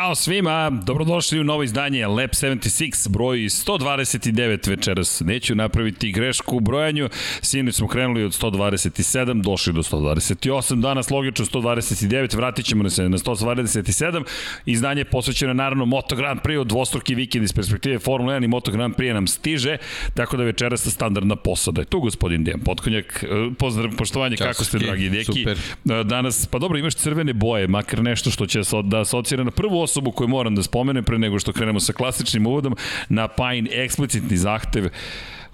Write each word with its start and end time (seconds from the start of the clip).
Ćao 0.00 0.14
svima, 0.14 0.70
dobrodošli 0.70 1.40
u 1.40 1.44
novo 1.44 1.62
izdanje 1.62 2.06
Lab 2.06 2.30
76, 2.30 3.08
broj 3.08 3.38
129 3.38 4.68
večeras. 4.70 5.22
Neću 5.24 5.54
napraviti 5.54 6.12
grešku 6.12 6.56
u 6.56 6.60
brojanju, 6.60 7.08
sinoć 7.42 7.74
smo 7.74 7.88
krenuli 7.88 8.24
od 8.24 8.32
127, 8.32 9.42
došli 9.42 9.72
do 9.72 9.82
128, 9.82 10.80
danas 10.80 11.10
logično 11.10 11.44
129, 11.44 12.36
vratit 12.36 12.66
ćemo 12.66 12.90
se 12.90 13.08
na 13.08 13.18
127. 13.18 14.24
Izdanje 14.66 15.00
je 15.00 15.04
posvećeno 15.04 15.54
naravno 15.54 15.84
Moto 15.84 16.16
Grand 16.16 16.40
Prix, 16.40 16.64
dvostruki 16.64 17.14
vikend 17.14 17.44
iz 17.44 17.52
perspektive 17.52 17.98
Formula 17.98 18.34
1 18.34 18.44
i 18.44 18.48
Moto 18.48 18.70
Grand 18.70 18.94
Prix 18.96 19.12
nam 19.12 19.26
stiže, 19.26 19.76
tako 20.14 20.36
da 20.36 20.44
večeras 20.44 20.86
standardna 20.86 21.36
posada. 21.36 21.80
Je 21.80 21.84
tu 21.84 22.00
gospodin 22.00 22.44
Dejan 22.44 22.60
Potkonjak, 22.60 23.24
pozdrav, 23.58 23.90
poštovanje, 23.98 24.36
Čas, 24.36 24.46
kako 24.46 24.64
ste 24.64 24.78
dragi 24.78 25.10
deki? 25.10 25.24
Super. 25.24 25.58
Danas, 26.04 26.46
pa 26.46 26.58
dobro, 26.58 26.78
imaš 26.78 26.94
crvene 26.94 27.32
boje, 27.32 27.68
makar 27.68 28.02
nešto 28.02 28.30
što 28.30 28.46
će 28.46 28.60
da 28.84 29.00
asocira 29.00 29.44
na 29.44 29.50
prvu 29.50 29.89
osobu 29.90 30.12
koju 30.12 30.28
moram 30.28 30.54
da 30.54 30.62
spomenem 30.62 31.04
pre 31.04 31.18
nego 31.18 31.38
što 31.38 31.52
krenemo 31.52 31.80
sa 31.80 31.92
klasičnim 31.92 32.46
uvodom, 32.46 32.76
na 33.08 33.28
Pine 33.28 33.70
eksplicitni 33.72 34.36
zahtev 34.36 34.88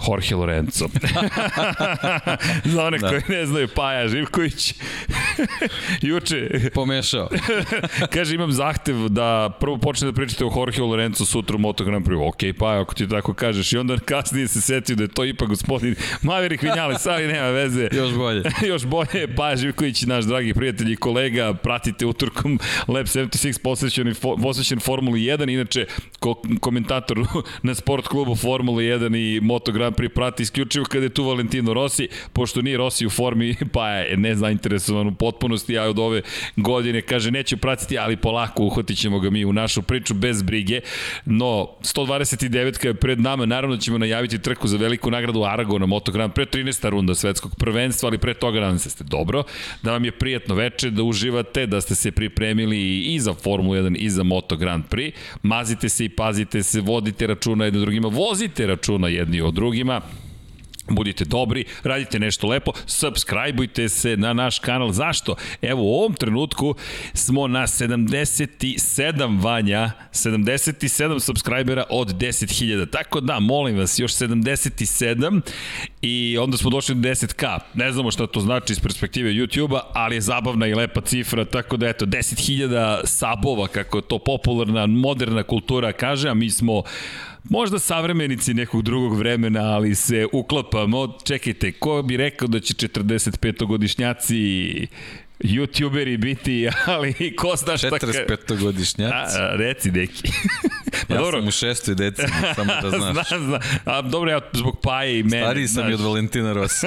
Jorge 0.08 0.34
Lorenzo. 0.34 0.88
Za 2.74 2.84
one 2.84 2.98
da. 2.98 3.08
koji 3.08 3.22
ne 3.28 3.46
znaju, 3.46 3.68
Paja 3.74 4.08
Živković. 4.08 4.74
Juče. 6.08 6.70
Pomešao. 6.74 7.28
kaže, 8.14 8.34
imam 8.34 8.52
zahtev 8.52 9.08
da 9.08 9.56
prvo 9.60 9.78
počne 9.78 10.06
da 10.06 10.12
pričate 10.12 10.44
o 10.44 10.50
Jorge 10.56 10.82
Lorenzo 10.82 11.24
sutra 11.24 11.56
u 11.56 11.58
Moto 11.58 11.84
Grand 11.84 12.06
Prix. 12.06 12.28
Ok, 12.28 12.58
Paja, 12.58 12.80
ako 12.80 12.94
ti 12.94 13.08
tako 13.08 13.34
kažeš. 13.34 13.72
I 13.72 13.78
onda 13.78 13.98
kasnije 13.98 14.48
se 14.48 14.60
setio 14.60 14.96
da 14.96 15.02
je 15.02 15.08
to 15.08 15.24
ipak 15.24 15.48
gospodin 15.48 15.94
Maverick 16.22 16.62
Vinjales, 16.62 17.06
ali 17.06 17.26
nema 17.26 17.48
veze. 17.48 17.88
Još 17.92 18.14
bolje. 18.14 18.42
Još 18.66 18.84
bolje. 18.84 19.34
Paja 19.36 19.56
Živković, 19.56 20.02
naš 20.02 20.24
dragi 20.24 20.54
prijatelj 20.54 20.92
i 20.92 20.96
kolega, 20.96 21.54
pratite 21.54 22.06
utorkom 22.06 22.58
Lab 22.88 23.06
76 23.06 23.62
posvećen, 23.62 24.14
posvećen 24.42 24.80
Formuli 24.80 25.20
1. 25.20 25.52
Inače, 25.52 25.86
ko, 26.20 26.42
komentator 26.60 27.18
na 27.62 27.74
sport 27.74 28.08
klubu 28.08 28.36
Formula 28.36 28.78
1 28.78 29.16
i 29.16 29.40
Moto 29.40 29.72
Grand 29.72 29.85
Grand 29.86 29.96
Prix 29.96 30.14
prati 30.14 30.42
isključivo 30.42 30.84
kada 30.84 31.04
je 31.04 31.08
tu 31.08 31.24
Valentino 31.24 31.74
Rossi, 31.74 32.08
pošto 32.32 32.62
nije 32.62 32.76
Rossi 32.76 33.06
u 33.06 33.10
formi, 33.10 33.54
pa 33.74 33.88
je 33.88 34.16
nezainteresovan 34.16 35.06
u 35.06 35.14
potpunosti, 35.14 35.78
a 35.78 35.82
od 35.82 35.98
ove 35.98 36.22
godine 36.56 37.02
kaže 37.02 37.30
neću 37.30 37.56
pratiti, 37.56 37.98
ali 37.98 38.16
polako 38.16 38.62
uhvatit 38.62 38.98
ćemo 38.98 39.20
ga 39.20 39.30
mi 39.30 39.44
u 39.44 39.52
našu 39.52 39.82
priču 39.82 40.14
bez 40.14 40.42
brige. 40.42 40.80
No, 41.24 41.68
129 41.82 42.86
je 42.86 42.94
pred 42.94 43.20
nama, 43.20 43.46
naravno 43.46 43.76
ćemo 43.76 43.98
najaviti 43.98 44.38
trku 44.38 44.68
za 44.68 44.76
veliku 44.76 45.10
nagradu 45.10 45.44
Aragona 45.44 45.86
Moto 45.86 46.12
Grand 46.12 46.32
pre 46.32 46.44
13. 46.44 46.88
runda 46.88 47.14
svetskog 47.14 47.54
prvenstva, 47.56 48.08
ali 48.08 48.18
pre 48.18 48.34
toga 48.34 48.60
nadam 48.60 48.78
se 48.78 48.90
ste 48.90 49.04
dobro, 49.04 49.42
da 49.82 49.92
vam 49.92 50.04
je 50.04 50.12
prijatno 50.12 50.54
veče, 50.54 50.90
da 50.90 51.02
uživate, 51.02 51.66
da 51.66 51.80
ste 51.80 51.94
se 51.94 52.10
pripremili 52.10 52.98
i 53.00 53.20
za 53.20 53.34
Formulu 53.34 53.74
1 53.74 53.96
i 53.96 54.10
za 54.10 54.22
Moto 54.22 54.56
Grand 54.56 54.84
Prix. 54.90 55.12
Mazite 55.42 55.88
se 55.88 56.04
i 56.04 56.08
pazite 56.08 56.62
se, 56.62 56.80
vodite 56.80 57.26
računa 57.26 57.64
jedno 57.64 57.80
drugima, 57.80 58.08
vozite 58.08 58.66
računa 58.66 59.08
jedni 59.08 59.40
od 59.40 59.54
drugima 59.54 59.75
drugima, 59.76 60.00
budite 60.88 61.24
dobri, 61.24 61.64
radite 61.82 62.18
nešto 62.18 62.46
lepo, 62.46 62.72
subscribeujte 62.86 63.88
se 63.88 64.16
na 64.16 64.32
naš 64.32 64.58
kanal. 64.58 64.92
Zašto? 64.92 65.34
Evo 65.62 65.82
u 65.82 65.94
ovom 65.94 66.14
trenutku 66.14 66.74
smo 67.14 67.46
na 67.48 67.62
77 67.62 69.42
vanja, 69.42 69.90
77 70.12 71.20
subscribera 71.20 71.84
od 71.90 72.14
10.000. 72.14 72.90
Tako 72.90 73.20
da, 73.20 73.40
molim 73.40 73.78
vas, 73.78 73.98
još 73.98 74.12
77 74.12 75.40
i 76.02 76.38
onda 76.40 76.56
smo 76.56 76.70
došli 76.70 76.94
do 76.94 77.08
10k. 77.08 77.58
Ne 77.74 77.92
znamo 77.92 78.10
šta 78.10 78.26
to 78.26 78.40
znači 78.40 78.72
iz 78.72 78.80
perspektive 78.80 79.30
YouTube-a, 79.30 79.80
ali 79.92 80.14
je 80.14 80.20
zabavna 80.20 80.66
i 80.66 80.74
lepa 80.74 81.00
cifra, 81.00 81.44
tako 81.44 81.76
da 81.76 81.88
eto, 81.88 82.06
10.000 82.06 83.00
sabova, 83.04 83.68
kako 83.68 84.00
to 84.00 84.18
popularna, 84.18 84.86
moderna 84.86 85.42
kultura 85.42 85.92
kaže, 85.92 86.28
a 86.28 86.34
mi 86.34 86.50
smo 86.50 86.82
možda 87.50 87.78
savremenici 87.78 88.54
nekog 88.54 88.82
drugog 88.82 89.18
vremena, 89.18 89.60
ali 89.60 89.94
se 89.94 90.26
uklapamo. 90.32 91.18
Čekajte, 91.24 91.72
ko 91.72 92.02
bi 92.02 92.16
rekao 92.16 92.48
da 92.48 92.60
će 92.60 92.74
45-godišnjaci 92.74 94.86
youtuberi 95.40 96.16
biti, 96.16 96.68
ali 96.86 97.36
ko 97.36 97.56
zna 97.56 97.76
šta... 97.76 97.88
45-godišnjaci. 97.88 99.56
Reci, 99.56 99.90
neki. 99.90 100.22
Pa 101.08 101.14
ja 101.14 101.20
dobro. 101.20 101.38
sam 101.38 101.48
u 101.48 101.50
šestoj 101.50 101.94
deci, 101.94 102.22
samo 102.54 102.72
da 102.82 102.90
znaš. 102.98 103.28
znam, 103.28 103.44
znam. 103.46 103.60
A, 103.84 104.02
dobro, 104.02 104.30
ja 104.30 104.40
zbog 104.52 104.80
Paje 104.82 105.18
i 105.18 105.22
mene. 105.22 105.42
Stariji 105.42 105.68
sam 105.68 105.74
znaš. 105.74 105.90
i 105.90 105.94
od 105.94 106.00
Valentina 106.00 106.52
Rossi. 106.52 106.86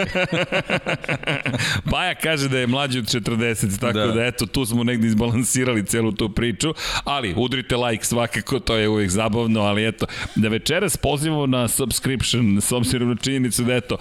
Paja 1.92 2.16
kaže 2.16 2.50
da 2.50 2.60
je 2.60 2.68
mlađi 2.68 3.00
od 3.00 3.06
40, 3.06 3.80
tako 3.80 3.94
da. 3.94 4.08
da 4.08 4.26
eto, 4.26 4.46
tu 4.46 4.66
smo 4.66 4.84
negde 4.84 5.08
izbalansirali 5.08 5.86
celu 5.86 6.12
tu 6.12 6.30
priču, 6.30 6.74
ali 7.04 7.34
udrite 7.38 7.76
like 7.76 8.06
svakako, 8.06 8.60
to 8.60 8.76
je 8.76 8.90
uvijek 8.90 9.10
zabavno, 9.10 9.62
ali 9.62 9.88
eto, 9.88 10.06
da 10.36 10.48
večeras 10.48 10.98
pozivamo 10.98 11.46
na 11.46 11.68
subscription, 11.68 12.62
s 12.62 12.72
obzirom 12.72 13.10
na 13.10 13.16
činjenicu 13.16 13.64
da 13.64 13.76
eto, 13.76 13.98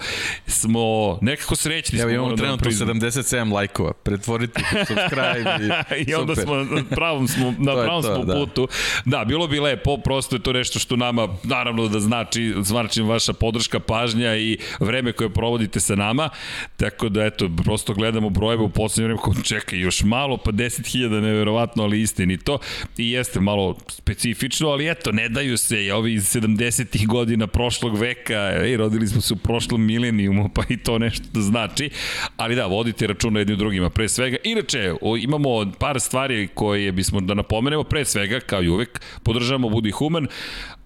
smo 0.47 1.17
nekako 1.21 1.55
srećni. 1.55 1.99
Evo 1.99 2.11
imamo 2.11 2.35
trenutno 2.35 2.71
77 2.71 3.53
lajkova, 3.53 3.93
pretvoriti 4.39 4.85
subscribe 4.93 5.49
i, 5.97 6.03
I 6.11 6.15
onda 6.15 6.35
super. 6.35 6.45
smo 6.45 6.75
na 6.75 6.83
pravom, 6.95 7.27
smo, 7.27 7.53
na 7.69 7.83
pravom 7.83 8.03
to, 8.03 8.15
smo 8.15 8.25
da. 8.25 8.33
putu. 8.33 8.67
Da, 9.05 9.25
bilo 9.25 9.47
bi 9.47 9.59
lepo, 9.59 9.97
prosto 9.97 10.35
je 10.35 10.43
to 10.43 10.53
nešto 10.53 10.79
što 10.79 10.95
nama, 10.95 11.27
naravno 11.43 11.87
da 11.87 11.99
znači, 11.99 12.53
znači 12.61 13.01
vaša 13.01 13.33
podrška, 13.33 13.79
pažnja 13.79 14.35
i 14.35 14.57
vreme 14.79 15.11
koje 15.11 15.29
provodite 15.29 15.79
sa 15.79 15.95
nama, 15.95 16.29
tako 16.77 17.09
da 17.09 17.25
eto, 17.25 17.49
prosto 17.63 17.93
gledamo 17.93 18.29
brojeve 18.29 18.63
u 18.63 18.69
poslednje 18.69 19.07
vreme, 19.07 19.21
kao 19.23 19.33
čekaj, 19.43 19.79
još 19.79 20.03
malo, 20.03 20.37
pa 20.37 20.51
10.000 20.51 21.21
neverovatno, 21.21 21.83
ali 21.83 22.01
istinito, 22.01 22.59
i 22.97 23.11
jeste 23.11 23.39
malo 23.39 23.77
specifično, 23.87 24.69
ali 24.69 24.89
eto, 24.89 25.11
ne 25.11 25.29
daju 25.29 25.57
se 25.57 25.85
i 25.85 25.91
ovi 25.91 26.13
iz 26.13 26.35
70. 26.35 27.07
godina 27.07 27.47
prošlog 27.47 27.97
veka, 27.97 28.51
ej, 28.63 28.77
rodili 28.77 29.07
smo 29.07 29.21
se 29.21 29.33
u 29.33 29.37
prošlom 29.37 29.85
milenijumu, 29.85 30.49
pa 30.55 30.63
i 30.69 30.77
to 30.77 30.97
nešto 30.99 31.25
da 31.33 31.41
znači, 31.41 31.89
ali 32.37 32.55
da, 32.55 32.65
vodite 32.65 33.07
računa 33.07 33.39
jedni 33.39 33.53
u 33.53 33.57
drugima, 33.57 33.89
pre 33.89 34.09
svega. 34.09 34.28
Inače, 34.43 34.93
imamo 35.21 35.71
par 35.79 35.99
stvari 35.99 36.47
koje 36.53 36.91
bismo 36.91 37.21
da 37.21 37.33
napomenemo, 37.33 37.83
pre 37.83 38.05
svega, 38.05 38.39
kao 38.39 38.63
i 38.63 38.69
uvek, 38.69 39.01
podržavamo 39.23 39.69
Budi 39.69 39.91
Human, 39.91 40.27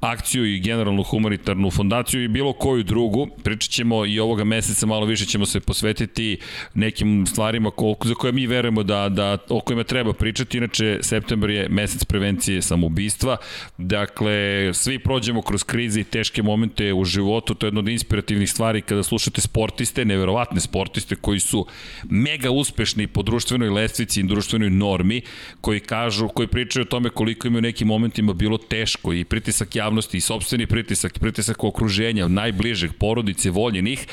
akciju 0.03 0.45
i 0.45 0.59
generalnu 0.59 1.03
humanitarnu 1.03 1.71
fondaciju 1.71 2.23
i 2.23 2.27
bilo 2.27 2.53
koju 2.53 2.83
drugu. 2.83 3.27
Pričat 3.43 3.71
ćemo 3.71 4.05
i 4.05 4.19
ovoga 4.19 4.43
meseca 4.43 4.85
malo 4.85 5.05
više 5.05 5.25
ćemo 5.25 5.45
se 5.45 5.59
posvetiti 5.59 6.37
nekim 6.73 7.25
stvarima 7.27 7.71
ko, 7.71 7.95
za 8.03 8.13
koje 8.13 8.33
mi 8.33 8.47
verujemo 8.47 8.83
da, 8.83 9.09
da 9.09 9.37
o 9.49 9.59
kojima 9.59 9.83
treba 9.83 10.13
pričati. 10.13 10.57
Inače, 10.57 10.99
septembar 11.01 11.49
je 11.49 11.69
mesec 11.69 12.03
prevencije 12.05 12.61
samoubistva. 12.61 13.37
Dakle, 13.77 14.69
svi 14.73 14.99
prođemo 14.99 15.41
kroz 15.41 15.63
krize 15.63 15.99
i 15.99 16.03
teške 16.03 16.43
momente 16.43 16.93
u 16.93 17.05
životu. 17.05 17.55
To 17.55 17.65
je 17.65 17.67
jedno 17.67 17.79
od 17.79 17.87
inspirativnih 17.87 18.51
stvari 18.51 18.81
kada 18.81 19.03
slušate 19.03 19.41
sportiste, 19.41 20.05
neverovatne 20.05 20.59
sportiste 20.59 21.15
koji 21.15 21.39
su 21.39 21.65
mega 22.09 22.51
uspešni 22.51 23.07
po 23.07 23.21
društvenoj 23.21 23.69
lestvici 23.69 24.19
i 24.19 24.23
društvenoj 24.23 24.69
normi, 24.69 25.21
koji 25.61 25.79
kažu, 25.79 26.27
koji 26.27 26.47
pričaju 26.47 26.83
o 26.83 26.85
tome 26.85 27.09
koliko 27.09 27.47
im 27.47 27.55
u 27.55 27.61
nekim 27.61 27.87
momentima 27.87 28.33
bilo 28.33 28.57
teško 28.57 29.13
i 29.13 29.23
pritisak 29.23 29.75
javnosti 29.75 29.92
i 30.13 30.21
sobstveni 30.21 30.67
pritisak, 30.67 31.19
pritisak 31.19 31.63
okruženja, 31.63 32.27
najbližeg, 32.27 32.91
porodice, 32.99 33.49
voljenih 33.49 34.07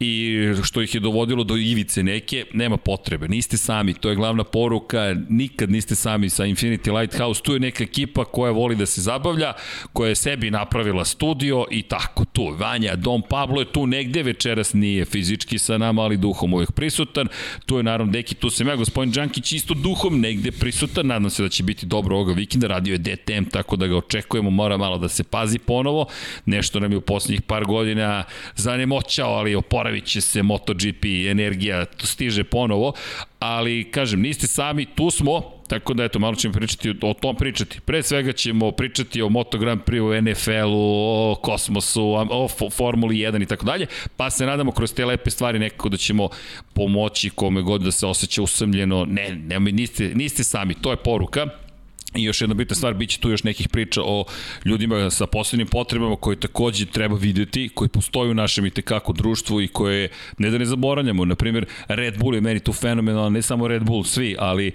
i 0.00 0.38
što 0.62 0.82
ih 0.82 0.94
je 0.94 1.00
dovodilo 1.00 1.44
do 1.44 1.56
ivice 1.56 2.02
neke, 2.02 2.44
nema 2.52 2.76
potrebe. 2.76 3.28
Niste 3.28 3.56
sami, 3.56 3.94
to 3.94 4.08
je 4.08 4.16
glavna 4.16 4.44
poruka, 4.44 5.16
nikad 5.28 5.70
niste 5.70 5.94
sami 5.94 6.30
sa 6.30 6.44
Infinity 6.44 7.00
Lighthouse, 7.00 7.42
tu 7.42 7.52
je 7.52 7.60
neka 7.60 7.84
ekipa 7.84 8.24
koja 8.24 8.52
voli 8.52 8.76
da 8.76 8.86
se 8.86 9.00
zabavlja, 9.00 9.52
koja 9.92 10.08
je 10.08 10.14
sebi 10.14 10.50
napravila 10.50 11.04
studio 11.04 11.66
i 11.70 11.82
tako 11.82 12.24
tu. 12.24 12.54
Vanja, 12.58 12.96
Dom 12.96 13.22
Pablo 13.28 13.60
je 13.60 13.72
tu 13.72 13.86
negde, 13.86 14.22
večeras 14.22 14.72
nije 14.74 15.04
fizički 15.04 15.58
sa 15.58 15.78
nama, 15.78 16.02
ali 16.02 16.16
duhom 16.16 16.54
uvek 16.54 16.72
prisutan. 16.72 17.28
Tu 17.66 17.76
je 17.76 17.82
naravno 17.82 18.12
Deki, 18.12 18.34
tu 18.34 18.50
sam 18.50 18.68
ja, 18.68 18.76
gospodin 18.76 19.12
Đankić 19.12 19.52
isto 19.52 19.74
duhom 19.74 20.20
negde 20.20 20.50
prisutan, 20.50 21.06
nadam 21.06 21.30
se 21.30 21.42
da 21.42 21.48
će 21.48 21.62
biti 21.62 21.86
dobro 21.86 22.16
ovoga 22.16 22.32
vikenda, 22.32 22.66
radio 22.66 22.92
je 22.92 22.98
DTM, 22.98 23.44
tako 23.50 23.76
da 23.76 23.86
ga 23.86 23.96
očekujemo, 23.96 24.50
mora 24.50 24.76
malo 24.76 24.98
da 24.98 25.08
se 25.08 25.19
pazi 25.24 25.58
ponovo, 25.58 26.06
nešto 26.46 26.80
nam 26.80 26.92
je 26.92 26.98
u 26.98 27.00
poslednjih 27.00 27.42
par 27.42 27.64
godina 27.64 28.24
zanemoćao, 28.56 29.30
ali 29.32 29.54
oporavit 29.54 30.04
će 30.04 30.20
se 30.20 30.42
MotoGP, 30.42 31.04
energija 31.30 31.86
stiže 31.98 32.44
ponovo, 32.44 32.92
ali 33.38 33.90
kažem, 33.90 34.20
niste 34.20 34.46
sami, 34.46 34.86
tu 34.86 35.10
smo, 35.10 35.60
tako 35.68 35.94
da 35.94 36.04
eto, 36.04 36.18
malo 36.18 36.34
ćemo 36.34 36.54
pričati 36.54 36.94
o 37.02 37.14
tom 37.14 37.36
pričati. 37.36 37.80
Pre 37.80 38.02
svega 38.02 38.32
ćemo 38.32 38.70
pričati 38.70 39.22
o 39.22 39.28
Moto 39.28 39.58
Grand 39.58 39.80
Prix, 39.80 40.00
o 40.00 40.20
NFL-u, 40.20 41.30
o 41.30 41.34
kosmosu, 41.42 42.14
o 42.30 42.70
Formuli 42.70 43.16
1 43.16 43.42
i 43.42 43.46
tako 43.46 43.66
dalje, 43.66 43.86
pa 44.16 44.30
se 44.30 44.46
nadamo 44.46 44.72
kroz 44.72 44.94
te 44.94 45.04
lepe 45.04 45.30
stvari 45.30 45.58
nekako 45.58 45.88
da 45.88 45.96
ćemo 45.96 46.28
pomoći 46.72 47.30
kome 47.30 47.62
god 47.62 47.82
da 47.82 47.90
se 47.90 48.06
osjeća 48.06 48.42
usamljeno. 48.42 49.04
Ne, 49.04 49.34
ne, 49.34 49.60
niste, 49.60 50.12
niste 50.14 50.44
sami, 50.44 50.74
to 50.74 50.90
je 50.90 50.96
poruka 50.96 51.46
I 52.14 52.22
još 52.22 52.40
jedna 52.40 52.54
bitna 52.54 52.76
stvar, 52.76 52.94
bit 52.94 53.10
će 53.10 53.20
tu 53.20 53.30
još 53.30 53.44
nekih 53.44 53.68
priča 53.68 54.02
o 54.04 54.24
ljudima 54.64 55.10
sa 55.10 55.26
posebnim 55.26 55.66
potrebama 55.66 56.16
koje 56.16 56.40
takođe 56.40 56.86
treba 56.86 57.16
videti, 57.16 57.68
koji 57.74 57.88
postoju 57.88 58.30
u 58.30 58.34
našem 58.34 58.66
i 58.66 58.70
tekako 58.70 59.12
društvu 59.12 59.62
i 59.62 59.68
koje 59.68 60.08
ne 60.38 60.50
da 60.50 60.58
ne 60.58 60.64
zaboravljamo. 60.64 61.24
Naprimjer, 61.24 61.66
Red 61.88 62.18
Bull 62.18 62.34
je 62.34 62.40
meni 62.40 62.60
tu 62.60 62.72
fenomenalan, 62.72 63.32
ne 63.32 63.42
samo 63.42 63.68
Red 63.68 63.82
Bull, 63.82 64.04
svi, 64.04 64.36
ali 64.38 64.66
eh, 64.66 64.72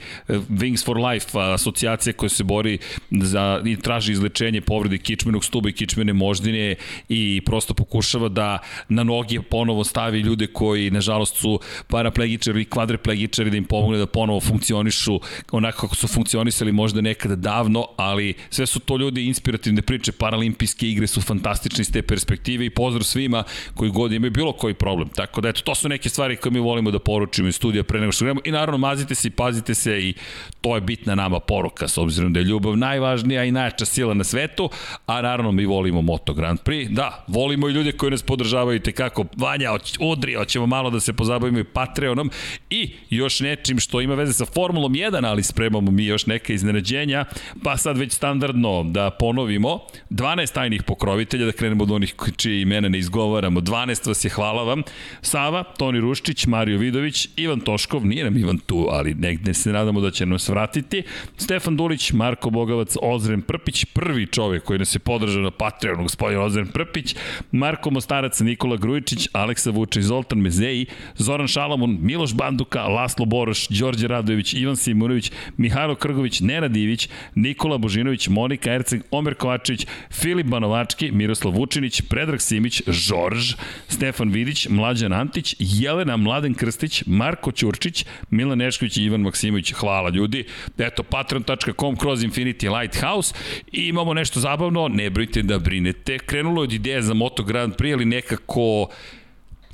Wings 0.50 0.86
for 0.86 0.98
Life, 0.98 1.40
asocijacija 1.40 2.14
koja 2.14 2.30
se 2.30 2.44
bori 2.44 2.78
za, 3.12 3.62
i 3.66 3.76
traži 3.76 4.12
izlečenje 4.12 4.62
povrede 4.62 4.98
kičmenog 4.98 5.46
stuba 5.46 5.70
i 5.70 5.74
kičmene 5.74 6.14
moždine 6.14 6.76
i 7.10 7.42
prosto 7.46 7.74
pokušava 7.74 8.30
da 8.30 8.60
na 8.90 9.04
noge 9.04 9.42
ponovo 9.42 9.84
stavi 9.84 10.20
ljude 10.20 10.48
koji, 10.48 10.92
nažalost, 10.92 11.36
su 11.36 11.60
paraplegičari 11.88 12.62
i 12.62 12.66
kvadriplegičari 12.66 13.50
da 13.50 13.58
im 13.58 13.66
pomogne 13.66 13.98
da 13.98 14.06
ponovo 14.06 14.40
funkcionišu 14.40 15.20
onako 15.52 15.82
kako 15.82 15.96
su 15.96 16.08
funkcionisali 16.08 16.72
možda 16.72 17.02
neka 17.02 17.25
nekada 17.26 17.36
davno, 17.36 17.88
ali 17.98 18.34
sve 18.50 18.66
su 18.66 18.80
to 18.80 18.98
ljudi 18.98 19.26
inspirativne 19.26 19.82
priče, 19.82 20.12
paralimpijske 20.12 20.90
igre 20.90 21.08
su 21.08 21.22
fantastične 21.22 21.82
iz 21.82 21.92
te 21.92 22.02
perspektive 22.02 22.66
i 22.66 22.70
pozdrav 22.70 23.04
svima 23.04 23.44
koji 23.76 23.92
god 23.92 24.12
imaju 24.12 24.32
bilo 24.32 24.52
koji 24.52 24.74
problem. 24.74 25.10
Tako 25.10 25.42
da 25.42 25.50
eto, 25.50 25.62
to 25.62 25.76
su 25.76 25.90
neke 25.90 26.10
stvari 26.10 26.36
koje 26.36 26.52
mi 26.52 26.60
volimo 26.60 26.92
da 26.92 27.00
poručimo 27.00 27.48
iz 27.48 27.56
studija 27.56 27.84
pre 27.84 28.00
nego 28.00 28.12
što 28.12 28.26
gledamo 28.26 28.42
i 28.46 28.52
naravno 28.52 28.78
mazite 28.78 29.16
se 29.16 29.28
i 29.28 29.32
pazite 29.32 29.74
se 29.74 30.00
i 30.00 30.14
to 30.62 30.76
je 30.76 30.82
bitna 30.82 31.16
nama 31.16 31.40
poruka 31.40 31.88
s 31.88 31.98
obzirom 31.98 32.34
da 32.34 32.40
je 32.40 32.44
ljubav 32.44 32.78
najvažnija 32.78 33.44
i 33.44 33.52
najjača 33.52 33.86
sila 33.86 34.14
na 34.14 34.24
svetu, 34.24 34.70
a 35.06 35.22
naravno 35.22 35.52
mi 35.52 35.66
volimo 35.66 36.02
Moto 36.02 36.34
Grand 36.34 36.60
Prix. 36.60 36.90
Da, 36.90 37.26
volimo 37.28 37.70
i 37.70 37.72
ljude 37.72 37.92
koji 37.92 38.12
nas 38.12 38.24
podržavaju 38.24 38.80
te 38.80 38.92
kako 38.92 39.26
Vanja, 39.38 39.72
udri, 40.00 40.34
hoćemo 40.34 40.66
malo 40.66 40.90
da 40.90 41.00
se 41.00 41.14
pozabavimo 41.14 41.60
i 41.60 41.64
Patreonom 41.64 42.32
i 42.70 42.94
još 43.10 43.40
nečim 43.40 43.80
što 43.80 44.02
ima 44.02 44.16
veze 44.16 44.34
sa 44.34 44.46
Formulom 44.46 44.94
1, 44.94 45.28
ali 45.28 45.44
spremamo 45.44 45.92
mi 45.92 46.06
još 46.06 46.26
neke 46.26 46.54
iznenađenja 46.54 47.15
pitanja, 47.16 47.26
pa 47.64 47.78
sad 47.78 47.98
već 47.98 48.14
standardno 48.14 48.84
da 48.84 49.10
ponovimo, 49.10 49.80
12 50.10 50.54
tajnih 50.54 50.84
pokrovitelja, 50.84 51.46
da 51.46 51.52
krenemo 51.52 51.84
od 51.84 51.92
onih 51.92 52.16
čije 52.38 52.62
imena 52.62 52.90
ne 52.90 52.98
izgovaramo, 52.98 53.62
12 53.62 54.08
vas 54.08 54.26
je, 54.26 54.30
hvala 54.30 54.64
vam, 54.64 54.84
Sava, 55.22 55.64
Toni 55.64 56.00
Ruščić, 56.00 56.46
Mario 56.46 56.78
Vidović, 56.78 57.30
Ivan 57.36 57.60
Toškov, 57.60 58.06
nije 58.06 58.24
nam 58.24 58.38
Ivan 58.38 58.58
tu, 58.58 58.88
ali 58.92 59.14
negde 59.14 59.54
se 59.54 59.72
nadamo 59.72 60.02
da 60.02 60.12
će 60.12 60.26
nas 60.26 60.50
vratiti, 60.50 61.04
Stefan 61.38 61.78
Dulić, 61.78 62.12
Marko 62.12 62.50
Bogavac, 62.50 62.96
Ozren 63.02 63.42
Prpić, 63.42 63.86
prvi 63.86 64.28
čovjek 64.28 64.64
koji 64.64 64.80
nas 64.80 64.96
je 64.96 65.00
podržao 65.00 65.44
na 65.44 65.52
Patreonu, 65.52 66.04
gospodin 66.04 66.40
Ozren 66.40 66.68
Prpić, 66.68 67.16
Marko 67.52 67.92
Mostarac, 67.92 68.40
Nikola 68.40 68.78
Grujičić, 68.78 69.28
Aleksa 69.34 69.72
Vučić, 69.72 70.04
Zoltan 70.04 70.40
Mezeji, 70.40 70.86
Zoran 71.16 71.48
Šalamun, 71.48 71.98
Miloš 72.02 72.34
Banduka, 72.34 72.88
Laslo 72.88 73.26
Boroš, 73.26 73.68
Đorđe 73.68 74.08
Radojević, 74.08 74.54
Ivan 74.54 74.76
Simunović, 74.76 75.32
Mihajlo 75.58 75.96
Krgović, 75.96 76.40
Nenad 76.40 76.76
Ivić, 76.76 77.05
Nikola 77.36 77.78
Božinović, 77.78 78.28
Monika 78.28 78.74
Erceg, 78.74 79.02
Omer 79.12 79.36
Kovačević, 79.36 79.88
Filip 80.12 80.48
Banovački, 80.48 81.12
Miroslav 81.12 81.54
Vučinić, 81.54 82.02
Predrag 82.02 82.42
Simić, 82.42 82.82
Žorž, 82.88 83.54
Stefan 83.88 84.30
Vidić, 84.30 84.68
Mlađan 84.70 85.14
Antić, 85.14 85.56
Jelena 85.60 86.18
Mladen 86.18 86.54
Krstić, 86.54 87.04
Marko 87.06 87.52
Ćurčić, 87.52 88.06
Milan 88.30 88.58
Nešković 88.58 88.98
i 88.98 89.04
Ivan 89.04 89.22
Maksimović. 89.22 89.74
Hvala 89.74 90.10
ljudi. 90.10 90.46
Eto, 90.78 91.04
patreon.com 91.04 91.96
kroz 91.96 92.24
Infinity 92.24 92.80
Lighthouse 92.80 93.36
i 93.72 93.88
imamo 93.88 94.14
nešto 94.14 94.40
zabavno, 94.40 94.88
ne 94.88 95.10
brojite 95.10 95.42
da 95.42 95.60
brinete. 95.60 96.20
Krenulo 96.20 96.62
je 96.62 96.64
od 96.64 96.74
ideje 96.74 97.02
za 97.02 97.14
Moto 97.14 97.44
Grand 97.44 97.76
Prix, 97.76 97.94
ali 97.94 98.06
nekako 98.06 98.88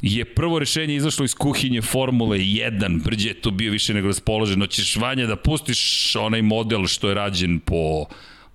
je 0.01 0.25
prvo 0.25 0.59
rešenje 0.59 0.95
izašlo 0.95 1.25
iz 1.25 1.33
kuhinje 1.36 1.81
Formule 1.81 2.38
1, 2.38 3.03
brđe 3.03 3.30
je 3.30 3.42
to 3.42 3.51
bio 3.51 3.71
više 3.71 3.94
nego 3.94 4.07
raspoložen, 4.07 4.62
hoćeš 4.62 4.95
Vanja 4.95 5.25
da 5.25 5.36
pustiš 5.36 6.15
onaj 6.15 6.42
model 6.42 6.86
što 6.88 7.09
je 7.09 7.15
rađen 7.15 7.59
po, 7.59 8.06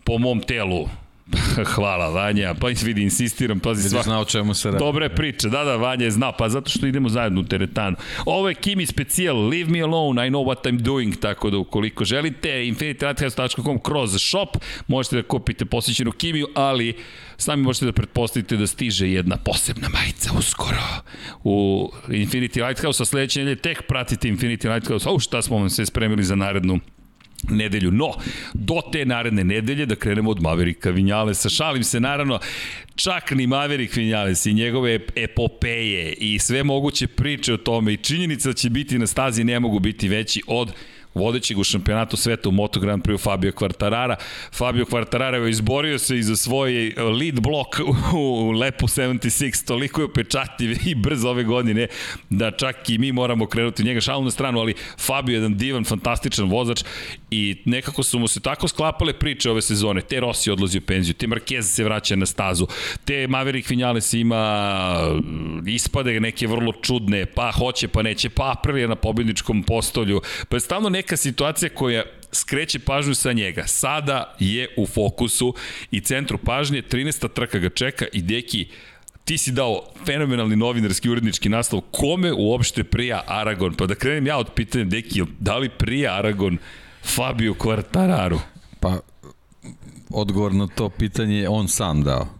po 0.04 0.18
mom 0.18 0.40
telu, 0.40 0.88
Hvala 1.74 2.08
Vanja, 2.08 2.54
pa 2.54 2.68
vidi, 2.82 3.02
insistiram, 3.02 3.60
pazi 3.60 3.88
sva. 3.88 4.02
Zna 4.02 4.20
o 4.20 4.24
čemu 4.24 4.54
se 4.54 4.70
radi. 4.70 4.78
Dobre 4.78 5.08
priče, 5.08 5.48
da, 5.48 5.64
da, 5.64 5.76
Vanja 5.76 6.04
je 6.04 6.10
zna, 6.10 6.32
pa 6.32 6.48
zato 6.48 6.70
što 6.70 6.86
idemo 6.86 7.08
zajedno 7.08 7.40
u 7.40 7.44
teretanu. 7.44 7.96
Ovo 8.26 8.48
je 8.48 8.54
Kimi 8.54 8.86
specijal, 8.86 9.48
leave 9.48 9.70
me 9.70 9.80
alone, 9.80 10.26
I 10.26 10.30
know 10.30 10.44
what 10.44 10.62
I'm 10.70 10.78
doing, 10.78 11.16
tako 11.16 11.50
da 11.50 11.58
ukoliko 11.58 12.04
želite, 12.04 12.48
infinitylighthouse.com 12.48 13.78
kroz 13.78 14.16
shop, 14.18 14.56
možete 14.86 15.16
da 15.16 15.22
kupite 15.22 15.64
posjećenu 15.64 16.12
Kimiju, 16.12 16.48
ali 16.54 16.94
sami 17.36 17.62
možete 17.62 17.86
da 17.86 17.92
pretpostavite 17.92 18.56
da 18.56 18.66
stiže 18.66 19.10
jedna 19.10 19.36
posebna 19.36 19.88
majica 19.88 20.30
uskoro 20.38 20.82
u 21.44 21.90
Infinity 22.08 22.66
Lighthouse, 22.66 23.02
a 23.02 23.06
sledeće 23.06 23.40
nedelje 23.40 23.56
tek 23.56 23.82
pratite 23.88 24.28
Infinity 24.28 24.74
Lighthouse, 24.74 25.08
au 25.08 25.18
šta 25.18 25.42
smo 25.42 25.58
vam 25.58 25.70
sve 25.70 25.86
spremili 25.86 26.24
za 26.24 26.34
narednu 26.34 26.80
nedelju. 27.50 27.90
No, 27.90 28.12
do 28.54 28.80
te 28.92 29.04
naredne 29.04 29.44
nedelje 29.44 29.86
da 29.86 29.94
krenemo 29.96 30.30
od 30.30 30.42
Maverika 30.42 30.90
Vinjalesa. 30.90 31.48
Šalim 31.48 31.84
se, 31.84 32.00
naravno, 32.00 32.38
čak 32.94 33.30
ni 33.30 33.46
Maverick 33.46 33.96
Vinjales 33.96 34.46
i 34.46 34.54
njegove 34.54 35.00
epopeje 35.14 36.12
i 36.12 36.38
sve 36.38 36.62
moguće 36.62 37.06
priče 37.06 37.54
o 37.54 37.56
tome 37.56 37.92
i 37.92 37.96
činjenica 37.96 38.48
da 38.48 38.54
će 38.54 38.70
biti 38.70 38.98
na 38.98 39.06
stazi 39.06 39.44
ne 39.44 39.60
mogu 39.60 39.78
biti 39.78 40.08
veći 40.08 40.42
od 40.46 40.72
vodećeg 41.16 41.58
u 41.58 41.64
šampionatu 41.64 42.16
sveta 42.16 42.48
u 42.48 42.52
Moto 42.52 42.80
Grand 42.80 43.02
Prix 43.02 43.22
Fabio 43.22 43.52
Quartarara. 43.52 44.14
Fabio 44.52 44.84
Quartarara 44.84 45.44
je 45.44 45.50
izborio 45.50 45.98
se 45.98 46.18
i 46.18 46.22
za 46.22 46.36
svoj 46.36 46.94
lead 46.96 47.40
blok 47.40 47.66
u 48.14 48.50
Lepu 48.50 48.86
76, 48.86 49.66
toliko 49.66 50.00
je 50.00 50.04
upečatljiv 50.04 50.78
i 50.86 50.94
brz 50.94 51.24
ove 51.24 51.44
godine 51.44 51.86
da 52.30 52.50
čak 52.50 52.90
i 52.90 52.98
mi 52.98 53.12
moramo 53.12 53.46
krenuti 53.46 53.84
njega 53.84 54.00
šalu 54.00 54.24
na 54.24 54.30
stranu, 54.30 54.60
ali 54.60 54.74
Fabio 54.98 55.32
je 55.32 55.36
jedan 55.36 55.56
divan, 55.56 55.84
fantastičan 55.84 56.50
vozač 56.50 56.84
i 57.30 57.56
nekako 57.64 58.02
su 58.02 58.18
mu 58.18 58.28
se 58.28 58.40
tako 58.40 58.68
sklapale 58.68 59.12
priče 59.12 59.50
ove 59.50 59.62
sezone. 59.62 60.00
Te 60.00 60.20
Rossi 60.20 60.50
odlazi 60.50 60.78
u 60.78 60.80
penziju, 60.80 61.14
te 61.14 61.26
Marquez 61.26 61.62
se 61.62 61.84
vraća 61.84 62.16
na 62.16 62.26
stazu, 62.26 62.66
te 63.04 63.26
Maverick 63.26 63.70
Vinales 63.70 64.12
ima 64.12 64.96
ispade 65.66 66.20
neke 66.20 66.46
vrlo 66.46 66.72
čudne, 66.82 67.26
pa 67.26 67.52
hoće, 67.52 67.88
pa 67.88 68.02
neće, 68.02 68.28
pa 68.28 68.52
Aprilia 68.52 68.88
na 68.88 68.96
pobjedničkom 68.96 69.62
postolju, 69.62 70.20
pa 70.48 70.56
je 70.56 70.60
stavno 70.60 70.88
neka 70.88 71.05
situacija 71.14 71.68
koja 71.68 72.02
skreće 72.32 72.78
pažnju 72.78 73.14
sa 73.14 73.32
njega. 73.32 73.66
Sada 73.66 74.34
je 74.38 74.68
u 74.76 74.86
fokusu 74.86 75.54
i 75.90 76.00
centru 76.00 76.38
pažnje, 76.38 76.82
13. 76.82 77.28
trka 77.32 77.58
ga 77.58 77.68
čeka 77.68 78.06
i 78.12 78.22
deki 78.22 78.68
ti 79.26 79.38
si 79.38 79.52
dao 79.52 79.82
fenomenalni 80.06 80.56
novinarski 80.56 81.10
urednički 81.10 81.48
naslov 81.48 81.80
kome 81.90 82.32
uopšte 82.32 82.84
prija 82.84 83.22
Aragon? 83.26 83.74
Pa 83.74 83.86
da 83.86 83.94
krenem 83.94 84.26
ja 84.26 84.38
od 84.38 84.50
pitanja, 84.54 84.84
Deki, 84.84 85.22
da 85.38 85.56
li 85.58 85.68
prija 85.68 86.14
Aragon 86.14 86.58
Fabio 87.04 87.54
Quartararu? 87.54 88.38
Pa, 88.80 89.00
odgovor 90.10 90.54
na 90.54 90.66
to 90.66 90.88
pitanje 90.88 91.36
je 91.36 91.48
on 91.48 91.68
sam 91.68 92.02
dao. 92.02 92.35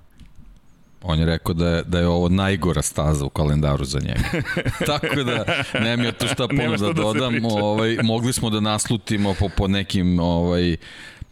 On 1.09 1.19
je 1.19 1.27
rekao 1.27 1.55
da 1.55 1.69
je, 1.69 1.83
da 1.83 1.99
je 1.99 2.07
ovo 2.07 2.29
najgora 2.29 2.83
staza 2.83 3.25
u 3.25 3.29
kalendaru 3.29 3.85
za 3.85 3.99
njega. 4.01 4.45
Tako 4.93 5.23
da, 5.23 5.45
nemam 5.81 6.07
ja 6.07 6.13
tu 6.13 6.27
šta 6.27 6.49
puno 6.49 6.77
da, 6.77 6.87
da 6.87 6.93
dodam. 6.93 7.41
Da 7.41 7.49
ovaj, 7.49 7.99
mogli 8.03 8.33
smo 8.33 8.51
da 8.51 8.61
naslutimo 8.61 9.35
po, 9.35 9.49
po 9.57 9.69
nekim 9.69 10.21
ovaj, 10.21 10.77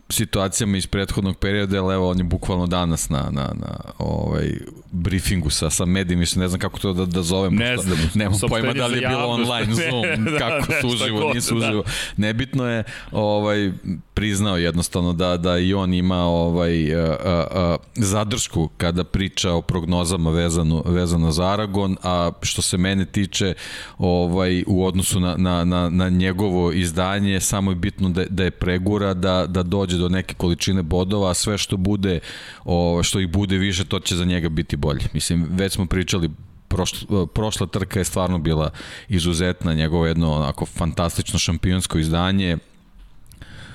situacijama 0.09 0.77
iz 0.77 0.87
prethodnog 0.87 1.37
perioda, 1.37 1.83
ali 1.85 1.95
evo 1.95 2.11
on 2.11 2.19
je 2.19 2.25
bukvalno 2.25 2.67
danas 2.67 3.09
na, 3.09 3.29
na, 3.31 3.53
na 3.55 3.79
ovaj, 3.99 4.51
briefingu 4.91 5.51
sa, 5.51 5.71
sa 5.71 5.85
medijem, 5.85 6.21
mislim, 6.21 6.43
ne 6.43 6.49
znam 6.49 6.61
kako 6.61 6.79
to 6.79 6.93
da, 6.93 7.07
da 7.07 7.23
zovem. 7.23 7.55
Ne 7.55 7.77
znam. 7.77 7.99
Nemam 8.15 8.39
pojma 8.49 8.73
da 8.73 8.87
li 8.87 8.99
je 8.99 9.09
bilo 9.09 9.27
online 9.27 9.75
Zoom, 9.79 10.25
da, 10.25 10.39
kako 10.39 10.73
su 10.81 10.89
uživo, 10.89 11.33
nisu 11.35 11.59
da. 11.59 11.67
uživo. 11.67 11.85
Nebitno 12.17 12.67
je, 12.67 12.85
ovaj, 13.13 13.73
priznao 14.15 14.57
jednostavno 14.57 15.13
da, 15.13 15.37
da 15.37 15.59
i 15.59 15.75
on 15.75 15.95
ima 15.95 16.25
ovaj, 16.25 16.95
a, 16.95 17.17
a, 17.25 17.47
a, 17.51 17.77
zadršku 17.95 18.69
kada 18.77 19.05
priča 19.05 19.53
o 19.53 19.63
prognozama 19.63 20.31
vezano, 20.31 20.83
vezano 20.87 21.33
za 21.33 21.45
Aragon, 21.45 21.97
a 22.03 22.31
što 22.43 22.63
se 22.63 22.79
mene 22.79 23.05
tiče 23.05 23.55
ovaj, 23.99 24.65
u 24.67 24.87
odnosu 24.87 25.21
na, 25.21 25.37
na, 25.37 25.65
na, 25.65 25.89
na 25.91 26.09
njegovo 26.09 26.73
izdanje, 26.73 27.41
samo 27.41 27.71
je 27.71 27.75
bitno 27.75 28.09
da, 28.09 28.25
da 28.31 28.45
je 28.45 28.51
pregura, 28.51 29.15
da, 29.15 29.47
da 29.47 29.63
dođe 29.63 29.94
do 29.99 30.09
neke 30.09 30.35
količine 30.35 30.83
bodova, 30.83 31.31
a 31.31 31.35
sve 31.35 31.59
što 31.59 31.77
bude, 31.77 32.21
o, 32.65 33.01
što 33.03 33.21
ih 33.21 33.29
bude 33.29 33.59
više, 33.59 33.85
to 33.85 34.01
će 34.01 34.17
za 34.17 34.25
njega 34.25 34.49
biti 34.49 34.77
bolje. 34.77 35.07
Mislim, 35.13 35.47
već 35.51 35.73
smo 35.73 35.87
pričali 35.87 36.31
prošla, 36.69 37.27
prošla 37.27 37.67
trka 37.67 37.99
je 37.99 38.05
stvarno 38.05 38.39
bila 38.39 38.71
izuzetna, 39.09 39.75
njegovo 39.75 40.07
jedno 40.07 40.33
onako 40.33 40.67
fantastično 40.67 41.39
šampionsko 41.39 41.99
izdanje, 41.99 42.59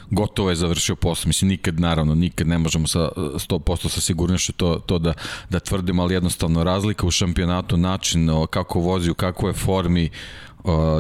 gotovo 0.10 0.50
je 0.50 0.56
završio 0.56 0.96
posao. 0.96 1.28
Mislim, 1.28 1.50
nikad, 1.50 1.80
naravno, 1.80 2.16
nikad 2.16 2.48
ne 2.48 2.58
možemo 2.58 2.88
sa 2.88 3.10
100% 3.16 3.90
sa 3.90 4.02
sigurnošću 4.02 4.54
to, 4.54 4.80
to 4.86 5.00
da, 5.00 5.14
da 5.50 5.60
tvrdimo, 5.60 6.04
ali 6.04 6.14
jednostavno 6.14 6.64
razlika 6.64 7.08
u 7.08 7.12
šampionatu, 7.12 7.78
način 7.78 8.30
kako 8.50 8.80
vozi, 8.80 9.12
u 9.12 9.14
kakvoj 9.14 9.54
formi, 9.54 10.10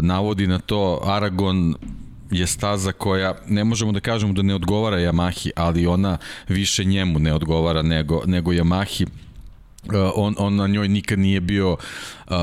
navodi 0.01 0.47
na 0.47 0.59
to 0.59 1.01
Aragon 1.05 1.75
je 2.31 2.47
staza 2.47 2.91
koja 2.91 3.35
ne 3.47 3.63
možemo 3.63 3.91
da 3.91 3.99
kažemo 3.99 4.33
da 4.33 4.41
ne 4.41 4.55
odgovara 4.55 4.97
Yamahi, 4.97 5.49
ali 5.55 5.87
ona 5.87 6.17
više 6.47 6.83
njemu 6.83 7.19
ne 7.19 7.33
odgovara 7.33 7.81
nego, 7.81 8.21
nego 8.25 8.51
Yamahi 8.51 9.05
on, 10.15 10.35
on 10.37 10.55
na 10.55 10.67
njoj 10.67 10.87
nikad 10.87 11.19
nije 11.19 11.41
bio 11.41 11.71
uh, 11.71 12.35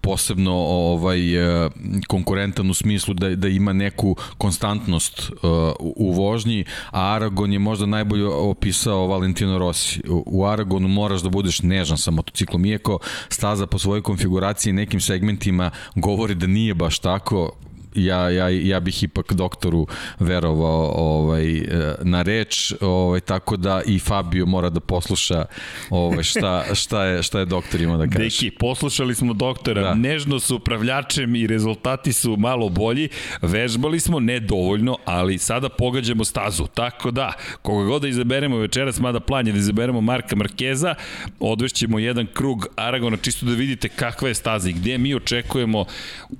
posebno 0.00 0.52
ovaj 0.66 1.64
uh, 1.64 1.72
konkurentan 2.08 2.70
u 2.70 2.74
smislu 2.74 3.14
da, 3.14 3.36
da 3.36 3.48
ima 3.48 3.72
neku 3.72 4.16
konstantnost 4.38 5.20
uh, 5.20 5.38
u 5.80 6.12
vožnji, 6.12 6.64
a 6.90 7.14
Aragon 7.14 7.52
je 7.52 7.58
možda 7.58 7.86
najbolje 7.86 8.26
opisao 8.26 9.06
Valentino 9.06 9.58
Rossi. 9.58 10.00
U, 10.08 10.22
u 10.26 10.46
Aragonu 10.46 10.88
moraš 10.88 11.20
da 11.20 11.28
budeš 11.28 11.62
nežan 11.62 11.98
sa 11.98 12.10
motociklom, 12.10 12.66
iako 12.66 12.98
staza 13.28 13.66
po 13.66 13.78
svojoj 13.78 14.02
konfiguraciji 14.02 14.72
nekim 14.72 15.00
segmentima 15.00 15.70
govori 15.94 16.34
da 16.34 16.46
nije 16.46 16.74
baš 16.74 16.98
tako, 16.98 17.52
ja, 17.96 18.30
ja, 18.30 18.48
ja 18.48 18.80
bih 18.80 19.02
ipak 19.02 19.32
doktoru 19.32 19.86
verovao 20.18 20.92
ovaj, 20.96 21.58
e, 21.58 21.94
na 22.02 22.22
reč, 22.22 22.72
ovaj, 22.80 23.20
tako 23.20 23.56
da 23.56 23.82
i 23.86 23.98
Fabio 23.98 24.46
mora 24.46 24.70
da 24.70 24.80
posluša 24.80 25.44
ovaj, 25.90 26.22
šta, 26.22 26.64
šta, 26.74 27.04
je, 27.04 27.22
šta 27.22 27.38
je 27.38 27.44
doktor 27.44 27.80
ima 27.80 27.96
da 27.96 28.06
kaže. 28.06 28.18
Deki, 28.18 28.50
poslušali 28.50 29.14
smo 29.14 29.34
doktora, 29.34 29.82
da. 29.82 29.94
nežno 29.94 30.40
su 30.40 30.56
upravljačem 30.56 31.34
i 31.34 31.46
rezultati 31.46 32.12
su 32.12 32.36
malo 32.36 32.68
bolji, 32.68 33.08
vežbali 33.42 34.00
smo, 34.00 34.20
ne 34.20 34.40
dovoljno, 34.40 34.98
ali 35.04 35.38
sada 35.38 35.68
pogađamo 35.68 36.24
stazu, 36.24 36.66
tako 36.74 37.10
da, 37.10 37.32
koga 37.62 37.84
god 37.84 38.02
da 38.02 38.08
izaberemo 38.08 38.56
večeras, 38.56 39.00
mada 39.00 39.20
plan 39.20 39.46
je 39.46 39.52
da 39.52 39.58
izaberemo 39.58 40.00
Marka 40.00 40.36
Markeza, 40.36 40.94
odvešćemo 41.40 41.98
jedan 41.98 42.26
krug 42.34 42.66
Aragona, 42.76 43.16
čisto 43.16 43.46
da 43.46 43.52
vidite 43.52 43.88
kakva 43.88 44.28
je 44.28 44.34
staza 44.34 44.68
i 44.70 44.72
gde 44.72 44.98
mi 44.98 45.14
očekujemo 45.14 45.84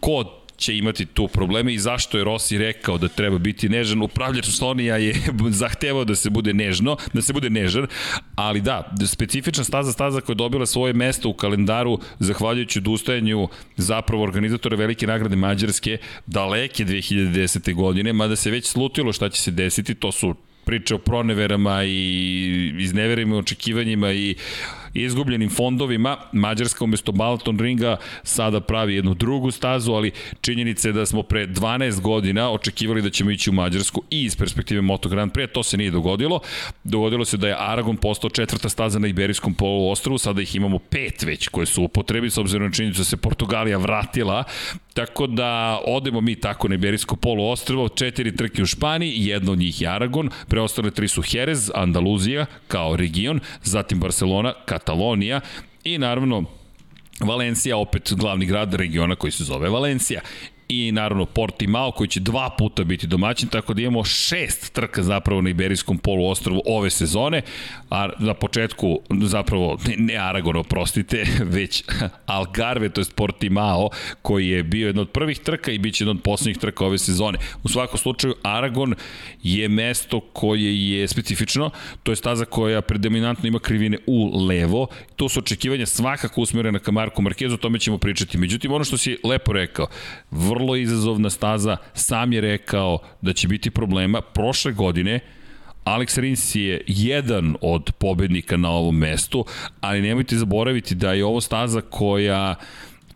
kod 0.00 0.45
će 0.56 0.76
imati 0.76 1.06
tu 1.06 1.28
probleme 1.28 1.74
i 1.74 1.78
zašto 1.78 2.18
je 2.18 2.24
Rossi 2.24 2.58
rekao 2.58 2.98
da 2.98 3.08
treba 3.08 3.38
biti 3.38 3.68
nežan. 3.68 4.02
Upravljač 4.02 4.46
Slonija 4.46 4.96
je 4.96 5.14
zahtevao 5.62 6.04
da 6.04 6.14
se 6.14 6.30
bude 6.30 6.54
nežno, 6.54 6.96
da 7.12 7.22
se 7.22 7.32
bude 7.32 7.50
nežan, 7.50 7.86
ali 8.34 8.60
da, 8.60 8.94
specifična 9.06 9.64
staza, 9.64 9.92
staza 9.92 10.20
koja 10.20 10.34
je 10.34 10.36
dobila 10.36 10.66
svoje 10.66 10.92
mesto 10.92 11.28
u 11.28 11.34
kalendaru 11.34 11.98
zahvaljujući 12.18 12.78
odustajanju 12.78 13.48
zapravo 13.76 14.22
organizatora 14.22 14.76
velike 14.76 15.06
nagrade 15.06 15.36
Mađarske 15.36 15.98
daleke 16.26 16.84
2010. 16.84 17.74
godine, 17.74 18.12
mada 18.12 18.36
se 18.36 18.50
već 18.50 18.66
slutilo 18.66 19.12
šta 19.12 19.28
će 19.28 19.40
se 19.40 19.50
desiti, 19.50 19.94
to 19.94 20.12
su 20.12 20.34
priče 20.66 20.94
o 20.94 20.98
proneverama 20.98 21.84
i 21.84 22.72
izneverima 22.78 23.36
očekivanjima 23.36 24.12
i 24.12 24.34
izgubljenim 25.02 25.50
fondovima. 25.50 26.16
Mađarska 26.32 26.84
umesto 26.84 27.12
Balaton 27.12 27.58
ringa 27.58 27.96
sada 28.22 28.60
pravi 28.60 28.94
jednu 28.94 29.14
drugu 29.14 29.50
stazu, 29.50 29.92
ali 29.92 30.12
činjenica 30.40 30.88
je 30.88 30.92
da 30.92 31.06
smo 31.06 31.22
pre 31.22 31.46
12 31.46 32.00
godina 32.00 32.50
očekivali 32.50 33.02
da 33.02 33.10
ćemo 33.10 33.30
ići 33.30 33.50
u 33.50 33.52
Mađarsku 33.52 34.02
i 34.10 34.22
iz 34.24 34.36
perspektive 34.36 34.80
Moto 34.80 35.08
Grand 35.08 35.32
Prix, 35.32 35.52
to 35.52 35.62
se 35.62 35.76
nije 35.76 35.90
dogodilo. 35.90 36.40
Dogodilo 36.84 37.24
se 37.24 37.36
da 37.36 37.48
je 37.48 37.56
Aragon 37.58 37.96
postao 37.96 38.30
četvrta 38.30 38.68
staza 38.68 38.98
na 38.98 39.08
Iberijskom 39.08 39.54
poluostrvu, 39.54 40.18
sada 40.18 40.42
ih 40.42 40.56
imamo 40.56 40.78
pet 40.78 41.22
već 41.22 41.48
koje 41.48 41.66
su 41.66 41.82
u 41.82 41.88
potrebi, 41.88 42.30
s 42.30 42.38
obzirom 42.38 42.66
na 42.66 42.72
činjenicu 42.72 43.00
da 43.00 43.04
se 43.04 43.16
Portugalija 43.16 43.78
vratila, 43.78 44.44
tako 44.94 45.26
da 45.26 45.80
odemo 45.86 46.20
mi 46.20 46.34
tako 46.34 46.68
na 46.68 46.74
Iberijsko 46.74 47.16
poluostrvo, 47.16 47.88
četiri 47.88 48.36
trke 48.36 48.62
u 48.62 48.66
Španiji, 48.66 49.26
jedno 49.26 49.52
od 49.52 49.58
njih 49.58 49.80
je 49.82 49.88
Aragon, 49.88 50.30
preostale 50.48 50.90
tri 50.90 51.08
su 51.08 51.22
Jerez, 51.32 51.70
Andaluzija 51.74 52.46
kao 52.68 52.96
region, 52.96 53.40
zatim 53.62 54.00
Barcelona, 54.00 54.54
Katalonija 54.86 55.40
i 55.84 55.98
naravno 55.98 56.44
Valencija, 57.20 57.76
opet 57.76 58.12
glavni 58.16 58.46
grad 58.46 58.74
regiona 58.74 59.16
koji 59.16 59.30
se 59.30 59.44
zove 59.44 59.68
Valencija 59.68 60.20
i 60.68 60.92
naravno 60.92 61.26
Portimao 61.26 61.92
koji 61.92 62.08
će 62.08 62.20
dva 62.20 62.50
puta 62.58 62.84
biti 62.84 63.06
domaćin, 63.06 63.48
tako 63.48 63.74
da 63.74 63.82
imamo 63.82 64.04
šest 64.04 64.72
trka 64.72 65.02
zapravo 65.02 65.40
na 65.40 65.50
Iberijskom 65.50 65.98
poluostrvu 65.98 66.62
ove 66.66 66.90
sezone, 66.90 67.42
a 67.90 68.08
na 68.18 68.34
početku 68.34 69.00
zapravo 69.22 69.78
ne, 69.88 69.94
ne 69.98 70.16
Aragon, 70.16 70.56
oprostite, 70.56 71.24
već 71.56 71.84
Algarve, 72.26 72.88
to 72.88 73.00
je 73.00 73.04
Portimao, 73.14 73.90
koji 74.22 74.48
je 74.48 74.62
bio 74.62 74.86
jedan 74.86 75.02
od 75.02 75.10
prvih 75.10 75.38
trka 75.38 75.72
i 75.72 75.78
bit 75.78 75.94
će 75.94 76.04
jedan 76.04 76.16
od 76.16 76.22
poslednjih 76.22 76.58
trka 76.58 76.84
ove 76.84 76.98
sezone. 76.98 77.38
U 77.62 77.68
svakom 77.68 77.98
slučaju, 77.98 78.34
Aragon 78.42 78.94
je 79.42 79.68
mesto 79.68 80.20
koje 80.20 80.90
je 80.90 81.08
specifično, 81.08 81.70
to 82.02 82.12
je 82.12 82.16
staza 82.16 82.44
koja 82.44 82.82
predominantno 82.82 83.48
ima 83.48 83.58
krivine 83.58 83.98
u 84.06 84.46
levo, 84.46 84.86
to 85.16 85.28
su 85.28 85.40
očekivanja 85.40 85.86
svakako 85.86 86.40
usmjerena 86.40 86.78
ka 86.78 86.90
Marku 86.90 87.22
Markezu, 87.22 87.54
o 87.54 87.58
tome 87.58 87.78
ćemo 87.78 87.98
pričati. 87.98 88.38
Međutim, 88.38 88.72
ono 88.72 88.84
što 88.84 88.96
si 88.96 89.18
lepo 89.24 89.52
rekao, 89.52 89.86
izazovna 90.76 91.30
staza, 91.30 91.76
sam 91.94 92.32
je 92.32 92.40
rekao 92.40 92.98
da 93.20 93.32
će 93.32 93.48
biti 93.48 93.70
problema. 93.70 94.20
Prošle 94.20 94.72
godine 94.72 95.20
Alex 95.84 96.20
Rins 96.20 96.54
je 96.54 96.84
jedan 96.86 97.56
od 97.60 97.92
pobednika 97.98 98.56
na 98.56 98.70
ovom 98.70 98.98
mestu, 98.98 99.44
ali 99.80 100.02
nemojte 100.02 100.36
zaboraviti 100.36 100.94
da 100.94 101.12
je 101.12 101.24
ovo 101.24 101.40
staza 101.40 101.80
koja 101.80 102.54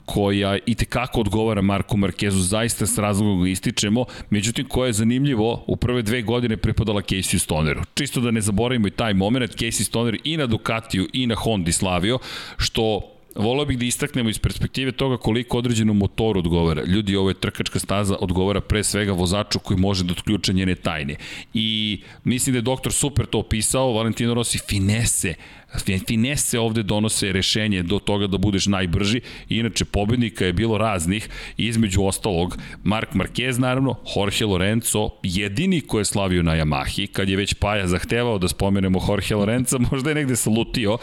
koja 0.05 0.59
i 0.67 0.75
tekako 0.75 1.21
odgovara 1.21 1.63
Marku 1.63 1.97
Markezu, 1.97 2.39
zaista 2.39 2.87
s 2.87 2.99
razlogom 2.99 3.43
ga 3.43 3.49
ističemo, 3.49 4.05
međutim 4.31 4.69
koja 4.69 4.87
je 4.87 4.93
zanimljivo, 4.93 5.65
u 5.67 5.77
prve 5.77 6.03
dve 6.03 6.23
godine 6.23 6.57
pripadala 6.57 7.03
Casey 7.03 7.39
Stoneru. 7.39 7.81
Čisto 7.95 8.21
da 8.21 8.31
ne 8.31 8.41
zaboravimo 8.41 8.89
i 8.89 8.91
taj 8.91 9.15
moment, 9.15 9.51
Casey 9.51 9.85
Stoner 9.85 10.19
i 10.25 10.37
na 10.37 10.47
Ducatiju 10.47 11.09
i 11.13 11.27
na 11.27 11.35
Hondi 11.35 11.73
slavio, 11.73 12.19
što 12.57 13.01
Volao 13.37 13.65
bih 13.65 13.79
da 13.79 13.85
istaknemo 13.85 14.31
iz 14.31 14.39
perspektive 14.39 14.93
toga 14.93 15.17
koliko 15.17 15.59
određenom 15.59 15.97
motoru 15.97 16.39
odgovara. 16.39 16.85
Ljudi, 16.85 17.17
ovo 17.17 17.31
je 17.31 17.35
trkačka 17.35 17.79
staza, 17.79 18.17
odgovara 18.21 18.61
pre 18.61 18.85
svega 18.85 19.13
vozaču 19.13 19.59
koji 19.59 19.81
može 19.81 20.05
da 20.05 20.13
otključa 20.13 20.53
njene 20.53 20.75
tajne. 20.75 21.17
I 21.55 22.01
mislim 22.25 22.53
da 22.53 22.59
je 22.59 22.63
doktor 22.63 22.93
super 22.93 23.27
to 23.27 23.39
opisao, 23.39 23.93
Valentino 23.93 24.35
Rossi 24.35 24.59
finese 24.59 25.35
Finese 25.79 26.59
ovde 26.59 26.83
donose 26.83 27.33
rešenje 27.33 27.83
do 27.83 27.99
toga 27.99 28.27
da 28.27 28.39
budeš 28.39 28.67
najbrži. 28.67 29.21
Inače, 29.49 29.85
pobednika 29.85 30.45
je 30.45 30.53
bilo 30.53 30.79
raznih, 30.79 31.29
između 31.57 32.03
ostalog 32.03 32.59
Mark 32.85 33.15
Marquez 33.15 33.59
naravno, 33.59 33.95
Jorge 34.17 34.45
Lorenzo, 34.45 35.11
jedini 35.23 35.81
ko 35.81 35.99
je 35.99 36.05
slavio 36.05 36.43
na 36.43 36.57
Yamahi, 36.57 37.07
kad 37.07 37.29
je 37.29 37.37
već 37.37 37.55
Paja 37.55 37.87
zahtevao 37.87 38.39
da 38.39 38.49
spomenemo 38.49 39.01
Jorge 39.09 39.35
Lorenza, 39.35 39.79
možda 39.91 40.11
je 40.11 40.15
negde 40.15 40.37
salutio, 40.37 40.99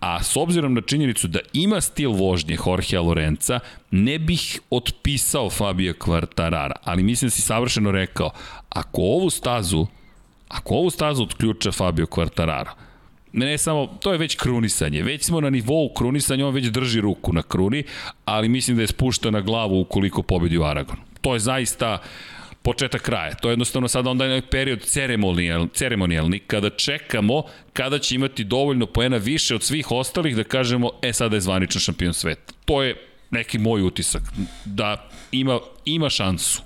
a 0.00 0.22
s 0.22 0.36
obzirom 0.36 0.74
na 0.74 0.80
činjenicu 0.80 1.28
da 1.28 1.38
ima 1.52 1.80
stil 1.80 2.10
vožnje 2.10 2.56
Jorge 2.66 2.98
Lorenza, 2.98 3.60
ne 3.90 4.18
bih 4.18 4.60
otpisao 4.70 5.50
Fabio 5.50 5.92
Quartarara, 5.92 6.72
ali 6.84 7.02
mislim 7.02 7.26
da 7.26 7.30
si 7.30 7.42
savršeno 7.42 7.90
rekao, 7.90 8.30
ako 8.68 9.02
ovu 9.02 9.30
stazu, 9.30 9.86
ako 10.48 10.74
ovu 10.74 10.90
stazu 10.90 11.22
otključa 11.22 11.72
Fabio 11.72 12.06
Quartarara, 12.06 12.89
ne, 13.32 13.58
samo, 13.58 13.86
to 13.86 14.12
je 14.12 14.18
već 14.18 14.34
krunisanje. 14.36 15.02
Već 15.02 15.24
smo 15.24 15.40
na 15.40 15.50
nivou 15.50 15.88
krunisanja, 15.94 16.46
on 16.46 16.54
već 16.54 16.66
drži 16.66 17.00
ruku 17.00 17.32
na 17.32 17.42
kruni, 17.42 17.84
ali 18.24 18.48
mislim 18.48 18.76
da 18.76 18.82
je 18.82 18.86
spušta 18.86 19.30
na 19.30 19.40
glavu 19.40 19.80
ukoliko 19.80 20.22
pobedi 20.22 20.58
u 20.58 20.64
Aragon. 20.64 20.96
To 21.20 21.34
je 21.34 21.40
zaista 21.40 21.98
početak 22.62 23.02
kraja. 23.02 23.34
To 23.34 23.48
je 23.48 23.52
jednostavno 23.52 23.88
sada 23.88 24.10
onda 24.10 24.24
je 24.24 24.42
period 24.42 24.82
ceremonijal, 24.82 25.68
ceremonijalni 25.74 26.38
kada 26.38 26.70
čekamo 26.70 27.42
kada 27.72 27.98
će 27.98 28.14
imati 28.14 28.44
dovoljno 28.44 28.86
poena 28.86 29.16
više 29.16 29.54
od 29.54 29.62
svih 29.62 29.90
ostalih 29.90 30.36
da 30.36 30.44
kažemo 30.44 30.90
e 31.02 31.12
sada 31.12 31.36
je 31.36 31.40
zvaničan 31.40 31.80
šampion 31.80 32.14
sveta. 32.14 32.52
To 32.64 32.82
je 32.82 32.96
neki 33.30 33.58
moj 33.58 33.82
utisak 33.82 34.22
da 34.64 35.08
ima, 35.32 35.58
ima 35.84 36.10
šansu. 36.10 36.62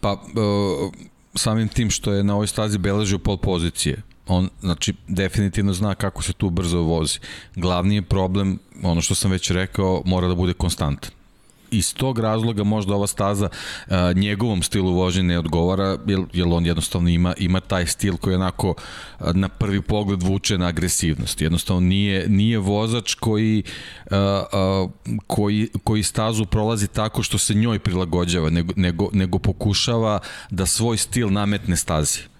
Pa, 0.00 0.12
uh, 0.12 0.92
samim 1.34 1.68
tim 1.68 1.90
što 1.90 2.12
je 2.12 2.24
na 2.24 2.34
ovoj 2.34 2.46
stazi 2.46 2.78
beležio 2.78 3.18
pol 3.18 3.36
pozicije, 3.36 4.02
on 4.32 4.48
znači 4.60 4.94
definitivno 5.08 5.72
zna 5.72 5.94
kako 5.94 6.22
se 6.22 6.32
tu 6.32 6.50
brzo 6.50 6.78
vozi. 6.78 7.18
Glavni 7.56 7.94
je 7.94 8.02
problem, 8.02 8.58
ono 8.82 9.00
što 9.00 9.14
sam 9.14 9.30
već 9.30 9.50
rekao, 9.50 10.02
mora 10.04 10.28
da 10.28 10.34
bude 10.34 10.52
konstantan 10.52 11.10
iz 11.72 11.94
tog 11.94 12.18
razloga 12.18 12.64
možda 12.64 12.94
ova 12.94 13.06
staza 13.06 13.48
a, 13.88 14.12
njegovom 14.12 14.62
stilu 14.62 14.92
vožnje 14.92 15.22
ne 15.22 15.38
odgovara, 15.38 15.98
jer, 16.06 16.20
jer 16.32 16.46
on 16.50 16.66
jednostavno 16.66 17.08
ima, 17.08 17.34
ima 17.38 17.60
taj 17.60 17.86
stil 17.86 18.16
koji 18.16 18.34
onako 18.34 18.74
a, 19.18 19.32
na 19.32 19.48
prvi 19.48 19.82
pogled 19.82 20.22
vuče 20.22 20.58
na 20.58 20.66
agresivnost. 20.66 21.40
Jednostavno 21.40 21.80
nije, 21.80 22.28
nije 22.28 22.58
vozač 22.58 23.14
koji, 23.14 23.62
a, 24.10 24.44
a, 24.52 24.86
koji, 25.26 25.68
koji 25.84 26.02
stazu 26.02 26.44
prolazi 26.44 26.88
tako 26.88 27.22
što 27.22 27.38
se 27.38 27.54
njoj 27.54 27.78
prilagođava, 27.78 28.50
nego, 28.50 28.72
nego, 28.76 29.08
nego 29.12 29.38
pokušava 29.38 30.18
da 30.50 30.66
svoj 30.66 30.96
stil 30.96 31.32
nametne 31.32 31.76
stazi. 31.76 32.31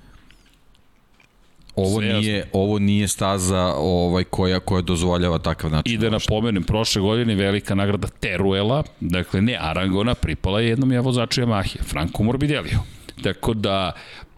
Ovo 1.77 2.01
Sve 2.01 2.13
nije 2.13 2.37
jasno. 2.37 2.51
ovo 2.53 2.79
nije 2.79 3.09
staza 3.09 3.75
ovaj 3.77 4.25
koja 4.25 4.61
koja 4.61 4.83
dozvoljava 4.83 5.39
takav 5.39 5.71
način. 5.71 5.95
I 5.95 5.99
da 5.99 6.11
napomenem, 6.11 6.63
prošle 6.63 7.03
godine 7.03 7.35
velika 7.35 7.75
nagrada 7.75 8.09
Teruela, 8.21 8.83
dakle 9.01 9.43
ne 9.43 9.59
Aragona, 9.61 10.15
pripala 10.15 10.61
je 10.61 10.69
jednom 10.69 10.93
ja 10.93 11.01
vozaču 11.01 11.41
Yamahe, 11.41 11.83
Franco 11.85 12.23
Morbidelio. 12.23 12.79
Tako 13.23 13.55
da 13.55 13.93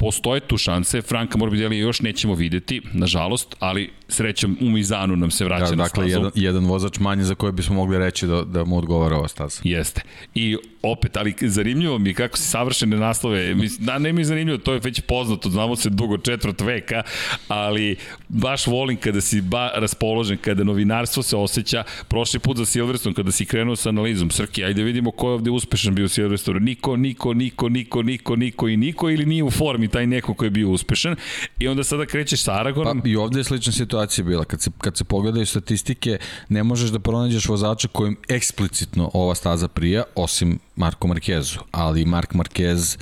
postoje 0.05 0.41
tu 0.41 0.57
šanse, 0.59 1.03
Franka 1.03 1.39
Morbidelli 1.39 1.79
još 1.79 2.01
nećemo 2.01 2.35
videti, 2.35 2.83
nažalost, 2.93 3.57
ali 3.59 3.91
srećom 4.09 4.59
u 4.61 4.71
Mizanu 4.71 5.17
nam 5.17 5.31
se 5.31 5.45
vraća 5.45 5.65
da, 5.65 5.71
na 5.71 5.85
dakle, 5.85 5.89
stazu. 5.89 6.25
Dakle, 6.25 6.43
jedan, 6.43 6.61
jedan 6.61 6.65
vozač 6.65 6.99
manje 6.99 7.25
za 7.25 7.35
koje 7.35 7.53
bismo 7.53 7.75
mogli 7.75 7.99
reći 7.99 8.27
da, 8.27 8.45
da 8.45 8.65
mu 8.65 8.79
odgovara 8.79 9.17
ova 9.17 9.29
staza. 9.29 9.61
Jeste. 9.65 10.01
I 10.35 10.57
opet, 10.83 11.17
ali 11.17 11.35
zanimljivo 11.41 11.99
mi 11.99 12.15
kako 12.15 12.37
si 12.37 12.43
savršene 12.43 12.97
naslove, 12.97 13.55
da 13.79 13.99
ne 13.99 14.13
mi 14.13 14.21
je 14.21 14.25
zanimljivo, 14.25 14.59
to 14.59 14.73
je 14.73 14.81
već 14.85 15.01
poznato, 15.01 15.51
znamo 15.51 15.77
se 15.77 15.91
dugo 15.91 16.19
četvrt 16.19 16.61
veka, 16.61 17.03
ali 17.49 17.97
baš 18.29 18.67
volim 18.67 18.97
kada 18.97 19.21
si 19.21 19.41
ba, 19.41 19.71
raspoložen, 19.75 20.37
kada 20.37 20.65
novinarstvo 20.65 21.23
se 21.23 21.37
osjeća, 21.37 21.85
prošli 22.09 22.41
put 22.41 22.57
za 22.57 22.65
Silverstone, 22.65 23.15
kada 23.15 23.33
si 23.33 23.47
krenuo 23.47 23.77
sa 23.77 23.89
analizom, 23.89 24.31
Srki, 24.31 24.65
ajde 24.65 24.83
vidimo 24.83 25.11
ko 25.11 25.29
je 25.29 25.35
ovde 25.35 25.51
uspešan 25.51 25.95
bio 25.95 26.05
u 26.05 26.09
Silverstone, 26.09 26.61
niko, 26.61 26.97
niko, 26.97 27.35
niko, 27.35 27.69
niko, 27.69 28.03
niko, 28.03 28.37
niko 28.37 28.69
i 28.69 28.77
niko 28.77 29.11
ili 29.11 29.27
nije 29.27 29.45
u 29.45 29.51
formi 29.51 29.89
taj 29.95 30.07
neko 30.07 30.35
ko 30.35 30.45
je 30.45 30.51
bio 30.51 30.71
uspešan 30.71 31.17
i 31.59 31.69
onda 31.69 31.85
sada 31.85 32.07
krećeš 32.07 32.43
sa 32.43 32.53
Aragonom. 32.53 33.01
Pa 33.01 33.09
i 33.09 33.17
ovde 33.17 33.41
je 33.41 33.45
slična 33.45 33.73
situacija 33.73 34.25
bila, 34.25 34.45
kad 34.45 34.61
se, 34.61 34.71
kad 34.79 34.97
se 34.97 35.05
pogledaju 35.05 35.47
statistike, 35.47 36.19
ne 36.49 36.63
možeš 36.63 36.91
da 36.91 36.99
pronađeš 36.99 37.49
vozača 37.49 37.89
kojim 37.89 38.17
eksplicitno 38.29 39.11
ova 39.15 39.35
staza 39.35 39.69
prija, 39.69 40.03
osim 40.15 40.59
Marko 40.77 41.09
Markezu, 41.09 41.59
ali 41.71 42.05
Mark 42.05 42.33
Marquez 42.33 42.99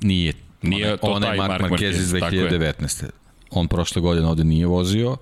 nije 0.00 0.32
Nije 0.62 0.96
to 0.96 1.06
onaj 1.06 1.36
Mark, 1.36 1.60
Mark 1.60 1.72
Marquez 1.72 1.90
iz 1.90 2.12
2019. 2.12 3.04
On 3.50 3.68
prošle 3.68 4.02
godine 4.02 4.26
ovde 4.26 4.44
nije 4.44 4.66
vozio, 4.66 5.16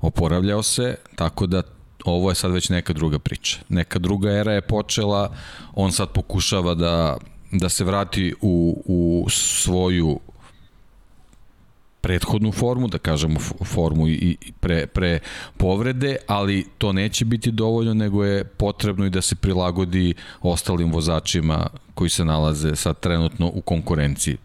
oporavljao 0.00 0.62
se, 0.62 0.94
tako 1.14 1.46
da 1.46 1.62
ovo 2.04 2.30
je 2.30 2.34
sad 2.34 2.52
već 2.52 2.68
neka 2.68 2.92
druga 2.92 3.18
priča. 3.18 3.58
Neka 3.68 3.98
druga 3.98 4.30
era 4.30 4.52
je 4.52 4.60
počela, 4.60 5.32
on 5.74 5.92
sad 5.92 6.12
pokušava 6.12 6.74
da, 6.74 7.16
da 7.52 7.68
se 7.68 7.84
vrati 7.84 8.34
u, 8.40 8.82
u 8.86 9.30
svoju 9.30 10.20
prethodnu 12.00 12.52
formu, 12.52 12.88
da 12.88 12.98
kažemo 12.98 13.40
formu 13.64 14.08
i 14.08 14.36
pre, 14.60 14.86
pre 14.86 15.18
povrede, 15.56 16.16
ali 16.26 16.66
to 16.78 16.92
neće 16.92 17.24
biti 17.24 17.50
dovoljno, 17.50 17.94
nego 17.94 18.24
je 18.24 18.44
potrebno 18.44 19.06
i 19.06 19.10
da 19.10 19.22
se 19.22 19.34
prilagodi 19.34 20.14
ostalim 20.42 20.92
vozačima 20.92 21.66
koji 21.94 22.10
se 22.10 22.24
nalaze 22.24 22.76
sad 22.76 23.00
trenutno 23.00 23.50
u 23.54 23.60
konkurenciji 23.60 24.36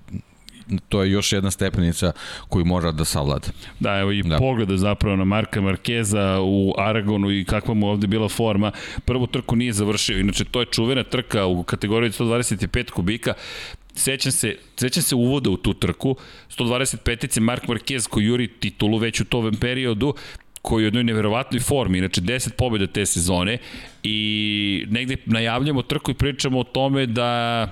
to 0.90 1.04
je 1.04 1.12
još 1.12 1.34
jedna 1.34 1.52
stepenica 1.52 2.12
koju 2.50 2.66
mora 2.66 2.92
da 2.92 3.06
savlada. 3.06 3.48
Da, 3.80 4.00
evo 4.00 4.12
i 4.12 4.24
da. 4.24 4.38
pogleda 4.38 4.78
zapravo 4.78 5.16
na 5.16 5.26
Marka 5.26 5.62
Markeza 5.62 6.40
u 6.42 6.74
Aragonu 6.78 7.32
i 7.32 7.46
kakva 7.46 7.74
mu 7.74 7.88
ovde 7.88 8.08
bila 8.08 8.30
forma. 8.30 8.72
Prvu 9.06 9.28
trku 9.28 9.56
nije 9.56 9.74
završio, 9.74 10.20
inače 10.20 10.46
to 10.46 10.60
je 10.60 10.66
čuvena 10.66 11.04
trka 11.04 11.46
u 11.46 11.64
kategoriji 11.64 12.12
125 12.12 12.92
kubika. 12.92 13.34
Sećam 13.96 14.32
se, 14.32 14.58
sećam 14.76 15.04
se 15.04 15.16
uvoda 15.16 15.50
u 15.50 15.58
tu 15.58 15.74
trku, 15.74 16.16
125-ice 16.58 17.40
Mark 17.40 17.64
Marquez 17.64 18.08
koji 18.10 18.26
juri 18.26 18.48
titulu 18.48 18.98
već 18.98 19.20
u 19.22 19.26
tom 19.26 19.56
periodu, 19.62 20.14
koji 20.62 20.84
je 20.84 20.86
u 20.86 20.88
jednoj 20.88 21.04
neverovatnoj 21.04 21.60
formi, 21.60 21.98
inače 21.98 22.22
10 22.22 22.50
pobjeda 22.58 22.88
te 22.88 23.06
sezone 23.06 23.58
i 24.04 24.86
negde 24.90 25.18
najavljamo 25.26 25.82
trku 25.82 26.12
i 26.12 26.14
pričamo 26.14 26.60
o 26.60 26.64
tome 26.64 27.06
da 27.06 27.68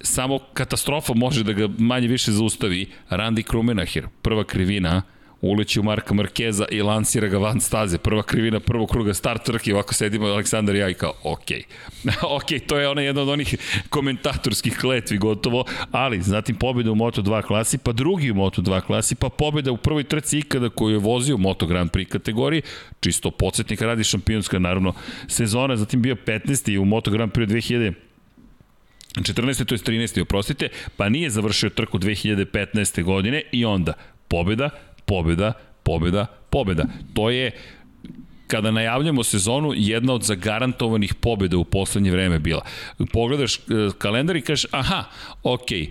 samo 0.00 0.38
katastrofa 0.52 1.14
može 1.14 1.44
da 1.44 1.52
ga 1.52 1.68
manje 1.78 2.08
više 2.08 2.32
zaustavi. 2.32 2.86
Randy 3.10 3.42
Krumenacher, 3.42 4.06
prva 4.22 4.44
krivina, 4.44 5.02
uleći 5.40 5.80
u 5.80 5.82
Marka 5.82 6.14
Markeza 6.14 6.64
i 6.70 6.82
lansira 6.82 7.28
ga 7.28 7.38
van 7.38 7.60
staze. 7.60 7.98
Prva 7.98 8.22
krivina, 8.22 8.60
prvog 8.60 8.90
kruga, 8.90 9.14
start 9.14 9.44
trke, 9.44 9.74
ovako 9.74 9.94
sedimo 9.94 10.26
Aleksandar 10.26 10.74
i 10.76 10.78
ja 10.78 10.88
i 10.88 10.94
kao, 10.94 11.12
ok. 11.22 11.50
ok, 12.36 12.66
to 12.66 12.78
je 12.78 12.88
ona 12.88 13.02
jedna 13.02 13.22
od 13.22 13.28
onih 13.28 13.54
komentatorskih 13.88 14.76
kletvi 14.78 15.18
gotovo, 15.18 15.64
ali 15.90 16.22
zatim 16.22 16.56
pobjeda 16.56 16.90
u 16.90 16.94
Moto2 16.94 17.42
klasi, 17.42 17.78
pa 17.78 17.92
drugi 17.92 18.30
u 18.30 18.34
Moto2 18.34 18.80
klasi, 18.80 19.14
pa 19.14 19.28
pobjeda 19.28 19.72
u 19.72 19.76
prvoj 19.76 20.04
trci 20.04 20.38
ikada 20.38 20.68
koju 20.68 20.92
je 20.92 20.98
vozio 20.98 21.34
u 21.34 21.38
Moto 21.38 21.66
Grand 21.66 21.90
Prix 21.90 22.08
kategoriji, 22.08 22.62
čisto 23.00 23.30
podsjetnika 23.30 23.86
radi 23.86 24.04
šampionska 24.04 24.58
naravno 24.58 24.94
sezona, 25.28 25.76
zatim 25.76 26.02
bio 26.02 26.14
15. 26.14 26.78
u 26.78 26.84
Moto 26.84 27.10
Grand 27.10 27.32
Prix 27.32 27.46
2000 27.46 27.92
14. 29.16 29.64
to 29.64 29.74
je 29.74 29.78
13. 29.78 30.22
oprostite, 30.22 30.68
pa 30.96 31.08
nije 31.08 31.30
završio 31.30 31.70
trku 31.70 31.98
2015. 31.98 33.02
godine 33.02 33.42
i 33.52 33.64
onda 33.64 33.92
pobjeda, 34.28 34.70
pobjeda, 35.06 35.52
pobjeda, 35.82 36.26
pobjeda. 36.50 36.84
To 37.14 37.30
je 37.30 37.50
kada 38.46 38.70
najavljamo 38.70 39.24
sezonu, 39.24 39.72
jedna 39.74 40.12
od 40.12 40.22
zagarantovanih 40.22 41.14
pobjeda 41.14 41.56
u 41.56 41.64
poslednje 41.64 42.10
vreme 42.10 42.38
bila. 42.38 42.62
Pogledaš 43.12 43.56
e, 43.56 43.60
kalendar 43.98 44.36
i 44.36 44.40
kažeš, 44.40 44.66
aha, 44.72 45.04
okej, 45.42 45.80
okay, 45.80 45.90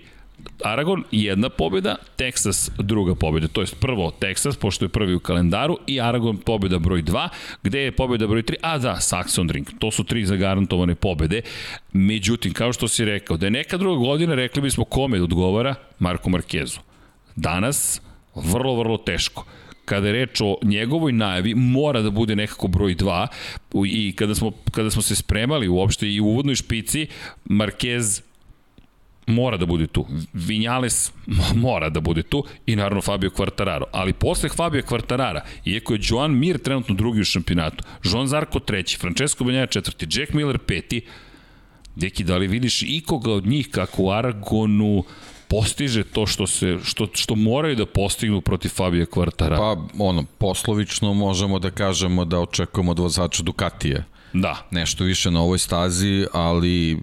Aragon 0.64 1.04
jedna 1.10 1.48
pobjeda, 1.48 1.96
Texas 2.18 2.70
druga 2.78 3.14
pobjeda. 3.14 3.48
To 3.48 3.60
je 3.60 3.66
prvo 3.80 4.12
Texas, 4.20 4.58
pošto 4.58 4.84
je 4.84 4.88
prvi 4.88 5.14
u 5.14 5.20
kalendaru, 5.20 5.78
i 5.86 6.00
Aragon 6.00 6.36
pobjeda 6.36 6.78
broj 6.78 7.02
2, 7.02 7.28
gde 7.62 7.80
je 7.80 7.92
pobjeda 7.92 8.26
broj 8.26 8.42
3, 8.42 8.54
a 8.62 8.78
da, 8.78 8.96
Saxon 9.00 9.50
Ring. 9.50 9.66
To 9.78 9.90
su 9.90 10.04
tri 10.04 10.26
zagarantovane 10.26 10.94
pobjede. 10.94 11.42
Međutim, 11.92 12.52
kao 12.52 12.72
što 12.72 12.88
si 12.88 13.04
rekao, 13.04 13.36
da 13.36 13.46
je 13.46 13.50
neka 13.50 13.76
druga 13.76 13.98
godina, 13.98 14.34
rekli 14.34 14.62
bismo 14.62 14.84
kome 14.84 15.22
odgovara 15.22 15.74
Marko 15.98 16.30
Markezu. 16.30 16.80
Danas, 17.36 18.00
vrlo, 18.36 18.74
vrlo 18.74 18.98
teško 18.98 19.44
kada 19.86 20.06
je 20.06 20.12
reč 20.12 20.40
o 20.40 20.56
njegovoj 20.62 21.12
najavi, 21.12 21.54
mora 21.54 22.02
da 22.02 22.10
bude 22.10 22.36
nekako 22.36 22.68
broj 22.68 22.94
2 22.94 23.26
i 23.86 24.12
kada 24.16 24.34
smo, 24.34 24.52
kada 24.70 24.90
smo 24.90 25.02
se 25.02 25.16
spremali 25.16 25.68
uopšte 25.68 26.10
i 26.10 26.20
u 26.20 26.26
uvodnoj 26.26 26.54
špici, 26.54 27.06
Marquez 27.44 28.22
mora 29.26 29.56
da 29.56 29.66
bude 29.66 29.86
tu. 29.86 30.06
Vinjales 30.32 31.12
mora 31.54 31.88
da 31.90 32.00
bude 32.00 32.22
tu 32.22 32.44
i 32.66 32.76
naravno 32.76 33.02
Fabio 33.02 33.30
Quartararo. 33.30 33.84
Ali 33.92 34.12
posle 34.12 34.48
Fabio 34.48 34.82
Quartarara, 34.82 35.40
iako 35.64 35.94
je 35.94 36.00
Joan 36.02 36.38
Mir 36.38 36.58
trenutno 36.58 36.94
drugi 36.94 37.20
u 37.20 37.24
šampionatu, 37.24 37.84
Jean 38.04 38.26
Zarko 38.26 38.60
treći, 38.60 38.98
Francesco 38.98 39.44
Banjaja 39.44 39.66
četvrti, 39.66 40.06
Jack 40.10 40.32
Miller 40.32 40.58
peti, 40.58 41.00
Deki, 41.96 42.24
da 42.24 42.36
li 42.36 42.46
vidiš 42.46 42.82
ikoga 42.82 43.32
od 43.32 43.46
njih 43.46 43.68
kako 43.70 44.02
u 44.02 44.10
Aragonu 44.10 45.04
postiže 45.48 46.04
to 46.04 46.26
što 46.26 46.46
se 46.46 46.78
što 46.84 47.08
što 47.12 47.34
moraju 47.34 47.76
da 47.76 47.86
postignu 47.86 48.40
protiv 48.40 48.68
Fabio 48.68 49.06
Quartarara? 49.06 49.56
Pa 49.56 49.76
ono 50.04 50.24
poslovično 50.38 51.14
možemo 51.14 51.58
da 51.58 51.70
kažemo 51.70 52.24
da 52.24 52.40
očekujemo 52.40 52.90
od 52.90 52.98
vozača 52.98 53.42
Ducatija 53.42 54.04
Da. 54.32 54.56
Nešto 54.70 55.04
više 55.04 55.30
na 55.30 55.42
ovoj 55.42 55.58
stazi, 55.58 56.26
ali 56.32 56.98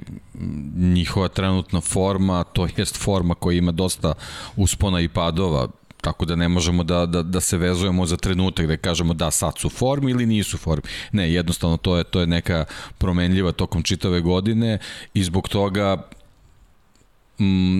njihova 0.76 1.28
trenutna 1.28 1.82
forma, 1.82 2.44
to 2.44 2.68
jest 2.78 2.98
forma 2.98 3.36
koja 3.36 3.58
ima 3.58 3.72
dosta 3.72 4.14
uspona 4.56 5.02
i 5.02 5.08
padova, 5.08 5.68
tako 6.02 6.26
da 6.26 6.36
ne 6.36 6.48
možemo 6.48 6.84
da, 6.84 7.06
da, 7.06 7.24
da 7.24 7.42
se 7.42 7.58
vezujemo 7.58 8.06
za 8.06 8.18
trenutak 8.18 8.68
da 8.68 8.78
kažemo 8.78 9.14
da 9.14 9.32
sad 9.32 9.58
su 9.58 9.70
formi 9.70 10.12
ili 10.12 10.26
nisu 10.26 10.58
formi. 10.58 10.84
Ne, 11.12 11.34
jednostavno 11.34 11.78
to 11.78 11.98
je 11.98 12.04
to 12.04 12.20
je 12.20 12.28
neka 12.28 12.66
promenljiva 12.98 13.52
tokom 13.52 13.84
čitave 13.84 14.22
godine 14.22 14.78
i 15.14 15.24
zbog 15.24 15.50
toga 15.50 16.04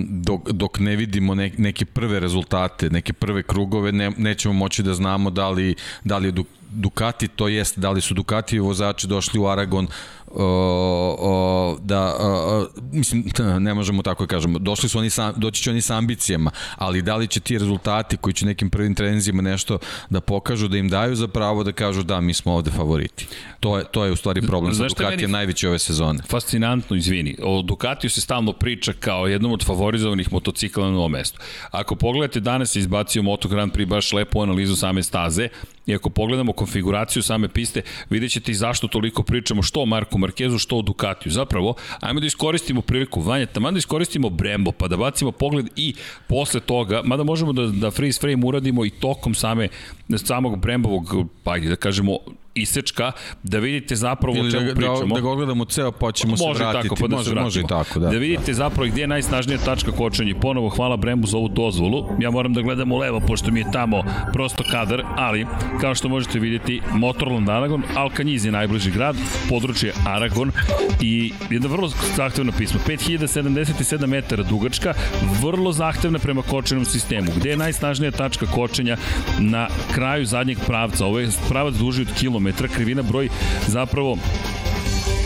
dok, 0.08 0.50
dok 0.50 0.78
ne 0.78 0.96
vidimo 0.96 1.34
ne, 1.34 1.50
neke 1.58 1.84
prve 1.84 2.20
rezultate, 2.20 2.90
neke 2.90 3.12
prve 3.12 3.42
krugove, 3.42 3.92
ne, 3.92 4.10
nećemo 4.16 4.54
moći 4.54 4.82
da 4.82 4.94
znamo 4.94 5.30
da 5.30 5.50
li, 5.50 5.74
da 6.04 6.18
li 6.18 6.28
je 6.28 6.44
Ducati, 6.70 7.28
to 7.28 7.48
jest 7.48 7.78
da 7.78 7.90
li 7.90 8.00
su 8.00 8.14
Ducati 8.14 8.58
vozači 8.58 9.06
došli 9.06 9.40
u 9.40 9.46
Aragon 9.46 9.88
o, 10.36 11.16
o, 11.18 11.78
da 11.80 12.16
o, 12.20 12.66
mislim 12.92 13.24
ne 13.58 13.74
možemo 13.74 14.02
tako 14.02 14.26
da 14.26 14.28
kažemo. 14.28 14.58
Došli 14.58 14.88
su 14.88 14.98
oni 14.98 15.10
sa, 15.10 15.32
doći 15.32 15.62
će 15.62 15.70
oni 15.70 15.80
sa 15.80 15.96
ambicijama 15.96 16.50
ali 16.76 17.02
da 17.02 17.16
li 17.16 17.28
će 17.28 17.40
ti 17.40 17.58
rezultati 17.58 18.16
koji 18.16 18.34
će 18.34 18.46
nekim 18.46 18.70
prvim 18.70 18.94
trenzima 18.94 19.42
nešto 19.42 19.78
da 20.10 20.20
pokažu 20.20 20.68
da 20.68 20.76
im 20.76 20.88
daju 20.88 21.16
za 21.16 21.28
pravo 21.28 21.64
da 21.64 21.72
kažu 21.72 22.02
da 22.02 22.20
mi 22.20 22.34
smo 22.34 22.52
ovde 22.52 22.70
favoriti. 22.70 23.26
To 23.60 23.78
je 23.78 23.84
to 23.84 24.04
je 24.04 24.12
u 24.12 24.16
stvari 24.16 24.42
problem 24.42 24.74
za 24.74 24.88
Ducati 24.88 25.24
je 25.24 25.28
najveći 25.28 25.66
ove 25.66 25.78
sezone. 25.78 26.22
fascinantno 26.28 26.96
izvini 26.96 27.36
o 27.42 27.62
Ducatiju 27.62 28.10
se 28.10 28.20
stalno 28.20 28.52
priča 28.52 28.92
kao 29.00 29.26
jednom 29.26 29.52
od 29.52 29.64
favorizovanih 29.64 30.32
motocikla 30.32 30.84
na 30.84 30.90
novom 30.90 31.12
mestu 31.12 31.38
ako 31.70 31.96
pogledate 31.96 32.40
danas 32.40 32.76
je 32.76 32.80
izbacio 32.80 33.22
Moto 33.22 33.48
Grand 33.48 33.72
Prix 33.72 33.86
baš 33.88 34.12
lepo 34.12 34.42
analizu 34.42 34.76
same 34.76 35.02
staze 35.02 35.48
i 35.86 35.94
ako 35.94 36.10
pogledamo 36.10 36.52
konfiguraciju 36.52 37.22
same 37.22 37.48
piste 37.48 37.82
vidjet 38.10 38.32
ćete 38.32 38.52
i 38.52 38.54
zašto 38.54 38.88
toliko 38.88 39.22
pričamo 39.22 39.62
što 39.62 39.82
o 39.82 39.86
Marku 39.86 40.18
Markezu, 40.18 40.58
što 40.58 40.76
o 40.76 40.82
Ducatiju. 40.82 41.32
Zapravo, 41.32 41.74
ajmo 42.00 42.20
da 42.20 42.26
iskoristimo 42.26 42.80
priliku, 42.80 43.20
Vanja, 43.20 43.46
tamo 43.46 43.70
da 43.70 43.78
iskoristimo 43.78 44.30
Brembo, 44.30 44.72
pa 44.72 44.88
da 44.88 44.96
bacimo 44.96 45.32
pogled 45.32 45.66
i 45.76 45.94
posle 46.26 46.60
toga, 46.60 47.02
mada 47.04 47.22
možemo 47.22 47.52
da, 47.52 47.66
da 47.66 47.90
freeze 47.90 48.20
frame 48.20 48.46
uradimo 48.46 48.84
i 48.84 48.90
tokom 48.90 49.34
same, 49.34 49.68
samog 50.16 50.58
Brembovog, 50.58 51.14
pa 51.42 51.58
da 51.58 51.76
kažemo, 51.76 52.18
isečka, 52.54 53.12
da 53.42 53.58
vidite 53.58 53.96
zapravo 53.96 54.36
Ili 54.36 54.48
o 54.48 54.50
čemu 54.50 54.66
da, 54.66 54.74
pričamo. 54.74 55.14
Da, 55.14 55.14
da 55.14 55.20
ga 55.20 55.34
gledamo 55.34 55.64
ceo, 55.64 55.92
pa 55.92 56.12
ćemo 56.12 56.30
može 56.30 56.58
se 56.58 56.64
vratiti. 56.64 56.88
Tako, 56.88 57.00
pa 57.00 57.08
da 57.08 57.16
može, 57.16 57.30
se 57.30 57.34
može 57.34 57.60
i 57.60 57.66
tako, 57.68 57.98
da. 57.98 58.10
Da 58.10 58.18
vidite 58.18 58.54
zapravo 58.54 58.88
gdje 58.90 59.00
je 59.00 59.06
najsnažnija 59.06 59.58
tačka 59.58 59.92
kočenja. 59.92 60.34
Ponovo 60.40 60.68
hvala 60.68 60.96
Brembu 60.96 61.26
za 61.26 61.36
ovu 61.36 61.48
dozvolu. 61.48 62.08
Ja 62.20 62.30
moram 62.30 62.54
da 62.54 62.62
gledam 62.62 62.92
u 62.92 62.96
levo, 62.96 63.20
pošto 63.20 63.50
mi 63.50 63.60
je 63.60 63.66
tamo 63.72 64.02
prosto 64.32 64.64
kadar, 64.70 65.02
ali 65.16 65.46
kao 65.80 65.94
što 65.94 66.08
možete 66.08 66.38
vidjeti, 66.38 66.80
Motorland 66.92 67.48
Aragon, 67.48 67.82
Alkanjiz 67.96 68.44
je 68.44 68.52
najbliži 68.52 68.90
grad, 68.90 69.16
područje 69.48 69.92
Aragon 70.06 70.52
i 71.00 71.32
jedna 71.50 71.68
vrlo 71.68 71.90
zahtevna 72.16 72.52
pisma. 72.58 72.80
5077 72.88 74.06
metara 74.06 74.42
dugačka, 74.42 74.94
vrlo 75.42 75.72
zahtevna 75.72 76.18
prema 76.18 76.42
kočenom 76.42 76.84
sistemu. 76.84 77.32
Gde 77.36 77.50
je 77.50 77.56
najsnažnija 77.56 78.10
tačka 78.10 78.46
kočenja 78.46 78.96
na 79.40 79.68
kraju 79.94 80.26
zadnjeg 80.26 80.58
pravca? 80.66 81.06
Ovo 81.06 81.18
je 81.18 81.28
pravac 81.48 81.74
duži 81.74 82.02
od 82.02 82.08
kilometra, 82.18 82.43
krivina 82.68 83.02
broj 83.02 83.28
zapravo 83.66 84.16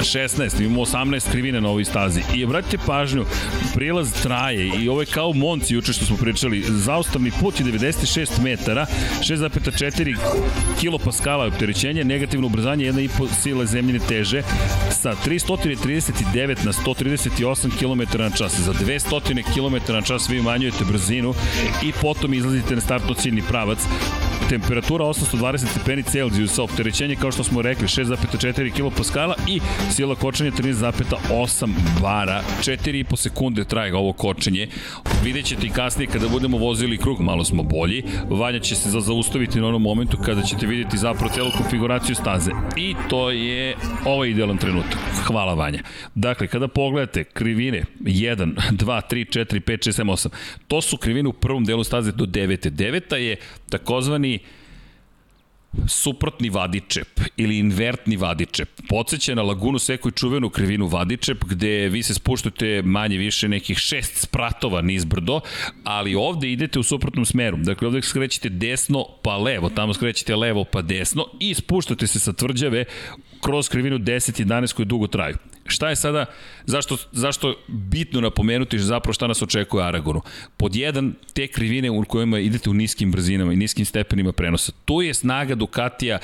16, 0.00 0.60
imamo 0.60 0.80
18 0.80 1.30
krivine 1.30 1.60
na 1.60 1.68
ovoj 1.68 1.84
stazi. 1.84 2.22
I 2.34 2.44
obratite 2.44 2.78
pažnju, 2.86 3.24
prilaz 3.74 4.12
traje 4.22 4.70
i 4.80 4.88
ovo 4.88 5.00
je 5.00 5.06
kao 5.06 5.32
Monci 5.32 5.74
juče 5.74 5.92
što 5.92 6.04
smo 6.04 6.16
pričali. 6.16 6.64
Zaustavni 6.68 7.30
put 7.40 7.60
je 7.60 7.66
96 7.66 8.42
metara, 8.42 8.86
6,4 9.20 10.16
kilopaskala 10.80 11.44
je 11.44 11.48
opterećenje, 11.48 12.04
negativno 12.04 12.46
ubrzanje 12.46 12.92
1,5 12.92 13.28
sile 13.42 13.66
zemljine 13.66 13.98
teže 14.08 14.42
sa 14.90 15.14
339 15.26 16.64
na 16.64 16.72
138 16.72 17.70
km 17.78 18.18
na 18.18 18.30
čas. 18.30 18.60
Za 18.60 18.72
200 18.72 19.42
km 19.54 19.92
na 19.92 20.02
čas 20.02 20.28
vi 20.28 20.40
umanjujete 20.40 20.84
brzinu 20.84 21.34
i 21.82 21.92
potom 22.02 22.34
izlazite 22.34 22.74
na 22.74 22.80
startno 22.80 23.14
ciljni 23.14 23.42
pravac 23.42 23.78
temperatura 24.48 25.04
820 25.04 25.66
stepeni 25.70 26.02
Celzijusa, 26.02 26.62
opterećenje 26.62 27.16
kao 27.16 27.32
što 27.32 27.44
smo 27.44 27.62
rekli 27.62 27.86
6,4 27.86 28.72
kPa 28.72 29.34
i 29.46 29.60
sila 29.90 30.14
kočenja 30.14 30.50
13,8 30.50 31.68
bara, 32.02 32.42
4,5 32.60 33.16
sekunde 33.16 33.64
traje 33.64 33.96
ovo 33.96 34.12
kočenje. 34.12 34.68
Vidjet 35.24 35.46
ćete 35.46 35.66
i 35.66 35.70
kasnije 35.70 36.08
kada 36.08 36.28
budemo 36.28 36.58
vozili 36.58 36.98
krug, 36.98 37.20
malo 37.20 37.44
smo 37.44 37.62
bolji, 37.62 38.04
Vanja 38.30 38.60
će 38.60 38.74
se 38.74 38.90
zaustaviti 38.90 39.60
na 39.60 39.66
onom 39.66 39.82
momentu 39.82 40.16
kada 40.24 40.42
ćete 40.42 40.66
vidjeti 40.66 40.98
zapravo 40.98 41.32
celu 41.34 41.50
konfiguraciju 41.56 42.14
staze. 42.14 42.50
I 42.76 42.94
to 43.08 43.30
je 43.30 43.76
ovaj 44.06 44.28
idealan 44.28 44.58
trenutak. 44.58 44.98
Hvala 45.24 45.54
Vanja. 45.54 45.82
Dakle, 46.14 46.46
kada 46.46 46.68
pogledate 46.68 47.24
krivine 47.24 47.84
1, 48.00 48.54
2, 48.70 49.00
3, 49.10 49.38
4, 49.38 49.60
5, 49.60 49.88
6, 49.88 50.02
7, 50.02 50.10
8, 50.12 50.28
to 50.68 50.80
su 50.80 50.96
krivine 50.96 51.28
u 51.28 51.32
prvom 51.32 51.64
delu 51.64 51.84
staze 51.84 52.12
do 52.12 52.24
9. 52.24 52.70
9. 52.70 53.14
je 53.14 53.36
takozvani 53.70 54.38
suprotni 55.86 56.50
vadičep 56.50 57.20
ili 57.36 57.58
invertni 57.58 58.16
vadičep. 58.16 58.68
Podseća 58.88 59.34
na 59.34 59.42
Lagunu 59.42 59.78
Seku 59.78 60.08
i 60.08 60.12
čuvenu 60.12 60.50
krivinu 60.50 60.86
vadičep 60.86 61.44
gde 61.44 61.88
vi 61.88 62.02
se 62.02 62.14
spuštate 62.14 62.82
manje 62.84 63.18
više 63.18 63.48
nekih 63.48 63.78
šest 63.78 64.16
spratova 64.16 64.82
nizbrdo, 64.82 65.40
ali 65.84 66.14
ovde 66.14 66.50
idete 66.50 66.78
u 66.78 66.82
suprotnom 66.82 67.24
smeru. 67.24 67.56
Dakle, 67.56 67.88
ovde 67.88 68.02
skrećete 68.02 68.48
desno 68.48 69.06
pa 69.22 69.36
levo, 69.36 69.70
tamo 69.70 69.94
skrećete 69.94 70.36
levo 70.36 70.64
pa 70.64 70.82
desno 70.82 71.26
i 71.40 71.54
spuštate 71.54 72.06
se 72.06 72.18
sa 72.18 72.32
tvrđave 72.32 72.84
kroz 73.42 73.68
krivinu 73.68 73.98
10 73.98 74.40
i 74.40 74.44
11 74.44 74.74
koje 74.74 74.86
dugo 74.86 75.06
traju. 75.06 75.36
Šta 75.66 75.88
je 75.88 75.96
sada, 75.96 76.24
zašto, 76.66 76.96
zašto 77.12 77.54
bitno 77.68 78.20
napomenuti 78.20 78.78
zapravo 78.78 79.12
šta 79.12 79.26
nas 79.26 79.42
očekuje 79.42 79.84
Aragonu? 79.84 80.20
Pod 80.56 80.76
jedan, 80.76 81.14
te 81.32 81.46
krivine 81.46 81.90
u 81.90 82.04
kojima 82.04 82.38
idete 82.38 82.70
u 82.70 82.74
niskim 82.74 83.12
brzinama 83.12 83.52
i 83.52 83.56
niskim 83.56 83.84
stepenima 83.84 84.32
prenosa. 84.32 84.72
Tu 84.84 85.02
je 85.02 85.14
snaga 85.14 85.54
Ducatija, 85.54 86.18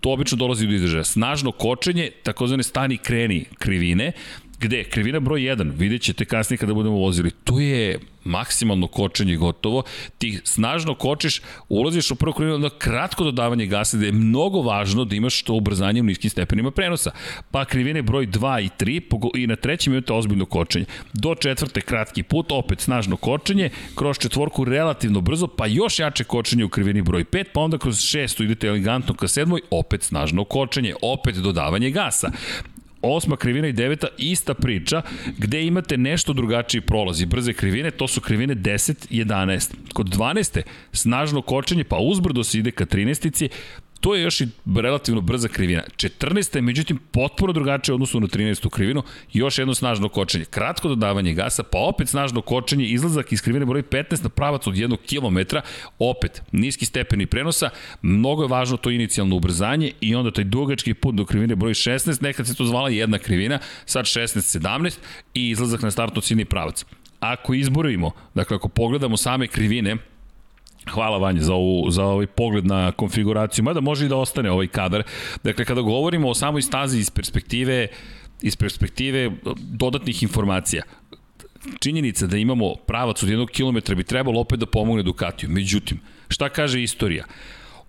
to 0.00 0.12
obično 0.12 0.38
dolazi 0.38 0.66
do 0.66 0.72
izražaja. 0.72 1.04
Snažno 1.04 1.52
kočenje, 1.52 2.10
takozvane 2.22 2.62
stani 2.62 2.98
kreni 2.98 3.44
krivine, 3.58 4.12
Gde? 4.60 4.84
Krivina 4.84 5.20
broj 5.20 5.40
1, 5.40 5.72
vidjet 5.76 6.02
ćete 6.02 6.24
kasnije 6.24 6.58
kada 6.58 6.74
budemo 6.74 6.96
vozili. 6.96 7.30
Tu 7.30 7.60
je 7.60 7.98
maksimalno 8.24 8.86
kočenje 8.86 9.36
gotovo. 9.36 9.82
Ti 10.18 10.40
snažno 10.44 10.94
kočiš, 10.94 11.40
ulaziš 11.68 12.10
u 12.10 12.14
prvu 12.14 12.32
krivinu, 12.32 12.54
onda 12.54 12.70
kratko 12.78 13.24
dodavanje 13.24 13.66
gasa, 13.66 13.96
da 13.96 14.06
je 14.06 14.12
mnogo 14.12 14.62
važno 14.62 15.04
da 15.04 15.16
imaš 15.16 15.42
to 15.42 15.54
ubrzanje 15.54 16.00
u 16.00 16.04
niskim 16.04 16.30
stepenima 16.30 16.70
prenosa. 16.70 17.10
Pa 17.50 17.64
krivine 17.64 18.02
broj 18.02 18.26
2 18.26 18.64
i 18.64 18.68
3 18.84 19.30
i 19.34 19.46
na 19.46 19.56
trećem 19.56 19.92
imate 19.92 20.12
ozbiljno 20.12 20.46
kočenje. 20.46 20.86
Do 21.12 21.34
četvrte 21.34 21.80
kratki 21.80 22.22
put, 22.22 22.52
opet 22.52 22.80
snažno 22.80 23.16
kočenje, 23.16 23.70
kroz 23.94 24.18
četvorku 24.18 24.64
relativno 24.64 25.20
brzo, 25.20 25.46
pa 25.46 25.66
još 25.66 25.98
jače 25.98 26.24
kočenje 26.24 26.64
u 26.64 26.68
krivini 26.68 27.02
broj 27.02 27.24
5, 27.24 27.44
pa 27.52 27.60
onda 27.60 27.78
kroz 27.78 28.00
šestu 28.00 28.44
idete 28.44 28.66
elegantno 28.66 29.14
ka 29.14 29.28
sedmoj, 29.28 29.60
opet 29.70 30.02
snažno 30.02 30.44
kočenje, 30.44 30.94
opet 31.02 31.36
dodavanje 31.36 31.90
gasa 31.90 32.30
osma 33.08 33.36
krivina 33.36 33.68
i 33.68 33.72
deveta, 33.72 34.06
ista 34.18 34.54
priča, 34.54 35.02
gde 35.38 35.66
imate 35.66 35.96
nešto 35.96 36.32
drugačiji 36.32 36.80
prolaz 36.80 37.20
i 37.20 37.26
brze 37.26 37.52
krivine, 37.52 37.90
to 37.90 38.08
su 38.08 38.20
krivine 38.20 38.54
10, 38.54 39.08
11. 39.10 39.74
Kod 39.92 40.06
12. 40.06 40.62
snažno 40.92 41.42
kočenje, 41.42 41.84
pa 41.84 41.96
uzbrdo 41.96 42.44
se 42.44 42.58
ide 42.58 42.70
ka 42.70 42.84
13. 42.84 43.48
To 44.00 44.14
je 44.14 44.22
još 44.22 44.40
i 44.40 44.48
relativno 44.76 45.20
brza 45.20 45.48
krivina. 45.48 45.82
14. 45.96 46.56
je 46.56 46.62
međutim 46.62 46.98
potpuno 47.12 47.52
drugačije 47.52 47.94
odnosu 47.94 48.20
na 48.20 48.26
13. 48.26 48.70
krivinu, 48.70 49.02
još 49.32 49.58
jedno 49.58 49.74
snažno 49.74 50.08
kočenje. 50.08 50.44
Kratko 50.44 50.88
dodavanje 50.88 51.32
gasa, 51.32 51.62
pa 51.62 51.78
opet 51.78 52.08
snažno 52.08 52.40
kočenje, 52.40 52.84
izlazak 52.84 53.32
iz 53.32 53.42
krivine 53.42 53.66
broj 53.66 53.82
15 53.82 54.22
na 54.22 54.28
pravac 54.28 54.66
od 54.66 54.74
1 54.74 54.96
km, 54.96 55.56
opet 55.98 56.42
niski 56.52 56.86
stepeni 56.86 57.26
prenosa, 57.26 57.70
mnogo 58.02 58.42
je 58.42 58.48
važno 58.48 58.76
to 58.76 58.90
inicijalno 58.90 59.36
ubrzanje 59.36 59.92
i 60.00 60.14
onda 60.14 60.30
taj 60.30 60.44
dugački 60.44 60.94
put 60.94 61.14
do 61.14 61.24
krivine 61.24 61.56
broj 61.56 61.74
16, 61.74 62.22
nekad 62.22 62.46
se 62.46 62.54
to 62.54 62.64
zvala 62.64 62.88
jedna 62.90 63.18
krivina, 63.18 63.58
sad 63.86 64.04
16-17 64.04 64.98
i 65.34 65.50
izlazak 65.50 65.82
na 65.82 65.90
startno 65.90 66.20
ciljni 66.20 66.44
pravac. 66.44 66.84
Ako 67.20 67.54
izborimo, 67.54 68.10
dakle 68.34 68.56
ako 68.56 68.68
pogledamo 68.68 69.16
same 69.16 69.46
krivine, 69.46 69.96
Hvala 70.88 71.18
Vanje 71.18 71.40
za, 71.40 71.54
ovu, 71.54 71.90
za 71.90 72.04
ovaj 72.04 72.26
pogled 72.26 72.66
na 72.66 72.92
konfiguraciju, 72.92 73.64
mada 73.64 73.80
može 73.80 74.06
i 74.06 74.08
da 74.08 74.16
ostane 74.16 74.50
ovaj 74.50 74.66
kadar. 74.66 75.02
Dakle, 75.44 75.64
kada 75.64 75.80
govorimo 75.80 76.28
o 76.28 76.34
samoj 76.34 76.62
stazi 76.62 76.98
iz 76.98 77.10
perspektive, 77.10 77.86
iz 78.42 78.56
perspektive 78.56 79.30
dodatnih 79.58 80.22
informacija, 80.22 80.82
činjenica 81.80 82.26
da 82.26 82.36
imamo 82.36 82.74
pravac 82.74 83.22
od 83.22 83.28
jednog 83.28 83.50
kilometra 83.50 83.94
bi 83.94 84.04
trebalo 84.04 84.40
opet 84.40 84.60
da 84.60 84.66
pomogne 84.66 85.02
Ducatiju. 85.02 85.50
Međutim, 85.50 86.00
šta 86.28 86.48
kaže 86.48 86.82
istorija? 86.82 87.24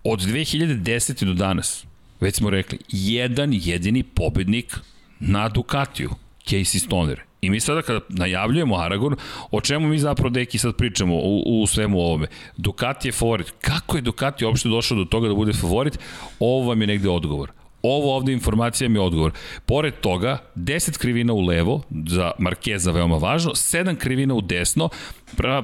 Od 0.04 0.20
2010. 0.20 1.24
do 1.24 1.34
danas, 1.34 1.84
već 2.20 2.34
smo 2.34 2.50
rekli, 2.50 2.78
jedan 2.88 3.50
jedini 3.52 4.02
pobednik 4.02 4.76
na 5.20 5.48
Ducatiju, 5.48 6.10
Casey 6.46 6.78
Stoner. 6.78 7.29
I 7.40 7.50
mi 7.50 7.60
sada 7.60 7.82
kada 7.82 8.00
najavljujemo 8.08 8.76
Aragon, 8.76 9.16
o 9.50 9.60
čemu 9.60 9.88
mi 9.88 9.98
zapravo 9.98 10.30
deki 10.30 10.58
sad 10.58 10.76
pričamo 10.76 11.14
u, 11.14 11.62
u 11.62 11.66
svemu 11.66 12.00
ovome? 12.00 12.26
Ducati 12.56 13.08
je 13.08 13.12
favorit. 13.12 13.52
Kako 13.60 13.96
je 13.96 14.02
Ducati 14.02 14.44
uopšte 14.44 14.68
došao 14.68 14.98
do 14.98 15.04
toga 15.04 15.28
da 15.28 15.34
bude 15.34 15.52
favorit? 15.52 15.98
Ovo 16.40 16.68
vam 16.68 16.80
je 16.80 16.86
negde 16.86 17.08
odgovor. 17.08 17.50
Ovo 17.82 18.16
ovde 18.16 18.32
informacija 18.32 18.88
mi 18.88 18.98
je 18.98 19.02
odgovor. 19.02 19.32
Pored 19.66 19.94
toga, 20.00 20.38
10 20.56 20.98
krivina 20.98 21.32
u 21.32 21.40
levo, 21.40 21.82
za 22.06 22.32
Markeza 22.38 22.92
veoma 22.92 23.16
važno, 23.16 23.50
7 23.50 23.96
krivina 23.96 24.34
u 24.34 24.40
desno, 24.40 24.88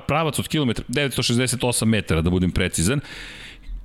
pravac 0.06 0.38
od 0.38 0.48
kilometra, 0.48 0.84
968 0.88 1.84
metara 1.84 2.20
da 2.20 2.30
budem 2.30 2.50
precizan, 2.50 3.00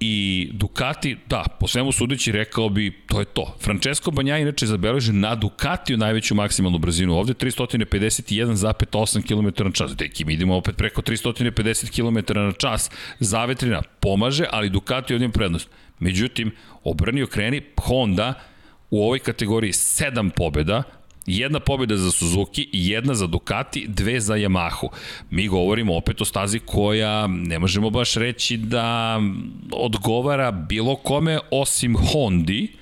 I 0.04 0.50
Ducati, 0.54 1.18
da, 1.30 1.46
po 1.60 1.68
svemu 1.68 1.92
sudeći 1.92 2.32
rekao 2.32 2.70
bi, 2.70 3.02
to 3.08 3.20
je 3.20 3.26
to. 3.26 3.56
Francesco 3.60 4.12
Banja 4.12 4.38
inače 4.38 4.66
zabeleže 4.66 5.14
na 5.14 5.36
Ducatiju 5.36 5.98
najveću 5.98 6.36
maksimalnu 6.36 6.78
brzinu 6.78 7.14
ovde, 7.14 7.34
351,8 7.34 9.28
km 9.28 9.64
na 9.64 9.72
čas. 9.72 9.96
Deki, 9.96 10.26
mi 10.26 10.34
idemo 10.34 10.56
opet 10.56 10.78
preko 10.78 11.02
350 11.02 11.90
km 11.96 12.18
na 12.40 12.52
čas. 12.52 12.92
Zavetrina 13.20 13.82
pomaže, 14.00 14.46
ali 14.52 14.70
Ducati 14.70 15.14
ovdje 15.14 15.30
prednost. 15.30 15.70
Međutim, 16.00 16.52
obrnio 16.84 17.28
kreni 17.28 17.62
Honda 17.82 18.34
u 18.90 19.04
ovoj 19.04 19.20
kategoriji 19.20 19.72
7 19.72 20.30
pobjeda, 20.36 20.84
Jedna 21.26 21.60
pobjeda 21.60 21.98
za 21.98 22.12
Suzuki, 22.12 22.70
jedna 22.72 23.14
za 23.14 23.28
Ducati, 23.28 23.86
dve 23.88 24.20
za 24.20 24.34
Yamahu. 24.34 24.88
Mi 25.30 25.48
govorimo 25.48 25.98
opet 25.98 26.22
o 26.22 26.26
stazi 26.26 26.60
koja 26.60 27.28
ne 27.28 27.60
možemo 27.60 27.90
baš 27.90 28.14
reći 28.14 28.58
da 28.58 29.20
odgovara 29.72 30.52
bilo 30.52 30.96
kome 30.96 31.40
osim 31.52 31.96
Hondi, 31.98 32.74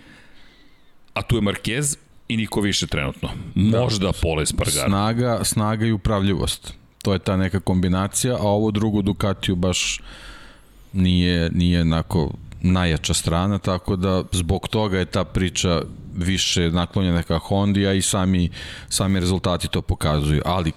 a 1.14 1.22
tu 1.22 1.36
je 1.36 1.42
Marquez 1.42 1.98
i 2.28 2.38
niko 2.38 2.62
više 2.62 2.88
trenutno. 2.88 3.30
Možda 3.56 4.06
da, 4.06 4.14
Pole 4.22 4.46
Spargaro. 4.46 4.88
Snaga, 4.88 5.40
snaga 5.44 5.86
i 5.86 5.92
upravljivost. 5.92 6.74
To 7.04 7.14
je 7.14 7.20
ta 7.20 7.38
neka 7.38 7.60
kombinacija, 7.60 8.36
a 8.36 8.44
ovo 8.44 8.72
drugo 8.72 9.02
Ducatiju 9.02 9.56
baš 9.56 10.02
nije, 10.94 11.50
nije 11.54 11.82
onako 11.82 12.32
najjača 12.62 13.14
strana, 13.14 13.58
tako 13.58 13.96
da 13.96 14.24
zbog 14.32 14.68
toga 14.68 15.00
je 15.00 15.06
ta 15.06 15.24
priča 15.24 15.82
više 16.24 16.72
naklonjena 16.72 17.24
ka 17.24 17.38
Hondi, 17.38 17.88
a 17.88 17.94
i 17.94 18.02
sami, 18.02 18.50
sami 18.90 19.20
rezultati 19.20 19.68
to 19.68 19.82
pokazuju. 19.82 20.42
Ali 20.46 20.72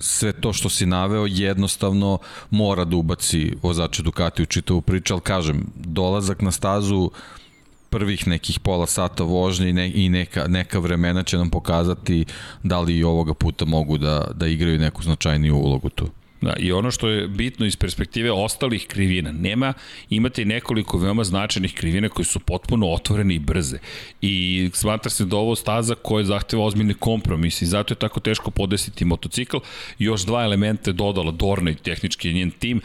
sve 0.00 0.32
to 0.32 0.52
što 0.52 0.68
si 0.68 0.86
naveo 0.86 1.26
jednostavno 1.26 2.18
mora 2.50 2.84
da 2.84 2.96
ubaci 2.96 3.52
vozače 3.62 4.02
Ducati 4.02 4.42
u 4.42 4.46
čitavu 4.46 4.80
priču, 4.80 5.14
ali 5.14 5.20
kažem, 5.20 5.66
dolazak 5.74 6.42
na 6.42 6.50
stazu 6.50 7.10
prvih 7.90 8.28
nekih 8.28 8.60
pola 8.60 8.86
sata 8.86 9.24
vožnje 9.24 9.70
i, 9.70 10.04
i 10.04 10.08
neka, 10.08 10.46
neka 10.48 10.78
vremena 10.78 11.22
će 11.22 11.38
nam 11.38 11.50
pokazati 11.50 12.24
da 12.62 12.80
li 12.80 12.96
i 12.96 13.04
ovoga 13.04 13.34
puta 13.34 13.64
mogu 13.64 13.98
da, 13.98 14.30
da 14.34 14.46
igraju 14.46 14.78
neku 14.78 15.02
značajniju 15.02 15.56
ulogu 15.56 15.88
tu. 15.88 16.08
Da, 16.40 16.54
I 16.58 16.72
ono 16.72 16.90
što 16.90 17.08
je 17.08 17.28
bitno 17.28 17.66
iz 17.66 17.76
perspektive 17.76 18.32
ostalih 18.32 18.86
krivina, 18.86 19.32
nema, 19.32 19.72
imate 20.10 20.44
nekoliko 20.44 20.98
veoma 20.98 21.24
značajnih 21.24 21.74
krivina 21.74 22.08
koji 22.08 22.26
su 22.26 22.40
potpuno 22.40 22.88
otvorene 22.92 23.34
i 23.34 23.38
brze. 23.38 23.78
I 24.22 24.70
smatra 24.74 25.10
se 25.10 25.24
da 25.24 25.36
ovo 25.36 25.56
staza 25.56 25.94
koja 25.94 26.24
zahteva 26.24 26.64
ozbiljni 26.64 26.94
kompromis 26.94 27.62
i 27.62 27.66
zato 27.66 27.94
je 27.94 27.98
tako 27.98 28.20
teško 28.20 28.50
podesiti 28.50 29.04
motocikl. 29.04 29.56
Još 29.98 30.22
dva 30.22 30.44
elementa 30.44 30.90
je 30.90 30.94
dodala 30.94 31.30
Dorna 31.30 31.70
i 31.70 31.74
tehnički 31.74 32.32
njen 32.32 32.50
tim, 32.50 32.80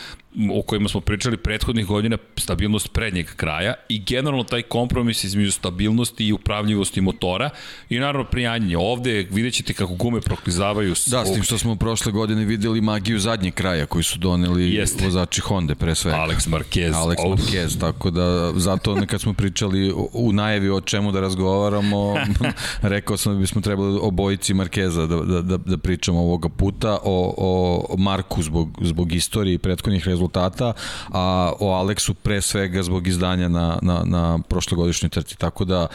o 0.54 0.62
kojima 0.62 0.89
smo 0.89 1.02
pričali 1.02 1.38
prethodnih 1.38 1.86
godina, 1.86 2.17
stabilnost 2.38 2.93
prednjeg 2.93 3.36
kraja 3.36 3.74
i 3.89 4.00
generalno 4.00 4.43
taj 4.43 4.62
kompromis 4.62 5.24
između 5.24 5.52
stabilnosti 5.52 6.28
i 6.28 6.34
upravljivosti 6.34 7.02
motora 7.02 7.50
i 7.89 8.00
naravno 8.00 8.30
prijanjanje. 8.30 8.78
Ovde 8.78 9.28
vidjet 9.32 9.54
ćete 9.54 9.74
kako 9.74 9.93
gume 9.93 10.21
proklizavaju. 10.21 10.95
Da, 11.06 11.26
s 11.26 11.34
tim 11.34 11.43
što 11.43 11.58
smo 11.58 11.76
prošle 11.76 12.12
godine 12.12 12.45
videli 12.45 12.82
magiju 12.82 13.19
zadnjeg 13.19 13.54
kraja 13.54 13.86
koji 13.86 14.04
su 14.04 14.19
doneli 14.19 14.74
Jeste. 14.74 15.06
vozači 15.06 15.41
Honda 15.41 15.76
pre 15.76 15.95
svega. 15.95 16.17
Alex 16.17 16.50
Marquez. 16.50 16.93
Alex 16.93 17.15
oh. 17.26 17.39
Marquez, 17.39 17.80
tako 17.80 18.10
da 18.10 18.54
zato 18.56 18.98
kad 19.08 19.21
smo 19.21 19.34
pričali 19.34 19.93
u 20.13 20.34
najavi 20.34 20.69
o 20.69 20.82
čemu 20.82 21.12
da 21.12 21.19
razgovaramo, 21.19 22.15
rekao 22.82 23.17
sam 23.17 23.34
da 23.34 23.39
bismo 23.39 23.62
trebali 23.62 24.00
o 24.02 24.12
bojici 24.12 24.54
Markeza 24.54 25.06
da, 25.06 25.15
da, 25.15 25.41
da, 25.41 25.58
da 25.58 25.78
pričamo 25.78 26.19
ovoga 26.19 26.50
puta, 26.50 26.98
o, 27.04 27.86
o 27.89 27.98
Marku 27.98 28.43
zbog, 28.43 28.80
zbog 28.82 29.13
istorije 29.13 29.54
i 29.54 29.58
prethodnih 29.58 30.08
rezultata 30.08 30.25
rezultata, 30.26 30.74
a 31.12 31.54
o 31.60 31.72
Aleksu 31.72 32.14
pre 32.14 32.42
svega 32.42 32.84
zbog 32.84 33.08
izdanja 33.08 33.50
na, 33.50 33.80
na, 33.82 34.04
na 34.06 34.40
prošlogodišnjoj 34.50 35.10
trci. 35.10 35.38
Tako 35.38 35.66
da 35.66 35.88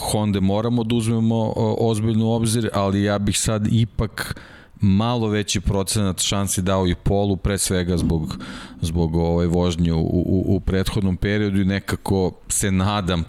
Honda 0.00 0.40
moramo 0.40 0.84
da 0.84 0.94
uzmemo 0.94 1.52
ozbiljnu 1.78 2.30
obzir, 2.30 2.70
ali 2.72 3.02
ja 3.02 3.18
bih 3.18 3.38
sad 3.38 3.66
ipak 3.70 4.40
malo 4.80 5.28
veći 5.28 5.60
procenat 5.60 6.20
šansi 6.20 6.62
dao 6.62 6.86
i 6.86 6.94
polu, 6.94 7.36
pre 7.36 7.58
svega 7.58 7.96
zbog, 7.96 8.38
zbog 8.80 9.16
ovaj 9.16 9.46
vožnje 9.46 9.92
u, 9.92 10.00
u, 10.00 10.56
u 10.56 10.60
prethodnom 10.60 11.16
periodu 11.16 11.60
i 11.60 11.64
nekako 11.64 12.32
se 12.48 12.70
nadam 12.70 13.24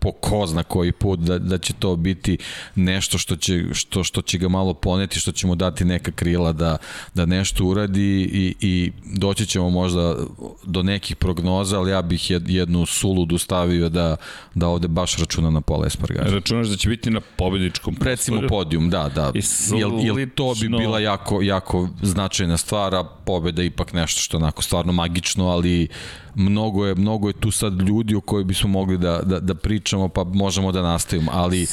po 0.00 0.12
ko 0.12 0.46
zna 0.46 0.62
koji 0.62 0.92
put 0.92 1.20
da, 1.20 1.38
da 1.38 1.58
će 1.58 1.72
to 1.72 1.96
biti 1.96 2.38
nešto 2.74 3.18
što 3.18 3.36
će, 3.36 3.64
što, 3.72 4.04
što 4.04 4.22
će 4.22 4.38
ga 4.38 4.48
malo 4.48 4.74
poneti, 4.74 5.20
što 5.20 5.32
će 5.32 5.46
mu 5.46 5.54
dati 5.54 5.84
neka 5.84 6.10
krila 6.10 6.52
da, 6.52 6.76
da 7.14 7.26
nešto 7.26 7.64
uradi 7.64 8.30
i, 8.32 8.54
i 8.60 8.92
doći 9.04 9.46
ćemo 9.46 9.70
možda 9.70 10.16
do 10.64 10.82
nekih 10.82 11.16
prognoza, 11.16 11.78
ali 11.78 11.90
ja 11.90 12.02
bih 12.02 12.30
jednu 12.30 12.86
suludu 12.86 13.38
stavio 13.38 13.88
da, 13.88 14.16
da 14.54 14.68
ovde 14.68 14.88
baš 14.88 15.16
računa 15.16 15.50
na 15.50 15.60
pola 15.60 15.86
Espargara. 15.86 16.30
Računaš 16.30 16.68
da 16.68 16.76
će 16.76 16.88
biti 16.88 17.10
na 17.10 17.20
pobedničkom 17.36 17.96
Recimo 18.00 18.40
podijum, 18.48 18.90
da, 18.90 19.08
da. 19.14 19.32
Jel, 19.78 19.90
jel 20.00 20.28
to 20.34 20.54
bi 20.60 20.68
bila 20.68 21.00
jako, 21.00 21.42
jako 21.42 21.88
značajna 22.02 22.56
stvar, 22.56 22.94
a 22.94 23.04
pobeda 23.04 23.62
ipak 23.62 23.92
nešto 23.92 24.20
što 24.20 24.36
je 24.36 24.42
onako 24.42 24.62
stvarno 24.62 24.92
magično, 24.92 25.48
ali 25.48 25.88
mnogo 26.34 26.86
je, 26.86 26.94
mnogo 26.94 27.28
je 27.28 27.32
tu 27.32 27.50
sad 27.50 27.80
ljudi 27.80 28.14
o 28.14 28.20
kojoj 28.20 28.44
bismo 28.44 28.68
mogli 28.68 28.98
da, 28.98 29.20
da, 29.22 29.40
da 29.40 29.54
pričamo, 29.54 30.08
pa 30.08 30.24
možemo 30.24 30.72
da 30.72 30.82
nastavimo, 30.82 31.30
ali 31.34 31.66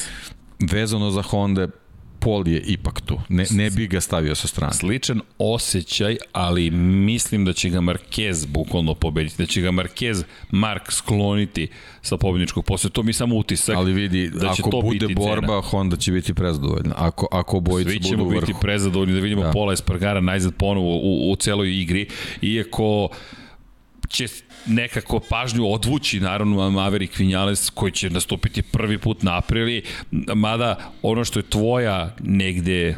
vezano 0.60 1.12
za 1.12 1.22
Honda, 1.22 1.68
Pol 2.20 2.48
je 2.48 2.62
ipak 2.62 3.02
tu. 3.02 3.20
Ne, 3.30 3.46
ne 3.50 3.70
bi 3.70 3.88
ga 3.88 4.02
stavio 4.02 4.36
sa 4.36 4.48
strane. 4.48 4.74
Sličan 4.74 5.22
osjećaj, 5.38 6.18
ali 6.32 6.72
mislim 6.72 7.46
da 7.46 7.54
će 7.54 7.70
ga 7.70 7.80
Marquez 7.80 8.48
bukvalno 8.48 8.94
pobediti. 8.94 9.36
Da 9.38 9.46
će 9.46 9.62
ga 9.62 9.72
Marquez, 9.72 10.24
Mark 10.52 10.92
skloniti 10.92 11.68
sa 12.02 12.18
pobedničkog 12.18 12.66
posle. 12.66 12.90
To 12.90 13.04
mi 13.04 13.14
samo 13.14 13.36
utisak. 13.36 13.76
Ali 13.76 13.94
vidi, 13.94 14.30
da 14.30 14.54
će 14.54 14.62
ako 14.62 14.70
to 14.70 14.82
bude 14.82 15.08
borba, 15.08 15.48
cena. 15.48 15.62
Honda 15.62 15.96
će 15.96 16.12
biti 16.12 16.34
prezadovoljna. 16.34 16.94
Ako, 16.98 17.28
ako 17.32 17.60
bojice 17.60 17.90
budu 17.90 18.00
vrhu. 18.00 18.04
Svi 18.04 18.10
ćemo 18.10 18.30
biti 18.30 18.54
prezadovoljni 18.62 19.14
da 19.14 19.20
vidimo 19.20 19.44
da. 19.44 19.52
Pola 19.52 19.74
Espargara 19.74 20.22
najzad 20.22 20.54
ponovo 20.56 20.96
u, 20.96 21.32
u 21.32 21.36
celoj 21.36 21.82
igri. 21.82 22.08
Iako 22.42 23.10
će 24.08 24.28
nekako 24.68 25.20
pažnju 25.20 25.74
odvući 25.74 26.20
naravno 26.20 26.70
Maverick 26.70 27.18
Vinales 27.18 27.70
koji 27.70 27.92
će 27.92 28.10
nastupiti 28.10 28.62
prvi 28.62 28.98
put 28.98 29.24
na 29.24 29.38
aprili, 29.38 29.84
mada 30.36 30.92
ono 31.02 31.26
što 31.26 31.40
je 31.40 31.50
tvoja 31.50 32.16
negde 32.20 32.98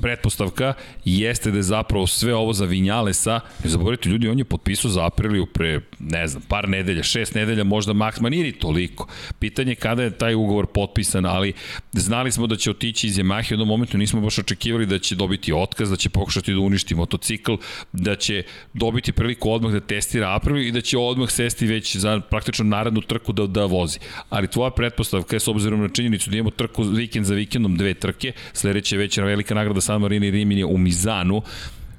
pretpostavka 0.00 0.74
jeste 1.04 1.50
da 1.50 1.56
je 1.56 1.62
zapravo 1.62 2.06
sve 2.06 2.34
ovo 2.34 2.52
za 2.52 2.64
Vinjalesa, 2.64 3.40
ne 3.64 3.70
zaboravite 3.70 4.08
ljudi, 4.08 4.28
on 4.28 4.38
je 4.38 4.44
potpisao 4.44 4.90
za 4.90 5.06
Apriliju 5.06 5.46
pre, 5.46 5.80
ne 5.98 6.26
znam, 6.26 6.42
par 6.48 6.68
nedelja, 6.68 7.02
šest 7.02 7.34
nedelja, 7.34 7.64
možda 7.64 7.92
maks, 7.92 8.20
ma 8.20 8.28
nije 8.28 8.44
ni 8.44 8.52
toliko. 8.52 9.08
Pitanje 9.38 9.72
je 9.72 9.74
kada 9.74 10.02
je 10.02 10.10
taj 10.10 10.34
ugovor 10.34 10.66
potpisan, 10.66 11.26
ali 11.26 11.52
znali 11.92 12.32
smo 12.32 12.46
da 12.46 12.56
će 12.56 12.70
otići 12.70 13.06
iz 13.06 13.18
Yamaha 13.18 13.50
u 13.50 13.52
jednom 13.52 13.68
momentu 13.68 13.98
nismo 13.98 14.20
baš 14.20 14.38
očekivali 14.38 14.86
da 14.86 14.98
će 14.98 15.14
dobiti 15.14 15.52
otkaz, 15.52 15.90
da 15.90 15.96
će 15.96 16.08
pokušati 16.08 16.52
da 16.52 16.60
uništi 16.60 16.94
motocikl, 16.94 17.54
da 17.92 18.16
će 18.16 18.42
dobiti 18.74 19.12
priliku 19.12 19.50
odmah 19.50 19.72
da 19.72 19.80
testira 19.80 20.34
Apriliju 20.34 20.68
i 20.68 20.72
da 20.72 20.80
će 20.80 20.98
odmah 20.98 21.30
sesti 21.30 21.66
već 21.66 21.96
za 21.96 22.20
praktično 22.20 22.64
narednu 22.64 23.00
trku 23.00 23.32
da, 23.32 23.46
da 23.46 23.64
vozi. 23.64 23.98
Ali 24.30 24.48
tvoja 24.48 24.70
pretpostavka 24.70 25.36
je 25.36 25.40
s 25.40 25.48
obzirom 25.48 25.80
na 25.80 25.88
činjenicu 25.88 26.30
da 26.30 26.36
imamo 26.36 26.50
trku 26.50 26.82
vikend 26.82 27.26
za 27.26 27.34
vikendom 27.34 27.76
dve 27.76 27.94
trke, 27.94 28.32
sledeće 28.52 28.96
već 28.96 29.18
velika 29.18 29.54
nagrada 29.54 29.80
San 29.86 30.00
Marino 30.00 30.26
i 30.26 30.30
Rimini 30.30 30.64
u 30.64 30.78
Mizanu, 30.78 31.42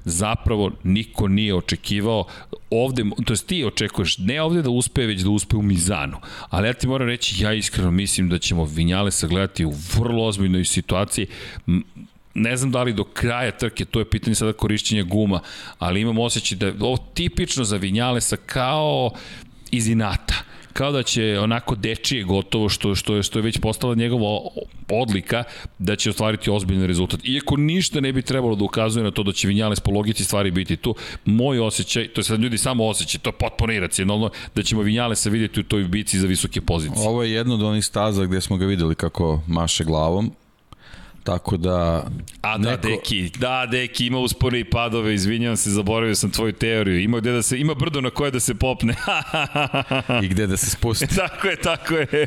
zapravo 0.04 0.70
niko 0.84 1.28
nije 1.28 1.54
očekivao 1.54 2.24
ovde, 2.70 3.04
to 3.24 3.32
jest 3.32 3.46
ti 3.46 3.64
očekuješ 3.64 4.18
ne 4.18 4.42
ovde 4.42 4.62
da 4.62 4.70
uspe, 4.70 5.06
već 5.06 5.22
da 5.22 5.30
uspe 5.30 5.56
u 5.56 5.62
Mizanu. 5.62 6.16
Ali 6.50 6.68
ja 6.68 6.72
ti 6.72 6.88
moram 6.88 7.08
reći, 7.08 7.42
ja 7.42 7.52
iskreno 7.52 7.90
mislim 7.90 8.28
da 8.28 8.38
ćemo 8.38 8.64
Vinjale 8.64 9.10
sagledati 9.10 9.64
u 9.64 9.74
vrlo 9.94 10.24
ozbiljnoj 10.24 10.64
situaciji 10.64 11.26
ne 12.34 12.56
znam 12.56 12.70
da 12.70 12.82
li 12.82 12.92
do 12.92 13.04
kraja 13.04 13.50
trke, 13.50 13.84
to 13.84 13.98
je 13.98 14.10
pitanje 14.10 14.34
sada 14.34 14.52
korišćenja 14.52 15.02
guma, 15.02 15.40
ali 15.78 16.00
imam 16.00 16.18
osjećaj 16.18 16.58
da 16.58 16.66
je 16.66 16.74
ovo 16.80 16.96
tipično 17.14 17.64
za 17.64 17.76
Vinjalesa 17.76 18.36
kao 18.36 19.10
iz 19.70 19.88
inata 19.88 20.34
kao 20.78 20.92
da 20.92 21.02
će 21.02 21.38
onako 21.42 21.74
dečije 21.74 22.24
gotovo 22.24 22.68
što 22.68 22.94
što 22.94 23.16
je 23.16 23.22
što 23.22 23.38
je 23.38 23.42
već 23.42 23.58
postala 23.58 23.94
njegova 23.94 24.40
odlika 24.88 25.44
da 25.78 25.96
će 25.96 26.10
ostvariti 26.10 26.50
ozbiljan 26.50 26.86
rezultat. 26.86 27.20
Iako 27.24 27.56
ništa 27.56 28.00
ne 28.00 28.12
bi 28.12 28.22
trebalo 28.22 28.54
da 28.56 28.64
ukazuje 28.64 29.04
na 29.04 29.10
to 29.10 29.22
da 29.22 29.32
će 29.32 29.48
Vinjales 29.48 29.80
po 29.80 29.90
logici 29.90 30.24
stvari 30.24 30.50
biti 30.50 30.76
tu, 30.76 30.94
moj 31.24 31.60
osjećaj, 31.60 32.08
to 32.08 32.20
je 32.20 32.24
sad 32.24 32.40
ljudi 32.40 32.58
samo 32.58 32.86
osjećaj, 32.86 33.20
to 33.20 33.30
je 33.30 33.38
potpuno 33.38 33.72
iracionalno, 33.72 34.30
da 34.54 34.62
ćemo 34.62 34.82
Vinjalesa 34.82 35.30
vidjeti 35.30 35.60
u 35.60 35.64
toj 35.64 35.84
bici 35.84 36.18
za 36.18 36.26
visoke 36.26 36.60
pozicije. 36.60 37.08
Ovo 37.08 37.22
je 37.22 37.32
jedno 37.32 37.54
od 37.54 37.62
onih 37.62 37.84
staza 37.84 38.24
gde 38.24 38.40
smo 38.40 38.56
ga 38.56 38.66
videli 38.66 38.94
kako 38.94 39.42
maše 39.46 39.84
glavom, 39.84 40.32
Tako 41.28 41.56
da... 41.56 42.06
A 42.42 42.58
da, 42.58 42.70
neko... 42.70 42.88
Deki, 42.88 43.30
da, 43.38 43.66
Deki, 43.66 44.06
ima 44.06 44.18
uspore 44.18 44.58
i 44.60 44.64
padove, 44.64 45.14
izvinjam 45.14 45.56
se, 45.56 45.70
zaboravio 45.70 46.14
sam 46.14 46.30
tvoju 46.30 46.52
teoriju. 46.52 47.00
Ima 47.00 47.20
gde 47.20 47.32
da 47.32 47.42
se, 47.42 47.58
ima 47.58 47.74
brdo 47.74 48.00
na 48.00 48.10
koje 48.10 48.30
da 48.30 48.40
se 48.40 48.54
popne. 48.54 48.94
I 50.24 50.28
gde 50.28 50.46
da 50.46 50.56
se 50.56 50.70
spusti. 50.70 51.06
tako 51.16 51.48
je, 51.48 51.56
tako 51.56 51.94
je. 51.94 52.26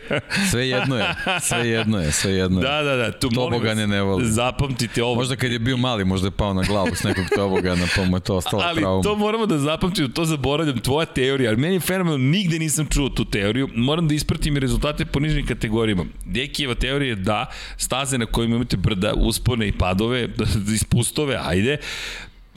sve 0.49 0.69
jedno 0.69 0.97
je, 0.97 1.15
sve 1.41 1.69
jedno 1.69 2.01
je, 2.01 2.11
sve 2.11 2.31
jedno 2.31 2.59
je. 2.59 2.67
Da, 2.67 2.83
da, 2.83 2.95
da. 2.95 3.11
Tu 3.11 3.29
tobogane 3.29 3.87
ne 3.87 4.01
voli. 4.01 4.31
Zapamtite 4.31 5.03
ovo. 5.03 5.15
Možda 5.15 5.35
kad 5.35 5.51
je 5.51 5.59
bio 5.59 5.77
mali, 5.77 6.05
možda 6.05 6.27
je 6.27 6.31
pao 6.31 6.53
na 6.53 6.63
glavu 6.63 6.95
s 6.95 7.03
nekog 7.03 7.25
tobogana, 7.35 7.85
pa 7.95 8.05
mu 8.05 8.17
je 8.17 8.21
to 8.21 8.35
ostalo 8.35 8.63
Ali 8.65 8.81
trauma. 8.81 9.03
to 9.03 9.15
moramo 9.15 9.45
da 9.45 9.57
zapamtimo, 9.57 10.07
to 10.07 10.25
zaboravljam, 10.25 10.79
tvoja 10.79 11.05
teorija, 11.05 11.49
ali 11.49 11.57
meni 11.59 11.73
je 11.73 11.79
fenomenalno, 11.79 12.25
nigde 12.25 12.59
nisam 12.59 12.85
čuo 12.85 13.09
tu 13.09 13.25
teoriju, 13.25 13.69
moram 13.75 14.07
da 14.07 14.13
ispratim 14.13 14.57
rezultate 14.57 15.05
po 15.05 15.19
nižnim 15.19 15.45
kategorijama. 15.45 16.05
Dekijeva 16.25 16.75
teorija 16.75 17.09
je 17.09 17.15
da 17.15 17.45
staze 17.77 18.17
na 18.17 18.25
kojima 18.25 18.55
imate 18.55 18.77
brda, 18.91 19.13
uspone 19.17 19.67
i 19.67 19.71
padove, 19.71 20.29
ispustove, 20.75 21.39
ajde, 21.43 21.77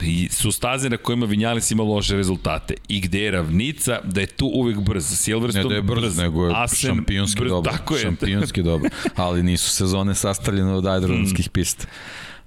i 0.02 0.28
su 0.30 0.52
staze 0.52 0.90
na 0.90 0.96
kojima 0.96 1.26
Vinjalis 1.26 1.70
ima 1.70 1.82
loše 1.82 2.16
rezultate. 2.16 2.74
I 2.88 3.00
gde 3.00 3.20
je 3.20 3.30
ravnica, 3.30 4.00
da 4.04 4.20
je 4.20 4.26
tu 4.26 4.46
uvek 4.46 4.78
brz. 4.78 5.04
Silverstone 5.04 5.64
ne 5.64 5.68
da 5.68 5.74
je 5.74 5.82
brz, 5.82 6.02
brz 6.02 6.16
nego 6.18 6.46
je 6.46 6.52
Asen, 6.56 6.88
šampionski 6.88 7.40
brz, 7.40 7.50
dobar. 7.50 7.72
Tako 7.72 7.96
je. 7.96 8.02
Šampionski 8.02 8.62
dobar. 8.62 8.90
Ali 9.16 9.42
nisu 9.42 9.70
sezone 9.70 10.14
sastavljene 10.14 10.72
od 10.72 10.86
aerodromskih 10.86 11.46
mm. 11.46 11.52
pista. 11.52 11.86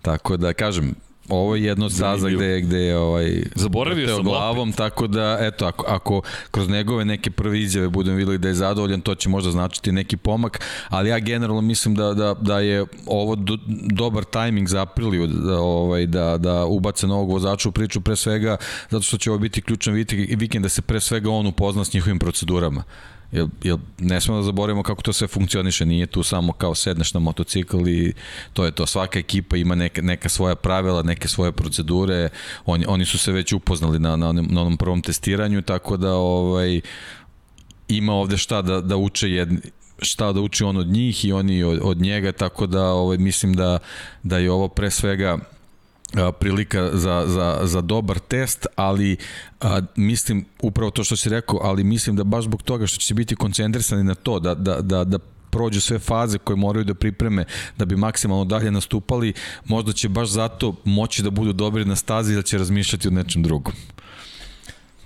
Tako 0.01 0.37
da, 0.37 0.53
kažem, 0.53 0.95
Ovo 1.29 1.55
je 1.55 1.63
jedno 1.63 1.89
saza 1.89 2.29
gde, 2.29 2.61
gde 2.61 2.77
je 2.77 2.97
ovaj, 2.97 3.43
Zaboravio 3.55 4.15
sam 4.15 4.23
glavom, 4.23 4.69
opet. 4.69 4.77
tako 4.77 5.07
da, 5.07 5.37
eto, 5.41 5.65
ako, 5.65 5.85
ako 5.87 6.21
kroz 6.51 6.69
njegove 6.69 7.05
neke 7.05 7.31
prve 7.31 7.61
izjave 7.61 7.89
budem 7.89 8.15
videli 8.15 8.37
da 8.37 8.47
je 8.47 8.53
zadovoljan, 8.53 9.01
to 9.01 9.15
će 9.15 9.29
možda 9.29 9.51
značiti 9.51 9.91
neki 9.91 10.17
pomak, 10.17 10.59
ali 10.89 11.09
ja 11.09 11.19
generalno 11.19 11.61
mislim 11.61 11.95
da, 11.95 12.13
da, 12.13 12.33
da 12.33 12.59
je 12.59 12.85
ovo 13.05 13.35
do, 13.35 13.57
dobar 13.91 14.23
tajming 14.23 14.67
za 14.67 14.81
Apriliju, 14.81 15.27
da, 15.27 15.59
ovaj, 15.59 16.05
da, 16.05 16.37
da 16.37 16.65
ubace 16.65 17.07
novog 17.07 17.31
vozača 17.31 17.69
u 17.69 17.71
priču 17.71 18.01
pre 18.01 18.15
svega, 18.15 18.57
zato 18.89 19.03
što 19.03 19.17
će 19.17 19.31
ovo 19.31 19.39
biti 19.39 19.61
ključan 19.61 19.93
vikend 20.37 20.63
da 20.63 20.69
se 20.69 20.81
pre 20.81 20.99
svega 20.99 21.29
on 21.31 21.47
upozna 21.47 21.85
s 21.85 21.93
njihovim 21.93 22.19
procedurama. 22.19 22.83
Jel, 23.31 23.47
jel, 23.63 23.77
ne 23.99 24.21
smemo 24.21 24.39
da 24.39 24.45
zaboravimo 24.45 24.83
kako 24.83 25.01
to 25.01 25.13
sve 25.13 25.27
funkcioniše, 25.27 25.85
nije 25.85 26.05
tu 26.05 26.23
samo 26.23 26.53
kao 26.53 26.75
sedneš 26.75 27.13
na 27.13 27.19
motocikl 27.19 27.87
i 27.87 28.13
to 28.53 28.65
je 28.65 28.71
to. 28.71 28.85
Svaka 28.85 29.19
ekipa 29.19 29.57
ima 29.57 29.75
neka, 29.75 30.01
neka 30.01 30.29
svoja 30.29 30.55
pravila, 30.55 31.03
neke 31.03 31.27
svoje 31.27 31.51
procedure, 31.51 32.29
oni, 32.65 32.85
oni 32.87 33.05
su 33.05 33.17
se 33.17 33.31
već 33.31 33.53
upoznali 33.53 33.99
na, 33.99 34.15
na, 34.15 34.29
onom, 34.29 34.47
na 34.49 34.61
onom 34.61 34.77
prvom 34.77 35.01
testiranju, 35.01 35.61
tako 35.61 35.97
da 35.97 36.13
ovaj, 36.13 36.81
ima 37.87 38.13
ovde 38.13 38.37
šta 38.37 38.61
da, 38.61 38.81
da 38.81 38.97
uče 38.97 39.29
jedni, 39.29 39.59
šta 40.01 40.33
da 40.33 40.41
uči 40.41 40.63
on 40.63 40.77
od 40.77 40.87
njih 40.87 41.25
i 41.25 41.31
oni 41.31 41.63
od, 41.63 41.79
od 41.83 42.01
njega, 42.01 42.31
tako 42.31 42.67
da 42.67 42.83
ovaj, 42.83 43.17
mislim 43.17 43.53
da, 43.53 43.79
da 44.23 44.37
je 44.37 44.51
ovo 44.51 44.67
pre 44.67 44.91
svega 44.91 45.37
prilika 46.39 46.89
za, 46.93 47.23
za, 47.27 47.59
za 47.63 47.81
dobar 47.81 48.19
test, 48.19 48.67
ali 48.75 49.17
a, 49.61 49.81
mislim, 49.95 50.45
upravo 50.61 50.91
to 50.91 51.03
što 51.03 51.15
si 51.15 51.29
rekao, 51.29 51.59
ali 51.63 51.83
mislim 51.83 52.15
da 52.15 52.23
baš 52.23 52.43
zbog 52.43 52.63
toga 52.63 52.87
što 52.87 52.97
će 52.97 53.13
biti 53.13 53.35
koncentrisani 53.35 54.03
na 54.03 54.15
to, 54.15 54.39
da, 54.39 54.55
da, 54.55 54.81
da, 54.81 55.03
da 55.03 55.19
prođu 55.49 55.81
sve 55.81 55.99
faze 55.99 56.37
koje 56.37 56.57
moraju 56.57 56.85
da 56.85 56.93
pripreme 56.93 57.45
da 57.77 57.85
bi 57.85 57.95
maksimalno 57.95 58.45
dalje 58.45 58.71
nastupali, 58.71 59.33
možda 59.65 59.93
će 59.93 60.09
baš 60.09 60.29
zato 60.29 60.75
moći 60.83 61.23
da 61.23 61.29
budu 61.29 61.53
dobri 61.53 61.85
na 61.85 61.95
stazi 61.95 62.35
da 62.35 62.41
će 62.41 62.57
razmišljati 62.57 63.07
o 63.07 63.11
nečem 63.11 63.43
drugom. 63.43 63.73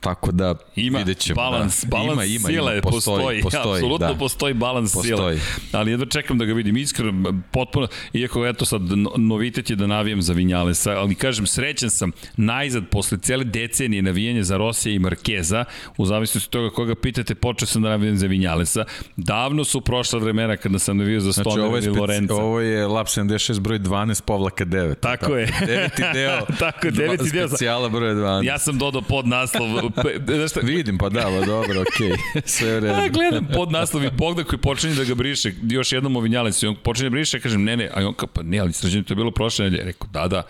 Tako 0.01 0.31
da 0.31 0.55
ima 0.75 0.97
vidjet 0.97 1.17
ćemo. 1.17 1.35
Balans, 1.35 1.83
da. 1.83 1.89
balans 1.89 2.11
ima, 2.13 2.25
ima, 2.25 2.47
sile 2.47 2.73
ima, 2.73 2.81
postoji, 2.81 3.41
postoji, 3.41 3.41
postoji 3.41 3.77
apsolutno 3.77 4.07
da. 4.07 4.15
postoji 4.15 4.53
balans 4.53 4.93
postoji. 4.93 5.39
sile. 5.39 5.55
Ali 5.71 5.91
jedva 5.91 6.05
čekam 6.05 6.37
da 6.37 6.45
ga 6.45 6.53
vidim 6.53 6.77
iskreno, 6.77 7.41
potpuno, 7.51 7.87
iako 8.13 8.45
eto 8.45 8.65
sad 8.65 8.81
novitet 9.17 9.69
je 9.69 9.75
da 9.75 9.87
navijem 9.87 10.21
za 10.21 10.33
Vinjalesa, 10.33 10.91
ali 10.91 11.15
kažem, 11.15 11.47
srećan 11.47 11.89
sam 11.89 12.11
najzad 12.37 12.83
posle 12.91 13.17
cele 13.17 13.43
decenije 13.43 14.01
navijanja 14.01 14.43
za 14.43 14.57
Rosija 14.57 14.95
i 14.95 14.99
Markeza, 14.99 15.65
u 15.97 16.05
zavisnosti 16.05 16.47
od 16.47 16.51
toga 16.51 16.69
koga 16.69 16.95
pitate, 16.95 17.35
počeo 17.35 17.67
sam 17.67 17.81
da 17.81 17.89
navijem 17.89 18.17
za 18.17 18.27
Vinjalesa. 18.27 18.85
Davno 19.17 19.63
su 19.63 19.81
prošla 19.81 20.19
vremena 20.19 20.57
kada 20.57 20.79
sam 20.79 20.97
navio 20.97 21.19
za 21.19 21.33
Stoner 21.33 21.69
znači, 21.69 21.87
ili 21.87 21.99
Lorenza. 21.99 22.35
Ovo 22.35 22.59
je 22.59 22.87
Lab 22.87 23.05
76 23.05 23.59
broj 23.59 23.79
12 23.79 24.21
povlaka 24.21 24.65
9. 24.65 24.95
Tako, 24.95 25.21
tako 25.21 25.35
je. 25.35 25.47
Deveti 25.65 26.03
deo. 26.13 26.39
tako, 26.59 26.89
deveti 26.91 27.31
deo. 27.31 27.47
Specijala 27.47 27.89
broj 27.89 28.13
12. 28.13 28.45
Ja 28.45 28.59
sam 28.59 28.77
dodao 28.77 29.01
pod 29.01 29.27
naslov 29.27 29.90
Znaš 30.27 30.51
šta? 30.51 30.60
Vidim, 30.60 30.97
pa 30.97 31.10
da, 31.10 31.21
pa 31.21 31.45
dobro, 31.45 31.82
okej. 31.82 32.10
Okay. 32.10 32.41
Sve 32.45 32.77
u 32.77 32.80
redu. 32.80 32.93
A, 32.93 33.08
gledam 33.08 33.47
pod 33.54 33.71
naslovi 33.71 34.10
Bogdan 34.17 34.45
koji 34.45 34.60
počinje 34.60 34.93
da 34.93 35.04
ga 35.04 35.15
briše, 35.15 35.51
još 35.69 35.91
jednom 35.91 36.15
ovinjalac 36.15 36.63
i 36.63 36.67
on 36.67 36.75
počinje 36.84 37.10
da 37.10 37.13
briše, 37.13 37.39
kažem, 37.39 37.63
ne, 37.63 37.77
ne, 37.77 37.89
a 37.93 38.08
on 38.08 38.13
kao, 38.13 38.27
pa 38.27 38.43
ne, 38.43 38.60
ali 38.60 38.73
sređenje 38.73 39.04
to 39.04 39.13
je 39.13 39.15
bilo 39.15 39.32
prošle 39.32 39.65
nedelje. 39.65 39.84
Rekao, 39.84 40.08
da, 40.13 40.27
da. 40.27 40.43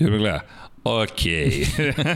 On 0.00 0.10
me 0.10 0.18
gleda, 0.18 0.40
Ok. 0.88 1.22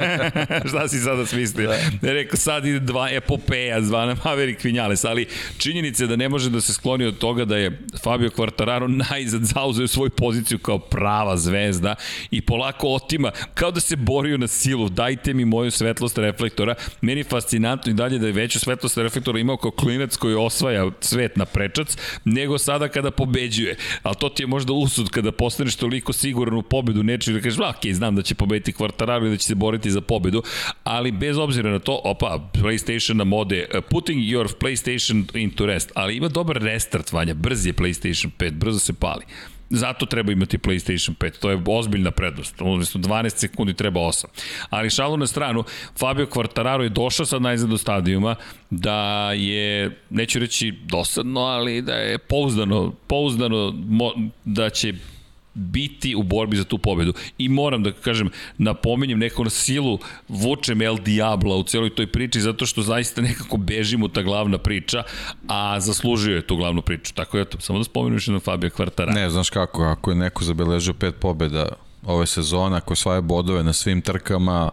Šta 0.68 0.88
si 0.88 0.98
sada 0.98 1.26
smislio? 1.26 1.70
Da. 2.02 2.12
Rekao, 2.12 2.37
sad 2.37 2.66
ide 2.66 2.80
dva 2.80 3.11
epopeja 3.11 3.82
zvana 3.82 4.16
Maverick 4.24 4.64
Vinales, 4.64 5.04
ali 5.04 5.26
činjenica 5.58 6.04
je 6.04 6.08
da 6.08 6.16
ne 6.16 6.28
može 6.28 6.50
da 6.50 6.61
se 6.61 6.72
skloni 6.72 7.04
od 7.04 7.18
toga 7.18 7.44
da 7.44 7.56
je 7.56 7.80
Fabio 8.02 8.30
Quartararo 8.30 9.04
najzad 9.11 9.42
zauzeo 9.44 9.87
svoju 9.87 10.11
poziciju 10.11 10.58
kao 10.58 10.78
prava 10.78 11.37
zvezda 11.37 11.94
i 12.30 12.40
polako 12.40 12.88
otima, 12.88 13.30
kao 13.54 13.70
da 13.70 13.80
se 13.80 13.96
borio 13.96 14.38
na 14.38 14.46
silu, 14.46 14.88
dajte 14.88 15.35
mi 15.35 15.44
moju 15.44 15.70
svetlost 15.70 16.18
reflektora. 16.18 16.74
Meni 17.00 17.20
je 17.20 17.24
fascinantno 17.24 17.90
i 17.90 17.94
dalje 17.94 18.18
da 18.18 18.26
je 18.26 18.32
veću 18.32 18.61
svetlost 18.61 18.96
reflektora 18.96 19.38
imao 19.38 19.56
kao 19.56 19.70
klinac 19.70 20.16
koji 20.16 20.35
osvaja 20.35 20.90
svet 21.00 21.37
na 21.37 21.44
prečac, 21.44 21.96
nego 22.24 22.58
sada 22.58 22.88
kada 22.88 23.11
pobeđuje. 23.11 23.76
Ali 24.02 24.16
to 24.20 24.28
ti 24.28 24.42
je 24.42 24.46
možda 24.46 24.72
usud 24.72 25.11
kada 25.11 25.32
postaneš 25.32 25.76
toliko 25.76 26.12
siguran 26.12 26.54
u 26.54 26.62
pobedu 26.62 27.02
nečeg 27.02 27.35
da 27.35 27.40
kažeš, 27.40 27.58
ok, 27.58 27.92
znam 27.92 28.16
da 28.16 28.22
će 28.22 28.35
pobediti 28.35 28.62
pobediti 28.62 28.72
Quartararo 28.72 29.27
i 29.27 29.31
da 29.31 29.37
će 29.37 29.46
se 29.46 29.55
boriti 29.55 29.90
za 29.90 30.01
pobedu, 30.01 30.42
ali 30.85 31.12
bez 31.12 31.38
obzira 31.38 31.70
na 31.70 31.79
to, 31.79 32.01
opa, 32.05 32.38
PlayStation 32.53 33.14
na 33.14 33.25
mode, 33.25 33.66
uh, 33.75 33.81
putting 33.90 34.20
your 34.20 34.48
PlayStation 34.61 35.25
into 35.35 35.66
rest, 35.66 35.92
ali 35.94 36.16
ima 36.16 36.29
dobar 36.29 36.57
restart, 36.57 37.12
Vanja, 37.12 37.35
brz 37.35 37.66
je 37.66 37.72
PlayStation 37.72 38.31
5, 38.38 38.51
brzo 38.51 38.79
se 38.79 38.92
pali. 38.92 39.25
Zato 39.70 40.07
treba 40.07 40.33
imati 40.33 40.59
PlayStation 40.59 41.14
5, 41.16 41.38
to 41.40 41.51
je 41.51 41.62
ozbiljna 41.66 42.11
prednost. 42.11 42.61
Umesto 42.61 42.98
12 42.98 43.37
sekundi 43.37 43.75
treba 43.75 44.01
8. 44.01 44.27
Ali 44.70 44.90
šalu 44.90 45.16
na 45.16 45.27
stranu, 45.27 45.64
Fabio 45.98 46.27
Quartararo 46.27 46.83
je 46.83 46.88
došao 46.88 47.27
sad 47.27 47.42
najzad 47.42 47.70
do 47.70 47.79
stadijuma 47.79 48.35
da 48.70 49.33
je, 49.33 49.96
neću 50.11 50.38
reći 50.38 50.72
dosadno, 50.85 51.40
ali 51.40 51.83
da 51.83 51.94
je 51.94 52.18
pouzdano, 52.18 52.92
pouzdano 53.07 53.72
da 54.44 54.70
će 54.70 54.92
biti 55.55 56.15
u 56.15 56.23
borbi 56.23 56.57
za 56.57 56.65
tu 56.65 56.79
pobedu. 56.79 57.12
I 57.38 57.49
moram 57.49 57.83
da 57.83 57.93
kažem, 57.93 58.31
napominjem 58.59 59.19
neko 59.19 59.45
na 59.45 59.51
silu, 59.51 59.99
vučem 60.29 60.83
El 60.83 60.97
Diablo 60.97 61.57
u 61.57 61.62
celoj 61.62 61.95
toj 61.95 62.07
priči, 62.07 62.41
zato 62.41 62.67
što 62.67 62.83
zaista 62.83 63.21
nekako 63.21 63.57
bežimo 63.57 64.09
ta 64.09 64.23
glavna 64.23 64.59
priča, 64.59 65.03
a 65.49 65.81
zaslužio 65.81 66.37
je 66.37 66.47
tu 66.47 66.57
glavnu 66.57 66.83
priču. 66.83 67.15
Tako 67.15 67.38
je 67.38 67.45
to, 67.45 67.61
samo 67.61 67.79
da 67.79 67.85
spomenem 67.85 68.17
još 68.17 68.29
jednom 68.29 68.41
Fabio 68.41 68.71
Kvartara. 68.71 69.12
Ne, 69.12 69.31
znaš 69.31 69.51
kako, 69.51 69.83
ako 69.83 70.11
je 70.11 70.17
neko 70.17 70.45
zabeležio 70.45 70.95
pet 70.95 71.15
pobeda 71.21 71.69
ove 72.07 72.27
sezone, 72.27 72.77
ako 72.77 72.93
je 72.93 72.97
svoje 72.97 73.21
bodove 73.21 73.62
na 73.62 73.73
svim 73.73 74.03
trkama, 74.03 74.71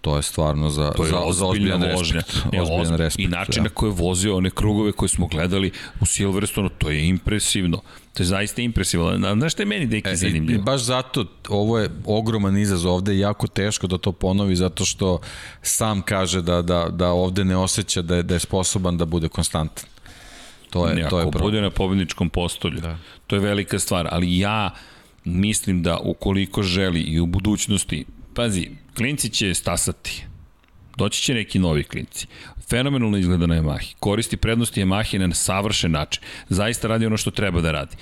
to 0.00 0.16
je 0.16 0.22
stvarno 0.22 0.70
za, 0.70 0.90
to 0.90 1.04
je 1.04 1.10
za, 1.10 1.32
za 1.32 1.46
ozbiljan 1.46 1.82
respekt. 1.82 2.52
Ne, 2.52 2.62
ozbiljan 2.62 2.96
respekt. 2.96 3.28
I 3.28 3.30
način 3.30 3.62
da. 3.62 3.68
na 3.68 3.74
koji 3.74 3.90
je 3.90 3.94
vozio 3.94 4.36
one 4.36 4.50
krugove 4.50 4.92
koje 4.92 5.08
smo 5.08 5.26
gledali 5.26 5.70
u 6.00 6.06
Silverstonu, 6.06 6.68
to 6.68 6.90
je 6.90 7.08
impresivno. 7.08 7.80
To 8.14 8.22
je 8.22 8.26
zaista 8.26 8.62
impresivno. 8.62 9.34
Znaš 9.34 9.52
što 9.52 9.62
je 9.62 9.66
meni 9.66 9.86
deki 9.86 10.08
e, 10.10 10.16
zanimljivo? 10.16 10.60
I 10.60 10.62
baš 10.62 10.82
zato, 10.82 11.24
ovo 11.48 11.78
je 11.78 11.90
ogroman 12.04 12.58
izazov 12.58 12.94
ovde, 12.94 13.18
jako 13.18 13.46
teško 13.46 13.86
da 13.86 13.98
to 13.98 14.12
ponovi, 14.12 14.56
zato 14.56 14.84
što 14.84 15.18
sam 15.62 16.02
kaže 16.02 16.42
da, 16.42 16.62
da, 16.62 16.88
da 16.90 17.08
ovde 17.08 17.44
ne 17.44 17.56
osjeća 17.56 18.02
da 18.02 18.16
je, 18.16 18.22
da 18.22 18.34
je 18.34 18.40
sposoban 18.40 18.96
da 18.96 19.04
bude 19.04 19.28
konstantan. 19.28 19.84
To 20.70 20.88
je, 20.88 20.94
ne, 20.94 21.08
to 21.08 21.20
je 21.20 21.26
bude 21.40 21.60
na 21.60 21.70
pobedničkom 21.70 22.30
postolju, 22.30 22.80
da. 22.80 22.98
to 23.26 23.36
je 23.36 23.40
velika 23.40 23.78
stvar, 23.78 24.08
ali 24.10 24.38
ja 24.38 24.70
mislim 25.24 25.82
da 25.82 25.98
ukoliko 25.98 26.62
želi 26.62 27.00
i 27.00 27.20
u 27.20 27.26
budućnosti 27.26 28.04
Pazi, 28.34 28.70
klinci 28.96 29.28
će 29.28 29.54
stasati. 29.54 30.24
Doći 30.96 31.22
će 31.22 31.34
neki 31.34 31.58
novi 31.58 31.84
klinci. 31.84 32.26
Fenomenalno 32.72 33.18
izgleda 33.18 33.46
na 33.46 33.54
Yamahi. 33.54 33.94
Koristi 34.00 34.36
prednosti 34.36 34.80
Yamahi 34.80 35.18
na 35.18 35.34
savršen 35.34 35.92
način. 35.92 36.22
Zaista 36.48 36.88
radi 36.88 37.06
ono 37.06 37.16
što 37.16 37.30
treba 37.30 37.60
da 37.60 37.72
radi. 37.72 37.96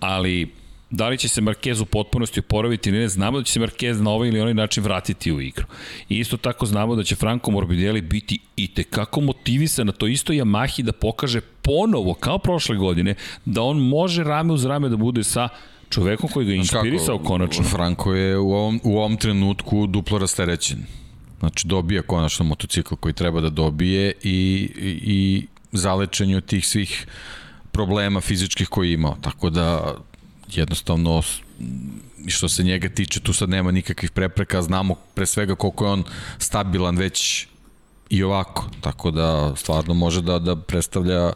Ali 0.00 0.50
da 0.90 1.08
li 1.08 1.18
će 1.18 1.28
se 1.28 1.40
Marquez 1.40 1.82
u 1.82 1.84
potpunosti 1.84 2.40
oporaviti 2.40 2.90
ili 2.90 2.98
ne, 2.98 3.08
znamo 3.08 3.38
da 3.38 3.44
će 3.44 3.52
se 3.52 3.60
Marquez 3.60 4.00
na 4.00 4.10
ovaj 4.10 4.28
ili 4.28 4.40
onaj 4.40 4.54
način 4.54 4.82
vratiti 4.82 5.32
u 5.32 5.40
igru. 5.40 5.66
I 6.08 6.18
isto 6.18 6.36
tako 6.36 6.66
znamo 6.66 6.96
da 6.96 7.04
će 7.04 7.16
Franco 7.16 7.50
Morbidelli 7.50 8.00
biti 8.00 8.38
i 8.56 8.66
tekako 8.74 9.20
motivisan 9.20 9.86
na 9.86 9.92
to 9.92 10.06
isto 10.06 10.32
Yamahi 10.32 10.82
da 10.82 10.92
pokaže 10.92 11.40
ponovo, 11.40 12.14
kao 12.14 12.38
prošle 12.38 12.76
godine, 12.76 13.14
da 13.44 13.62
on 13.62 13.78
može 13.78 14.24
rame 14.24 14.52
uz 14.52 14.64
rame 14.64 14.88
da 14.88 14.96
bude 14.96 15.24
sa 15.24 15.48
čovekom 15.90 16.30
koji 16.30 16.46
ga 16.46 16.52
je 16.52 16.58
inspirisao 16.58 17.18
konačno. 17.18 17.64
Franko 17.64 18.14
je 18.14 18.38
u 18.38 18.52
ovom, 18.52 18.80
u 18.84 18.98
ovom 18.98 19.16
trenutku 19.16 19.86
duplo 19.86 20.18
rasterećen. 20.18 21.03
Znači 21.44 21.66
dobija 21.66 22.02
konačno 22.02 22.44
motocikl 22.44 22.94
koji 22.94 23.14
treba 23.14 23.40
da 23.40 23.50
dobije 23.50 24.12
i, 24.22 24.70
i, 24.76 24.90
i 25.02 25.46
zalečenju 25.72 26.40
tih 26.40 26.66
svih 26.66 27.06
problema 27.72 28.20
fizičkih 28.20 28.68
koji 28.68 28.88
je 28.88 28.94
imao. 28.94 29.16
Tako 29.20 29.50
da 29.50 29.94
jednostavno 30.48 31.22
što 32.26 32.48
se 32.48 32.62
njega 32.62 32.88
tiče 32.88 33.20
tu 33.20 33.32
sad 33.32 33.48
nema 33.48 33.70
nikakvih 33.70 34.10
prepreka, 34.10 34.62
znamo 34.62 34.94
pre 35.14 35.26
svega 35.26 35.54
koliko 35.54 35.84
je 35.84 35.90
on 35.90 36.04
stabilan 36.38 36.96
već 36.96 37.46
i 38.16 38.22
ovako, 38.22 38.66
tako 38.80 39.10
da 39.10 39.56
stvarno 39.56 39.94
može 39.94 40.22
da, 40.22 40.38
da 40.38 40.56
predstavlja 40.56 41.32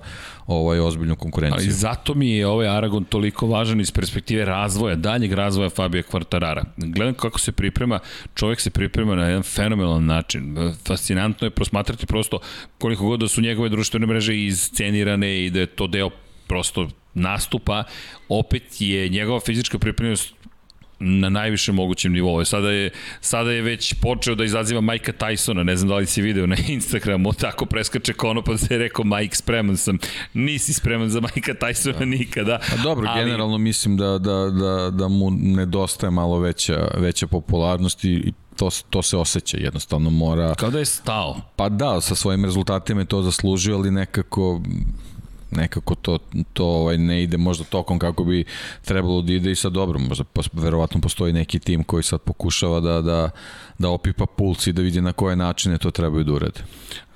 ovaj 0.47 0.81
ozbiljnu 0.81 1.17
konkurenciju. 1.17 1.59
Ali 1.59 1.71
zato 1.71 2.15
mi 2.15 2.31
je 2.31 2.47
ovaj 2.47 2.69
Aragon 2.69 3.05
toliko 3.05 3.47
važan 3.47 3.81
iz 3.81 3.91
perspektive 3.91 4.45
razvoja, 4.45 4.95
daljeg 4.95 5.33
razvoja 5.33 5.71
Fabio 5.71 6.03
Quartarara. 6.03 6.65
Gledam 6.77 7.15
kako 7.15 7.39
se 7.39 7.53
priprema, 7.53 7.99
čovjek 8.35 8.61
se 8.61 8.71
priprema 8.71 9.15
na 9.15 9.27
jedan 9.27 9.43
fenomenalan 9.43 10.05
način. 10.05 10.57
Fascinantno 10.85 11.47
je 11.47 11.51
prosmatrati 11.51 12.07
prosto 12.07 12.39
koliko 12.79 13.05
god 13.05 13.21
da 13.21 13.29
su 13.29 13.41
njegove 13.41 13.69
društvene 13.69 14.07
mreže 14.07 14.37
iscenirane 14.37 15.45
i 15.45 15.51
da 15.51 15.61
je 15.61 15.67
to 15.67 15.87
deo 15.87 16.11
prosto 16.47 16.89
nastupa, 17.15 17.85
opet 18.29 18.63
je 18.81 19.09
njegova 19.09 19.41
fizička 19.41 19.79
pripremljenost 19.79 20.35
na 21.01 21.29
najvišem 21.29 21.75
mogućem 21.75 22.13
nivou. 22.13 22.45
Sada 22.45 22.71
je, 22.71 22.91
sada 23.21 23.53
je 23.53 23.63
već 23.63 23.95
počeo 23.95 24.35
da 24.35 24.45
izaziva 24.45 24.81
Majka 24.81 25.13
Tysona, 25.13 25.63
ne 25.63 25.77
znam 25.77 25.89
da 25.89 25.97
li 25.97 26.07
si 26.07 26.23
video 26.23 26.47
na 26.47 26.57
Instagramu, 26.69 27.33
tako 27.33 27.67
preskače 27.67 28.13
kono 28.13 28.43
pa 28.43 28.59
se 28.59 28.75
je 28.75 28.79
rekao 28.79 29.05
Mike 29.05 29.37
spreman 29.37 29.77
sam. 29.77 29.99
Nisi 30.35 30.73
spreman 30.73 31.09
za 31.11 31.21
Majka 31.21 31.55
Tysona 31.55 31.99
da. 31.99 32.05
nikada. 32.05 32.61
A 32.73 32.83
dobro, 32.83 33.09
ali... 33.09 33.25
generalno 33.25 33.59
mislim 33.59 33.97
da, 33.97 34.19
da, 34.19 34.51
da, 34.51 34.91
da 34.91 35.09
mu 35.09 35.31
nedostaje 35.31 36.11
malo 36.11 36.39
veća, 36.39 36.89
veća 36.97 37.27
popularnost 37.27 38.05
i 38.05 38.33
to, 38.57 38.69
to 38.91 39.03
se 39.03 39.17
osjeća, 39.17 39.57
jednostavno 39.57 40.11
mora... 40.11 40.55
Kao 40.55 40.71
da 40.71 40.79
je 40.79 40.85
stao. 40.85 41.37
Pa 41.57 41.69
da, 41.69 42.01
sa 42.01 42.15
svojim 42.15 42.45
rezultatima 42.45 43.01
je 43.01 43.07
to 43.07 43.23
zaslužio, 43.23 43.77
ali 43.77 43.91
nekako 43.91 44.61
nekako 45.51 45.95
to, 45.95 46.19
to 46.53 46.65
ovaj, 46.65 46.99
ne 46.99 47.23
ide 47.23 47.37
možda 47.37 47.65
tokom 47.65 47.99
kako 47.99 48.25
bi 48.25 48.45
trebalo 48.85 49.23
da 49.23 49.33
ide 49.33 49.51
i 49.51 49.55
sad 49.55 49.73
dobro, 49.73 49.99
možda 49.99 50.25
pos, 50.25 50.49
verovatno 50.53 51.01
postoji 51.01 51.33
neki 51.33 51.59
tim 51.59 51.85
koji 51.85 52.03
sad 52.03 52.21
pokušava 52.21 52.81
da, 52.81 53.03
da, 53.03 53.31
da 53.79 53.89
opipa 53.89 54.27
puls 54.27 54.67
i 54.67 54.73
da 54.73 54.83
vidi 54.83 55.01
na 55.01 55.13
koje 55.13 55.37
načine 55.37 55.79
to 55.79 55.91
trebaju 55.91 56.25
da 56.25 56.33
urede. 56.33 56.61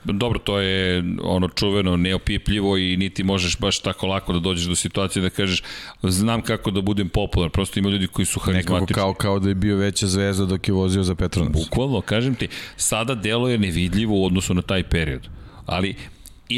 Dobro, 0.04 0.38
to 0.38 0.58
je 0.58 1.04
ono 1.22 1.48
čuveno, 1.48 1.96
neopipljivo 1.96 2.76
i 2.76 2.96
niti 2.96 3.24
možeš 3.24 3.58
baš 3.58 3.78
tako 3.78 4.06
lako 4.06 4.32
da 4.32 4.38
dođeš 4.38 4.66
do 4.66 4.76
situacije 4.76 5.22
da 5.22 5.30
kažeš 5.30 5.62
znam 6.02 6.42
kako 6.42 6.70
da 6.70 6.80
budem 6.80 7.08
popular. 7.08 7.50
Prosto 7.50 7.78
ima 7.78 7.88
ljudi 7.88 8.06
koji 8.06 8.26
su 8.26 8.40
harizmatični. 8.40 8.80
Nekako 8.80 9.00
kao, 9.00 9.14
kao 9.14 9.38
da 9.38 9.48
je 9.48 9.54
bio 9.54 9.76
veća 9.76 10.06
zvezda 10.06 10.46
dok 10.46 10.68
je 10.68 10.74
vozio 10.74 11.02
za 11.02 11.14
Petronas. 11.14 11.52
Bukvalno, 11.52 12.00
kažem 12.00 12.34
ti, 12.34 12.48
sada 12.76 13.14
delo 13.14 13.48
je 13.48 13.58
nevidljivo 13.58 14.14
u 14.14 14.26
odnosu 14.26 14.54
na 14.54 14.62
taj 14.62 14.82
period. 14.82 15.28
Ali 15.66 15.94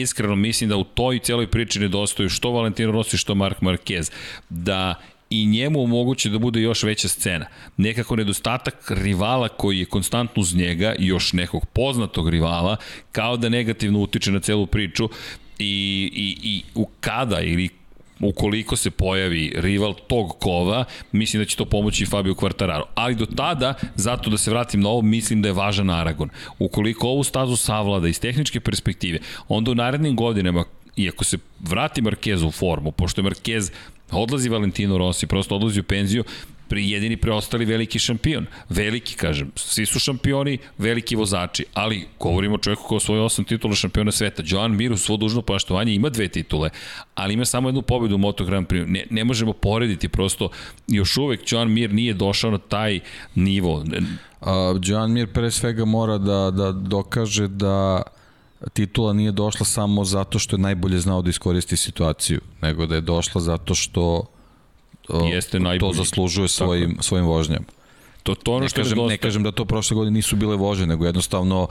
iskreno 0.01 0.37
mislim 0.37 0.71
da 0.71 0.77
u 0.77 0.85
toj 0.85 1.19
celoj 1.19 1.47
priči 1.47 1.81
nedostaju 1.81 2.29
što 2.29 2.51
Valentino 2.51 2.93
Rossi, 2.93 3.17
što 3.17 3.35
Mark 3.35 3.61
Marquez. 3.61 4.13
Da 4.49 4.95
i 5.31 5.47
njemu 5.47 5.83
omoguće 5.83 6.31
da 6.31 6.39
bude 6.39 6.61
još 6.61 6.83
veća 6.83 7.09
scena. 7.09 7.47
Nekako 7.77 8.17
nedostatak 8.17 8.91
rivala 8.91 9.49
koji 9.49 9.79
je 9.79 9.85
konstantno 9.85 10.41
uz 10.41 10.55
njega 10.55 10.95
još 10.99 11.33
nekog 11.33 11.67
poznatog 11.67 12.29
rivala, 12.29 12.77
kao 13.13 13.37
da 13.37 13.49
negativno 13.49 14.01
utiče 14.01 14.33
na 14.33 14.41
celu 14.41 14.67
priču 14.67 15.09
i, 15.59 16.11
i, 16.15 16.37
i 16.43 16.63
u 16.75 16.89
kada 17.01 17.41
ili 17.41 17.69
ukoliko 18.29 18.77
se 18.77 18.91
pojavi 18.91 19.53
rival 19.57 19.95
tog 20.07 20.39
kova, 20.39 20.85
mislim 21.13 21.43
da 21.43 21.49
će 21.49 21.57
to 21.57 21.65
pomoći 21.65 22.07
Fabio 22.07 22.35
Quartararo. 22.35 22.83
Ali 22.95 23.15
do 23.15 23.27
tada, 23.27 23.75
zato 23.95 24.31
da 24.31 24.39
se 24.39 24.51
vratim 24.51 24.81
na 24.81 24.89
ovo, 24.89 25.03
mislim 25.03 25.43
da 25.43 25.49
je 25.49 25.53
važan 25.53 25.91
Aragon. 25.91 26.29
Ukoliko 26.59 27.09
ovu 27.09 27.25
stazu 27.25 27.57
savlada 27.57 28.09
iz 28.09 28.21
tehničke 28.21 28.61
perspektive, 28.61 29.19
onda 29.49 29.71
u 29.71 29.75
narednim 29.75 30.17
godinama 30.17 30.65
i 30.97 31.09
ako 31.09 31.25
se 31.25 31.39
vrati 31.61 32.03
Marquez 32.03 32.47
u 32.47 32.51
formu, 32.51 32.93
pošto 32.93 33.21
je 33.21 33.25
Marquez 33.25 33.73
odlazi 34.11 34.49
Valentino 34.49 34.99
Rossi, 34.99 35.27
prosto 35.27 35.57
odlazi 35.57 35.81
u 35.81 35.83
penziju, 35.83 36.25
jedini 36.83 37.17
preostali 37.17 37.65
veliki 37.65 37.99
šampion. 37.99 38.47
Veliki, 38.69 39.15
kažem, 39.15 39.53
svi 39.57 39.87
su 39.87 39.99
šampioni, 39.99 40.59
veliki 40.79 41.17
vozači, 41.17 41.65
ali 41.75 42.07
govorimo 42.21 42.55
o 42.55 42.59
čovjeku 42.59 42.83
koji 42.89 42.97
osvoje 42.97 43.21
osam 43.21 43.45
titula 43.45 43.75
šampiona 43.75 44.13
sveta. 44.13 44.43
Joan 44.47 44.77
Mir 44.77 44.93
u 44.93 44.97
svo 44.97 45.17
dužno 45.17 45.43
poštovanje 45.43 45.95
ima 45.95 46.09
dve 46.09 46.29
titule, 46.29 46.71
ali 47.15 47.35
ima 47.35 47.45
samo 47.45 47.69
jednu 47.69 47.83
pobedu 47.83 48.15
u 48.15 48.19
Moto 48.19 48.45
Grand 48.45 48.67
Prix. 48.67 48.87
Ne, 48.87 49.07
ne 49.11 49.25
možemo 49.25 49.53
porediti, 49.53 50.09
prosto 50.09 50.49
još 50.89 51.17
uvek 51.17 51.53
Joan 51.53 51.73
Mir 51.73 51.95
nije 51.95 52.15
došao 52.15 52.51
na 52.51 52.59
taj 52.59 53.01
nivo. 53.35 53.75
Uh, 53.75 54.49
Joan 54.83 55.13
Mir 55.13 55.33
pre 55.33 55.51
svega 55.51 55.85
mora 55.85 56.19
da, 56.19 56.51
da 56.51 56.73
dokaže 56.73 57.49
da 57.49 58.03
titula 58.73 59.13
nije 59.13 59.33
došla 59.33 59.67
samo 59.67 60.05
zato 60.05 60.39
što 60.39 60.57
je 60.57 60.61
najbolje 60.61 60.99
znao 60.99 61.23
da 61.23 61.31
iskoristi 61.31 61.77
situaciju, 61.77 62.41
nego 62.63 62.87
da 62.87 62.95
je 62.95 63.01
došla 63.01 63.41
zato 63.41 63.75
što 63.75 64.25
Jeste 65.09 65.61
to 65.81 65.93
zaslužuje 65.93 66.49
svojim, 66.49 66.97
svojim 67.01 67.27
vožnjama. 67.27 67.65
To, 68.23 68.35
to 68.35 68.53
ono 68.53 68.61
ne, 68.61 68.69
što 68.69 68.83
kažem, 68.83 68.99
ne 69.07 69.17
kažem 69.17 69.43
da 69.43 69.53
to 69.53 69.65
prošle 69.65 69.95
godine 69.95 70.15
nisu 70.15 70.37
bile 70.37 70.57
vože, 70.57 70.87
nego 70.87 71.05
jednostavno 71.05 71.69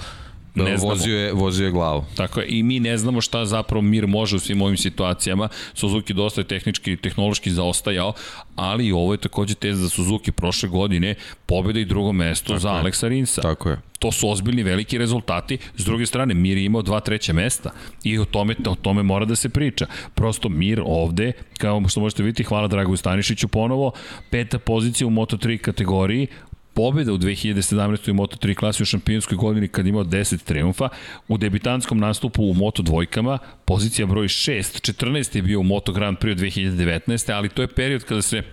Ne 0.55 0.75
vozio 0.77 1.17
je, 1.17 1.33
vozio 1.33 1.65
je 1.65 1.71
glavu. 1.71 2.05
Tako 2.15 2.39
je, 2.39 2.47
i 2.49 2.63
mi 2.63 2.79
ne 2.79 2.97
znamo 2.97 3.21
šta 3.21 3.45
zapravo 3.45 3.81
Mir 3.81 4.07
može 4.07 4.35
u 4.35 4.39
svim 4.39 4.61
ovim 4.61 4.77
situacijama. 4.77 5.49
Suzuki 5.73 6.13
dosta 6.13 6.41
je 6.41 6.47
tehnički 6.47 6.91
i 6.91 6.97
tehnološki 6.97 7.51
zaostajao, 7.51 8.13
ali 8.55 8.91
ovo 8.91 9.13
je 9.13 9.17
takođe 9.17 9.55
test 9.55 9.79
za 9.79 9.89
Suzuki 9.89 10.31
prošle 10.31 10.69
godine, 10.69 11.15
pobjeda 11.45 11.79
i 11.79 11.85
drugo 11.85 12.11
mesto 12.11 12.47
Tako 12.47 12.59
za 12.59 12.69
je. 12.69 12.79
Aleksa 12.79 13.07
Rinsa. 13.07 13.41
Tako 13.41 13.69
je. 13.69 13.77
To 13.99 14.11
su 14.11 14.29
ozbiljni 14.29 14.63
veliki 14.63 14.97
rezultati. 14.97 15.57
S 15.77 15.85
druge 15.85 16.05
strane, 16.05 16.33
Mir 16.33 16.57
je 16.57 16.65
imao 16.65 16.81
dva 16.81 16.99
treća 16.99 17.33
mesta 17.33 17.69
i 18.03 18.19
o 18.19 18.25
tome, 18.25 18.55
o 18.67 18.75
tome 18.75 19.03
mora 19.03 19.25
da 19.25 19.35
se 19.35 19.49
priča. 19.49 19.85
Prosto 20.15 20.49
Mir 20.49 20.81
ovde, 20.85 21.31
kao 21.57 21.87
što 21.89 21.99
možete 21.99 22.23
vidjeti, 22.23 22.43
hvala 22.43 22.67
Dragu 22.67 22.97
Stanišiću 22.97 23.47
ponovo, 23.47 23.91
peta 24.29 24.59
pozicija 24.59 25.07
u 25.07 25.11
Moto3 25.11 25.57
kategoriji, 25.57 26.27
pobjeda 26.73 27.13
u 27.13 27.17
2017. 27.17 28.11
u 28.11 28.13
Moto3 28.13 28.55
klasi 28.55 28.83
u 28.83 28.85
šampionskoj 28.85 29.37
godini 29.37 29.67
kad 29.67 29.87
imao 29.87 30.03
10 30.03 30.43
triumfa, 30.43 30.89
u 31.27 31.37
debitanskom 31.37 31.99
nastupu 31.99 32.43
u 32.43 32.53
Moto 32.53 32.83
dvojkama, 32.83 33.37
pozicija 33.65 34.05
broj 34.05 34.27
6, 34.27 34.93
14 34.93 35.35
je 35.35 35.41
bio 35.41 35.59
u 35.59 35.63
Moto 35.63 35.91
Grand 35.91 36.17
Prix 36.17 36.35
2019. 36.35 37.33
ali 37.33 37.49
to 37.49 37.61
je 37.61 37.67
period 37.67 38.03
kada 38.03 38.21
se 38.21 38.43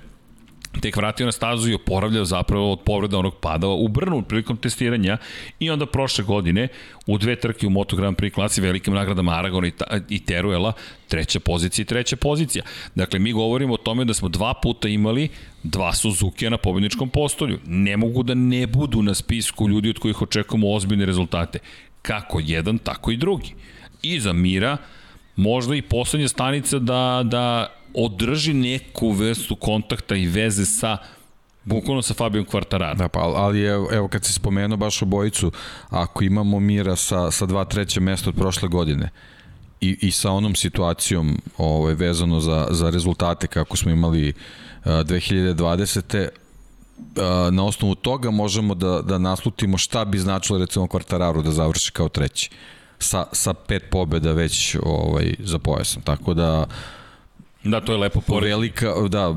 tek 0.80 0.96
vratio 0.96 1.26
na 1.26 1.32
stazu 1.32 1.70
i 1.70 1.74
oporavljao 1.74 2.24
zapravo 2.24 2.72
od 2.72 2.80
povreda 2.80 3.18
onog 3.18 3.34
pada 3.40 3.68
u 3.68 3.88
Brnu 3.88 4.22
prilikom 4.22 4.56
testiranja 4.56 5.18
i 5.60 5.70
onda 5.70 5.86
prošle 5.86 6.24
godine 6.24 6.68
u 7.06 7.18
dve 7.18 7.36
trke 7.36 7.66
u 7.66 7.70
Moto 7.70 7.96
Grand 7.96 8.16
Prix 8.16 8.34
klasi 8.34 8.60
velikim 8.60 8.94
nagradama 8.94 9.32
Aragona 9.32 9.66
i, 9.66 9.72
i 10.08 10.24
Teruela, 10.24 10.72
treća 11.08 11.40
pozicija 11.40 11.82
i 11.82 11.86
treća 11.86 12.16
pozicija. 12.16 12.64
Dakle, 12.94 13.18
mi 13.18 13.32
govorimo 13.32 13.74
o 13.74 13.76
tome 13.76 14.04
da 14.04 14.14
smo 14.14 14.28
dva 14.28 14.54
puta 14.62 14.88
imali 14.88 15.28
dva 15.62 15.92
Suzuki 15.92 16.50
na 16.50 16.56
pobedničkom 16.56 17.08
postolju. 17.08 17.58
Ne 17.66 17.96
mogu 17.96 18.22
da 18.22 18.34
ne 18.34 18.66
budu 18.66 19.02
na 19.02 19.14
spisku 19.14 19.68
ljudi 19.68 19.90
od 19.90 19.98
kojih 19.98 20.22
očekujemo 20.22 20.72
ozbiljne 20.72 21.06
rezultate. 21.06 21.58
Kako 22.02 22.40
jedan, 22.44 22.78
tako 22.78 23.10
i 23.10 23.16
drugi. 23.16 23.54
I 24.02 24.20
za 24.20 24.32
Mira, 24.32 24.76
možda 25.36 25.74
i 25.74 25.82
poslednja 25.82 26.28
stanica 26.28 26.78
da, 26.78 27.22
da 27.24 27.74
održi 27.95 28.55
neku 28.55 29.11
vrstu 29.11 29.57
kontakta 29.57 30.16
i 30.16 30.26
veze 30.26 30.66
sa 30.66 30.99
Bukvalno 31.64 32.03
sa 32.03 32.14
Fabijom 32.14 32.45
Kvartararo. 32.45 32.95
Da, 32.95 33.09
pa, 33.09 33.20
ali 33.20 33.62
evo, 33.62 33.88
evo 33.93 34.09
kad 34.09 34.24
si 34.24 34.32
spomenuo 34.32 34.76
baš 34.76 35.03
obojicu, 35.03 35.53
ako 35.91 36.24
imamo 36.24 36.61
Mira 36.61 36.97
sa, 36.97 37.30
sa 37.30 37.47
dva 37.47 37.64
treće 37.64 38.01
mesta 38.01 38.30
od 38.30 38.36
prošle 38.36 38.68
godine 38.68 39.11
i, 39.80 39.99
i 40.01 40.11
sa 40.11 40.30
onom 40.30 40.55
situacijom 40.55 41.43
ovaj, 41.59 41.95
vezano 41.95 42.41
za, 42.41 42.66
za 42.70 42.91
rezultate 42.91 43.47
kako 43.47 43.76
smo 43.76 43.91
imali 43.91 44.28
uh, 44.28 44.84
2020 44.84 46.28
na 47.51 47.64
osnovu 47.64 47.95
toga 47.95 48.30
možemo 48.30 48.74
da, 48.74 49.03
da 49.03 49.18
naslutimo 49.18 49.78
šta 49.78 50.05
bi 50.05 50.18
značilo 50.18 50.59
recimo 50.59 50.86
Kvartararu 50.86 51.43
da 51.43 51.51
završi 51.51 51.93
kao 51.93 52.09
treći 52.09 52.51
sa, 52.99 53.26
sa 53.32 53.55
pet 53.55 53.82
pobjeda 53.91 54.32
već 54.32 54.76
ovaj, 54.82 55.34
za 55.38 55.59
pojasom. 55.59 56.03
Tako 56.03 56.34
da 56.34 56.66
Da, 57.64 57.80
to 57.80 57.92
je 57.92 57.98
lepo 57.98 58.20
pored. 58.20 58.44
Velika, 58.44 58.94
da, 59.08 59.34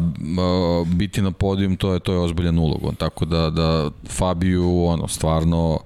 biti 0.85 1.21
na 1.21 1.31
podijum, 1.31 1.75
to 1.75 1.93
je, 1.93 1.99
to 1.99 2.13
je 2.13 2.19
ozbiljan 2.19 2.59
ulog. 2.59 2.95
Tako 2.97 3.25
da, 3.25 3.49
da 3.49 3.89
Fabiju, 4.09 4.85
ono, 4.85 5.07
stvarno, 5.07 5.79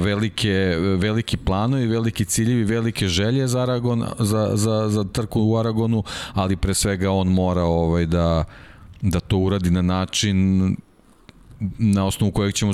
velike, 0.00 0.76
veliki 0.96 1.36
planovi, 1.36 1.86
veliki 1.86 2.24
ciljevi, 2.24 2.64
velike 2.64 3.08
želje 3.08 3.48
za, 3.48 3.60
Aragon, 3.60 4.04
za, 4.18 4.50
za, 4.54 4.88
za 4.88 5.04
trku 5.04 5.42
u 5.42 5.56
Aragonu, 5.56 6.02
ali 6.34 6.56
pre 6.56 6.74
svega 6.74 7.10
on 7.10 7.28
mora 7.28 7.62
ovaj, 7.62 8.06
da, 8.06 8.44
da 9.02 9.20
to 9.20 9.38
uradi 9.38 9.70
na 9.70 9.82
način 9.82 10.76
na 11.78 12.06
osnovu 12.06 12.32
kojeg 12.32 12.54
ćemo 12.54 12.72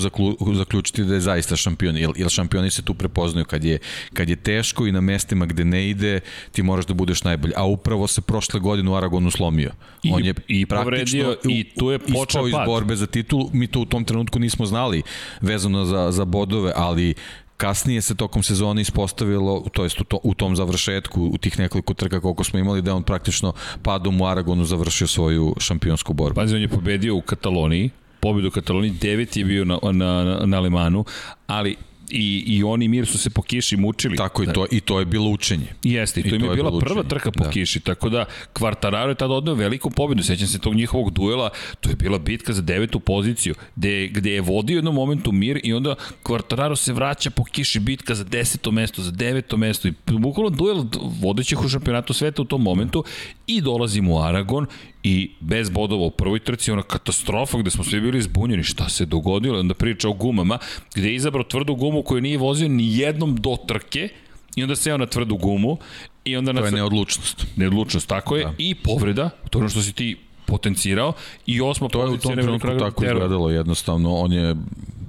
zaključiti 0.55 1.05
da 1.05 1.15
je 1.15 1.21
zaista 1.21 1.57
šampion, 1.57 1.97
jer, 1.97 2.11
jer 2.17 2.31
šampioni 2.31 2.71
se 2.71 2.83
tu 2.83 2.95
prepoznaju 2.95 3.45
kad 3.45 3.65
je, 3.65 3.79
kad 4.13 4.29
je 4.29 4.37
teško 4.37 4.87
i 4.87 4.93
na 4.93 5.01
mestima 5.01 5.47
gde 5.47 5.65
ne 5.65 5.91
ide, 5.91 6.21
ti 6.53 6.63
moraš 6.63 6.87
da 6.87 6.95
budeš 6.95 7.25
najbolji. 7.25 7.53
A 7.57 7.65
upravo 7.65 8.07
se 8.07 8.21
prošle 8.21 8.61
godine 8.61 8.91
u 8.91 8.95
Aragonu 8.95 9.31
slomio. 9.31 9.71
I, 10.03 10.13
On 10.13 10.25
je 10.25 10.35
i 10.49 10.67
povredio 10.67 11.37
i 11.49 11.65
tu 11.79 11.91
je 11.91 11.99
počeo 11.99 12.49
iz 12.49 12.55
borbe 12.67 12.97
za 12.97 13.07
titul, 13.07 13.51
mi 13.53 13.67
to 13.67 13.81
u 13.81 13.85
tom 13.85 14.05
trenutku 14.05 14.39
nismo 14.39 14.67
znali 14.67 15.03
vezano 15.41 15.85
za, 15.85 16.11
za 16.13 16.25
bodove, 16.25 16.73
ali 16.77 17.15
kasnije 17.57 18.03
se 18.03 18.15
tokom 18.15 18.43
sezone 18.43 18.83
ispostavilo, 18.83 19.65
to 19.73 19.83
jest 19.83 20.01
u, 20.01 20.05
to, 20.05 20.21
u 20.23 20.35
tom 20.35 20.57
završetku, 20.57 21.31
u 21.35 21.39
tih 21.39 21.59
nekoliko 21.59 21.95
trka 21.95 22.21
koliko 22.21 22.45
smo 22.45 22.59
imali, 22.59 22.83
da 22.83 22.95
on 22.95 23.03
praktično 23.03 23.53
padom 23.83 24.21
u 24.21 24.27
Aragonu 24.27 24.65
završio 24.65 25.07
svoju 25.07 25.55
šampionsku 25.59 26.13
borbu. 26.13 26.35
Pazi, 26.35 26.57
on 26.57 26.63
je 26.63 26.69
pobedio 26.69 27.17
u 27.17 27.21
Kataloniji, 27.21 27.91
pobedu 28.27 28.49
u 28.49 28.51
Kataloniji, 28.51 28.99
devet 29.01 29.37
je 29.37 29.45
bio 29.45 29.65
na, 29.65 29.79
na, 29.93 30.41
na 30.47 30.61
Lemanu, 30.61 31.05
ali 31.47 31.77
i, 32.11 32.45
i 32.47 32.65
oni 32.65 32.89
mir 32.89 33.07
su 33.07 33.19
se 33.19 33.31
po 33.31 33.43
kiši 33.43 33.77
mučili. 33.77 34.17
Tako 34.17 34.43
i 34.43 34.47
to, 34.47 34.67
i 34.71 34.81
to 34.81 34.99
je 34.99 35.05
bilo 35.05 35.31
učenje. 35.31 35.67
Jeste, 35.83 36.21
i 36.21 36.23
to, 36.23 36.29
I 36.29 36.31
to 36.31 36.37
im 36.37 36.43
je, 36.45 36.51
je 36.51 36.55
bila 36.55 36.71
prva 36.71 37.01
učenje. 37.01 37.09
trka 37.09 37.31
po 37.31 37.45
da. 37.45 37.51
kiši, 37.51 37.81
tako 37.81 38.09
da 38.09 38.25
Kvartararo 38.53 39.11
je 39.11 39.15
tada 39.15 39.35
odneo 39.35 39.55
veliku 39.55 39.91
pobedu, 39.91 40.23
sećam 40.23 40.47
se 40.47 40.59
tog 40.59 40.75
njihovog 40.75 41.11
duela, 41.11 41.51
to 41.81 41.91
je 41.91 41.97
bila 41.97 42.19
bitka 42.19 42.53
za 42.53 42.63
devetu 42.63 43.01
poziciju, 43.01 43.55
gde, 43.77 44.09
gde 44.09 44.31
je 44.31 44.41
vodio 44.41 44.77
jednom 44.77 44.95
momentu 44.95 45.33
mir 45.33 45.61
i 45.65 45.73
onda 45.73 45.95
Kvartararo 46.23 46.77
se 46.77 46.93
vraća 46.93 47.31
po 47.31 47.45
kiši 47.45 47.81
bitka 47.81 48.15
za 48.15 48.25
deseto 48.25 48.71
mesto, 48.71 49.03
za 49.03 49.11
deveto 49.11 49.57
mesto 49.57 49.89
i 49.89 49.93
bukvalno 50.07 50.51
duel 50.51 50.85
vodećih 51.21 51.65
u 51.65 51.69
šampionatu 51.69 52.13
sveta 52.13 52.43
u 52.43 52.45
tom 52.45 52.63
momentu 52.63 53.05
i 53.47 53.61
dolazimo 53.61 54.15
u 54.15 54.19
Aragon 54.19 54.67
i 55.03 55.31
bez 55.41 55.71
bodova 55.71 56.07
u 56.07 56.11
prvoj 56.11 56.39
trci, 56.39 56.71
ona 56.71 56.83
katastrofa 56.83 57.59
gde 57.59 57.71
smo 57.71 57.85
svi 57.85 58.01
bili 58.01 58.23
zbunjeni, 58.23 58.63
šta 58.63 58.89
se 58.89 59.07
dogodilo, 59.07 59.61
onda 59.61 59.75
priča 59.75 60.09
o 60.09 60.13
gumama, 60.13 60.59
gde 60.95 61.09
je 61.09 61.15
izabrao 61.15 61.45
tvrdu 61.45 61.75
gumu 61.75 62.03
koju 62.03 62.21
nije 62.21 62.39
vozio 62.39 62.69
ni 62.69 62.99
jednom 62.99 63.37
do 63.37 63.57
trke, 63.69 64.09
i 64.57 64.63
onda 64.63 64.77
seo 64.77 64.97
na 64.99 65.07
tvrdu 65.07 65.37
gumu 65.37 65.79
i 66.25 66.37
onda 66.37 66.53
to 66.53 66.65
je 66.65 66.73
neodlučnost. 66.73 67.47
Neodlučnost, 67.57 68.09
tako 68.09 68.37
je, 68.37 68.45
da. 68.45 68.53
i 68.59 68.75
povreda, 68.75 69.31
to 69.51 69.59
je 69.59 69.61
ono 69.61 69.69
što 69.69 69.83
si 69.83 69.93
ti 69.93 70.17
potencirao 70.47 71.13
i 71.47 71.61
osma 71.61 71.89
to 71.89 72.03
je 72.03 72.11
u 72.11 72.17
tom 72.17 72.33
trenutku 72.33 72.69
tako 72.79 73.01
teror. 73.01 73.17
izgledalo 73.17 73.51
jednostavno, 73.51 74.15
on 74.15 74.33
je 74.33 74.57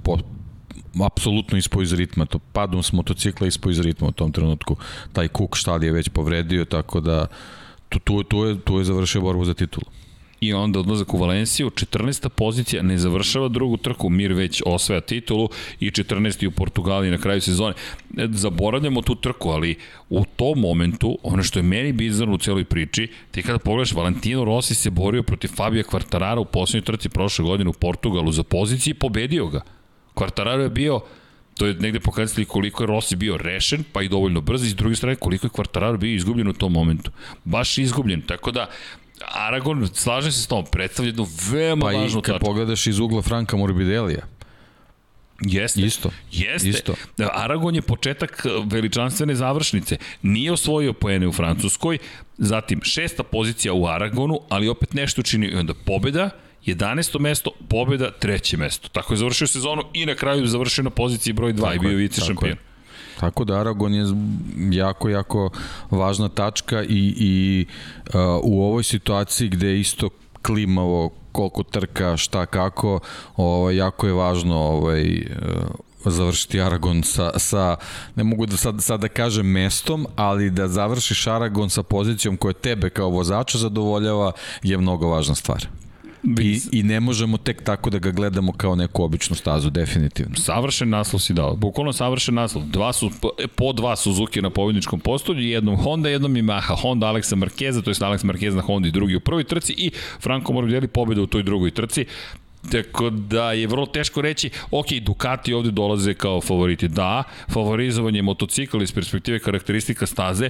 po, 0.02 0.18
apsolutno 1.06 1.58
ispo 1.58 1.82
iz 1.82 1.92
ritma, 1.92 2.26
to 2.26 2.38
padom 2.38 2.82
s 2.82 2.92
motocikla 2.92 3.46
ispo 3.46 3.70
iz 3.70 3.80
ritma 3.80 4.08
u 4.08 4.12
tom 4.12 4.32
trenutku, 4.32 4.76
taj 5.12 5.28
kuk 5.28 5.56
šta 5.56 5.76
li 5.76 5.86
je 5.86 5.92
već 5.92 6.08
povredio, 6.08 6.64
tako 6.64 7.00
da 7.00 7.26
tu, 7.88 7.98
tu, 7.98 8.22
tu, 8.22 8.44
je, 8.44 8.60
tu 8.60 8.78
je 8.78 8.84
završio 8.84 9.20
borbu 9.20 9.44
za 9.44 9.54
titulu 9.54 9.84
i 10.40 10.52
onda 10.52 10.80
odlazak 10.80 11.14
u 11.14 11.18
Valenciju, 11.18 11.70
14. 11.70 12.28
pozicija, 12.28 12.82
ne 12.82 12.98
završava 12.98 13.48
drugu 13.48 13.76
trku, 13.76 14.08
Mir 14.08 14.32
već 14.32 14.62
osvaja 14.66 15.00
titulu 15.00 15.48
i 15.80 15.90
14. 15.90 16.46
u 16.46 16.50
Portugaliji 16.50 17.10
na 17.10 17.18
kraju 17.18 17.40
sezone. 17.40 17.74
E, 18.16 18.26
zaboravljamo 18.30 19.02
tu 19.02 19.14
trku, 19.14 19.48
ali 19.48 19.76
u 20.10 20.24
tom 20.36 20.60
momentu, 20.60 21.18
ono 21.22 21.42
što 21.42 21.58
je 21.58 21.62
meni 21.62 21.92
bizarno 21.92 22.34
u 22.34 22.38
celoj 22.38 22.64
priči, 22.64 23.08
ti 23.30 23.42
kada 23.42 23.58
pogledaš, 23.58 23.92
Valentino 23.92 24.44
Rossi 24.44 24.74
se 24.74 24.90
borio 24.90 25.22
protiv 25.22 25.48
Fabija 25.48 25.82
Kvartarara 25.82 26.40
u 26.40 26.44
poslednjoj 26.44 26.84
trci 26.84 27.08
prošle 27.08 27.44
godine 27.44 27.70
u 27.70 27.72
Portugalu 27.72 28.32
za 28.32 28.42
poziciji 28.42 28.90
i 28.90 28.94
pobedio 28.94 29.46
ga. 29.46 29.60
Kvartararo 30.14 30.62
je 30.62 30.70
bio 30.70 31.00
To 31.58 31.66
je 31.66 31.74
negde 31.74 32.00
pokazali 32.00 32.44
koliko 32.46 32.82
je 32.82 32.86
Rossi 32.86 33.16
bio 33.16 33.36
rešen, 33.36 33.84
pa 33.92 34.02
i 34.02 34.08
dovoljno 34.08 34.40
brz, 34.40 34.64
i 34.64 34.70
s 34.70 34.74
druge 34.74 34.96
strane 34.96 35.16
koliko 35.16 35.46
je 35.46 35.50
Quartararo 35.50 35.96
bio 35.98 36.14
izgubljen 36.14 36.48
u 36.48 36.52
tom 36.52 36.72
momentu. 36.72 37.10
Baš 37.44 37.78
izgubljen, 37.78 38.22
tako 38.22 38.50
da 38.50 38.68
Aragon, 39.34 39.88
slažem 39.94 40.32
se 40.32 40.42
s 40.42 40.46
tom, 40.46 40.64
predstavlja 40.72 41.08
jednu 41.08 41.26
veoma 41.50 41.86
pa 41.86 41.92
važnu 41.92 42.20
tačku. 42.20 42.22
Pa 42.22 42.28
i 42.28 42.32
kad 42.32 42.40
pogledaš 42.40 42.86
iz 42.86 42.98
ugla 42.98 43.22
Franka 43.22 43.56
Morbidelija, 43.56 44.26
Jeste. 45.40 45.80
Isto. 45.80 46.10
Jeste. 46.32 46.68
Isto. 46.68 46.94
Aragon 47.32 47.74
je 47.74 47.82
početak 47.82 48.46
veličanstvene 48.64 49.34
završnice. 49.34 49.96
Nije 50.22 50.52
osvojio 50.52 50.92
poene 50.92 51.28
u 51.28 51.32
Francuskoj, 51.32 51.98
zatim 52.38 52.80
šesta 52.82 53.22
pozicija 53.22 53.72
u 53.72 53.86
Aragonu, 53.86 54.40
ali 54.48 54.68
opet 54.68 54.94
nešto 54.94 55.22
čini 55.22 55.46
i 55.46 55.54
onda 55.54 55.74
pobeda, 55.74 56.30
11. 56.74 57.20
mesto, 57.20 57.50
pobeda, 57.68 58.10
treće 58.10 58.56
mesto. 58.56 58.88
Tako 58.88 59.12
je 59.12 59.16
završio 59.16 59.46
sezonu 59.46 59.82
i 59.92 60.06
na 60.06 60.14
kraju 60.14 60.46
završio 60.46 60.84
na 60.84 60.90
poziciji 60.90 61.32
broj 61.32 61.52
2 61.52 61.76
i 61.76 61.78
bio 61.78 61.96
vice 61.96 62.20
šampion. 62.20 62.50
Je. 62.50 62.56
Tako 63.20 63.44
da 63.44 63.60
Aragon 63.60 63.94
je 63.94 64.04
jako, 64.70 65.08
jako 65.08 65.50
važna 65.90 66.28
tačka 66.28 66.82
i, 66.82 67.14
i 67.16 67.66
uh, 68.06 68.14
u 68.42 68.62
ovoj 68.62 68.82
situaciji 68.82 69.48
gde 69.48 69.80
isto 69.80 70.10
klimavo 70.42 71.10
koliko 71.32 71.62
trka, 71.62 72.16
šta 72.16 72.46
kako, 72.46 73.00
ovaj, 73.36 73.76
jako 73.76 74.06
je 74.06 74.12
važno 74.12 74.56
ovaj, 74.56 75.22
završiti 76.04 76.60
Aragon 76.60 77.02
sa, 77.02 77.38
sa 77.38 77.76
ne 78.16 78.24
mogu 78.24 78.46
da 78.46 78.56
sad, 78.56 78.82
sad 78.82 79.00
da 79.00 79.08
kažem 79.08 79.46
mestom, 79.46 80.06
ali 80.16 80.50
da 80.50 80.68
završiš 80.68 81.26
Aragon 81.26 81.70
sa 81.70 81.82
pozicijom 81.82 82.36
koja 82.36 82.52
tebe 82.52 82.90
kao 82.90 83.08
vozača 83.08 83.58
zadovoljava 83.58 84.32
je 84.62 84.78
mnogo 84.78 85.08
važna 85.08 85.34
stvar. 85.34 85.66
I, 86.40 86.60
I 86.72 86.82
ne 86.82 87.00
možemo 87.00 87.36
tek 87.36 87.62
tako 87.64 87.90
da 87.90 87.98
ga 87.98 88.10
gledamo 88.10 88.52
kao 88.52 88.74
neku 88.74 89.02
običnu 89.02 89.36
stazu, 89.36 89.70
definitivno. 89.70 90.36
Savršen 90.36 90.88
naslov 90.88 91.20
si 91.20 91.34
dao, 91.34 91.56
bukvalno 91.56 91.92
savršen 91.92 92.34
naslov. 92.34 92.64
Dva 92.64 92.92
su, 92.92 93.10
po 93.56 93.72
dva 93.72 93.96
Suzuki 93.96 94.42
na 94.42 94.50
pobjedničkom 94.50 95.00
postolju, 95.00 95.40
jednom 95.40 95.76
Honda, 95.76 96.08
jednom 96.08 96.34
Yamaha. 96.34 96.74
Honda 96.82 97.06
Aleksa 97.06 97.36
Markeza, 97.36 97.82
to 97.82 97.90
je 97.90 97.94
Alex 97.94 98.24
Marquez 98.24 98.54
na 98.54 98.62
Hondi 98.62 98.90
drugi 98.90 99.16
u 99.16 99.20
prvoj 99.20 99.44
trci 99.44 99.72
i 99.72 99.90
Franco 100.20 100.52
Morbidelli 100.52 100.88
pobjeda 100.88 101.22
u 101.22 101.26
toj 101.26 101.42
drugoj 101.42 101.70
trci. 101.70 102.06
Tako 102.70 103.10
da 103.10 103.52
je 103.52 103.66
vrlo 103.66 103.86
teško 103.86 104.20
reći, 104.20 104.50
ok, 104.70 104.86
Ducati 105.02 105.52
ovde 105.52 105.70
dolaze 105.70 106.14
kao 106.14 106.40
favoriti. 106.40 106.88
Da, 106.88 107.22
favorizovanje 107.48 108.22
motocikla 108.22 108.82
iz 108.82 108.92
perspektive 108.92 109.38
karakteristika 109.38 110.06
staze, 110.06 110.48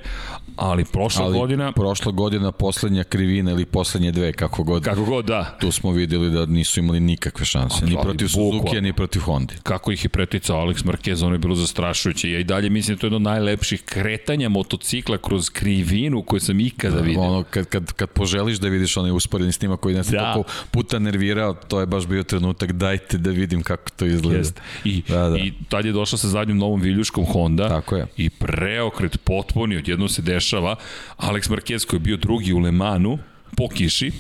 ali 0.57 0.85
prošla 0.85 1.25
ali 1.25 1.39
godina... 1.39 1.73
prošla 1.73 2.13
godina 2.13 2.53
poslednja 2.53 3.05
krivina 3.05 3.51
ili 3.51 3.65
poslednje 3.65 4.13
dve, 4.13 4.33
kako 4.33 4.63
god. 4.63 4.85
Kako 4.85 5.05
god, 5.05 5.25
da. 5.25 5.57
Tu 5.61 5.73
smo 5.73 5.91
videli 5.91 6.31
da 6.31 6.47
nisu 6.47 6.81
imali 6.81 7.01
nikakve 7.01 7.47
šanse, 7.47 7.87
ni 7.87 7.97
protiv 8.03 8.29
Suzuki, 8.29 8.81
ni 8.81 8.93
protiv 8.93 9.21
Honda. 9.21 9.55
Kako 9.63 9.93
ih 9.93 10.05
je 10.05 10.09
preticao 10.09 10.67
Alex 10.67 10.85
Marquez, 10.85 11.25
ono 11.25 11.35
je 11.35 11.39
bilo 11.39 11.55
zastrašujuće. 11.55 12.31
Ja 12.31 12.39
i 12.39 12.45
dalje 12.45 12.71
mislim 12.71 12.97
da 12.97 13.01
to 13.01 13.07
je 13.07 13.09
jedno 13.09 13.17
od 13.17 13.23
najlepših 13.23 13.83
kretanja 13.83 14.49
motocikla 14.49 15.19
kroz 15.19 15.51
krivinu 15.51 16.23
koje 16.23 16.41
sam 16.41 16.61
ikada 16.61 16.97
da, 16.97 17.03
vidio. 17.03 17.21
Ono, 17.21 17.43
kad, 17.43 17.67
kad, 17.67 17.93
kad 17.93 18.11
poželiš 18.11 18.59
da 18.59 18.69
vidiš 18.69 18.97
onaj 18.97 19.11
usporedni 19.11 19.53
snimak 19.53 19.81
koji 19.81 19.95
nas 19.95 20.07
da. 20.07 20.33
toliko 20.33 20.51
puta 20.71 20.99
nervirao, 20.99 21.55
to 21.55 21.81
je 21.81 21.87
baš 21.87 21.98
bio 22.07 22.23
trenutak, 22.23 22.73
dajte 22.73 23.19
da 23.19 23.31
vidim 23.31 23.63
kako 23.63 23.91
to 23.91 24.07
izgleda. 24.07 24.39
Jest. 24.39 24.61
I, 24.85 25.03
da, 25.09 25.29
da. 25.29 25.37
I 25.39 25.53
tad 25.69 25.85
je 25.85 25.93
došla 25.93 26.19
sa 26.19 26.29
zadnjim 26.29 26.59
novom 26.59 26.81
viljuškom 26.81 27.25
Honda 27.25 27.69
Tako 27.69 27.97
je. 27.97 28.07
i 28.17 28.31
preokret 28.31 29.21
potpuni, 29.25 29.77
odjedno 29.77 30.09
se 30.09 30.23
dešava, 30.23 30.77
Alex 31.17 31.51
Marquez 31.51 31.87
koji 31.87 31.99
je 31.99 32.03
bio 32.03 32.17
drugi 32.17 32.53
u 32.53 32.59
Lemanu, 32.59 33.19
po 33.57 33.69
kiši, 33.69 34.13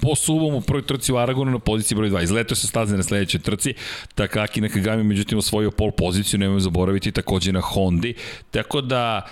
po 0.00 0.14
suvom 0.14 0.54
u 0.54 0.60
prvoj 0.60 0.82
trci 0.82 1.12
u 1.12 1.16
Aragonu 1.16 1.50
na 1.50 1.58
poziciji 1.58 1.96
broj 1.96 2.10
2. 2.10 2.22
Izletao 2.22 2.56
se 2.56 2.66
staze 2.66 2.96
na 2.96 3.02
sledećoj 3.02 3.40
trci, 3.40 3.74
Takaki 4.14 4.60
Nakagami 4.60 5.04
međutim 5.04 5.38
osvojio 5.38 5.70
pol 5.70 5.90
poziciju, 5.90 6.40
nemoj 6.40 6.60
zaboraviti 6.60 7.12
takođe 7.12 7.52
na 7.52 7.60
Hondi, 7.60 8.14
tako 8.50 8.80
da 8.80 9.26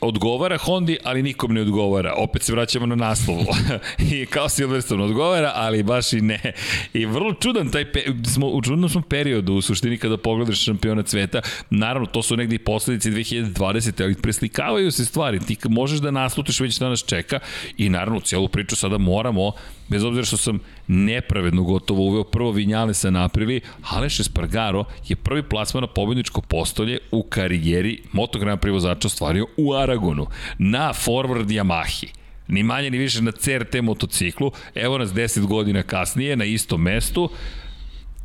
odgovara 0.00 0.58
Hondi, 0.58 0.96
ali 1.04 1.22
nikom 1.22 1.54
ne 1.54 1.60
odgovara. 1.60 2.14
Opet 2.16 2.42
se 2.42 2.52
vraćamo 2.52 2.86
na 2.86 2.94
naslov. 2.94 3.38
I 4.12 4.26
kao 4.26 4.48
Silverstone 4.48 5.04
odgovara, 5.04 5.52
ali 5.54 5.82
baš 5.82 6.12
i 6.12 6.20
ne. 6.20 6.52
I 6.94 7.06
vrlo 7.06 7.34
čudan 7.34 7.70
taj 7.70 7.92
pe, 7.92 8.00
smo 8.34 8.46
u 8.46 8.62
čudnom 8.62 8.90
smo 8.90 9.02
periodu 9.02 9.54
u 9.54 9.62
suštini 9.62 9.98
kada 9.98 10.16
pogledaš 10.16 10.64
šampiona 10.64 11.02
sveta. 11.06 11.40
Naravno, 11.70 12.06
to 12.06 12.22
su 12.22 12.36
negdje 12.36 12.56
i 12.56 12.64
posledice 12.64 13.10
2020. 13.10 14.02
ali 14.02 14.14
preslikavaju 14.14 14.90
se 14.90 15.04
stvari. 15.04 15.40
Ti 15.40 15.56
možeš 15.68 15.98
da 15.98 16.10
naslutiš 16.10 16.60
već 16.60 16.78
da 16.78 16.88
nas 16.88 17.04
čeka 17.04 17.38
i 17.76 17.88
naravno 17.88 18.20
cijelu 18.20 18.48
priču 18.48 18.76
sada 18.76 18.98
moramo 18.98 19.52
bez 19.88 20.04
obzira 20.04 20.24
što 20.24 20.36
sam 20.36 20.58
nepravedno 20.86 21.62
gotovo 21.62 22.02
uveo 22.02 22.24
prvo 22.24 22.50
Vinjale 22.50 22.94
sa 22.94 23.10
naprili, 23.10 23.60
Aleš 23.90 24.20
Espargaro 24.20 24.84
je 25.08 25.16
prvi 25.16 25.42
plasman 25.42 25.80
na 25.80 25.86
pobedničko 25.86 26.40
postolje 26.40 26.98
u 27.10 27.22
karijeri 27.22 28.02
Moto 28.12 28.38
Grand 28.38 28.60
Prix 28.60 28.72
vozača 28.72 29.08
ostvario 29.08 29.46
u 29.56 29.74
Aragonu 29.74 30.26
na 30.58 30.92
Forward 30.92 31.46
Yamahi 31.46 32.18
ni 32.48 32.62
manje 32.62 32.90
ni 32.90 32.98
više 32.98 33.22
na 33.22 33.32
CRT 33.32 33.82
motociklu. 33.82 34.52
Evo 34.74 34.98
nas 34.98 35.10
10 35.10 35.46
godina 35.46 35.82
kasnije 35.82 36.36
na 36.36 36.44
istom 36.44 36.82
mestu. 36.82 37.30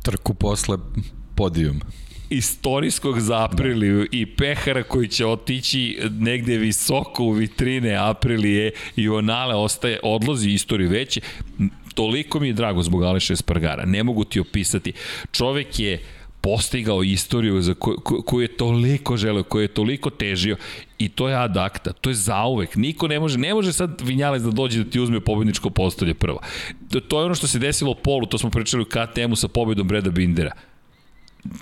Trku 0.02 0.34
posle 0.34 0.78
podijum 1.34 1.80
istorijskog 2.36 3.20
za 3.20 3.44
Apriliju 3.44 4.06
i 4.12 4.26
pehara 4.26 4.82
koji 4.82 5.08
će 5.08 5.26
otići 5.26 5.98
negde 6.10 6.56
visoko 6.56 7.24
u 7.24 7.30
vitrine 7.30 7.96
Aprilije 7.96 8.72
i 8.96 9.08
onale 9.08 9.54
ostaje, 9.54 10.00
odlozi 10.02 10.50
istoriju 10.50 10.90
veće. 10.90 11.20
Toliko 11.94 12.40
mi 12.40 12.46
je 12.46 12.52
drago 12.52 12.82
zbog 12.82 13.02
Aleša 13.02 13.32
Espargara. 13.32 13.84
Ne 13.84 14.02
mogu 14.02 14.24
ti 14.24 14.40
opisati. 14.40 14.92
Čovek 15.32 15.78
je 15.78 16.00
postigao 16.40 17.02
istoriju 17.02 17.62
za 17.62 17.74
koju, 17.74 17.96
koju 18.00 18.40
je 18.40 18.56
toliko 18.56 19.16
želeo, 19.16 19.42
koju 19.42 19.62
je 19.62 19.68
toliko 19.68 20.10
težio 20.10 20.56
i 20.98 21.08
to 21.08 21.28
je 21.28 21.36
adakta, 21.36 21.92
to 21.92 22.10
je 22.10 22.14
zauvek. 22.14 22.76
Niko 22.76 23.08
ne 23.08 23.20
može, 23.20 23.38
ne 23.38 23.54
može 23.54 23.72
sad 23.72 24.00
Vinjalec 24.04 24.42
da 24.42 24.50
dođe 24.50 24.84
da 24.84 24.90
ti 24.90 25.00
uzme 25.00 25.20
pobedničko 25.20 25.70
postolje 25.70 26.14
prvo. 26.14 26.40
To, 26.90 27.00
to 27.00 27.18
je 27.18 27.24
ono 27.24 27.34
što 27.34 27.46
se 27.46 27.58
desilo 27.58 27.90
u 27.90 27.94
polu, 27.94 28.26
to 28.26 28.38
smo 28.38 28.50
pričali 28.50 28.82
u 28.82 28.86
KTM-u 28.86 29.36
sa 29.36 29.48
pobedom 29.48 29.88
Breda 29.88 30.10
Bindera 30.10 30.52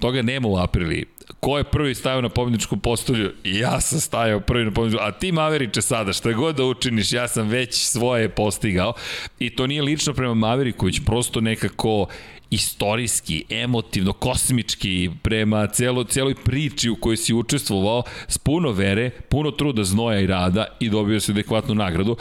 toga 0.01 0.23
nema 0.23 0.49
u 0.49 0.57
Apriliji. 0.57 1.05
Ko 1.41 1.59
je 1.59 1.65
prvi 1.65 1.95
stavio 1.95 2.21
na 2.21 2.29
pobjedničkom 2.29 2.81
postolju? 2.81 3.33
Ja 3.45 3.81
sam 3.81 4.01
stavio 4.01 4.41
prvi 4.41 4.65
na 4.65 4.71
pobjedničkom, 4.71 5.09
a 5.09 5.13
ti 5.13 5.33
Maveriče 5.33 5.83
sada, 5.83 6.13
šta 6.13 6.33
god 6.33 6.57
da 6.57 6.65
učiniš, 6.65 7.13
ja 7.13 7.29
sam 7.29 7.49
već 7.49 7.75
svoje 7.75 8.29
postigao. 8.29 8.93
I 9.39 9.51
to 9.51 9.67
nije 9.67 9.83
lično 9.83 10.15
prema 10.15 10.35
Maveriku, 10.35 10.87
već 10.87 11.01
prosto 11.05 11.41
nekako 11.41 12.07
istorijski, 12.51 13.45
emotivno, 13.51 14.13
kosmički 14.13 15.11
prema 15.23 15.67
celo, 15.67 16.05
celoj 16.05 16.35
priči 16.35 16.91
u 16.91 16.97
kojoj 16.97 17.17
si 17.17 17.35
učestvovao 17.35 18.03
s 18.29 18.39
puno 18.39 18.71
vere, 18.71 19.11
puno 19.11 19.51
truda, 19.51 19.85
znoja 19.85 20.21
i 20.21 20.27
rada 20.27 20.67
i 20.81 20.91
dobio 20.91 21.21
se 21.21 21.33
adekvatnu 21.33 21.75
nagradu 21.75 22.17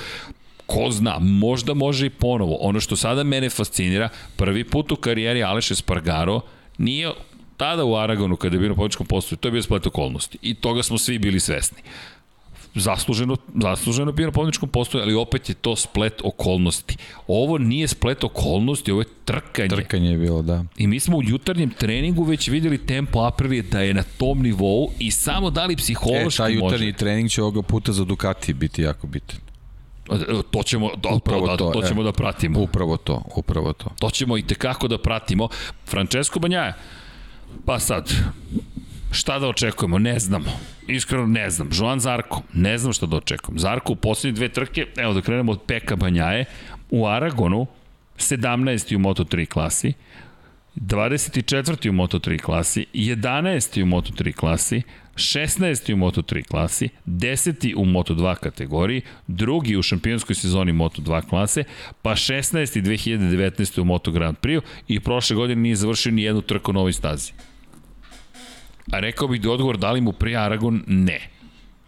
ko 0.65 0.91
zna, 0.91 1.17
možda 1.19 1.73
može 1.73 2.05
i 2.05 2.09
ponovo. 2.09 2.57
Ono 2.61 2.79
što 2.79 2.95
sada 2.95 3.23
mene 3.23 3.49
fascinira, 3.49 4.09
prvi 4.35 4.63
put 4.63 4.91
u 4.91 4.95
karijeri 4.95 5.43
Aleše 5.43 5.75
Spargaro 5.75 6.41
nije 6.77 7.11
tada 7.61 7.85
u 7.85 7.95
Aragonu, 7.95 8.35
kada 8.35 8.55
je 8.55 8.59
bio 8.59 8.69
na 8.69 8.75
političkom 8.75 9.05
postoju, 9.05 9.37
to 9.37 9.47
je 9.47 9.51
bio 9.51 9.61
splet 9.61 9.87
okolnosti. 9.87 10.37
I 10.41 10.53
toga 10.53 10.83
smo 10.83 10.97
svi 10.97 11.19
bili 11.19 11.39
svesni. 11.39 11.77
Zasluženo, 12.75 13.37
zasluženo 13.61 14.11
bio 14.11 14.25
na 14.25 14.31
pobedničkom 14.31 14.69
postoju, 14.69 15.03
ali 15.03 15.13
opet 15.13 15.49
je 15.49 15.55
to 15.55 15.75
splet 15.75 16.21
okolnosti. 16.23 16.97
Ovo 17.27 17.57
nije 17.57 17.87
splet 17.87 18.23
okolnosti, 18.23 18.91
ovo 18.91 19.01
je 19.01 19.05
trkanje. 19.25 19.69
Trkanje 19.69 20.09
je 20.11 20.17
bilo, 20.17 20.41
da. 20.41 20.65
I 20.77 20.87
mi 20.87 20.99
smo 20.99 21.17
u 21.17 21.23
jutarnjem 21.23 21.69
treningu 21.69 22.23
već 22.23 22.47
videli 22.47 22.77
tempo 22.77 23.23
Aprilije 23.23 23.61
da 23.61 23.81
je 23.81 23.93
na 23.93 24.03
tom 24.17 24.41
nivou 24.41 24.91
i 24.99 25.11
samo 25.11 25.49
da 25.49 25.65
li 25.65 25.75
psihološki 25.75 26.23
može. 26.23 26.35
E, 26.35 26.45
taj 26.45 26.53
jutarnji 26.53 26.85
može. 26.85 26.97
trening 26.97 27.29
će 27.29 27.41
ovoga 27.41 27.61
puta 27.61 27.91
za 27.91 28.05
Ducati 28.05 28.53
biti 28.53 28.81
jako 28.81 29.07
bitan. 29.07 29.39
To 30.51 30.63
ćemo, 30.63 30.89
da, 30.95 31.09
upravo 31.09 31.47
to, 31.47 31.51
da, 31.51 31.57
to, 31.57 31.71
to 31.81 31.87
ćemo 31.87 32.01
e, 32.01 32.03
da 32.03 32.11
pratimo. 32.11 32.59
Upravo 32.59 32.97
to, 32.97 33.23
upravo 33.35 33.73
to. 33.73 33.89
To 33.99 34.09
ćemo 34.09 34.37
i 34.37 34.41
tekako 34.41 34.87
da 34.87 34.97
pratimo. 34.97 35.47
Francesco 35.85 36.39
Banjaja, 36.39 36.73
Pa 37.65 37.79
sad, 37.79 38.13
šta 39.11 39.39
da 39.39 39.47
očekujemo? 39.47 39.99
Ne 39.99 40.19
znamo. 40.19 40.51
Iskreno 40.87 41.27
ne 41.27 41.49
znam. 41.49 41.69
Joan 41.73 41.99
Zarko, 41.99 42.41
ne 42.53 42.77
znam 42.77 42.93
šta 42.93 43.05
da 43.05 43.17
očekujem. 43.17 43.59
Zarko 43.59 43.93
u 43.93 43.95
poslednje 43.95 44.35
dve 44.35 44.49
trke, 44.49 44.85
evo 44.97 45.13
da 45.13 45.21
krenemo 45.21 45.51
od 45.51 45.61
Peka 45.67 45.95
Banjaje, 45.95 46.45
u 46.89 47.07
Aragonu, 47.07 47.67
17. 48.17 48.95
u 48.95 48.99
Moto3 48.99 49.45
klasi, 49.45 49.93
24. 50.75 51.89
u 51.89 51.93
Moto3 51.93 52.41
klasi, 52.41 52.85
11. 52.93 53.83
u 53.83 53.85
Moto3 53.85 54.33
klasi, 54.33 54.81
16. 55.15 55.93
u 55.93 55.97
Moto3 55.97 56.47
klasi, 56.47 56.89
10. 57.05 57.73
u 57.75 57.85
Moto2 57.85 58.35
kategoriji, 58.35 59.01
drugi 59.27 59.77
u 59.77 59.83
šampionskoj 59.83 60.35
sezoni 60.35 60.71
Moto2 60.73 61.29
klase, 61.29 61.63
pa 62.01 62.11
16. 62.11 62.81
2019. 62.81 63.81
u 63.81 63.85
Moto 63.85 64.11
Grand 64.11 64.37
Prix 64.37 64.61
i 64.87 64.99
prošle 64.99 65.35
godine 65.35 65.61
nije 65.61 65.75
završio 65.75 66.11
ni 66.11 66.21
jednu 66.21 66.41
trku 66.41 66.73
na 66.73 66.79
ovoj 66.79 66.93
stazi. 66.93 67.31
A 68.91 68.99
rekao 68.99 69.27
bih 69.27 69.41
da 69.41 69.51
odgovor 69.51 69.77
da 69.77 69.91
li 69.91 70.01
mu 70.01 70.13
prije 70.13 70.37
Aragon 70.37 70.83
ne. 70.87 71.19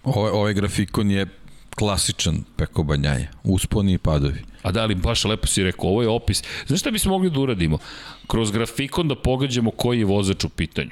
Ovaj, 0.03 0.32
ovaj 0.32 0.53
grafikon 0.53 1.11
je 1.11 1.28
klasičan 1.76 2.43
Peko 2.55 2.84
Banjaje, 2.84 3.32
usponi 3.43 3.93
i 3.93 3.97
padovi. 3.97 4.41
A 4.63 4.71
da 4.71 4.86
li 4.86 4.95
baš 4.95 5.26
lepo 5.26 5.47
si 5.47 5.63
rekao, 5.63 5.89
ovo 5.89 6.01
je 6.01 6.07
opis. 6.07 6.43
Znaš 6.67 6.80
šta 6.80 6.91
bismo 6.91 7.11
mogli 7.11 7.30
da 7.30 7.39
uradimo? 7.39 7.78
Kroz 8.28 8.51
grafikon 8.51 9.07
da 9.07 9.15
pogađamo 9.15 9.71
koji 9.71 9.99
je 9.99 10.05
vozač 10.05 10.43
u 10.43 10.49
pitanju. 10.49 10.91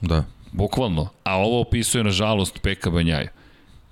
Da. 0.00 0.24
Bukvalno. 0.52 1.08
A 1.24 1.36
ovo 1.38 1.60
opisuje, 1.60 2.04
nažalost, 2.04 2.62
Peka 2.62 2.90
Banjaju. 2.90 3.28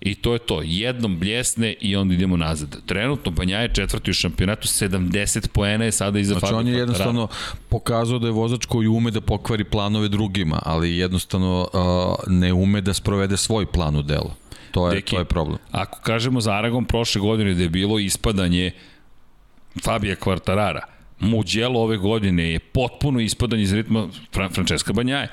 I 0.05 0.15
to 0.15 0.33
je 0.33 0.39
to. 0.39 0.61
Jednom 0.65 1.19
bljesne 1.19 1.75
i 1.81 1.97
onda 1.97 2.15
idemo 2.15 2.37
nazad. 2.37 2.77
Trenutno 2.87 3.31
Banja 3.31 3.59
je 3.59 3.75
četvrti 3.75 4.11
u 4.11 4.15
šampionatu, 4.15 4.69
70 4.69 5.49
poena 5.49 5.85
je 5.85 5.93
sada 5.93 6.19
iza 6.19 6.35
znači, 6.39 6.55
on 6.55 6.69
je 6.69 6.75
jednostavno 6.75 7.29
pokazao 7.69 8.19
da 8.19 8.27
je 8.27 8.33
vozač 8.33 8.67
koji 8.67 8.89
ume 8.89 9.11
da 9.11 9.21
pokvari 9.21 9.65
planove 9.65 10.09
drugima, 10.09 10.61
ali 10.63 10.97
jednostavno 10.97 11.69
uh, 11.73 12.33
ne 12.33 12.53
ume 12.53 12.81
da 12.81 12.95
sprovede 12.95 13.37
svoj 13.37 13.67
plan 13.67 13.97
u 13.97 14.03
delo. 14.03 14.37
To 14.71 14.89
je, 14.89 14.95
Deki, 14.95 15.11
to 15.11 15.19
je 15.19 15.25
problem. 15.25 15.59
Ako 15.71 16.01
kažemo 16.01 16.41
za 16.41 16.53
Aragon 16.53 16.85
prošle 16.85 17.21
godine 17.21 17.55
da 17.55 17.63
je 17.63 17.69
bilo 17.69 17.99
ispadanje 17.99 18.71
Fabija 19.85 20.17
Kvartarara, 20.17 20.87
Muđelo 21.21 21.81
ove 21.81 21.97
godine 21.97 22.51
je 22.51 22.59
potpuno 22.59 23.21
ispadanje 23.21 23.63
iz 23.63 23.73
ritma 23.73 24.09
Fran 24.33 24.51
Francesca 24.51 24.93
Banjaje. 24.93 25.29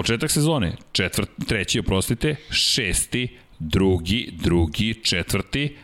Početak 0.00 0.30
sezone, 0.30 0.72
četvrt, 0.92 1.30
treći, 1.46 1.78
oprostite, 1.78 2.36
šesti, 2.50 3.28
drugi, 3.58 4.30
drugi, 4.32 4.94
četvrti, 5.04 5.76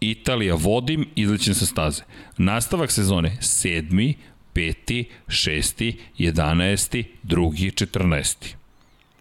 Italija 0.00 0.54
vodim, 0.54 1.08
izlećem 1.14 1.54
sa 1.54 1.66
staze. 1.66 2.02
Nastavak 2.38 2.90
sezone, 2.90 3.36
sedmi, 3.40 4.14
peti, 4.52 5.04
šesti, 5.28 5.98
jedanesti, 6.18 7.04
drugi, 7.22 7.70
četrnesti. 7.70 8.56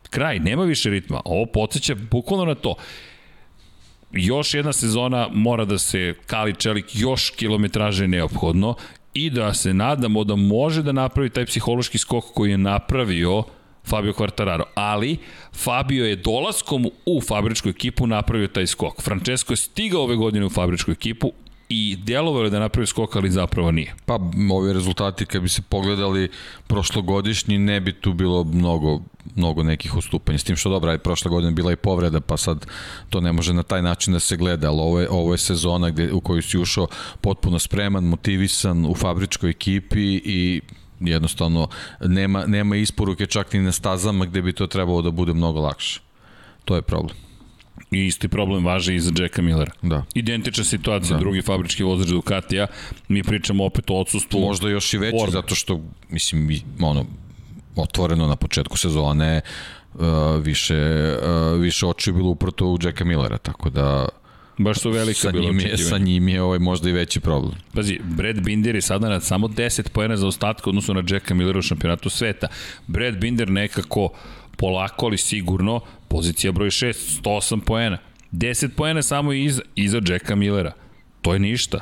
Kraj, 0.09 0.39
nema 0.39 0.63
više 0.63 0.89
ritma. 0.89 1.21
Ovo 1.25 1.45
podsjeća 1.45 1.95
bukvalno 2.11 2.45
na 2.45 2.55
to 2.55 2.75
još 4.11 4.53
jedna 4.53 4.73
sezona 4.73 5.27
mora 5.33 5.65
da 5.65 5.77
se 5.77 6.15
kali 6.25 6.55
čelik 6.55 6.85
još 6.93 7.29
kilometraže 7.29 8.07
neophodno 8.07 8.75
i 9.13 9.29
da 9.29 9.53
se 9.53 9.73
nadamo 9.73 10.23
da 10.23 10.35
može 10.35 10.83
da 10.83 10.91
napravi 10.91 11.29
taj 11.29 11.45
psihološki 11.45 11.97
skok 11.97 12.23
koji 12.33 12.51
je 12.51 12.57
napravio 12.57 13.43
Fabio 13.89 14.13
Quartararo, 14.13 14.63
ali 14.75 15.17
Fabio 15.53 16.05
je 16.05 16.15
dolaskom 16.15 16.85
u 17.05 17.21
fabričku 17.21 17.69
ekipu 17.69 18.07
napravio 18.07 18.47
taj 18.47 18.67
skok. 18.67 19.01
Francesco 19.01 19.53
je 19.53 19.57
stigao 19.57 20.01
ove 20.01 20.15
godine 20.15 20.45
u 20.45 20.49
fabričku 20.49 20.91
ekipu 20.91 21.31
i 21.69 21.95
djelovalo 21.95 22.43
je 22.43 22.49
da 22.49 22.59
napravi 22.59 22.87
skok, 22.87 23.15
ali 23.15 23.31
zapravo 23.31 23.71
nije. 23.71 23.95
Pa, 24.05 24.19
ovi 24.51 24.73
rezultati, 24.73 25.25
kad 25.25 25.41
bi 25.41 25.49
se 25.49 25.61
pogledali 25.61 26.29
prošlogodišnji, 26.67 27.57
ne 27.57 27.79
bi 27.81 27.93
tu 27.93 28.13
bilo 28.13 28.43
mnogo, 28.43 29.01
mnogo 29.35 29.63
nekih 29.63 29.97
ustupanja. 29.97 30.37
S 30.37 30.43
tim 30.43 30.55
što 30.55 30.69
dobra, 30.69 30.91
je 30.91 30.97
prošla 30.97 31.29
godina 31.29 31.51
bila 31.51 31.71
i 31.71 31.75
povreda, 31.75 32.21
pa 32.21 32.37
sad 32.37 32.65
to 33.09 33.21
ne 33.21 33.31
može 33.31 33.53
na 33.53 33.63
taj 33.63 33.81
način 33.81 34.13
da 34.13 34.19
se 34.19 34.37
gleda, 34.37 34.69
ali 34.69 34.81
ovo 34.81 34.99
je, 34.99 35.09
ovo 35.09 35.33
je 35.33 35.37
sezona 35.37 35.89
gde, 35.89 36.13
u 36.13 36.21
koju 36.21 36.41
si 36.41 36.57
ušao 36.57 36.87
potpuno 37.21 37.59
spreman, 37.59 38.03
motivisan 38.03 38.85
u 38.85 38.95
fabričkoj 38.95 39.49
ekipi 39.49 40.21
i 40.25 40.61
jednostavno 40.99 41.67
nema, 42.01 42.45
nema 42.45 42.75
isporuke 42.75 43.25
čak 43.25 43.53
ni 43.53 43.59
na 43.59 43.71
stazama 43.71 44.25
gde 44.25 44.41
bi 44.41 44.53
to 44.53 44.67
trebalo 44.67 45.01
da 45.01 45.11
bude 45.11 45.33
mnogo 45.33 45.59
lakše. 45.59 45.99
To 46.65 46.75
je 46.75 46.81
problem. 46.81 47.17
I 47.91 48.05
isti 48.05 48.27
problem 48.27 48.65
važi 48.65 48.95
i 48.95 48.99
za 48.99 49.11
Jacka 49.19 49.41
Millera. 49.41 49.71
Da. 49.81 50.03
Identična 50.13 50.63
situacija, 50.63 51.17
da. 51.17 51.19
drugi 51.19 51.41
fabrički 51.41 51.83
vozač 51.83 52.07
Ducatija, 52.07 52.67
mi 53.07 53.23
pričamo 53.23 53.65
opet 53.65 53.89
o 53.89 53.99
odsustvu. 53.99 54.39
Možda 54.39 54.69
još 54.69 54.93
i 54.93 54.97
veći, 54.97 55.17
Ford. 55.19 55.31
zato 55.31 55.55
što, 55.55 55.81
mislim, 56.09 56.61
ono, 56.81 57.05
otvoreno 57.75 58.27
na 58.27 58.35
početku 58.35 58.77
sezone, 58.77 59.41
uh, 59.93 60.01
više, 60.41 60.77
uh, 61.53 61.61
više 61.61 61.85
oči 61.85 62.09
je 62.09 62.13
bilo 62.13 62.29
uprto 62.29 62.67
u 62.67 62.77
Jacka 62.83 63.05
Millera, 63.05 63.37
tako 63.37 63.69
da 63.69 64.09
Baš 64.59 64.79
su 64.79 64.91
velika 64.91 65.19
sa 65.19 65.31
njim 65.31 65.59
je, 65.59 65.77
Sa 65.77 65.97
njim 65.97 66.27
je 66.27 66.41
ovaj 66.41 66.59
možda 66.59 66.89
i 66.89 66.91
veći 66.91 67.19
problem. 67.19 67.53
Pazi, 67.73 67.99
Brad 68.03 68.41
Binder 68.41 68.75
je 68.75 68.81
sada 68.81 69.09
na 69.09 69.19
samo 69.19 69.47
10 69.47 69.89
pojena 69.89 70.17
za 70.17 70.27
ostatka 70.27 70.69
odnosno 70.69 70.93
na 70.93 71.03
Jacka 71.09 71.33
Millera 71.33 71.59
u 71.59 71.61
šampionatu 71.61 72.09
sveta. 72.09 72.47
Brad 72.87 73.17
Binder 73.17 73.49
nekako 73.49 74.09
polako 74.57 75.05
ali 75.05 75.17
sigurno 75.17 75.79
pozicija 76.07 76.51
broj 76.51 76.69
6, 76.69 77.21
108 77.23 77.59
poena. 77.59 77.97
10 78.31 78.69
poena 78.75 79.01
samo 79.01 79.33
iza, 79.33 79.61
iza 79.75 80.01
Jacka 80.07 80.35
Millera. 80.35 80.73
To 81.21 81.33
je 81.33 81.39
ništa. 81.39 81.79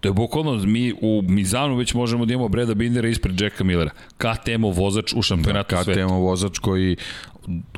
To 0.00 0.08
je 0.08 0.12
bukvalno, 0.12 0.56
mi 0.66 0.92
u 1.00 1.22
Mizanu 1.22 1.76
već 1.76 1.94
možemo 1.94 2.26
da 2.26 2.34
imamo 2.34 2.48
Breda 2.48 2.74
Bindera 2.74 3.08
ispred 3.08 3.40
Jacka 3.40 3.64
Millera. 3.64 3.90
KTM 4.18 4.64
vozač 4.64 5.12
u 5.16 5.22
šampionatu 5.22 5.74
da, 5.74 5.84
sveta. 5.84 6.00
KTM 6.00 6.12
vozač 6.14 6.58
koji 6.58 6.96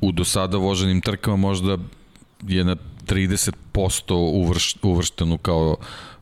u 0.00 0.12
do 0.12 0.24
sada 0.24 0.57
voženim 0.57 1.00
trkama 1.00 1.36
možda 1.36 1.78
je 2.42 2.64
na 2.64 2.76
30% 3.07 4.12
uvrš, 4.14 4.76
uvrštenu 4.82 5.38
kao 5.38 5.76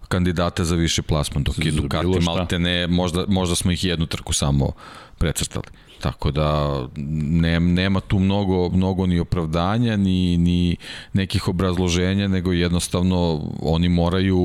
kandidata 0.09 0.65
za 0.65 0.77
više 0.77 1.03
plasman, 1.03 1.43
dok 1.43 1.65
je 1.65 1.73
Ducati 1.73 2.21
malte 2.21 2.59
ne, 2.59 2.87
možda, 2.87 3.25
možda 3.29 3.55
smo 3.55 3.73
ih 3.73 3.85
jednu 3.85 4.07
trku 4.07 4.33
samo 4.33 4.73
precrtali. 5.19 5.67
Tako 6.01 6.31
da 6.31 6.81
ne, 6.97 7.61
nema 7.61 8.01
tu 8.01 8.19
mnogo, 8.19 8.69
mnogo 8.69 9.07
ni 9.07 9.21
opravdanja, 9.21 9.97
ni, 9.97 10.37
ni 10.37 10.77
nekih 11.13 11.49
obrazloženja, 11.49 12.29
nego 12.29 12.53
jednostavno 12.53 13.51
oni 13.63 13.89
moraju 13.89 14.39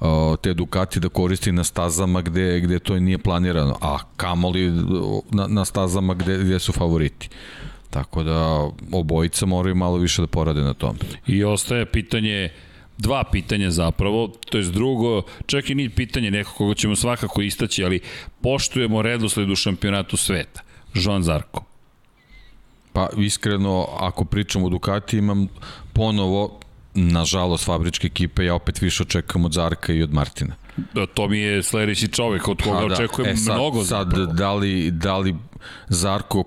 uh, 0.00 0.08
te 0.42 0.54
Ducati 0.54 1.00
da 1.00 1.08
koristi 1.08 1.52
na 1.52 1.64
stazama 1.64 2.22
gde, 2.22 2.60
gde 2.60 2.78
to 2.78 2.98
nije 3.00 3.18
planirano, 3.18 3.78
a 3.80 3.98
kamoli 4.16 4.70
na, 5.30 5.46
na 5.46 5.64
stazama 5.64 6.14
gde, 6.14 6.38
gde 6.38 6.58
su 6.58 6.72
favoriti. 6.72 7.28
Tako 7.90 8.22
da 8.22 8.70
obojica 8.92 9.46
moraju 9.46 9.74
malo 9.74 9.96
više 9.96 10.22
da 10.22 10.26
porade 10.26 10.60
na 10.60 10.74
tom. 10.74 10.96
I 11.26 11.44
ostaje 11.44 11.86
pitanje 11.86 12.50
dva 12.98 13.24
pitanja 13.32 13.70
zapravo, 13.70 14.28
to 14.50 14.58
je 14.58 14.64
drugo, 14.64 15.22
čak 15.46 15.70
i 15.70 15.74
nije 15.74 15.90
pitanje 15.90 16.30
nekog 16.30 16.54
koga 16.54 16.74
ćemo 16.74 16.96
svakako 16.96 17.42
istaći, 17.42 17.84
ali 17.84 18.00
poštujemo 18.40 19.02
redosled 19.02 19.50
u 19.50 19.56
šampionatu 19.56 20.16
sveta. 20.16 20.62
Joan 20.94 21.22
Zarko. 21.22 21.64
Pa 22.92 23.08
iskreno, 23.18 23.88
ako 23.98 24.24
pričam 24.24 24.64
o 24.64 24.68
Ducati, 24.68 25.18
imam 25.18 25.48
ponovo, 25.92 26.60
nažalost, 26.94 27.64
fabričke 27.64 28.06
ekipe, 28.06 28.44
ja 28.44 28.54
opet 28.54 28.80
više 28.80 29.02
očekujem 29.02 29.44
od 29.44 29.52
Zarka 29.52 29.92
i 29.92 30.02
od 30.02 30.12
Martina. 30.12 30.54
Da, 30.94 31.06
to 31.06 31.28
mi 31.28 31.38
je 31.38 31.62
sledeći 31.62 32.08
čovek 32.08 32.48
od 32.48 32.62
koga 32.62 32.78
pa 32.78 32.88
da. 32.88 32.94
očekujem 32.94 33.32
e, 33.32 33.36
sad, 33.36 33.54
mnogo 33.54 33.84
sad, 33.84 34.06
zapravo. 34.06 34.32
da 34.32 34.54
li, 34.54 34.90
da 34.90 35.18
li 35.18 35.36
Zarko 35.88 36.44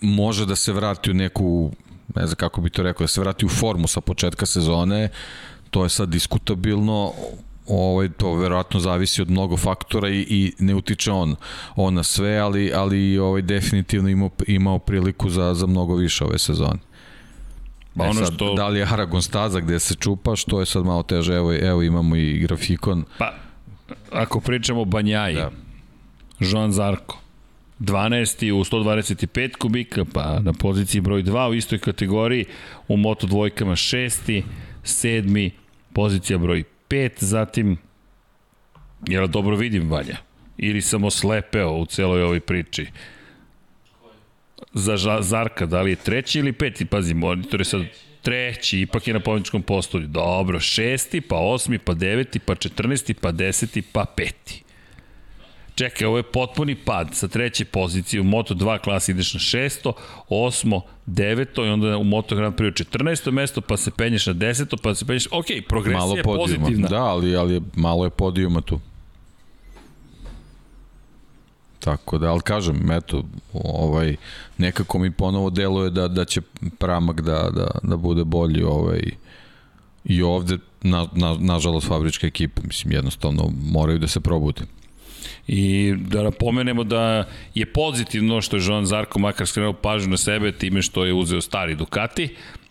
može 0.00 0.46
da 0.46 0.56
se 0.56 0.72
vrati 0.72 1.10
u 1.10 1.14
neku, 1.14 1.72
ne 2.14 2.26
znam 2.26 2.36
kako 2.36 2.60
bi 2.60 2.70
to 2.70 2.82
rekao, 2.82 3.04
da 3.04 3.08
se 3.08 3.20
vrati 3.20 3.46
u 3.46 3.48
formu 3.48 3.88
sa 3.88 4.00
početka 4.00 4.46
sezone, 4.46 5.08
to 5.70 5.82
je 5.82 5.88
sad 5.88 6.08
diskutabilno, 6.08 7.12
ovaj, 7.66 8.08
to 8.08 8.34
verovatno 8.34 8.80
zavisi 8.80 9.22
od 9.22 9.30
mnogo 9.30 9.56
faktora 9.56 10.08
i, 10.08 10.26
i 10.28 10.52
ne 10.58 10.74
utiče 10.74 11.12
on, 11.12 11.36
on 11.76 11.94
na 11.94 12.02
sve, 12.02 12.38
ali, 12.38 12.72
ali 12.74 13.18
ovaj, 13.18 13.42
definitivno 13.42 14.08
imao, 14.08 14.30
imao 14.46 14.78
priliku 14.78 15.30
za, 15.30 15.54
za 15.54 15.66
mnogo 15.66 15.94
više 15.94 16.24
ove 16.24 16.38
sezone. 16.38 16.78
Pa 17.96 18.04
e 18.04 18.08
ono 18.08 18.24
sad, 18.24 18.34
što... 18.34 18.54
Da 18.54 18.68
li 18.68 18.78
je 18.78 18.86
Aragon 18.92 19.22
staza 19.22 19.60
gde 19.60 19.78
se 19.80 19.94
čupa, 19.94 20.36
što 20.36 20.60
je 20.60 20.66
sad 20.66 20.84
malo 20.84 21.02
teže, 21.02 21.34
evo, 21.34 21.54
evo 21.54 21.82
imamo 21.82 22.16
i 22.16 22.38
grafikon. 22.38 23.04
Pa, 23.18 23.34
ako 24.12 24.40
pričamo 24.40 24.80
o 24.80 24.84
Banjaji, 24.84 25.34
da. 25.34 25.50
Joan 26.40 26.72
Zarko, 26.72 27.18
12. 27.84 28.52
u 28.52 28.64
125 28.64 29.56
kubika, 29.56 30.04
pa 30.04 30.40
na 30.40 30.52
poziciji 30.52 31.00
broj 31.00 31.22
2 31.22 31.50
u 31.50 31.54
istoj 31.54 31.78
kategoriji, 31.78 32.44
u 32.88 32.96
moto 32.96 33.26
dvojkama 33.26 33.72
6. 33.72 34.42
7. 34.84 35.50
pozicija 35.92 36.38
broj 36.38 36.64
5, 36.88 37.10
zatim, 37.18 37.76
jel 39.08 39.26
dobro 39.26 39.56
vidim 39.56 39.90
Vanja? 39.90 40.16
Ili 40.58 40.80
sam 40.80 41.04
oslepeo 41.04 41.70
u 41.70 41.86
celoj 41.86 42.22
ovoj 42.22 42.40
priči? 42.40 42.86
Za 44.72 45.20
Zarka, 45.20 45.66
da 45.66 45.82
li 45.82 45.90
je 45.90 45.96
treći 45.96 46.38
ili 46.38 46.52
peti? 46.52 46.84
Pazi, 46.84 47.14
monitor 47.14 47.60
je 47.60 47.64
sad 47.64 47.82
treći, 48.22 48.80
ipak 48.80 49.08
je 49.08 49.14
na 49.14 49.20
pobjedičkom 49.20 49.62
postolju. 49.62 50.06
Dobro, 50.06 50.60
šesti, 50.60 51.20
pa 51.20 51.36
osmi, 51.36 51.78
pa 51.78 51.94
deveti, 51.94 52.38
pa 52.38 52.54
četrnesti, 52.54 53.14
pa 53.14 53.32
deseti, 53.32 53.82
pa 53.82 54.04
peti. 54.16 54.63
Čekaj, 55.74 56.06
ovo 56.06 56.16
je 56.16 56.22
potpuni 56.22 56.74
pad 56.74 57.08
sa 57.12 57.28
treće 57.28 57.64
pozicije 57.64 58.20
u 58.20 58.24
Moto2 58.24 58.78
klasi 58.78 59.12
ideš 59.12 59.34
na 59.34 59.40
šesto, 59.40 59.92
osmo, 60.28 60.80
deveto 61.06 61.64
i 61.64 61.68
onda 61.68 61.96
u 61.96 62.04
Moto 62.04 62.36
Grand 62.36 62.54
Prix 62.54 62.84
14. 62.98 63.30
mesto, 63.30 63.60
pa 63.60 63.76
se 63.76 63.90
penješ 63.90 64.26
na 64.26 64.32
deseto, 64.32 64.76
pa 64.76 64.94
se 64.94 65.04
penješ, 65.04 65.26
ok, 65.30 65.46
progresija 65.68 65.98
malo 65.98 66.16
je 66.16 66.22
pozitivna. 66.22 66.88
Da, 66.88 67.02
ali, 67.02 67.36
ali 67.36 67.62
malo 67.74 68.04
je 68.04 68.10
podijuma 68.10 68.60
tu. 68.60 68.80
Tako 71.80 72.18
da, 72.18 72.30
ali 72.30 72.40
kažem, 72.40 72.90
eto, 72.90 73.24
ovaj, 73.52 74.16
nekako 74.58 74.98
mi 74.98 75.10
ponovo 75.10 75.50
deluje 75.50 75.90
da, 75.90 76.08
da 76.08 76.24
će 76.24 76.40
pramak 76.78 77.20
da, 77.20 77.50
da, 77.50 77.66
da 77.82 77.96
bude 77.96 78.24
bolji 78.24 78.62
ovaj, 78.62 79.02
i 80.04 80.22
ovde, 80.22 80.58
na, 80.82 81.06
na, 81.12 81.36
nažalost, 81.40 81.88
fabrička 81.88 82.26
ekipa, 82.26 82.62
mislim, 82.64 82.92
jednostavno 82.92 83.50
moraju 83.62 83.98
da 83.98 84.08
se 84.08 84.20
probude. 84.20 84.62
I 85.48 85.94
da 85.98 86.22
napomenemo 86.22 86.84
da 86.84 87.24
je 87.54 87.66
pozitivno 87.66 88.40
što 88.40 88.56
je 88.56 88.62
Joan 88.66 88.86
Zarko 88.86 89.18
makar 89.18 89.46
skrenuo 89.46 89.72
pažnju 89.72 90.10
na 90.10 90.16
sebe 90.16 90.52
time 90.52 90.82
što 90.82 91.04
je 91.04 91.12
uzeo 91.12 91.40
stari 91.40 91.74
Ducati, 91.74 92.28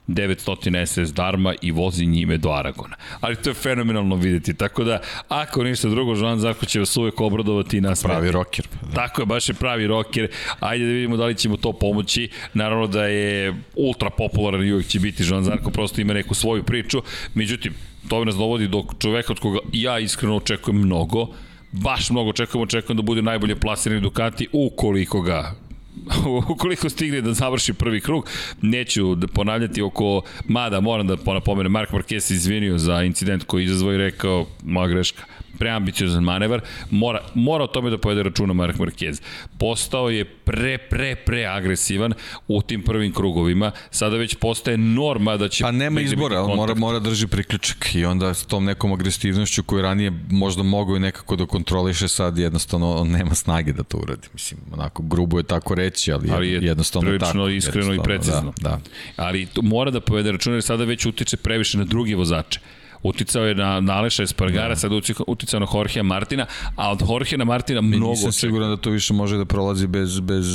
900 0.07 0.85
SS 0.85 1.13
Darma 1.13 1.53
i 1.61 1.71
vozi 1.71 2.05
njime 2.05 2.37
do 2.37 2.51
Aragona. 2.51 2.95
Ali 3.21 3.35
to 3.35 3.49
je 3.49 3.53
fenomenalno 3.53 4.15
videti, 4.15 4.53
tako 4.53 4.83
da 4.83 4.99
ako 5.27 5.63
ništa 5.63 5.89
drugo, 5.89 6.15
Joan 6.15 6.39
Zarko 6.39 6.65
će 6.65 6.79
vas 6.79 6.97
uvek 6.97 7.21
obradovati 7.21 7.77
i 7.77 7.81
nas. 7.81 8.03
Pravi 8.03 8.31
rocker. 8.31 8.67
Da. 8.81 8.95
Tako 8.95 9.21
je, 9.21 9.25
baš 9.25 9.49
je 9.49 9.53
pravi 9.53 9.87
rocker. 9.87 10.27
Ajde 10.59 10.85
da 10.85 10.91
vidimo 10.91 11.17
da 11.17 11.25
li 11.25 11.35
ćemo 11.35 11.57
to 11.57 11.73
pomoći. 11.73 12.29
Naravno 12.53 12.87
da 12.87 13.05
je 13.05 13.55
ultra 13.75 14.09
popularan 14.09 14.63
i 14.63 14.73
uvek 14.73 14.87
će 14.87 14.99
biti 14.99 15.23
Joan 15.27 15.43
Zarko, 15.43 15.71
prosto 15.71 16.01
ima 16.01 16.13
neku 16.13 16.33
svoju 16.33 16.63
priču. 16.63 17.01
Međutim, 17.33 17.73
to 18.09 18.25
nas 18.25 18.35
dovodi 18.35 18.67
do 18.67 18.83
čoveka 18.99 19.33
od 19.33 19.39
koga 19.39 19.59
ja 19.73 19.99
iskreno 19.99 20.35
očekujem 20.35 20.81
mnogo, 20.81 21.27
baš 21.73 22.09
mnogo 22.09 22.29
očekujem, 22.29 22.63
očekujem 22.63 22.97
da 22.97 23.03
bude 23.03 23.21
najbolje 23.21 23.55
plasirani 23.55 24.01
Ducati 24.01 24.47
ukoliko 24.51 25.21
ga 25.21 25.55
ukoliko 26.49 26.89
stigne 26.89 27.21
da 27.21 27.33
završi 27.33 27.73
prvi 27.73 28.01
krug, 28.01 28.29
neću 28.61 29.15
da 29.15 29.27
ponavljati 29.27 29.81
oko, 29.81 30.21
mada 30.47 30.79
moram 30.79 31.07
da 31.07 31.17
napomenem, 31.25 31.71
Mark 31.71 31.91
Marquez 31.91 32.33
izvinio 32.33 32.77
za 32.77 33.03
incident 33.03 33.43
koji 33.43 33.63
izazvoj 33.63 33.97
rekao, 33.97 34.45
moja 34.63 34.87
greška, 34.87 35.23
preambiciozan 35.59 36.23
manevar, 36.23 36.61
mora, 36.89 37.21
mora 37.33 37.63
o 37.63 37.67
tome 37.67 37.89
da 37.89 37.97
povede 37.97 38.23
računa 38.23 38.53
Mark 38.53 38.77
Marquez. 38.77 39.21
Postao 39.59 40.09
je 40.09 40.25
pre, 40.25 40.77
pre, 40.77 41.15
pre 41.15 41.45
agresivan 41.45 42.13
u 42.47 42.61
tim 42.61 42.81
prvim 42.81 43.13
krugovima, 43.13 43.71
sada 43.91 44.17
već 44.17 44.35
postaje 44.35 44.77
norma 44.77 45.37
da 45.37 45.47
će... 45.47 45.63
Pa 45.63 45.71
nema 45.71 46.01
izbora, 46.01 46.37
ali 46.37 46.55
mora, 46.55 46.75
mora 46.75 46.99
drži 46.99 47.27
priključak 47.27 47.95
i 47.95 48.05
onda 48.05 48.33
s 48.33 48.45
tom 48.45 48.65
nekom 48.65 48.93
agresivnošću 48.93 49.63
koju 49.63 49.81
ranije 49.81 50.11
možda 50.29 50.63
mogu 50.63 50.95
i 50.95 50.99
nekako 50.99 51.35
da 51.35 51.45
kontroliše, 51.45 52.07
sad 52.07 52.37
jednostavno 52.37 52.95
on 52.95 53.09
nema 53.09 53.35
snage 53.35 53.73
da 53.73 53.83
to 53.83 53.97
uradi. 53.97 54.27
Mislim, 54.33 54.59
onako 54.73 55.03
grubo 55.03 55.37
je 55.37 55.43
tako 55.43 55.75
reći, 55.75 56.11
ali, 56.11 56.29
ali 56.31 56.51
je 56.51 56.59
jednostavno 56.61 57.11
je 57.11 57.19
tako. 57.19 57.47
iskreno 57.47 57.93
i 57.93 57.99
precizno. 58.03 58.53
Da, 58.61 58.69
da. 58.69 58.79
Ali 59.15 59.45
to 59.45 59.61
mora 59.61 59.91
da 59.91 60.01
povede 60.01 60.31
računa 60.31 60.55
jer 60.55 60.63
sada 60.63 60.83
već 60.83 61.05
utiče 61.05 61.37
previše 61.37 61.77
na 61.77 61.83
drugi 61.83 62.13
vozače 62.13 62.59
uticao 63.03 63.45
je 63.45 63.55
na, 63.55 63.79
na 63.79 63.93
Aleša 63.93 64.23
Espargara, 64.23 64.69
da. 64.69 64.75
sada 64.75 64.95
uticao 65.27 65.59
na 65.59 65.67
Jorgea 65.73 66.03
Martina, 66.03 66.45
a 66.75 66.91
od 66.91 67.01
Jorgea 67.09 67.45
Martina 67.45 67.81
mnogo... 67.81 68.11
Nisam 68.11 68.31
siguran 68.31 68.69
da 68.69 68.77
to 68.77 68.89
više 68.89 69.13
može 69.13 69.37
da 69.37 69.45
prolazi 69.45 69.87
bez, 69.87 70.19
bez, 70.19 70.45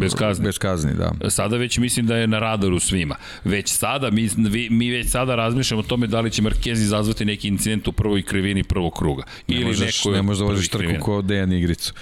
bez 0.00 0.14
kazni. 0.14 0.44
Bez 0.44 0.58
kazni 0.58 0.92
da. 0.94 1.30
Sada 1.30 1.56
već 1.56 1.78
mislim 1.78 2.06
da 2.06 2.16
je 2.16 2.26
na 2.26 2.38
radaru 2.38 2.80
svima. 2.80 3.16
Već 3.44 3.68
sada, 3.68 4.10
mi, 4.10 4.28
mi 4.70 4.90
već 4.90 5.10
sada 5.10 5.34
razmišljamo 5.34 5.80
o 5.80 5.86
tome 5.86 6.06
da 6.06 6.20
li 6.20 6.30
će 6.30 6.42
Marquez 6.42 6.72
izazvati 6.72 7.24
neki 7.24 7.48
incident 7.48 7.88
u 7.88 7.92
prvoj 7.92 8.22
krivini 8.22 8.62
prvog 8.62 8.92
kruga. 8.98 9.22
Ili 9.48 9.60
ne 9.60 9.66
možeš, 9.66 10.04
neko 10.04 10.16
ne 10.16 10.22
možeš 10.22 10.38
da 10.38 10.44
voziš 10.44 10.68
trku 10.68 10.92
ko 11.00 11.22
Dejan 11.22 11.52
Igricu. 11.52 11.92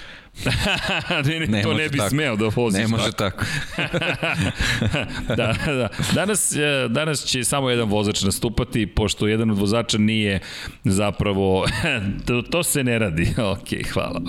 Ne, 1.25 1.39
ne, 1.39 1.47
ne 1.47 1.61
to 1.61 1.73
ne 1.73 1.89
bi 1.89 1.97
tako. 1.97 2.09
smeo 2.09 2.35
da 2.35 2.49
voziš. 2.55 2.79
Ne 2.79 2.87
može 2.87 3.11
tako. 3.11 3.45
da, 5.37 5.55
da. 5.65 5.89
Danas, 6.13 6.55
e, 6.55 6.87
danas 6.89 7.25
će 7.25 7.43
samo 7.43 7.69
jedan 7.69 7.89
vozač 7.89 8.23
nastupati, 8.23 8.87
pošto 8.87 9.27
jedan 9.27 9.51
od 9.51 9.57
vozača 9.57 9.97
nije 9.97 10.39
zapravo... 10.83 11.65
to, 12.25 12.41
to 12.41 12.63
se 12.63 12.83
ne 12.83 12.99
radi. 12.99 13.33
ok, 13.53 13.87
hvala. 13.93 14.21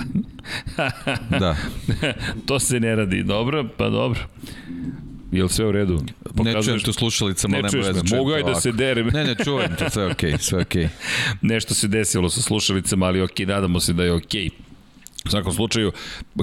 da. 1.40 1.56
to 2.46 2.58
se 2.58 2.80
ne 2.80 2.96
radi. 2.96 3.22
Dobro, 3.22 3.68
pa 3.76 3.88
dobro. 3.88 4.20
Je 5.32 5.42
li 5.42 5.48
sve 5.48 5.66
u 5.66 5.72
redu? 5.72 6.04
Pokazuješ... 6.36 6.54
Ne 6.56 6.62
čujem 6.62 6.80
tu 6.80 6.92
slušalicama, 6.92 7.56
ne 7.56 7.62
nema 7.62 7.86
veze. 7.86 8.16
Mogu 8.16 8.32
aj 8.32 8.42
da 8.42 8.54
se 8.54 8.72
derem. 8.72 9.06
ne, 9.06 9.24
ne, 9.24 9.34
čujem 9.44 9.76
to, 9.78 9.90
sve 9.90 10.06
okej, 10.06 10.32
okay, 10.32 10.38
sve 10.38 10.60
okej. 10.60 10.84
Okay. 10.84 10.88
Nešto 11.42 11.74
se 11.74 11.88
desilo 11.88 12.30
sa 12.30 12.42
slušalicama, 12.42 13.06
ali 13.06 13.22
okej, 13.22 13.46
okay, 13.46 13.48
nadamo 13.48 13.80
se 13.80 13.92
da 13.92 14.04
je 14.04 14.12
okej. 14.12 14.44
Okay. 14.44 14.65
U 15.26 15.30
svakom 15.30 15.52
slučaju, 15.52 15.92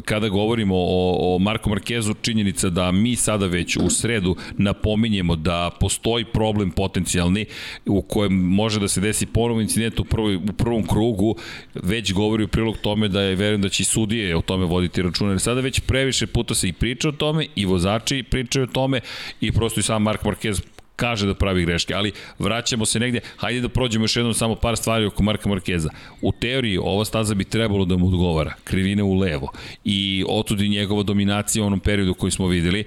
kada 0.05 0.29
govorimo 0.29 0.75
o, 0.75 1.35
o 1.35 1.39
Marko 1.39 1.69
Markezu, 1.69 2.13
činjenica 2.21 2.69
da 2.69 2.91
mi 2.91 3.15
sada 3.15 3.47
već 3.47 3.77
u 3.77 3.89
sredu 3.89 4.35
napominjemo 4.57 5.35
da 5.35 5.69
postoji 5.79 6.25
problem 6.25 6.71
potencijalni 6.71 7.45
u 7.85 8.01
kojem 8.01 8.33
može 8.33 8.79
da 8.79 8.87
se 8.87 9.01
desi 9.01 9.25
ponovo 9.25 9.61
incident 9.61 9.99
u, 9.99 10.03
prvoj, 10.03 10.35
u 10.35 10.53
prvom 10.57 10.87
krugu, 10.87 11.35
već 11.73 12.13
govori 12.13 12.43
u 12.43 12.47
prilog 12.47 12.77
tome 12.77 13.07
da 13.07 13.21
je 13.21 13.35
verujem 13.35 13.61
da 13.61 13.69
će 13.69 13.83
i 13.83 13.85
sudije 13.85 14.37
o 14.37 14.41
tome 14.41 14.65
voditi 14.65 15.01
računa. 15.01 15.31
Jer 15.31 15.39
sada 15.39 15.61
već 15.61 15.79
previše 15.79 16.27
puta 16.27 16.55
se 16.55 16.67
i 16.67 16.73
priča 16.73 17.09
o 17.09 17.11
tome 17.11 17.45
i 17.55 17.65
vozači 17.65 18.23
pričaju 18.23 18.63
o 18.63 18.73
tome 18.73 18.99
i 19.41 19.51
prosto 19.51 19.79
i 19.79 19.83
sam 19.83 20.03
Mark 20.03 20.23
Marquez 20.23 20.72
kaže 20.95 21.27
da 21.27 21.33
pravi 21.33 21.65
greške, 21.65 21.93
ali 21.93 22.11
vraćamo 22.39 22.85
se 22.85 22.99
negde, 22.99 23.19
hajde 23.37 23.61
da 23.61 23.69
prođemo 23.69 24.03
još 24.03 24.15
jednom 24.15 24.33
samo 24.33 24.55
par 24.55 24.77
stvari 24.77 25.05
oko 25.05 25.23
Marka 25.23 25.49
Markeza. 25.49 25.89
U 26.21 26.31
teoriji 26.31 26.77
ova 26.77 27.05
staza 27.05 27.35
bi 27.35 27.43
trebalo 27.43 27.85
da 27.85 27.97
mu 27.97 28.07
odgovara, 28.07 28.53
krivine 28.63 29.03
u 29.03 29.13
levo 29.13 29.51
i 29.83 30.25
otud 30.27 30.61
i 30.61 30.69
njegova 30.69 31.03
dominacija 31.03 31.63
u 31.63 31.67
onom 31.67 31.79
periodu 31.79 32.13
koji 32.13 32.31
smo 32.31 32.47
videli, 32.47 32.83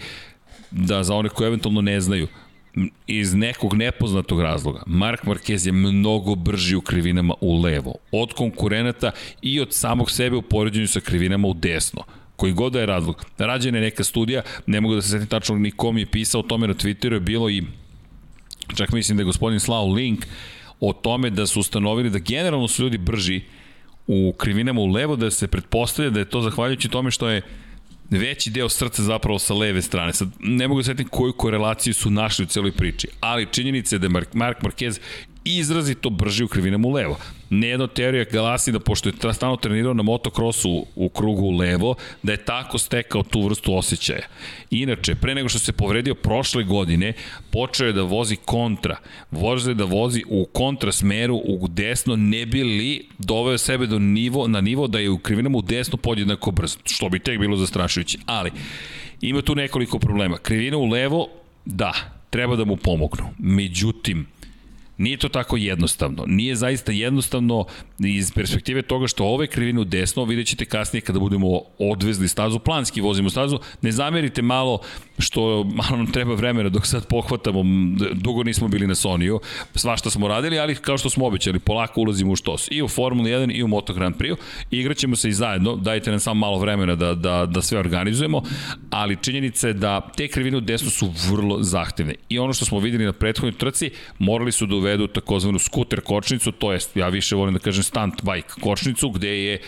da 0.70 1.02
za 1.02 1.14
one 1.14 1.28
koji 1.28 1.46
eventualno 1.46 1.80
ne 1.80 2.00
znaju, 2.00 2.28
iz 3.06 3.34
nekog 3.34 3.74
nepoznatog 3.74 4.40
razloga, 4.40 4.82
Mark 4.86 5.24
Marquez 5.24 5.66
je 5.66 5.72
mnogo 5.72 6.34
brži 6.34 6.76
u 6.76 6.80
krivinama 6.80 7.34
u 7.40 7.60
levo, 7.60 7.94
od 8.12 8.32
konkurenata 8.32 9.10
i 9.42 9.60
od 9.60 9.74
samog 9.74 10.10
sebe 10.10 10.36
u 10.36 10.42
poređenju 10.42 10.88
sa 10.88 11.00
krivinama 11.00 11.48
u 11.48 11.54
desno 11.54 12.02
koji 12.36 12.52
god 12.52 12.72
da 12.72 12.80
je 12.80 12.86
razlog. 12.86 13.24
Rađena 13.38 13.78
je 13.78 13.84
neka 13.84 14.04
studija, 14.04 14.42
ne 14.66 14.80
mogu 14.80 14.94
da 14.94 15.02
se 15.02 15.08
setim 15.08 15.26
tačno 15.26 15.58
ni 15.58 15.70
kom 15.70 15.98
je 15.98 16.06
pisao 16.06 16.40
o 16.40 16.44
tome 16.44 16.68
na 16.68 16.74
Twitteru, 16.74 17.12
je 17.12 17.20
bilo 17.20 17.50
i 17.50 17.62
Čak 18.74 18.92
mislim 18.92 19.16
da 19.16 19.20
je 19.20 19.24
gospodin 19.24 19.60
slao 19.60 19.86
link 19.92 20.26
o 20.80 20.92
tome 20.92 21.30
da 21.30 21.46
su 21.46 21.60
ustanovili 21.60 22.10
da 22.10 22.18
generalno 22.18 22.68
su 22.68 22.82
ljudi 22.82 22.98
brži 22.98 23.40
u 24.06 24.34
krivinama 24.38 24.80
u 24.80 24.86
levo, 24.86 25.16
da 25.16 25.30
se 25.30 25.46
pretpostavlja 25.46 26.10
da 26.10 26.18
je 26.18 26.30
to 26.30 26.40
zahvaljujući 26.40 26.88
tome 26.88 27.10
što 27.10 27.28
je 27.28 27.42
veći 28.10 28.50
deo 28.50 28.68
srca 28.68 29.02
zapravo 29.02 29.38
sa 29.38 29.54
leve 29.54 29.82
strane. 29.82 30.12
Sad, 30.12 30.28
ne 30.40 30.68
mogu 30.68 30.80
da 30.80 30.84
setim 30.84 31.08
koju 31.08 31.32
korelaciju 31.32 31.94
su 31.94 32.10
našli 32.10 32.42
u 32.42 32.46
celoj 32.46 32.72
priči, 32.72 33.08
ali 33.20 33.46
činjenica 33.52 33.94
je 33.94 33.98
da 33.98 34.06
je 34.06 34.10
Mark, 34.10 34.34
Mark 34.34 34.62
Marquez 34.62 35.00
izrazito 35.46 36.10
brži 36.10 36.44
u 36.44 36.48
krivinama 36.48 36.88
u 36.88 36.92
levo. 36.92 37.18
Nejedno 37.50 37.86
teorija 37.86 38.24
glasi 38.32 38.72
da 38.72 38.80
pošto 38.80 39.08
je 39.08 39.34
stalno 39.34 39.56
trenirao 39.56 39.94
na 39.94 40.02
motokrosu 40.02 40.86
u 40.94 41.08
krugu 41.08 41.50
levo, 41.50 41.94
da 42.22 42.32
je 42.32 42.44
tako 42.44 42.78
stekao 42.78 43.22
tu 43.22 43.42
vrstu 43.42 43.76
osjećaja. 43.76 44.26
Inače, 44.70 45.14
pre 45.14 45.34
nego 45.34 45.48
što 45.48 45.58
se 45.58 45.72
povredio 45.72 46.14
prošle 46.14 46.64
godine, 46.64 47.12
počeo 47.50 47.86
je 47.86 47.92
da 47.92 48.02
vozi 48.02 48.36
kontra. 48.36 48.96
Vozi 49.30 49.74
da 49.74 49.84
vozi 49.84 50.22
u 50.28 50.44
kontra 50.52 50.92
smeru, 50.92 51.36
u 51.36 51.68
desno, 51.68 52.16
ne 52.16 52.46
bi 52.46 52.64
li 52.64 53.06
doveo 53.18 53.58
sebe 53.58 53.86
do 53.86 53.98
nivo, 53.98 54.48
na 54.48 54.60
nivo 54.60 54.86
da 54.86 54.98
je 54.98 55.10
u 55.10 55.18
krivinama 55.18 55.58
u 55.58 55.62
desno 55.62 55.96
podjednako 55.96 56.50
brzo, 56.50 56.78
što 56.84 57.08
bi 57.08 57.18
tek 57.18 57.38
bilo 57.38 57.56
zastrašujuće. 57.56 58.18
Ali, 58.26 58.50
ima 59.20 59.42
tu 59.42 59.54
nekoliko 59.54 59.98
problema. 59.98 60.38
Krivina 60.38 60.76
u 60.76 60.86
levo, 60.86 61.28
da, 61.64 61.92
treba 62.30 62.56
da 62.56 62.64
mu 62.64 62.76
pomognu. 62.76 63.28
Međutim, 63.38 64.26
Nije 64.98 65.16
to 65.16 65.28
tako 65.28 65.56
jednostavno. 65.56 66.24
Nije 66.26 66.56
zaista 66.56 66.92
jednostavno 66.92 67.64
iz 67.98 68.32
perspektive 68.32 68.82
toga 68.82 69.06
što 69.06 69.24
ove 69.24 69.46
krivine 69.46 69.80
u 69.80 69.84
desno, 69.84 70.24
vidjet 70.24 70.46
ćete 70.46 70.64
kasnije 70.64 71.00
kada 71.00 71.18
budemo 71.18 71.60
odvezli 71.78 72.28
stazu, 72.28 72.58
planski 72.58 73.00
vozimo 73.00 73.30
stazu, 73.30 73.58
ne 73.82 73.92
zamerite 73.92 74.42
malo 74.42 74.80
što 75.18 75.64
malo 75.64 75.96
nam 75.96 76.12
treba 76.12 76.34
vremena 76.34 76.68
dok 76.68 76.86
sad 76.86 77.06
pohvatamo, 77.06 77.62
dugo 78.12 78.42
nismo 78.42 78.68
bili 78.68 78.86
na 78.86 78.94
Soniju, 78.94 79.40
svašta 79.74 80.10
smo 80.10 80.28
radili, 80.28 80.58
ali 80.58 80.74
kao 80.74 80.98
što 80.98 81.10
smo 81.10 81.26
obećali, 81.26 81.58
polako 81.58 82.00
ulazimo 82.00 82.32
u 82.32 82.36
štos. 82.36 82.68
I 82.70 82.82
u 82.82 82.88
Formula 82.88 83.28
1 83.28 83.56
i 83.56 83.62
u 83.62 83.68
Moto 83.68 83.94
Grand 83.94 84.16
Prix. 84.16 84.36
Igraćemo 84.70 85.16
se 85.16 85.28
i 85.28 85.32
zajedno, 85.32 85.76
dajte 85.76 86.10
nam 86.10 86.20
samo 86.20 86.40
malo 86.40 86.58
vremena 86.58 86.94
da, 86.94 87.14
da, 87.14 87.46
da 87.46 87.62
sve 87.62 87.78
organizujemo, 87.78 88.42
ali 88.90 89.16
činjenica 89.22 89.68
je 89.68 89.74
da 89.74 90.00
te 90.16 90.28
krivine 90.28 90.56
u 90.56 90.60
desno 90.60 90.90
su 90.90 91.12
vrlo 91.30 91.62
zahtevne. 91.62 92.14
I 92.28 92.38
ono 92.38 92.52
što 92.52 92.64
smo 92.64 92.78
videli 92.78 93.04
na 93.04 93.12
prethodnoj 93.12 93.52
trci, 93.52 93.90
morali 94.18 94.52
su 94.52 94.66
da 94.66 94.74
uvedu 94.86 95.06
takozvanu 95.06 95.58
skuter 95.58 96.00
kočnicu, 96.00 96.52
to 96.52 96.72
jest, 96.72 96.96
ja 96.96 97.08
više 97.08 97.36
volim 97.36 97.54
da 97.54 97.60
kažem 97.60 97.82
stunt 97.82 98.22
bike 98.22 98.60
kočnicu, 98.60 99.10
gde 99.10 99.28
je 99.28 99.58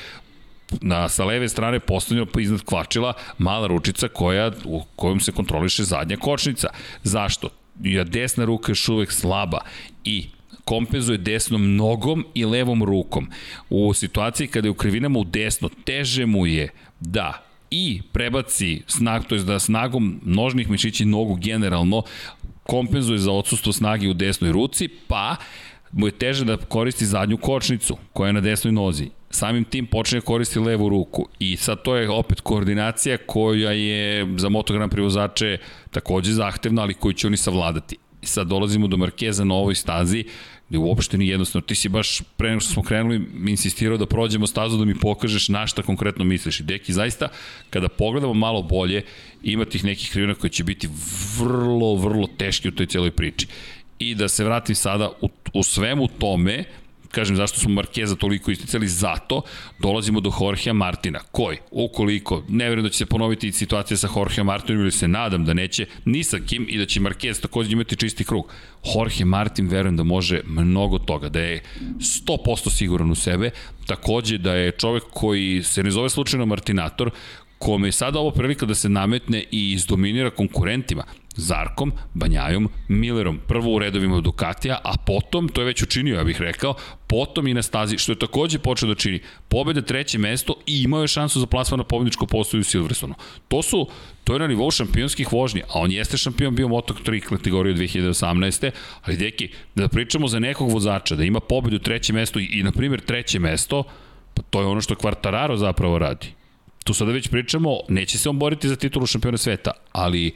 na 0.81 1.09
sa 1.09 1.25
leve 1.25 1.49
strane 1.49 1.81
postavljeno 1.81 2.27
iznad 2.39 2.63
kvačila 2.65 3.13
mala 3.39 3.67
ručica 3.67 4.09
koja, 4.09 4.51
u 4.65 4.83
kojom 4.97 5.21
se 5.21 5.33
kontroliše 5.33 5.85
zadnja 5.85 6.17
kočnica. 6.17 6.69
Zašto? 7.03 7.49
Ja 7.83 8.05
desna 8.05 8.45
ruka 8.45 8.71
je 8.71 8.73
još 8.73 8.89
uvek 8.89 9.13
slaba 9.13 9.59
i 10.05 10.27
kompenzuje 10.65 11.19
desnom 11.19 11.77
nogom 11.77 12.27
i 12.35 12.45
levom 12.45 12.83
rukom. 12.85 13.31
U 13.71 13.95
situaciji 13.95 14.47
kada 14.47 14.67
je 14.67 14.71
u 14.71 14.75
krivinama 14.75 15.19
u 15.19 15.25
desno, 15.25 15.71
teže 15.85 16.27
mu 16.27 16.47
je 16.47 16.69
da 17.01 17.49
i 17.71 18.03
prebaci 18.13 18.83
snag, 18.87 19.23
to 19.29 19.35
je 19.35 19.43
da 19.43 19.59
snagom 19.59 20.21
nožnih 20.25 20.71
mišića 20.71 21.05
nogu 21.05 21.35
generalno 21.35 22.03
kompenzuje 22.69 23.19
za 23.19 23.33
odsustvo 23.33 23.73
snage 23.73 24.09
u 24.09 24.15
desnoj 24.15 24.53
ruci, 24.53 24.89
pa 25.09 25.37
mu 25.93 26.07
je 26.07 26.13
teže 26.13 26.45
da 26.45 26.57
koristi 26.57 27.07
zadnju 27.07 27.37
kočnicu 27.37 27.97
koja 28.13 28.27
je 28.27 28.33
na 28.33 28.41
desnoj 28.41 28.73
nozi. 28.73 29.09
Samim 29.31 29.65
tim 29.65 29.87
počne 29.87 30.21
koristi 30.21 30.59
levu 30.59 30.89
ruku 30.89 31.29
i 31.39 31.57
sad 31.57 31.83
to 31.83 31.97
je 31.97 32.11
opet 32.11 32.41
koordinacija 32.41 33.17
koja 33.27 33.73
je 33.73 34.27
za 34.37 34.49
motogram 34.49 34.91
privozače 34.91 35.59
takođe 35.91 36.33
zahtevna, 36.33 36.83
ali 36.83 36.95
koju 36.95 37.13
će 37.13 37.27
oni 37.27 37.37
savladati. 37.37 37.97
I 38.23 38.27
sad 38.27 38.47
dolazimo 38.47 38.87
do 38.87 38.97
Markeza 38.97 39.45
na 39.45 39.55
ovoj 39.55 39.75
stazi, 39.75 40.25
uopšte 40.77 41.19
nije 41.19 41.31
jednostavno. 41.31 41.67
Ti 41.67 41.75
si 41.75 41.89
baš 41.89 42.23
pre 42.37 42.49
nego 42.49 42.61
što 42.61 42.73
smo 42.73 42.83
krenuli 42.83 43.21
insistirao 43.49 43.99
da 43.99 44.07
prođemo 44.07 44.47
stazu 44.47 44.77
da 44.77 44.85
mi 44.85 44.95
pokažeš 44.95 45.49
na 45.49 45.67
šta 45.67 45.83
konkretno 45.83 46.25
misliš. 46.25 46.61
I 46.61 46.63
deki, 46.63 46.93
zaista, 46.93 47.29
kada 47.71 47.89
pogledamo 47.89 48.35
malo 48.35 48.63
bolje, 48.63 49.05
ima 49.43 49.65
tih 49.65 49.85
nekih 49.85 50.11
krivina 50.13 50.35
koje 50.35 50.51
će 50.51 50.65
biti 50.65 50.89
vrlo, 51.39 51.95
vrlo 51.95 52.27
teški 52.37 52.69
u 52.69 52.73
toj 52.73 52.87
celoj 52.87 53.11
priči. 53.11 53.47
I 53.99 54.15
da 54.15 54.29
se 54.29 54.45
vratim 54.45 54.75
sada 54.75 55.11
u, 55.21 55.29
u 55.55 55.63
svemu 55.63 56.09
tome, 56.09 56.65
kažem 57.11 57.37
zašto 57.37 57.59
smo 57.59 57.71
Markeza 57.71 58.17
toliko 58.17 58.51
isticali, 58.51 58.89
zato 58.89 59.43
dolazimo 59.79 60.21
do 60.21 60.33
Jorgea 60.41 60.73
Martina, 60.73 61.19
koji, 61.33 61.59
ukoliko, 61.71 62.43
ne 62.49 62.65
vjerujem 62.65 62.83
da 62.83 62.91
će 62.91 62.99
se 62.99 63.07
ponoviti 63.07 63.53
situacija 63.53 63.97
sa 63.97 64.09
Jorge 64.17 64.43
Martinom 64.43 64.83
ili 64.83 64.93
se 64.93 65.09
nadam 65.09 65.45
da 65.45 65.55
neće, 65.55 65.87
ni 66.05 66.25
sa 66.25 66.39
kim 66.47 66.67
i 66.69 66.79
da 66.79 66.87
će 66.87 67.01
Marquez 67.01 67.41
takođe 67.43 67.73
imati 67.73 67.97
čisti 67.97 68.25
krug. 68.25 68.53
Jorge 68.95 69.25
Martin 69.25 69.69
verujem 69.69 69.97
da 69.97 70.03
može 70.03 70.41
mnogo 70.45 70.99
toga, 70.99 71.29
da 71.29 71.41
je 71.41 71.63
100% 71.99 72.71
siguran 72.71 73.11
u 73.11 73.15
sebe, 73.15 73.51
takođe 73.87 74.39
da 74.39 74.55
je 74.55 74.73
čovek 74.73 75.03
koji 75.11 75.63
se 75.63 75.83
ne 75.83 75.91
zove 75.91 76.11
slučajno 76.11 76.47
Martinator, 76.47 77.11
kome 77.59 77.89
je 77.89 77.93
sada 77.93 78.19
ovo 78.19 78.31
prilika 78.31 78.67
da 78.67 78.75
se 78.75 78.89
nametne 78.89 79.45
i 79.51 79.73
izdominira 79.73 80.31
konkurentima. 80.31 81.05
Zarkom, 81.39 81.93
Banjajom, 82.15 82.69
Millerom, 82.89 83.39
prvo 83.49 83.75
u 83.75 83.79
redovima 83.79 84.21
Ducatija, 84.21 84.79
a 84.85 84.93
potom, 85.07 85.49
to 85.49 85.61
je 85.61 85.65
već 85.65 85.83
učinio, 85.83 86.17
ja 86.17 86.25
bih 86.25 86.41
rekao, 86.41 86.75
potom 87.07 87.47
i 87.47 87.55
na 87.55 87.63
stazi, 87.63 87.99
što 87.99 88.13
je 88.13 88.19
takođe 88.19 88.59
počeo 88.59 88.89
da 88.89 88.95
čini, 88.95 89.21
pobeda 89.49 89.83
treće 89.83 90.19
mesto 90.19 90.55
i 90.67 90.83
imao 90.83 91.01
je 91.01 91.09
šansu 91.09 91.41
za 91.41 91.47
plasman 91.47 91.79
na 91.79 91.85
pobedničko 91.85 92.27
postoju 92.27 92.61
u 92.61 92.65
Silverstonu. 92.65 93.15
To 93.49 93.63
su, 93.63 93.87
to 94.25 94.33
je 94.33 94.39
na 94.39 94.47
nivou 94.47 94.71
šampionskih 94.71 95.33
vožnji, 95.33 95.63
a 95.63 95.81
on 95.81 95.93
jeste 95.93 96.19
šampion 96.19 96.55
bio 96.55 96.69
Moto3 96.69 97.21
kategorije 97.21 97.77
2018. 97.77 98.71
Ali 99.03 99.17
deki, 99.17 99.49
da 99.75 99.89
pričamo 99.89 100.29
za 100.29 100.39
nekog 100.39 100.73
vozača, 100.73 101.17
da 101.17 101.25
ima 101.25 101.41
pobedu 101.41 101.79
treće 101.79 102.13
mesto 102.13 102.39
i, 102.39 102.45
i 102.53 102.63
na 102.63 102.73
primjer 102.73 103.01
treće 103.01 103.39
mesto, 103.39 103.85
pa 104.35 104.43
to 104.43 104.61
je 104.61 104.67
ono 104.67 104.81
što 104.81 104.95
Quartararo 104.95 105.57
zapravo 105.57 105.99
radi. 105.99 106.27
Tu 106.85 106.95
sada 106.95 107.13
već 107.13 107.29
pričamo, 107.29 107.79
neće 107.89 108.19
se 108.19 108.29
on 108.29 108.39
boriti 108.39 108.69
za 108.69 108.77
titulu 108.77 109.07
šampiona 109.07 109.39
sveta, 109.39 109.71
ali 109.93 110.33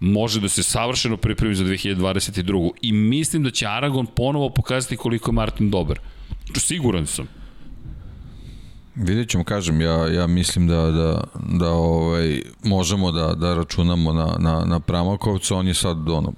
može 0.00 0.40
da 0.40 0.48
se 0.48 0.62
savršeno 0.62 1.16
pripremi 1.16 1.54
za 1.54 1.64
2022. 1.64 2.70
I 2.82 2.92
mislim 2.92 3.42
da 3.42 3.50
će 3.50 3.66
Aragon 3.66 4.06
ponovo 4.06 4.50
pokazati 4.50 4.96
koliko 4.96 5.30
je 5.30 5.34
Martin 5.34 5.70
dobar. 5.70 6.00
Siguran 6.56 7.06
sam. 7.06 7.28
Vidjet 8.94 9.28
ćemo, 9.28 9.44
kažem, 9.44 9.80
ja, 9.80 10.06
ja 10.06 10.26
mislim 10.26 10.66
da, 10.66 10.90
da, 10.90 11.24
da 11.58 11.70
ovaj, 11.70 12.42
možemo 12.62 13.12
da, 13.12 13.34
da 13.34 13.54
računamo 13.54 14.12
na, 14.12 14.36
na, 14.38 14.64
na 14.64 14.80
Pramakovca, 14.80 15.56
on 15.56 15.68
je 15.68 15.74
sad 15.74 16.08
ono, 16.08 16.32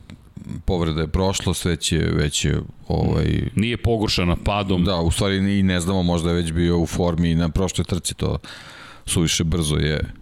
povreda 0.64 1.00
je 1.00 1.08
prošlo, 1.08 1.54
već 1.64 1.92
je, 1.92 2.10
već 2.14 2.44
je 2.44 2.60
ovaj... 2.88 3.50
Nije 3.54 3.76
pogoršana 3.76 4.36
padom. 4.44 4.84
Da, 4.84 4.96
u 4.96 5.10
stvari 5.10 5.58
i 5.58 5.62
ne 5.62 5.80
znamo, 5.80 6.02
možda 6.02 6.30
je 6.30 6.36
već 6.36 6.52
bio 6.52 6.78
u 6.78 6.86
formi 6.86 7.34
na 7.34 7.48
prošloj 7.48 7.84
trci, 7.84 8.14
to 8.14 8.38
suviše 9.06 9.44
brzo 9.44 9.76
je 9.76 10.12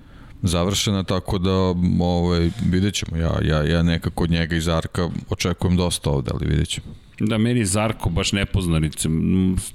završena, 0.42 1.02
tako 1.02 1.38
da 1.38 1.52
ovaj, 2.00 2.50
vidjet 2.70 2.94
ćemo. 2.94 3.16
Ja, 3.16 3.38
ja, 3.42 3.62
ja 3.62 3.82
nekako 3.82 4.24
od 4.24 4.30
njega 4.30 4.56
iz 4.56 4.68
Arka 4.68 5.10
očekujem 5.30 5.76
dosta 5.76 6.10
ovde, 6.10 6.30
ali 6.34 6.46
vidjet 6.46 6.68
ćemo. 6.68 6.86
Da, 7.20 7.38
meni 7.38 7.64
Zarko 7.64 8.10
baš 8.10 8.32
nepoznanice. 8.32 9.08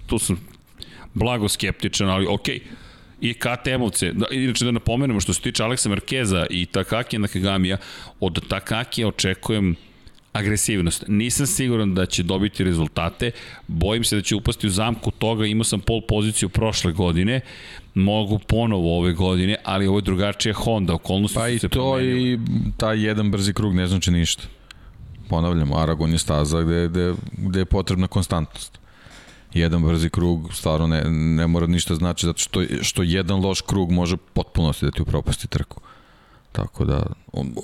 Tu 0.06 0.20
sam 0.20 0.40
blago 1.14 1.48
skeptičan, 1.48 2.10
ali 2.10 2.28
okej. 2.30 2.60
Okay 2.60 2.82
i 3.22 3.34
KTM-ovce. 3.34 4.12
Da, 4.14 4.26
inače 4.32 4.66
da 4.66 4.72
napomenemo 4.72 5.20
što 5.20 5.34
se 5.34 5.42
tiče 5.42 5.64
Aleksa 5.64 5.90
Markeza 5.90 6.46
i 6.50 6.66
Takaki 6.66 7.18
Nakagamija, 7.18 7.78
od 8.20 8.48
Takakija 8.48 9.08
očekujem 9.08 9.76
agresivnost. 10.34 11.04
Nisam 11.08 11.48
siguran 11.48 11.94
da 11.94 12.06
će 12.06 12.24
dobiti 12.24 12.64
rezultate, 12.64 13.32
bojim 13.68 14.04
se 14.04 14.16
da 14.16 14.22
će 14.22 14.36
upasti 14.36 14.68
u 14.68 14.70
zamku 14.70 15.12
toga, 15.12 15.46
imao 15.46 15.64
sam 15.64 15.80
pol 15.80 16.02
poziciju 16.08 16.50
prošle 16.50 16.92
godine, 16.92 17.42
mogu 17.94 18.40
ponovo 18.40 18.98
ove 18.98 19.14
godine, 19.14 19.56
ali 19.64 19.88
ovo 19.88 19.98
je 19.98 20.02
drugačija 20.02 20.54
Honda, 20.54 20.94
okolnosti 20.94 21.36
pa 21.36 21.50
su 21.50 21.60
se 21.60 21.70
promenile. 21.70 22.14
Pa 22.14 22.18
i 22.18 22.38
to 22.38 22.70
i 22.70 22.74
taj 22.78 23.06
jedan 23.06 23.32
brzi 23.32 23.54
krug 23.54 23.76
ne 23.76 23.88
znači 23.88 24.12
ništa. 24.12 24.44
Ponavljamo, 25.30 25.78
Aragon 25.78 26.12
je 26.12 26.18
staza 26.18 26.62
gde, 26.62 26.88
gde, 26.88 27.14
gde 27.38 27.60
je 27.60 27.66
potrebna 27.66 28.08
konstantnost. 28.08 28.80
Jedan 29.54 29.84
brzi 29.84 30.10
krug 30.10 30.54
stvarno 30.54 30.88
ne, 30.88 31.04
ne 31.12 31.48
mora 31.48 31.68
ništa 31.68 31.96
znači, 31.96 32.26
zato 32.26 32.40
što, 32.40 32.64
što 32.82 33.04
jedan 33.04 33.40
loš 33.40 33.62
krug 33.62 33.92
može 33.92 34.18
potpuno 34.18 34.74
da 34.82 34.92
ti 34.92 35.02
upropasti 35.02 35.48
trku. 35.48 35.82
Tako 36.52 36.86
da 36.86 37.04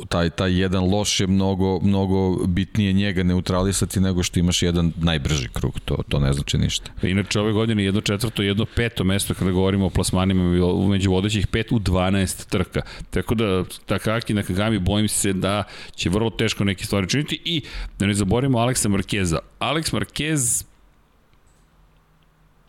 taj 0.09 0.29
taj 0.29 0.59
jedan 0.61 0.83
loš 0.83 1.19
je 1.19 1.27
mnogo 1.27 1.79
mnogo 1.79 2.45
bitnije 2.45 2.93
njega 2.93 3.23
neutralisati 3.23 3.99
nego 3.99 4.23
što 4.23 4.39
imaš 4.39 4.61
jedan 4.63 4.93
najbrži 4.97 5.49
krug. 5.53 5.79
To 5.79 5.97
to 6.09 6.19
ne 6.19 6.33
znači 6.33 6.57
ništa. 6.57 6.91
Inače 7.01 7.39
ove 7.39 7.51
godine 7.51 7.83
jedno 7.83 8.01
četvrto, 8.01 8.41
jedno 8.41 8.65
peto 8.75 9.03
mesto 9.03 9.33
kada 9.33 9.51
govorimo 9.51 9.85
o 9.85 9.89
plasmanima 9.89 10.43
među 10.89 11.11
vodećih 11.11 11.47
pet 11.47 11.71
u 11.71 11.79
12 11.79 12.49
trka. 12.49 12.81
Tako 13.09 13.35
da 13.35 13.63
Takaki 13.85 14.33
na 14.33 14.43
Kagami 14.43 14.79
bojim 14.79 15.07
se 15.07 15.33
da 15.33 15.63
će 15.95 16.09
vrlo 16.09 16.29
teško 16.29 16.63
neke 16.63 16.85
stvari 16.85 17.09
činiti 17.09 17.41
i 17.45 17.61
da 17.99 18.05
ne 18.05 18.13
zaboravimo 18.13 18.59
Aleksa 18.59 18.89
Markeza. 18.89 19.39
Alex 19.59 19.93
Marquez 19.93 20.65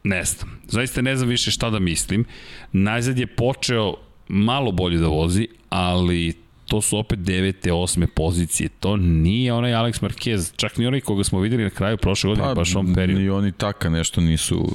ne 0.04 0.24
znam. 0.24 0.60
Zaista 0.68 1.02
ne 1.02 1.16
znam 1.16 1.28
više 1.28 1.50
šta 1.50 1.70
da 1.70 1.78
mislim. 1.78 2.24
Najzad 2.72 3.18
je 3.18 3.26
počeo 3.26 3.94
malo 4.28 4.72
bolje 4.72 4.98
da 4.98 5.06
vozi, 5.06 5.48
ali 5.68 6.34
to 6.66 6.80
su 6.80 6.98
opet 6.98 7.18
devete, 7.18 7.72
osme 7.72 8.06
pozicije. 8.06 8.68
To 8.80 8.96
nije 8.96 9.52
onaj 9.52 9.72
Alex 9.72 10.02
Marquez, 10.02 10.52
čak 10.56 10.76
ni 10.76 10.86
onaj 10.86 11.00
koga 11.00 11.24
smo 11.24 11.40
videli 11.40 11.64
na 11.64 11.70
kraju 11.70 11.96
prošle 11.96 12.28
godine, 12.28 12.46
pa, 12.48 12.54
baš 12.54 12.76
on 12.76 12.94
period. 12.94 13.20
Ni 13.20 13.30
oni 13.30 13.52
taka 13.52 13.88
nešto 13.88 14.20
nisu 14.20 14.68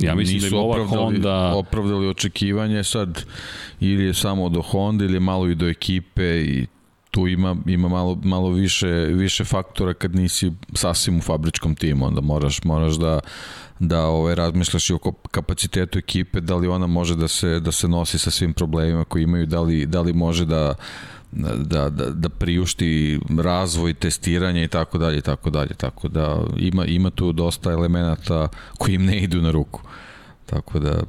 Ja 0.00 0.14
mislim 0.14 0.40
da 0.40 0.46
je 0.46 0.56
ova 0.56 0.86
Honda... 0.86 1.52
opravdali 1.54 2.08
očekivanje 2.08 2.84
sad 2.84 3.24
ili 3.80 4.04
je 4.04 4.14
samo 4.14 4.48
do 4.48 4.62
Honda 4.62 5.04
ili 5.04 5.20
malo 5.20 5.48
i 5.48 5.54
do 5.54 5.68
ekipe 5.68 6.40
i 6.40 6.66
tu 7.10 7.26
ima, 7.26 7.56
ima 7.66 7.88
malo, 7.88 8.18
malo 8.22 8.50
više, 8.50 8.88
više 8.96 9.44
faktora 9.44 9.94
kad 9.94 10.14
nisi 10.14 10.52
sasvim 10.74 11.18
u 11.18 11.20
fabričkom 11.20 11.74
timu, 11.74 12.06
onda 12.06 12.20
moraš, 12.20 12.64
moraš 12.64 12.94
da 12.94 13.20
da 13.78 14.06
ovaj 14.06 14.34
razmišljaš 14.34 14.90
i 14.90 14.92
o 14.92 14.98
kapacitetu 15.30 15.98
ekipe, 15.98 16.40
da 16.40 16.56
li 16.56 16.68
ona 16.68 16.86
može 16.86 17.16
da 17.16 17.28
se 17.28 17.60
da 17.60 17.72
se 17.72 17.88
nosi 17.88 18.18
sa 18.18 18.30
svim 18.30 18.52
problemima 18.52 19.04
koji 19.04 19.22
imaju, 19.22 19.46
da 19.46 19.60
li 19.60 19.86
da 19.86 20.00
li 20.00 20.12
može 20.12 20.44
da 20.44 20.74
da, 21.32 21.90
da, 21.90 22.10
da 22.10 22.28
priušti 22.28 23.20
razvoj, 23.38 23.94
testiranje 23.94 24.64
i 24.64 24.68
tako 24.68 24.98
dalje 24.98 25.18
i 25.18 25.20
tako 25.20 25.50
dalje. 25.50 25.74
Tako 25.74 26.08
da 26.08 26.44
ima, 26.56 26.84
ima 26.84 27.10
tu 27.10 27.32
dosta 27.32 27.72
elemenata 27.72 28.48
koji 28.78 28.94
im 28.94 29.04
ne 29.04 29.18
idu 29.18 29.42
na 29.42 29.50
ruku. 29.50 29.80
Tako 30.46 30.78
da 30.78 31.02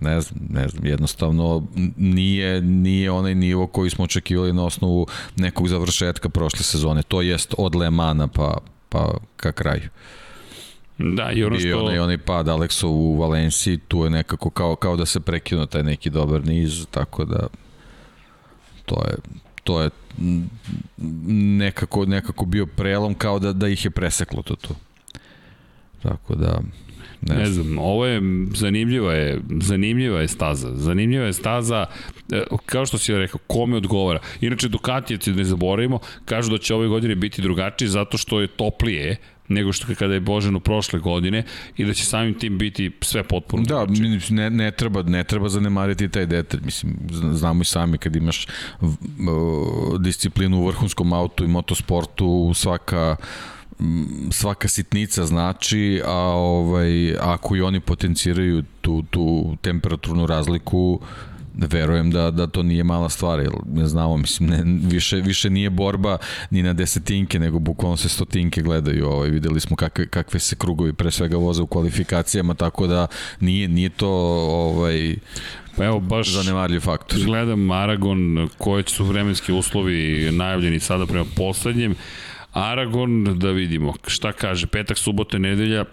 ne 0.00 0.20
znam, 0.20 0.40
ne 0.50 0.68
znam, 0.68 0.86
jednostavno 0.86 1.66
nije, 1.96 2.62
nije 2.62 3.10
onaj 3.10 3.34
nivo 3.34 3.66
koji 3.66 3.90
smo 3.90 4.04
očekivali 4.04 4.52
na 4.52 4.64
osnovu 4.64 5.06
nekog 5.36 5.68
završetka 5.68 6.28
prošle 6.28 6.62
sezone. 6.62 7.02
To 7.02 7.22
jest 7.22 7.54
od 7.58 7.74
Lemana 7.74 8.28
pa, 8.28 8.58
pa 8.88 9.14
ka 9.36 9.52
kraju. 9.52 9.88
Da, 10.98 11.30
i 11.32 11.44
ono 11.44 11.58
što... 11.58 11.68
I 11.68 11.72
onaj, 11.72 11.98
onaj 11.98 12.18
pad 12.18 12.48
Aleksa 12.48 12.86
u 12.86 13.16
Valenciji, 13.16 13.78
tu 13.88 14.04
je 14.04 14.10
nekako 14.10 14.50
kao, 14.50 14.76
kao 14.76 14.96
da 14.96 15.06
se 15.06 15.20
prekinuo 15.20 15.66
taj 15.66 15.82
neki 15.82 16.10
dobar 16.10 16.46
niz, 16.46 16.86
tako 16.90 17.24
da 17.24 17.46
to 18.84 19.04
je, 19.04 19.16
to 19.64 19.82
je 19.82 19.90
nekako, 21.58 22.04
nekako 22.04 22.44
bio 22.44 22.66
prelom 22.66 23.14
kao 23.14 23.38
da, 23.38 23.52
da 23.52 23.68
ih 23.68 23.84
je 23.84 23.90
preseklo 23.90 24.42
to 24.42 24.56
tu. 24.56 24.74
Tako 26.02 26.34
da... 26.34 26.60
Ne, 27.20 27.36
ne 27.36 27.46
znam, 27.46 27.78
ovo 27.78 28.06
je 28.06 28.20
zanimljiva 28.54 29.12
je, 29.12 29.40
zanimljiva 29.62 30.20
je 30.20 30.28
staza. 30.28 30.74
Zanimljiva 30.74 31.24
je 31.24 31.32
staza, 31.32 31.86
e, 32.32 32.42
kao 32.66 32.86
što 32.86 32.98
si 32.98 33.14
rekao, 33.14 33.40
kome 33.46 33.76
odgovara. 33.76 34.20
Inače, 34.40 34.68
Ducatijevci, 34.68 35.32
ne 35.32 35.44
zaboravimo, 35.44 35.98
kažu 36.24 36.50
da 36.50 36.58
će 36.58 36.74
ove 36.74 36.88
godine 36.88 37.14
biti 37.14 37.42
drugačiji 37.42 37.88
zato 37.88 38.18
što 38.18 38.40
je 38.40 38.46
toplije, 38.46 39.16
nego 39.48 39.72
što 39.72 39.94
kada 39.94 40.14
je 40.14 40.20
Božan 40.20 40.56
u 40.56 40.60
prošle 40.60 40.98
godine 40.98 41.44
i 41.76 41.84
da 41.84 41.94
će 41.94 42.04
samim 42.04 42.34
tim 42.34 42.58
biti 42.58 42.90
sve 43.00 43.22
potpuno 43.22 43.62
Da, 43.62 43.86
ne, 44.30 44.50
ne, 44.50 44.70
treba, 44.70 45.02
ne 45.02 45.24
treba 45.24 45.48
zanemariti 45.48 46.08
taj 46.08 46.26
detalj. 46.26 46.60
Mislim, 46.64 46.96
znamo 47.32 47.62
i 47.62 47.64
sami 47.64 47.98
kad 47.98 48.16
imaš 48.16 48.46
disciplinu 49.98 50.58
u 50.58 50.66
vrhunskom 50.66 51.12
autu 51.12 51.44
i 51.44 51.48
motosportu, 51.48 52.52
svaka 52.54 53.16
svaka 54.30 54.68
sitnica 54.68 55.26
znači, 55.26 56.02
a 56.06 56.18
ovaj, 56.34 57.16
ako 57.20 57.56
i 57.56 57.60
oni 57.60 57.80
potenciraju 57.80 58.62
tu, 58.80 59.02
tu 59.10 59.56
temperaturnu 59.62 60.26
razliku, 60.26 61.00
verujem 61.66 62.10
da, 62.10 62.30
da 62.30 62.46
to 62.46 62.62
nije 62.62 62.84
mala 62.84 63.08
stvar, 63.08 63.40
jer 63.40 63.52
ne 63.72 63.86
znamo, 63.86 64.16
mislim, 64.16 64.50
ne, 64.50 64.88
više, 64.88 65.16
više 65.16 65.50
nije 65.50 65.70
borba 65.70 66.18
ni 66.50 66.62
na 66.62 66.72
desetinke, 66.72 67.38
nego 67.38 67.58
bukvalno 67.58 67.96
se 67.96 68.08
stotinke 68.08 68.62
gledaju, 68.62 69.06
ovaj, 69.06 69.30
videli 69.30 69.60
smo 69.60 69.76
kakve, 69.76 70.06
kakve 70.06 70.40
se 70.40 70.56
krugovi 70.56 70.92
pre 70.92 71.10
svega 71.10 71.36
voze 71.36 71.62
u 71.62 71.66
kvalifikacijama, 71.66 72.54
tako 72.54 72.86
da 72.86 73.06
nije, 73.40 73.68
nije 73.68 73.88
to 73.88 74.10
ovaj, 74.48 75.16
Pa 75.78 75.84
evo 75.84 76.00
baš 76.00 76.32
zanemarljiv 76.32 76.80
faktor. 76.80 77.18
Gledam 77.24 77.70
Aragon, 77.70 78.48
koje 78.58 78.84
su 78.86 79.04
vremenski 79.04 79.52
uslovi 79.52 80.30
najavljeni 80.32 80.80
sada 80.80 81.06
prema 81.06 81.24
poslednjem. 81.36 81.94
Aragon, 82.58 83.38
da 83.38 83.50
vidimo. 83.50 83.94
Šta 84.06 84.32
kaže, 84.32 84.66
petak, 84.66 84.98
subota, 84.98 85.38
nedelja, 85.38 85.84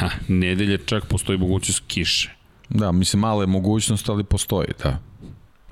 ha, 0.00 0.10
nedelja 0.28 0.78
čak 0.86 1.06
postoji 1.06 1.38
mogućnost 1.38 1.82
kiše. 1.86 2.34
Da, 2.68 2.92
mislim, 2.92 3.20
male 3.20 3.46
mogućnost, 3.46 4.08
ali 4.08 4.24
postoji, 4.24 4.68
da 4.82 5.07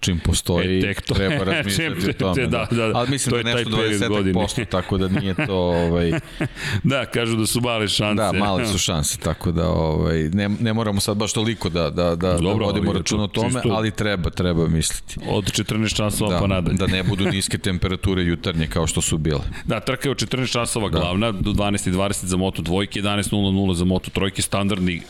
čim 0.07 0.18
postoji, 0.18 0.78
e, 0.78 0.94
to, 0.94 1.14
treba 1.14 1.44
razmišljati 1.52 2.11
o 2.11 2.12
tome. 2.12 2.46
Da, 2.46 2.66
da, 2.70 2.76
da. 2.76 2.98
Ali 2.98 3.11
mislim 3.11 3.30
to 3.30 3.42
da 3.42 3.50
je 3.50 3.54
nešto 3.57 3.70
20 3.70 4.32
posto, 4.32 4.64
tako 4.76 4.98
da 4.98 5.09
nije 5.09 5.34
to... 5.46 5.57
Ovaj... 5.57 6.12
da, 6.82 7.07
kažu 7.07 7.36
da 7.36 7.46
su 7.46 7.61
male 7.61 7.88
šanse. 7.88 8.22
Da, 8.22 8.32
male 8.32 8.66
su 8.66 8.78
šanse, 8.78 9.18
tako 9.18 9.52
da 9.52 9.68
ovaj, 9.68 10.18
ne, 10.18 10.48
ne 10.48 10.72
moramo 10.72 11.00
sad 11.00 11.16
baš 11.16 11.32
toliko 11.32 11.68
da, 11.68 11.90
da, 11.90 11.90
da, 11.90 12.16
da 12.16 12.38
Dobro, 12.38 12.66
da 12.66 12.72
vodimo 12.72 12.92
račun 12.92 13.20
o 13.20 13.26
tome, 13.26 13.50
čisto... 13.50 13.68
ali 13.68 13.90
treba, 13.90 14.30
treba 14.30 14.68
misliti. 14.68 15.16
Od 15.28 15.44
14 15.44 15.96
časova 15.96 16.32
da, 16.32 16.38
pa 16.38 16.46
nadalje. 16.46 16.76
da 16.76 16.86
ne 16.86 17.02
budu 17.02 17.24
niske 17.24 17.59
temperature 17.59 18.22
jutarnje 18.22 18.66
kao 18.66 18.86
što 18.86 19.00
su 19.00 19.18
bile. 19.18 19.40
Da, 19.64 19.80
trka 19.80 20.09
je 20.09 20.11
od 20.11 20.16
14 20.16 20.52
časova 20.52 20.88
da. 20.88 20.98
glavna, 20.98 21.32
do 21.32 21.50
12.20 21.50 22.24
za 22.24 22.36
Moto 22.36 22.62
dvojke, 22.62 23.02
11.00 23.02 23.74
za 23.74 23.84
Moto 23.84 24.11
trojke, 24.11 24.42
standardni 24.42 25.02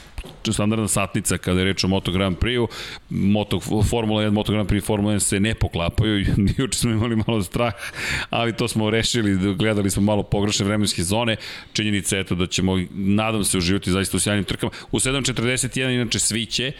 standardna 0.53 0.89
satnica 0.89 1.39
kada 1.39 1.61
je 1.61 1.64
reč 1.64 1.85
o 1.85 1.89
Moto 1.89 2.12
Grand 2.12 2.39
Prix-u. 2.39 2.68
Moto, 3.11 3.61
Formula 3.91 4.22
1, 4.22 4.31
Moto 4.31 4.53
Grand 4.53 4.68
Prix, 4.68 4.87
Formula 4.87 5.14
1 5.14 5.18
se 5.18 5.41
ne 5.41 5.55
poklapaju. 5.55 6.27
Juče 6.59 6.79
smo 6.79 6.91
imali 6.91 7.16
malo 7.27 7.43
strah, 7.43 7.72
ali 8.31 8.57
to 8.57 8.68
smo 8.68 8.91
rešili, 8.91 9.55
gledali 9.55 9.91
smo 9.91 10.03
malo 10.03 10.22
pogrešne 10.22 10.66
vremenske 10.66 11.03
zone. 11.03 11.37
Činjenica 11.72 12.16
je 12.16 12.24
to 12.24 12.35
da 12.35 12.47
ćemo, 12.47 12.79
nadam 12.91 13.45
se, 13.45 13.59
uživati 13.59 13.91
zaista 13.91 14.16
u 14.16 14.20
sjajnim 14.20 14.45
trkama. 14.45 14.72
U 14.93 14.99
7.41 14.99 15.95
inače 15.95 16.18
sviće, 16.18 16.72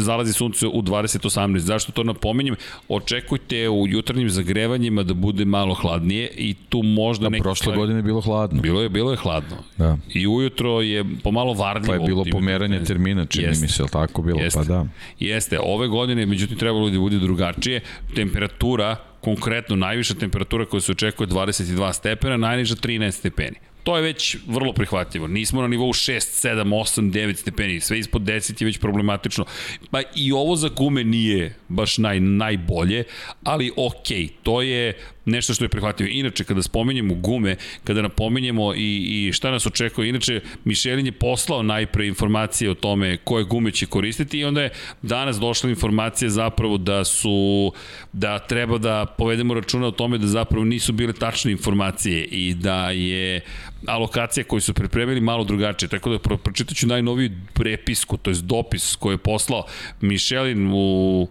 zalazi 0.00 0.32
sunce 0.32 0.66
u 0.66 0.82
20.18. 0.82 1.58
Zašto 1.58 1.92
to 1.92 2.02
napominjem? 2.02 2.56
Očekujte 2.88 3.68
u 3.68 3.88
jutarnjim 3.88 4.30
zagrevanjima 4.30 5.02
da 5.02 5.14
bude 5.14 5.44
malo 5.44 5.74
hladnije 5.74 6.30
i 6.36 6.54
tu 6.68 6.82
možda 6.82 7.28
neki... 7.28 7.42
Prošle 7.42 7.62
stvari... 7.64 7.78
godine 7.78 7.98
je 7.98 8.02
bilo 8.02 8.20
hladno. 8.20 8.62
Bilo 8.62 8.82
je, 8.82 8.88
bilo 8.88 9.10
je 9.10 9.16
hladno. 9.16 9.56
Da. 9.76 9.96
I 10.14 10.26
ujutro 10.26 10.80
je 10.80 11.04
pomalo 11.22 11.52
varljivo. 11.52 11.86
Pa 11.86 11.94
je 11.94 12.06
bilo 12.06 12.24
pomeranje 12.32 12.84
termina, 12.84 13.26
čini 13.26 13.44
Jeste. 13.44 13.62
mi 13.62 13.68
se, 13.68 13.84
tako 13.92 14.22
bilo? 14.22 14.40
Jeste. 14.40 14.58
Pa 14.58 14.64
da. 14.64 14.86
Jeste. 15.18 15.58
Ove 15.62 15.88
godine, 15.88 16.26
međutim, 16.26 16.58
trebalo 16.58 16.90
da 16.90 16.98
bude 16.98 17.18
drugačije. 17.18 17.80
Temperatura 18.14 18.96
konkretno 19.20 19.76
najviša 19.76 20.14
temperatura 20.14 20.66
koja 20.66 20.80
se 20.80 20.92
očekuje 20.92 21.26
22 21.26 21.92
stepena, 21.92 22.36
najniža 22.36 22.74
13 22.74 23.10
stepeni. 23.10 23.56
To 23.84 23.96
je 23.96 24.02
već 24.02 24.36
vrlo 24.46 24.72
prihvatljivo. 24.72 25.26
Nismo 25.26 25.62
na 25.62 25.68
nivou 25.68 25.92
6, 25.92 26.48
7, 26.48 26.64
8, 26.64 27.10
9 27.10 27.36
stepeni. 27.36 27.80
Sve 27.80 27.98
ispod 27.98 28.22
10 28.22 28.62
je 28.62 28.66
već 28.66 28.78
problematično. 28.78 29.44
Pa 29.90 30.00
i 30.14 30.32
ovo 30.32 30.56
za 30.56 30.68
gume 30.68 31.04
nije 31.04 31.54
baš 31.68 31.98
naj, 31.98 32.20
najbolje, 32.20 33.04
ali 33.42 33.72
ok, 33.76 34.08
to 34.42 34.62
je 34.62 34.94
nešto 35.24 35.54
što 35.54 35.64
je 35.64 35.68
prihvatljivo. 35.68 36.10
Inače, 36.12 36.44
kada 36.44 36.62
spominjemo 36.62 37.14
gume, 37.14 37.56
kada 37.84 38.02
napominjemo 38.02 38.74
i, 38.74 39.26
i 39.28 39.32
šta 39.32 39.50
nas 39.50 39.66
očekuje, 39.66 40.08
inače, 40.08 40.40
Mišelin 40.64 41.06
je 41.06 41.12
poslao 41.12 41.62
najpre 41.62 42.06
informacije 42.06 42.70
o 42.70 42.74
tome 42.74 43.16
koje 43.16 43.44
gume 43.44 43.70
će 43.70 43.86
koristiti 43.86 44.38
i 44.38 44.44
onda 44.44 44.62
je 44.62 44.70
danas 45.02 45.36
došla 45.36 45.70
informacija 45.70 46.30
zapravo 46.30 46.78
da 46.78 47.04
su, 47.04 47.72
da 48.12 48.38
treba 48.38 48.78
da 48.78 49.06
povedemo 49.18 49.54
računa 49.54 49.86
o 49.86 49.90
tome 49.90 50.18
da 50.18 50.26
zapravo 50.26 50.64
nisu 50.64 50.92
bile 50.92 51.12
tačne 51.12 51.52
informacije 51.52 52.24
i 52.24 52.54
da 52.54 52.90
je 52.90 53.40
alokacija 53.86 54.44
koju 54.44 54.60
su 54.60 54.74
pripremili 54.74 55.20
malo 55.20 55.44
drugačije. 55.44 55.88
Tako 55.88 56.10
da 56.10 56.18
pročitat 56.18 56.76
ću 56.76 56.86
najnoviju 56.86 57.30
prepisku, 57.54 58.16
to 58.16 58.30
je 58.30 58.36
dopis 58.42 58.96
koji 58.96 59.14
je 59.14 59.18
poslao 59.18 59.64
Mišelin 60.00 60.70
u 60.72 61.28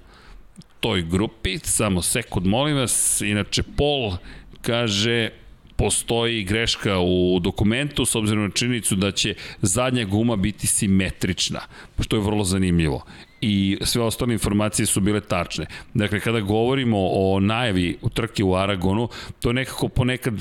toj 0.83 1.01
grupi, 1.01 1.59
samo 1.63 2.01
sekund 2.01 2.47
molim 2.47 2.77
vas, 2.77 3.21
inače 3.21 3.63
Pol 3.63 4.17
kaže 4.61 5.29
postoji 5.75 6.43
greška 6.43 6.99
u 6.99 7.39
dokumentu 7.39 8.05
s 8.05 8.15
obzirom 8.15 8.43
na 8.43 8.49
činjenicu 8.49 8.95
da 8.95 9.11
će 9.11 9.35
zadnja 9.61 10.05
guma 10.05 10.35
biti 10.35 10.67
simetrična, 10.67 11.59
što 11.99 12.15
je 12.15 12.21
vrlo 12.21 12.43
zanimljivo 12.43 13.05
i 13.41 13.77
sve 13.81 14.01
ostale 14.01 14.33
informacije 14.33 14.85
su 14.85 15.01
bile 15.01 15.21
tačne. 15.21 15.65
Dakle, 15.93 16.19
kada 16.19 16.39
govorimo 16.39 16.97
o 16.99 17.39
najavi 17.39 17.97
u 18.01 18.09
trke 18.09 18.43
u 18.43 18.55
Aragonu, 18.55 19.09
to 19.39 19.53
nekako 19.53 19.87
ponekad 19.87 20.33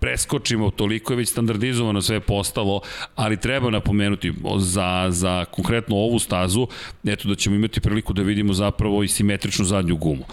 preskočimo, 0.00 0.70
toliko 0.70 1.12
je 1.12 1.16
već 1.16 1.28
standardizovano 1.28 2.02
sve 2.02 2.20
postalo, 2.20 2.80
ali 3.14 3.40
treba 3.40 3.70
napomenuti 3.70 4.32
za, 4.58 5.06
za 5.08 5.44
konkretno 5.44 5.96
ovu 5.96 6.18
stazu, 6.18 6.66
eto 7.04 7.28
da 7.28 7.34
ćemo 7.34 7.56
imati 7.56 7.80
priliku 7.80 8.12
da 8.12 8.22
vidimo 8.22 8.52
zapravo 8.52 9.02
i 9.02 9.08
simetričnu 9.08 9.64
zadnju 9.64 9.96
gumu. 9.96 10.24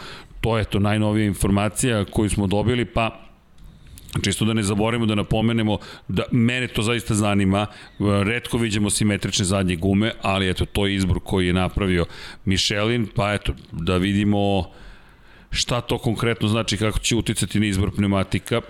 To 0.42 0.58
je 0.58 0.64
to 0.64 0.80
najnovija 0.80 1.26
informacija 1.26 2.06
koju 2.06 2.30
smo 2.30 2.48
dobili, 2.48 2.86
pa 2.86 3.28
Čisto 4.24 4.46
da 4.46 4.54
ne 4.54 4.64
zaboravimo 4.64 5.06
da 5.06 5.16
napomenemo 5.16 5.78
da 6.08 6.24
mene 6.32 6.68
to 6.68 6.82
zaista 6.82 7.14
zanima. 7.14 7.68
Redko 8.00 8.58
vidimo 8.58 8.90
simetrične 8.90 9.46
zadnje 9.46 9.76
gume, 9.76 10.12
ali 10.22 10.50
eto 10.50 10.66
to 10.66 10.88
je 10.88 10.96
izbor 10.96 11.20
koji 11.24 11.48
je 11.48 11.54
napravio 11.54 12.06
Michelin, 12.46 13.08
pa 13.16 13.34
eto 13.34 13.54
da 13.72 13.98
vidimo 13.98 14.72
šta 15.52 15.82
to 15.82 15.98
konkretno 15.98 16.48
znači 16.48 16.78
kako 16.78 17.00
će 17.00 17.16
uticati 17.16 17.60
na 17.60 17.66
izbor 17.66 17.92
pneumatika. 17.96 18.62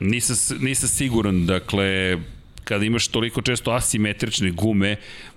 Nisam, 0.00 0.58
nisam 0.60 0.88
siguran, 0.88 1.46
dakle, 1.46 2.18
kada 2.64 2.84
imaš 2.84 3.08
toliko 3.08 3.42
često 3.42 3.70
asimetrične 3.70 4.50
gume, 4.50 4.96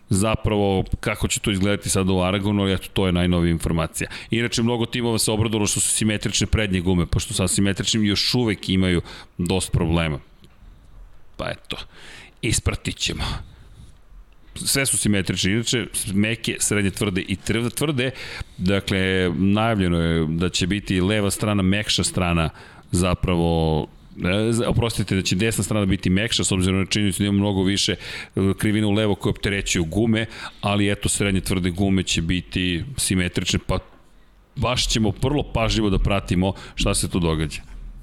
zapravo 0.09 0.83
kako 0.99 1.27
će 1.27 1.39
to 1.39 1.51
izgledati 1.51 1.89
sad 1.89 2.09
u 2.09 2.19
Aragonu, 2.19 2.61
ali 2.61 2.73
eto, 2.73 2.87
to 2.93 3.05
je 3.05 3.11
najnovija 3.11 3.51
informacija. 3.51 4.09
Inače, 4.31 4.63
mnogo 4.63 4.85
timova 4.85 5.19
se 5.19 5.31
obradilo 5.31 5.67
što 5.67 5.79
su 5.79 5.89
simetrične 5.89 6.47
prednje 6.47 6.81
gume, 6.81 7.05
pošto 7.05 7.33
sa 7.33 7.43
asimetričnim 7.43 8.05
još 8.05 8.33
uvek 8.33 8.69
imaju 8.69 9.01
dosta 9.37 9.71
problema. 9.71 10.19
Pa 11.37 11.49
eto, 11.49 11.77
ispratit 12.41 12.95
ćemo 12.95 13.23
sve 14.65 14.85
su 14.85 14.97
simetrične, 14.97 15.51
inače 15.51 15.85
meke, 16.13 16.55
srednje 16.59 16.91
tvrde 16.91 17.21
i 17.21 17.35
tvrde, 17.75 18.11
dakle 18.57 19.31
najavljeno 19.35 20.01
je 20.01 20.25
da 20.27 20.49
će 20.49 20.67
biti 20.67 21.01
leva 21.01 21.31
strana, 21.31 21.63
mekša 21.63 22.03
strana 22.03 22.49
zapravo 22.91 23.87
Oprostite 24.67 25.15
da 25.15 25.21
će 25.21 25.35
desna 25.35 25.63
strana 25.63 25.85
biti 25.85 26.09
mekša 26.09 26.43
s 26.43 26.51
obzirom 26.51 26.79
na 26.79 26.85
činjenicu 26.85 27.23
da 27.23 27.27
ima 27.27 27.37
mnogo 27.37 27.63
više 27.63 27.91
e, 27.91 27.97
krivina 28.57 28.87
u 28.87 28.91
levo 28.91 29.15
koje 29.15 29.31
opterećuju 29.31 29.85
gume, 29.85 30.25
ali 30.61 30.91
eto 30.91 31.09
srednje 31.09 31.41
tvrde 31.41 31.69
gume 31.69 32.03
će 32.03 32.21
biti 32.21 32.83
simetrične, 32.97 33.59
pa 33.67 33.79
baš 34.55 34.87
ćemo 34.87 35.13
vrlo 35.21 35.43
pažljivo 35.53 35.89
da 35.89 35.99
pratimo 35.99 36.53
šta 36.75 36.95
se 36.95 37.09
tu 37.09 37.19
događa. 37.19 37.61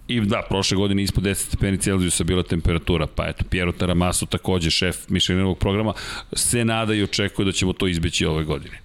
I 0.08 0.20
da, 0.20 0.42
prošle 0.48 0.76
godine 0.76 1.02
ispod 1.02 1.24
10 1.24 1.34
stepeni 1.34 1.78
Celzijusa 1.78 2.24
bila 2.24 2.42
temperatura, 2.42 3.06
pa 3.06 3.28
eto, 3.28 3.44
Piero 3.50 3.72
Taramasu 3.72 4.26
takođe 4.26 4.70
šef 4.70 5.08
Mišelinovog 5.08 5.58
programa 5.58 5.92
se 6.32 6.64
nada 6.64 6.94
i 6.94 7.02
očekuje 7.02 7.46
da 7.46 7.52
ćemo 7.52 7.72
to 7.72 7.86
izbeći 7.86 8.26
ove 8.26 8.44
godine. 8.44 8.83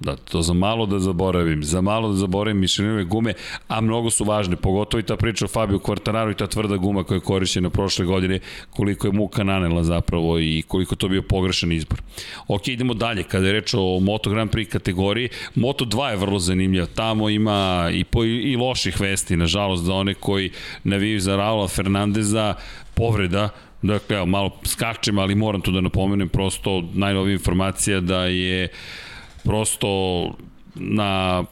Da, 0.00 0.16
to 0.16 0.42
za 0.42 0.52
malo 0.52 0.86
da 0.86 0.98
zaboravim, 0.98 1.64
za 1.64 1.80
malo 1.80 2.08
da 2.08 2.16
zaboravim 2.16 2.60
Michelinove 2.60 3.04
gume, 3.04 3.34
a 3.68 3.80
mnogo 3.80 4.10
su 4.10 4.24
važne, 4.24 4.56
pogotovo 4.56 5.00
i 5.00 5.02
ta 5.02 5.16
priča 5.16 5.44
o 5.44 5.48
Fabio 5.48 5.78
Quartararu 5.78 6.30
i 6.30 6.34
ta 6.34 6.46
tvrda 6.46 6.76
guma 6.76 7.04
koja 7.04 7.16
je 7.16 7.20
korišćena 7.20 7.70
prošle 7.70 8.04
godine, 8.04 8.38
koliko 8.70 9.06
je 9.06 9.12
muka 9.12 9.44
nanela 9.44 9.84
zapravo 9.84 10.38
i 10.38 10.62
koliko 10.68 10.96
to 10.96 11.08
bio 11.08 11.22
pogrešan 11.22 11.72
izbor. 11.72 12.02
Ok, 12.48 12.68
idemo 12.68 12.94
dalje, 12.94 13.22
kada 13.22 13.46
je 13.46 13.52
reč 13.52 13.74
o 13.74 14.00
Moto 14.00 14.30
Grand 14.30 14.50
Prix 14.50 14.70
kategoriji, 14.70 15.28
Moto 15.54 15.84
2 15.84 16.08
je 16.08 16.16
vrlo 16.16 16.38
zanimljiv, 16.38 16.86
tamo 16.86 17.28
ima 17.28 17.90
i, 17.92 18.04
po, 18.04 18.24
i 18.24 18.56
loših 18.56 19.00
vesti, 19.00 19.36
nažalost, 19.36 19.84
za 19.84 19.94
one 19.94 20.14
koji 20.14 20.50
naviju 20.84 21.20
za 21.20 21.36
Raula 21.36 21.68
Fernandeza, 21.68 22.54
povreda, 22.94 23.48
dakle, 23.82 24.16
evo, 24.16 24.26
malo 24.26 24.50
skačem, 24.64 25.18
ali 25.18 25.34
moram 25.34 25.60
to 25.60 25.70
da 25.70 25.80
napomenem, 25.80 26.28
prosto 26.28 26.82
najnovija 26.94 27.32
informacija 27.32 28.00
da 28.00 28.24
je 28.24 28.68
prosto 29.44 29.88
na 30.74 31.44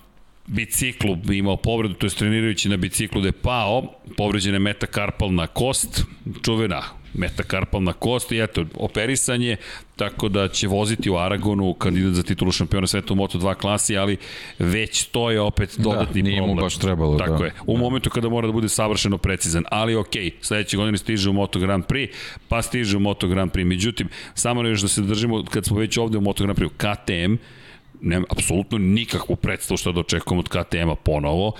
biciklu 0.47 1.19
imao 1.33 1.57
povredu, 1.57 1.95
to 1.95 2.07
je 2.07 2.11
trenirajući 2.11 2.69
na 2.69 2.77
biciklu 2.77 3.21
da 3.21 3.29
je 3.29 3.33
pao, 3.33 3.83
povređena 4.17 4.55
je 4.55 4.61
metakarpalna 4.61 5.47
kost, 5.47 6.05
čuvena 6.45 6.83
metakarpalna 7.15 7.93
kost 7.93 8.33
i 8.33 8.41
eto, 8.43 8.65
operisan 8.75 9.43
je, 9.43 9.57
tako 9.97 10.29
da 10.29 10.49
će 10.49 10.69
voziti 10.69 11.11
u 11.11 11.17
Aragonu 11.17 11.75
kandidat 11.75 12.13
za 12.13 12.23
titulu 12.23 12.53
šampiona 12.53 12.87
sveta 12.87 13.13
u 13.13 13.17
Moto2 13.17 13.55
klasi, 13.55 13.97
ali 13.97 14.17
već 14.59 15.05
to 15.05 15.31
je 15.31 15.41
opet 15.41 15.75
da, 15.77 15.83
dodatni 15.83 16.23
da, 16.23 16.29
nije 16.29 16.39
problem. 16.39 16.57
mu 16.57 16.63
baš 16.63 16.79
trebalo. 16.79 17.19
Tako 17.19 17.39
da. 17.39 17.45
je, 17.45 17.53
u 17.67 17.75
da. 17.75 17.81
momentu 17.81 18.11
kada 18.11 18.29
mora 18.29 18.47
da 18.47 18.53
bude 18.53 18.69
savršeno 18.69 19.19
precizan, 19.19 19.65
ali 19.71 19.95
ok, 19.95 20.15
sledeće 20.41 20.77
godine 20.77 20.99
stiže 20.99 21.31
u 21.31 21.33
Moto 21.33 21.59
Grand 21.59 21.85
Prix, 21.85 22.09
pa 22.49 22.63
stiže 22.63 22.97
u 22.97 23.01
Moto 23.01 23.29
Grand 23.29 23.53
Prix, 23.53 23.65
međutim, 23.65 24.09
samo 24.35 24.63
još 24.63 24.81
da 24.81 24.89
se 24.89 25.03
držimo, 25.03 25.45
kad 25.45 25.65
smo 25.65 25.79
već 25.79 25.99
ovde 25.99 26.19
u 26.19 26.21
Moto 26.21 26.45
Grand 26.45 26.59
Prix, 26.59 26.71
KTM, 26.77 27.35
nema 28.01 28.27
apsolutno 28.31 28.79
nikakvu 28.79 29.37
predstavu 29.37 29.79
što 29.79 29.93
da 29.93 30.01
očekujemo 30.01 30.41
od 30.41 30.49
KTM-a 30.49 30.95
ponovo. 30.95 31.53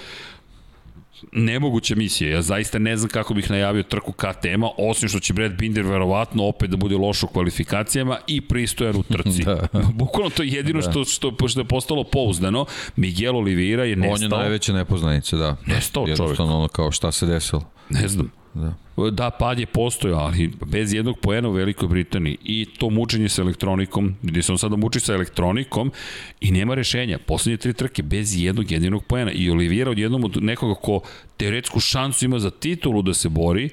Nemoguća 1.33 1.95
misija, 1.95 2.31
ja 2.31 2.43
zaista 2.43 2.79
ne 2.79 2.97
znam 2.97 3.11
kako 3.11 3.35
bih 3.35 3.51
najavio 3.51 3.83
trku 3.83 4.13
KTM-a, 4.13 4.69
osim 4.79 5.09
što 5.09 5.21
će 5.21 5.33
Brad 5.33 5.53
Binder 5.53 5.85
verovatno 5.85 6.45
opet 6.45 6.71
da 6.71 6.77
bude 6.77 6.97
loš 6.97 7.23
u 7.23 7.27
kvalifikacijama 7.27 8.19
i 8.27 8.41
pristojan 8.41 8.97
u 8.97 9.03
trci. 9.03 9.45
da. 9.45 9.69
Bukvalno 9.95 10.31
to 10.31 10.43
je 10.43 10.49
jedino 10.49 10.81
da. 10.81 10.91
što, 10.91 11.05
što, 11.05 11.49
što 11.49 11.61
je 11.61 11.65
postalo 11.65 12.05
pouzdano. 12.05 12.67
Miguel 12.97 13.37
Oliveira 13.37 13.85
je 13.85 13.97
nestao. 13.97 14.15
On 14.15 14.23
je 14.23 14.29
najveća 14.29 14.73
nepoznanica, 14.73 15.37
da. 15.37 15.57
Nestao 15.67 16.03
čovjek. 16.03 16.19
Jednostavno 16.19 16.59
ono 16.59 16.69
kao 16.69 16.93
šta 16.93 17.13
se 17.13 17.27
desilo. 17.27 17.63
Ne 17.91 18.09
znam. 18.09 18.31
Da. 18.55 18.75
Da, 19.11 19.31
pad 19.31 19.59
je 19.59 19.67
postojao, 19.67 20.19
ali 20.19 20.53
bez 20.67 20.93
jednog 20.93 21.19
poena 21.19 21.49
u 21.49 21.53
Velikoj 21.53 21.89
Britaniji 21.89 22.37
i 22.45 22.67
to 22.79 22.91
mučenje 22.91 23.29
sa 23.29 23.43
elektronikom, 23.43 24.15
gde 24.23 24.43
se 24.43 24.53
on 24.53 24.59
sada 24.59 24.77
muči 24.77 25.01
sa 25.01 25.15
elektronikom 25.15 25.93
i 26.41 26.51
nema 26.51 26.75
rešenja. 26.75 27.19
Poslednje 27.19 27.57
tri 27.57 27.73
trke 27.73 28.03
bez 28.03 28.43
jednog 28.43 28.71
jedinog 28.71 29.05
poena 29.05 29.33
i 29.33 29.51
Olivira 29.51 29.91
od 29.91 29.99
jednom 29.99 30.25
od 30.25 30.43
nekoga 30.43 30.75
ko 30.75 31.01
teoretsku 31.37 31.81
šansu 31.81 32.25
ima 32.25 32.39
za 32.39 32.51
titulu 32.51 33.03
da 33.03 33.15
se 33.15 33.29
bori, 33.29 33.71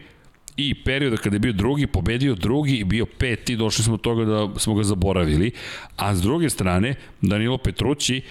i 0.57 0.83
perioda 0.83 1.17
kada 1.17 1.35
je 1.35 1.39
bio 1.39 1.53
drugi, 1.53 1.87
pobedio 1.87 2.35
drugi 2.35 2.75
i 2.75 2.83
bio 2.83 3.05
peti, 3.05 3.55
došli 3.55 3.83
smo 3.83 3.97
do 3.97 4.01
toga 4.01 4.25
da 4.25 4.59
smo 4.59 4.73
ga 4.75 4.83
zaboravili. 4.83 5.51
A 5.95 6.15
s 6.15 6.21
druge 6.21 6.49
strane, 6.49 6.95
Danilo 7.21 7.57
Petrući 7.57 8.21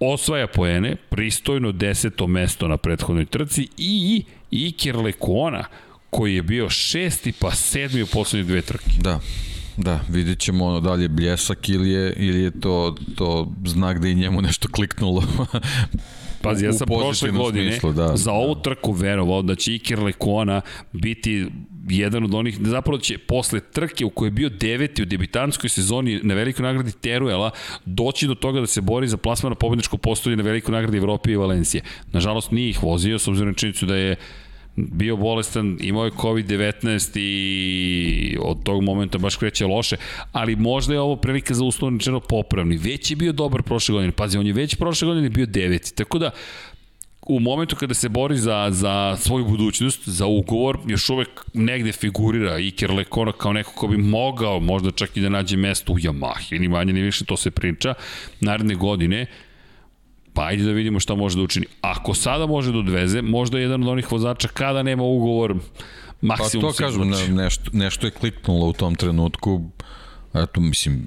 osvaja 0.00 0.46
poene, 0.46 0.96
pristojno 0.96 1.72
deseto 1.72 2.26
mesto 2.26 2.68
na 2.68 2.76
prethodnoj 2.76 3.26
trci 3.26 3.68
i 3.78 4.24
Iker 4.50 4.96
Lekona, 4.96 5.64
koji 6.10 6.34
je 6.34 6.42
bio 6.42 6.70
šesti 6.70 7.32
pa 7.32 7.50
sedmi 7.50 8.02
u 8.02 8.06
poslednje 8.06 8.44
dve 8.44 8.62
trke. 8.62 8.90
Da, 9.00 9.20
Da, 9.76 10.00
vidjet 10.08 10.38
ćemo 10.38 10.64
ono 10.64 10.80
da 10.80 10.92
li 10.92 11.02
je 11.02 11.08
bljesak 11.08 11.68
ili 11.68 11.90
je, 11.90 12.12
ili 12.16 12.40
je 12.40 12.60
to, 12.60 12.94
to 13.14 13.52
znak 13.64 13.98
da 13.98 14.08
i 14.08 14.14
njemu 14.14 14.42
nešto 14.42 14.68
kliknulo. 14.68 15.22
Pazi, 16.42 16.64
ja 16.64 16.72
sam 16.72 16.86
prošle 16.86 17.30
godine 17.30 17.70
smislu, 17.70 17.92
da, 17.92 18.16
za 18.16 18.32
ovu 18.32 18.54
trku 18.54 18.92
verovao 18.92 19.42
da 19.42 19.54
će 19.54 19.74
Iker 19.74 19.98
Lekona 19.98 20.60
biti 20.92 21.46
jedan 21.88 22.24
od 22.24 22.34
onih, 22.34 22.58
zapravo 22.60 22.98
će 22.98 23.18
posle 23.18 23.60
trke 23.60 24.04
u 24.04 24.10
kojoj 24.10 24.28
je 24.28 24.30
bio 24.30 24.48
deveti 24.48 25.02
u 25.02 25.06
debitanskoj 25.06 25.70
sezoni 25.70 26.20
na 26.22 26.34
velikoj 26.34 26.62
nagradi 26.62 26.92
Teruela 26.92 27.50
doći 27.84 28.26
do 28.26 28.34
toga 28.34 28.60
da 28.60 28.66
se 28.66 28.80
bori 28.80 29.08
za 29.08 29.16
plasman 29.16 29.50
na 29.50 29.54
pobedničko 29.54 29.96
postolje 29.96 30.36
na 30.36 30.42
velikoj 30.42 30.72
nagradi 30.72 30.96
Evropije 30.96 31.34
i 31.34 31.36
Valencije. 31.36 31.82
Nažalost 32.12 32.50
nije 32.50 32.70
ih 32.70 32.82
vozio, 32.82 33.18
s 33.18 33.28
obzirom 33.28 33.48
na 33.48 33.54
činjenicu 33.54 33.86
da 33.86 33.96
je 33.96 34.16
bio 34.76 35.16
bolestan, 35.16 35.78
imao 35.80 36.04
je 36.04 36.10
COVID-19 36.10 37.18
i 37.18 38.36
od 38.40 38.62
tog 38.62 38.82
momenta 38.82 39.18
baš 39.18 39.36
kreće 39.36 39.66
loše, 39.66 39.96
ali 40.32 40.56
možda 40.56 40.94
je 40.94 41.00
ovo 41.00 41.16
prilika 41.16 41.54
za 41.54 41.64
uslovno 41.64 42.20
popravni. 42.28 42.76
Već 42.76 43.10
je 43.10 43.16
bio 43.16 43.32
dobar 43.32 43.62
prošle 43.62 43.92
godine, 43.92 44.12
pazi, 44.12 44.38
on 44.38 44.46
je 44.46 44.52
već 44.52 44.74
prošle 44.74 45.06
godine 45.06 45.30
bio 45.30 45.46
deveti, 45.46 45.94
tako 45.94 46.18
da 46.18 46.30
u 47.26 47.40
momentu 47.40 47.76
kada 47.76 47.94
se 47.94 48.08
bori 48.08 48.36
za, 48.36 48.68
za 48.70 49.16
svoju 49.20 49.44
budućnost, 49.44 50.08
za 50.08 50.26
ugovor, 50.26 50.78
još 50.86 51.08
uvek 51.10 51.28
negde 51.54 51.92
figurira 51.92 52.58
Iker 52.58 52.90
Lekona 52.90 53.32
kao 53.32 53.52
neko 53.52 53.72
ko 53.72 53.88
bi 53.88 53.96
mogao 53.96 54.60
možda 54.60 54.90
čak 54.90 55.16
i 55.16 55.20
da 55.20 55.28
nađe 55.28 55.56
mesto 55.56 55.92
u 55.92 55.98
Yamahi, 55.98 56.60
ni 56.60 56.68
manje 56.68 56.92
ni 56.92 57.00
više, 57.00 57.24
to 57.24 57.36
se 57.36 57.50
priča, 57.50 57.94
naredne 58.40 58.74
godine, 58.74 59.26
pa 60.32 60.44
ajde 60.44 60.64
da 60.64 60.70
vidimo 60.70 61.00
šta 61.00 61.14
može 61.14 61.36
da 61.36 61.42
učini. 61.42 61.66
Ako 61.80 62.14
sada 62.14 62.46
može 62.46 62.72
da 62.72 62.78
odveze, 62.78 63.22
možda 63.22 63.58
je 63.58 63.62
jedan 63.62 63.82
od 63.82 63.88
onih 63.88 64.12
vozača 64.12 64.48
kada 64.48 64.82
nema 64.82 65.02
ugovor 65.02 65.54
maksimum 66.20 66.62
pa 66.62 66.72
to 66.72 66.76
kažem, 66.76 67.08
ne, 67.08 67.28
nešto, 67.28 67.70
nešto 67.72 68.06
je 68.06 68.10
kliknulo 68.10 68.66
u 68.66 68.72
tom 68.72 68.94
trenutku, 68.94 69.70
eto, 70.34 70.60
mislim, 70.60 71.06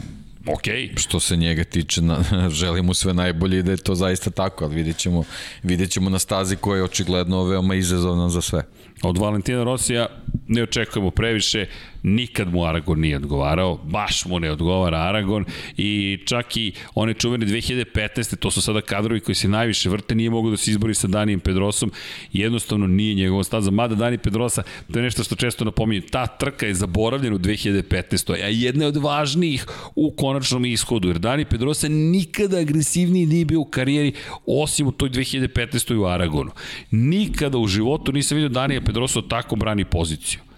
Ok. 0.54 0.98
Što 0.98 1.20
se 1.20 1.38
njega 1.38 1.64
tiče, 1.64 2.02
na, 2.02 2.24
želim 2.60 2.86
mu 2.86 2.94
sve 2.94 3.14
najbolje 3.14 3.60
i 3.60 3.64
da 3.64 3.72
je 3.72 3.78
to 3.78 3.96
zaista 3.96 4.30
tako, 4.30 4.66
ali 4.66 4.76
vidjet 4.76 4.98
ćemo, 4.98 5.24
vidjet 5.64 5.92
ćemo 5.92 6.10
na 6.10 6.20
stazi 6.20 6.56
koja 6.56 6.78
je 6.78 6.84
očigledno 6.84 7.44
veoma 7.44 7.76
izazovna 7.76 8.30
za 8.30 8.42
sve. 8.42 8.64
Od 9.04 9.18
Valentina 9.18 9.64
Rosija 9.64 10.08
ne 10.48 10.64
očekujemo 10.64 11.12
previše, 11.12 11.66
nikad 12.04 12.54
mu 12.54 12.66
Aragon 12.66 13.00
nije 13.00 13.16
odgovarao, 13.16 13.80
baš 13.84 14.26
mu 14.26 14.40
ne 14.40 14.52
odgovara 14.52 14.98
Aragon 14.98 15.46
i 15.78 16.20
čak 16.26 16.58
i 16.58 16.72
one 16.96 17.14
čuvene 17.14 17.46
2015. 17.46 18.36
to 18.36 18.52
su 18.52 18.62
sada 18.62 18.82
kadrovi 18.82 19.20
koji 19.20 19.36
se 19.36 19.48
najviše 19.48 19.90
vrte, 19.90 20.16
nije 20.16 20.30
mogu 20.30 20.50
da 20.50 20.58
se 20.58 20.72
izbori 20.72 20.94
sa 20.94 21.08
Danijem 21.08 21.40
Pedrosom, 21.40 21.92
jednostavno 22.34 22.88
nije 22.88 23.16
njegova 23.16 23.44
staza, 23.44 23.72
mada 23.72 23.96
Dani 23.96 24.18
Pedrosa, 24.18 24.64
to 24.94 25.00
je 25.00 25.04
nešto 25.04 25.24
što 25.24 25.36
često 25.36 25.66
napominjem, 25.66 26.04
ta 26.12 26.28
trka 26.28 26.66
je 26.66 26.74
zaboravljena 26.74 27.36
u 27.36 27.40
2015. 27.40 28.32
a 28.32 28.48
jedna 28.48 28.84
je 28.84 28.88
od 28.88 28.98
važnijih 28.98 29.66
u 29.96 30.12
konačnom 30.12 30.66
ishodu, 30.66 31.08
jer 31.08 31.20
Dani 31.20 31.46
Pedrosa 31.46 31.88
nikada 31.88 32.58
agresivniji 32.58 33.26
nije 33.26 33.46
bio 33.46 33.60
u 33.60 33.66
karijeri, 33.66 34.14
osim 34.46 34.88
u 34.88 34.92
toj 34.92 35.10
2015. 35.10 35.96
u 35.96 36.06
Aragonu. 36.06 36.52
Nikada 36.92 37.58
u 37.58 37.68
životu 37.68 38.12
nisam 38.12 38.36
vidio 38.36 38.50
Danija 38.50 38.82
Pedrosa 38.90 39.22
tako 39.22 39.56
brani 39.56 39.86
poziciju. 39.86 40.49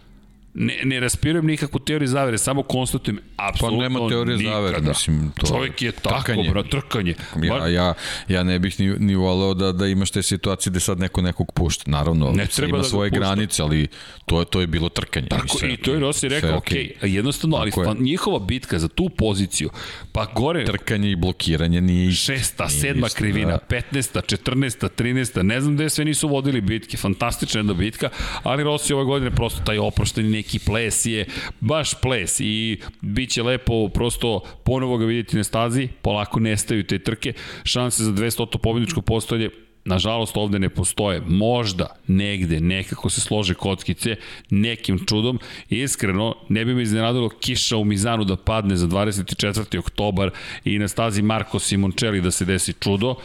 Ne, 0.54 0.80
ne 0.84 1.00
raspirujem 1.00 1.46
nikakvu 1.46 1.80
teoriju 1.80 2.08
zavere, 2.08 2.38
samo 2.38 2.64
konstatujem 2.64 3.20
apsolutno 3.38 3.80
Pa 3.80 3.84
nema 3.84 4.10
teorije 4.10 4.38
nikada. 4.38 4.56
zavere, 4.56 4.82
mislim. 4.82 5.32
To 5.36 5.48
Čovjek 5.48 5.82
je 5.82 5.92
tako, 5.92 6.16
trkanje. 6.18 6.50
bro, 6.50 6.64
trkanje. 6.64 7.16
Ja, 7.44 7.68
ja, 7.68 7.94
ja 8.28 8.44
ne 8.44 8.60
bih 8.60 8.80
ni, 8.80 8.96
ni 9.00 9.16
voleo 9.16 9.54
da, 9.54 9.72
da 9.72 9.88
imaš 9.88 10.12
te 10.12 10.22
situacije 10.22 10.72
gde 10.72 10.80
sad 10.80 11.00
neko 11.00 11.22
nekog 11.22 11.52
pušta. 11.52 11.92
Naravno, 11.92 12.32
ne 12.32 12.48
treba 12.48 12.70
ima 12.70 12.78
da 12.78 12.84
svoje 12.84 13.10
granice, 13.10 13.62
ali 13.62 13.88
to 14.26 14.40
je, 14.40 14.46
to 14.46 14.62
je 14.62 14.68
bilo 14.68 14.90
trkanje. 14.90 15.28
Tako, 15.28 15.44
mislim, 15.44 15.72
i 15.72 15.78
to 15.78 15.94
je 15.94 16.00
Rossi 16.00 16.28
rekao, 16.28 16.58
ok, 16.58 16.66
okay. 16.66 17.06
jednostavno, 17.06 17.58
ali 17.58 17.72
fan, 17.72 17.98
njihova 18.00 18.40
bitka 18.40 18.80
za 18.80 18.88
tu 18.88 19.10
poziciju, 19.10 19.70
pa 20.12 20.26
gore... 20.36 20.66
Trkanje 20.66 21.12
i 21.12 21.16
blokiranje 21.16 21.82
nije. 21.82 22.12
Šesta, 22.12 22.66
nije 22.66 22.80
sedma 22.80 23.08
isto, 23.08 23.18
krivina, 23.18 23.60
da. 23.70 23.78
15. 23.92 24.38
14. 24.38 24.90
13. 24.98 25.42
Ne 25.42 25.62
znam 25.62 25.76
gde 25.76 25.90
sve 25.90 26.06
nisu 26.06 26.28
vodili 26.28 26.62
bitke, 26.62 26.98
fantastična 26.98 27.60
jedna 27.60 27.74
bitka, 27.74 28.10
ali 28.44 28.64
Rossi 28.64 28.94
ove 28.94 29.06
godine 29.06 29.32
prosto 29.32 29.62
taj 29.64 29.78
oprošteni 29.78 30.41
neki 30.42 30.60
ples 30.60 31.06
je 31.06 31.26
baš 31.60 31.94
ples 32.02 32.40
i 32.40 32.80
bit 33.02 33.30
će 33.30 33.44
lepo 33.44 33.88
prosto 33.88 34.42
ponovo 34.64 34.98
ga 34.98 35.06
vidjeti 35.06 35.38
na 35.38 35.44
stazi, 35.44 35.88
polako 36.02 36.40
nestaju 36.40 36.84
te 36.84 37.00
trke, 37.00 37.34
šanse 37.64 38.04
za 38.04 38.12
200 38.12 38.58
pobjedničko 38.58 39.02
postolje 39.02 39.50
nažalost 39.86 40.38
ovde 40.38 40.60
ne 40.60 40.70
postoje. 40.70 41.22
Možda 41.26 41.88
negde 42.08 42.60
nekako 42.60 43.10
se 43.10 43.22
slože 43.22 43.54
kockice 43.54 44.16
nekim 44.50 45.00
čudom. 45.06 45.40
Iskreno, 45.70 46.36
ne 46.50 46.66
bi 46.66 46.74
me 46.74 46.84
iznenadilo 46.84 47.30
kiša 47.30 47.78
u 47.78 47.86
Mizanu 47.86 48.24
da 48.24 48.36
padne 48.36 48.76
za 48.76 48.88
24. 48.88 49.80
oktobar 49.80 50.32
i 50.66 50.80
na 50.80 50.88
stazi 50.88 51.22
Marko 51.22 51.60
Simoncelli 51.60 52.22
da 52.22 52.32
se 52.32 52.46
desi 52.46 52.74
čudo. 52.74 53.16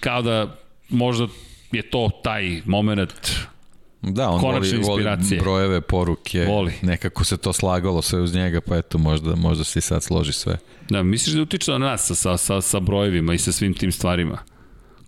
Kao 0.00 0.22
da 0.22 0.56
možda 0.88 1.28
je 1.72 1.82
to 1.82 2.10
taj 2.24 2.62
moment 2.64 3.12
Da, 4.02 4.30
on 4.30 4.40
voli, 4.40 4.78
voli 4.82 5.04
brojeve, 5.40 5.80
poruke, 5.80 6.44
voli. 6.44 6.72
nekako 6.82 7.24
se 7.24 7.36
to 7.36 7.52
slagalo 7.52 8.02
sve 8.02 8.20
uz 8.20 8.34
njega, 8.34 8.60
pa 8.60 8.76
eto, 8.76 8.98
možda, 8.98 9.36
možda 9.36 9.64
se 9.64 9.78
i 9.78 9.82
sad 9.82 10.02
složi 10.02 10.32
sve. 10.32 10.58
Da, 10.88 11.02
misliš 11.02 11.34
da 11.34 11.42
utiče 11.42 11.72
na 11.72 11.78
nas 11.78 12.06
sa, 12.06 12.14
sa, 12.14 12.36
sa, 12.36 12.60
sa 12.60 12.80
brojevima 12.80 13.34
i 13.34 13.38
sa 13.38 13.52
svim 13.52 13.74
tim 13.74 13.92
stvarima? 13.92 14.38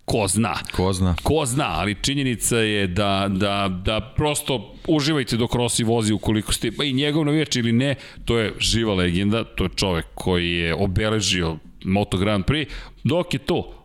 Ko 0.05 0.27
zna. 0.27 0.53
Ko 0.75 0.93
zna. 0.93 1.15
Ko 1.23 1.45
zna, 1.45 1.67
ali 1.67 1.95
činjenica 2.01 2.57
je 2.57 2.87
da, 2.87 3.27
da, 3.29 3.81
da 3.85 4.13
prosto 4.15 4.75
uživajte 4.87 5.37
dok 5.37 5.55
Rossi 5.55 5.83
vozi 5.83 6.13
ukoliko 6.13 6.53
ste, 6.53 6.71
pa 6.71 6.83
i 6.83 6.93
njegov 6.93 7.25
navijač 7.25 7.55
ili 7.55 7.71
ne, 7.71 7.95
to 8.25 8.37
je 8.37 8.53
živa 8.59 8.93
legenda, 8.93 9.43
to 9.43 9.63
je 9.63 9.69
čovek 9.75 10.05
koji 10.13 10.51
je 10.51 10.75
obeležio 10.75 11.57
Moto 11.83 12.17
Grand 12.17 12.45
Prix, 12.45 12.71
dok 13.03 13.33
je 13.33 13.39
to 13.39 13.84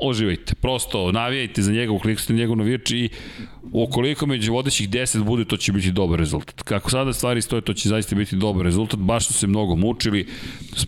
uživajte, 0.00 0.54
prosto 0.54 1.12
navijajte 1.12 1.62
za 1.62 1.72
njega 1.72 1.92
ukoliko 1.92 2.20
ste 2.20 2.32
njegov 2.32 2.56
navijač 2.56 2.90
i 2.90 3.08
ukoliko 3.72 4.26
među 4.26 4.52
vodećih 4.52 4.88
10 4.90 5.22
bude, 5.22 5.44
to 5.44 5.56
će 5.56 5.72
biti 5.72 5.90
dobar 5.90 6.18
rezultat. 6.18 6.62
Kako 6.62 6.90
sada 6.90 7.12
stvari 7.12 7.42
stoje, 7.42 7.62
to 7.62 7.74
će 7.74 7.88
zaista 7.88 8.16
biti 8.16 8.36
dobar 8.36 8.64
rezultat, 8.64 9.00
baš 9.00 9.26
su 9.26 9.32
se 9.32 9.46
mnogo 9.46 9.76
mučili, 9.76 10.26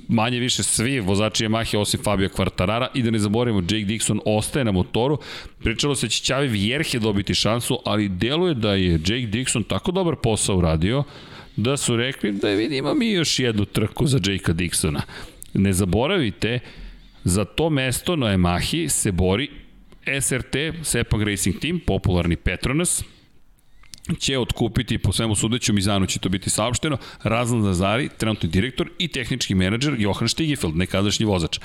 manje 0.09 0.39
više 0.39 0.63
svi 0.63 1.01
vozači 1.01 1.45
Yamahe 1.45 1.79
osim 1.79 2.01
Fabio 2.03 2.29
Quartarara 2.29 2.87
i 2.95 3.03
da 3.03 3.11
ne 3.11 3.19
zaboravimo, 3.19 3.61
Jake 3.61 3.87
Dixon 3.87 4.19
ostaje 4.25 4.65
na 4.65 4.73
motoru, 4.73 5.19
pričalo 5.59 5.95
se 5.95 6.07
da 6.07 6.11
će 6.11 6.25
Ćavi 6.25 6.49
Vjerhe 6.49 6.99
dobiti 6.99 7.35
šansu, 7.35 7.79
ali 7.85 8.09
deluje 8.09 8.55
da 8.55 8.75
je 8.75 8.93
Jake 8.93 9.29
Dixon 9.33 9.65
tako 9.69 9.93
dobar 9.93 10.17
posao 10.23 10.57
uradio, 10.57 11.05
da 11.57 11.77
su 11.77 11.97
rekli 11.97 12.33
da 12.33 12.49
vidimo 12.49 12.95
mi 12.95 13.11
još 13.11 13.39
jednu 13.39 13.65
trku 13.65 14.07
za 14.07 14.19
Jakea 14.27 14.55
Dixona. 14.55 15.01
Ne 15.55 15.73
zaboravite, 15.73 16.61
Za 17.27 17.45
to 17.45 17.71
mesto 17.71 18.17
na 18.17 18.27
Yamahi 18.27 18.89
se 18.89 19.13
bori 19.13 19.51
SRT, 20.21 20.57
Sepang 20.83 21.23
Racing 21.23 21.59
Team, 21.59 21.81
popularni 21.87 22.37
Petronas, 22.37 23.03
će 24.19 24.39
otkupiti, 24.39 24.99
po 24.99 25.13
svemu 25.13 25.35
sudeću 25.35 25.73
Mizanu 25.73 26.07
će 26.07 26.19
to 26.19 26.29
biti 26.29 26.51
saopšteno, 26.51 26.99
Razlan 27.23 27.63
Zazari, 27.63 28.09
trenutni 28.19 28.49
direktor 28.49 28.91
i 28.99 29.09
tehnički 29.09 29.55
menadžer 29.55 29.95
Johan 29.99 30.29
Stigefeld, 30.29 30.77
nekadašnji 30.77 31.27
vozač. 31.27 31.59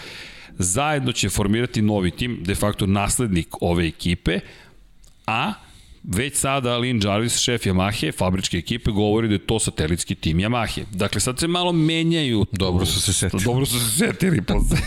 Zajedno 0.57 1.11
će 1.11 1.29
formirati 1.29 1.81
novi 1.81 2.11
tim, 2.11 2.39
de 2.43 2.55
facto 2.55 2.87
naslednik 2.87 3.47
ove 3.61 3.87
ekipe, 3.87 4.39
a 5.27 5.53
Već 6.03 6.35
sada 6.35 6.77
Lin 6.77 7.01
Jarvis, 7.03 7.39
šef 7.39 7.65
Yamahe, 7.65 8.17
fabričke 8.17 8.57
ekipe, 8.57 8.91
govori 8.91 9.27
da 9.27 9.33
je 9.33 9.45
to 9.45 9.59
satelitski 9.59 10.15
tim 10.15 10.37
Yamahe. 10.37 10.83
Dakle, 10.91 11.21
sad 11.21 11.39
se 11.39 11.47
malo 11.47 11.71
menjaju. 11.71 12.45
Dobro 12.51 12.85
su 12.85 13.01
se 13.01 13.13
setili. 13.13 13.43
Dobro 13.43 13.65
su 13.65 13.79
se 13.79 13.97
setili 13.97 14.41
posle. 14.41 14.77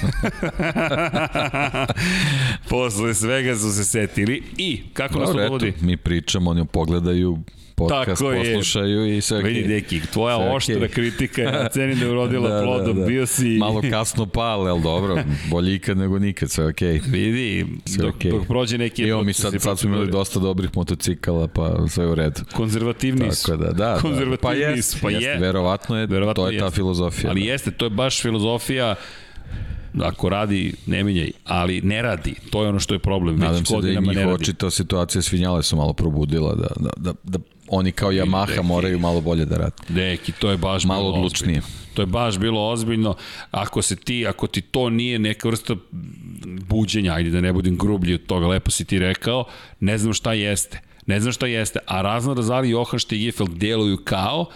posle 2.70 3.14
svega 3.14 3.56
su 3.56 3.72
se 3.72 3.84
setili. 3.84 4.42
I 4.56 4.82
kako 4.92 5.12
Dobro, 5.12 5.26
nas 5.26 5.36
to 5.36 5.42
dovodi? 5.42 5.72
mi 5.80 5.96
pričamo, 5.96 6.50
oni 6.50 6.66
pogledaju 6.66 7.38
podcast 7.74 8.22
Tako 8.22 8.34
poslušaju 8.36 9.04
je. 9.04 9.18
i 9.18 9.20
sve 9.20 9.38
okej. 9.38 9.52
Vidi, 9.52 9.68
deki, 9.68 10.00
tvoja 10.12 10.36
sve 10.36 10.50
oštra 10.50 10.74
okay. 10.74 10.88
kritika, 10.88 11.42
ja 11.42 11.68
cenim 11.68 11.98
da 11.98 12.04
je 12.04 12.10
urodila 12.10 12.48
da, 12.48 12.54
da, 12.54 12.62
plodom, 12.62 12.94
da, 12.94 13.00
da. 13.00 13.06
bio 13.06 13.26
si... 13.26 13.48
Malo 13.48 13.82
kasno 13.90 14.26
pal, 14.26 14.68
ali 14.68 14.82
dobro, 14.82 15.18
bolje 15.50 15.74
ikad 15.74 15.98
nego 15.98 16.18
nikad, 16.18 16.50
sve 16.50 16.66
okej. 16.66 17.00
Okay. 17.00 17.12
Vidi, 17.12 17.66
sve 17.84 18.04
dok, 18.04 18.14
okay. 18.14 18.30
dok 18.30 18.46
prođe 18.46 18.78
neki... 18.78 19.02
Evo 19.02 19.22
mi 19.22 19.32
sad, 19.32 19.62
sad 19.62 19.78
smo 19.78 19.90
imali 19.90 20.10
dosta 20.10 20.40
dobrih 20.40 20.70
motocikala, 20.74 21.48
pa 21.48 21.88
sve 21.88 22.06
u 22.06 22.14
redu. 22.14 22.40
Konzervativni 22.52 23.32
su. 23.32 23.46
Tako 23.46 23.62
da, 23.62 23.72
da. 23.72 23.98
Konzervativni 24.02 24.36
da. 24.36 24.42
Pa 24.42 24.52
jest, 24.52 24.98
pa 25.02 25.10
jest, 25.10 25.24
je. 25.24 25.38
Verovatno 25.38 25.98
je, 25.98 26.06
verovatno 26.06 26.44
to 26.44 26.50
je 26.50 26.58
ta 26.58 26.70
filozofija. 26.70 27.30
Ali 27.30 27.40
da. 27.40 27.46
jeste, 27.46 27.70
to 27.70 27.86
je 27.86 27.90
baš 27.90 28.22
filozofija 28.22 28.94
ako 30.02 30.28
radi, 30.28 30.74
ne 30.86 31.04
minjaj, 31.04 31.30
ali 31.44 31.80
ne 31.80 32.02
radi. 32.02 32.34
To 32.50 32.62
je 32.62 32.68
ono 32.68 32.80
što 32.80 32.94
je 32.94 32.98
problem. 32.98 33.38
Nadam 33.38 33.64
se 33.64 33.76
da 33.82 33.88
je 33.88 34.00
njih 34.00 34.26
očita 34.26 34.70
situacija 34.70 35.22
svinjale 35.22 35.62
su 35.62 35.76
malo 35.76 35.92
probudila, 35.92 36.54
da, 36.54 36.68
da, 36.76 36.90
da, 36.96 37.14
da 37.22 37.38
oni 37.68 37.92
kao 37.92 38.12
Yamaha 38.12 38.46
Deki, 38.46 38.62
moraju 38.62 38.98
malo 38.98 39.20
bolje 39.20 39.44
da 39.44 39.56
radi. 39.56 39.82
Deki, 39.88 40.32
to 40.32 40.50
je 40.50 40.56
baš 40.56 40.84
malo 40.84 41.12
odlučnije. 41.12 41.58
Ozbiljno. 41.58 41.84
To 41.94 42.02
je 42.02 42.06
baš 42.06 42.38
bilo 42.38 42.70
ozbiljno. 42.70 43.14
Ako 43.50 43.82
se 43.82 43.96
ti, 43.96 44.26
ako 44.26 44.46
ti 44.46 44.60
to 44.60 44.90
nije 44.90 45.18
neka 45.18 45.48
vrsta 45.48 45.76
buđenja, 46.68 47.14
ajde 47.14 47.30
da 47.30 47.40
ne 47.40 47.52
budem 47.52 47.76
grublji 47.76 48.14
od 48.14 48.26
toga, 48.26 48.46
lepo 48.46 48.70
si 48.70 48.84
ti 48.84 48.98
rekao, 48.98 49.44
ne 49.80 49.98
znam 49.98 50.12
šta 50.12 50.32
jeste. 50.32 50.80
Ne 51.06 51.20
znam 51.20 51.32
šta 51.32 51.46
jeste. 51.46 51.78
A 51.86 52.02
razno 52.02 52.34
razali 52.34 52.70
Johan 52.70 53.00
Stegifeld 53.00 53.50
deluju 53.50 53.96
kao 54.04 54.46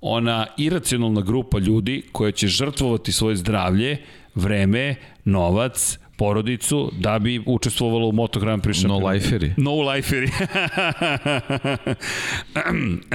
ona 0.00 0.46
iracionalna 0.56 1.20
grupa 1.20 1.58
ljudi 1.58 2.02
koja 2.12 2.32
će 2.32 2.48
žrtvovati 2.48 3.12
svoje 3.12 3.36
zdravlje 3.36 3.96
vreme, 4.34 4.94
novac, 5.24 5.98
porodicu 6.16 6.90
da 6.98 7.18
bi 7.18 7.42
učestvovalo 7.46 8.08
u 8.08 8.12
Moto 8.12 8.40
Grand 8.40 8.62
Prix 8.62 8.88
No 8.88 9.08
liferi. 9.08 9.52
No 9.56 9.92
liferi. 9.92 10.30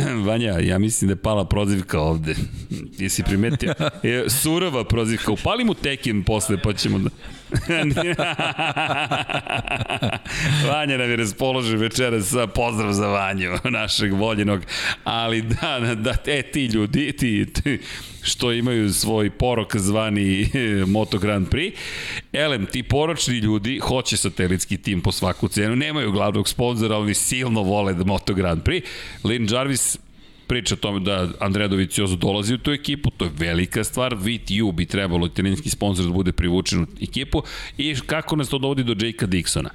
Vanja, 0.25 0.59
ja 0.59 0.79
mislim 0.79 1.07
da 1.07 1.11
je 1.11 1.21
pala 1.21 1.45
prozivka 1.45 1.99
ovde. 1.99 2.35
Jesi 2.97 3.23
primetio? 3.23 3.73
Je 4.03 4.29
surova 4.29 4.83
prozivka. 4.83 5.31
Upali 5.31 5.63
mu 5.63 5.73
tekin 5.73 6.23
posle 6.23 6.57
pa 6.61 6.73
ćemo 6.73 6.99
da... 6.99 7.09
Vanja 10.67 10.97
nam 10.97 11.09
je 11.09 11.15
raspoložen 11.15 11.79
večeras 11.79 12.33
pozdrav 12.55 12.93
za 12.93 13.07
Vanju, 13.07 13.51
našeg 13.79 14.13
voljenog. 14.13 14.61
Ali 15.03 15.41
da, 15.41 15.95
da, 15.95 16.13
e, 16.25 16.41
ti 16.41 16.65
ljudi, 16.65 17.11
ti, 17.11 17.53
ti 17.53 17.79
što 18.21 18.51
imaju 18.51 18.93
svoj 18.93 19.29
porok 19.29 19.75
zvani 19.75 20.49
Moto 20.95 21.17
Grand 21.17 21.49
Prix. 21.49 21.73
Elem, 22.33 22.65
ti 22.65 22.83
poročni 22.83 23.37
ljudi 23.37 23.79
hoće 23.79 24.17
satelitski 24.17 24.77
tim 24.77 25.01
po 25.01 25.11
svaku 25.11 25.47
cenu, 25.47 25.75
nemaju 25.75 26.11
glavnog 26.11 26.49
sponzora, 26.49 26.95
ali 26.95 27.13
silno 27.13 27.61
vole 27.61 27.93
Moto 27.93 28.33
Grand 28.33 28.63
Prix. 28.63 28.83
Lynn 29.23 29.53
Jarvis 29.53 29.97
priča 30.49 30.73
o 30.75 30.77
tome 30.77 30.99
da 30.99 31.27
Andrea 31.39 31.67
Doviciozo 31.67 32.15
dolazi 32.15 32.53
u 32.53 32.57
tu 32.57 32.71
ekipu, 32.71 33.09
to 33.09 33.25
je 33.25 33.31
velika 33.37 33.83
stvar, 33.83 34.15
VTU 34.15 34.71
bi 34.71 34.85
trebalo 34.85 35.27
italijanski 35.27 35.69
sponsor 35.69 36.05
da 36.05 36.11
bude 36.11 36.31
privučen 36.31 36.81
u 36.83 36.87
ekipu 37.01 37.43
i 37.77 37.95
kako 38.05 38.35
nas 38.35 38.49
to 38.49 38.57
dovodi 38.57 38.83
do 38.83 38.95
Jakea 39.05 39.27
Dixona 39.27 39.69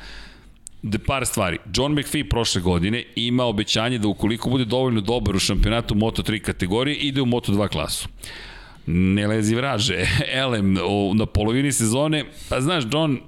de 0.84 0.98
par 0.98 1.26
stvari. 1.26 1.58
John 1.74 1.92
McPhee 1.92 2.28
prošle 2.28 2.60
godine 2.60 3.04
ima 3.16 3.44
obećanje 3.44 3.98
da 3.98 4.08
ukoliko 4.08 4.50
bude 4.50 4.64
dovoljno 4.64 5.00
dobar 5.00 5.36
u 5.36 5.38
šampionatu 5.38 5.94
Moto3 5.94 6.38
kategorije, 6.38 6.96
ide 6.96 7.22
u 7.22 7.26
Moto2 7.26 7.68
klasu. 7.68 8.08
Ne 8.86 9.26
lezi 9.26 9.54
vraže. 9.54 10.06
Elem, 10.42 10.74
na 11.14 11.26
polovini 11.26 11.72
sezone, 11.72 12.24
pa 12.48 12.60
znaš, 12.60 12.84
John, 12.92 13.18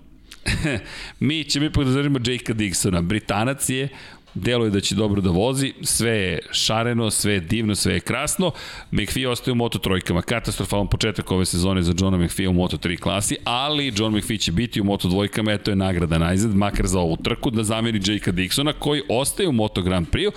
mi 1.20 1.44
ćemo 1.44 1.66
ipak 1.66 1.84
da 1.84 1.90
zadržimo 1.90 2.18
Jakea 2.26 2.54
Dixona. 2.54 3.02
Britanac 3.02 3.68
je, 3.68 3.88
deluje 4.36 4.70
da 4.70 4.80
će 4.80 4.94
dobro 4.94 5.20
da 5.20 5.30
vozi, 5.30 5.72
sve 5.82 6.10
je 6.10 6.38
šareno, 6.50 7.10
sve 7.10 7.32
je 7.32 7.40
divno, 7.40 7.74
sve 7.74 7.94
je 7.94 8.00
krasno. 8.00 8.50
McPhee 8.90 9.28
ostaje 9.28 9.52
u 9.52 9.54
Moto 9.54 9.78
trojkama, 9.78 10.22
katastrofalan 10.22 10.88
početak 10.88 11.30
ove 11.30 11.44
sezone 11.44 11.82
za 11.82 11.94
Johna 11.98 12.18
McPhee 12.18 12.48
u 12.48 12.52
Moto 12.52 12.76
3 12.76 13.00
klasi, 13.00 13.36
ali 13.44 13.92
John 13.96 14.16
McPhee 14.16 14.38
će 14.38 14.52
biti 14.52 14.80
u 14.80 14.84
Moto 14.84 15.08
dvojkama, 15.08 15.52
eto 15.52 15.70
je 15.70 15.76
nagrada 15.76 16.18
najzad, 16.18 16.54
makar 16.54 16.86
za 16.86 17.00
ovu 17.00 17.16
trku, 17.16 17.50
da 17.50 17.62
zameri 17.62 18.00
Jakea 18.06 18.32
Dixona, 18.32 18.72
koji 18.78 19.02
ostaje 19.08 19.48
u 19.48 19.52
Moto 19.52 19.82
Grand 19.82 20.06
Prix 20.10 20.30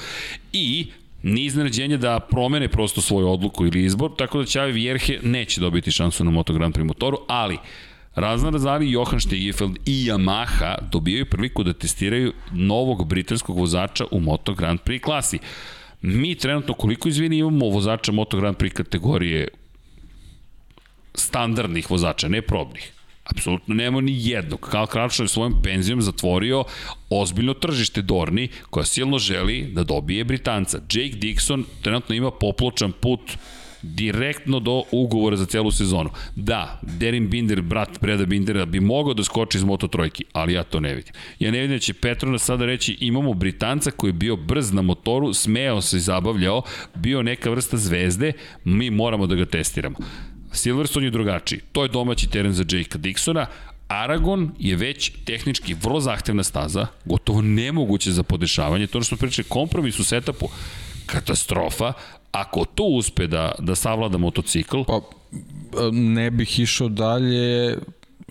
i 0.54 0.88
ni 1.24 1.46
iznenađenje 1.46 1.98
da 1.98 2.20
promene 2.20 2.68
prosto 2.68 3.02
svoju 3.02 3.30
odluku 3.30 3.66
ili 3.66 3.84
izbor, 3.84 4.12
tako 4.18 4.40
da 4.40 4.46
Ćavi 4.46 4.72
Vjerhe 4.72 5.20
neće 5.24 5.62
dobiti 5.62 5.92
šansu 5.92 6.24
na 6.24 6.32
Moto 6.32 6.54
Grand 6.54 6.76
Prix 6.76 6.84
motoru, 6.84 7.18
ali 7.28 7.58
Razna 8.20 8.50
Razali, 8.50 8.92
Johan 8.92 9.20
Stegifeld 9.20 9.78
i 9.86 10.06
Yamaha 10.06 10.76
dobijaju 10.92 11.26
priliku 11.26 11.64
da 11.64 11.74
testiraju 11.74 12.34
novog 12.52 13.08
britanskog 13.08 13.58
vozača 13.58 14.06
u 14.12 14.20
Moto 14.20 14.54
Grand 14.54 14.80
Prix 14.80 15.02
klasi. 15.02 15.40
Mi 16.02 16.36
trenutno, 16.36 16.74
koliko 16.74 17.10
izvini, 17.10 17.38
imamo 17.38 17.70
vozača 17.70 18.12
Moto 18.12 18.38
Grand 18.38 18.58
Prix 18.58 18.74
kategorije 18.74 19.48
standardnih 21.16 21.92
vozača, 21.92 22.28
ne 22.28 22.42
probnih. 22.42 22.92
Apsolutno 23.24 23.76
nema 23.76 24.02
ni 24.02 24.28
jednog. 24.28 24.60
Karl 24.60 24.86
Kračar 24.86 25.24
je 25.24 25.28
svojom 25.28 25.62
penzijom 25.64 26.02
zatvorio 26.02 26.64
ozbiljno 27.10 27.54
tržište 27.54 28.02
Dorni, 28.02 28.50
koja 28.70 28.86
silno 28.86 29.20
želi 29.20 29.72
da 29.74 29.84
dobije 29.84 30.24
Britanca. 30.24 30.78
Jake 30.78 31.18
Dixon 31.18 31.64
trenutno 31.82 32.16
ima 32.16 32.32
popločan 32.32 32.92
put 32.92 33.22
direktno 33.82 34.60
do 34.60 34.84
ugovora 34.92 35.38
za 35.38 35.46
celu 35.46 35.72
sezonu. 35.72 36.10
Da, 36.36 36.80
Derin 36.82 37.30
Binder, 37.30 37.62
brat 37.62 37.90
Breda 38.02 38.26
Bindera, 38.26 38.66
bi 38.66 38.80
mogao 38.80 39.14
da 39.14 39.24
skoči 39.24 39.58
iz 39.58 39.64
Moto 39.64 39.88
trojki, 39.88 40.24
ali 40.34 40.54
ja 40.54 40.64
to 40.64 40.80
ne 40.80 40.96
vidim. 40.96 41.14
Ja 41.40 41.52
ne 41.52 41.62
vidim 41.62 41.76
da 41.76 41.80
će 41.80 41.94
Petronas 41.94 42.44
sada 42.44 42.66
reći 42.66 42.98
imamo 43.00 43.34
Britanca 43.34 43.92
koji 43.92 44.10
je 44.10 44.14
bio 44.14 44.36
brz 44.36 44.74
na 44.74 44.82
motoru, 44.82 45.34
smeo 45.34 45.82
se 45.82 45.98
i 45.98 46.00
zabavljao, 46.00 46.62
bio 46.96 47.22
neka 47.22 47.50
vrsta 47.50 47.78
zvezde, 47.78 48.32
mi 48.64 48.90
moramo 48.90 49.28
da 49.28 49.36
ga 49.36 49.46
testiramo. 49.46 49.96
Silverstone 50.52 51.06
je 51.06 51.12
drugačiji. 51.12 51.60
To 51.72 51.84
je 51.84 51.90
domaći 51.90 52.30
teren 52.30 52.54
za 52.54 52.64
Jakea 52.64 53.02
Dixona, 53.02 53.46
Aragon 53.90 54.52
je 54.60 54.76
već 54.76 55.12
tehnički 55.26 55.74
vrlo 55.74 56.00
zahtevna 56.00 56.44
staza, 56.44 56.88
gotovo 57.06 57.42
nemoguće 57.42 58.12
za 58.12 58.24
podešavanje, 58.24 58.88
to 58.88 59.02
što 59.02 59.08
smo 59.08 59.18
pričali, 59.18 59.48
kompromis 59.50 60.00
u 60.00 60.04
setapu, 60.04 60.50
katastrofa, 61.12 61.94
Ako 62.32 62.66
to 62.66 62.84
uspe 62.84 63.28
da, 63.28 63.52
da 63.60 63.76
savlada 63.76 64.18
motocikl... 64.18 64.82
Pa, 64.88 65.02
ne 65.92 66.32
bih 66.32 66.60
išao 66.60 66.90
dalje 66.90 67.78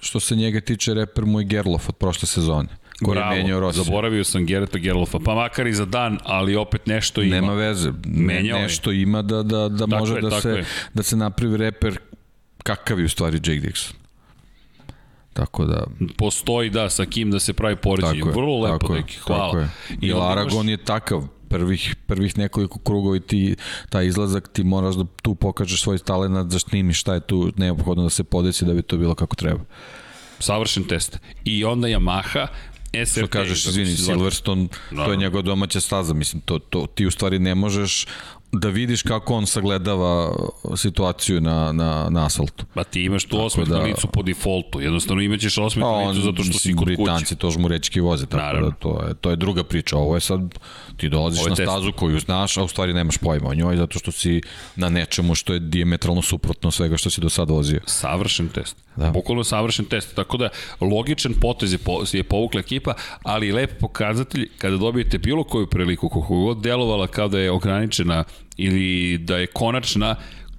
što 0.00 0.20
se 0.20 0.36
njega 0.36 0.60
tiče 0.60 0.94
reper 0.94 1.26
moj 1.26 1.44
Gerlof 1.44 1.88
od 1.88 1.96
prošle 1.96 2.26
sezone. 2.26 2.68
Koji 3.04 3.16
Bravo, 3.16 3.34
je 3.34 3.42
menjao 3.42 3.60
Rossi. 3.60 3.84
zaboravio 3.84 4.24
sam 4.24 4.46
Gereta 4.46 4.78
Gerlofa, 4.78 5.18
pa 5.24 5.34
makar 5.34 5.66
i 5.66 5.74
za 5.74 5.84
dan, 5.84 6.18
ali 6.24 6.56
opet 6.56 6.86
nešto 6.86 7.22
ima. 7.22 7.34
Nema 7.34 7.54
veze, 7.54 7.92
menjao 8.06 8.58
nešto 8.58 8.90
je. 8.90 9.02
ima 9.02 9.22
da, 9.22 9.42
da, 9.42 9.68
da 9.68 9.86
može 9.86 10.14
je, 10.14 10.20
da, 10.20 10.40
se, 10.40 10.48
je. 10.48 10.64
da 10.94 11.02
se 11.02 11.16
napravi 11.16 11.56
reper 11.56 11.98
kakav 12.62 12.98
je 12.98 13.04
u 13.04 13.08
stvari 13.08 13.36
Jake 13.36 13.68
Dixon. 13.68 13.92
Tako 15.32 15.64
da... 15.64 15.86
Postoji, 16.16 16.70
da, 16.70 16.90
sa 16.90 17.06
kim 17.06 17.30
da 17.30 17.40
se 17.40 17.52
pravi 17.52 17.76
poređenje. 17.76 18.30
Vrlo 18.34 18.60
lepo, 18.60 18.78
tako 18.78 18.94
deki, 18.94 19.16
hvala. 19.18 19.46
Tako 19.46 19.58
je. 19.58 19.68
I 20.00 20.12
Aragon 20.12 20.68
je 20.68 20.76
takav, 20.76 21.28
prvih, 21.48 21.96
prvih 22.06 22.38
nekoliko 22.38 22.78
krugova 22.78 23.16
i 23.16 23.20
ti, 23.20 23.56
taj 23.88 24.06
izlazak 24.06 24.48
ti 24.52 24.64
moraš 24.64 24.94
da 24.94 25.04
tu 25.22 25.34
pokažeš 25.34 25.82
svoj 25.82 25.98
talent 25.98 26.52
da 26.52 26.58
snimiš 26.58 27.00
šta 27.00 27.14
je 27.14 27.20
tu 27.20 27.52
neophodno 27.56 28.02
da 28.02 28.10
se 28.10 28.24
podesi 28.24 28.64
da 28.64 28.74
bi 28.74 28.82
to 28.82 28.96
bilo 28.96 29.14
kako 29.14 29.36
treba. 29.36 29.60
Savršen 30.38 30.84
test. 30.84 31.18
I 31.44 31.64
onda 31.64 31.88
Yamaha 31.88 32.46
SRT, 32.92 33.18
što 33.18 33.26
kažeš, 33.26 33.66
izvini, 33.66 33.96
Silverstone, 33.96 34.68
to 34.90 35.10
je 35.10 35.16
njegova 35.16 35.42
domaća 35.42 35.80
staza, 35.80 36.14
mislim, 36.14 36.40
to, 36.40 36.58
to, 36.58 36.86
ti 36.86 37.06
u 37.06 37.10
stvari 37.10 37.38
ne 37.38 37.54
možeš 37.54 38.06
da 38.52 38.68
vidiš 38.68 39.02
kako 39.02 39.34
on 39.34 39.46
sagledava 39.46 40.32
situaciju 40.76 41.40
na, 41.40 41.72
na, 41.72 42.06
na 42.10 42.26
asfaltu. 42.26 42.64
Pa 42.74 42.84
ti 42.84 43.02
imaš 43.02 43.24
tu 43.24 43.40
osmeh 43.44 43.68
da, 43.68 43.78
na 43.78 43.84
licu 43.84 44.06
po 44.06 44.22
defaultu, 44.22 44.80
jednostavno 44.80 45.22
imaćeš 45.22 45.58
osmeh 45.58 45.84
na 45.84 46.08
licu 46.08 46.20
zato 46.20 46.44
što 46.44 46.58
si 46.58 46.74
kod 46.74 46.84
kuće. 46.84 46.96
Britanci 46.96 47.36
to 47.36 47.50
žmurečki 47.50 48.00
voze, 48.00 48.26
tako 48.26 48.42
Naravno. 48.42 48.68
da 48.70 48.76
to 48.76 49.02
je, 49.08 49.14
to 49.14 49.30
je 49.30 49.36
druga 49.36 49.64
priča. 49.64 49.96
Ovo 49.96 50.14
je 50.14 50.20
sad, 50.20 50.40
ti 50.96 51.08
dolaziš 51.08 51.44
na 51.44 51.54
test. 51.54 51.62
stazu 51.62 51.92
koju 51.92 52.20
znaš, 52.20 52.56
a 52.56 52.64
u 52.64 52.68
stvari 52.68 52.92
nemaš 52.92 53.18
pojma 53.18 53.48
o 53.48 53.54
njoj 53.54 53.76
zato 53.76 53.98
što 53.98 54.12
si 54.12 54.40
na 54.76 54.88
nečemu 54.88 55.34
što 55.34 55.52
je 55.52 55.60
diametralno 55.60 56.22
suprotno 56.22 56.70
svega 56.70 56.96
što 56.96 57.10
si 57.10 57.20
do 57.20 57.28
sada 57.28 57.52
vozio. 57.52 57.80
Savršen 57.86 58.48
test. 58.48 58.76
Da. 58.98 59.10
Bukvalno 59.10 59.44
savršen 59.44 59.84
test. 59.84 60.14
Tako 60.14 60.36
da, 60.36 60.48
logičan 60.80 61.34
potez 61.40 61.72
je, 61.72 61.78
po, 61.78 62.02
je 62.12 62.22
povukla 62.22 62.60
ekipa, 62.60 62.94
ali 63.22 63.52
lep 63.52 63.78
pokazatelj 63.80 64.48
kada 64.58 64.76
dobijete 64.76 65.18
bilo 65.18 65.44
koju 65.44 65.66
priliku, 65.66 66.08
kako 66.08 66.36
god 66.36 66.62
delovala 66.62 67.06
kao 67.06 67.28
da 67.28 67.38
je 67.38 67.50
ograničena 67.50 68.24
ili 68.56 69.18
da 69.18 69.36
je 69.36 69.46
konačna, 69.46 70.16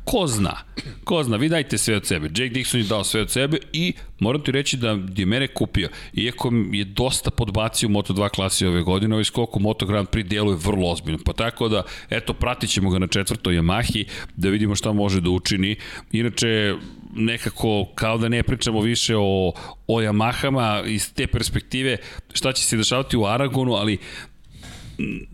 ko 0.09 0.27
zna, 0.27 0.55
ko 1.03 1.23
zna, 1.23 1.37
vi 1.37 1.49
dajte 1.49 1.77
sve 1.77 1.95
od 1.95 2.05
sebe. 2.05 2.27
Jake 2.27 2.53
Dixon 2.53 2.77
je 2.77 2.83
dao 2.83 3.03
sve 3.03 3.21
od 3.21 3.29
sebe 3.29 3.57
i 3.73 3.93
moram 4.19 4.43
ti 4.43 4.51
reći 4.51 4.77
da 4.77 4.97
je 5.15 5.25
mene 5.25 5.47
kupio. 5.47 5.89
Iako 6.13 6.51
je 6.71 6.85
dosta 6.85 7.31
podbacio 7.31 7.89
u 7.89 7.91
Moto2 7.91 8.29
klasi 8.29 8.65
ove 8.65 8.81
godine, 8.81 9.15
ovaj 9.15 9.23
skok 9.23 9.55
u 9.55 9.59
Moto 9.59 9.85
Grand 9.85 10.07
Prix 10.07 10.27
deluje 10.27 10.57
vrlo 10.63 10.91
ozbiljno. 10.91 11.19
Pa 11.25 11.33
tako 11.33 11.69
da, 11.69 11.83
eto, 12.09 12.33
pratit 12.33 12.69
ćemo 12.69 12.89
ga 12.89 12.99
na 12.99 13.07
četvrtoj 13.07 13.55
Yamahi, 13.55 14.05
da 14.35 14.49
vidimo 14.49 14.75
šta 14.75 14.93
može 14.93 15.21
da 15.21 15.29
učini. 15.29 15.75
Inače, 16.11 16.73
nekako 17.15 17.85
kao 17.95 18.17
da 18.17 18.29
ne 18.29 18.43
pričamo 18.43 18.81
više 18.81 19.15
o, 19.15 19.53
o 19.87 20.01
Yamahama 20.01 20.87
iz 20.87 21.13
te 21.13 21.27
perspektive 21.27 21.97
šta 22.33 22.53
će 22.53 22.63
se 22.63 22.77
dešavati 22.77 23.17
u 23.17 23.25
Aragonu, 23.25 23.73
ali 23.73 23.97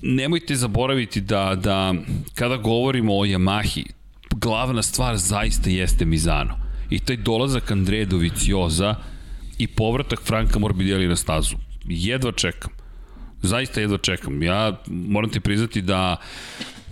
nemojte 0.01 0.55
zaboraviti 0.55 1.21
da, 1.21 1.55
da 1.55 1.93
kada 2.33 2.57
govorimo 2.57 3.17
o 3.17 3.25
Yamahi, 3.25 3.85
glavna 4.41 4.81
stvar 4.81 5.17
zaista 5.17 5.69
jeste 5.69 6.05
Mizano. 6.05 6.57
I 6.89 6.99
taj 6.99 7.17
dolazak 7.17 7.71
Andreja 7.71 8.05
Dovicioza 8.05 8.95
i 9.57 9.67
povratak 9.67 10.21
Franka 10.21 10.59
Morbidelli 10.59 11.07
na 11.07 11.15
stazu. 11.15 11.55
Jedva 11.85 12.31
čekam. 12.31 12.71
Zaista 13.41 13.81
jedva 13.81 13.97
čekam. 13.97 14.43
Ja 14.43 14.81
moram 14.87 15.29
ti 15.29 15.39
priznati 15.39 15.81
da 15.81 16.17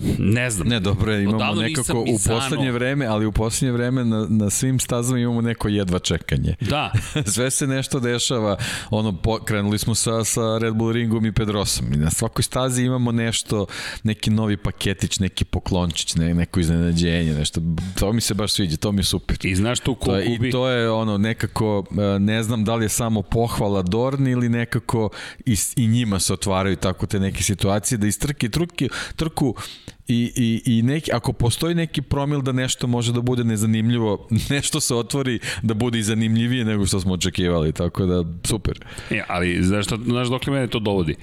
Ne 0.36 0.50
znam. 0.50 0.68
Ne, 0.68 0.80
dobro, 0.80 1.18
imamo 1.18 1.36
Odavno 1.36 1.62
nekako 1.62 2.00
u 2.00 2.18
poslednje 2.28 2.72
vreme, 2.72 3.06
ali 3.06 3.26
u 3.26 3.32
poslednje 3.32 3.72
vreme 3.72 4.06
na, 4.06 4.28
na 4.30 4.50
svim 4.50 4.80
stazama 4.80 5.20
imamo 5.20 5.42
neko 5.42 5.68
jedva 5.68 6.00
čekanje. 6.00 6.56
Da. 6.62 6.92
Sve 7.34 7.52
se 7.52 7.68
nešto 7.68 8.00
dešava, 8.00 8.58
ono, 8.90 9.18
po, 9.18 9.40
krenuli 9.46 9.80
smo 9.80 9.96
sa, 9.96 10.24
sa 10.24 10.58
Red 10.58 10.74
Bull 10.74 10.92
ringom 10.92 11.26
i 11.26 11.32
Pedrosom 11.32 11.94
i 11.94 11.98
na 11.98 12.12
svakoj 12.12 12.44
stazi 12.44 12.84
imamo 12.84 13.12
nešto, 13.12 13.66
neki 14.04 14.30
novi 14.30 14.58
paketić, 14.58 15.20
neki 15.20 15.46
poklončić, 15.46 16.16
ne, 16.16 16.34
neko 16.34 16.60
iznenađenje, 16.60 17.34
nešto, 17.34 17.62
to 18.00 18.14
mi 18.14 18.22
se 18.22 18.34
baš 18.34 18.52
sviđa, 18.52 18.78
to 18.78 18.92
mi 18.92 19.00
je 19.00 19.04
super. 19.04 19.38
I 19.44 19.56
znaš 19.56 19.80
to 19.80 19.96
ko 19.96 20.20
I 20.20 20.52
to 20.52 20.70
je 20.70 20.92
ono, 20.92 21.18
nekako, 21.18 21.86
e, 21.92 22.20
ne 22.20 22.44
znam 22.44 22.64
da 22.64 22.76
li 22.76 22.86
je 22.86 22.90
samo 22.90 23.22
pohvala 23.22 23.82
Dorn 23.82 24.28
ili 24.28 24.50
nekako 24.50 25.10
i, 25.46 25.56
i 25.76 25.88
njima 25.88 26.20
se 26.20 26.34
otvaraju 26.34 26.76
tako 26.76 27.06
te 27.06 27.20
neke 27.20 27.44
situacije 27.44 27.98
da 27.98 28.08
iz 28.08 28.20
trke, 28.20 28.50
trke, 28.50 28.88
trku 29.16 29.56
I, 30.08 30.32
i, 30.36 30.78
i 30.78 30.82
neki, 30.82 31.12
ako 31.14 31.34
postoji 31.34 31.76
neki 31.76 32.02
promil 32.02 32.42
da 32.42 32.52
nešto 32.52 32.88
može 32.88 33.14
da 33.14 33.22
bude 33.22 33.44
nezanimljivo, 33.44 34.28
nešto 34.50 34.80
se 34.80 34.96
otvori 34.96 35.40
da 35.62 35.74
bude 35.74 36.00
i 36.00 36.04
zanimljivije 36.04 36.66
nego 36.66 36.86
što 36.86 37.00
smo 37.00 37.14
očekivali, 37.14 37.72
tako 37.72 38.06
da 38.06 38.24
super. 38.44 38.80
Ja, 39.10 39.26
ali 39.28 39.64
znaš, 39.64 39.86
šta, 39.86 39.98
znaš 40.06 40.28
dok 40.28 40.48
li 40.48 40.54
mene 40.54 40.68
to 40.68 40.80
dovodi? 40.80 41.16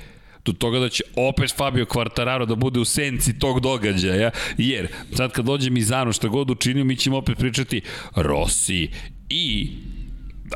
do 0.44 0.52
toga 0.52 0.78
da 0.78 0.88
će 0.88 1.02
opet 1.16 1.54
Fabio 1.56 1.84
Quartararo 1.84 2.46
da 2.46 2.54
bude 2.54 2.80
u 2.80 2.84
senci 2.84 3.38
tog 3.38 3.60
događaja, 3.60 4.30
jer 4.58 4.88
sad 5.16 5.32
kad 5.32 5.44
dođe 5.44 5.70
Mizano 5.70 6.12
šta 6.12 6.28
god 6.28 6.50
učinio, 6.50 6.84
mi 6.84 6.96
ćemo 6.96 7.16
opet 7.16 7.38
pričati 7.38 7.80
Rossi 8.16 8.90
i 9.28 9.70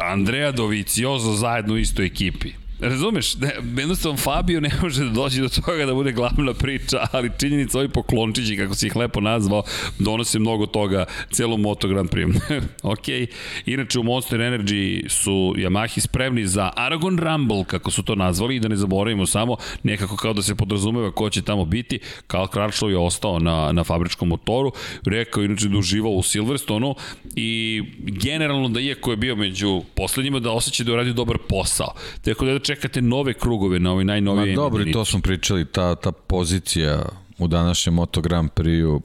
Andrea 0.01 0.53
Dovizioso 0.53 1.33
zajedno 1.33 1.75
u 1.75 1.79
istoj 1.79 2.07
ekipi. 2.07 2.64
Razumeš, 2.81 3.35
ne, 3.35 3.51
jednostavno 3.77 4.19
Fabio 4.19 4.61
ne 4.61 4.71
može 4.83 5.05
da 5.05 5.11
dođe 5.11 5.43
do 5.43 5.49
toga 5.49 5.87
da 5.87 5.95
bude 5.95 6.13
glavna 6.13 6.55
priča, 6.55 7.07
ali 7.13 7.31
činjenica 7.41 7.79
ovi 7.79 7.89
poklončići, 7.89 8.57
kako 8.57 8.75
si 8.75 8.87
ih 8.87 8.97
lepo 8.97 9.21
nazvao, 9.21 9.63
donose 9.99 10.39
mnogo 10.39 10.67
toga 10.67 11.05
celom 11.33 11.61
Moto 11.61 11.89
Grand 11.89 12.11
Prix. 12.11 12.41
ok, 12.93 13.29
inače 13.67 13.99
u 13.99 14.03
Monster 14.03 14.41
Energy 14.41 15.09
su 15.09 15.55
Yamahi 15.57 16.01
spremni 16.01 16.47
za 16.47 16.71
Aragon 16.77 17.19
Rumble, 17.19 17.65
kako 17.65 17.91
su 17.91 18.03
to 18.03 18.15
nazvali, 18.15 18.57
i 18.57 18.61
da 18.61 18.69
ne 18.69 18.77
zaboravimo 18.77 19.27
samo, 19.27 19.57
nekako 19.83 20.17
kao 20.17 20.33
da 20.33 20.43
se 20.43 20.55
podrazumeva 20.55 21.13
ko 21.13 21.31
će 21.31 21.43
tamo 21.43 21.65
biti, 21.65 21.99
Karl 22.27 22.45
Crutchlow 22.45 22.89
je 22.89 22.99
ostao 22.99 23.39
na, 23.39 23.73
na 23.73 23.85
fabričkom 23.85 24.29
motoru, 24.29 24.73
rekao 25.07 25.43
inače 25.43 25.69
da 25.69 25.79
uživao 25.79 26.13
u 26.13 26.23
Silverstonu 26.23 26.95
i 27.37 27.83
generalno 27.99 28.69
da 28.69 28.81
iako 28.81 29.11
je 29.11 29.17
bio 29.17 29.37
među 29.37 29.83
poslednjima, 29.97 30.39
da 30.39 30.51
osjeća 30.51 30.85
da 30.85 30.91
je 30.91 30.95
uradio 30.95 31.13
dobar 31.13 31.39
posao. 31.49 31.95
Tako 32.25 32.45
da 32.45 32.64
čekate 32.65 33.03
nove 33.03 33.35
krugove 33.35 33.79
na 33.79 33.91
ovoj 33.91 34.05
najnovije 34.05 34.57
Ma 34.57 34.63
dobro, 34.63 34.83
i 34.83 34.93
to 34.93 35.05
smo 35.05 35.21
pričali, 35.21 35.65
ta, 35.65 35.95
ta 35.95 36.13
pozicija 36.13 37.05
u 37.39 37.49
današnjem 37.49 37.95
Moto 37.95 38.21
Grand 38.21 38.51
Prix-u 38.51 39.03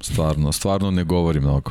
stvarno, 0.00 0.52
stvarno 0.52 0.90
ne 0.90 1.04
govori 1.04 1.40
mnogo. 1.40 1.70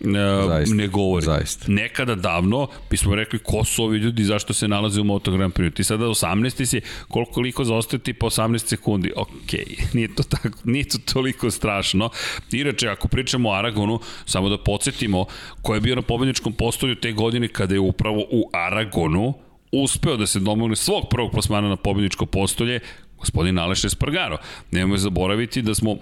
E, 0.00 0.46
zaista, 0.46 0.74
ne 0.74 0.88
govori. 0.88 1.24
Zaista. 1.24 1.64
Nekada 1.68 2.14
davno 2.14 2.68
bismo 2.90 3.14
rekli 3.14 3.38
ko 3.38 3.64
su 3.64 3.84
ovi 3.84 3.98
ljudi 3.98 4.24
zašto 4.24 4.52
se 4.52 4.68
nalaze 4.68 5.00
u 5.00 5.04
Moto 5.04 5.30
Grand 5.30 5.52
Prix. 5.52 5.74
Ti 5.74 5.84
sada 5.84 6.04
18. 6.04 6.64
si, 6.64 6.80
koliko 7.08 7.40
liko 7.40 7.64
zaostati 7.64 8.12
po 8.12 8.26
18 8.26 8.58
sekundi. 8.58 9.12
Ok, 9.16 9.52
nije 9.94 10.14
to, 10.14 10.22
tako, 10.22 10.58
nije 10.64 10.88
to 10.88 10.98
toliko 11.12 11.50
strašno. 11.50 12.10
Inače, 12.52 12.88
ako 12.88 13.08
pričamo 13.08 13.48
o 13.48 13.52
Aragonu, 13.52 14.00
samo 14.26 14.48
da 14.48 14.58
podsjetimo 14.58 15.24
ko 15.62 15.74
je 15.74 15.80
bio 15.80 15.94
na 15.94 16.02
pobedničkom 16.02 16.52
postolju 16.52 16.94
te 16.94 17.12
godine 17.12 17.48
kada 17.48 17.74
je 17.74 17.80
upravo 17.80 18.24
u 18.30 18.50
Aragonu 18.52 19.34
uspeo 19.72 20.16
da 20.16 20.26
se 20.26 20.40
domogne 20.40 20.76
svog 20.76 21.08
prvog 21.10 21.32
plasmana 21.32 21.68
na 21.68 21.76
pobedničko 21.76 22.26
postolje, 22.26 22.80
gospodin 23.18 23.58
Aleš 23.58 23.84
Espargaro. 23.84 24.38
Nemoj 24.70 24.98
zaboraviti 24.98 25.62
da 25.62 25.74
smo 25.74 25.96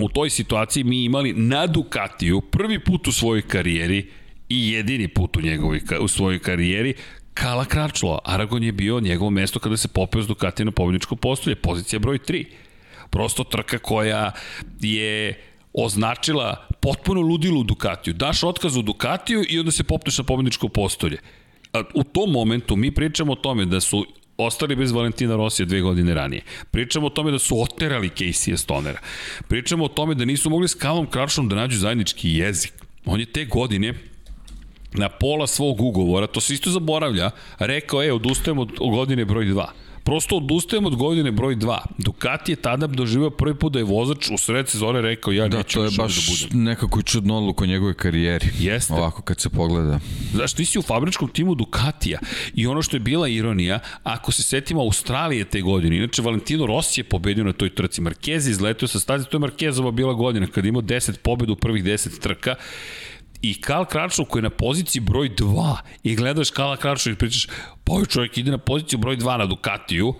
u 0.00 0.08
toj 0.08 0.30
situaciji 0.30 0.84
mi 0.84 1.04
imali 1.04 1.32
na 1.32 1.66
Ducatiju 1.66 2.40
prvi 2.40 2.78
put 2.78 3.08
u 3.08 3.12
svojoj 3.12 3.42
karijeri 3.42 4.10
i 4.48 4.70
jedini 4.70 5.08
put 5.08 5.36
u, 5.36 5.40
njegovoj, 5.40 5.80
u 6.00 6.08
svojoj 6.08 6.38
karijeri 6.38 6.94
Kala 7.34 7.64
Kračlo. 7.64 8.18
Aragon 8.24 8.62
je 8.62 8.72
bio 8.72 9.00
njegovo 9.00 9.30
mesto 9.30 9.58
kada 9.58 9.76
se 9.76 9.88
popeo 9.88 10.22
s 10.22 10.26
Ducatija 10.26 10.66
na 10.66 10.72
pobedničko 10.72 11.16
postolje, 11.16 11.56
pozicija 11.56 11.98
broj 11.98 12.18
3. 12.18 12.44
Prosto 13.10 13.44
trka 13.44 13.78
koja 13.78 14.32
je 14.80 15.42
označila 15.72 16.66
potpuno 16.80 17.20
ludilu 17.20 17.62
Ducatiju. 17.62 18.14
Daš 18.14 18.42
otkaz 18.42 18.76
u 18.76 18.82
Ducatiju 18.82 19.44
i 19.48 19.58
onda 19.58 19.70
se 19.70 19.84
popneš 19.84 20.18
na 20.18 20.24
pobedničko 20.24 20.68
postolje 20.68 21.18
u 21.94 22.04
tom 22.04 22.30
momentu 22.30 22.76
mi 22.76 22.94
pričamo 22.94 23.32
o 23.32 23.36
tome 23.36 23.64
da 23.64 23.80
su 23.80 24.06
ostali 24.36 24.76
bez 24.76 24.92
Valentina 24.92 25.36
Rosija 25.36 25.66
dve 25.66 25.80
godine 25.80 26.14
ranije. 26.14 26.42
Pričamo 26.70 27.06
o 27.06 27.10
tome 27.10 27.30
da 27.30 27.38
su 27.38 27.62
oterali 27.62 28.10
Casey 28.16 28.56
Stonera. 28.56 29.00
Pričamo 29.48 29.84
o 29.84 29.88
tome 29.88 30.14
da 30.14 30.24
nisu 30.24 30.50
mogli 30.50 30.68
s 30.68 30.74
Kalom 30.74 31.06
Krašom 31.06 31.48
da 31.48 31.56
nađu 31.56 31.78
zajednički 31.78 32.30
jezik. 32.30 32.72
On 33.04 33.20
je 33.20 33.26
te 33.26 33.44
godine 33.44 33.94
na 34.92 35.08
pola 35.08 35.46
svog 35.46 35.80
ugovora, 35.80 36.26
to 36.26 36.40
se 36.40 36.54
isto 36.54 36.70
zaboravlja, 36.70 37.30
rekao 37.58 38.02
je, 38.02 38.12
odustajemo 38.12 38.62
od 38.62 38.90
godine 38.94 39.24
broj 39.24 39.44
2 39.44 39.66
prosto 40.08 40.36
odustajem 40.36 40.86
od 40.86 40.96
godine 40.96 41.32
broj 41.32 41.56
2. 41.56 41.78
Ducati 41.98 42.52
je 42.52 42.56
tada 42.56 42.86
doživao 42.86 43.30
prvi 43.30 43.54
put 43.54 43.72
da 43.72 43.78
je 43.78 43.84
vozač 43.84 44.30
u 44.30 44.38
sred 44.38 44.68
sezone 44.68 45.00
rekao 45.00 45.32
ja 45.32 45.48
da, 45.48 45.56
neću 45.56 45.78
to 45.78 45.84
je 45.84 45.90
baš 45.98 46.16
da 46.16 46.32
budem. 46.32 46.64
nekako 46.64 47.02
čudno 47.02 47.36
odluku 47.36 47.64
u 47.64 47.66
njegovoj 47.66 47.94
karijeri. 47.94 48.46
Jeste. 48.58 48.94
Ovako 48.94 49.22
kad 49.22 49.40
se 49.40 49.48
pogleda. 49.48 50.00
Znaš, 50.34 50.52
ti 50.52 50.64
si 50.64 50.78
u 50.78 50.82
fabričkom 50.82 51.28
timu 51.28 51.54
Ducatija 51.54 52.18
i 52.54 52.66
ono 52.66 52.82
što 52.82 52.96
je 52.96 53.00
bila 53.00 53.28
ironija, 53.28 53.78
ako 54.02 54.32
se 54.32 54.42
setimo 54.42 54.80
Australije 54.80 55.44
te 55.44 55.60
godine, 55.60 55.96
inače 55.96 56.22
Valentino 56.22 56.66
Rossi 56.66 57.00
je 57.00 57.04
pobedio 57.04 57.44
na 57.44 57.52
toj 57.52 57.74
trci, 57.74 58.00
Marquez 58.00 58.50
izletio 58.50 58.88
sa 58.88 59.00
staze, 59.00 59.24
to 59.24 59.36
je 59.36 59.40
Marquezova 59.40 59.90
bila 59.90 60.12
godina, 60.12 60.46
kada 60.46 60.68
imao 60.68 60.82
10 60.82 61.16
pobeda 61.22 61.52
u 61.52 61.56
prvih 61.56 61.84
10 61.84 62.20
trka 62.20 62.54
i 63.42 63.60
Kal 63.60 63.84
Kračov 63.84 64.24
koji 64.24 64.40
je 64.40 64.42
na 64.42 64.50
poziciji 64.50 65.00
broj 65.00 65.30
2 65.30 65.76
i 66.02 66.16
gledaš 66.16 66.50
Kala 66.50 66.76
Kračov 66.76 67.12
i 67.12 67.16
pričaš, 67.16 67.46
pa 67.84 67.92
ovaj 67.92 68.06
čovjek 68.06 68.38
ide 68.38 68.50
na 68.50 68.58
poziciju 68.58 68.98
broj 68.98 69.16
2 69.16 69.38
na 69.38 69.46
Ducatiju 69.46 70.14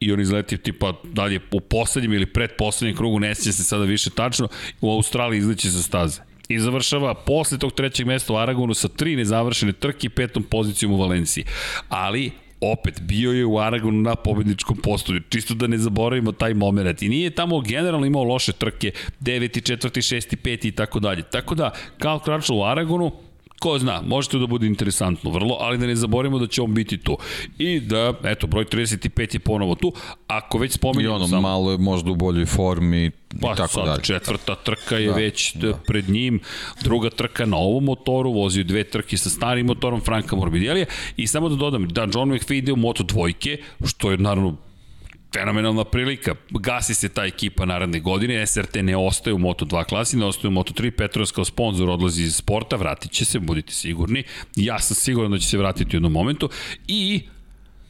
i 0.00 0.12
on 0.12 0.20
izleti 0.20 0.58
tipa 0.58 0.92
da 1.02 1.24
li 1.24 1.34
je 1.34 1.40
u 1.52 1.60
poslednjem 1.60 2.12
ili 2.12 2.26
predposlednjem 2.26 2.96
krugu, 2.96 3.18
ne 3.20 3.34
sjeća 3.34 3.52
se 3.52 3.64
sada 3.64 3.84
više 3.84 4.10
tačno, 4.10 4.48
u 4.80 4.90
Australiji 4.90 5.38
izleće 5.38 5.70
sa 5.70 5.82
staze. 5.82 6.20
I 6.48 6.60
završava 6.60 7.14
posle 7.14 7.58
tog 7.58 7.72
trećeg 7.72 8.06
mesta 8.06 8.32
u 8.32 8.36
Aragonu 8.36 8.74
sa 8.74 8.88
tri 8.88 9.16
nezavršene 9.16 9.72
trke 9.72 10.06
i 10.06 10.10
petom 10.10 10.42
pozicijom 10.42 10.92
u 10.92 10.96
Valenciji. 10.96 11.44
Ali 11.88 12.30
opet 12.72 13.00
bio 13.02 13.32
je 13.32 13.44
u 13.44 13.58
Aragonu 13.58 14.02
na 14.02 14.14
pobedničkom 14.14 14.76
postolju, 14.76 15.20
čisto 15.28 15.54
da 15.54 15.66
ne 15.66 15.78
zaboravimo 15.78 16.32
taj 16.32 16.54
moment. 16.54 17.02
I 17.02 17.08
nije 17.08 17.30
tamo 17.30 17.60
generalno 17.60 18.06
imao 18.06 18.24
loše 18.24 18.52
trke, 18.52 18.90
9. 19.20 19.76
4. 19.76 20.16
6. 20.16 20.36
5. 20.36 20.66
i 20.66 20.72
tako 20.72 21.00
dalje. 21.00 21.22
Tako 21.22 21.54
da, 21.54 21.70
Karl 21.98 22.18
Crutchlow 22.18 22.58
u 22.58 22.64
Aragonu, 22.64 23.12
ko 23.58 23.78
zna, 23.78 24.02
može 24.06 24.28
to 24.28 24.38
da 24.38 24.46
bude 24.46 24.66
interesantno 24.66 25.30
vrlo, 25.30 25.56
ali 25.60 25.78
da 25.78 25.86
ne 25.86 25.96
zaboravimo 25.96 26.38
da 26.38 26.46
će 26.46 26.62
on 26.62 26.74
biti 26.74 26.98
tu. 26.98 27.18
I 27.58 27.80
da, 27.80 28.14
eto, 28.24 28.46
broj 28.46 28.64
35 28.64 29.34
je 29.34 29.38
ponovo 29.38 29.74
tu. 29.74 29.92
Ako 30.26 30.58
već 30.58 30.72
spominjamo... 30.72 31.14
I 31.14 31.16
ono, 31.16 31.28
samo, 31.28 31.40
malo 31.40 31.72
je 31.72 31.78
možda 31.78 32.10
u 32.10 32.14
boljoj 32.14 32.46
formi 32.46 33.10
pa, 33.40 33.52
i 33.52 33.56
tako 33.56 33.72
sad, 33.72 33.86
dalje. 33.86 34.02
četvrta 34.02 34.54
trka 34.54 34.96
je 34.96 35.08
da, 35.08 35.14
već 35.14 35.54
da. 35.54 35.72
pred 35.86 36.08
njim, 36.08 36.40
druga 36.82 37.10
trka 37.10 37.46
na 37.46 37.56
ovom 37.56 37.84
motoru, 37.84 38.32
vozio 38.32 38.64
dve 38.64 38.84
trke 38.84 39.16
sa 39.16 39.30
starim 39.30 39.66
motorom 39.66 40.00
Franka 40.00 40.36
Morbidelija 40.36 40.86
i 41.16 41.26
samo 41.26 41.48
da 41.48 41.56
dodam 41.56 41.88
da 41.88 42.06
John 42.14 42.34
McPhee 42.34 42.58
ide 42.58 42.72
u 42.72 42.76
Moto 42.76 43.02
dvojke, 43.02 43.58
što 43.84 44.10
je 44.10 44.18
naravno 44.18 44.56
fenomenalna 45.34 45.84
prilika. 45.84 46.34
Gasi 46.50 46.94
se 46.94 47.08
ta 47.08 47.24
ekipa 47.24 47.64
naredne 47.64 48.00
godine, 48.00 48.46
SRT 48.46 48.74
ne 48.82 48.96
ostaje 48.96 49.34
u 49.34 49.38
Moto2 49.38 49.84
klasi, 49.84 50.16
ne 50.16 50.26
ostaje 50.26 50.48
u 50.48 50.54
Moto3, 50.54 50.90
Petros 50.90 51.32
kao 51.32 51.44
sponsor 51.44 51.90
odlazi 51.90 52.22
iz 52.22 52.36
sporta, 52.36 52.76
vratit 52.76 53.12
će 53.12 53.24
se, 53.24 53.38
budite 53.38 53.72
sigurni. 53.72 54.22
Ja 54.56 54.78
sam 54.78 54.94
siguran 54.94 55.30
da 55.30 55.38
će 55.38 55.48
se 55.48 55.58
vratiti 55.58 55.96
u 55.96 55.98
jednom 55.98 56.12
momentu. 56.12 56.50
I 56.88 57.22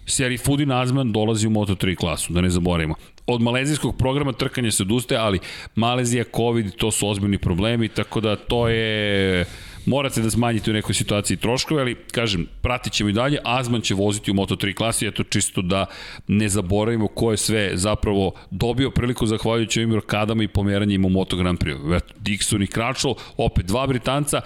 Seri 0.06 0.38
Fudin 0.38 0.72
Azman 0.72 1.12
dolazi 1.12 1.46
u 1.46 1.50
Moto3 1.50 1.96
klasu, 1.96 2.32
da 2.32 2.40
ne 2.40 2.50
zaboravimo. 2.50 2.94
Od 3.26 3.42
malezijskog 3.42 3.96
programa 3.98 4.32
trkanja 4.32 4.70
se 4.70 4.82
odustaje, 4.82 5.20
ali 5.20 5.38
Malezija, 5.74 6.24
Covid, 6.36 6.74
to 6.76 6.90
su 6.90 7.08
ozbiljni 7.08 7.38
problemi, 7.38 7.88
tako 7.88 8.20
da 8.20 8.36
to 8.36 8.68
je 8.68 9.44
morate 9.86 10.20
da 10.20 10.30
smanjite 10.30 10.70
u 10.70 10.74
nekoj 10.74 10.94
situaciji 10.94 11.36
troškove, 11.36 11.80
ali 11.80 11.94
kažem, 12.12 12.46
pratit 12.62 12.92
ćemo 12.92 13.10
i 13.10 13.12
dalje, 13.12 13.38
Azman 13.44 13.80
će 13.80 13.94
voziti 13.94 14.30
u 14.30 14.34
Moto3 14.34 14.74
klasi, 14.74 15.06
eto 15.06 15.24
čisto 15.24 15.62
da 15.62 15.86
ne 16.26 16.48
zaboravimo 16.48 17.08
ko 17.08 17.30
je 17.30 17.36
sve 17.36 17.70
zapravo 17.74 18.32
dobio 18.50 18.90
priliku 18.90 19.26
zahvaljujući 19.26 19.80
ovim 19.80 19.94
rokadama 19.94 20.42
i 20.42 20.48
pomeranjima 20.48 21.06
u 21.06 21.10
Moto 21.10 21.36
Grand 21.36 21.58
Prix. 21.58 21.96
Eto, 21.96 22.14
Dixon 22.20 22.64
i 22.64 22.66
Kračol, 22.66 23.14
opet 23.36 23.66
dva 23.66 23.86
Britanca, 23.86 24.40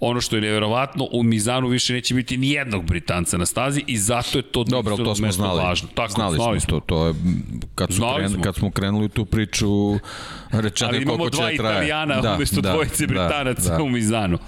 ono 0.00 0.20
što 0.20 0.36
je 0.36 0.42
neverovatno, 0.42 1.08
u 1.12 1.22
Mizanu 1.22 1.68
više 1.68 1.92
neće 1.92 2.14
biti 2.14 2.36
ni 2.36 2.50
jednog 2.50 2.84
Britanca 2.84 3.38
na 3.38 3.46
stazi 3.46 3.84
i 3.86 3.98
zato 3.98 4.38
je 4.38 4.42
to 4.42 4.64
Dobro, 4.64 4.96
to 4.96 5.14
smo 5.14 5.32
znali. 5.32 5.62
Važno. 5.62 5.88
Tako, 5.94 6.12
znali, 6.12 6.36
znali 6.36 6.60
smo. 6.60 6.70
To, 6.70 6.80
to 6.80 7.06
je, 7.06 7.14
kad, 7.74 7.92
su 7.92 8.02
kren, 8.16 8.28
smo. 8.28 8.42
kad 8.42 8.54
smo 8.54 8.70
krenuli 8.70 9.08
tu 9.08 9.24
priču, 9.24 9.66
rečeno 10.50 10.92
je 10.92 11.04
koliko 11.04 11.30
će 11.30 11.36
traje. 11.36 11.48
Ali 11.48 11.52
imamo 11.52 11.58
dva 11.58 11.72
Italijana 11.72 12.20
da, 12.20 12.34
umesto 12.34 12.60
da, 12.60 12.72
dvojice 12.72 13.06
da, 13.06 13.08
Britanaca 13.08 13.70
da, 13.70 13.76
da. 13.76 13.82
u 13.82 13.88
Mizanu. 13.88 14.38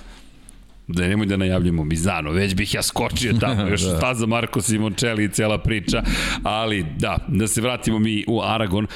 Da 0.87 1.09
nemoj 1.09 1.27
da 1.27 1.37
najavljamo 1.37 1.85
Mizano, 1.85 2.31
već 2.31 2.55
bih 2.55 2.75
ja 2.75 2.83
skočio 2.83 3.33
tamo, 3.41 3.69
još 3.69 3.83
da. 3.83 3.97
staza 3.97 4.27
Marko 4.27 4.61
Simoncelli 4.61 5.25
i 5.25 5.29
cela 5.29 5.59
priča, 5.59 6.03
ali 6.43 6.87
da, 6.99 7.19
da 7.29 7.47
se 7.47 7.61
vratimo 7.61 7.99
mi 7.99 8.25
u 8.29 8.43
Aragon. 8.43 8.87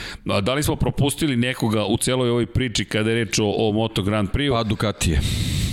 Da 0.42 0.54
li 0.54 0.62
smo 0.62 0.76
propustili 0.76 1.36
nekoga 1.36 1.84
u 1.84 1.96
celoj 1.96 2.30
ovoj 2.30 2.46
priči 2.46 2.84
kada 2.84 3.10
je 3.10 3.24
reč 3.24 3.38
o, 3.38 3.54
o 3.56 3.72
Moto 3.72 4.02
Grand 4.02 4.28
Prix? 4.30 4.52
Pa 4.52 4.62
Ducatije. 4.62 5.20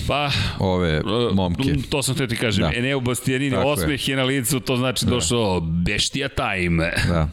Pa, 0.08 0.30
ove 0.60 1.02
momke. 1.34 1.74
To 1.90 2.04
sam 2.04 2.16
te 2.16 2.28
ti 2.28 2.36
kažem. 2.36 2.64
Da. 2.64 2.72
Eneo 2.76 3.00
Bastianini, 3.00 3.56
osmeh 3.56 4.10
je 4.10 4.16
na 4.16 4.24
licu, 4.24 4.60
to 4.60 4.76
znači 4.78 5.06
da. 5.06 5.12
došao 5.12 5.62
beštija 5.62 6.30
time. 6.30 6.94
Da. 7.08 7.30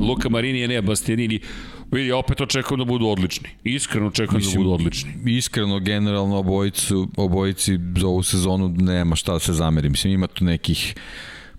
Luka 0.00 0.28
Marini 0.28 0.62
Eneo 0.62 0.82
Bastianini 0.82 1.40
Vidi, 1.92 2.12
opet 2.12 2.40
očekujem 2.40 2.78
da 2.78 2.84
budu 2.84 3.06
odlični. 3.06 3.48
Iskreno 3.64 4.06
očekujem 4.06 4.38
Mislim, 4.38 4.52
da 4.52 4.58
budu 4.58 4.74
odlični. 4.74 5.12
Iskreno, 5.26 5.80
generalno, 5.80 6.36
obojicu, 6.36 7.08
obojici 7.16 7.78
za 7.96 8.06
ovu 8.06 8.22
sezonu 8.22 8.68
nema 8.68 9.16
šta 9.16 9.32
da 9.32 9.38
se 9.38 9.52
zameri. 9.52 9.88
Mislim, 9.88 10.12
ima 10.12 10.26
tu 10.26 10.44
nekih 10.44 10.94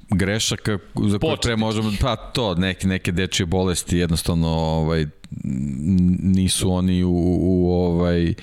grešaka 0.10 0.80
za 1.10 1.20
koje 1.20 1.38
pre 1.38 1.56
možemo, 1.56 1.92
pa 2.02 2.16
to, 2.16 2.56
neke, 2.56 2.88
neke 2.88 3.12
dečije 3.12 3.46
bolesti 3.46 3.98
jednostavno 3.98 4.48
ovaj, 4.48 5.06
nisu 6.24 6.72
oni 6.72 7.04
u, 7.04 7.38
u 7.40 7.72
ovaj, 7.72 8.34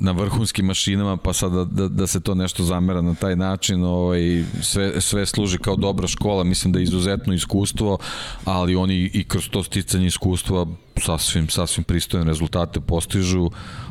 na 0.00 0.12
vrhunskim 0.12 0.66
mašinama, 0.66 1.16
pa 1.16 1.32
sad 1.32 1.52
da, 1.52 1.64
da, 1.64 1.88
da 1.88 2.06
se 2.06 2.20
to 2.20 2.34
nešto 2.34 2.64
zamera 2.64 3.00
na 3.00 3.14
taj 3.14 3.36
način, 3.36 3.84
ovaj, 3.84 4.44
sve, 4.62 5.00
sve 5.00 5.26
služi 5.26 5.58
kao 5.58 5.76
dobra 5.76 6.06
škola, 6.06 6.44
mislim 6.44 6.72
da 6.72 6.78
je 6.78 6.82
izuzetno 6.82 7.34
iskustvo, 7.34 7.98
ali 8.44 8.76
oni 8.76 9.10
i 9.14 9.24
kroz 9.24 9.48
to 9.48 9.62
sticanje 9.62 10.06
iskustva 10.06 10.66
sasvim, 10.96 11.48
sasvim 11.48 11.84
pristojne 11.84 12.26
rezultate 12.26 12.80
postižu, 12.80 13.50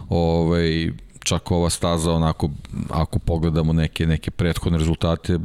ovaj, 0.10 0.92
čak 1.24 1.52
ova 1.52 1.70
staza 1.70 2.12
onako, 2.12 2.50
ako 2.90 3.20
pogledamo 3.20 3.74
neke, 3.74 4.06
neke 4.06 4.32
prethodne 4.32 4.78
rezultate, 4.78 5.40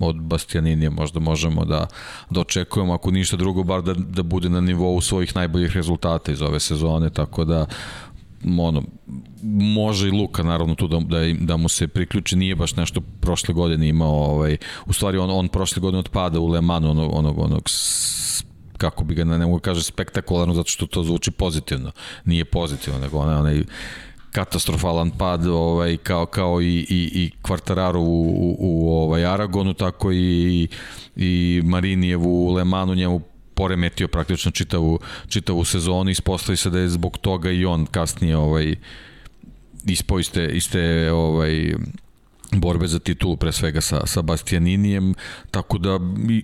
od 0.00 0.16
Bastianinija 0.16 0.90
možda 0.90 1.20
možemo 1.20 1.64
da, 1.64 1.86
da 2.30 2.40
očekujemo, 2.40 2.94
ako 2.94 3.10
ništa 3.10 3.36
drugo, 3.36 3.62
bar 3.62 3.82
da, 3.82 3.94
da 3.94 4.22
bude 4.22 4.48
na 4.48 4.60
nivou 4.60 5.00
svojih 5.00 5.36
najboljih 5.36 5.76
rezultata 5.76 6.32
iz 6.32 6.42
ove 6.42 6.60
sezone, 6.60 7.10
tako 7.10 7.44
da 7.44 7.66
ono, 8.58 8.82
može 9.74 10.08
i 10.08 10.10
Luka 10.10 10.42
naravno 10.42 10.74
tu 10.74 10.88
da, 10.88 10.98
da, 10.98 11.18
da 11.40 11.56
mu 11.56 11.68
se 11.68 11.88
priključi, 11.88 12.36
nije 12.36 12.54
baš 12.54 12.76
nešto 12.76 13.00
prošle 13.20 13.54
godine 13.54 13.88
imao, 13.88 14.14
ovaj, 14.14 14.56
u 14.86 14.92
stvari 14.92 15.18
on, 15.18 15.30
on 15.30 15.48
prošle 15.48 15.80
godine 15.80 15.98
odpada 15.98 16.40
u 16.40 16.48
Le 16.48 16.60
Mans 16.60 16.86
onog, 16.86 17.14
onog, 17.14 17.38
onog 17.38 17.68
kako 18.78 19.04
bi 19.04 19.14
ga 19.14 19.24
ne 19.24 19.46
mogu 19.46 19.58
da 19.58 19.62
kaže 19.62 19.82
spektakularno 19.82 20.54
zato 20.54 20.68
što 20.68 20.86
to 20.86 21.02
zvuči 21.02 21.30
pozitivno. 21.30 21.92
Nije 22.24 22.44
pozitivno, 22.44 23.00
nego 23.00 23.18
onaj, 23.18 23.36
onaj 23.36 23.62
katastrofalan 24.32 25.10
pad 25.10 25.46
ovaj 25.46 25.96
kao 25.96 26.26
kao 26.26 26.62
i 26.62 26.86
i 26.88 27.10
i 27.14 27.30
Kvartararu 27.42 28.00
u, 28.00 28.30
u, 28.30 28.56
u 28.58 28.92
ovaj 28.92 29.24
Aragonu 29.24 29.74
tako 29.74 30.12
i 30.12 30.68
i 31.16 31.62
Marinijevu 31.64 32.46
u 32.46 32.52
Le 32.52 32.64
Manu 32.64 32.94
njemu 32.94 33.20
poremetio 33.60 34.08
praktično 34.08 34.50
čitavu, 34.50 34.98
čitavu 35.28 35.64
sezonu 35.64 36.10
i 36.10 36.16
ispostavi 36.16 36.56
se 36.56 36.70
da 36.70 36.78
je 36.78 36.88
zbog 36.88 37.18
toga 37.18 37.50
i 37.50 37.64
on 37.64 37.86
kasnije 37.86 38.36
ovaj, 38.36 38.74
ispo 39.84 40.18
iste, 40.18 40.46
iste 40.46 41.12
ovaj, 41.12 41.74
borbe 42.52 42.86
za 42.88 42.98
titulu 42.98 43.36
pre 43.36 43.52
svega 43.52 43.80
sa, 43.80 44.00
sa 44.06 44.22
Bastianinijem. 44.22 45.14
Tako 45.50 45.78
da 45.78 45.98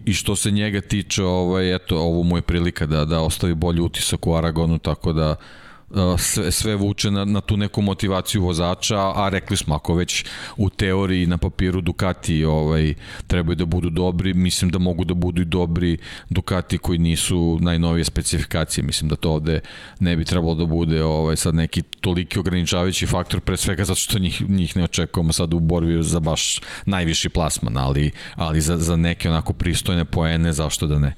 i 0.04 0.12
što 0.12 0.36
se 0.36 0.50
njega 0.50 0.80
tiče 0.80 1.24
ovaj, 1.24 1.74
eto, 1.74 1.96
ovo 1.98 2.22
mu 2.22 2.36
je 2.36 2.42
prilika 2.42 2.86
da, 2.86 3.04
da 3.04 3.20
ostavi 3.20 3.54
bolji 3.54 3.80
utisak 3.80 4.26
u 4.26 4.36
Aragonu 4.36 4.78
tako 4.78 5.12
da 5.12 5.36
sve, 6.18 6.52
sve 6.52 6.74
vuče 6.74 7.10
na, 7.10 7.24
na 7.24 7.40
tu 7.40 7.56
neku 7.56 7.82
motivaciju 7.82 8.42
vozača, 8.42 8.98
a 8.98 9.28
rekli 9.28 9.56
smo 9.56 9.74
ako 9.74 9.94
već 9.94 10.24
u 10.56 10.70
teoriji 10.70 11.26
na 11.26 11.38
papiru 11.38 11.80
Ducati 11.80 12.44
ovaj, 12.44 12.94
trebaju 13.26 13.56
da 13.56 13.64
budu 13.64 13.90
dobri, 13.90 14.34
mislim 14.34 14.70
da 14.70 14.78
mogu 14.78 15.04
da 15.04 15.14
budu 15.14 15.42
i 15.42 15.44
dobri 15.44 15.98
Ducati 16.30 16.78
koji 16.78 16.98
nisu 16.98 17.58
najnovije 17.60 18.04
specifikacije, 18.04 18.84
mislim 18.84 19.08
da 19.08 19.16
to 19.16 19.30
ovde 19.30 19.60
ne 20.00 20.16
bi 20.16 20.24
trebalo 20.24 20.54
da 20.54 20.66
bude 20.66 21.04
ovaj, 21.04 21.36
sad 21.36 21.54
neki 21.54 21.82
toliki 21.82 22.38
ograničavajući 22.38 23.06
faktor, 23.06 23.40
pre 23.40 23.56
svega 23.56 23.84
zato 23.84 24.00
što 24.00 24.18
njih, 24.18 24.50
njih 24.50 24.76
ne 24.76 24.84
očekujemo 24.84 25.32
sad 25.32 25.54
u 25.54 25.60
borbi 25.60 26.02
za 26.02 26.20
baš 26.20 26.60
najviši 26.86 27.28
plasman, 27.28 27.76
ali, 27.76 28.10
ali 28.34 28.60
za, 28.60 28.76
za 28.76 28.96
neke 28.96 29.30
onako 29.30 29.52
pristojne 29.52 30.04
poene, 30.04 30.52
zašto 30.52 30.86
da 30.86 30.98
ne? 30.98 31.14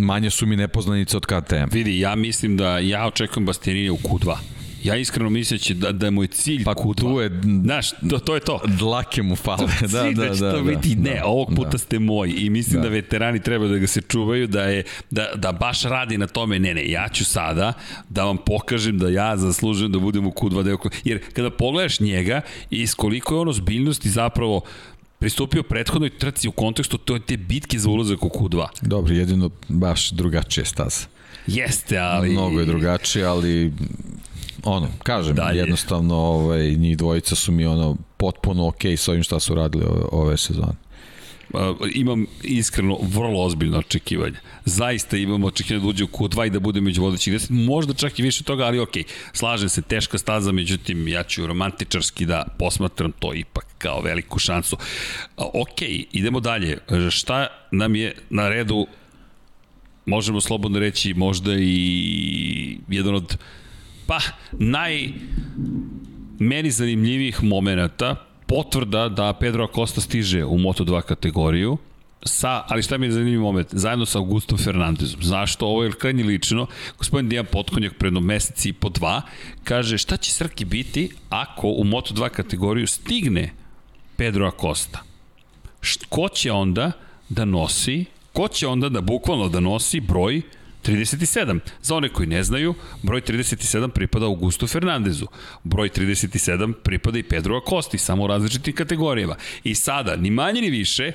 Manje 0.00 0.30
su 0.30 0.46
mi 0.46 0.56
nepoznanice 0.56 1.16
od 1.16 1.26
KTM. 1.26 1.72
Vidi, 1.72 2.00
ja 2.00 2.14
mislim 2.14 2.56
da 2.56 2.78
ja 2.78 3.06
očekujem 3.06 3.46
Bastianini 3.46 3.90
u 3.90 3.96
Q2. 3.96 4.36
Ja 4.84 4.96
iskreno 4.96 5.30
misleći 5.30 5.74
da, 5.74 5.92
da 5.92 6.06
je 6.06 6.10
moj 6.10 6.26
cilj 6.26 6.64
pa 6.64 6.74
Q2. 6.74 6.94
tu 6.94 7.20
je, 7.20 7.40
Znaš, 7.64 7.90
to, 8.10 8.18
to 8.18 8.34
je 8.34 8.40
to. 8.40 8.60
Dlake 8.66 9.22
mu 9.22 9.36
fale. 9.36 9.66
Da, 9.80 10.02
da, 10.02 10.10
da, 10.10 10.34
da, 10.34 10.52
da, 10.52 10.62
biti, 10.62 10.94
da, 10.94 11.10
ne, 11.10 11.22
ovog 11.24 11.48
puta 11.56 11.70
da. 11.70 11.78
ste 11.78 11.98
moji 11.98 12.32
i 12.32 12.50
mislim 12.50 12.82
da. 12.82 12.88
da 12.88 12.94
veterani 12.94 13.42
treba 13.42 13.66
da 13.68 13.78
ga 13.78 13.86
se 13.86 14.00
čuvaju, 14.00 14.46
da, 14.46 14.62
je, 14.62 14.84
da, 15.10 15.28
da 15.34 15.52
baš 15.52 15.82
radi 15.82 16.18
na 16.18 16.26
tome, 16.26 16.58
ne, 16.58 16.74
ne, 16.74 16.90
ja 16.90 17.08
ću 17.08 17.24
sada 17.24 17.72
da 18.08 18.24
vam 18.24 18.36
pokažem 18.46 18.98
da 18.98 19.08
ja 19.08 19.36
zaslužujem 19.36 19.92
da 19.92 19.98
budem 19.98 20.26
u 20.26 20.30
Q2 20.30 20.62
deo. 20.62 20.78
Jer 21.04 21.20
kada 21.32 21.50
pogledaš 21.50 22.00
njega 22.00 22.40
i 22.70 22.86
koliko 22.96 23.34
je 23.34 23.40
ono 23.40 23.52
zbiljnosti 23.52 24.10
zapravo 24.10 24.60
pristupio 25.20 25.62
prethodnoj 25.62 26.10
trci 26.10 26.48
u 26.48 26.52
kontekstu 26.52 26.98
to 26.98 27.18
te 27.18 27.36
bitke 27.36 27.78
za 27.78 27.90
ulazak 27.90 28.24
u 28.24 28.28
Q2. 28.28 28.66
Dobro, 28.82 29.14
jedino 29.14 29.50
baš 29.68 30.10
drugačije 30.10 30.64
staza. 30.64 31.06
Jeste, 31.46 31.98
ali... 31.98 32.30
Mnogo 32.30 32.60
je 32.60 32.66
drugačije, 32.66 33.24
ali 33.24 33.72
ono, 34.64 34.88
kažem, 35.02 35.34
Dalje. 35.34 35.58
jednostavno 35.58 36.16
ovaj, 36.16 36.70
njih 36.70 36.96
dvojica 36.96 37.34
su 37.34 37.52
mi 37.52 37.66
ono 37.66 37.96
potpuno 38.16 38.68
okej 38.68 38.92
okay 38.92 38.96
s 38.96 39.08
ovim 39.08 39.22
šta 39.22 39.40
su 39.40 39.54
radili 39.54 39.84
ove, 39.84 40.02
ove 40.12 40.36
sezone 40.36 40.89
imam 41.94 42.26
iskreno 42.42 42.98
vrlo 43.02 43.42
ozbiljno 43.44 43.78
očekivanje. 43.78 44.36
Zaista 44.64 45.16
imam 45.16 45.44
očekivanje 45.44 45.82
da 45.82 45.88
uđe 45.88 46.04
u 46.04 46.06
Q2 46.06 46.46
i 46.46 46.50
da 46.50 46.60
bude 46.60 46.80
među 46.80 47.02
vodećih 47.02 47.34
10, 47.34 47.50
možda 47.50 47.94
čak 47.94 48.18
i 48.18 48.22
više 48.22 48.44
toga, 48.44 48.64
ali 48.64 48.78
ok, 48.78 48.94
slažem 49.32 49.68
se, 49.68 49.82
teška 49.82 50.18
staza, 50.18 50.52
međutim, 50.52 51.08
ja 51.08 51.22
ću 51.22 51.46
romantičarski 51.46 52.26
da 52.26 52.44
posmatram 52.58 53.12
to 53.12 53.34
ipak 53.34 53.66
kao 53.78 54.00
veliku 54.00 54.38
šansu. 54.38 54.76
Ok, 55.36 55.82
idemo 56.12 56.40
dalje. 56.40 56.78
Šta 57.10 57.46
nam 57.70 57.94
je 57.94 58.14
na 58.30 58.48
redu, 58.48 58.86
možemo 60.06 60.40
slobodno 60.40 60.78
reći, 60.78 61.14
možda 61.14 61.54
i 61.58 62.78
jedan 62.88 63.14
od, 63.14 63.36
pa, 64.06 64.18
naj 64.52 65.08
meni 66.38 66.70
zanimljivih 66.70 67.42
momenta, 67.42 68.29
potvrda 68.50 69.08
da 69.08 69.32
Pedro 69.32 69.64
Acosta 69.64 70.00
stiže 70.00 70.44
u 70.44 70.58
Moto2 70.58 71.02
kategoriju, 71.02 71.78
sa, 72.22 72.64
ali 72.68 72.82
šta 72.82 72.98
mi 72.98 73.06
je 73.06 73.12
zanimljiv 73.12 73.40
moment, 73.40 73.68
zajedno 73.70 74.06
sa 74.06 74.18
Augustom 74.18 74.58
Fernandezom. 74.58 75.22
Zašto? 75.22 75.66
Ovo 75.66 75.84
je 75.84 75.92
krajnje 75.92 76.24
lično. 76.24 76.66
Gospodin 76.98 77.28
Dijan 77.28 77.46
Potkonjak 77.52 77.94
predno 77.98 78.20
meseci 78.20 78.68
i 78.68 78.72
po 78.72 78.88
dva 78.88 79.22
kaže 79.64 79.98
šta 79.98 80.16
će 80.16 80.32
Srki 80.32 80.64
biti 80.64 81.10
ako 81.28 81.68
u 81.68 81.84
Moto2 81.84 82.28
kategoriju 82.28 82.86
stigne 82.86 83.52
Pedro 84.16 84.46
Acosta. 84.46 84.98
Ko 86.08 86.28
će 86.28 86.52
onda 86.52 86.92
da 87.28 87.44
nosi, 87.44 88.04
ko 88.32 88.48
će 88.48 88.66
onda 88.66 88.88
da 88.88 89.00
bukvalno 89.00 89.48
da 89.48 89.60
nosi 89.60 90.00
broj 90.00 90.42
37. 90.82 91.60
Za 91.82 91.94
one 91.94 92.08
koji 92.08 92.28
ne 92.28 92.42
znaju, 92.42 92.74
broj 93.02 93.20
37 93.20 93.88
pripada 93.88 94.26
Augustu 94.26 94.66
Fernandezu. 94.66 95.26
Broj 95.64 95.88
37 95.88 96.72
pripada 96.72 97.18
i 97.18 97.22
Pedro 97.22 97.56
Acosti, 97.56 97.98
samo 97.98 98.24
u 98.24 98.26
različitim 98.26 98.74
kategorijama. 98.74 99.36
I 99.64 99.74
sada, 99.74 100.16
ni 100.16 100.30
manje 100.30 100.60
ni 100.60 100.70
više, 100.70 101.12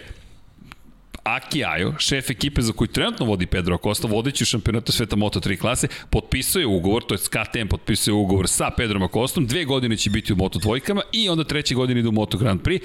Aki 1.25 1.63
Ajo, 1.65 1.93
šef 1.99 2.29
ekipe 2.29 2.61
za 2.61 2.73
koju 2.73 2.87
trenutno 2.87 3.25
vodi 3.25 3.45
Pedro 3.45 3.75
Acosta, 3.75 4.07
vodeći 4.07 4.43
u 4.43 4.45
šampionatu 4.45 4.91
sveta 4.91 5.15
Moto3 5.15 5.57
klase, 5.57 5.87
potpisuje 6.09 6.65
ugovor, 6.65 7.03
to 7.03 7.13
je 7.13 7.17
KTM 7.17 7.67
potpisuje 7.69 8.13
ugovor 8.13 8.47
sa 8.47 8.71
Pedrom 8.77 9.03
Acostom, 9.03 9.47
dve 9.47 9.65
godine 9.65 9.97
će 9.97 10.09
biti 10.09 10.33
u 10.33 10.35
Moto 10.35 10.59
dvojkama 10.59 11.01
i 11.11 11.29
onda 11.29 11.43
treće 11.43 11.75
godine 11.75 11.99
ide 11.99 12.09
u 12.09 12.11
Moto 12.11 12.37
Grand 12.37 12.61
Prix, 12.61 12.81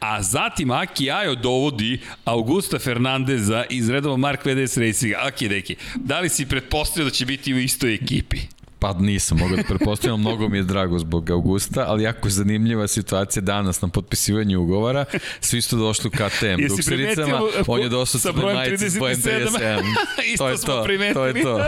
a 0.00 0.22
zatim 0.22 0.70
Aki 0.70 1.10
Ajo 1.10 1.34
dovodi 1.34 2.00
Augusta 2.24 2.78
Fernandeza 2.78 3.64
iz 3.70 3.90
redova 3.90 4.16
Mark 4.16 4.40
VDS 4.46 4.76
Racinga. 4.76 5.16
Aki, 5.20 5.48
deki, 5.48 5.76
da 5.96 6.20
li 6.20 6.28
si 6.28 6.48
pretpostavio 6.48 7.04
da 7.04 7.10
će 7.10 7.26
biti 7.26 7.54
u 7.54 7.58
istoj 7.58 7.94
ekipi? 7.94 8.38
Pa 8.82 8.92
nisam 8.98 9.38
mogao 9.38 9.56
da 9.56 9.62
prepostavljam, 9.62 10.20
mnogo 10.20 10.48
mi 10.48 10.56
je 10.56 10.62
drago 10.62 10.98
zbog 10.98 11.30
Augusta, 11.30 11.84
ali 11.88 12.02
jako 12.02 12.28
zanimljiva 12.28 12.88
situacija 12.88 13.42
danas 13.42 13.80
na 13.80 13.88
potpisivanju 13.88 14.60
ugovora. 14.60 15.04
Svi 15.40 15.62
su 15.62 15.76
došli 15.76 16.08
u 16.08 16.10
KTM 16.10 16.68
Duksericama, 16.68 17.40
on 17.66 17.80
je 17.80 17.88
došao 17.88 18.20
sa 18.20 18.32
majice 18.32 18.90
s 18.90 18.98
bojem 18.98 19.16
37. 19.16 19.48
Isto 20.32 20.44
to 20.44 20.48
je 20.48 20.58
smo 20.58 20.74
to, 20.74 20.84
primetili. 20.84 21.14
to 21.14 21.26
je 21.26 21.42
to. 21.44 21.64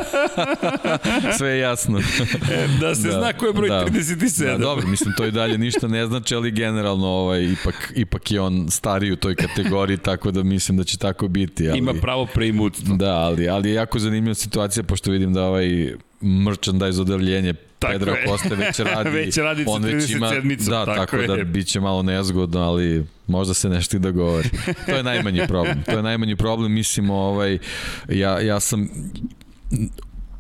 Sve 1.39 1.51
je 1.51 1.59
jasno. 1.59 2.01
da 2.81 2.95
se 2.95 3.09
da, 3.09 3.19
zna 3.19 3.33
ko 3.33 3.47
je 3.47 3.53
broj 3.53 3.69
da, 3.69 3.85
37. 3.87 4.47
Da, 4.47 4.59
dobro, 4.59 4.87
mislim, 4.87 5.15
to 5.17 5.27
i 5.27 5.31
dalje 5.31 5.59
ništa 5.59 5.89
ne 5.89 6.07
znači, 6.07 6.35
ali 6.35 6.51
generalno 6.51 7.07
ovaj, 7.07 7.43
ipak, 7.43 7.93
ipak 7.95 8.31
je 8.31 8.41
on 8.41 8.67
stariji 8.71 9.13
u 9.13 9.17
toj 9.17 9.35
kategoriji, 9.35 9.99
tako 9.99 10.31
da 10.31 10.43
mislim 10.43 10.79
da 10.79 10.85
će 10.85 10.99
tako 10.99 11.29
biti. 11.29 11.69
Ali, 11.69 11.79
Ima 11.79 11.95
pravo 12.01 12.27
preimutstvo. 12.27 12.97
Da, 12.97 13.15
ali, 13.15 13.49
ali 13.49 13.69
je 13.69 13.75
jako 13.75 13.99
zanimljiva 13.99 14.35
situacija, 14.35 14.83
pošto 14.83 15.11
vidim 15.11 15.35
da 15.35 15.45
ovaj 15.45 15.95
merchandise 16.25 17.01
odeljenje 17.01 17.55
Pedro 17.79 18.15
Koste 18.27 18.55
već 18.55 18.79
radi. 18.95 19.11
već 19.11 19.37
radi 19.37 19.65
on 19.69 19.83
već 19.83 20.11
ima, 20.11 20.31
Da, 20.69 20.85
tako, 20.85 21.17
tako 21.17 21.37
da 21.37 21.45
bit 21.45 21.67
će 21.67 21.81
malo 21.81 22.03
nezgodno, 22.03 22.61
ali 22.61 23.07
možda 23.27 23.55
se 23.55 23.69
nešto 23.69 23.97
i 23.97 24.01
da 24.01 24.11
govori. 24.11 24.49
To 24.87 24.93
je 24.97 25.03
najmanji 25.03 25.47
problem. 25.49 25.83
To 25.83 25.91
je 25.91 26.03
najmanji 26.03 26.37
problem, 26.37 26.73
mislim, 26.73 27.11
ovaj, 27.11 27.59
ja, 28.09 28.41
ja 28.41 28.61
sam 28.61 28.89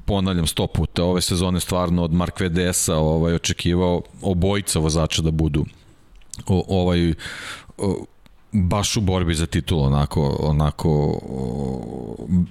ponavljam 0.05 0.47
sto 0.47 0.66
puta, 0.66 1.05
ove 1.05 1.20
sezone 1.20 1.61
stvarno 1.61 2.02
od 2.02 2.12
Mark 2.12 2.40
VDS-a 2.40 2.97
ovaj, 2.97 3.35
očekivao 3.35 4.02
obojica 4.23 4.78
vozača 4.78 5.23
da 5.23 5.31
budu 5.31 5.65
o, 6.47 6.65
ovaj 6.81 7.15
o, 7.78 8.05
baš 8.55 8.97
u 8.97 9.01
borbi 9.01 9.35
za 9.35 9.47
titul 9.47 9.81
onako 9.81 10.36
onako 10.40 11.20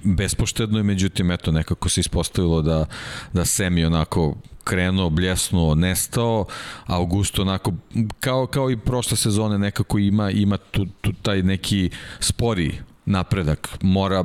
bespoštedno 0.02 0.78
i 0.78 0.82
međutim 0.82 1.30
eto 1.30 1.52
nekako 1.52 1.88
se 1.88 2.00
ispostavilo 2.00 2.62
da 2.62 2.86
da 3.32 3.44
Semi 3.44 3.84
onako 3.84 4.34
krenuo, 4.64 5.10
bljesnuo, 5.10 5.74
nestao, 5.74 6.46
Augusto 6.86 7.42
onako 7.42 7.72
kao 8.20 8.46
kao 8.46 8.70
i 8.70 8.76
prošle 8.76 9.16
sezone 9.16 9.58
nekako 9.58 9.98
ima 9.98 10.30
ima 10.30 10.56
tu, 10.56 10.86
tu 11.00 11.12
taj 11.22 11.42
neki 11.42 11.90
spori 12.20 12.78
napredak. 13.06 13.68
Mora, 13.82 14.24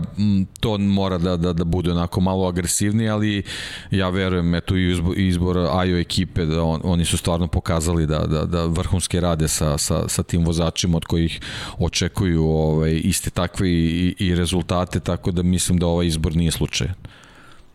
to 0.60 0.78
mora 0.78 1.18
da, 1.18 1.38
da, 1.38 1.54
da 1.54 1.64
bude 1.64 1.92
onako 1.92 2.22
malo 2.22 2.48
agresivniji, 2.48 3.10
ali 3.10 3.44
ja 3.92 4.10
verujem 4.10 4.56
eto 4.56 4.78
i 4.78 4.92
izbor, 4.92 5.20
izbor 5.20 5.58
AJO 5.58 5.98
ekipe 5.98 6.46
da 6.46 6.64
on, 6.64 6.82
oni 6.84 7.06
su 7.06 7.18
stvarno 7.18 7.48
pokazali 7.48 8.08
da, 8.08 8.20
da, 8.20 8.46
da 8.46 8.66
vrhunske 8.66 9.20
rade 9.20 9.48
sa, 9.48 9.78
sa, 9.78 10.08
sa 10.08 10.24
tim 10.24 10.46
vozačima 10.46 10.98
od 10.98 11.06
kojih 11.06 11.40
očekuju 11.78 12.44
ovaj, 12.44 13.02
iste 13.04 13.30
takve 13.30 13.70
i, 13.70 14.16
i 14.20 14.36
rezultate, 14.36 15.00
tako 15.00 15.32
da 15.32 15.44
mislim 15.44 15.78
da 15.78 15.88
ovaj 15.88 16.08
izbor 16.08 16.36
nije 16.36 16.52
slučajan 16.52 16.96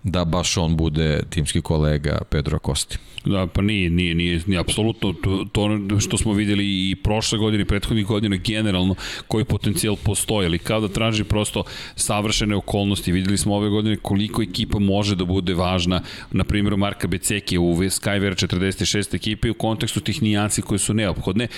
da 0.05 0.24
baš 0.24 0.56
on 0.56 0.76
bude 0.76 1.22
timski 1.31 1.60
kolega 1.60 2.18
Pedro 2.31 2.59
Kosti. 2.59 2.98
Da, 3.24 3.47
pa 3.47 3.62
nije, 3.62 3.90
nije, 3.90 4.14
nije, 4.14 4.40
nije 4.47 4.60
apsolutno 4.60 5.12
to, 5.12 5.47
to 5.52 6.01
što 6.01 6.18
smo 6.18 6.32
videli 6.32 6.90
i 6.90 6.97
prošle 6.97 7.39
godine 7.39 7.62
i 7.62 7.66
prethodnih 7.66 8.06
godina 8.06 8.36
generalno 8.36 8.94
koji 9.28 9.44
potencijal 9.44 9.97
postoji, 9.97 10.47
ali 10.47 10.59
kao 10.59 10.81
da 10.81 10.89
traži 10.89 11.24
prosto 11.24 11.64
savršene 11.97 12.56
okolnosti. 12.56 13.12
Videli 13.12 13.39
smo 13.39 13.56
ove 13.56 13.68
godine 13.68 13.97
koliko 13.97 14.43
ekipa 14.43 14.78
može 14.78 15.16
da 15.16 15.24
bude 15.24 15.55
važna, 15.55 16.02
na 16.31 16.44
primjeru 16.44 16.76
Marka 16.76 17.09
Beceke 17.09 17.59
u 17.59 17.76
Skyver 17.76 18.47
46 18.47 19.14
ekipe 19.14 19.51
u 19.51 19.55
kontekstu 19.55 20.01
tih 20.01 20.22
nijansi 20.22 20.62
koje 20.62 20.78
su 20.78 20.94
neophodne 20.94 21.48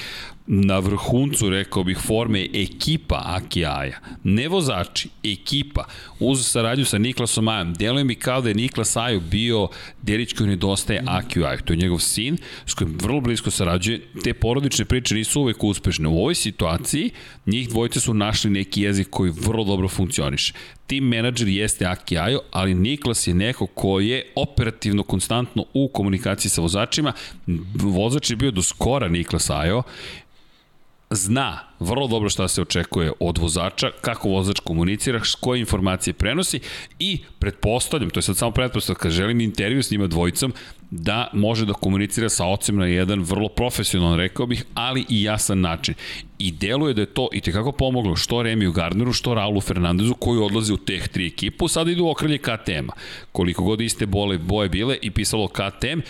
na 0.47 0.79
vrhuncu, 0.79 1.51
rekao 1.51 1.85
bih, 1.85 1.99
forme 1.99 2.47
ekipa 2.55 3.23
Akijaja, 3.25 4.01
ne 4.25 4.49
vozači, 4.49 5.09
ekipa, 5.25 5.85
uz 6.21 6.47
saradnju 6.47 6.85
sa 6.85 6.99
Niklasom 6.99 7.49
Ajom, 7.49 7.75
deluje 7.75 8.05
mi 8.05 8.15
kao 8.15 8.41
da 8.41 8.49
je 8.49 8.55
Niklas 8.55 8.97
Aju 8.97 9.21
bio 9.21 9.69
delić 10.03 10.33
koji 10.33 10.49
nedostaje 10.49 11.03
Akijaju, 11.07 11.59
to 11.65 11.73
je 11.73 11.77
njegov 11.77 11.99
sin, 11.99 12.39
s 12.67 12.75
kojim 12.75 12.99
vrlo 13.03 13.21
blisko 13.21 13.51
sarađuje, 13.51 14.01
te 14.25 14.35
porodične 14.35 14.85
priče 14.85 15.15
nisu 15.15 15.41
uvek 15.41 15.65
uspešne. 15.65 16.09
U 16.09 16.19
ovoj 16.19 16.35
situaciji 16.35 17.11
njih 17.47 17.69
dvojice 17.69 18.01
su 18.01 18.15
našli 18.15 18.51
neki 18.51 18.83
jezik 18.83 19.09
koji 19.11 19.31
vrlo 19.31 19.65
dobro 19.65 19.89
funkcioniše. 19.89 20.53
Tim 20.87 21.05
menadžer 21.05 21.49
jeste 21.49 21.87
Aki 21.87 22.19
Ajo, 22.19 22.41
ali 22.51 22.75
Niklas 22.75 23.27
je 23.27 23.35
neko 23.35 23.67
ko 23.67 24.01
je 24.01 24.33
operativno, 24.37 25.03
konstantno 25.03 25.65
u 25.75 25.89
komunikaciji 25.89 26.51
sa 26.51 26.61
vozačima. 26.61 27.13
Vozač 27.75 28.31
je 28.31 28.37
bio 28.37 28.51
do 28.51 28.63
skora 28.63 29.09
Niklas 29.09 29.51
Ajo, 29.51 29.83
zna 31.11 31.59
vrlo 31.81 32.07
dobro 32.07 32.29
šta 32.29 32.49
se 32.49 32.63
očekuje 32.63 33.13
od 33.21 33.39
vozača, 33.39 33.91
kako 34.01 34.29
vozač 34.29 34.61
komunicira, 34.61 35.21
koje 35.41 35.61
informacije 35.61 36.15
prenosi 36.15 36.61
i 36.99 37.19
pretpostavljam, 37.39 38.11
to 38.11 38.19
je 38.19 38.23
sad 38.23 38.37
samo 38.37 38.51
pretpostavljam, 38.51 38.99
kad 39.01 39.13
želim 39.13 39.41
intervju 39.41 39.83
s 39.83 39.91
njima 39.91 40.07
dvojicom, 40.07 40.53
da 40.91 41.31
može 41.33 41.67
da 41.67 41.73
komunicira 41.73 42.29
sa 42.29 42.47
ocem 42.47 42.77
na 42.77 42.87
jedan 42.87 43.23
vrlo 43.23 43.49
profesionalan, 43.49 44.19
rekao 44.19 44.47
bih, 44.47 44.65
ali 44.75 45.05
i 45.09 45.23
jasan 45.23 45.61
način. 45.61 45.95
I 46.39 46.53
deluje 46.53 46.95
da 46.95 47.01
je 47.01 47.15
to 47.15 47.29
i 47.33 47.41
tekako 47.41 47.73
pomoglo 47.73 48.17
što 48.17 48.43
Remiju 48.43 48.73
Gardneru, 48.73 49.13
što 49.13 49.35
Raulu 49.35 49.61
Fernandezu 49.61 50.15
koji 50.15 50.41
odlaze 50.41 50.73
u 50.73 50.77
teh 50.77 51.09
tri 51.09 51.27
ekipu, 51.27 51.69
sada 51.69 51.91
idu 51.91 52.05
u 52.05 52.11
okrilje 52.11 52.39
KTM-a. 52.39 52.93
Koliko 53.33 53.63
god 53.63 53.81
iste 53.81 54.07
bole, 54.07 54.39
boje 54.39 54.69
bile 54.69 54.99
i 55.03 55.11
pisalo 55.11 55.49
KTM, 55.49 56.01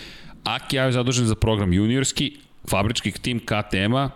Aki 0.47 0.75
je 0.75 0.91
zadužen 0.91 1.25
za 1.25 1.35
program 1.35 1.73
juniorski, 1.73 2.37
fabrički 2.67 3.11
tim 3.11 3.39
KTM-a, 3.39 4.09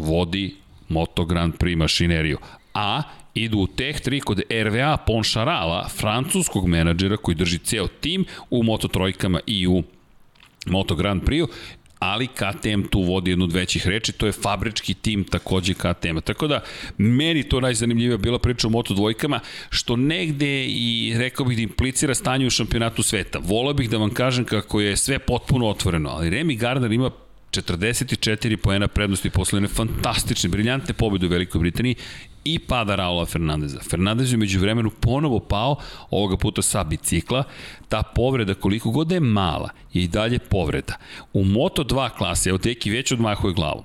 vodi 0.00 0.54
Moto 0.88 1.24
Grand 1.24 1.54
Prix 1.54 1.76
mašineriju. 1.76 2.38
A 2.74 3.02
idu 3.34 3.58
u 3.58 3.66
Tech 3.66 4.00
3 4.00 4.20
kod 4.20 4.40
RVA 4.50 4.96
Ponšarala, 4.96 5.88
francuskog 5.88 6.68
menadžera 6.68 7.16
koji 7.16 7.34
drži 7.34 7.58
ceo 7.58 7.86
tim 7.86 8.24
u 8.50 8.62
Moto 8.62 8.88
Trojkama 8.88 9.40
i 9.46 9.66
u 9.66 9.82
Moto 10.66 10.94
Grand 10.94 11.22
Prix-u 11.22 11.48
ali 12.00 12.26
KTM 12.26 12.82
tu 12.90 13.00
vodi 13.02 13.30
jednu 13.30 13.44
od 13.44 13.52
većih 13.52 13.86
reči, 13.86 14.12
to 14.12 14.26
je 14.26 14.32
fabrički 14.32 14.94
tim 14.94 15.24
takođe 15.24 15.74
KTM-a. 15.74 16.20
Tako 16.20 16.46
da, 16.46 16.62
meni 16.98 17.42
to 17.42 17.60
najzanimljivija 17.60 18.16
bila 18.16 18.38
priča 18.38 18.66
o 18.66 18.70
Moto 18.70 18.94
dvojkama, 18.94 19.40
što 19.70 19.96
negde 19.96 20.64
i 20.64 21.14
rekao 21.16 21.46
bih 21.46 21.56
da 21.56 21.62
implicira 21.62 22.14
stanje 22.14 22.46
u 22.46 22.50
šampionatu 22.50 23.02
sveta. 23.02 23.38
Volao 23.38 23.74
bih 23.74 23.90
da 23.90 23.96
vam 23.96 24.10
kažem 24.10 24.44
kako 24.44 24.80
je 24.80 24.96
sve 24.96 25.18
potpuno 25.18 25.68
otvoreno, 25.68 26.10
ali 26.10 26.30
Remy 26.30 26.58
Gardner 26.58 26.92
ima 26.92 27.10
44 27.50 28.56
poena 28.56 28.88
prednosti 28.88 29.30
posle 29.30 29.56
jedne 29.56 29.68
fantastične, 29.68 30.48
briljantne 30.48 30.94
pobjede 30.94 31.26
u 31.26 31.30
Velikoj 31.30 31.58
Britaniji 31.58 31.94
i 32.44 32.58
pada 32.58 32.96
Raula 32.96 33.26
Fernandeza. 33.26 33.80
Fernandez 33.90 34.32
je 34.32 34.36
među 34.36 34.60
vremenu 34.60 34.90
ponovo 34.90 35.40
pao, 35.40 35.76
ovoga 36.10 36.36
puta 36.36 36.62
sa 36.62 36.84
bicikla. 36.84 37.44
Ta 37.88 38.02
povreda, 38.02 38.54
koliko 38.54 38.90
god 38.90 39.06
da 39.06 39.14
je 39.14 39.20
mala, 39.20 39.70
je 39.92 40.02
i 40.02 40.08
dalje 40.08 40.38
povreda. 40.38 40.96
U 41.32 41.44
Moto2 41.44 42.10
klasi, 42.18 42.48
evo 42.48 42.58
teki 42.58 42.90
već 42.90 43.12
odmahuje 43.12 43.54
glavu, 43.54 43.84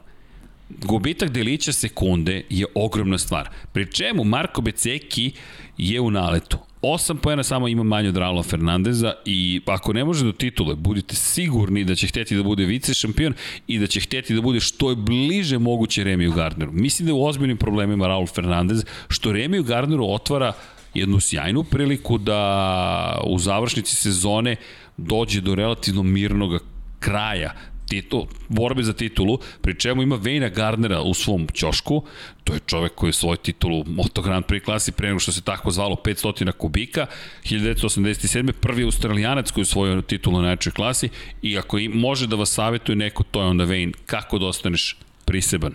gubitak 0.69 1.29
delića 1.29 1.73
sekunde 1.73 2.43
je 2.49 2.65
ogromna 2.75 3.17
stvar. 3.17 3.49
Pri 3.71 3.91
čemu 3.91 4.23
Marko 4.23 4.61
Beceki 4.61 5.31
je 5.77 6.01
u 6.01 6.11
naletu. 6.11 6.57
8 6.85 7.17
pojena 7.17 7.43
samo 7.43 7.67
ima 7.67 7.83
manje 7.83 8.09
od 8.09 8.17
Raula 8.17 8.43
Fernandeza 8.43 9.13
i 9.25 9.61
ako 9.65 9.93
ne 9.93 10.05
može 10.05 10.25
do 10.25 10.31
titule, 10.31 10.75
budite 10.75 11.15
sigurni 11.15 11.83
da 11.83 11.95
će 11.95 12.07
hteti 12.07 12.35
da 12.35 12.43
bude 12.43 12.65
vice 12.65 12.93
šampion 12.93 13.33
i 13.67 13.79
da 13.79 13.87
će 13.87 13.99
hteti 13.99 14.35
da 14.35 14.41
bude 14.41 14.59
što 14.59 14.89
je 14.89 14.95
bliže 14.95 15.59
moguće 15.59 16.03
Remiju 16.03 16.31
Gardneru. 16.31 16.71
Mislim 16.71 17.05
da 17.05 17.09
je 17.09 17.13
u 17.13 17.25
ozbiljnim 17.25 17.57
problemima 17.57 18.07
Raul 18.07 18.27
Fernandez, 18.27 18.85
što 19.09 19.31
Remiju 19.31 19.63
Gardneru 19.63 20.05
otvara 20.05 20.53
jednu 20.93 21.19
sjajnu 21.19 21.63
priliku 21.63 22.17
da 22.17 23.21
u 23.23 23.39
završnici 23.39 23.95
sezone 23.95 24.55
dođe 24.97 25.41
do 25.41 25.55
relativno 25.55 26.03
mirnog 26.03 26.61
kraja 26.99 27.53
titul, 27.87 28.25
borbe 28.49 28.83
za 28.83 28.93
titulu, 28.93 29.37
pri 29.61 29.79
čemu 29.79 30.03
ima 30.03 30.15
Vejna 30.15 30.49
Gardnera 30.49 31.01
u 31.01 31.13
svom 31.13 31.47
ćošku, 31.53 32.03
to 32.43 32.53
je 32.53 32.59
čovek 32.65 32.95
koji 32.95 33.09
je 33.09 33.13
svoj 33.13 33.37
titulu 33.37 33.83
Moto 33.87 34.21
Grand 34.21 34.45
Prix 34.45 34.65
klasi 34.65 34.91
pre 34.91 35.07
nego 35.07 35.19
što 35.19 35.31
se 35.31 35.41
tako 35.41 35.71
zvalo 35.71 35.95
500 35.95 36.51
kubika, 36.51 37.05
1987. 37.43 38.51
prvi 38.51 38.83
australijanac 38.83 39.51
koji 39.51 39.61
je 39.61 39.65
svoj 39.65 40.01
titulu 40.01 40.41
na 40.41 40.47
najčoj 40.47 40.71
klasi 40.71 41.09
i 41.41 41.57
ako 41.57 41.77
im 41.77 41.91
može 41.91 42.27
da 42.27 42.35
vas 42.35 42.49
savjetuje 42.49 42.95
neko, 42.95 43.23
to 43.23 43.41
je 43.41 43.47
onda 43.47 43.63
Vejn, 43.63 43.93
kako 44.05 44.39
da 44.39 44.45
ostaneš 44.45 44.97
priseban. 45.25 45.73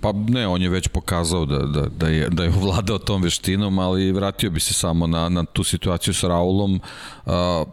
Pa 0.00 0.12
ne, 0.12 0.46
on 0.46 0.62
je 0.62 0.68
već 0.68 0.88
pokazao 0.88 1.46
da, 1.46 1.58
da, 1.58 1.86
da, 1.88 2.08
je, 2.08 2.28
da 2.28 2.44
je 2.44 2.52
ovladao 2.62 2.98
tom 2.98 3.22
veštinom, 3.22 3.78
ali 3.78 4.12
vratio 4.12 4.50
bi 4.50 4.60
se 4.60 4.74
samo 4.74 5.06
na, 5.06 5.28
na 5.28 5.44
tu 5.44 5.64
situaciju 5.64 6.14
sa 6.14 6.28
Raulom. 6.28 6.74
Uh, 6.74 7.32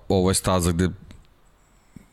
ovo 0.10 0.30
je 0.30 0.34
staza 0.34 0.72
gde 0.72 0.90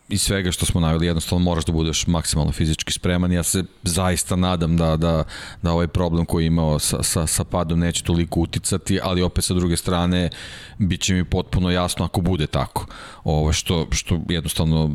iz 0.09 0.23
svega 0.23 0.53
što 0.53 0.67
smo 0.67 0.81
navili, 0.81 1.07
jednostavno 1.07 1.45
moraš 1.45 1.65
da 1.65 1.73
budeš 1.73 2.07
maksimalno 2.07 2.53
fizički 2.53 2.93
spreman. 2.93 3.33
Ja 3.33 3.43
se 3.43 3.65
zaista 3.83 4.37
nadam 4.37 4.77
da, 4.77 4.97
da, 4.97 5.25
da 5.63 5.73
ovaj 5.73 5.89
problem 5.89 6.27
koji 6.27 6.45
je 6.45 6.47
imao 6.47 6.79
sa, 6.79 7.03
sa, 7.03 7.27
sa 7.27 7.45
padom 7.45 7.79
neće 7.79 8.05
toliko 8.05 8.41
uticati, 8.41 9.01
ali 9.03 9.23
opet 9.23 9.45
sa 9.45 9.55
druge 9.55 9.77
strane 9.77 10.31
bit 10.79 11.01
će 11.01 11.15
mi 11.15 11.25
potpuno 11.25 11.71
jasno 11.71 12.05
ako 12.05 12.21
bude 12.21 12.47
tako. 12.47 12.87
Ovo 13.25 13.53
što, 13.53 13.87
što 13.91 14.21
jednostavno 14.29 14.91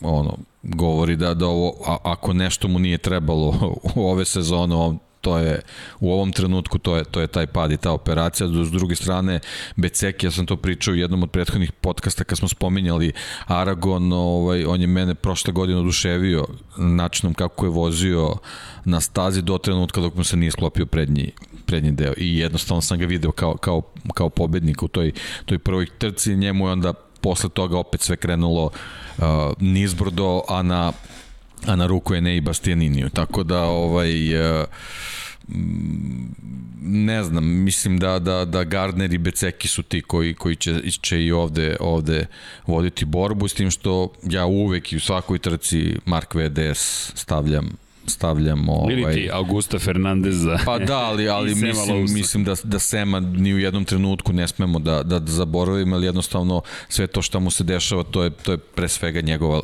ono, 0.00 0.38
govori 0.62 1.16
da, 1.16 1.34
da 1.34 1.46
ovo, 1.46 1.74
a, 1.86 1.96
ako 2.02 2.32
nešto 2.32 2.68
mu 2.68 2.78
nije 2.78 2.98
trebalo 2.98 3.74
u 3.94 4.08
ove 4.10 4.24
sezone, 4.24 4.74
on 4.74 4.98
to 5.28 5.38
je 5.38 5.60
u 6.00 6.12
ovom 6.12 6.32
trenutku 6.32 6.78
to 6.78 6.96
je, 6.96 7.04
to 7.04 7.20
je 7.20 7.26
taj 7.26 7.46
pad 7.46 7.72
i 7.72 7.76
ta 7.76 7.92
operacija. 7.92 8.48
S 8.48 8.70
druge 8.70 8.94
strane, 8.94 9.40
Beceki, 9.76 10.26
ja 10.26 10.30
sam 10.30 10.46
to 10.46 10.56
pričao 10.56 10.92
u 10.92 10.96
jednom 10.96 11.22
od 11.22 11.30
prethodnih 11.30 11.72
podcasta 11.72 12.24
kad 12.24 12.38
smo 12.38 12.48
spominjali 12.48 13.12
Aragon, 13.46 14.12
ovaj, 14.12 14.64
on 14.64 14.80
je 14.80 14.86
mene 14.86 15.14
prošle 15.14 15.52
godine 15.52 15.78
oduševio 15.78 16.46
načinom 16.76 17.34
kako 17.34 17.66
je 17.66 17.70
vozio 17.70 18.34
na 18.84 19.00
stazi 19.00 19.42
do 19.42 19.58
trenutka 19.58 20.00
dok 20.00 20.14
mu 20.14 20.24
se 20.24 20.36
nije 20.36 20.50
sklopio 20.50 20.86
prednji, 20.86 21.32
prednji 21.66 21.92
deo 21.92 22.14
i 22.16 22.38
jednostavno 22.38 22.80
sam 22.80 22.98
ga 22.98 23.06
video 23.06 23.32
kao, 23.32 23.56
kao, 23.56 23.82
kao 24.14 24.28
pobednik 24.28 24.82
u 24.82 24.88
toj, 24.88 25.12
toj 25.44 25.58
prvoj 25.58 25.86
trci, 25.98 26.36
njemu 26.36 26.66
je 26.66 26.72
onda 26.72 26.92
posle 27.20 27.48
toga 27.48 27.78
opet 27.78 28.00
sve 28.00 28.16
krenulo 28.16 28.64
uh, 28.64 29.24
nizbrdo, 29.60 30.42
a 30.48 30.62
na, 30.62 30.92
a 31.66 31.76
na 31.76 31.86
ruku 31.86 32.14
je 32.14 32.20
ne 32.20 32.36
i 32.36 32.40
Bastianiniju. 32.40 33.10
Tako 33.10 33.42
da, 33.42 33.62
ovaj, 33.62 34.34
uh, 34.60 34.66
ne 36.82 37.24
znam, 37.24 37.44
mislim 37.44 37.98
da, 37.98 38.18
da, 38.18 38.44
da 38.44 38.64
Gardner 38.64 39.12
i 39.12 39.18
Beceki 39.18 39.68
su 39.68 39.82
ti 39.82 40.00
koji, 40.00 40.34
koji 40.34 40.56
će, 40.56 40.90
će 40.90 41.24
i 41.24 41.32
ovde, 41.32 41.76
ovde 41.80 42.26
voditi 42.66 43.04
borbu, 43.04 43.48
s 43.48 43.54
tim 43.54 43.70
što 43.70 44.12
ja 44.22 44.46
uvek 44.46 44.92
i 44.92 44.96
u 44.96 45.00
svakoj 45.00 45.38
trci 45.38 45.96
Mark 46.04 46.34
VDS 46.34 47.12
stavljam 47.14 47.87
stavljam 48.08 48.68
ovaj 48.68 48.94
Ili 48.94 49.14
ti 49.14 49.30
Augusta 49.32 49.78
Fernandeza. 49.78 50.58
Pa 50.64 50.78
da, 50.78 50.98
ali 50.98 51.28
ali 51.28 51.54
mislim 51.66 52.02
mislim 52.02 52.44
da 52.44 52.54
da 52.64 52.78
Sema 52.78 53.20
ni 53.20 53.54
u 53.54 53.58
jednom 53.58 53.84
trenutku 53.84 54.32
ne 54.32 54.48
smemo 54.48 54.78
da 54.78 55.02
da, 55.02 55.18
da 55.18 55.32
zaboravimo, 55.32 55.96
ali 55.96 56.06
jednostavno 56.06 56.62
sve 56.88 57.06
to 57.06 57.22
što 57.22 57.40
mu 57.40 57.50
se 57.50 57.64
dešava 57.64 58.02
to 58.02 58.22
je 58.22 58.30
to 58.30 58.52
je 58.52 58.58
pre 58.58 58.88
svega 58.88 59.20
njegova 59.20 59.60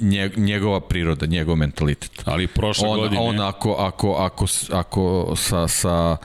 nje, 0.00 0.30
njegova 0.36 0.80
priroda, 0.80 1.26
njegov 1.26 1.56
mentalitet. 1.56 2.22
Ali 2.24 2.46
prošle 2.46 2.88
on, 2.88 2.98
godine 2.98 3.20
on 3.20 3.40
ako 3.40 3.72
ako 3.78 4.12
ako 4.12 4.46
ako 4.72 5.32
sa 5.36 5.68
sa 5.68 6.16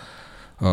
Uh, 0.60 0.68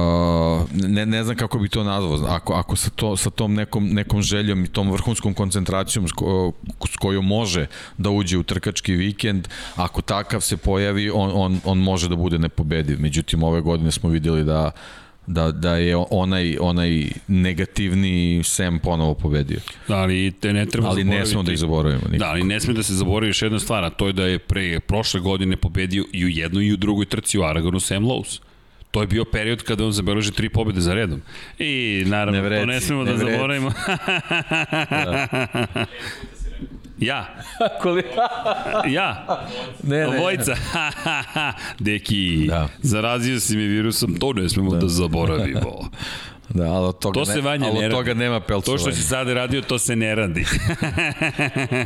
ne, 0.89 1.07
ne 1.07 1.25
znam 1.25 1.37
kako 1.37 1.59
bi 1.59 1.69
to 1.69 1.85
nazvao, 1.85 2.35
ako, 2.35 2.53
ako 2.53 2.77
sa, 2.77 2.91
to, 2.91 3.17
sa 3.17 3.31
tom 3.31 3.55
nekom, 3.55 3.89
nekom 3.89 4.23
željom 4.23 4.65
i 4.65 4.69
tom 4.69 4.91
vrhunskom 4.93 5.35
koncentracijom 5.35 6.09
s, 6.09 6.13
ko, 6.13 6.53
s 6.93 6.97
kojom 6.97 7.27
može 7.27 7.67
da 7.99 8.11
uđe 8.11 8.39
u 8.39 8.43
trkački 8.43 8.93
vikend, 8.93 9.49
ako 9.77 10.03
takav 10.03 10.41
se 10.41 10.57
pojavi, 10.57 11.11
on, 11.11 11.31
on, 11.35 11.61
on 11.65 11.79
može 11.79 12.09
da 12.09 12.17
bude 12.17 12.39
nepobediv. 12.39 13.01
Međutim, 13.01 13.43
ove 13.43 13.61
godine 13.61 13.91
smo 13.91 14.11
videli 14.11 14.45
da 14.45 14.71
da, 15.27 15.53
da 15.53 15.77
je 15.77 15.97
onaj, 16.11 16.57
onaj 16.61 17.09
negativni 17.29 18.43
Sam 18.45 18.79
ponovo 18.79 19.15
pobedio. 19.15 19.61
Da, 19.89 19.97
ali 19.97 20.33
te 20.41 20.53
ne 20.53 20.67
treba 20.67 20.89
ali 20.89 21.05
ne 21.05 21.27
smemo 21.27 21.43
da 21.43 21.53
ih 21.53 21.59
zaboravimo. 21.59 22.03
Nikako. 22.03 22.19
Da, 22.19 22.31
ali 22.31 22.43
ne 22.43 22.61
smemo 22.61 22.77
da 22.77 22.83
se 22.83 22.95
zaboravi 22.95 23.31
još 23.31 23.43
jedna 23.43 23.59
stvar, 23.59 23.85
a 23.85 23.91
to 23.91 24.07
je 24.07 24.13
da 24.13 24.27
je 24.27 24.39
pre 24.39 24.81
prošle 24.81 25.21
godine 25.21 25.57
pobedio 25.57 26.05
i 26.13 26.25
u 26.25 26.29
jednoj 26.29 26.65
i 26.65 26.73
u 26.73 26.77
drugoj 26.77 27.07
trci 27.07 27.39
u 27.39 27.43
Aragonu 27.43 27.81
Sam 27.81 28.05
Lowe's. 28.05 28.41
To 28.93 29.01
je 29.01 29.07
bio 29.07 29.25
period 29.25 29.63
kada 29.63 29.85
on 29.85 29.93
zabeleži 29.93 30.33
tri 30.33 30.49
pobjede 30.49 30.81
za 30.81 30.95
redom. 30.95 31.23
I 31.59 32.03
naravno, 32.07 32.33
ne 32.33 32.49
vreci, 32.49 32.63
to 32.63 32.67
ne 32.67 32.81
smemo 32.81 33.05
ne 33.05 33.13
da 33.13 33.17
vreci. 33.17 33.33
zaboravimo. 33.33 33.73
da. 34.91 35.87
Ja. 36.99 37.27
ja. 38.87 39.27
Ne, 39.83 39.97
ne. 39.99 40.19
Vojca. 40.19 40.57
Deki, 41.79 42.47
da. 42.49 42.69
zarazio 42.83 43.41
si 43.41 43.57
mi 43.57 43.67
virusom, 43.67 44.15
to 44.15 44.33
ne 44.33 44.49
smemo 44.49 44.71
da, 44.71 44.79
da 44.79 44.89
zaboravimo. 44.89 45.61
Da, 46.49 46.65
ali 46.65 46.87
od 46.87 46.99
toga, 46.99 47.15
to 47.15 47.25
se 47.25 47.41
vanje 47.41 47.69
ali 47.69 47.85
od 47.85 47.91
toga 47.91 48.15
nema 48.15 48.41
pelcovanja. 48.41 48.85
To 48.85 48.91
što 48.91 48.93
si 48.93 49.03
sada 49.03 49.35
radio, 49.35 49.63
to 49.63 49.79
se 49.79 49.97
ne 49.97 50.15
radi. 50.15 50.45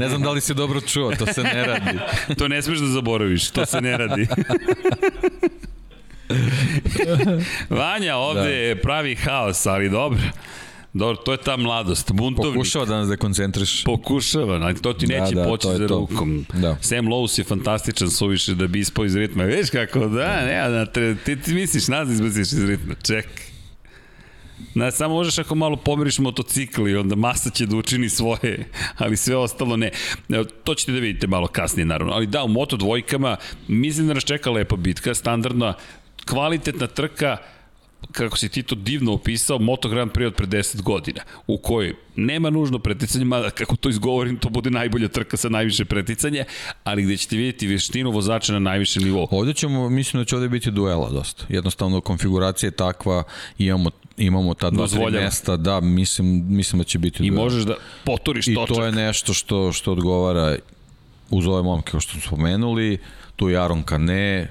ne 0.01 0.09
znam 0.09 0.23
da 0.23 0.31
li 0.31 0.41
si 0.41 0.55
dobro 0.55 0.81
čuo, 0.81 1.13
to 1.15 1.27
se 1.27 1.43
ne 1.43 1.67
radi. 1.67 1.99
to 2.39 2.49
ne 2.49 2.63
smeš 2.63 2.79
da 2.79 2.87
zaboraviš, 2.87 3.51
to 3.51 3.67
se 3.67 3.81
ne 3.81 3.97
radi. 3.97 4.27
Vanja 7.81 8.17
ovde 8.17 8.75
da. 8.75 8.81
pravi 8.81 9.15
haos, 9.15 9.67
ali 9.67 9.89
dobro. 9.89 10.21
Dobro, 10.93 11.17
to 11.17 11.33
je 11.33 11.39
ta 11.39 11.57
mladost, 11.57 12.13
buntovnik. 12.13 12.55
Pokušava 12.55 12.85
da 12.85 12.97
nas 12.97 13.09
dekoncentriš. 13.09 13.85
Pokušava, 13.85 14.55
ali 14.55 14.83
to 14.83 14.93
ti 14.93 15.07
da, 15.07 15.21
neće 15.21 15.35
da, 15.35 15.43
da, 15.43 15.49
poći 15.49 15.69
za 15.69 15.89
to. 15.89 15.95
rukom. 15.95 16.47
Da. 16.53 16.77
Sam 16.81 17.07
Lowe's 17.07 17.39
je 17.39 17.45
fantastičan 17.45 18.11
suviše 18.11 18.55
da 18.55 18.67
bi 18.67 18.81
ispao 18.81 19.05
iz 19.05 19.17
ritma. 19.17 19.45
Veš 19.45 19.71
kako, 19.71 19.99
da, 19.99 20.47
ne, 20.47 20.71
da, 20.71 20.87
ti, 21.25 21.37
ti 21.41 21.55
misliš 21.55 21.89
nas 21.89 22.09
izbaciš 22.09 22.53
iz 22.53 22.65
ritma. 22.65 22.95
Ček. 23.03 23.27
Na, 24.75 24.91
samo 24.91 25.15
možeš 25.15 25.39
ako 25.39 25.55
malo 25.55 25.77
pomeriš 25.77 26.19
motocikl 26.19 26.89
i 26.89 26.97
onda 26.97 27.15
masa 27.17 27.51
će 27.51 27.67
da 27.67 27.77
učini 27.77 28.09
svoje, 28.09 28.69
ali 28.97 29.17
sve 29.17 29.37
ostalo 29.37 29.77
ne. 29.77 29.91
To 30.65 30.75
ćete 30.75 30.93
da 30.93 30.99
vidite 30.99 31.27
malo 31.27 31.47
kasnije, 31.47 31.87
naravno. 31.87 32.13
Ali 32.13 32.27
da, 32.27 32.45
u 32.45 32.49
Moto 32.49 32.77
dvojkama, 32.77 33.37
mislim 33.69 34.07
da 34.07 34.15
nas 34.15 34.25
čeka 34.25 34.51
lepa 34.51 34.77
bitka, 34.77 35.15
standardna, 35.15 35.75
kvalitetna 36.31 36.87
trka, 36.87 37.37
kako 38.13 38.39
si 38.39 38.49
ti 38.49 38.63
to 38.63 38.75
divno 38.75 39.13
opisao, 39.13 39.59
Moto 39.59 39.89
Grand 39.89 40.13
Prix 40.13 40.27
od 40.27 40.35
pre 40.35 40.47
10 40.47 40.83
godina, 40.83 41.21
u 41.47 41.59
kojoj 41.59 41.95
nema 42.17 42.51
nužno 42.51 42.79
preticanje, 42.79 43.25
mada 43.25 43.51
kako 43.51 43.77
to 43.77 43.89
izgovorim, 43.89 44.37
to 44.37 44.49
bude 44.49 44.71
najbolja 44.71 45.09
trka 45.09 45.37
sa 45.37 45.49
najviše 45.49 45.85
preticanje, 45.85 46.45
ali 46.85 47.03
gde 47.03 47.17
ćete 47.17 47.37
vidjeti 47.37 47.67
veštinu 47.67 48.11
vozača 48.11 48.53
na 48.53 48.59
najvišem 48.59 49.03
nivou. 49.03 49.29
Ovde 49.31 49.55
ćemo, 49.55 49.89
mislim 49.91 50.21
da 50.21 50.25
će 50.25 50.37
ovde 50.37 50.49
biti 50.49 50.71
duela 50.71 51.11
dosta. 51.11 51.45
Jednostavno, 51.49 52.01
konfiguracija 52.01 52.69
je 52.69 52.71
takva, 52.71 53.23
imamo 53.59 53.91
imamo 54.17 54.55
ta 54.55 54.71
dva 54.71 54.87
tri 54.89 55.11
mesta, 55.11 55.57
da, 55.57 55.81
mislim, 55.81 56.45
mislim 56.49 56.79
da 56.79 56.85
će 56.85 56.99
biti 56.99 57.27
I 57.27 57.31
duela. 57.31 57.45
možeš 57.45 57.65
da 57.65 57.75
poturiš 58.05 58.47
točak. 58.47 58.71
I 58.71 58.75
to 58.75 58.85
je 58.85 58.93
nešto 58.93 59.35
što, 59.35 59.73
što 59.73 59.93
odgovara 59.93 60.57
uz 61.31 61.47
ove 61.47 61.63
momke 61.63 61.91
kao 61.91 62.01
što 62.01 62.13
smo 62.13 62.21
spomenuli, 62.21 62.99
tu 63.37 63.49
je 63.49 63.59
Aron 63.59 63.83
Kane, 63.83 64.49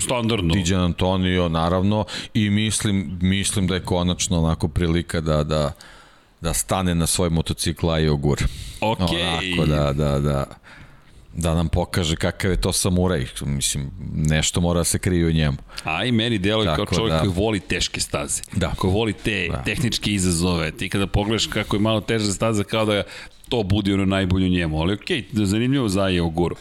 standardno. 0.00 0.54
Diđan 0.54 0.80
Antonio, 0.80 1.48
naravno, 1.48 2.04
i 2.34 2.50
mislim, 2.50 3.18
mislim 3.22 3.66
da 3.66 3.74
je 3.74 3.84
konačno 3.84 4.38
onako 4.38 4.68
prilika 4.68 5.20
da, 5.20 5.44
da, 5.44 5.72
da 6.40 6.54
stane 6.54 6.94
na 6.94 7.06
svoj 7.06 7.30
motocikl 7.30 7.86
i 8.00 8.08
ogur. 8.08 8.38
Ok. 8.80 9.00
Onako, 9.00 9.66
da, 9.66 9.92
da, 9.92 10.18
da, 10.18 10.44
da 11.34 11.54
nam 11.54 11.68
pokaže 11.68 12.16
kakav 12.16 12.50
je 12.50 12.60
to 12.60 12.72
samuraj. 12.72 13.26
Mislim, 13.44 13.90
nešto 14.14 14.60
mora 14.60 14.80
da 14.80 14.84
se 14.84 14.98
krije 14.98 15.26
u 15.26 15.32
njemu. 15.32 15.56
A 15.84 16.04
i 16.04 16.12
meni 16.12 16.38
deluje 16.38 16.76
kao 16.76 16.86
čovjek 16.86 17.12
da. 17.12 17.18
koji 17.18 17.30
voli 17.30 17.60
teške 17.60 18.00
staze. 18.00 18.42
Da. 18.52 18.72
Koji 18.76 18.92
voli 18.92 19.12
te 19.12 19.48
da. 19.50 19.62
tehničke 19.62 20.12
izazove. 20.12 20.70
Ti 20.70 20.88
kada 20.88 21.06
pogledaš 21.06 21.46
kako 21.46 21.76
je 21.76 21.80
malo 21.80 22.00
teža 22.00 22.32
staza, 22.32 22.64
kao 22.64 22.84
da 22.84 23.02
to 23.48 23.62
budi 23.62 23.92
ono 23.92 24.04
najbolje 24.04 24.46
u 24.46 24.50
njemu. 24.50 24.80
Ali 24.80 24.94
okej, 24.94 25.24
okay, 25.32 25.44
zanimljivo 25.44 25.88
za 25.88 26.08
je 26.08 26.22
Oguru 26.22 26.56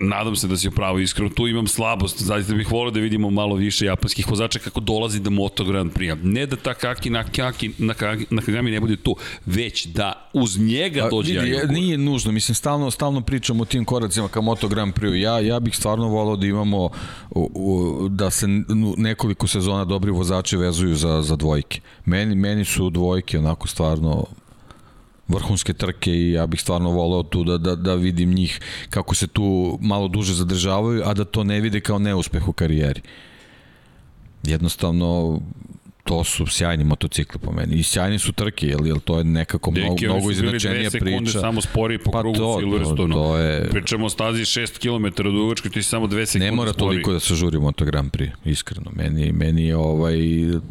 nadam 0.00 0.36
se 0.36 0.48
da 0.48 0.56
si 0.56 0.68
upravo 0.68 0.98
iskreno, 0.98 1.30
tu 1.30 1.48
imam 1.48 1.66
slabost, 1.66 2.22
zaista 2.22 2.54
bih 2.54 2.72
volio 2.72 2.90
da 2.90 3.00
vidimo 3.00 3.30
malo 3.30 3.54
više 3.54 3.86
japanskih 3.86 4.30
vozača 4.30 4.58
kako 4.58 4.80
dolazi 4.80 5.20
do 5.20 5.30
Moto 5.30 5.64
Grand 5.64 5.92
Prix. 5.92 6.18
Ne 6.22 6.46
da 6.46 6.56
Takaki 6.56 7.10
Nakaki, 7.10 7.70
Nakagi, 7.78 8.26
Nakagami 8.30 8.70
ne 8.70 8.80
bude 8.80 8.96
tu, 8.96 9.16
već 9.46 9.86
da 9.86 10.30
uz 10.32 10.58
njega 10.58 11.08
dođe 11.10 11.38
A, 11.38 11.42
vidi, 11.42 11.58
Nije 11.68 11.98
nužno, 11.98 12.32
mislim, 12.32 12.54
stalno, 12.54 12.90
stalno 12.90 13.20
pričam 13.20 13.60
o 13.60 13.64
tim 13.64 13.84
koracima 13.84 14.28
ka 14.28 14.40
Moto 14.40 14.68
Grand 14.68 14.94
Prix. 14.94 15.14
Ja, 15.14 15.40
ja 15.40 15.60
bih 15.60 15.76
stvarno 15.76 16.08
volao 16.08 16.36
da 16.36 16.46
imamo 16.46 16.90
u, 17.30 17.50
u, 17.54 18.08
da 18.08 18.30
se 18.30 18.46
nekoliko 18.96 19.46
sezona 19.46 19.84
dobri 19.84 20.10
vozači 20.10 20.56
vezuju 20.56 20.94
za, 20.94 21.22
za 21.22 21.36
dvojke. 21.36 21.80
Meni, 22.04 22.34
meni 22.34 22.64
su 22.64 22.90
dvojke 22.90 23.38
onako 23.38 23.68
stvarno 23.68 24.26
vrhunske 25.34 25.72
trke 25.72 26.10
i 26.10 26.32
ja 26.32 26.46
bih 26.46 26.60
stvarno 26.60 26.90
voleo 26.90 27.22
tu 27.22 27.44
da, 27.44 27.58
da, 27.58 27.76
da 27.76 27.94
vidim 27.94 28.34
njih 28.34 28.60
kako 28.90 29.14
se 29.14 29.26
tu 29.26 29.78
malo 29.80 30.08
duže 30.08 30.34
zadržavaju, 30.34 31.02
a 31.04 31.14
da 31.14 31.24
to 31.24 31.44
ne 31.44 31.60
vide 31.60 31.80
kao 31.80 31.98
neuspeh 31.98 32.48
u 32.48 32.52
karijeri. 32.52 33.00
Jednostavno, 34.42 35.40
to 36.10 36.24
su 36.24 36.46
sjajni 36.46 36.84
motocikli 36.84 37.40
po 37.40 37.52
meni. 37.52 37.76
I 37.76 37.82
sjajni 37.82 38.18
su 38.18 38.32
trke, 38.32 38.66
jel, 38.66 38.86
jel 38.86 38.98
to 38.98 39.18
je 39.18 39.24
nekako 39.24 39.70
Deki, 39.70 39.86
mnogo, 39.86 40.04
mnogo 40.04 40.30
iznačenija 40.30 40.90
priča. 40.90 41.40
samo 41.40 41.60
spori 41.60 41.98
po 41.98 42.10
pa 42.10 42.20
krugu 42.20 42.38
to, 42.38 42.58
Silverstone. 42.58 43.14
To, 43.14 43.20
to 43.20 43.36
je... 43.36 43.68
Pričamo 43.70 44.08
stazi 44.08 44.40
6 44.42 44.78
km 44.78 45.22
dugačke, 45.22 45.70
ti 45.70 45.82
samo 45.82 46.06
2 46.06 46.26
sekunde 46.26 46.46
Ne 46.46 46.52
mora 46.52 46.72
spori. 46.72 46.78
toliko 46.78 47.12
da 47.12 47.20
se 47.20 47.34
žuri 47.34 47.58
Moto 47.58 47.84
Grand 47.84 48.10
Prix, 48.10 48.30
iskreno. 48.44 48.90
Meni, 48.94 49.32
meni 49.32 49.64
je 49.64 49.76
ovaj, 49.76 50.18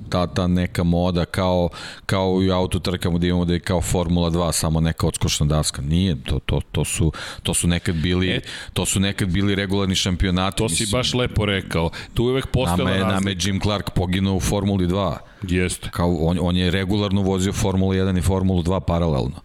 ta, 0.09 0.27
ta 0.27 0.47
neka 0.47 0.83
moda 0.83 1.25
kao, 1.25 1.69
kao 2.05 2.43
i 2.43 2.51
auto 2.51 2.79
trkamo 2.79 3.19
da 3.19 3.27
imamo 3.27 3.45
da 3.45 3.53
je 3.53 3.59
kao 3.59 3.81
Formula 3.81 4.29
2, 4.29 4.51
samo 4.51 4.81
neka 4.81 5.07
odskočna 5.07 5.45
daska. 5.45 5.81
Nije, 5.81 6.15
to, 6.23 6.39
to, 6.39 6.61
to, 6.71 6.85
su, 6.85 7.11
to 7.43 7.53
su 7.53 7.67
nekad 7.67 7.95
bili, 7.95 8.29
e, 8.29 8.41
to 8.73 8.85
su 8.85 8.99
nekad 8.99 9.29
bili 9.29 9.55
regularni 9.55 9.95
šampionati. 9.95 10.57
To 10.57 10.63
mislim. 10.63 10.87
si 10.87 10.91
baš 10.91 11.13
lepo 11.13 11.45
rekao. 11.45 11.89
Tu 12.13 12.23
uvek 12.23 12.47
postala 12.47 12.89
razlika. 12.89 13.13
Nama 13.13 13.29
je 13.29 13.37
Jim 13.39 13.59
Clark 13.59 13.89
poginuo 13.95 14.35
u 14.35 14.39
Formuli 14.39 14.87
2 14.87 15.28
Jeste. 15.41 15.89
Kao 15.91 16.15
on, 16.15 16.37
on 16.41 16.55
je 16.57 16.71
regularno 16.71 17.21
vozio 17.21 17.53
Formulu 17.53 17.93
1 17.93 18.17
i 18.17 18.21
Formulu 18.21 18.63
2 18.63 18.79
paralelno. 18.79 19.41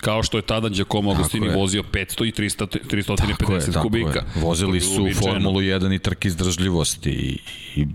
Kao 0.00 0.22
što 0.22 0.38
je 0.38 0.42
tada 0.42 0.68
Giacomo 0.68 1.10
Agostini 1.10 1.48
vozio 1.48 1.82
500 1.82 2.28
i 2.28 2.32
300, 2.32 2.78
350 2.90 3.72
tako 3.72 3.82
kubika. 3.82 4.08
Je, 4.08 4.14
tako 4.14 4.40
Vozili 4.40 4.80
su 4.80 5.08
Formulu 5.22 5.60
1 5.60 5.94
i 5.94 5.98
trke 5.98 6.28
izdržljivosti 6.28 7.10
i, 7.10 7.38
i 7.76 7.86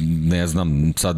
ne 0.00 0.46
znam, 0.46 0.92
sad, 0.96 1.16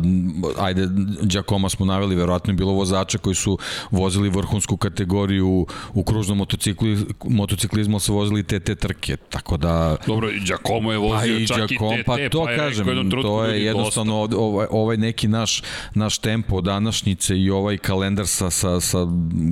ajde, 0.58 0.86
Đakoma 1.22 1.68
smo 1.68 1.86
naveli, 1.86 2.14
verovatno 2.14 2.52
je 2.52 2.56
bilo 2.56 2.72
vozača 2.72 3.18
koji 3.18 3.34
su 3.34 3.58
vozili 3.90 4.28
vrhunsku 4.28 4.76
kategoriju 4.76 5.66
u 5.94 6.04
kružnom 6.04 6.38
motocikli, 6.38 7.06
motociklizmu, 7.24 7.98
se 7.98 8.12
vozili 8.12 8.42
te 8.42 8.60
te 8.60 8.74
trke, 8.74 9.16
tako 9.16 9.56
da... 9.56 9.96
Dobro, 10.06 10.30
i 10.30 10.40
Đakomo 10.40 10.92
je 10.92 10.98
vozio 10.98 11.34
pa 11.34 11.42
i 11.42 11.46
čak 11.46 11.68
Giacomo, 11.68 11.92
i 11.92 11.96
te, 11.96 12.04
pa 12.04 12.16
to 12.30 12.44
pa 12.44 12.56
kažem, 12.56 13.10
to 13.22 13.44
je 13.44 13.64
jednostavno 13.64 14.28
ovaj, 14.36 14.66
ovaj 14.70 14.96
neki 14.96 15.28
naš, 15.28 15.62
naš 15.94 16.18
tempo 16.18 16.60
današnjice 16.60 17.38
i 17.38 17.50
ovaj 17.50 17.78
kalendar 17.78 18.26
sa, 18.26 18.50
sa, 18.50 18.80
sa 18.80 18.98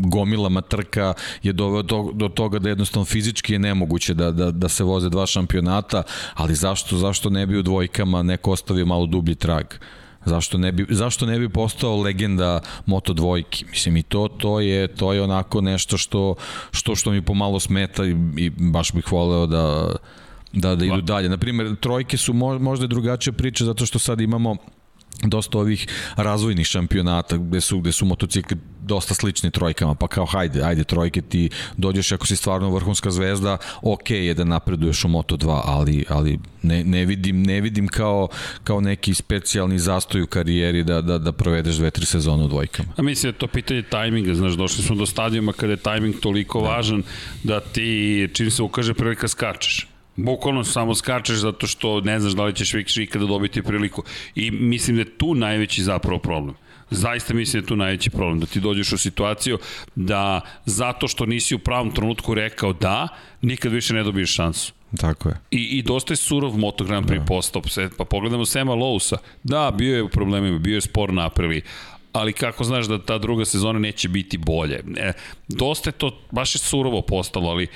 gomilama 0.07 0.61
trka 0.61 1.15
je 1.43 1.53
doveo 1.53 1.83
do, 1.83 2.11
do 2.13 2.29
toga 2.29 2.59
da 2.59 2.69
jednostavno 2.69 3.05
fizički 3.05 3.53
je 3.53 3.59
nemoguće 3.59 4.15
da, 4.15 4.31
da, 4.31 4.51
da 4.51 4.69
se 4.69 4.85
voze 4.85 5.09
dva 5.09 5.27
šampionata, 5.27 6.03
ali 6.35 6.55
zašto, 6.55 6.97
zašto 6.97 7.31
ne 7.31 7.47
bi 7.47 7.59
u 7.59 7.63
dvojkama 7.63 8.23
neko 8.23 8.51
ostavio 8.51 8.87
malo 8.87 9.04
dublji 9.07 9.35
trag? 9.35 9.67
Zašto 10.25 10.59
ne 10.59 10.73
bi, 10.73 10.87
zašto 10.91 11.27
ne 11.27 11.39
bi 11.39 11.49
postao 11.49 12.01
legenda 12.01 12.61
Moto 12.87 13.13
dvojki? 13.13 13.65
Mislim, 13.71 13.97
i 13.97 14.03
to, 14.03 14.29
to, 14.29 14.61
je, 14.61 14.89
to 14.89 15.13
je 15.13 15.23
onako 15.23 15.61
nešto 15.61 15.99
što, 15.99 16.35
što, 16.71 16.97
što 16.97 17.11
mi 17.11 17.23
pomalo 17.23 17.61
smeta 17.61 18.05
i, 18.05 18.17
i 18.37 18.51
baš 18.51 18.93
bih 18.93 19.13
voleo 19.13 19.47
da, 19.47 19.95
da, 20.53 20.75
da 20.75 20.85
idu 20.85 21.01
dalje. 21.01 21.29
Naprimer, 21.29 21.77
trojke 21.81 22.17
su 22.17 22.33
možda 22.35 22.87
drugačija 22.87 23.33
priča 23.33 23.65
zato 23.65 23.87
što 23.87 23.99
sad 23.99 24.21
imamo 24.21 24.57
dosta 25.23 25.59
ovih 25.59 25.87
razvojnih 26.17 26.67
šampionata 26.67 27.37
gde 27.37 27.61
su, 27.61 27.81
gde 27.81 27.93
su 27.93 28.05
motocikli 28.07 28.57
dosta 28.83 29.15
slični 29.15 29.51
trojkama, 29.51 29.95
pa 29.95 30.09
kao 30.09 30.27
hajde, 30.27 30.63
ajde 30.63 30.85
trojke 30.85 31.23
ti 31.23 31.51
dođeš 31.77 32.13
ako 32.13 32.27
si 32.27 32.37
stvarno 32.37 32.71
vrhunska 32.71 33.11
zvezda, 33.11 33.59
ok 33.83 34.11
je 34.11 34.35
da 34.35 34.45
napreduješ 34.45 35.05
u 35.05 35.09
Moto2, 35.09 35.61
ali, 35.65 36.05
ali 36.09 36.39
ne, 36.63 36.85
ne, 36.85 37.05
vidim, 37.05 37.43
ne 37.43 37.61
vidim 37.61 37.89
kao, 37.89 38.29
kao 38.65 38.81
neki 38.81 39.15
specijalni 39.15 39.79
zastoj 39.79 40.23
u 40.23 40.27
karijeri 40.27 40.85
da, 40.85 41.01
da, 41.01 41.19
da 41.19 41.33
provedeš 41.33 41.77
dve, 41.77 41.91
tri 41.91 42.07
sezone 42.07 42.45
u 42.45 42.49
dvojkama. 42.49 42.89
A 42.97 43.03
mislim 43.03 43.33
da 43.33 43.39
to 43.39 43.47
pitanje 43.47 43.83
tajminga, 43.83 44.35
znaš, 44.35 44.53
došli 44.53 44.85
smo 44.85 44.97
do 44.97 45.07
stadijuma 45.07 45.53
kada 45.53 45.73
je 45.73 45.77
tajming 45.77 46.21
toliko 46.21 46.61
da. 46.61 46.69
važan 46.69 47.03
da 47.43 47.61
ti, 47.61 48.29
čim 48.33 48.51
se 48.51 48.63
ukaže 48.63 48.95
prilika, 48.95 49.29
skačeš 49.29 49.94
Bukvalno 50.17 50.65
samo 50.65 50.95
skačeš 50.95 51.37
zato 51.37 51.67
što 51.67 52.01
ne 52.01 52.21
znaš 52.21 52.33
da 52.33 52.45
li 52.45 52.55
ćeš 52.55 52.73
više 52.75 53.03
ikada 53.03 53.27
dobiti 53.27 53.63
priliku. 53.63 54.03
I 54.35 54.51
mislim 54.51 54.97
da 54.97 55.03
je 55.03 55.19
tu 55.19 55.35
najveći 55.35 55.83
zapravo 55.83 56.19
problem. 56.19 56.55
Zaista 56.91 57.35
mislim 57.35 57.61
da 57.61 57.65
je 57.65 57.69
tu 57.69 57.77
najveći 57.77 58.11
problem, 58.11 58.41
da 58.41 58.47
ti 58.47 58.61
dođeš 58.61 58.93
u 58.93 58.99
situaciju 58.99 59.59
da 59.95 60.41
zato 60.65 61.09
što 61.09 61.27
nisi 61.27 61.55
u 61.55 61.59
pravom 61.59 61.91
trenutku 61.91 62.35
rekao 62.35 62.73
da, 62.73 63.09
nikad 63.43 63.73
više 63.73 63.95
ne 63.95 64.03
dobiješ 64.03 64.35
šansu. 64.35 64.73
Tako 64.97 65.29
je. 65.29 65.41
I, 65.51 65.79
i 65.79 65.83
dosta 65.83 66.13
je 66.13 66.17
surov 66.17 66.59
Moto 66.59 66.85
Grand 66.85 67.07
Prix 67.07 67.19
da. 67.19 67.25
postao. 67.25 67.63
Pa 67.99 68.05
pogledamo 68.05 68.47
Sema 68.47 68.75
Lousa. 68.75 69.17
Da, 69.43 69.71
bio 69.79 69.97
je 69.97 70.03
u 70.03 70.09
problemima, 70.09 70.59
bio 70.59 70.75
je 70.75 70.81
spor 70.81 71.13
na 71.13 71.27
aprili, 71.27 71.63
ali 72.13 72.33
kako 72.33 72.65
znaš 72.65 72.87
da 72.87 72.99
ta 72.99 73.19
druga 73.19 73.45
sezona 73.45 73.79
neće 73.79 74.09
biti 74.09 74.39
bolje. 74.39 74.81
E, 74.97 75.13
dosta 75.49 75.89
je 75.89 75.93
to, 75.93 76.19
baš 76.31 76.55
je 76.55 76.59
surovo 76.59 77.03
postalo, 77.03 77.51
ali 77.51 77.67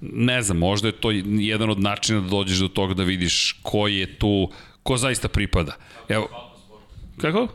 ne 0.00 0.42
znam, 0.42 0.58
možda 0.58 0.88
je 0.88 0.92
to 0.92 1.10
jedan 1.24 1.70
od 1.70 1.80
načina 1.80 2.20
da 2.20 2.28
dođeš 2.28 2.58
do 2.58 2.68
toga 2.68 2.94
da 2.94 3.02
vidiš 3.02 3.60
ko 3.62 3.88
je 3.88 4.18
tu, 4.18 4.50
ko 4.82 4.96
zaista 4.96 5.28
pripada. 5.28 5.76
Evo, 6.08 6.28
kako? 7.20 7.48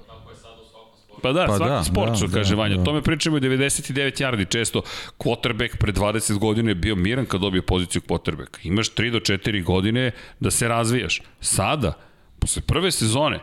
Pa 1.22 1.31
da, 1.31 1.45
pa 1.45 1.55
svaki 1.55 1.72
da, 1.72 1.84
sport, 1.84 2.09
da, 2.09 2.15
što 2.15 2.27
da, 2.27 2.34
kaže 2.34 2.55
Vanja. 2.55 2.77
Da. 2.77 2.84
tome 2.84 3.01
pričamo 3.01 3.38
i 3.38 3.41
99 3.41 4.22
yardi. 4.22 4.49
Često 4.49 4.81
quarterback 5.19 5.77
pre 5.77 5.93
20 5.93 6.38
godina 6.38 6.72
je 6.72 6.76
bio 6.76 6.95
miran 6.95 7.26
kad 7.26 7.41
dobije 7.41 7.61
poziciju 7.61 8.01
quarterbacka. 8.07 8.59
Imaš 8.63 8.93
3 8.93 9.11
do 9.11 9.19
4 9.19 9.63
godine 9.63 10.11
da 10.39 10.51
se 10.51 10.68
razvijaš. 10.68 11.22
Sada, 11.39 11.93
posle 12.39 12.61
prve 12.61 12.91
sezone, 12.91 13.39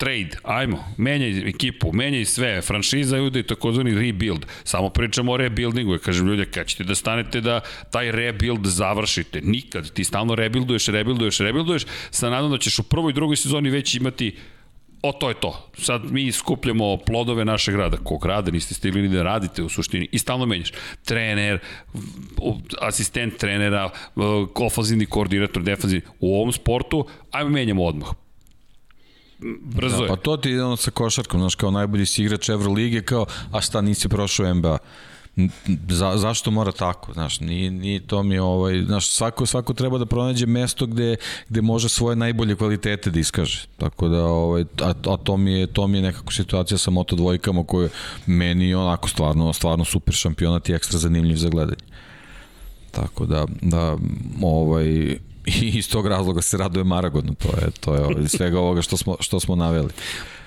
trade, 0.00 0.30
ajmo, 0.42 0.84
menjaj 0.96 1.48
ekipu, 1.48 1.92
menjaj 1.92 2.24
sve, 2.24 2.62
franšiza 2.62 3.18
i 3.18 3.42
takozvani 3.42 3.94
rebuild. 3.94 4.46
Samo 4.64 4.88
pričamo 4.90 5.32
o 5.32 5.36
rebuildingu, 5.36 5.92
ja 5.92 5.98
kažem 5.98 6.26
ljudi, 6.26 6.46
kad 6.46 6.66
ćete 6.66 6.84
da 6.84 6.94
stanete 6.94 7.40
da 7.40 7.60
taj 7.90 8.12
rebuild 8.12 8.66
završite? 8.66 9.40
Nikad, 9.44 9.92
ti 9.92 10.04
stalno 10.04 10.34
rebuilduješ, 10.34 10.86
rebuilduješ, 10.86 11.38
rebuilduješ, 11.38 11.84
sa 12.10 12.30
nadom 12.30 12.50
da 12.50 12.58
ćeš 12.58 12.78
u 12.78 12.82
prvoj 12.82 13.10
i 13.10 13.14
drugoj 13.14 13.36
sezoni 13.36 13.70
već 13.70 13.94
imati 13.94 14.36
o 15.02 15.12
to 15.12 15.28
je 15.28 15.34
to. 15.34 15.70
Sad 15.78 16.12
mi 16.12 16.32
skupljamo 16.32 16.96
plodove 16.96 17.44
našeg 17.44 17.74
rada. 17.74 17.96
Kog 17.96 18.26
rada 18.26 18.50
niste 18.50 18.74
stigli 18.74 19.02
ni 19.02 19.08
da 19.08 19.22
radite 19.22 19.62
u 19.62 19.68
suštini 19.68 20.08
i 20.12 20.18
stalno 20.18 20.46
menjaš. 20.46 20.72
Trener, 21.04 21.58
asistent 22.80 23.36
trenera, 23.36 23.90
ofazivni 24.54 25.06
koordinator, 25.06 25.62
defazivni. 25.62 26.02
U 26.20 26.34
ovom 26.40 26.52
sportu, 26.52 27.06
ajmo 27.30 27.50
menjamo 27.50 27.84
odmah 27.84 28.08
brzo 29.60 29.96
da, 29.96 30.02
je. 30.02 30.08
Pa 30.08 30.16
to 30.16 30.36
ti 30.36 30.50
je 30.50 30.64
ono 30.64 30.76
sa 30.76 30.90
košarkom, 30.90 31.40
znaš, 31.40 31.54
kao 31.54 31.70
najbolji 31.70 32.06
si 32.06 32.22
igrač 32.22 32.48
Evrolige, 32.48 33.02
kao, 33.02 33.26
a 33.52 33.60
šta 33.60 33.80
nisi 33.80 34.08
prošao 34.08 34.54
NBA? 34.54 34.78
Za, 35.88 36.16
zašto 36.16 36.50
mora 36.50 36.72
tako, 36.72 37.12
znaš, 37.12 37.40
ni, 37.40 37.70
ni 37.70 38.00
to 38.00 38.22
mi 38.22 38.38
ovaj, 38.38 38.82
znaš, 38.82 39.08
svako, 39.08 39.46
svako 39.46 39.74
treba 39.74 39.98
da 39.98 40.06
pronađe 40.06 40.46
mesto 40.46 40.86
gde, 40.86 41.16
gde 41.48 41.62
može 41.62 41.88
svoje 41.88 42.16
najbolje 42.16 42.56
kvalitete 42.56 43.10
da 43.10 43.20
iskaže, 43.20 43.66
tako 43.76 44.08
da, 44.08 44.24
ovaj, 44.24 44.64
a, 44.82 44.94
a 45.06 45.16
to, 45.16 45.36
mi 45.36 45.52
je, 45.52 45.66
to 45.66 45.86
mi 45.86 45.98
je 45.98 46.02
nekako 46.02 46.32
situacija 46.32 46.78
sa 46.78 46.90
Moto 46.90 47.16
dvojkama 47.16 47.64
koje 47.64 47.88
meni 48.26 48.74
onako 48.74 49.08
stvarno, 49.08 49.52
stvarno 49.52 49.84
super 49.84 50.14
šampionat 50.14 50.68
i 50.68 50.72
ekstra 50.72 50.98
zanimljiv 50.98 51.36
za 51.36 51.48
gledanje. 51.48 51.82
Tako 52.90 53.26
da, 53.26 53.46
da 53.62 53.96
ovaj, 54.42 55.18
i 55.62 55.78
iz 55.78 55.90
tog 55.90 56.06
razloga 56.06 56.42
se 56.42 56.56
raduje 56.56 56.84
Maragonu, 56.84 57.34
to 57.34 57.48
je 57.48 57.70
to 57.80 57.94
je 57.94 58.00
ovaj, 58.00 58.28
svega 58.28 58.60
ovoga 58.60 58.82
što 58.82 58.96
smo 58.96 59.16
što 59.20 59.40
smo 59.40 59.56
naveli. 59.56 59.88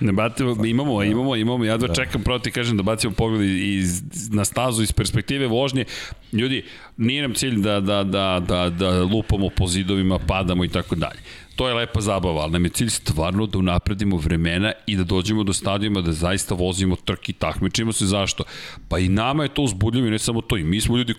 Ne 0.00 0.12
batimo, 0.12 0.64
imamo, 0.64 1.02
imamo, 1.02 1.36
imamo, 1.36 1.64
ja 1.64 1.76
da, 1.76 1.86
da. 1.86 1.94
čekam 1.94 2.22
proti 2.22 2.50
kažem 2.50 2.76
da 2.76 2.82
bacimo 2.82 3.12
pogled 3.12 3.50
iz, 3.50 4.02
na 4.30 4.44
stazu 4.44 4.82
iz 4.82 4.92
perspektive 4.92 5.46
vožnje. 5.46 5.84
Ljudi, 6.32 6.64
nije 6.96 7.22
nam 7.22 7.34
cilj 7.34 7.60
da, 7.60 7.80
da, 7.80 8.04
da, 8.04 8.42
da, 8.48 8.70
da 8.70 9.02
lupamo 9.02 9.50
po 9.56 9.66
zidovima, 9.66 10.18
padamo 10.18 10.64
i 10.64 10.68
tako 10.68 10.94
dalje. 10.94 11.18
To 11.56 11.68
je 11.68 11.74
lepa 11.74 12.00
zabava, 12.00 12.42
ali 12.42 12.52
nam 12.52 12.64
je 12.64 12.70
cilj 12.70 12.90
stvarno 12.90 13.46
da 13.46 13.58
unapredimo 13.58 14.16
vremena 14.16 14.72
i 14.86 14.96
da 14.96 15.04
dođemo 15.04 15.44
do 15.44 15.52
stadijuma 15.52 16.00
da 16.00 16.12
zaista 16.12 16.54
vozimo 16.54 16.96
trki, 16.96 17.32
takmičimo 17.32 17.92
se 17.92 18.06
zašto. 18.06 18.44
Pa 18.88 18.98
i 18.98 19.08
nama 19.08 19.42
je 19.42 19.54
to 19.54 19.62
uzbudljivo 19.62 20.06
i 20.06 20.10
ne 20.10 20.18
samo 20.18 20.40
to, 20.40 20.56
i 20.56 20.64
mi 20.64 20.80
smo 20.80 20.96
ljudi 20.96 21.14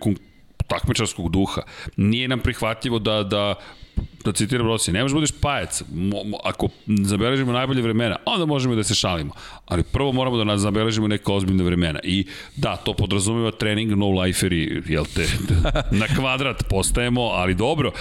takmičarskog 0.68 1.30
duha. 1.30 1.62
Nije 1.98 2.28
nam 2.28 2.40
prihvatljivo 2.40 3.00
da, 3.00 3.24
da 3.24 3.56
da 4.26 4.32
citiram 4.32 4.68
Rossi, 4.68 4.92
ne 4.92 5.02
možeš 5.02 5.14
da 5.14 5.16
budeš 5.16 5.32
pajac. 5.42 5.84
Mo, 5.94 6.24
mo, 6.24 6.38
ako 6.44 6.68
zabeležimo 6.88 7.52
najbolje 7.52 7.82
vremena, 7.82 8.16
onda 8.26 8.46
možemo 8.46 8.76
da 8.76 8.84
se 8.84 8.96
šalimo. 8.96 9.34
Ali 9.66 9.84
prvo 9.84 10.12
moramo 10.12 10.38
da 10.38 10.44
nas 10.44 10.62
zabeležimo 10.62 11.08
neka 11.08 11.34
ozbiljna 11.34 11.64
vremena. 11.64 12.00
I 12.04 12.26
da, 12.56 12.76
to 12.76 12.94
podrazumeva 12.94 13.52
trening 13.52 13.92
no 13.92 14.10
liferi, 14.10 14.84
jel 14.88 15.06
te, 15.16 15.26
na 16.02 16.08
kvadrat 16.16 16.64
postajemo, 16.70 17.22
ali 17.22 17.54
dobro, 17.54 17.92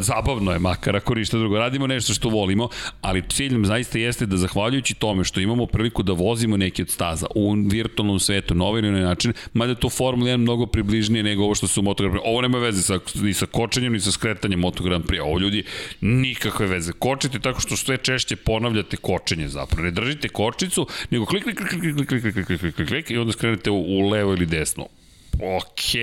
zabavno 0.00 0.52
je, 0.52 0.58
makar 0.58 0.96
ako 0.96 1.14
ništa 1.14 1.38
drugo. 1.38 1.58
Radimo 1.58 1.86
nešto 1.86 2.14
što 2.14 2.28
volimo, 2.28 2.68
ali 3.00 3.22
cilj 3.28 3.52
nam 3.52 3.66
zaista 3.66 3.98
jeste 3.98 4.26
da 4.26 4.36
zahvaljujući 4.36 4.94
tome 4.94 5.24
što 5.24 5.40
imamo 5.40 5.66
priliku 5.66 6.02
da 6.02 6.12
vozimo 6.12 6.56
neke 6.56 6.82
od 6.82 6.90
staza 6.90 7.26
u 7.34 7.54
virtualnom 7.70 8.20
svetu, 8.20 8.54
na 8.54 8.64
ovaj 8.64 8.82
način, 8.82 9.32
mada 9.52 9.72
je 9.72 9.80
to 9.80 9.88
Formula 9.90 10.30
1 10.30 10.36
mnogo 10.36 10.66
približnije 10.66 11.22
nego 11.22 11.44
ovo 11.44 11.54
što 11.54 11.68
su 11.68 11.82
Moto 11.82 12.02
Grand 12.02 12.14
Prix. 12.14 12.22
Ovo 12.24 12.40
nema 12.40 12.58
veze 12.58 12.82
sa, 12.82 12.98
ni 13.14 13.34
sa 13.34 13.46
kočenjem, 13.46 13.92
ni 13.92 14.00
sa 14.00 14.12
skretanjem 14.12 14.60
Moto 14.60 14.84
Grand. 14.84 15.04
Ovo 15.22 15.38
ljudi, 15.48 15.64
nikakve 16.00 16.66
veze. 16.66 16.92
Kočite 16.92 17.38
tako 17.38 17.60
što 17.60 17.76
sve 17.76 17.96
češće 17.96 18.36
ponavljate 18.36 18.96
kočenje 18.96 19.48
zapravo. 19.48 19.82
Ne 19.82 19.90
držite 19.90 20.28
kočnicu, 20.28 20.86
nego 21.10 21.26
klik, 21.26 21.44
klik, 21.44 21.58
klik, 21.58 21.70
klik, 21.70 22.08
klik, 22.08 22.22
klik, 22.22 22.46
klik, 22.46 22.74
klik, 22.74 22.88
klik, 22.88 23.10
i 23.10 23.18
onda 23.18 23.32
skrenete 23.32 23.70
u, 23.70 23.80
u 23.98 24.08
levo 24.08 24.32
ili 24.32 24.46
desno. 24.46 24.86
Ok, 25.38 25.94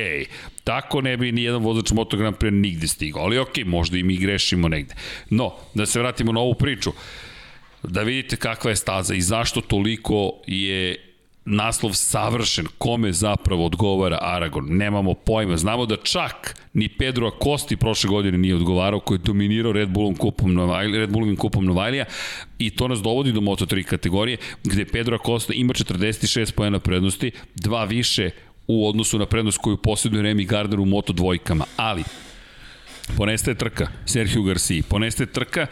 tako 0.63 1.01
ne 1.01 1.17
bi 1.17 1.31
ni 1.31 1.43
jedan 1.43 1.63
vozač 1.63 1.91
Moto 1.91 2.17
Grand 2.17 2.35
Prix 2.35 2.53
nigde 2.53 2.87
stigao, 2.87 3.23
ali 3.23 3.37
ok, 3.37 3.57
možda 3.65 3.97
i 3.97 4.03
mi 4.03 4.17
grešimo 4.17 4.67
negde. 4.67 4.95
No, 5.29 5.53
da 5.73 5.85
se 5.85 5.99
vratimo 5.99 6.31
na 6.31 6.39
ovu 6.39 6.53
priču, 6.53 6.93
da 7.83 8.01
vidite 8.01 8.35
kakva 8.35 8.69
je 8.69 8.75
staza 8.75 9.13
i 9.13 9.21
zašto 9.21 9.61
toliko 9.61 10.41
je 10.47 11.14
naslov 11.45 11.93
savršen, 11.93 12.67
kome 12.77 13.11
zapravo 13.13 13.65
odgovara 13.65 14.17
Aragon, 14.21 14.65
nemamo 14.69 15.13
pojma. 15.13 15.57
Znamo 15.57 15.85
da 15.85 15.97
čak 15.97 16.61
ni 16.73 16.89
Pedro 16.89 17.27
Acosti 17.27 17.77
prošle 17.77 18.09
godine 18.09 18.37
nije 18.37 18.55
odgovarao, 18.55 18.99
koji 18.99 19.17
je 19.17 19.23
dominirao 19.25 19.71
Red 19.71 19.89
Bullom 19.89 20.15
kupom 20.15 20.53
Novajlija, 20.53 20.99
Red 20.99 21.09
Bullovim 21.09 21.35
kupom 21.35 21.65
Novajlija 21.65 22.05
i 22.59 22.69
to 22.69 22.87
nas 22.87 22.99
dovodi 23.01 23.31
do 23.31 23.41
Moto3 23.41 23.83
kategorije, 23.83 24.37
gde 24.63 24.85
Pedro 24.85 25.15
Acosta 25.15 25.53
ima 25.53 25.73
46 25.73 26.51
pojena 26.51 26.79
prednosti, 26.79 27.31
dva 27.55 27.83
više 27.83 28.29
u 28.67 28.89
odnosu 28.89 29.19
na 29.19 29.25
prednost 29.25 29.57
koju 29.57 29.77
posjeduje 29.77 30.23
Remy 30.23 30.45
Gardner 30.45 30.79
u 30.79 30.85
Moto 30.85 31.13
dvojkama, 31.13 31.65
ali 31.77 32.03
ponestaje 33.17 33.55
trka 33.55 33.87
Sergio 34.05 34.43
Garcia, 34.43 34.83
ponestaje 34.89 35.27
trka 35.27 35.67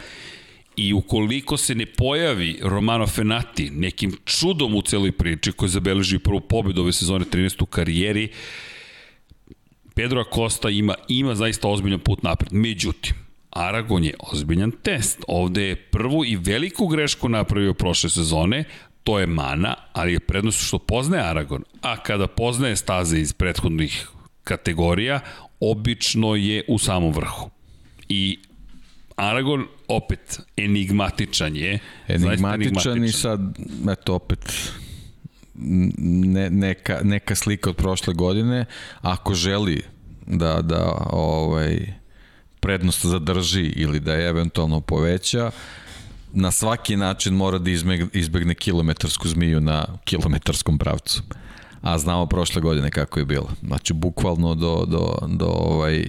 I 0.76 0.92
ukoliko 0.92 1.56
se 1.56 1.74
ne 1.74 1.86
pojavi 1.86 2.58
Romano 2.62 3.06
Fenati 3.06 3.70
nekim 3.70 4.16
čudom 4.24 4.74
u 4.74 4.82
celoj 4.82 5.12
priči 5.12 5.52
koji 5.52 5.68
zabeleži 5.68 6.18
prvu 6.18 6.40
pobedu 6.40 6.82
ove 6.82 6.92
sezone 6.92 7.24
13 7.24 7.62
u 7.62 7.66
karijeri, 7.66 8.28
Pedro 9.94 10.20
Acosta 10.20 10.70
ima, 10.70 10.94
ima 11.08 11.34
zaista 11.34 11.68
ozbiljan 11.68 12.00
put 12.00 12.22
napred. 12.22 12.52
Međutim, 12.52 13.14
Aragon 13.50 14.04
je 14.04 14.14
ozbiljan 14.32 14.70
test. 14.70 15.24
Ovde 15.28 15.62
je 15.62 15.76
prvu 15.76 16.24
i 16.24 16.36
veliku 16.36 16.86
grešku 16.86 17.28
napravio 17.28 17.74
prošle 17.74 18.10
sezone, 18.10 18.64
to 19.04 19.18
je 19.18 19.26
mana, 19.26 19.74
ali 19.92 20.12
je 20.12 20.20
prednost 20.20 20.66
što 20.66 20.78
poznaje 20.78 21.22
Aragon. 21.22 21.64
A 21.82 21.96
kada 21.96 22.26
poznaje 22.26 22.76
staze 22.76 23.18
iz 23.18 23.32
prethodnih 23.32 24.08
kategorija, 24.44 25.20
obično 25.60 26.36
je 26.36 26.64
u 26.68 26.78
samom 26.78 27.12
vrhu. 27.12 27.50
I 28.08 28.38
Aragon 29.16 29.66
opet 29.88 30.40
enigmatičan 30.56 31.56
je. 31.56 31.78
Enigmatičan, 32.08 32.54
enigmatičan. 32.54 33.04
i 33.04 33.12
sad, 33.12 33.40
eto 33.90 34.14
opet 34.14 34.72
ne, 35.54 36.50
neka, 36.50 37.00
neka 37.02 37.34
slika 37.34 37.70
od 37.70 37.76
prošle 37.76 38.14
godine, 38.14 38.64
ako 39.00 39.34
želi 39.34 39.82
da, 40.26 40.62
da 40.62 41.06
ovaj, 41.10 41.94
prednost 42.60 43.06
zadrži 43.06 43.62
ili 43.62 44.00
da 44.00 44.14
je 44.14 44.28
eventualno 44.28 44.80
poveća, 44.80 45.50
na 46.32 46.50
svaki 46.50 46.96
način 46.96 47.34
mora 47.34 47.58
da 47.58 47.70
izbegne 48.12 48.54
kilometarsku 48.54 49.28
zmiju 49.28 49.60
na 49.60 49.86
kilometarskom 50.04 50.78
pravcu. 50.78 51.22
A 51.82 51.98
znamo 51.98 52.26
prošle 52.26 52.62
godine 52.62 52.90
kako 52.90 53.18
je 53.18 53.24
bilo. 53.24 53.48
Znači, 53.62 53.92
bukvalno 53.92 54.54
do, 54.54 54.84
do, 54.88 55.18
do 55.28 55.46
ovaj, 55.46 56.04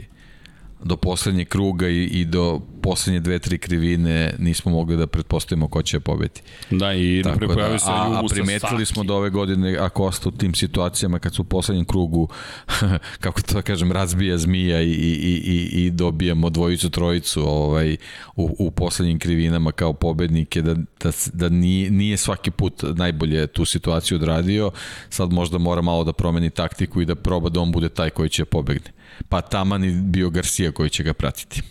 do 0.84 0.98
poslednjeg 0.98 1.48
kruga 1.48 1.88
i, 1.88 2.04
i 2.04 2.26
do 2.26 2.62
poslednje 2.82 3.20
dve, 3.20 3.40
tri 3.40 3.58
krivine 3.58 4.34
nismo 4.40 4.72
mogli 4.72 4.98
da 4.98 5.08
pretpostavimo 5.08 5.68
ko 5.68 5.82
će 5.82 6.00
pobeti. 6.00 6.42
Da, 6.72 6.94
i 6.94 7.22
Tako 7.24 7.46
da, 7.46 7.62
a, 7.62 7.78
a 7.88 8.22
primetili 8.30 8.86
smo 8.86 9.04
da 9.04 9.14
ove 9.14 9.30
godine, 9.30 9.78
ako 9.78 10.04
osta 10.04 10.30
u 10.30 10.32
tim 10.32 10.54
situacijama 10.54 11.20
kad 11.20 11.36
su 11.36 11.42
u 11.42 11.46
poslednjem 11.46 11.86
krugu, 11.86 12.28
kako 13.24 13.42
to 13.42 13.54
da 13.54 13.62
kažem, 13.62 13.92
razbija 13.92 14.38
zmija 14.38 14.82
i, 14.82 14.92
i, 14.92 15.42
i, 15.46 15.86
i 15.86 15.92
dobijamo 15.92 16.50
dvojicu, 16.50 16.90
trojicu 16.90 17.50
ovaj, 17.50 17.98
u, 18.36 18.56
u 18.60 18.72
poslednjim 18.72 19.20
krivinama 19.20 19.72
kao 19.72 19.94
pobednike, 19.94 20.62
da, 20.62 20.74
da, 20.74 21.12
da 21.34 21.50
nije, 21.50 21.92
nije 21.92 22.18
svaki 22.18 22.52
put 22.52 22.84
najbolje 22.96 23.48
tu 23.48 23.66
situaciju 23.66 24.16
odradio, 24.16 24.72
sad 25.10 25.34
možda 25.34 25.58
mora 25.58 25.82
malo 25.82 26.04
da 26.04 26.14
promeni 26.14 26.50
taktiku 26.50 27.02
i 27.02 27.06
da 27.06 27.16
proba 27.16 27.50
da 27.50 27.60
on 27.60 27.72
bude 27.72 27.90
taj 27.90 28.10
koji 28.10 28.30
će 28.30 28.46
pobegne 28.46 28.95
pa 29.30 29.42
taman 29.42 29.84
i 29.84 29.92
bio 29.92 30.30
Garcia 30.30 30.72
koji 30.72 30.90
će 30.90 31.04
ga 31.04 31.14
pratiti. 31.14 31.62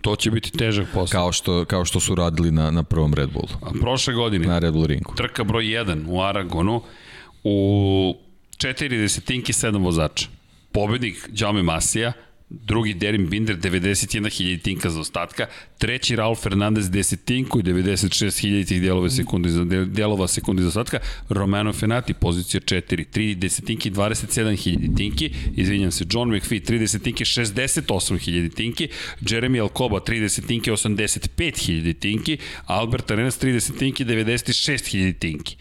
To 0.00 0.16
će 0.16 0.30
biti 0.30 0.50
težak 0.50 0.86
posao. 0.94 1.20
Kao 1.20 1.32
što, 1.32 1.64
kao 1.64 1.84
što 1.84 2.00
su 2.00 2.14
radili 2.14 2.50
na, 2.50 2.70
na 2.70 2.82
prvom 2.82 3.14
Red 3.14 3.30
Bullu. 3.32 3.48
A 3.62 3.70
prošle 3.80 4.14
godine. 4.14 4.46
Na 4.46 4.58
Red 4.58 4.72
Bull 4.72 4.86
ringu. 4.86 5.14
Trka 5.16 5.44
broj 5.44 5.64
1 5.64 6.04
u 6.08 6.22
Aragonu 6.22 6.82
u 7.44 8.16
4 8.56 8.88
desetinki 8.88 9.52
7 9.52 9.84
vozača. 9.84 10.26
Pobednik 10.72 11.28
Jaume 11.32 11.62
Masija, 11.62 12.12
drugi 12.64 12.94
Derin 12.94 13.28
Binder 13.28 13.56
91 13.56 14.30
hiljatinka 14.30 14.90
za 14.90 15.00
ostatka, 15.00 15.46
treći 15.78 16.16
Raul 16.16 16.34
Fernandez 16.34 16.90
desetinku 16.90 17.60
i 17.60 17.62
96 17.62 18.40
hiljaditih 18.40 18.82
delova 18.82 19.10
sekundi 19.10 19.50
za, 19.50 19.64
delova 19.86 20.28
sekundi 20.28 20.62
za 20.62 20.68
ostatka, 20.68 20.98
Romano 21.28 21.72
Fenati 21.72 22.14
pozicija 22.14 22.60
4, 22.60 23.04
3 23.14 23.34
desetinki 23.34 23.90
27 23.90 24.56
hiljatinki, 24.56 25.30
izvinjam 25.56 25.90
se, 25.90 26.04
John 26.10 26.36
McPhee 26.36 26.60
3 26.60 26.78
desetinki 26.78 27.24
68 27.24 28.18
hiljatinki, 28.18 28.88
Jeremy 29.20 29.60
Alcoba 29.60 29.96
3 29.96 30.20
desetinki 30.20 30.70
85 30.70 31.66
hiljatinki, 31.66 32.38
Albert 32.66 33.10
Arenas 33.10 33.42
3 33.42 33.52
desetinki 33.52 34.04
96 34.04 34.90
hiljatinki. 34.90 35.56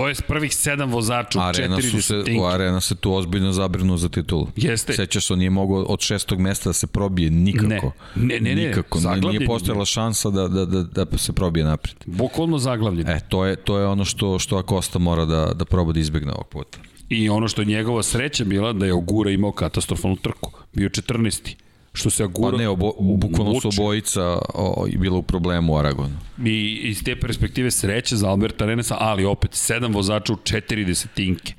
To 0.00 0.08
je 0.08 0.14
prvih 0.28 0.54
sedam 0.56 0.90
vozača 0.90 1.38
u 1.38 1.42
arena 1.42 1.76
četiri 1.76 1.90
su 1.90 2.02
se, 2.02 2.24
U 2.40 2.44
Arena 2.44 2.80
se 2.80 2.94
tu 2.94 3.14
ozbiljno 3.14 3.52
zabrinu 3.52 3.96
za 3.96 4.08
titulu. 4.08 4.48
Jeste. 4.56 4.92
Sećaš 4.92 5.26
se, 5.26 5.32
on 5.32 5.38
nije 5.38 5.50
mogao 5.50 5.82
od 5.82 6.00
šestog 6.00 6.40
mesta 6.40 6.68
da 6.68 6.72
se 6.72 6.86
probije 6.86 7.30
nikako. 7.30 7.92
Ne, 8.14 8.40
ne, 8.40 8.54
ne. 8.54 8.66
Nikako. 8.66 9.00
Ne, 9.00 9.20
nije 9.20 9.46
postojala 9.46 9.84
šansa 9.84 10.30
da, 10.30 10.48
da, 10.48 10.64
da, 10.64 11.04
da 11.04 11.18
se 11.18 11.32
probije 11.32 11.64
napred. 11.64 11.96
Bukvalno 12.06 12.58
zaglavljen. 12.58 13.08
E, 13.08 13.20
to 13.28 13.44
je, 13.44 13.56
to 13.56 13.78
je 13.78 13.86
ono 13.86 14.04
što, 14.04 14.38
što 14.38 14.56
Akosta 14.56 14.98
mora 14.98 15.24
da, 15.24 15.52
da 15.54 15.64
proba 15.64 15.92
da 15.92 16.00
izbegne 16.00 16.32
ovog 16.32 16.48
puta. 16.48 16.78
I 17.08 17.28
ono 17.28 17.48
što 17.48 17.62
je 17.62 17.66
njegova 17.66 18.02
sreća 18.02 18.44
bila 18.44 18.72
da 18.72 18.86
je 18.86 18.94
Ogura 18.94 19.30
imao 19.30 19.52
katastrofalnu 19.52 20.16
trku. 20.16 20.52
Bio 20.72 20.88
14 20.88 21.54
što 21.92 22.10
se 22.10 22.24
Agura... 22.24 22.50
Pa 22.50 22.58
ne, 22.58 22.68
obo, 22.68 22.92
bukvalno 23.00 23.60
su 23.60 23.68
obojica 23.68 24.38
o, 24.54 24.86
bila 24.98 25.18
u 25.18 25.22
problemu 25.22 25.72
u 25.72 25.76
Aragonu. 25.76 26.16
I 26.44 26.80
iz 26.84 27.04
te 27.04 27.16
perspektive 27.16 27.70
sreće 27.70 28.16
za 28.16 28.28
Alberta 28.28 28.66
Renesa, 28.66 28.96
ali 29.00 29.24
opet, 29.24 29.54
sedam 29.54 29.92
vozača 29.92 30.32
u 30.32 30.36
četiri 30.36 30.84
desetinke. 30.84 31.54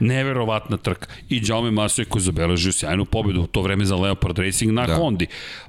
Neverovatna 0.00 0.76
trka. 0.76 1.06
I 1.28 1.42
Jaume 1.44 1.70
Maso 1.70 2.02
je 2.02 2.06
koji 2.06 2.22
zabeležio 2.22 2.72
sjajnu 2.72 3.04
pobedu 3.04 3.42
u 3.42 3.46
to 3.46 3.62
vreme 3.62 3.84
za 3.84 3.96
Leopard 3.96 4.38
Racing 4.38 4.72
na 4.72 4.86
da. 4.86 4.94
Hondi. 4.94 5.26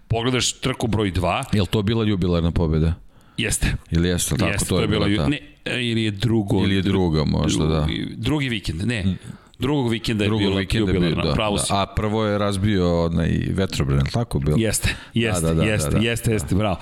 Pogledaš 0.08 0.54
trku 0.54 0.88
broj 0.88 1.12
2. 1.12 1.44
Je 1.54 1.62
li 1.62 1.68
to 1.68 1.82
bila 1.82 2.06
jubilarna 2.06 2.52
pobeda? 2.52 2.94
Jeste. 3.38 3.74
Ili 3.92 4.10
jeste, 4.10 4.36
tako 4.36 4.52
jeste, 4.52 4.70
to 4.70 4.76
je, 4.76 4.80
to 4.80 4.82
je 4.82 4.88
bila, 4.88 5.08
bila 5.08 5.28
Ne, 5.28 5.40
ili 5.66 6.04
je 6.04 6.12
drugo. 6.12 6.64
Ili 6.64 6.76
je 6.76 6.82
druga 6.82 7.24
možda, 7.24 7.66
drugi, 7.66 8.06
da. 8.10 8.16
Drugi 8.16 8.50
vikend, 8.50 8.88
ne. 8.88 9.16
Drugog 9.60 9.92
vikenda 9.92 10.24
je 10.24 10.30
bilo 10.30 10.56
vikenda 10.56 10.92
je 10.92 11.00
bilo, 11.00 11.24
da, 11.24 11.34
pravo 11.34 11.58
da. 11.58 11.64
A 11.70 11.86
prvo 11.86 12.26
je 12.26 12.38
razbio 12.38 13.06
onaj 13.06 13.40
vetrobran, 13.50 14.06
tako 14.14 14.40
bilo? 14.40 14.58
Jeste, 14.60 14.96
jeste, 15.14 15.42
da, 15.42 15.54
da, 15.54 15.54
da, 15.54 15.64
jeste, 15.64 15.90
da, 15.90 15.98
da, 15.98 16.06
jeste, 16.06 16.32
jeste, 16.32 16.56
bravo. 16.56 16.80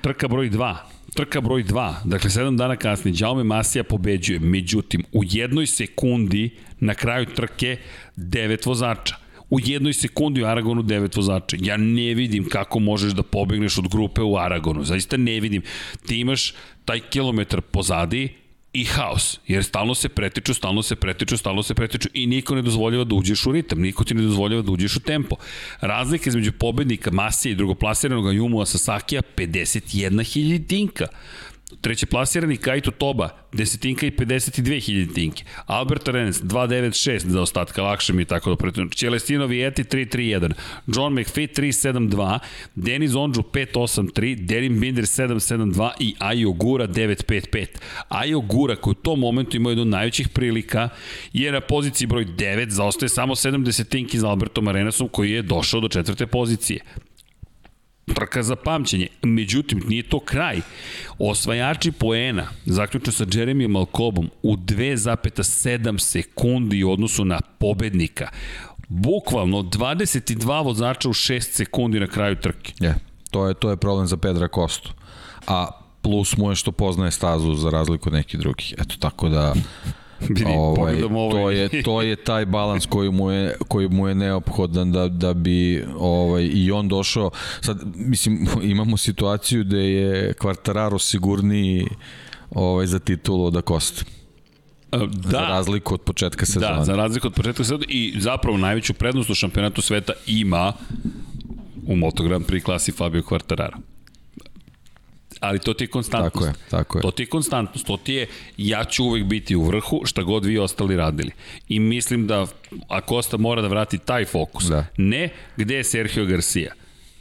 Trka 0.00 0.28
broj 0.28 0.50
2, 0.50 0.76
trka 1.14 1.40
broj 1.40 1.64
2, 1.64 1.94
dakle 2.04 2.30
7 2.30 2.56
dana 2.56 2.76
kasnije, 2.76 3.14
Jaume 3.18 3.44
Masija 3.44 3.84
pobeđuje, 3.84 4.38
međutim, 4.38 5.04
u 5.12 5.22
jednoj 5.24 5.66
sekundi 5.66 6.50
na 6.80 6.94
kraju 6.94 7.26
trke 7.26 7.76
devet 8.16 8.66
vozača 8.66 9.16
u 9.50 9.60
jednoj 9.60 9.92
sekundi 9.92 10.42
u 10.42 10.46
Aragonu 10.46 10.82
devet 10.82 11.16
vozača. 11.16 11.56
Ja 11.60 11.76
ne 11.76 12.14
vidim 12.14 12.48
kako 12.48 12.78
možeš 12.78 13.12
da 13.12 13.22
pobegneš 13.22 13.78
od 13.78 13.88
grupe 13.88 14.22
u 14.22 14.36
Aragonu. 14.36 14.84
Zaista 14.84 15.16
ne 15.16 15.40
vidim. 15.40 15.62
Ti 16.06 16.20
imaš 16.20 16.54
taj 16.84 17.00
kilometar 17.00 17.60
pozadi, 17.60 18.28
i 18.72 18.84
haos, 18.84 19.38
jer 19.46 19.64
stalno 19.64 19.94
se 19.94 20.08
pretiču, 20.08 20.54
stalno 20.54 20.82
se 20.82 20.96
pretiču, 20.96 21.36
stalno 21.36 21.62
se 21.62 21.74
pretiču 21.74 22.08
i 22.14 22.26
niko 22.26 22.54
ne 22.54 22.62
dozvoljava 22.62 23.04
da 23.04 23.14
uđeš 23.14 23.46
u 23.46 23.52
ritam, 23.52 23.80
niko 23.80 24.04
ti 24.04 24.14
ne 24.14 24.22
dozvoljava 24.22 24.62
da 24.62 24.72
uđeš 24.72 24.96
u 24.96 25.00
tempo. 25.00 25.36
Razlika 25.80 26.30
između 26.30 26.52
pobednika 26.52 27.10
Masija 27.10 27.52
i 27.52 27.54
drugoplasiranog 27.54 28.34
Jumua 28.34 28.66
Sasakija 28.66 29.22
51 29.36 30.32
hiljitinka. 30.32 31.06
Treće 31.80 32.06
plasirani 32.06 32.56
Kaito 32.56 32.90
Toba, 32.90 33.28
desetinka 33.52 34.06
i 34.06 34.10
52 34.10 34.80
hiljitinke. 34.80 35.44
Albert 35.66 36.08
Arenas, 36.08 36.42
296 36.42 37.28
za 37.28 37.40
ostatka, 37.40 37.82
lakše 37.82 38.12
mi 38.12 38.22
je 38.22 38.26
tako 38.26 38.50
da 38.50 38.56
pretinu. 38.56 38.88
Celestino 38.88 39.46
Vieti, 39.46 39.84
331. 39.84 40.52
John 40.86 41.14
McPhee, 41.14 41.46
372. 41.46 42.38
Denis 42.74 43.14
Onđu, 43.14 43.42
583. 43.42 44.46
Derin 44.46 44.80
Binder, 44.80 45.04
772. 45.04 45.90
I 46.00 46.14
Ayo 46.18 46.56
Gura, 46.56 46.86
955. 46.86 47.66
Ayo 48.08 48.46
Gura, 48.46 48.76
koji 48.76 48.92
u 48.92 49.02
tom 49.02 49.20
momentu 49.20 49.56
ima 49.56 49.70
jednu 49.70 49.84
najvećih 49.84 50.28
prilika, 50.28 50.88
je 51.32 51.52
na 51.52 51.60
poziciji 51.60 52.06
broj 52.06 52.24
9, 52.24 52.68
zaostaje 52.68 53.08
samo 53.08 53.34
70 53.34 54.16
za 54.16 54.28
Albertom 54.28 54.68
Arenasom, 54.68 55.08
koji 55.08 55.30
je 55.30 55.42
došao 55.42 55.80
do 55.80 55.88
četvrte 55.88 56.26
pozicije 56.26 56.80
trka 58.14 58.42
za 58.42 58.56
pamćenje. 58.56 59.06
Međutim, 59.22 59.82
nije 59.88 60.02
to 60.02 60.20
kraj. 60.20 60.60
Osvajači 61.18 61.92
poena, 61.92 62.46
zaključno 62.66 63.12
sa 63.12 63.24
Jeremy 63.24 63.68
Malkobom, 63.68 64.30
u 64.42 64.56
2,7 64.56 65.98
sekundi 65.98 66.84
u 66.84 66.92
odnosu 66.92 67.24
na 67.24 67.40
pobednika. 67.58 68.28
Bukvalno 68.88 69.58
22 69.58 70.64
vozača 70.64 71.08
u 71.08 71.12
6 71.12 71.40
sekundi 71.40 72.00
na 72.00 72.06
kraju 72.06 72.36
trke. 72.36 72.72
Je, 72.80 72.94
to 73.30 73.48
je, 73.48 73.54
to 73.54 73.70
je 73.70 73.76
problem 73.76 74.06
za 74.06 74.16
Pedra 74.16 74.48
Kostu. 74.48 74.92
A 75.46 75.66
plus 76.02 76.36
mu 76.36 76.50
je 76.50 76.56
što 76.56 76.72
poznaje 76.72 77.10
stazu 77.10 77.54
za 77.54 77.70
razliku 77.70 78.08
od 78.08 78.12
nekih 78.12 78.40
drugih. 78.40 78.74
Eto, 78.78 78.94
tako 78.98 79.28
da 79.28 79.54
Vidi, 80.28 80.44
ovaj, 80.46 81.02
ovaj. 81.02 81.30
To, 81.30 81.50
je, 81.50 81.82
to 81.82 82.02
je 82.02 82.16
taj 82.30 82.46
balans 82.46 82.86
koji 82.86 83.10
mu 83.10 83.30
je, 83.30 83.54
koji 83.68 83.88
mu 83.88 84.08
je 84.08 84.14
neophodan 84.14 84.92
da, 84.92 85.08
da 85.08 85.34
bi 85.34 85.84
ovaj, 85.98 86.50
i 86.52 86.70
on 86.70 86.88
došao. 86.88 87.30
Sad, 87.60 87.80
mislim, 87.94 88.48
imamo 88.72 88.96
situaciju 88.96 89.64
da 89.64 89.76
je 89.76 90.32
Quartararo 90.32 90.98
sigurniji 90.98 91.86
ovaj, 92.50 92.86
za 92.86 92.98
titulu 92.98 93.44
od 93.44 93.56
Acosta. 93.56 94.04
E, 94.92 94.98
da. 94.98 95.30
Za 95.30 95.40
razliku 95.40 95.94
od 95.94 96.00
početka 96.00 96.46
sezona. 96.46 96.76
Da, 96.76 96.84
za 96.84 96.96
razliku 96.96 97.26
od 97.26 97.34
početka 97.34 97.64
sezona 97.64 97.84
i 97.88 98.14
zapravo 98.18 98.58
najveću 98.58 98.94
prednost 98.94 99.30
u 99.30 99.34
šampionatu 99.34 99.82
sveta 99.82 100.12
ima 100.26 100.72
u 101.86 101.96
Moto 101.96 102.22
Grand 102.22 102.46
Prix 102.46 102.62
klasi 102.62 102.92
Fabio 102.92 103.22
Quartararo 103.22 103.89
ali 105.40 105.58
to 105.58 105.74
ti 105.74 105.84
je 105.84 105.88
konstantnost. 105.88 106.34
Tako 106.34 106.46
je, 106.46 106.52
tako 106.70 106.98
je. 106.98 107.02
To 107.02 107.10
ti 107.10 107.22
je 107.22 107.26
konstantnost, 107.26 107.86
to 107.86 107.96
ti 107.96 108.14
je 108.14 108.26
ja 108.56 108.84
ću 108.84 109.04
uvek 109.04 109.24
biti 109.24 109.56
u 109.56 109.64
vrhu 109.64 110.00
šta 110.04 110.22
god 110.22 110.44
vi 110.44 110.58
ostali 110.58 110.96
radili. 110.96 111.30
I 111.68 111.80
mislim 111.80 112.26
da 112.26 112.46
Acosta 112.88 113.36
mora 113.36 113.62
da 113.62 113.68
vrati 113.68 113.98
taj 113.98 114.24
fokus. 114.24 114.64
Da. 114.64 114.86
Ne 114.96 115.28
gde 115.56 115.76
je 115.76 115.84
Sergio 115.84 116.24
Garcia 116.24 116.72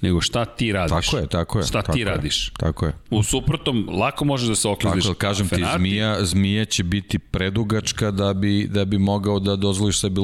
nego 0.01 0.21
šta 0.21 0.45
ti 0.45 0.71
radiš. 0.71 1.05
Tako 1.05 1.17
je, 1.17 1.27
tako 1.27 1.59
je. 1.59 1.63
Šta 1.65 1.81
tako 1.81 1.91
ti 1.91 1.99
je, 1.99 2.05
radiš. 2.05 2.51
Tako 2.57 2.85
je. 2.85 2.93
U 3.09 3.23
suprotnom, 3.23 3.89
lako 3.89 4.25
možeš 4.25 4.47
da 4.47 4.55
se 4.55 4.67
okliziš. 4.67 5.03
Tako, 5.03 5.15
kažem 5.15 5.49
ti, 5.49 5.65
zmija, 5.77 6.25
zmija 6.25 6.65
će 6.65 6.83
biti 6.83 7.19
predugačka 7.19 8.11
da 8.11 8.33
bi, 8.33 8.67
da 8.67 8.85
bi 8.85 8.97
mogao 8.97 9.39
da 9.39 9.55
dozvoliš 9.55 9.99
sebi 9.99 10.21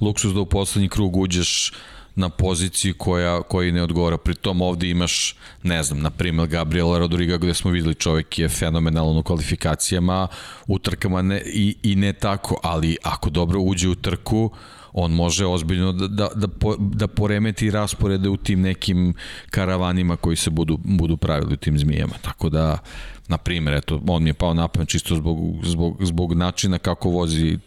luksuz 0.00 0.34
da 0.34 0.40
u 0.40 0.46
poslednji 0.46 0.88
krug 0.88 1.16
uđeš 1.16 1.72
na 2.20 2.28
poziciji 2.28 2.92
koja, 2.92 3.42
koji 3.42 3.72
ne 3.72 3.82
odgovara. 3.82 4.16
Pri 4.16 4.34
tom 4.34 4.62
ovde 4.62 4.90
imaš, 4.90 5.36
ne 5.62 5.82
znam, 5.82 6.00
na 6.00 6.10
primjer 6.10 6.48
Gabriela 6.48 6.98
Rodriga 6.98 7.36
gde 7.36 7.54
smo 7.54 7.70
videli 7.70 7.94
čovjek 7.94 8.38
je 8.38 8.48
fenomenalan 8.48 9.16
u 9.18 9.22
kvalifikacijama, 9.22 10.28
u 10.66 10.78
trkama 10.78 11.22
ne, 11.22 11.42
i, 11.46 11.76
i 11.82 11.96
ne 11.96 12.12
tako, 12.12 12.60
ali 12.62 12.96
ako 13.02 13.30
dobro 13.30 13.60
uđe 13.60 13.88
u 13.88 13.94
trku, 13.94 14.50
on 14.92 15.12
može 15.12 15.46
ozbiljno 15.46 15.92
da, 15.92 16.08
da, 16.08 16.28
da, 16.34 16.48
po, 16.48 16.76
da 16.78 17.06
poremeti 17.06 17.70
rasporede 17.70 18.28
u 18.28 18.36
tim 18.36 18.60
nekim 18.60 19.14
karavanima 19.50 20.16
koji 20.16 20.36
se 20.36 20.50
budu, 20.50 20.78
budu 20.84 21.16
pravili 21.16 21.54
u 21.54 21.56
tim 21.56 21.78
zmijama. 21.78 22.14
Tako 22.22 22.48
da, 22.48 22.78
na 23.28 23.38
primjer, 23.38 23.74
eto, 23.74 24.00
on 24.08 24.22
mi 24.22 24.30
je 24.30 24.34
pao 24.34 24.54
napamet 24.54 24.88
čisto 24.88 25.16
zbog, 25.16 25.38
zbog, 25.64 25.96
zbog 26.00 26.34
načina 26.34 26.78
kako 26.78 27.08
vozi 27.08 27.58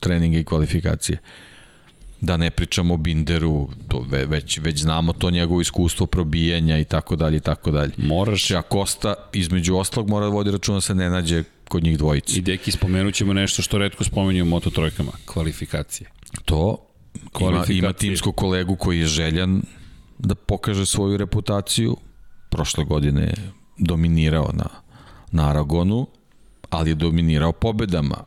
treninge 0.00 0.40
i 0.40 0.44
kvalifikacije 0.44 1.18
da 2.20 2.36
ne 2.36 2.50
pričamo 2.50 2.94
o 2.94 2.96
Binderu, 2.96 3.68
to 3.88 4.06
već, 4.10 4.58
već 4.58 4.80
znamo 4.80 5.12
to 5.12 5.30
njegovo 5.30 5.60
iskustvo 5.60 6.06
probijanja 6.06 6.78
i 6.78 6.84
tako 6.84 7.16
dalje 7.16 7.36
i 7.36 7.40
tako 7.40 7.70
dalje. 7.70 7.92
Moraš. 7.96 8.50
A 8.50 8.62
Kosta, 8.62 9.14
između 9.32 9.76
ostalog, 9.76 10.08
mora 10.08 10.26
da 10.26 10.32
vodi 10.32 10.50
računa 10.50 10.76
da 10.76 10.80
se 10.80 10.94
ne 10.94 11.10
nađe 11.10 11.44
kod 11.68 11.82
njih 11.82 11.98
dvojice. 11.98 12.38
I 12.38 12.40
deki, 12.40 12.70
spomenut 12.70 13.14
ćemo 13.14 13.32
nešto 13.32 13.62
što 13.62 13.78
redko 13.78 14.04
spomenju 14.04 14.42
u 14.44 14.46
mototrojkama, 14.46 15.12
kvalifikacije. 15.24 16.10
To, 16.44 16.76
ima, 17.40 17.64
ima 17.68 17.92
timsku 17.92 18.32
kolegu 18.32 18.76
koji 18.76 19.00
je 19.00 19.06
željan 19.06 19.62
da 20.18 20.34
pokaže 20.34 20.86
svoju 20.86 21.16
reputaciju. 21.16 21.96
Prošle 22.50 22.84
godine 22.84 23.22
je 23.22 23.52
dominirao 23.78 24.50
na, 24.52 24.68
na 25.32 25.50
Aragonu, 25.50 26.06
ali 26.70 26.90
je 26.90 26.94
dominirao 26.94 27.52
pobedama 27.52 28.24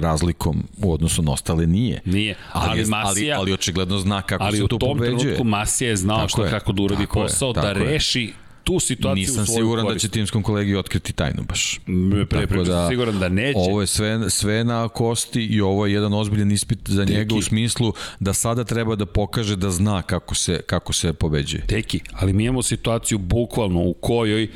razlikom 0.00 0.62
u 0.82 0.92
odnosu 0.92 1.22
na 1.22 1.32
ostale 1.32 1.66
nije. 1.66 2.00
Nije, 2.04 2.36
ali, 2.52 2.80
ali, 2.80 2.90
Masija, 2.90 3.36
ali, 3.36 3.42
ali 3.42 3.52
očigledno 3.52 3.98
zna 3.98 4.22
kako 4.22 4.44
ali 4.44 4.56
se 4.56 4.68
to 4.68 4.78
pobeđuje. 4.78 5.08
Ali 5.08 5.14
u 5.14 5.18
tom 5.18 5.20
trenutku 5.20 5.44
Masija 5.44 5.90
je 5.90 5.96
znao 5.96 6.16
tako 6.16 6.28
što 6.28 6.44
je, 6.44 6.50
kako 6.50 6.72
da 6.72 6.82
uradi 6.82 7.06
posao, 7.06 7.52
da 7.52 7.72
reši 7.72 8.32
tu 8.64 8.80
situaciju 8.80 9.20
Nisam 9.20 9.46
siguran 9.46 9.84
korist. 9.86 10.04
da 10.04 10.08
će 10.08 10.12
timskom 10.12 10.42
kolegi 10.42 10.76
otkriti 10.76 11.12
tajnu 11.12 11.42
baš. 11.42 11.80
Pre, 12.30 12.46
pre, 12.46 12.64
da, 12.64 12.88
siguran 12.88 13.18
da 13.18 13.28
neće. 13.28 13.58
Ovo 13.58 13.80
je 13.80 13.86
sve, 13.86 14.30
sve 14.30 14.64
na 14.64 14.88
kosti 14.88 15.44
i 15.44 15.60
ovo 15.60 15.86
je 15.86 15.92
jedan 15.92 16.12
ozbiljan 16.12 16.52
ispit 16.52 16.78
za 16.88 17.04
Teki. 17.06 17.18
njega 17.18 17.34
u 17.34 17.42
smislu 17.42 17.92
da 18.20 18.32
sada 18.32 18.64
treba 18.64 18.96
da 18.96 19.06
pokaže 19.06 19.56
da 19.56 19.70
zna 19.70 20.02
kako 20.02 20.34
se, 20.34 20.60
kako 20.66 20.92
se 20.92 21.12
pobeđuje. 21.12 21.66
Teki, 21.66 22.00
ali 22.12 22.32
mi 22.32 22.44
imamo 22.44 22.62
situaciju 22.62 23.18
bukvalno 23.18 23.80
u 23.80 23.94
kojoj 23.94 24.48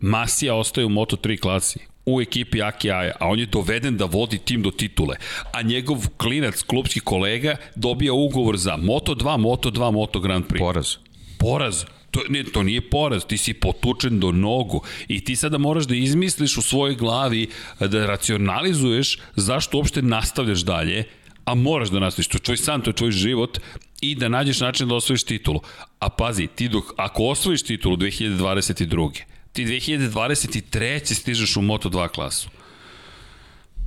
Masija 0.00 0.54
ostaje 0.54 0.84
u 0.84 0.90
Moto3 0.90 1.40
klasi 1.40 1.78
u 2.06 2.20
ekipi 2.20 2.62
Aki 2.62 2.90
Aja, 2.90 3.12
a 3.20 3.28
on 3.28 3.38
je 3.38 3.46
doveden 3.46 3.96
da 3.96 4.04
vodi 4.04 4.38
tim 4.38 4.62
do 4.62 4.70
titule, 4.70 5.16
a 5.52 5.62
njegov 5.62 6.08
klinac, 6.16 6.62
klubski 6.62 7.00
kolega, 7.00 7.56
dobija 7.74 8.12
ugovor 8.12 8.56
za 8.56 8.76
Moto2, 8.76 9.38
Moto2, 9.38 9.90
Moto 9.92 10.20
Grand 10.20 10.44
Prix. 10.46 10.58
Poraz. 10.58 10.96
Poraz. 11.38 11.84
To, 12.10 12.20
ne, 12.28 12.44
to 12.44 12.62
nije 12.62 12.90
poraz, 12.90 13.24
ti 13.24 13.36
si 13.36 13.52
potučen 13.52 14.20
do 14.20 14.32
nogu 14.32 14.82
i 15.08 15.24
ti 15.24 15.36
sada 15.36 15.58
moraš 15.58 15.84
da 15.84 15.94
izmisliš 15.94 16.56
u 16.56 16.62
svojoj 16.62 16.94
glavi, 16.94 17.48
da 17.80 18.06
racionalizuješ 18.06 19.18
zašto 19.36 19.76
uopšte 19.76 20.02
nastavljaš 20.02 20.60
dalje, 20.60 21.04
a 21.44 21.54
moraš 21.54 21.88
da 21.88 22.00
nastaviš, 22.00 22.28
to 22.28 22.36
je 22.36 22.42
tvoj 22.42 22.56
san, 22.56 22.80
to 22.80 22.90
je 22.90 22.94
tvoj 22.94 23.10
život 23.10 23.58
i 24.00 24.14
da 24.14 24.28
nađeš 24.28 24.60
način 24.60 24.88
da 24.88 24.94
osvojiš 24.94 25.24
titulu. 25.24 25.60
A 25.98 26.08
pazi, 26.08 26.46
ti 26.46 26.68
dok, 26.68 26.84
ako 26.96 27.24
osvojiš 27.24 27.62
titulu 27.62 27.96
2022 27.96 29.35
ti 29.56 29.64
2023. 29.66 31.14
stižeš 31.14 31.56
u 31.56 31.60
Moto2 31.60 32.08
klasu. 32.08 32.48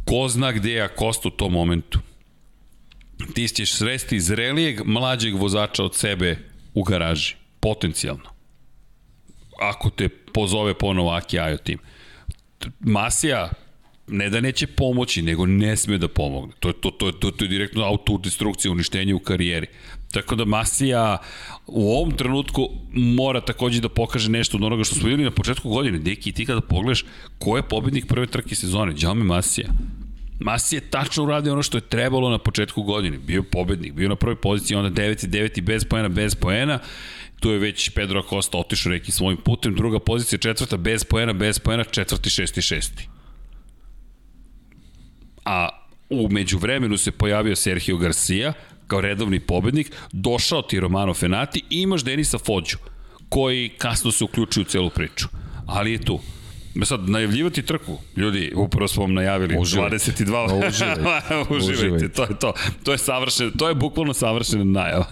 Ko 0.06 0.28
zna 0.28 0.52
gde 0.52 0.72
je 0.72 0.82
Akosta 0.82 1.28
u 1.28 1.32
tom 1.32 1.52
momentu? 1.54 2.00
Ti 3.34 3.48
ćeš 3.48 3.74
sresti 3.74 4.20
zrelijeg, 4.20 4.82
mlađeg 4.86 5.36
vozača 5.36 5.84
od 5.84 5.96
sebe 5.96 6.38
u 6.74 6.84
garaži. 6.84 7.36
Potencijalno. 7.60 8.30
Ako 9.60 9.90
te 9.90 10.10
pozove 10.10 10.74
ponovo 10.74 11.12
Aki 11.12 11.40
Ajo 11.40 11.58
tim. 11.58 11.80
Masija 12.80 13.50
ne 14.08 14.30
da 14.30 14.42
neće 14.42 14.68
pomoći, 14.68 15.22
nego 15.22 15.46
ne 15.46 15.78
sme 15.78 15.98
da 15.98 16.08
pomogne. 16.08 16.54
To 16.60 16.70
je, 16.70 16.74
to, 16.82 16.92
to, 16.92 17.12
to, 17.12 17.32
to 17.32 17.46
je 17.46 17.50
direktno 17.50 17.84
autodestrukcija, 17.84 18.72
uništenje 18.72 19.14
u 19.14 19.20
karijeri. 19.20 19.68
Tako 20.12 20.36
da 20.36 20.46
Masija 20.46 21.18
u 21.68 21.92
ovom 21.92 22.12
trenutku 22.12 22.70
mora 22.94 23.42
takođe 23.42 23.82
da 23.82 23.90
pokaže 23.90 24.30
nešto 24.30 24.58
od 24.58 24.64
onoga 24.64 24.84
što 24.84 24.96
smo 24.96 25.06
videli 25.06 25.24
na 25.24 25.32
početku 25.32 25.70
godine. 25.70 26.00
Deki, 26.00 26.32
ti 26.32 26.46
kada 26.46 26.62
pogledaš 26.62 27.06
ko 27.40 27.58
je 27.58 27.64
pobednik 27.64 28.08
prve 28.08 28.28
trke 28.28 28.56
sezone, 28.56 28.94
Đaume 28.94 29.24
Masija. 29.24 29.68
Masi 30.40 30.76
je 30.76 30.82
tačno 30.82 31.24
uradio 31.24 31.54
ono 31.54 31.64
što 31.64 31.78
je 31.78 31.82
trebalo 31.82 32.30
na 32.30 32.38
početku 32.38 32.84
godine. 32.84 33.18
Bio 33.18 33.44
pobednik, 33.44 33.94
bio 33.94 34.10
na 34.10 34.16
prvoj 34.16 34.36
poziciji, 34.36 34.78
onda 34.78 35.02
9 35.02 35.26
i 35.26 35.30
9 35.30 35.58
i 35.58 35.62
bez 35.62 35.86
poena, 35.86 36.10
bez 36.10 36.36
poena. 36.36 36.80
Tu 37.40 37.52
je 37.52 37.60
već 37.60 37.90
Pedro 37.90 38.20
Acosta 38.20 38.58
otišao 38.58 38.92
neki 38.92 39.12
svojim 39.12 39.38
putem. 39.38 39.76
Druga 39.76 40.00
pozicija, 40.00 40.40
četvrta, 40.40 40.78
bez 40.78 41.04
poena, 41.04 41.34
bez 41.34 41.60
poena, 41.60 41.84
četvrti, 41.84 42.30
šesti, 42.30 42.62
šesti. 42.62 43.08
A 45.46 45.70
u 46.10 46.30
međuvremenu 46.30 46.98
se 46.98 47.12
pojavio 47.12 47.56
Sergio 47.56 47.98
Garcia, 47.98 48.54
kao 48.90 49.02
redovni 49.02 49.40
pobednik, 49.40 49.92
došao 50.12 50.62
ti 50.62 50.80
Romano 50.80 51.14
Fenati 51.14 51.64
i 51.70 51.82
imaš 51.82 52.04
Denisa 52.04 52.38
Fođu, 52.38 52.78
koji 53.30 53.70
kasno 53.70 54.12
se 54.12 54.24
uključuje 54.24 54.62
u 54.62 54.66
celu 54.66 54.90
priču. 54.90 55.28
Ali 55.66 55.92
je 55.92 56.02
tu. 56.02 56.20
Sad, 56.86 57.10
najavljivati 57.10 57.62
trku, 57.62 57.98
ljudi, 58.18 58.52
upravo 58.56 58.88
smo 58.88 59.04
vam 59.04 59.14
najavili, 59.14 59.58
uživajte. 59.60 59.96
22. 59.96 60.68
uživajte. 60.68 61.54
uživajte, 61.56 62.10
to 62.10 62.24
je 62.24 62.40
to. 62.40 62.54
To 62.84 62.92
je 62.92 62.98
savršeno, 62.98 63.52
to 63.58 63.70
je 63.70 63.76
bukvalno 63.76 64.14
savršena 64.14 64.64
najava. 64.64 65.06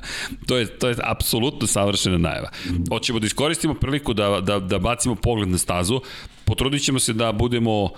To 0.45 0.57
je, 0.57 0.65
to 0.65 0.89
je 0.89 0.95
apsolutno 1.03 1.67
savršena 1.67 2.17
najava. 2.17 2.49
Hoćemo 2.89 3.19
da 3.19 3.25
iskoristimo 3.25 3.73
priliku 3.73 4.13
da, 4.13 4.41
da, 4.41 4.59
da 4.59 4.79
bacimo 4.79 5.15
pogled 5.15 5.49
na 5.49 5.57
stazu, 5.57 6.01
potrudit 6.45 6.83
ćemo 6.83 6.99
se 6.99 7.13
da 7.13 7.31
budemo 7.31 7.89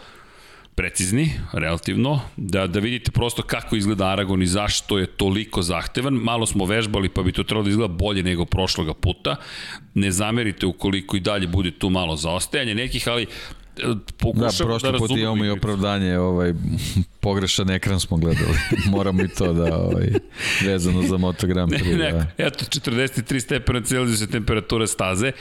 precizni, 0.79 1.31
relativno, 1.53 2.21
da, 2.37 2.67
da 2.67 2.79
vidite 2.79 3.11
prosto 3.11 3.41
kako 3.41 3.75
izgleda 3.75 4.07
Aragon 4.07 4.41
i 4.41 4.45
zašto 4.47 4.97
je 4.97 5.05
toliko 5.05 5.61
zahtevan. 5.61 6.13
Malo 6.13 6.45
smo 6.45 6.65
vežbali 6.65 7.09
pa 7.09 7.23
bi 7.23 7.31
to 7.31 7.43
trebalo 7.43 7.63
da 7.63 7.69
izgleda 7.69 7.93
bolje 7.93 8.23
nego 8.23 8.45
prošloga 8.45 8.93
puta. 8.93 9.35
Ne 9.93 10.11
zamerite 10.11 10.65
ukoliko 10.65 11.17
i 11.17 11.19
dalje 11.19 11.47
bude 11.47 11.71
tu 11.71 11.89
malo 11.89 12.15
zaostajanje 12.15 12.75
nekih, 12.75 13.07
ali 13.07 13.23
e, 13.23 13.27
pokušam 14.17 14.49
da, 14.57 14.65
prošli 14.65 14.91
da 14.91 14.97
put 14.97 15.11
imamo 15.11 15.45
i 15.45 15.49
opravdanje, 15.49 16.17
ovaj, 16.17 16.53
pogrešan 17.25 17.69
ekran 17.69 17.99
smo 17.99 18.17
gledali. 18.17 18.57
Moramo 18.95 19.23
i 19.23 19.27
to 19.27 19.53
da, 19.53 19.77
ovaj, 19.77 20.07
vezano 20.65 21.01
za 21.01 21.17
motogram. 21.17 21.69
Ne, 21.83 21.97
ne, 21.97 22.11
da. 22.11 22.25
eto, 22.37 22.65
43 22.65 23.39
stepena 23.39 23.81
Celsijusa 23.81 24.27
temperatura 24.27 24.87
staze. 24.87 25.31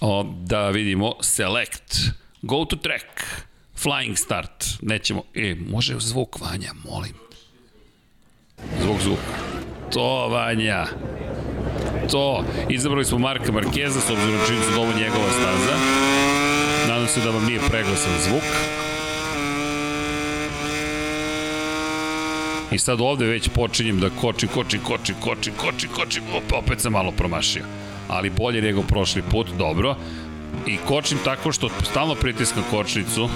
O, 0.00 0.34
da 0.42 0.70
vidimo, 0.70 1.14
select, 1.20 1.96
go 2.42 2.64
to 2.64 2.76
track. 2.76 3.06
Flying 3.82 4.16
start. 4.16 4.64
Nećemo. 4.82 5.22
E, 5.34 5.54
može 5.68 5.94
zvuk 5.98 6.40
Vanja, 6.40 6.72
molim. 6.84 7.14
Zvuk 8.82 9.00
zvuk. 9.02 9.18
To, 9.92 10.28
Vanja. 10.28 10.86
To. 12.10 12.44
Izabrali 12.68 13.04
smo 13.04 13.18
Marka 13.18 13.52
Markeza, 13.52 14.00
s 14.00 14.10
obzirom 14.10 14.40
se 14.46 14.74
da 14.74 14.80
ovo 14.80 14.92
njegova 14.98 15.30
staza. 15.30 15.76
Nadam 16.88 17.08
se 17.08 17.20
da 17.20 17.30
vam 17.30 17.44
nije 17.46 17.60
preglasan 17.70 18.12
zvuk. 18.28 18.42
I 22.72 22.78
sad 22.78 23.00
ovde 23.00 23.26
već 23.26 23.48
počinjem 23.48 24.00
da 24.00 24.10
kočim, 24.10 24.48
kočim, 24.48 24.80
kočim, 24.80 25.14
kočim, 25.20 25.52
kočim, 25.56 25.90
kočim, 25.94 26.22
opa, 26.36 26.56
opet 26.56 26.80
sam 26.80 26.92
malo 26.92 27.12
promašio. 27.12 27.64
Ali 28.08 28.30
bolje 28.30 28.62
nego 28.62 28.82
prošli 28.82 29.22
put, 29.22 29.46
dobro. 29.58 29.96
I 30.66 30.76
kočim 30.76 31.18
tako 31.24 31.52
što 31.52 31.68
stalno 31.90 32.14
pritiskam 32.14 32.62
kočnicu, 32.70 33.28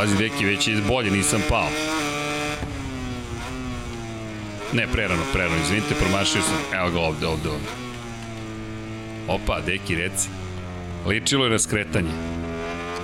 Pazi, 0.00 0.16
deki, 0.16 0.44
već 0.44 0.68
je 0.68 0.82
bolje, 0.88 1.10
nisam 1.10 1.40
pao. 1.48 1.68
Ne, 4.72 4.86
prerano, 4.92 5.22
prerano, 5.32 5.56
izvinite, 5.62 5.94
promašio 5.94 6.42
sam. 6.42 6.78
Evo 6.78 6.90
ga 6.90 6.98
ovde, 6.98 7.26
ovde, 7.26 7.48
ovde. 7.48 7.68
Opa, 9.28 9.60
deki, 9.66 9.94
reci. 9.94 10.28
Ličilo 11.06 11.44
je 11.44 11.50
na 11.50 11.58
skretanje. 11.58 12.10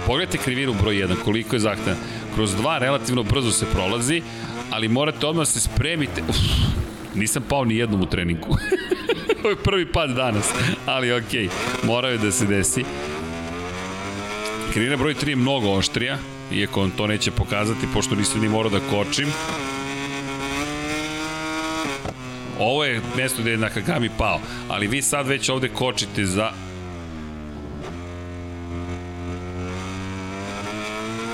Pogledajte 0.07 0.39
krivinu 0.39 0.75
broj 0.83 0.95
1, 0.95 1.15
koliko 1.25 1.57
je 1.57 1.61
zahtevna. 1.61 1.97
Kroz 2.35 2.55
dva 2.55 2.79
relativno 2.79 3.23
brzo 3.23 3.51
se 3.51 3.67
prolazi, 3.67 4.23
ali 4.71 4.89
morate 4.89 5.27
odmah 5.27 5.43
da 5.43 5.47
se 5.47 5.61
spremite. 5.61 6.23
Uf, 6.29 6.37
nisam 7.15 7.43
pao 7.49 7.65
ni 7.65 7.77
jednom 7.77 8.03
u 8.03 8.07
treningu. 8.07 8.57
Ovo 9.41 9.51
je 9.51 9.57
prvi 9.57 9.93
pad 9.93 10.11
danas, 10.11 10.51
ali 10.87 11.13
okej, 11.13 11.49
okay, 11.49 11.51
morao 11.87 12.11
je 12.11 12.19
da 12.19 12.33
se 12.33 12.47
desi. 12.47 12.85
Krivina 14.73 14.97
broj 14.97 15.15
3 15.15 15.29
je 15.29 15.37
mnogo 15.37 15.71
oštrija, 15.71 16.19
iako 16.53 16.83
on 16.83 16.91
to 16.91 17.07
neće 17.07 17.31
pokazati, 17.31 17.87
pošto 17.95 18.15
nisam 18.15 18.41
ni 18.41 18.49
morao 18.49 18.71
da 18.71 18.81
kočim. 18.91 19.29
Ovo 22.59 22.85
je 22.85 23.01
mesto 23.17 23.43
gde 23.43 23.51
je 23.51 23.59
Nakagami 23.59 24.11
pao, 24.19 24.41
ali 24.69 24.87
vi 24.87 25.03
sad 25.03 25.27
već 25.27 25.49
ovde 25.49 25.69
kočite 25.69 26.25
za... 26.25 26.51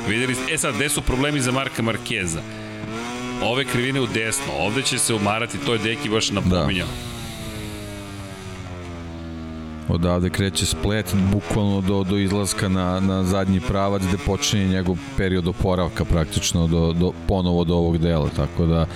Videli 0.09 0.35
ste, 0.35 0.55
e 0.55 0.59
sad, 0.59 0.75
gde 0.75 0.89
su 0.89 1.03
problemi 1.03 1.41
za 1.41 1.53
Marka 1.53 1.83
Markeza? 1.83 2.43
ove 3.45 3.65
krivine 3.65 4.01
u 4.01 4.07
desno, 4.07 4.53
ovde 4.59 4.83
će 4.83 4.99
se 4.99 5.15
umarati, 5.15 5.59
to 5.59 5.73
je 5.73 5.79
Deki 5.79 6.09
baš 6.09 6.31
napominjao. 6.31 6.89
Da. 6.89 7.12
Odavde 9.93 10.31
kreće 10.31 10.67
splet, 10.67 11.15
bukvalno 11.33 11.81
do, 11.81 12.05
do 12.05 12.19
izlaska 12.19 12.69
na, 12.69 13.01
na 13.01 13.25
zadnji 13.25 13.61
pravac 13.61 14.03
gde 14.03 14.19
počinje 14.27 14.69
njegov 14.69 14.97
period 15.17 15.49
oporavka 15.49 16.05
praktično 16.05 16.67
do, 16.67 16.93
do, 16.93 17.13
ponovo 17.29 17.65
do 17.65 17.75
ovog 17.75 17.99
dela, 17.99 18.29
tako 18.37 18.67
da 18.67 18.87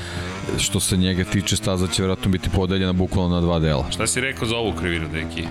što 0.59 0.81
se 0.81 0.97
njega 0.97 1.25
tiče 1.25 1.57
staza 1.57 1.87
će 1.87 2.03
vjerojatno 2.03 2.31
biti 2.31 2.51
podeljena 2.51 2.93
bukvalno 2.93 3.35
na 3.35 3.41
dva 3.41 3.59
dela. 3.59 3.87
Šta 3.91 4.07
si 4.07 4.21
rekao 4.21 4.49
za 4.49 4.57
ovu 4.57 4.73
krivinu, 4.73 5.09
Deki? 5.13 5.45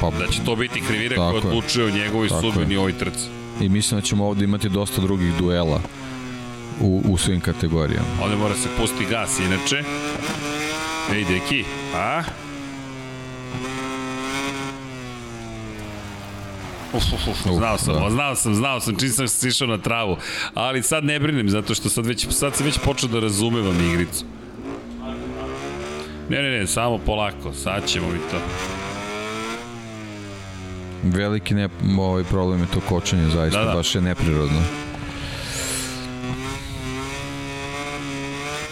Pa, 0.00 0.10
da 0.10 0.26
će 0.26 0.44
to 0.44 0.56
biti 0.56 0.82
krivina 0.88 1.16
koja 1.16 1.28
odlučuje 1.28 1.86
o 1.86 1.90
njegovoj 1.90 2.28
sudbini 2.28 2.76
ovoj 2.76 2.92
trci. 2.92 3.26
I 3.60 3.68
mislim 3.68 4.00
da 4.00 4.06
ćemo 4.06 4.26
ovde 4.26 4.44
imati 4.44 4.68
dosta 4.68 5.00
drugih 5.00 5.34
duela 5.38 5.80
u, 6.80 7.02
u 7.08 7.18
svim 7.18 7.40
kategorijama. 7.40 8.06
Ovde 8.22 8.36
mora 8.36 8.54
se 8.54 8.68
pusti 8.80 9.06
gas, 9.10 9.38
inače. 9.38 9.82
Ej, 11.12 11.24
Deki, 11.24 11.64
a? 11.94 12.22
Uf, 13.48 13.64
uf, 13.64 13.70
uf, 13.70 16.68
znao 17.56 17.78
sam, 17.78 17.94
da. 17.94 18.10
znao 18.10 18.34
sam, 18.34 18.54
znao 18.54 18.80
sam, 18.80 18.96
čim 18.96 19.08
sam 19.08 19.28
sišao 19.28 19.68
na 19.68 19.78
travu. 19.78 20.16
Ali 20.54 20.82
sad 20.82 21.04
ne 21.04 21.20
brinem, 21.20 21.48
zato 21.48 21.74
što 21.74 21.88
sad, 21.88 22.06
već, 22.06 22.26
sad 22.30 22.56
sam 22.56 22.66
već 22.66 22.78
počeo 22.78 23.08
da 23.08 23.20
razumevam 23.20 23.76
igricu. 23.92 24.24
Ne, 26.28 26.42
ne, 26.42 26.50
ne, 26.50 26.66
samo 26.66 26.98
polako, 26.98 27.52
sad 27.52 27.86
ćemo 27.86 28.06
mi 28.06 28.18
to. 28.30 28.38
Veliki 31.02 31.54
ne, 31.54 31.68
ovaj 31.98 32.24
problem 32.24 32.60
je 32.60 32.66
to 32.74 32.80
kočenje, 32.88 33.30
zaista, 33.30 33.58
da, 33.58 33.64
da. 33.64 33.74
baš 33.74 33.94
je 33.94 34.00
neprirodno. 34.00 34.87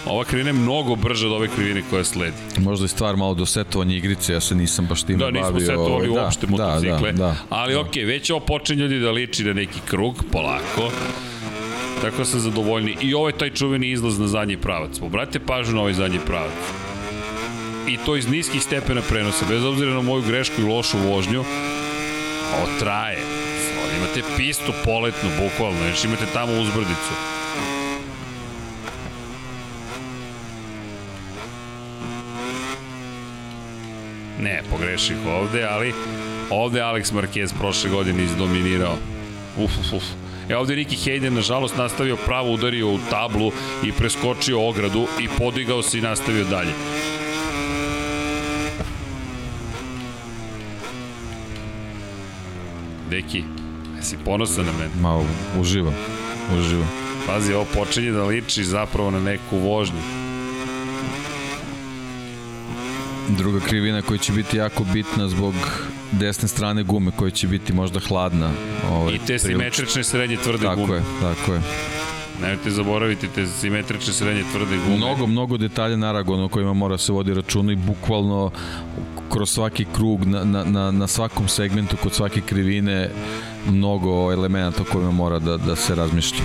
Ova 0.07 0.25
krivina 0.25 0.49
je 0.49 0.53
mnogo 0.53 0.97
brža 0.97 1.27
od 1.27 1.33
ove 1.33 1.49
krivine 1.49 1.83
koja 1.91 2.05
sledi. 2.05 2.37
Možda 2.59 2.85
je 2.85 2.89
stvar 2.89 3.17
malo 3.17 3.35
do 3.35 3.47
setovanja 3.47 3.97
igrice, 3.97 4.33
ja 4.33 4.41
se 4.41 4.55
nisam 4.55 4.87
baš 4.87 5.03
tim 5.03 5.19
da, 5.19 5.25
bavio. 5.25 5.43
Da, 5.43 5.49
nismo 5.49 5.61
setovali 5.61 6.09
ovaj, 6.09 6.25
uopšte 6.25 6.47
da, 6.47 6.51
motocikle. 6.51 7.13
Da, 7.13 7.19
da, 7.19 7.25
da, 7.27 7.37
ali 7.49 7.75
da. 7.75 7.81
okej, 7.81 8.03
okay, 8.03 8.07
već 8.07 8.31
ovo 8.31 8.41
počinje 8.41 8.83
ljudi 8.83 8.99
da 8.99 9.11
liči 9.11 9.45
na 9.45 9.53
neki 9.53 9.81
krug, 9.87 10.25
polako. 10.33 10.91
Tako 12.03 12.25
sam 12.25 12.41
zadovoljni. 12.41 12.97
I 13.01 13.15
ovo 13.15 13.29
je 13.29 13.39
taj 13.39 13.51
čuveni 13.51 13.91
izlaz 13.91 14.19
na 14.19 14.29
zadnji 14.29 14.57
pravac. 14.57 15.01
Obratite 15.03 15.41
pažnju 15.47 15.75
na 15.75 15.81
ovaj 15.81 15.93
zadnji 15.93 16.19
pravac. 16.27 16.53
I 17.89 17.97
to 17.97 18.17
iz 18.17 18.29
niskih 18.29 18.63
stepena 18.63 19.01
prenosa, 19.09 19.45
bez 19.49 19.65
obzira 19.65 19.95
na 19.95 20.03
moju 20.03 20.23
grešku 20.23 20.61
i 20.61 20.65
lošu 20.65 20.99
vožnju. 20.99 21.45
Ovo 22.57 22.67
traje. 22.79 23.19
Imate 23.99 24.23
pistu 24.37 24.73
poletnu, 24.85 25.31
bukvalno, 25.43 25.79
znači 25.79 26.07
imate 26.07 26.27
tamo 26.33 26.53
uzbrdicu. 26.53 27.13
Ne, 34.41 34.63
pogreših 34.71 35.17
ovde, 35.27 35.65
ali 35.71 35.95
ovde 36.51 36.81
Alex 36.81 37.13
Marquez 37.13 37.55
prošle 37.59 37.91
godine 37.91 38.25
izdominirao. 38.25 38.97
Uf, 39.59 39.71
uf, 39.81 39.93
uf. 39.93 40.05
E 40.49 40.57
ovde 40.57 40.75
Ricky 40.75 40.97
Hayden 40.97 41.35
nažalost 41.35 41.77
nastavio 41.77 42.17
pravo 42.17 42.53
udario 42.53 42.89
u 42.89 42.99
tablu 43.11 43.53
i 43.85 43.93
preskočio 43.93 44.69
ogradu 44.69 45.07
i 45.21 45.29
podigao 45.39 45.83
se 45.83 45.99
i 45.99 46.01
nastavio 46.01 46.45
dalje. 46.45 46.73
Deki, 53.11 53.45
jesi 53.97 54.17
ponosan 54.25 54.67
na 54.67 54.73
mene? 54.73 54.91
Ma, 55.01 55.21
uživam, 55.61 55.95
uživam. 56.59 56.89
Pazi, 57.27 57.55
ovo 57.55 57.67
počinje 57.75 58.11
da 58.13 58.25
liči 58.25 58.65
zapravo 58.65 59.11
na 59.11 59.21
neku 59.21 59.59
vožnju. 59.59 60.01
Druga 63.29 63.61
krivina 63.61 64.03
koja 64.03 64.19
će 64.19 64.33
biti 64.33 64.57
jako 64.57 64.85
bitna 64.85 65.29
zbog 65.29 65.55
desne 66.13 66.49
strane 66.49 66.83
gume 66.83 67.11
koja 67.17 67.31
će 67.31 67.49
biti 67.49 67.73
možda 67.73 68.01
hladna. 68.01 68.51
Ovaj, 68.91 69.15
I 69.15 69.19
te 69.27 69.39
simetrične 69.39 70.05
srednje 70.05 70.37
tvrde 70.37 70.67
tako 70.67 70.81
gume. 70.81 71.01
Tako 71.21 71.27
je, 71.27 71.35
tako 71.35 71.53
je. 71.53 71.61
Nemojte 72.43 72.71
zaboraviti 72.71 73.29
te 73.29 73.47
simetrične 73.47 74.13
srednje 74.13 74.45
tvrde 74.53 74.77
gume. 74.77 74.97
Mnogo, 74.97 75.27
mnogo 75.27 75.57
detalja 75.57 75.97
na 75.97 76.09
Aragonu 76.09 76.45
o 76.45 76.49
kojima 76.49 76.73
mora 76.73 76.99
se 76.99 77.13
vodi 77.13 77.35
računa 77.35 77.73
i 77.73 77.77
bukvalno 77.77 78.51
kroz 79.33 79.51
svaki 79.51 79.87
krug, 79.95 80.25
na, 80.25 80.45
na, 80.45 80.65
na, 80.65 80.91
na 80.91 81.07
svakom 81.07 81.49
segmentu, 81.49 81.97
kod 82.03 82.13
svake 82.13 82.41
krivine, 82.41 83.11
mnogo 83.71 84.33
elemenata 84.33 84.83
o 84.83 84.93
kojima 84.93 85.11
mora 85.11 85.39
da, 85.39 85.57
da 85.57 85.77
se 85.77 85.95
razmišlja. 85.95 86.41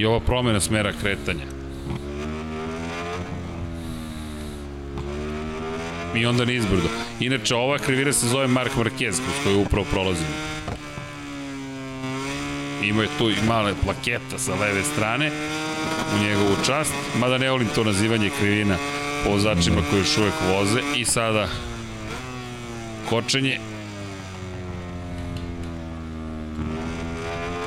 I 0.00 0.04
ova 0.04 0.20
promena 0.20 0.60
smera 0.60 0.92
kretanja. 1.00 1.44
I 6.14 6.26
onda 6.26 6.44
nizbrdo. 6.44 6.88
Inače, 7.20 7.54
ova 7.54 7.78
krivina 7.78 8.12
se 8.12 8.28
zove 8.28 8.46
Mark 8.46 8.72
Marquez, 8.76 9.20
kroz 9.20 9.44
koju 9.44 9.60
upravo 9.60 9.86
prolazimo. 9.90 10.28
Ima 12.82 13.02
je 13.02 13.08
tu 13.18 13.30
i 13.30 13.46
male 13.46 13.74
plaketa 13.84 14.38
sa 14.38 14.54
leve 14.54 14.82
strane 14.82 15.30
u 16.14 16.24
njegovu 16.24 16.56
čast, 16.66 16.94
mada 17.18 17.38
ne 17.38 17.50
volim 17.50 17.68
to 17.74 17.84
nazivanje 17.84 18.30
krivina 18.40 18.76
po 19.24 19.30
vozačima 19.30 19.80
koji 19.90 20.00
još 20.00 20.18
uvek 20.18 20.34
voze. 20.52 20.80
I 20.96 21.04
sada 21.04 21.48
kočenje 23.08 23.58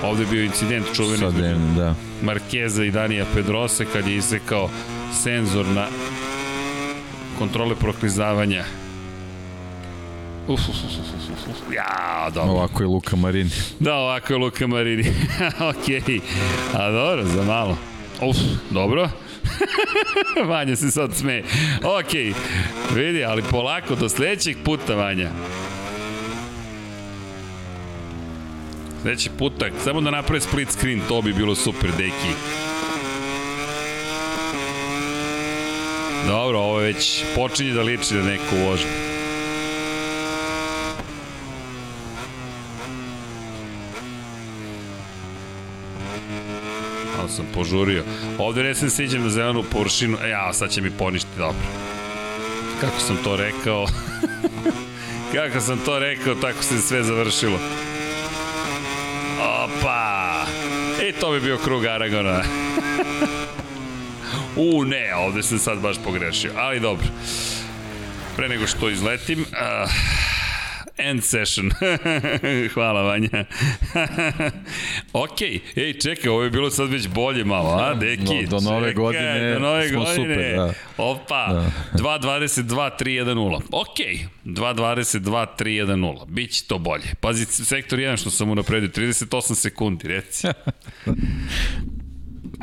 Ovde 0.03 0.23
je 0.23 0.27
bio 0.31 0.43
incident 0.43 0.85
čuveni 0.93 1.17
Sad 1.17 1.37
je, 1.37 1.55
da. 1.75 1.95
Markeza 2.23 2.83
i 2.83 2.91
Danija 2.91 3.25
Pedrose 3.33 3.85
kad 3.93 4.07
je 4.07 4.15
isekao 4.17 4.69
senzor 5.23 5.65
na 5.65 5.87
kontrole 7.39 7.75
proklizavanja. 7.75 8.63
Uf, 10.47 10.59
uf, 10.69 10.75
uf, 10.75 10.93
uf, 11.31 11.47
uf. 11.49 11.73
Ja, 11.73 12.29
dobro. 12.33 12.51
Ovako 12.51 12.83
je 12.83 12.87
Luka 12.87 13.15
Marini. 13.15 13.49
Da, 13.79 13.95
ovako 13.95 14.33
je 14.33 14.37
Luka 14.39 14.67
Marini. 14.67 15.03
Okay. 15.59 16.19
A 16.73 16.91
dobro, 16.91 17.25
za 17.25 17.43
malo. 17.43 17.77
Uf, 18.21 18.37
dobro. 18.69 19.09
Vanja 20.49 20.75
se 20.75 20.91
sad 20.91 21.13
sme. 21.15 21.43
Okej, 21.99 22.33
vidi, 22.95 23.25
ali 23.25 23.43
polako 23.51 23.95
do 23.95 24.09
sledećeg 24.09 24.57
puta, 24.63 24.95
Vanja. 24.95 25.29
Sledeći 29.03 29.29
putak, 29.39 29.73
samo 29.83 30.01
da 30.01 30.11
naprave 30.11 30.41
split 30.41 30.71
screen, 30.71 31.01
to 31.07 31.21
bi 31.21 31.33
bilo 31.33 31.55
super, 31.55 31.91
deki. 31.97 32.33
Dobro, 36.27 36.59
ovo 36.59 36.77
već 36.77 37.23
počinje 37.35 37.73
da 37.73 37.81
liči 37.81 38.13
na 38.13 38.23
neku 38.23 38.55
vožnju. 38.65 38.87
Malo 47.17 47.29
sam 47.29 47.45
požurio. 47.53 48.03
Ovde 48.37 48.63
ne 48.63 48.75
sam 48.75 48.89
siđem 48.89 49.23
na 49.23 49.29
zelenu 49.29 49.63
površinu. 49.63 50.17
E, 50.23 50.29
ja, 50.29 50.53
sad 50.53 50.69
će 50.69 50.81
mi 50.81 50.91
poništi 50.91 51.29
dobro. 51.37 51.67
Kako 52.81 52.99
sam 52.99 53.17
to 53.23 53.35
rekao? 53.35 53.85
Kako 55.35 55.59
sam 55.59 55.77
to 55.85 55.99
rekao, 55.99 56.35
tako 56.35 56.63
se 56.63 56.81
sve 56.81 57.03
završilo. 57.03 57.59
Opa! 59.39 60.45
I 61.09 61.11
to 61.11 61.31
bi 61.31 61.39
bio 61.39 61.57
krug 61.57 61.85
Aragona. 61.85 62.43
U, 64.55 64.83
ne, 64.85 65.15
ovde 65.15 65.43
sam 65.43 65.59
sad 65.59 65.79
baš 65.79 65.95
pogrešio, 66.03 66.51
ali 66.57 66.79
dobro. 66.79 67.07
Pre 68.35 68.49
nego 68.49 68.67
što 68.67 68.89
izletim, 68.89 69.39
uh, 69.39 69.91
end 70.97 71.23
session. 71.23 71.71
Hvala, 72.73 73.01
Vanja. 73.01 73.45
ok, 75.13 75.41
ej, 75.75 75.99
čekaj, 75.99 76.29
ovo 76.29 76.43
je 76.43 76.49
bilo 76.49 76.69
sad 76.69 76.89
već 76.89 77.07
bolje 77.07 77.45
malo, 77.45 77.69
a, 77.69 77.93
deki? 77.99 78.23
No, 78.41 78.49
do 78.49 78.59
nove 78.59 78.89
čekaj, 78.89 78.93
godine 78.93 79.53
do 79.53 79.59
nove 79.59 79.89
smo 79.89 79.99
godine. 79.99 80.15
super, 80.15 80.55
da. 80.55 80.73
Opa, 80.97 81.47
da. 81.47 81.71
2.22, 82.03 82.89
3.1.0. 82.99 83.61
Ok, 83.71 83.97
2.22, 84.45 85.45
3.1.0. 85.59 86.25
Biće 86.27 86.65
to 86.67 86.77
bolje. 86.77 87.15
Pazi, 87.19 87.45
sektor 87.45 87.99
1 87.99 88.17
što 88.17 88.29
sam 88.29 88.49
unapredio, 88.49 88.89
38 88.89 89.55
sekundi, 89.55 90.07
reci. 90.07 90.47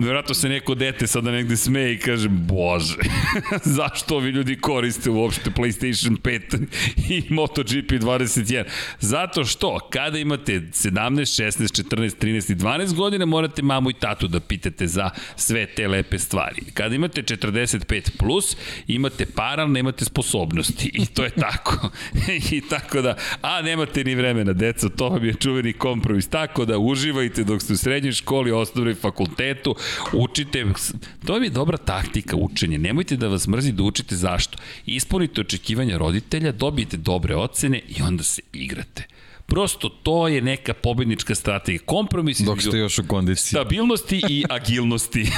Vjerojatno 0.01 0.35
se 0.35 0.49
neko 0.49 0.75
dete 0.75 1.07
sada 1.07 1.31
negde 1.31 1.57
smeje 1.57 1.95
i 1.95 1.99
kaže, 1.99 2.29
bože, 2.29 2.97
zašto 3.79 4.17
ovi 4.17 4.31
ljudi 4.31 4.57
koriste 4.57 5.11
uopšte 5.11 5.51
PlayStation 5.51 6.17
5 6.19 6.67
i 7.11 7.23
MotoGP 7.29 7.91
21? 7.91 8.65
Zato 9.01 9.45
što, 9.45 9.79
kada 9.93 10.19
imate 10.19 10.53
17, 10.53 10.91
16, 10.91 11.83
14, 11.83 12.17
13 12.19 12.53
i 12.53 12.55
12 12.55 12.95
godina, 12.95 13.27
morate 13.27 13.63
mamu 13.63 13.91
i 13.91 13.95
tatu 13.95 14.29
da 14.29 14.41
pitate 14.41 14.87
za 14.87 15.11
sve 15.37 15.67
te 15.67 15.89
lepe 15.89 16.19
stvari. 16.19 16.63
Kada 16.75 16.95
imate 16.95 17.23
45 17.23 18.11
plus, 18.19 18.57
imate 18.87 19.27
para, 19.27 19.67
nemate 19.67 20.05
sposobnosti. 20.05 20.91
I 20.95 21.07
to 21.07 21.25
je 21.25 21.31
tako. 21.31 21.91
I 22.53 22.61
tako 22.61 23.03
da, 23.03 23.17
a 23.43 23.63
nemate 23.63 24.05
ni 24.05 24.15
vremena, 24.15 24.53
deca, 24.53 24.89
to 24.89 25.09
vam 25.09 25.25
je 25.25 25.35
čuveni 25.35 25.73
kompromis. 25.73 26.29
Tako 26.29 26.65
da 26.65 26.79
uživajte 26.79 27.45
dok 27.45 27.63
ste 27.63 27.73
u 27.73 27.77
srednjoj 27.77 28.13
školi, 28.13 28.53
osnovnoj 28.53 28.95
fakultetu, 28.95 29.77
učite, 30.13 30.67
to 31.27 31.37
je 31.37 31.51
dobra 31.51 31.77
taktika 31.77 32.37
učenja, 32.37 32.79
nemojte 32.79 33.17
da 33.17 33.29
vas 33.29 33.47
mrzi 33.49 33.73
da 33.73 33.83
učite 33.83 34.17
zašto. 34.17 34.59
Ispunite 34.87 35.41
očekivanja 35.41 35.99
roditelja, 35.99 36.53
dobijete 36.53 36.97
dobre 36.97 37.37
ocene 37.37 37.81
i 37.89 38.03
onda 38.03 38.23
se 38.23 38.43
igrate. 38.53 39.05
Prosto 39.47 39.89
to 39.89 40.29
je 40.29 40.43
neka 40.43 40.75
pobednička 40.75 41.35
strategija. 41.35 41.83
Kompromis 41.87 42.39
Dok 42.41 42.61
ste 42.63 42.79
još 42.79 42.99
u 42.99 43.05
kondiciji. 43.07 43.49
Stabilnosti 43.49 44.23
i 44.29 44.45
agilnosti. 44.51 45.27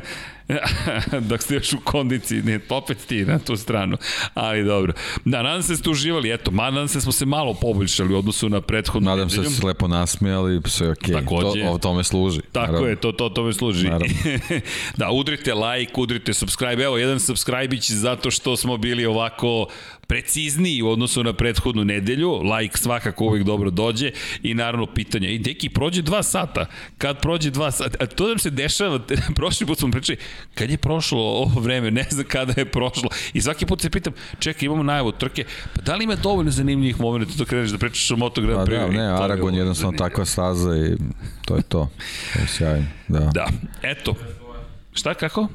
dok 1.28 1.42
ste 1.42 1.54
još 1.54 1.72
u 1.72 1.80
kondiciji, 1.84 2.42
ne, 2.42 2.60
opet 2.68 2.98
ti 3.06 3.24
na 3.24 3.38
tu 3.38 3.56
stranu, 3.56 3.96
ali 4.34 4.64
dobro. 4.64 4.92
Da, 5.24 5.42
nadam 5.42 5.62
se 5.62 5.72
da 5.72 5.76
ste 5.76 5.90
uživali, 5.90 6.32
eto, 6.32 6.50
nadam 6.50 6.88
se 6.88 6.94
da 6.94 7.00
smo 7.00 7.12
se 7.12 7.26
malo 7.26 7.54
poboljšali 7.54 8.14
u 8.14 8.18
odnosu 8.18 8.48
na 8.48 8.60
prethodnu 8.60 9.10
Nadam 9.10 9.30
se 9.30 9.40
da 9.40 9.50
ste 9.50 9.66
lepo 9.66 9.88
nasmijali, 9.88 10.60
sve 10.66 10.86
je 10.86 10.90
okej, 10.92 11.14
okay. 11.14 11.64
to, 11.64 11.70
o 11.70 11.78
tome 11.78 12.04
služi. 12.04 12.40
Tako 12.52 12.66
naravno. 12.66 12.88
je, 12.88 12.96
to, 12.96 13.12
to 13.12 13.28
tome 13.28 13.52
služi. 13.52 13.88
da, 14.96 15.10
udrite 15.10 15.54
like, 15.54 15.92
udrite 15.96 16.34
subscribe, 16.34 16.82
evo, 16.82 16.98
jedan 16.98 17.20
subscribe 17.20 17.76
zato 17.80 18.30
što 18.30 18.56
smo 18.56 18.76
bili 18.76 19.06
ovako 19.06 19.66
precizniji 20.10 20.82
u 20.82 20.88
odnosu 20.88 21.22
na 21.24 21.32
prethodnu 21.32 21.84
nedelju, 21.84 22.42
like 22.42 22.78
svakako 22.78 23.24
uvijek 23.24 23.46
dobro 23.46 23.70
dođe. 23.70 24.10
I 24.42 24.54
naravno 24.54 24.86
pitanje, 24.86 25.34
i 25.34 25.38
deki, 25.38 25.68
prođe 25.68 26.02
dva 26.02 26.22
sata, 26.22 26.66
kad 26.98 27.20
prođe 27.20 27.50
dva 27.50 27.70
sata, 27.70 27.96
a 28.00 28.06
to 28.06 28.28
nam 28.28 28.38
se 28.38 28.50
dešava, 28.50 28.98
prošli 29.38 29.66
put 29.66 29.78
smo 29.78 29.90
pričali, 29.90 30.18
kad 30.54 30.70
je 30.70 30.76
prošlo 30.76 31.20
ovo 31.20 31.60
vreme, 31.60 31.90
ne 31.90 32.06
znam 32.10 32.26
kada 32.28 32.54
je 32.56 32.64
prošlo, 32.64 33.10
i 33.32 33.40
svaki 33.40 33.66
put 33.66 33.80
se 33.80 33.90
pitam, 33.90 34.12
čekaj, 34.38 34.66
imamo 34.66 34.82
najavu 34.82 35.12
trke, 35.12 35.44
pa 35.76 35.82
da 35.82 35.96
li 35.96 36.04
ima 36.04 36.14
dovoljno 36.14 36.50
zanimljivih 36.50 37.00
momenta 37.00 37.32
da 37.38 37.44
kreneš 37.44 37.70
da 37.70 37.78
pričaš 37.78 38.10
o 38.10 38.16
Moto 38.16 38.40
Grand 38.40 38.68
Prix? 38.68 38.80
Pa 38.80 38.86
da, 38.86 38.92
ne, 38.92 39.24
Aragon 39.24 39.54
je 39.54 39.58
jednostavno 39.58 39.98
takva 39.98 40.24
staza 40.24 40.76
i 40.76 40.96
to 41.44 41.56
je 41.56 41.62
to, 41.62 41.88
to 42.34 42.40
je 42.40 42.46
sjajno, 42.46 42.86
da. 43.08 43.30
Da, 43.34 43.46
eto, 43.82 44.14
šta, 44.92 45.14
kako? 45.14 45.48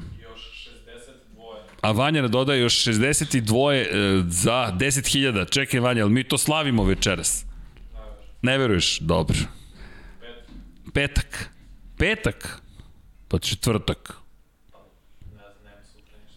A 1.86 1.92
Vanja 1.92 2.28
dodaje 2.28 2.60
još 2.60 2.74
62 2.74 3.72
e, 3.72 3.86
za 4.28 4.72
10.000. 4.78 5.50
Čekaj 5.50 5.80
Vanja, 5.80 6.02
ali 6.02 6.12
mi 6.12 6.24
to 6.24 6.38
slavimo 6.38 6.84
večeras? 6.84 7.44
Ne 8.42 8.58
veruješ? 8.58 8.98
Dobro. 8.98 9.36
Petak. 10.94 11.50
Petak? 11.98 12.62
Pa 13.28 13.38
četvrtak. 13.38 14.12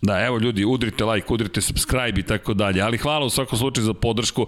Da, 0.02 0.26
evo 0.26 0.40
ljudi, 0.40 0.66
udrite 0.66 1.06
like, 1.06 1.34
udrite 1.34 1.62
subscribe 1.62 2.20
i 2.20 2.24
tako 2.24 2.54
dalje. 2.54 2.82
Ali 2.82 2.98
hvala 2.98 3.26
u 3.26 3.30
svakom 3.30 3.58
slučaju 3.58 3.86
za 3.86 3.94
podršku 3.94 4.48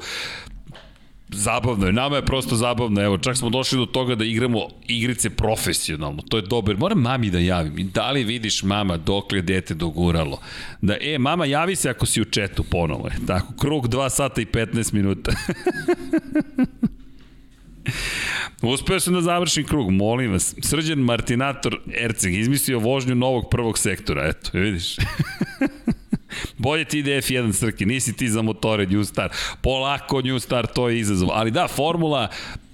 zabavno 1.32 1.86
je, 1.86 1.94
nama 1.94 2.16
je 2.16 2.26
prosto 2.26 2.56
zabavno, 2.56 3.02
evo, 3.02 3.18
čak 3.18 3.38
smo 3.38 3.50
došli 3.50 3.78
do 3.78 3.86
toga 3.86 4.16
da 4.16 4.26
igramo 4.26 4.68
igrice 4.88 5.30
profesionalno, 5.30 6.22
to 6.30 6.38
je 6.38 6.42
dobro, 6.42 6.78
moram 6.78 7.00
mami 7.00 7.30
da 7.30 7.40
javim, 7.40 7.90
da 7.94 8.12
li 8.12 8.24
vidiš 8.24 8.64
mama 8.64 8.98
dok 8.98 9.34
je 9.34 9.42
dete 9.42 9.74
doguralo, 9.74 10.40
da, 10.82 10.98
e, 11.02 11.18
mama 11.18 11.46
javi 11.46 11.76
se 11.76 11.90
ako 11.90 12.06
si 12.06 12.22
u 12.22 12.26
četu 12.26 12.64
ponovo, 12.64 13.08
je, 13.08 13.26
tako, 13.28 13.54
krug 13.60 13.88
2 13.88 14.10
sata 14.10 14.42
i 14.42 14.46
15 14.46 14.94
minuta. 14.94 15.32
Uspeo 18.62 19.00
sam 19.00 19.14
da 19.14 19.22
završim 19.22 19.66
krug, 19.66 19.92
molim 19.92 20.32
vas. 20.32 20.56
Srđan 20.62 21.00
Martinator 21.00 21.80
Erceg 22.04 22.36
izmislio 22.36 22.80
vožnju 22.80 23.16
novog 23.16 23.50
prvog 23.52 23.78
sektora, 23.78 24.28
eto, 24.28 24.50
vidiš. 24.54 24.96
Bolje 26.58 26.86
ti 26.86 27.00
ide 27.00 27.22
F1 27.22 27.54
Srki, 27.54 27.86
nisi 27.86 28.14
ti 28.14 28.30
za 28.30 28.42
motore 28.42 28.86
New 28.86 29.04
Star. 29.04 29.30
Polako 29.62 30.22
New 30.22 30.40
Star, 30.40 30.68
to 30.68 30.90
je 30.90 31.00
izazov. 31.00 31.30
Ali 31.32 31.52
da, 31.52 31.68
formula, 31.68 32.28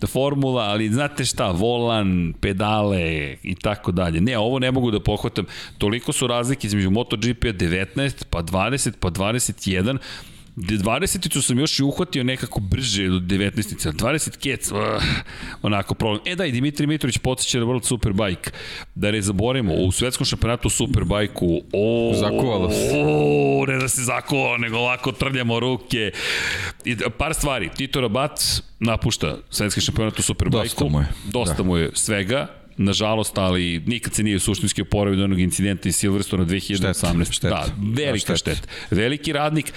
formula, 0.08 0.64
ali 0.64 0.90
znate 0.90 1.26
šta, 1.26 1.52
volan, 1.52 2.34
pedale 2.42 3.36
i 3.44 3.56
tako 3.56 3.92
dalje. 3.92 4.22
Ne, 4.22 4.38
ovo 4.38 4.60
ne 4.60 4.72
mogu 4.72 4.92
da 4.92 5.00
pohvatam. 5.00 5.46
Toliko 5.78 6.12
su 6.12 6.28
razlike 6.28 6.68
između 6.68 6.92
MotoGP 6.92 7.44
19, 7.44 8.26
pa 8.30 8.44
20, 8.44 8.92
pa 9.00 9.10
21 9.10 9.98
20-icu 10.58 11.42
sam 11.42 11.60
još 11.60 11.80
i 11.80 11.84
uhvatio 11.84 12.24
nekako 12.24 12.60
brže 12.60 13.12
od 13.12 13.24
19-ice, 13.24 13.92
20 13.92 14.38
kec, 14.38 14.72
uh, 14.72 14.78
onako 15.62 15.94
problem. 15.94 16.22
E 16.26 16.36
da, 16.36 16.46
i 16.46 16.52
Dimitri 16.52 16.88
Mitrović 16.88 17.18
podsjeća 17.18 17.60
na 17.60 17.66
World 17.66 17.84
Superbike. 17.84 18.52
Da 18.96 19.12
ne 19.12 19.22
zaborimo, 19.22 19.74
u 19.74 19.92
svetskom 19.92 20.26
šampionatu 20.26 20.70
Superbajku, 20.70 21.62
o, 21.74 22.14
Zakuvala 22.16 22.72
se. 22.72 22.92
O, 23.06 23.66
ne 23.66 23.78
da 23.78 23.88
se 23.88 24.02
zakuvala, 24.02 24.58
nego 24.58 24.78
ovako 24.78 25.12
trljamo 25.12 25.60
ruke. 25.60 26.12
I, 26.86 26.96
par 27.18 27.34
stvari, 27.34 27.70
Tito 27.78 28.02
Rabat 28.02 28.40
napušta 28.80 29.38
svetski 29.50 29.82
šampionat 29.82 30.20
u 30.20 30.22
Superbajku. 30.22 30.64
Dosta 30.64 30.86
mu 30.86 31.00
je. 31.00 31.08
Dosta 31.26 31.56
da. 31.56 31.64
mu 31.64 31.78
je 31.78 31.92
svega 31.94 32.57
nažalost, 32.78 33.38
ali 33.38 33.84
nikad 33.86 34.14
se 34.14 34.24
nije 34.24 34.40
suštinski 34.40 34.82
oporavio 34.82 35.16
do 35.16 35.24
onog 35.24 35.40
incidenta 35.40 35.90
iz 35.90 35.95
Silverstona 35.95 36.45
2018. 36.45 37.24
Štet, 37.24 37.34
štet. 37.34 37.49
Da, 37.49 37.66
velika 37.78 38.34
da, 38.34 38.38
štet. 38.38 38.58
štet. 38.58 38.70
Veliki 38.91 39.34
radnik, 39.34 39.74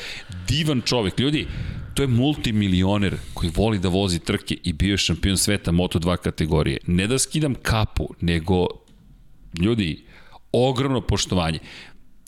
divan 0.49 0.81
čovek. 0.81 1.19
Ljudi, 1.19 1.47
to 1.95 2.03
je 2.03 2.07
multimilioner 2.07 3.17
koji 3.35 3.53
voli 3.57 3.79
da 3.79 3.89
vozi 3.89 4.19
trke 4.19 4.57
i 4.65 4.73
bio 4.73 4.93
je 4.93 4.99
šampion 4.99 5.37
sveta 5.37 5.73
Moto2 5.73 6.17
kategorije. 6.17 6.79
Ne 6.87 7.07
da 7.07 7.19
skidam 7.19 7.55
kapu, 7.55 8.09
nego 8.21 8.67
ljudi, 9.59 10.05
ogromno 10.53 11.01
poštovanje 11.01 11.59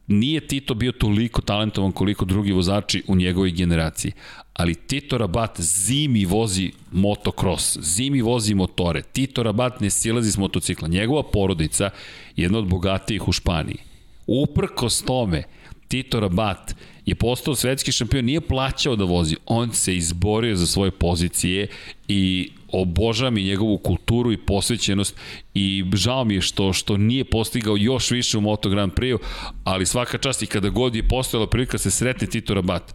nije 0.07 0.47
Tito 0.47 0.74
bio 0.74 0.93
toliko 0.93 1.43
talentovan 1.43 1.93
koliko 1.93 2.24
drugi 2.24 2.53
vozači 2.53 3.03
u 3.07 3.16
njegovoj 3.16 3.51
generaciji, 3.51 4.12
ali 4.55 4.74
Tito 4.74 5.19
Rabat 5.19 5.61
zimi 5.61 6.24
vozi 6.24 6.70
motocross, 6.93 7.79
zimi 7.81 8.20
vozi 8.20 8.55
motore, 8.55 9.03
Tito 9.03 9.43
Rabat 9.43 9.81
ne 9.81 9.91
silazi 9.91 10.31
s 10.33 10.37
motocikla, 10.37 10.89
njegova 10.89 11.23
porodica 11.23 11.85
je 11.85 12.43
jedna 12.43 12.59
od 12.59 12.66
bogatijih 12.66 13.29
u 13.29 13.33
Španiji. 13.33 13.79
Uprkos 14.27 15.03
tome, 15.03 15.43
Tito 15.89 16.20
Rabat 16.20 16.74
je 17.07 17.15
postao 17.15 17.55
svetski 17.55 17.93
šampion, 17.93 18.24
nije 18.24 18.41
plaćao 18.41 18.97
da 18.97 19.05
vozi, 19.05 19.37
on 19.47 19.73
se 19.73 19.97
izborio 19.97 20.57
za 20.57 20.66
svoje 20.66 20.91
pozicije 20.91 21.66
i 22.09 22.51
obožavam 22.73 23.39
i 23.39 23.44
njegovu 23.44 23.78
kulturu 23.78 24.32
i 24.32 24.36
posvećenost 24.36 25.16
i 25.55 25.85
žao 25.94 26.24
mi 26.24 26.35
je 26.35 26.40
što 26.40 26.73
što 26.73 26.97
nije 26.97 27.24
postigao 27.24 27.77
još 27.77 28.11
više 28.11 28.39
u 28.39 28.40
Moto 28.40 28.69
Grand 28.69 28.93
Prix, 28.93 29.19
ali 29.65 29.86
svaka 29.86 30.19
čast 30.19 30.43
i 30.43 30.47
kada 30.47 30.69
god 30.69 30.94
je 30.94 31.09
postojala 31.09 31.47
prilika 31.47 31.73
da 31.73 31.78
se 31.78 31.90
sretne 31.90 32.27
Tito 32.27 32.55
Rabat, 32.55 32.94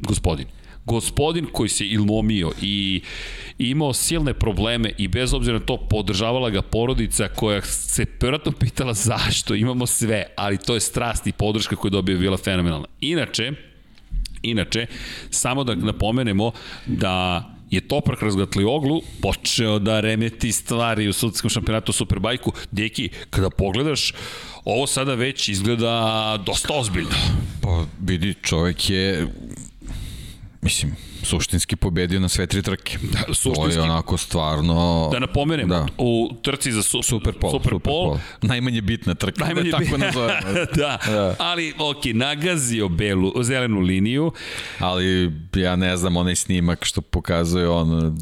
gospodin 0.00 0.46
gospodin 0.84 1.46
koji 1.52 1.68
se 1.68 1.86
ilmomio 1.86 2.50
i 2.62 3.02
imao 3.58 3.92
silne 3.92 4.34
probleme 4.34 4.92
i 4.98 5.08
bez 5.08 5.34
obzira 5.34 5.58
na 5.58 5.64
to 5.64 5.76
podržavala 5.90 6.50
ga 6.50 6.62
porodica 6.62 7.28
koja 7.28 7.62
se 7.62 8.06
vjerojatno 8.20 8.52
pitala 8.52 8.94
zašto, 8.94 9.54
imamo 9.54 9.86
sve, 9.86 10.26
ali 10.36 10.58
to 10.58 10.74
je 10.74 10.80
strast 10.80 11.26
i 11.26 11.32
podrška 11.32 11.76
koju 11.76 11.90
dobio 11.90 12.18
bila 12.18 12.36
fenomenalna. 12.36 12.86
Inače, 13.00 13.52
inače, 14.42 14.86
samo 15.30 15.64
da 15.64 15.74
napomenemo 15.74 16.52
da 16.86 17.44
je 17.72 17.80
Toprak 17.80 18.22
Razgatlioglu 18.22 19.02
počeo 19.22 19.78
da 19.78 20.00
remeti 20.00 20.52
stvari 20.52 21.08
u 21.08 21.12
sudskom 21.12 21.50
šampionatu 21.50 21.92
Superbajku. 21.92 22.52
Deki, 22.70 23.08
kada 23.30 23.50
pogledaš, 23.50 24.12
ovo 24.64 24.86
sada 24.86 25.14
već 25.14 25.48
izgleda 25.48 26.38
dosta 26.46 26.74
ozbiljno. 26.74 27.16
Pa 27.62 27.84
vidi, 28.00 28.34
čovek 28.42 28.90
je 28.90 29.26
mislim, 30.62 30.96
suštinski 31.22 31.76
pobedio 31.76 32.20
na 32.20 32.28
sve 32.28 32.46
tri 32.46 32.62
trke. 32.62 32.98
Da, 33.02 33.34
suštinski. 33.34 33.62
To 33.62 33.68
je 33.68 33.80
onako 33.80 34.16
stvarno... 34.16 35.08
Da 35.12 35.18
napomenem, 35.18 35.68
da. 35.68 35.86
u 35.98 36.30
trci 36.42 36.72
za 36.72 36.82
su, 36.82 37.02
Superpol, 37.02 37.50
Superpol, 37.50 38.12
Superpol. 38.12 38.18
najmanje 38.42 38.80
bitna 38.80 39.14
trka, 39.14 39.44
najmanje 39.44 39.70
da 39.70 39.78
tako 39.78 39.96
nazovemo. 39.98 40.40
da, 40.76 40.98
da, 41.06 41.36
ali 41.38 41.74
ok, 41.78 42.04
nagazio 42.14 42.88
belu, 42.88 43.32
zelenu 43.42 43.80
liniju. 43.80 44.32
Ali 44.78 45.32
ja 45.54 45.76
ne 45.76 45.96
znam, 45.96 46.16
onaj 46.16 46.36
snimak 46.36 46.84
što 46.84 47.00
pokazuje 47.00 47.68
on 47.68 48.18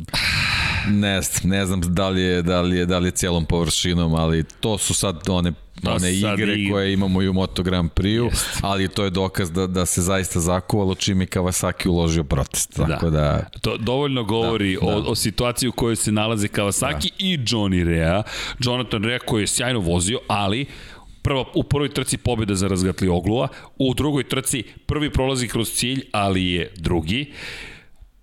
Ne 0.89 1.21
ne 1.45 1.67
znam 1.67 1.81
da 1.81 2.09
li 2.09 2.23
je, 2.23 2.43
da 2.43 2.61
li 2.61 2.77
je, 2.77 2.87
da 2.87 2.99
li 2.99 3.09
je 3.09 3.11
cijelom 3.11 3.45
površinom, 3.45 4.15
ali 4.15 4.45
to 4.61 4.79
su 4.79 4.95
sad 4.95 5.29
one 5.29 5.53
to 5.81 5.90
one 5.90 6.12
igre 6.12 6.55
i... 6.55 6.70
koje 6.70 6.93
imamo 6.93 7.23
i 7.23 7.28
u 7.28 7.32
Moto 7.32 7.62
Grand 7.62 7.90
Prix, 7.90 8.31
ali 8.62 8.89
to 8.89 9.05
je 9.05 9.11
dokaz 9.11 9.51
da, 9.51 9.66
da 9.66 9.86
se 9.86 10.02
zaista 10.02 10.40
zakuvalo 10.40 10.94
čim 10.94 11.20
je 11.20 11.27
Kawasaki 11.27 11.89
uložio 11.89 12.24
protest. 12.24 12.73
Tako 12.77 13.11
da, 13.11 13.20
da 13.20 13.61
to 13.61 13.77
dovoljno 13.77 14.24
govori 14.24 14.78
da, 14.81 14.86
o, 14.86 15.01
da. 15.01 15.11
o 15.11 15.15
situaciji 15.15 15.69
u 15.69 15.73
kojoj 15.73 15.97
se 15.97 16.12
nalaze 16.12 16.48
Kawasaki 16.48 17.11
da. 17.11 17.16
i 17.19 17.39
Johnny 17.39 17.85
Rea. 17.85 18.23
Jonathan 18.59 19.05
Rea 19.05 19.19
koji 19.19 19.43
je 19.43 19.47
sjajno 19.47 19.81
vozio, 19.81 20.19
ali 20.28 20.66
prva, 21.23 21.44
u 21.55 21.62
prvoj 21.62 21.89
trci 21.89 22.16
pobjeda 22.16 22.55
za 22.55 22.69
razgatli 22.69 23.09
oglua, 23.09 23.48
u 23.78 23.94
drugoj 23.94 24.28
trci 24.28 24.62
prvi 24.86 25.12
prolazi 25.12 25.48
kroz 25.48 25.70
cilj, 25.70 26.05
ali 26.12 26.47
je 26.47 26.73
drugi. 26.77 27.32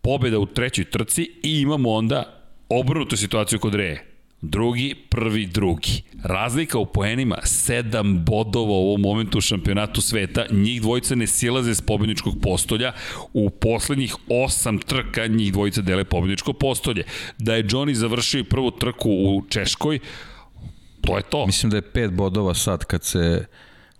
Pobjeda 0.01 0.39
u 0.39 0.45
trećoj 0.45 0.85
trci 0.85 1.31
i 1.43 1.61
imamo 1.61 1.91
onda 1.91 2.43
obrnutu 2.69 3.17
situaciju 3.17 3.59
kod 3.59 3.75
Reje. 3.75 4.06
Drugi, 4.41 4.95
prvi, 5.09 5.45
drugi. 5.45 6.01
Razlika 6.23 6.77
u 6.77 6.85
poenima, 6.85 7.37
7 7.43 8.23
bodova 8.23 8.71
u 8.71 8.87
ovom 8.87 9.01
momentu 9.01 9.37
u 9.37 9.41
šampionatu 9.41 10.01
sveta. 10.01 10.45
Njih 10.51 10.81
dvojica 10.81 11.15
ne 11.15 11.27
silaze 11.27 11.75
s 11.75 11.81
pobjedničkog 11.81 12.33
postolja. 12.41 12.93
U 13.33 13.49
poslednjih 13.49 14.15
8 14.29 14.85
trka 14.85 15.27
njih 15.27 15.53
dvojica 15.53 15.81
dele 15.81 16.03
pobjedničko 16.03 16.53
postolje. 16.53 17.03
Da 17.37 17.55
je 17.55 17.63
Johnny 17.63 17.93
završio 17.93 18.43
prvu 18.43 18.71
trku 18.71 19.09
u 19.09 19.43
Češkoj, 19.49 19.99
to 21.01 21.17
je 21.17 21.23
to. 21.23 21.45
Mislim 21.45 21.69
da 21.69 21.75
je 21.77 21.91
5 21.93 22.11
bodova 22.11 22.53
sad 22.53 22.85
kad 22.85 23.03
se, 23.03 23.45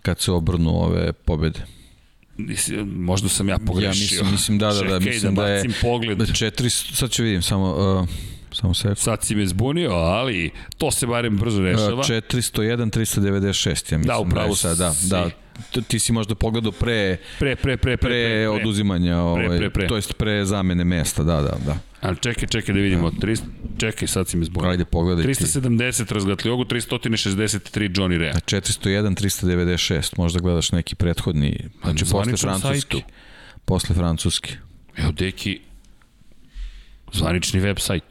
kad 0.02 0.20
se 0.20 0.32
obrnu 0.32 0.70
ove 0.70 1.14
pobjede. 1.14 1.60
Možda 2.86 3.30
sam 3.30 3.50
ja 3.50 3.58
pogrešio. 3.66 4.18
Ja 4.18 4.24
mislim, 4.24 4.32
mislim 4.32 4.58
da, 4.58 4.74
da, 4.74 4.82
da, 4.82 5.00
mislim 5.00 5.36
da, 5.36 5.42
da 5.42 5.48
je 5.48 5.64
pogled. 5.82 6.18
da 6.18 6.26
četiri, 6.26 6.70
sad 6.70 7.12
ću 7.12 7.24
vidim 7.24 7.42
samo, 7.42 7.74
uh, 7.74 8.08
samo 8.58 8.74
sekund. 8.74 8.98
Sad 8.98 9.24
si 9.24 9.36
me 9.36 9.46
zbunio, 9.46 9.92
ali 9.92 10.52
to 10.78 10.92
se 10.92 11.08
barem 11.08 11.38
brzo 11.38 11.62
rešava. 11.62 12.04
401, 12.04 12.92
396, 12.92 13.94
ja 13.94 13.98
mislim. 13.98 14.04
Da, 14.04 14.18
upravo 14.18 14.50
da, 14.50 14.56
sad, 14.56 14.78
da, 14.78 14.94
da, 15.74 15.82
ti 15.82 16.00
si 16.00 16.12
možda 16.12 16.36
pogledao 16.36 16.72
pre 16.72 17.18
pre 17.40 17.56
pre 17.56 17.78
pre 17.78 17.78
pre, 17.78 17.98
pre, 17.98 18.10
pre 18.10 18.48
oduzimanja 18.48 19.18
ovaj 19.18 19.48
pre, 19.48 19.58
pre, 19.58 19.70
pre. 19.70 19.88
to 19.88 19.96
jest 19.96 20.14
pre 20.14 20.46
zamene 20.46 20.84
mesta 20.84 21.24
da 21.24 21.42
da 21.42 21.58
da 21.66 21.78
Ali 22.02 22.18
čekaj, 22.18 22.48
čekaj 22.48 22.76
da 22.76 22.82
vidimo. 22.82 23.12
300, 23.12 23.42
čekaj, 23.78 24.08
sad 24.08 24.28
si 24.28 24.38
me 24.38 24.46
zbunio. 24.46 24.70
Ajde, 24.70 24.86
pogledaj 24.86 25.26
370 25.26 26.14
razgatliogu, 26.14 26.64
363 26.64 28.00
Johnny 28.00 28.18
Rea. 28.18 28.34
401, 28.34 29.16
396. 29.16 30.18
Možda 30.18 30.40
gledaš 30.40 30.72
neki 30.72 30.96
prethodni, 30.96 31.60
znači 31.84 32.06
posle 32.12 32.38
francuski. 32.38 33.04
Posle 33.66 33.96
francuski. 33.96 34.54
Evo, 34.98 35.12
deki, 35.12 35.60
zvanični 37.14 37.60
web 37.60 37.80
sajt. 37.80 38.04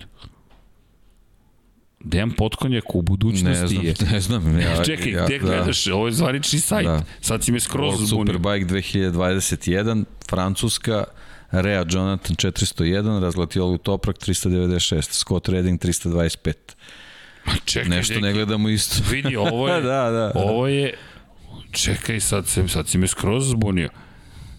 Dejan 2.07 2.31
Potkonjak 2.31 2.95
u 2.95 3.03
budućnosti 3.03 3.61
ne 3.61 3.67
znam, 3.67 3.85
je... 3.85 3.95
Ne 4.13 4.21
znam, 4.21 4.61
ja, 4.61 4.85
Čekaj, 4.87 5.13
ja, 5.13 5.27
gde 5.27 5.39
da. 5.39 5.47
gledaš? 5.47 5.87
Ovo 5.87 6.07
je 6.07 6.13
zvanični 6.13 6.61
sajt. 6.61 6.87
Da. 6.87 7.03
Sad 7.21 7.45
si 7.45 7.53
me 7.53 7.61
skroz 7.61 7.95
World 7.95 8.07
zbunio. 8.07 8.35
Superbike 8.35 8.75
2021, 8.75 10.05
Francuska, 10.29 11.05
Rea 11.51 11.85
Jonathan 11.91 12.37
401, 12.37 13.21
Razglatiolu 13.21 13.79
Toprak 13.79 14.17
396, 14.19 15.03
Scott 15.13 15.49
Redding 15.49 15.81
325. 15.81 16.53
Ma 17.47 17.53
čekaj, 17.65 17.89
Nešto 17.89 18.15
čekaj. 18.15 18.29
ne 18.29 18.35
gledamo 18.35 18.69
isto. 18.69 19.03
Vidi, 19.11 19.37
ovo 19.37 19.69
je... 19.69 19.81
da, 19.93 20.11
da. 20.11 20.33
Ovo 20.35 20.67
je... 20.67 20.95
Čekaj, 21.73 22.21
sad, 22.21 22.47
se, 22.47 22.69
sad 22.69 22.89
si 22.89 22.99
me 22.99 23.07
skroz 23.09 23.49
zbunio. 23.51 23.89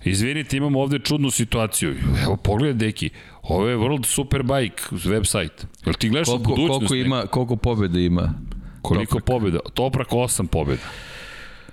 Izvinite, 0.09 0.57
imamo 0.57 0.81
ovde 0.81 0.99
čudnu 0.99 1.31
situaciju. 1.31 1.95
Evo, 2.23 2.37
pogledaj, 2.37 2.73
deki, 2.87 3.09
ovo 3.41 3.67
je 3.67 3.77
World 3.77 4.05
Superbike 4.05 4.83
website. 4.91 5.65
Jel 5.85 5.93
ti 5.93 6.09
gledaš 6.09 6.27
koliko, 6.27 6.49
budućnost? 6.49 6.87
Koliko, 6.87 6.95
ima, 6.95 7.21
koliko 7.21 7.55
pobjede 7.55 8.05
ima? 8.05 8.33
Koliko 8.81 9.19
Toprak. 9.19 9.25
pobjeda? 9.25 9.59
Toprak 9.73 10.07
8 10.09 10.47
pobjeda. 10.47 10.81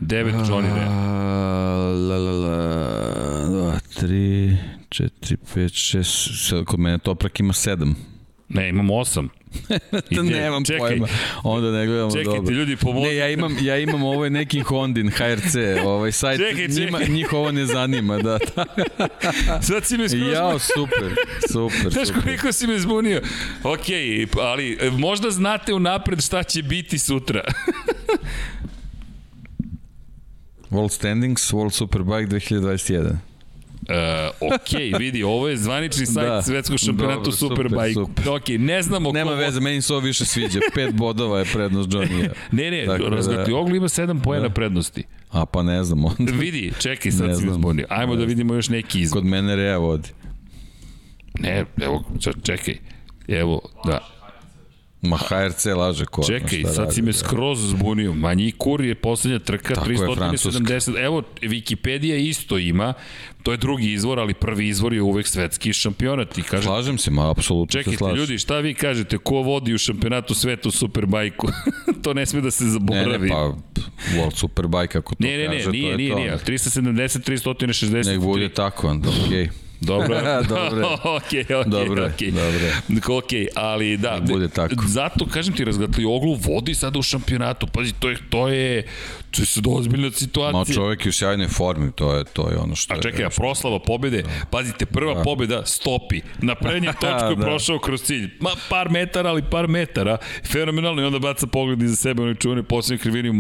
9 0.01 0.33
Johnny 0.49 0.75
Rea. 0.75 0.89
La, 0.89 2.19
la, 2.19 2.33
la, 2.33 3.79
2, 3.81 3.81
3, 4.01 4.57
4, 4.89 5.37
5, 5.55 5.69
6, 6.55 6.65
kod 6.65 6.81
mene 6.81 6.99
Toprak 6.99 7.41
ima 7.41 7.53
7. 7.53 7.95
Ne, 8.49 8.69
imam 8.69 8.87
8. 8.87 9.29
to 10.15 10.23
nemam 10.23 10.65
čekaj, 10.65 10.79
pojma. 10.79 11.09
Onda 11.43 11.71
ne 11.71 11.87
gledamo 11.87 12.11
čekajte, 12.11 12.25
dobro. 12.25 12.41
Čekajte, 12.41 12.53
ljudi, 12.55 12.77
pomoći. 12.77 13.07
Ne, 13.07 13.17
ja 13.17 13.29
imam, 13.29 13.57
ja 13.61 13.79
imam 13.79 14.03
ovaj 14.03 14.31
neki 14.31 14.61
Hondin, 14.61 15.11
HRC, 15.11 15.55
ovaj 15.85 16.13
sajt, 16.13 16.41
čekaj, 16.41 16.69
čekaj. 16.69 16.85
Njima, 16.85 16.99
njih 17.09 17.33
ovo 17.33 17.53
ne 17.53 17.67
zanima, 17.67 18.19
da. 18.19 18.39
Sad 19.69 19.85
si 19.85 19.99
me 19.99 20.09
skroz... 20.09 20.33
Jao, 20.33 20.59
super, 20.59 21.15
super, 21.53 21.93
Znaš 21.93 22.09
koliko 22.25 22.53
si 22.53 22.67
me 22.67 22.79
zbunio? 22.79 23.21
Ok, 23.63 23.87
ali 24.41 24.79
e, 24.81 24.91
možda 24.91 25.31
znate 25.31 25.75
unapred 25.75 26.23
šta 26.23 26.43
će 26.43 26.63
biti 26.63 26.99
sutra. 26.99 27.43
World 30.71 30.93
Standings, 30.93 31.53
World 31.53 31.73
Superbike 31.73 32.37
2021. 32.37 33.34
Uh, 33.89 34.53
ok, 34.55 34.81
vidi, 35.01 35.23
ovo 35.23 35.49
je 35.49 35.57
zvanični 35.57 36.07
sajt 36.07 36.29
da, 36.29 36.43
svetskog 36.43 36.79
šampionatu 36.79 37.33
Superbike. 37.33 37.95
Super. 37.95 38.29
Ok, 38.29 38.49
ne 38.59 38.83
znamo 38.83 39.13
Nema 39.13 39.31
ko... 39.31 39.37
veze, 39.37 39.61
meni 39.61 39.83
se 39.83 39.93
ovo 39.93 40.03
više 40.03 40.25
sviđa. 40.25 40.61
Pet 40.75 40.95
bodova 40.95 41.39
je 41.39 41.45
prednost 41.45 41.91
Johnny. 41.91 42.29
ne, 42.53 42.71
ne, 42.71 42.87
dakle, 42.87 43.11
razgati 43.11 43.51
da... 43.51 43.57
Oglu 43.57 43.77
ima 43.77 43.89
sedam 43.89 44.21
pojena 44.21 44.49
da. 44.49 44.55
prednosti. 44.55 45.05
A 45.31 45.47
pa 45.47 45.63
ne 45.63 45.85
znam 45.85 46.05
onda. 46.05 46.33
vidi, 46.41 46.73
čekaj, 46.79 47.13
sad 47.13 47.39
si 47.39 47.47
izbunio. 47.47 47.87
Ajmo 47.89 48.17
da 48.17 48.25
vidimo 48.25 48.55
još 48.55 48.69
neki 48.69 49.01
izbor. 49.01 49.23
Kod 49.23 49.31
mene 49.31 49.57
Rea 49.57 49.79
vodi. 49.79 50.09
Ne, 51.39 51.65
evo, 51.83 52.05
čekaj. 52.43 52.77
Evo, 53.29 53.61
da. 53.85 54.14
Ma 55.05 55.17
HRC 55.17 55.67
laže 55.77 56.05
ko. 56.05 56.23
Čekaj, 56.23 56.63
sad 56.65 56.85
radi, 56.85 56.95
si 56.95 57.03
me 57.03 57.13
skroz 57.13 57.59
zbunio. 57.71 58.13
Manji 58.15 58.53
kur 58.53 58.85
je 58.85 58.95
poslednja 58.95 59.39
trka, 59.39 59.75
Tako 59.75 59.87
370. 59.89 61.05
Evo, 61.05 61.23
Wikipedia 61.43 62.29
isto 62.29 62.59
ima, 62.59 62.95
to 63.43 63.53
je 63.53 63.57
drugi 63.57 63.93
izvor, 63.93 64.19
ali 64.21 64.35
prvi 64.35 64.69
izvor 64.69 64.95
je 64.95 65.03
uvek 65.03 65.27
svetski 65.27 65.73
šampionat. 65.73 66.39
I 66.39 66.43
kaže, 66.43 66.63
Slažem 66.63 66.99
se, 66.99 67.11
ma 67.11 67.31
apsolutno 67.31 67.73
Čekajte, 67.73 67.91
se 67.91 67.97
slažem. 67.97 68.19
ljudi, 68.19 68.39
šta 68.39 68.59
vi 68.59 68.75
kažete, 68.75 69.19
ko 69.19 69.35
vodi 69.35 69.75
u 69.75 69.79
šampionatu 69.79 70.35
sveta 70.35 70.69
u 70.69 70.73
Superbajku? 70.73 71.49
to 72.03 72.15
ne 72.15 72.27
sme 72.27 72.41
da 72.41 72.51
se 72.51 72.65
zaboravi. 72.65 73.09
Ne, 73.09 73.19
ne, 73.19 73.29
pa 73.29 73.53
World 74.17 74.35
Superbike, 74.35 74.99
ako 74.99 75.15
to 75.15 75.25
ne, 75.25 75.37
ne, 75.37 75.49
ne, 75.49 75.57
kaže, 75.57 75.71
nije, 75.71 75.85
to 75.85 75.91
je 75.91 75.97
nije, 75.97 76.11
to. 76.13 76.19
Nije, 76.19 76.39
370, 76.39 77.31
360. 77.31 78.07
Nek 78.07 78.21
bude 78.21 78.49
tako, 78.49 78.89
onda, 78.89 79.09
okej. 79.09 79.45
Okay. 79.45 79.64
Dobro. 79.85 80.21
dobro. 80.49 80.99
okej, 81.05 81.41
okej, 81.61 81.65
dobro, 81.67 82.07
okej. 82.07 82.31
Dobro. 82.31 83.17
Okej, 83.19 83.47
ali 83.55 83.97
da. 83.97 84.21
Ne 84.21 84.33
bude 84.33 84.49
tako. 84.49 84.75
Zato, 84.87 85.27
kažem 85.27 85.55
ti, 85.55 85.65
razgatli 85.65 86.05
oglu 86.05 86.35
vodi 86.35 86.75
sada 86.75 86.99
u 86.99 87.03
šampionatu. 87.03 87.67
Pazi, 87.67 87.93
to 87.99 88.09
je, 88.09 88.17
to 88.31 88.49
je, 88.49 88.87
to 89.31 89.43
je 89.43 89.47
sad 89.47 89.65
ozbiljna 89.67 90.11
situacija. 90.11 90.59
Ma 90.59 90.65
čovjek 90.65 91.07
je 91.07 91.09
u 91.09 91.13
sjajnoj 91.13 91.49
formi, 91.49 91.93
to 91.93 92.15
je, 92.15 92.25
to 92.25 92.51
je 92.51 92.59
ono 92.59 92.77
što 92.77 92.95
A 92.95 93.01
čekaj, 93.01 93.21
je, 93.21 93.27
a 93.27 93.31
proslava 93.31 93.79
pobede, 93.79 94.23
da. 94.23 94.29
pazite, 94.51 94.87
prva 94.87 95.15
da. 95.15 95.23
pobeda 95.23 95.67
stopi. 95.67 96.21
Na 96.43 96.55
prednjem 96.55 96.93
točku 97.01 97.35
da. 97.35 97.45
prošao 97.45 97.79
kroz 97.79 98.03
cilj. 98.03 98.31
Ma, 98.41 98.51
par 98.69 98.91
metara, 98.91 99.31
ali 99.31 99.43
par 99.51 99.69
metara. 99.69 100.17
Fenomenalno 100.53 101.03
i 101.03 101.05
onda 101.05 101.19
baca 101.19 101.47
pogled 101.47 101.83
iza 101.83 101.97
sebe, 101.97 102.23
onaj 102.23 102.35
čuvene 102.35 102.63
posljednje 102.63 102.99
krivini 102.99 103.39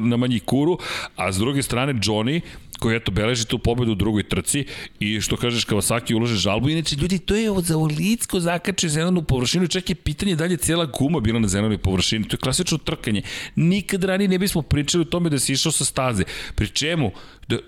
na 0.00 0.16
manji 0.16 0.40
kuru, 0.40 0.78
a 1.16 1.32
s 1.32 1.36
druge 1.36 1.62
strane 1.62 1.94
Johnny, 1.94 2.40
koji 2.78 2.96
eto 2.96 3.10
beleži 3.10 3.46
tu 3.46 3.58
pobedu 3.58 3.92
u 3.92 3.94
drugoj 3.94 4.28
trci 4.28 4.64
i 5.00 5.20
što 5.20 5.36
kažeš 5.36 5.64
Kawasaki 5.86 6.14
ulože 6.14 6.36
žalbu, 6.36 6.68
inače 6.68 6.96
ljudi 6.96 7.18
to 7.18 7.34
je 7.34 7.50
za 7.62 7.76
ulicko 7.76 8.40
zakače 8.40 8.88
zelenu 8.88 9.22
površinu, 9.22 9.68
čak 9.68 9.90
je 9.90 9.94
pitanje 9.94 10.36
da 10.36 10.44
li 10.44 10.52
je 10.52 10.56
cijela 10.56 10.86
guma 10.86 11.20
bila 11.20 11.38
na 11.38 11.48
zelenoj 11.48 11.78
površini, 11.78 12.28
to 12.28 12.34
je 12.34 12.40
klasično 12.40 12.78
trkanje. 12.78 13.22
Nikad 13.56 14.04
ranije 14.04 14.28
ne 14.28 14.38
bismo 14.38 14.62
pričali 14.62 15.02
o 15.02 15.04
tome 15.04 15.30
da 15.30 15.38
si 15.38 15.52
išao 15.52 15.72
sa 15.72 15.84
staze. 15.84 16.24
Pri 16.54 16.68
čemu? 16.68 17.10
Da, 17.48 17.58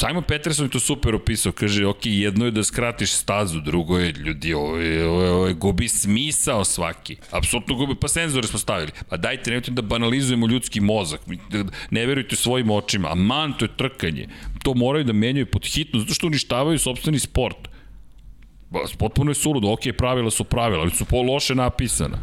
Simon 0.00 0.22
Peterson 0.22 0.66
je 0.66 0.70
to 0.70 0.80
super 0.80 1.14
opisao, 1.14 1.52
kaže, 1.52 1.86
ok, 1.86 2.06
jedno 2.06 2.44
je 2.44 2.50
da 2.50 2.64
skratiš 2.64 3.12
stazu, 3.12 3.60
drugo 3.60 3.98
je, 3.98 4.12
ljudi, 4.12 4.54
ovo 4.54 4.76
je, 4.76 5.06
ovo 5.06 5.22
je, 5.22 5.30
ovo 5.30 5.54
gubi 5.54 5.88
smisao 5.88 6.64
svaki. 6.64 7.16
Apsolutno 7.30 7.74
gubi, 7.74 7.94
pa 8.00 8.08
senzore 8.08 8.46
smo 8.46 8.58
stavili. 8.58 8.92
Pa 9.08 9.16
dajte, 9.16 9.50
nemojte 9.50 9.70
da 9.70 9.82
banalizujemo 9.82 10.46
ljudski 10.46 10.80
mozak, 10.80 11.20
ne 11.90 12.06
verujte 12.06 12.36
svojim 12.36 12.70
očima, 12.70 13.12
a 13.12 13.14
man, 13.14 13.52
to 13.58 13.64
je 13.64 13.76
trkanje. 13.76 14.28
To 14.62 14.74
moraju 14.74 15.04
da 15.04 15.12
menjaju 15.12 15.46
pod 15.46 15.66
hitno, 15.66 16.00
zato 16.00 16.14
što 16.14 16.26
uništavaju 16.26 16.78
sobstveni 16.78 17.18
sport. 17.18 17.68
Potpuno 18.98 19.30
je 19.30 19.34
suludo, 19.34 19.72
ok, 19.72 19.80
pravila 19.98 20.30
su 20.30 20.44
pravila, 20.44 20.82
ali 20.82 20.90
su 20.90 21.04
po 21.04 21.22
loše 21.22 21.54
napisana. 21.54 22.18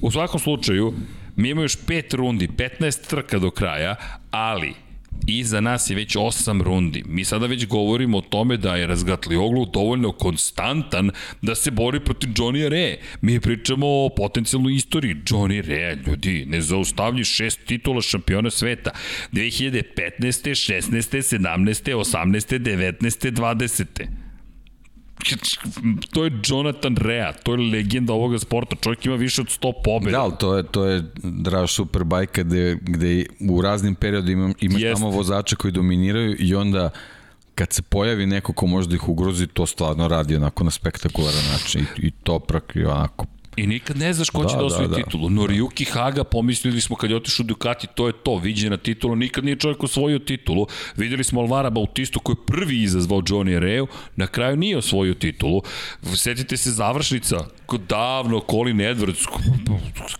U 0.00 0.10
svakom 0.10 0.40
slučaju, 0.40 0.94
mi 1.36 1.48
imamo 1.48 1.62
još 1.62 1.76
pet 1.86 2.14
rundi, 2.14 2.48
15 2.48 3.08
trka 3.08 3.38
do 3.38 3.50
kraja, 3.50 3.96
ali 4.30 4.87
i 5.28 5.44
za 5.44 5.60
nas 5.60 5.90
je 5.90 5.96
već 5.96 6.16
8 6.16 6.62
rundi. 6.62 7.02
Mi 7.06 7.24
sada 7.24 7.46
već 7.46 7.66
govorimo 7.66 8.18
o 8.18 8.20
tome 8.20 8.56
da 8.56 8.76
je 8.76 8.86
Razgatlioglu 8.86 9.66
dovoljno 9.66 10.12
konstantan 10.12 11.10
da 11.42 11.54
se 11.54 11.70
bori 11.70 12.00
protiv 12.00 12.30
Johnny 12.30 12.68
Re. 12.68 12.96
Mi 13.20 13.40
pričamo 13.40 13.86
o 13.86 14.08
potencijalnoj 14.16 14.74
istoriji 14.74 15.16
Johnny 15.26 15.66
Re, 15.66 15.96
ljudi, 16.06 16.44
nezaustavlji 16.48 17.24
šest 17.24 17.60
titula 17.66 18.02
šampiona 18.02 18.50
sveta. 18.50 18.90
2015. 19.32 19.82
16. 20.20 20.90
17. 20.90 21.94
18. 21.94 22.58
19. 22.58 23.30
20. 23.30 24.27
to 26.12 26.24
je 26.24 26.30
Jonathan 26.46 26.96
Rea, 26.96 27.32
to 27.32 27.52
je 27.52 27.58
legenda 27.58 28.12
ovoga 28.12 28.38
sporta, 28.38 28.76
čovjek 28.80 29.06
ima 29.06 29.14
više 29.14 29.40
od 29.40 29.46
100 29.46 29.72
pobjeda. 29.84 30.18
Da, 30.18 30.22
ali 30.24 30.32
to 30.38 30.56
je, 30.56 30.62
to 30.62 30.84
je 30.84 31.04
draž 31.22 31.70
superbajka 31.70 32.42
gde, 32.42 32.78
gde 32.82 33.26
u 33.50 33.60
raznim 33.60 33.94
periodima 33.94 34.54
imaš 34.60 34.82
Jest. 34.82 35.00
tamo 35.00 35.10
vozača 35.10 35.56
koji 35.56 35.72
dominiraju 35.72 36.36
i 36.38 36.54
onda 36.54 36.90
kad 37.54 37.72
se 37.72 37.82
pojavi 37.82 38.26
neko 38.26 38.52
ko 38.52 38.66
može 38.66 38.88
da 38.88 38.94
ih 38.94 39.08
ugrozi, 39.08 39.46
to 39.46 39.66
stvarno 39.66 40.08
radi 40.08 40.36
onako 40.36 40.64
na 40.64 40.70
spektakularan 40.70 41.44
način 41.52 41.80
i, 41.80 42.06
i 42.06 42.10
Toprak 42.10 42.72
i 42.76 42.84
onako 42.84 43.26
I 43.58 43.66
nikad 43.66 43.96
ne 43.98 44.12
znaš 44.12 44.30
ko 44.30 44.44
će 44.44 44.54
da, 44.54 44.60
da 44.60 44.64
osvoji 44.64 44.88
da, 44.88 44.96
da. 44.96 45.02
titulu. 45.02 45.28
Noriyuki 45.30 45.90
Haga, 45.90 46.24
pomislili 46.24 46.80
smo 46.80 46.96
kad 46.96 47.10
je 47.10 47.16
otišao 47.16 47.46
Ducati, 47.46 47.86
to 47.94 48.06
je 48.06 48.12
to, 48.12 48.36
viđena 48.36 48.76
titula, 48.76 49.14
nikad 49.14 49.44
nije 49.44 49.56
čovjek 49.56 49.82
osvojio 49.84 50.18
titulu. 50.18 50.66
Videli 50.96 51.24
smo 51.24 51.40
Alvara 51.40 51.70
Bautistu 51.70 52.20
koji 52.20 52.34
je 52.34 52.46
prvi 52.46 52.82
izazvao 52.82 53.20
Johnny 53.20 53.58
Reu, 53.58 53.86
na 54.16 54.26
kraju 54.26 54.56
nije 54.56 54.76
osvojio 54.76 55.14
titulu. 55.14 55.62
Setite 56.14 56.56
se 56.56 56.70
završnica, 56.70 57.36
davno 57.76 58.42
Colin 58.50 58.76
Edwards, 58.76 59.24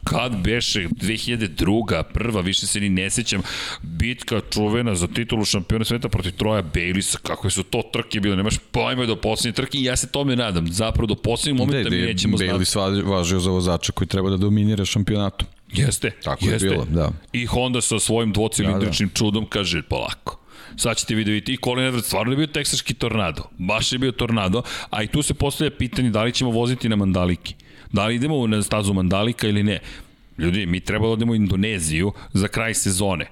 kad 0.04 0.36
beše, 0.36 0.88
2002. 0.88 2.02
prva, 2.02 2.40
više 2.40 2.66
se 2.66 2.80
ni 2.80 2.88
ne 2.88 3.10
sećam, 3.10 3.42
bitka 3.82 4.40
čuvena 4.50 4.94
za 4.94 5.06
titulu 5.06 5.44
šampiona 5.44 5.84
sveta 5.84 6.08
protiv 6.08 6.32
Troja 6.32 6.62
Baileysa, 6.62 7.18
kakve 7.22 7.50
su 7.50 7.62
to 7.62 7.82
trke 7.92 8.20
bile, 8.20 8.36
nemaš 8.36 8.58
pojma 8.70 9.06
do 9.06 9.16
poslednje 9.16 9.52
trke 9.52 9.78
i 9.78 9.84
ja 9.84 9.96
se 9.96 10.08
tome 10.08 10.36
nadam, 10.36 10.72
zapravo 10.72 11.06
do 11.06 11.14
poslednjeg 11.14 11.66
momenta 11.66 11.90
mi 11.90 11.96
nećemo 11.96 12.36
znati. 12.36 12.52
Bailey 12.52 13.04
važio 13.04 13.40
za 13.40 13.50
vozača 13.50 13.92
koji 13.92 14.08
treba 14.08 14.30
da 14.30 14.36
dominira 14.36 14.84
šampionatu. 14.84 15.44
Jeste, 15.72 16.10
Tako 16.24 16.44
jeste. 16.44 16.66
je 16.66 16.70
bilo, 16.70 16.84
da. 16.84 17.10
I 17.32 17.46
Honda 17.46 17.80
sa 17.80 17.98
svojim 17.98 18.32
dvocilindričnim 18.32 19.08
da, 19.08 19.12
da. 19.12 19.18
čudom 19.18 19.46
kaže 19.46 19.82
polako. 19.82 20.38
Sad 20.78 20.96
ćete 20.96 21.14
vi 21.14 21.24
vidite 21.24 21.52
i 21.52 21.56
Colin 21.64 21.84
Edwards 21.84 22.06
stvarno 22.06 22.32
je 22.32 22.36
bio 22.36 22.46
teksaški 22.46 22.94
tornado. 22.94 23.42
Baš 23.58 23.92
je 23.92 23.98
bio 23.98 24.12
tornado, 24.12 24.62
a 24.90 25.02
i 25.02 25.06
tu 25.06 25.22
se 25.22 25.34
postavlja 25.34 25.70
pitanje 25.70 26.10
da 26.10 26.22
li 26.22 26.32
ćemo 26.32 26.50
voziti 26.50 26.88
na 26.88 26.96
Mandaliki. 26.96 27.54
Da 27.92 28.06
li 28.06 28.14
idemo 28.14 28.46
na 28.46 28.62
stazu 28.62 28.94
Mandalika 28.94 29.48
ili 29.48 29.62
ne. 29.62 29.80
Ljudi, 30.38 30.66
mi 30.66 30.80
treba 30.80 31.06
da 31.06 31.12
odemo 31.12 31.32
u 31.32 31.34
Indoneziju 31.34 32.12
za 32.32 32.48
kraj 32.48 32.74
sezone. 32.74 33.26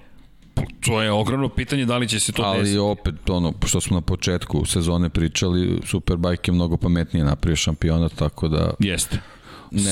To 0.80 1.02
je 1.02 1.10
ogromno 1.10 1.48
pitanje 1.48 1.84
da 1.84 1.98
li 1.98 2.08
će 2.08 2.20
se 2.20 2.32
to 2.32 2.42
Ali 2.42 2.58
desiti. 2.58 2.78
Ali 2.78 2.88
opet, 2.88 3.30
ono, 3.30 3.52
što 3.66 3.80
smo 3.80 3.96
na 3.96 4.00
početku 4.00 4.64
sezone 4.64 5.08
pričali, 5.08 5.80
Superbike 5.84 6.50
je 6.50 6.54
mnogo 6.54 6.76
pametnije 6.76 7.24
napravio 7.24 7.56
šampionat, 7.56 8.12
tako 8.14 8.48
da... 8.48 8.74
Jeste 8.78 9.20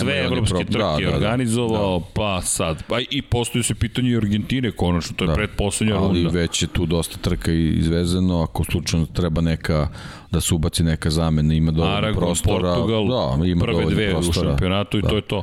sve 0.00 0.24
evropske 0.24 0.64
trke 0.64 0.78
da, 0.78 0.96
da, 0.98 1.10
da, 1.10 1.16
organizovao, 1.16 1.98
da. 1.98 2.04
pa 2.14 2.42
sad. 2.42 2.82
Pa 2.88 3.00
i 3.10 3.22
postoji 3.22 3.62
se 3.62 3.74
pitanje 3.74 4.10
i 4.10 4.16
Argentine, 4.16 4.70
konačno, 4.70 5.16
to 5.16 5.24
je 5.24 5.28
da. 5.28 5.34
predposlednja 5.34 5.94
runda. 5.94 6.08
Ali 6.08 6.28
već 6.28 6.62
je 6.62 6.68
tu 6.68 6.86
dosta 6.86 7.16
trka 7.18 7.52
izvezeno, 7.52 8.42
ako 8.42 8.64
slučajno 8.64 9.06
treba 9.06 9.40
neka 9.40 9.88
da 10.30 10.40
se 10.40 10.54
ubaci 10.54 10.82
neka 10.82 11.10
zamena, 11.10 11.54
ima 11.54 11.72
dovoljno 11.72 11.96
Aragon, 11.96 12.22
prostora. 12.22 12.74
Portugal, 12.74 13.08
da, 13.38 13.46
ima 13.46 13.64
prve 13.64 13.84
dve 13.84 14.10
prostora. 14.10 14.48
u 14.48 14.50
šampionatu 14.50 14.98
i 14.98 15.02
da. 15.02 15.08
to 15.08 15.16
je 15.16 15.22
to. 15.22 15.42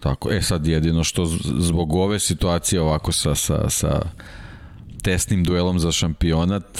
Tako, 0.00 0.32
e 0.32 0.42
sad 0.42 0.66
jedino 0.66 1.04
što 1.04 1.26
zbog 1.58 1.94
ove 1.94 2.18
situacije 2.18 2.80
ovako 2.80 3.12
sa, 3.12 3.34
sa, 3.34 3.70
sa 3.70 4.00
tesnim 5.02 5.44
duelom 5.44 5.78
za 5.78 5.92
šampionat, 5.92 6.78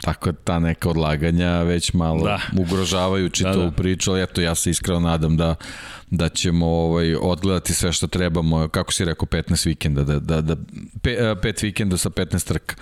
Tako 0.00 0.32
da 0.32 0.38
ta 0.44 0.58
neka 0.58 0.90
odlaganja 0.90 1.62
već 1.62 1.92
malo 1.92 2.24
da. 2.24 2.40
ugrožavaju 2.58 3.28
čitavu 3.28 3.62
da, 3.62 3.70
da. 3.70 3.70
priču, 3.70 4.10
ali 4.10 4.22
eto 4.22 4.40
ja 4.40 4.54
se 4.54 4.70
iskreno 4.70 5.00
nadam 5.00 5.36
da 5.36 5.54
da 6.10 6.28
ćemo 6.28 6.66
ovaj 6.66 7.14
odgledati 7.14 7.74
sve 7.74 7.92
što 7.92 8.06
trebamo, 8.06 8.68
kako 8.68 8.92
si 8.92 9.04
rekao 9.04 9.26
15 9.26 9.66
vikenda, 9.66 10.04
da, 10.04 10.18
da, 10.18 10.40
da 10.40 10.56
pe, 11.02 11.34
pet 11.42 11.62
vikenda 11.62 11.96
sa 11.96 12.10
15 12.10 12.46
trka 12.46 12.74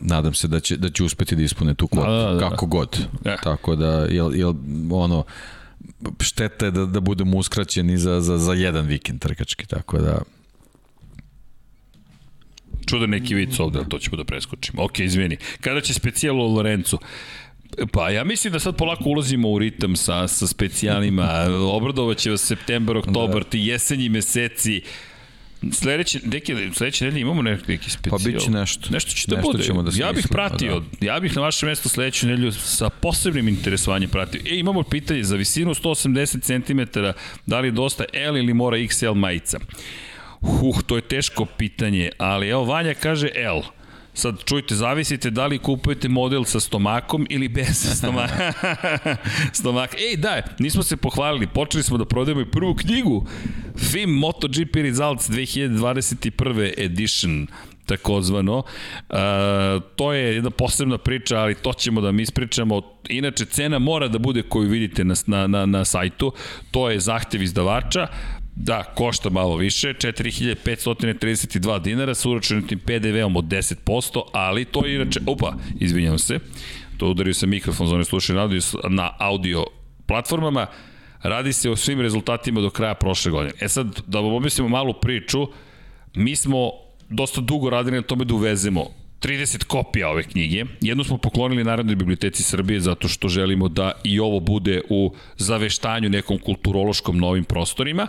nadam 0.00 0.34
se 0.34 0.48
da 0.48 0.60
će, 0.60 0.76
da 0.76 0.90
će 0.90 1.04
uspeti 1.04 1.36
da 1.36 1.42
ispune 1.42 1.74
tu 1.74 1.86
kvotu, 1.86 2.10
da, 2.10 2.16
da, 2.16 2.32
da, 2.32 2.34
da. 2.34 2.50
kako 2.50 2.66
god. 2.66 3.06
Ja. 3.24 3.36
Tako 3.36 3.76
da, 3.76 4.06
jel, 4.10 4.34
jel, 4.34 4.54
ono, 4.90 5.24
šteta 6.20 6.64
je 6.64 6.70
da, 6.70 6.86
da 6.86 7.00
budemo 7.00 7.38
uskraćeni 7.38 7.98
za, 7.98 8.20
za, 8.20 8.38
za 8.38 8.52
jedan 8.52 8.86
vikend 8.86 9.20
trkački, 9.20 9.66
tako 9.66 9.98
da 9.98 10.18
čudan 12.86 13.10
neki 13.10 13.34
vic 13.34 13.60
ovde, 13.60 13.78
to 13.88 13.98
ćemo 13.98 14.16
da 14.16 14.24
preskočimo. 14.24 14.84
Ok, 14.84 14.98
izvini. 14.98 15.36
Kada 15.60 15.80
će 15.80 15.94
specijalo 15.94 16.46
Lorenzo? 16.46 16.98
Pa 17.92 18.10
ja 18.10 18.24
mislim 18.24 18.52
da 18.52 18.58
sad 18.58 18.76
polako 18.76 19.04
ulazimo 19.08 19.50
u 19.50 19.58
ritam 19.58 19.96
sa, 19.96 20.28
sa 20.28 20.46
specijalima. 20.46 21.46
Obradovaće 21.76 22.30
vas 22.30 22.40
september, 22.40 22.96
oktobar, 22.96 23.42
da. 23.42 23.50
ti 23.50 23.58
jesenji 23.58 24.08
meseci. 24.08 24.82
Sledeće, 25.72 26.20
neke, 26.24 26.70
sledeće 26.74 27.04
nedelje 27.04 27.20
imamo 27.20 27.42
neki, 27.42 27.64
neki 27.68 27.90
specijal. 27.90 28.18
Pa 28.18 28.24
bit 28.24 28.40
će 28.40 28.50
nešto. 28.50 28.88
Nešto 28.90 29.12
će 29.12 29.24
da 29.28 29.36
nešto 29.36 29.52
bude. 29.52 29.64
Ćemo 29.64 29.82
da 29.82 29.90
ja 29.94 30.12
bih 30.12 30.26
pratio, 30.30 30.82
da. 31.00 31.06
ja 31.06 31.20
bih 31.20 31.36
na 31.36 31.42
vaše 31.42 31.66
mesto 31.66 31.88
sledeću 31.88 32.26
nedelju 32.26 32.52
sa 32.52 32.88
posebnim 32.88 33.48
interesovanjem 33.48 34.10
pratio. 34.10 34.40
E, 34.50 34.58
imamo 34.58 34.82
pitanje 34.82 35.22
za 35.24 35.36
visinu 35.36 35.74
180 35.74 36.42
cm, 36.42 37.00
da 37.46 37.60
li 37.60 37.68
je 37.68 37.72
dosta 37.72 38.04
L 38.12 38.36
ili 38.36 38.54
mora 38.54 38.76
XL 38.76 39.14
majica? 39.14 39.58
Huh, 40.42 40.82
to 40.86 40.96
je 40.96 41.02
teško 41.02 41.44
pitanje, 41.44 42.10
ali 42.18 42.48
evo 42.48 42.64
Vanja 42.64 42.94
kaže 42.94 43.28
L. 43.34 43.62
Sad 44.14 44.44
čujte, 44.44 44.74
zavisite 44.74 45.30
da 45.30 45.46
li 45.46 45.58
kupujete 45.58 46.08
model 46.08 46.44
sa 46.44 46.60
stomakom 46.60 47.26
ili 47.30 47.48
bez 47.48 47.86
stomaka. 47.98 48.52
stomaka. 49.58 49.96
Ej, 50.10 50.16
da, 50.16 50.42
nismo 50.58 50.82
se 50.82 50.96
pohvalili, 50.96 51.46
počeli 51.46 51.82
smo 51.82 51.98
da 51.98 52.04
prodajemo 52.04 52.40
i 52.40 52.50
prvu 52.50 52.74
knjigu. 52.74 53.26
FIM 53.76 54.10
MotoGP 54.10 54.76
Results 54.76 55.30
2021. 55.30 56.72
edition 56.76 57.46
takozvano. 57.86 58.58
Uh, 58.58 59.16
to 59.96 60.12
je 60.12 60.34
jedna 60.34 60.50
posebna 60.50 60.98
priča, 60.98 61.38
ali 61.38 61.54
to 61.54 61.72
ćemo 61.72 62.00
da 62.00 62.12
mi 62.12 62.22
ispričamo. 62.22 62.82
Inače, 63.08 63.44
cena 63.44 63.78
mora 63.78 64.08
da 64.08 64.18
bude 64.18 64.42
koju 64.42 64.68
vidite 64.68 65.04
na, 65.04 65.14
na, 65.26 65.46
na, 65.46 65.66
na 65.66 65.84
sajtu. 65.84 66.32
To 66.70 66.90
je 66.90 67.00
zahtev 67.00 67.42
izdavača. 67.42 68.06
Da, 68.56 68.82
košta 68.82 69.30
malo 69.30 69.56
više, 69.56 69.94
4532 69.94 71.82
dinara 71.82 72.14
sa 72.14 72.28
uračunatim 72.28 72.78
PDV-om 72.78 73.36
od 73.36 73.44
10%, 73.44 74.22
ali 74.32 74.64
to 74.64 74.86
je 74.86 74.94
inače, 74.94 75.20
opa, 75.26 75.54
izvinjam 75.80 76.18
se, 76.18 76.38
to 76.96 77.08
udario 77.08 77.34
sam 77.34 77.50
mikrofon 77.50 77.86
za 77.86 77.94
one 77.94 78.04
slušaju 78.04 78.36
na 78.36 78.42
audio, 78.42 78.60
na 78.88 79.10
audio 79.18 79.64
platformama, 80.06 80.66
radi 81.22 81.52
se 81.52 81.70
o 81.70 81.76
svim 81.76 82.00
rezultatima 82.00 82.60
do 82.60 82.70
kraja 82.70 82.94
prošle 82.94 83.30
godine. 83.30 83.54
E 83.60 83.68
sad, 83.68 84.00
da 84.06 84.20
vam 84.20 84.32
objasnimo 84.32 84.68
malu 84.68 84.94
priču, 85.00 85.46
mi 86.14 86.36
smo 86.36 86.70
dosta 87.08 87.40
dugo 87.40 87.70
radili 87.70 87.96
na 87.96 88.02
tome 88.02 88.24
da 88.24 88.34
uvezemo 88.34 89.01
30 89.22 89.64
kopija 89.64 90.08
ove 90.08 90.22
knjige. 90.22 90.64
Jednu 90.80 91.04
smo 91.04 91.18
poklonili 91.18 91.64
Narodnoj 91.64 91.96
biblioteci 91.96 92.42
Srbije 92.42 92.80
zato 92.80 93.08
što 93.08 93.28
želimo 93.28 93.68
da 93.68 93.92
i 94.04 94.20
ovo 94.20 94.40
bude 94.40 94.80
u 94.88 95.14
zaveštanju 95.36 96.08
nekom 96.08 96.38
kulturološkom 96.38 97.18
novim 97.18 97.44
prostorima. 97.44 98.06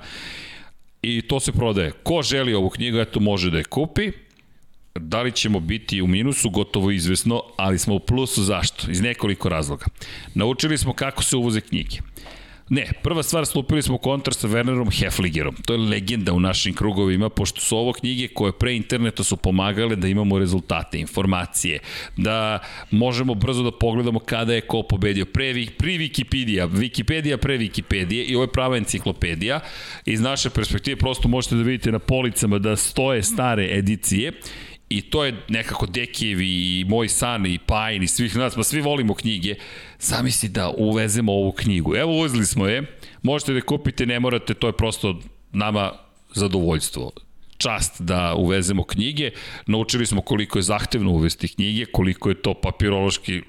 I 1.02 1.22
to 1.22 1.40
se 1.40 1.52
prodaje. 1.52 1.92
Ko 1.92 2.22
želi 2.22 2.54
ovu 2.54 2.70
knjigu, 2.70 2.98
eto 2.98 3.20
može 3.20 3.52
da 3.52 3.58
je 3.58 3.64
kupi. 3.64 4.12
Da 4.96 5.22
li 5.22 5.32
ćemo 5.32 5.60
biti 5.60 6.02
u 6.02 6.08
minusu, 6.08 6.50
gotovo 6.50 6.92
izvesno, 6.92 7.44
ali 7.58 7.80
smo 7.80 7.96
u 7.96 8.00
plusu 8.00 8.44
zašto? 8.44 8.92
Iz 8.92 9.02
nekoliko 9.02 9.50
razloga. 9.50 9.86
Naučili 10.34 10.78
smo 10.78 10.94
kako 10.94 11.24
se 11.24 11.36
uvoze 11.36 11.62
knjige. 11.62 11.98
Ne, 12.70 12.92
prva 13.04 13.24
stvar, 13.24 13.46
stupili 13.46 13.82
smo 13.82 13.98
kontrast 13.98 14.40
sa 14.40 14.48
Wernerom 14.48 14.92
Hefligerom. 15.00 15.56
To 15.66 15.74
je 15.74 15.80
legenda 15.80 16.34
u 16.34 16.40
našim 16.40 16.74
krugovima, 16.74 17.30
pošto 17.30 17.62
su 17.62 17.78
ovo 17.78 17.94
knjige 17.94 18.28
koje 18.28 18.52
pre 18.52 18.76
interneta 18.76 19.24
su 19.24 19.38
pomagale 19.38 19.96
da 19.96 20.08
imamo 20.08 20.40
rezultate, 20.40 21.00
informacije, 21.00 21.80
da 22.18 22.60
možemo 22.92 23.34
brzo 23.34 23.64
da 23.64 23.72
pogledamo 23.72 24.20
kada 24.20 24.54
je 24.54 24.62
ko 24.62 24.84
pobedio. 24.84 25.26
Pre, 25.26 25.54
pri 25.78 25.98
Wikipedia, 25.98 26.70
Wikipedia 26.70 27.38
pre 27.38 27.58
Wikipedije 27.58 28.26
i 28.26 28.36
ovo 28.36 28.44
je 28.44 28.52
prava 28.52 28.78
enciklopedija. 28.78 29.60
Iz 30.06 30.22
naše 30.22 30.50
perspektive 30.50 30.98
prosto 30.98 31.28
možete 31.28 31.56
da 31.56 31.62
vidite 31.62 31.92
na 31.92 32.00
policama 32.00 32.60
da 32.60 32.76
stoje 32.76 33.24
stare 33.24 33.78
edicije 33.78 34.32
I 34.90 35.02
to 35.02 35.26
je 35.26 35.44
nekako 35.48 35.86
Dekijev 35.86 36.42
i 36.42 36.86
moj 36.88 37.10
san 37.10 37.46
i 37.46 37.60
Pajin 37.60 38.04
i 38.04 38.08
svih 38.08 38.36
nas, 38.36 38.56
pa 38.56 38.64
svi 38.64 38.82
volimo 38.82 39.14
knjige. 39.14 39.56
Zamisli 40.00 40.50
da 40.50 40.70
uvezemo 40.78 41.32
ovu 41.34 41.52
knjigu. 41.52 41.96
Evo 41.96 42.20
uvezli 42.20 42.46
smo 42.46 42.68
je, 42.68 42.98
možete 43.22 43.54
da 43.54 43.62
kupite, 43.62 44.06
ne 44.06 44.20
morate, 44.20 44.54
to 44.54 44.68
je 44.68 44.78
prosto 44.78 45.20
nama 45.52 45.92
zadovoljstvo 46.34 47.12
čast 47.64 48.02
da 48.02 48.36
uvezemo 48.36 48.84
knjige. 48.84 49.32
Naučili 49.68 50.06
smo 50.06 50.22
koliko 50.22 50.60
je 50.60 50.64
zahtevno 50.64 51.12
uvesti 51.12 51.48
knjige, 51.48 51.86
koliko 51.86 52.30
je 52.30 52.42
to 52.42 52.54
papirološki 52.54 53.42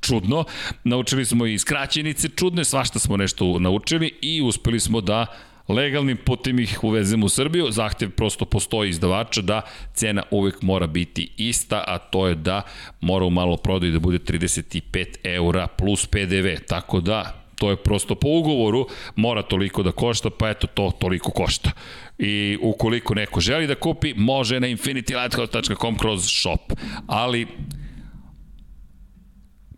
čudno. 0.00 0.44
Naučili 0.84 1.24
smo 1.24 1.46
i 1.46 1.58
skraćenice 1.58 2.28
čudne, 2.28 2.64
svašta 2.64 2.98
smo 2.98 3.16
nešto 3.16 3.58
naučili 3.58 4.12
i 4.20 4.42
uspeli 4.42 4.80
smo 4.80 5.00
da 5.00 5.26
legalnim 5.68 6.16
putem 6.16 6.58
ih 6.58 6.84
uvezemo 6.84 7.26
u 7.26 7.28
Srbiju, 7.28 7.70
zahtev 7.70 8.10
prosto 8.10 8.44
postoji 8.44 8.90
izdavača 8.90 9.42
da 9.42 9.62
cena 9.94 10.22
uvek 10.30 10.62
mora 10.62 10.86
biti 10.86 11.30
ista, 11.36 11.84
a 11.86 11.98
to 11.98 12.26
je 12.26 12.34
da 12.34 12.62
mora 13.00 13.24
u 13.24 13.30
malo 13.30 13.56
prodaju 13.56 13.92
da 13.92 13.98
bude 13.98 14.18
35 14.18 15.06
eura 15.24 15.66
plus 15.66 16.06
PDV, 16.06 16.64
tako 16.68 17.00
da 17.00 17.44
to 17.58 17.70
je 17.70 17.76
prosto 17.76 18.14
po 18.14 18.28
ugovoru, 18.28 18.86
mora 19.16 19.42
toliko 19.42 19.82
da 19.82 19.92
košta, 19.92 20.30
pa 20.30 20.50
eto 20.50 20.66
to 20.66 20.92
toliko 20.98 21.30
košta. 21.30 21.70
I 22.18 22.58
ukoliko 22.62 23.14
neko 23.14 23.40
želi 23.40 23.66
da 23.66 23.74
kupi, 23.74 24.14
može 24.14 24.60
na 24.60 24.66
infinitylighthouse.com 24.66 25.98
kroz 25.98 26.26
shop. 26.42 26.72
Ali 27.06 27.46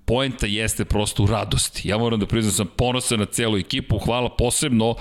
poenta 0.04 0.46
jeste 0.46 0.84
prosto 0.84 1.22
u 1.22 1.26
radosti. 1.26 1.88
Ja 1.88 1.98
moram 1.98 2.20
da 2.20 2.26
priznam 2.26 2.50
da 2.50 2.56
sam 2.56 2.68
ponosan 2.76 3.18
na 3.18 3.26
celu 3.26 3.58
ekipu, 3.58 3.98
hvala 3.98 4.36
posebno 4.36 4.94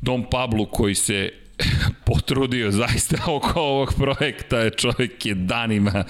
Dom 0.00 0.26
Pablu 0.30 0.66
koji 0.66 0.94
se 0.94 1.32
potrudio 2.06 2.70
zaista 2.70 3.16
oko 3.36 3.60
ovog 3.60 3.94
projekta, 3.96 4.58
je 4.58 4.70
čovjek 4.70 5.26
je 5.26 5.34
danima 5.34 6.04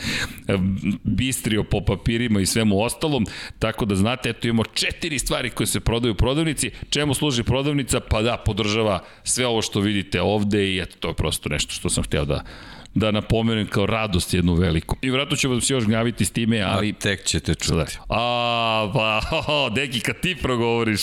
bistrio 1.04 1.64
po 1.64 1.80
papirima 1.80 2.40
i 2.40 2.46
svemu 2.46 2.82
ostalom, 2.82 3.26
tako 3.58 3.84
da 3.84 3.94
znate, 3.94 4.30
eto 4.30 4.48
imamo 4.48 4.64
četiri 4.64 5.18
stvari 5.18 5.50
koje 5.50 5.66
se 5.66 5.80
prodaju 5.80 6.12
u 6.12 6.16
prodavnici, 6.16 6.70
čemu 6.90 7.14
služi 7.14 7.42
prodavnica? 7.42 8.00
Pa 8.00 8.22
da, 8.22 8.36
podržava 8.36 9.04
sve 9.24 9.46
ovo 9.46 9.62
što 9.62 9.80
vidite 9.80 10.22
ovde 10.22 10.74
i 10.74 10.78
eto, 10.78 10.96
to 11.00 11.08
je 11.08 11.14
prosto 11.14 11.48
nešto 11.48 11.72
što 11.72 11.90
sam 11.90 12.04
hteo 12.04 12.24
da 12.24 12.44
da 12.94 13.10
napomenem 13.10 13.66
kao 13.66 13.86
radost 13.86 14.34
jednu 14.34 14.54
veliku. 14.54 14.96
I 15.02 15.10
vratno 15.10 15.36
ćemo 15.36 15.60
se 15.60 15.74
još 15.74 15.84
gnjaviti 15.84 16.24
s 16.24 16.30
time, 16.30 16.60
ali... 16.60 16.90
A 16.90 17.00
tek 17.00 17.24
ćete 17.24 17.54
čuti. 17.54 17.98
A, 18.08 18.90
pa, 18.94 19.20
oh, 19.48 19.72
deki, 19.76 20.00
kad 20.00 20.20
ti 20.20 20.36
progovoriš. 20.42 21.00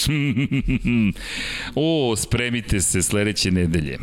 o, 1.75 2.15
spremite 2.15 2.81
se 2.81 3.01
sledeće 3.01 3.51
nedelje. 3.51 3.97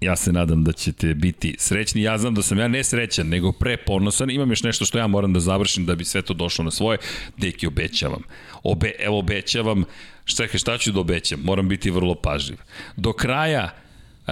Ja 0.00 0.16
se 0.16 0.32
nadam 0.32 0.64
da 0.64 0.72
ćete 0.72 1.14
biti 1.14 1.54
srećni. 1.58 2.02
Ja 2.02 2.18
znam 2.18 2.34
da 2.34 2.42
sam 2.42 2.58
ja 2.58 2.68
ne 2.68 2.84
srećan, 2.84 3.28
nego 3.28 3.52
preponosan. 3.52 4.30
Imam 4.30 4.50
još 4.50 4.62
nešto 4.62 4.84
što 4.84 4.98
ja 4.98 5.06
moram 5.06 5.32
da 5.32 5.40
završim 5.40 5.86
da 5.86 5.94
bi 5.94 6.04
sve 6.04 6.22
to 6.22 6.34
došlo 6.34 6.64
na 6.64 6.70
svoje. 6.70 6.98
Deki, 7.36 7.66
obećavam. 7.66 8.22
Obe, 8.62 8.92
evo, 8.98 9.18
obećavam. 9.18 9.84
Šta, 10.24 10.58
šta 10.58 10.78
ću 10.78 10.92
da 10.92 11.00
obećam? 11.00 11.40
Moram 11.40 11.68
biti 11.68 11.90
vrlo 11.90 12.14
pažljiv. 12.14 12.58
Do 12.96 13.12
kraja 13.12 13.70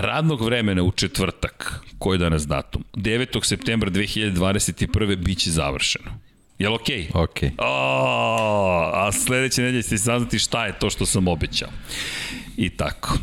radnog 0.00 0.42
vremena 0.42 0.82
u 0.82 0.90
četvrtak, 0.90 1.80
koji 1.98 2.14
je 2.14 2.18
danas 2.18 2.46
datum, 2.46 2.84
9. 2.94 3.44
septembra 3.44 3.90
2021. 3.90 5.16
biće 5.16 5.50
završeno. 5.50 6.18
Jel 6.58 6.74
okej? 6.74 7.08
Okay? 7.12 7.22
Okej. 7.22 7.50
Okay. 7.50 7.62
A 8.94 9.12
sledeće 9.12 9.62
nedelje 9.62 9.82
ćete 9.82 9.98
saznati 9.98 10.38
šta 10.38 10.66
je 10.66 10.78
to 10.78 10.90
što 10.90 11.06
sam 11.06 11.28
obećao. 11.28 11.68
I 12.56 12.70
tako 12.70 13.18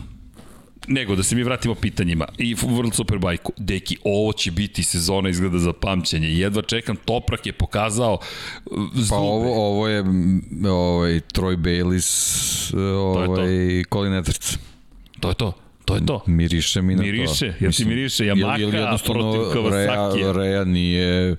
nego 0.87 1.15
da 1.15 1.23
se 1.23 1.35
mi 1.35 1.43
vratimo 1.43 1.75
pitanjima 1.75 2.25
i 2.37 2.55
World 2.55 2.93
Superbike-u. 2.93 3.51
Deki, 3.57 3.97
ovo 4.03 4.33
će 4.33 4.51
biti 4.51 4.83
sezona 4.83 5.29
izgleda 5.29 5.59
za 5.59 5.73
pamćenje. 5.73 6.27
Jedva 6.27 6.61
čekam, 6.61 6.95
Toprak 6.95 7.45
je 7.45 7.53
pokazao 7.53 8.17
uh, 8.65 8.83
zube. 8.93 9.09
Pa 9.09 9.15
ovo, 9.15 9.67
ovo 9.67 9.87
je 9.87 10.03
ovaj, 10.69 11.21
Troy 11.33 11.57
Bayliss, 11.57 12.77
ovaj, 12.77 13.83
Colin 13.93 14.13
Edwards. 14.13 14.57
To 15.19 15.29
je 15.29 15.35
to. 15.35 15.64
To 15.85 15.95
je 15.95 16.05
to. 16.05 16.23
Miriše 16.25 16.81
mi 16.81 16.95
na 16.95 17.01
miriše, 17.01 17.39
to. 17.39 17.45
Miriše, 17.45 17.53
jel 17.59 17.71
ti 17.71 17.85
miriše 17.85 18.23
Yamaha 18.23 18.61
ili, 18.61 18.77
ili 18.77 18.97
protiv 19.05 19.41
Kawasaki? 19.41 20.21
Rea, 20.21 20.31
Rea 20.31 20.63
nije 20.63 21.35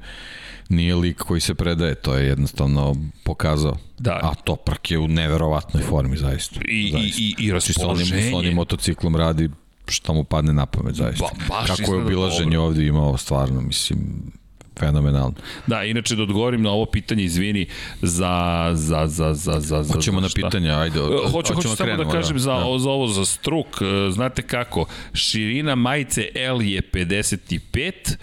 nije 0.68 0.94
lik 0.94 1.16
koji 1.16 1.40
se 1.40 1.54
predaje, 1.54 1.94
to 1.94 2.14
je 2.14 2.26
jednostavno 2.26 2.96
pokazao. 3.24 3.76
Da. 3.98 4.20
A 4.22 4.34
Toprak 4.34 4.90
je 4.90 4.98
u 4.98 5.08
neverovatnoj 5.08 5.82
formi, 5.82 6.16
zaista. 6.16 6.60
I, 6.68 6.90
zaista. 6.92 7.22
i, 7.22 7.34
i, 7.38 7.46
i 7.46 7.52
raspoloženje. 7.52 8.04
Znači, 8.04 8.22
s 8.22 8.26
onim, 8.26 8.32
s 8.32 8.34
onim 8.34 8.54
motociklom 8.54 9.16
radi 9.16 9.50
šta 9.88 10.12
mu 10.12 10.24
padne 10.24 10.52
na 10.52 10.66
pamet, 10.66 10.94
zaista. 10.94 11.26
Ba, 11.48 11.64
Kako 11.66 11.94
je 11.94 12.02
obilaženje 12.02 12.58
ovde 12.58 12.86
imao, 12.86 13.16
stvarno, 13.16 13.60
mislim, 13.60 13.98
fenomenalno. 14.78 15.34
Da, 15.66 15.84
inače 15.84 16.16
da 16.16 16.22
odgovorim 16.22 16.62
na 16.62 16.70
ovo 16.70 16.86
pitanje, 16.86 17.24
izvini, 17.24 17.66
za... 18.02 18.70
za, 18.74 19.06
za, 19.06 19.34
za, 19.34 19.60
za, 19.60 19.82
za 19.82 19.94
Hoćemo 19.94 20.20
na 20.20 20.28
pitanje, 20.34 20.70
ajde. 20.70 21.00
Hoću, 21.00 21.30
hoću, 21.32 21.54
hoću 21.54 21.68
da 21.68 21.76
samo 21.76 22.04
da 22.04 22.10
kažem 22.10 22.36
da, 22.36 22.42
za, 22.42 22.52
da. 22.52 22.78
za 22.78 22.90
ovo, 22.90 23.06
za 23.06 23.24
struk. 23.24 23.66
E, 23.80 24.10
znate 24.10 24.42
kako, 24.42 24.86
širina 25.14 25.74
majice 25.74 26.28
L 26.34 26.62
je 26.62 26.82
55, 26.82 28.16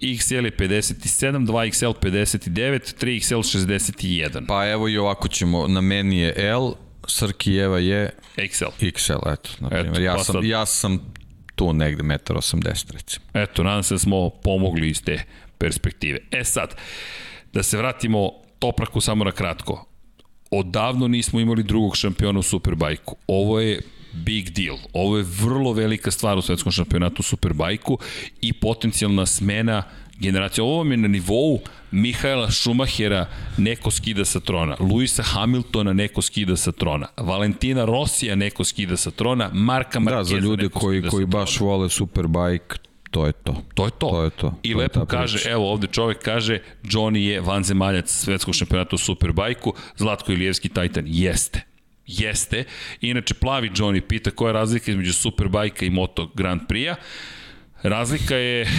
XL 0.00 0.44
je 0.44 0.56
57, 0.56 1.46
2XL 1.46 1.94
59, 2.00 3.04
3XL 3.04 3.58
61. 3.58 4.46
Pa 4.46 4.68
evo 4.68 4.88
i 4.88 4.98
ovako 4.98 5.28
ćemo, 5.28 5.68
na 5.68 5.80
meni 5.80 6.18
je 6.18 6.34
L, 6.36 6.72
Srkijeva 7.06 7.78
je 7.78 8.10
XL. 8.36 8.64
XL, 8.80 9.32
eto, 9.32 9.50
na 9.60 9.68
primjer. 9.68 9.92
Eto, 9.92 10.00
ja, 10.00 10.14
pa 10.14 10.24
sam, 10.24 10.32
sad... 10.32 10.44
ja 10.44 10.66
sam 10.66 11.14
tu 11.54 11.72
negde 11.72 12.02
1,80 12.02 12.54
m 12.54 12.60
recimo. 12.92 13.24
Eto, 13.34 13.62
nadam 13.62 13.82
se 13.82 13.94
da 13.94 13.98
smo 13.98 14.30
pomogli 14.30 14.88
iz 14.88 15.02
te 15.02 15.22
perspektive. 15.62 16.18
E 16.30 16.44
sad, 16.44 16.74
da 17.52 17.62
se 17.62 17.78
vratimo 17.78 18.30
Topraku 18.58 19.00
samo 19.00 19.24
na 19.24 19.32
kratko. 19.32 19.86
Odavno 20.50 21.08
nismo 21.08 21.40
imali 21.40 21.62
drugog 21.62 21.96
šampiona 21.96 22.38
u 22.38 22.42
Superbajku. 22.42 23.16
Ovo 23.26 23.60
je 23.60 23.80
big 24.12 24.50
deal. 24.50 24.76
Ovo 24.92 25.18
je 25.18 25.24
vrlo 25.40 25.72
velika 25.72 26.10
stvar 26.10 26.38
u 26.38 26.42
svetskom 26.42 26.72
šampionatu 26.72 27.20
u 27.20 27.22
Superbajku 27.22 27.98
i 28.40 28.52
potencijalna 28.52 29.26
smena 29.26 29.82
generacije. 30.18 30.64
Ovo 30.64 30.76
vam 30.78 30.90
je 30.90 30.96
na 30.96 31.08
nivou 31.08 31.60
Mihaela 31.90 32.50
Schumachera 32.50 33.26
neko 33.58 33.90
skida 33.90 34.24
sa 34.24 34.40
trona, 34.40 34.76
Luisa 34.80 35.22
Hamiltona 35.22 35.92
neko 35.92 36.22
skida 36.22 36.56
sa 36.56 36.72
trona, 36.72 37.06
Valentina 37.16 37.84
Rosija 37.84 38.34
neko 38.36 38.64
skida 38.64 38.96
sa 38.96 39.10
trona, 39.10 39.50
Marka 39.52 40.00
Markeza 40.00 40.18
Da, 40.18 40.24
za 40.24 40.46
ljude 40.46 40.68
koji, 40.68 41.02
koji 41.02 41.26
baš 41.26 41.60
vole 41.60 41.88
Superbike, 41.88 42.78
to 43.12 43.26
je 43.26 43.32
to. 43.32 43.54
To 43.74 43.84
je 43.84 43.90
to. 43.90 44.08
to, 44.08 44.24
je 44.24 44.30
to. 44.30 44.48
I 44.62 44.72
to 44.72 44.78
lepo 44.78 45.06
kaže, 45.06 45.36
priča. 45.36 45.50
evo 45.50 45.72
ovde 45.72 45.86
čovek 45.86 46.18
kaže, 46.24 46.58
Johnny 46.82 47.28
je 47.28 47.40
vanzemaljac 47.40 48.10
svetskog 48.10 48.54
šampionata 48.54 48.96
u 48.96 48.98
Superbajku, 48.98 49.74
Zlatko 49.96 50.32
Ilijevski 50.32 50.68
Titan. 50.68 51.04
Jeste. 51.06 51.60
Jeste. 52.06 52.64
Inače, 53.00 53.34
plavi 53.34 53.70
Johnny 53.70 54.00
pita 54.00 54.30
koja 54.30 54.48
je 54.48 54.52
razlika 54.52 54.90
između 54.90 55.12
Superbajka 55.12 55.84
i 55.84 55.90
Moto 55.90 56.30
Grand 56.34 56.60
Prix-a. 56.68 56.96
Razlika 57.82 58.36
je... 58.36 58.66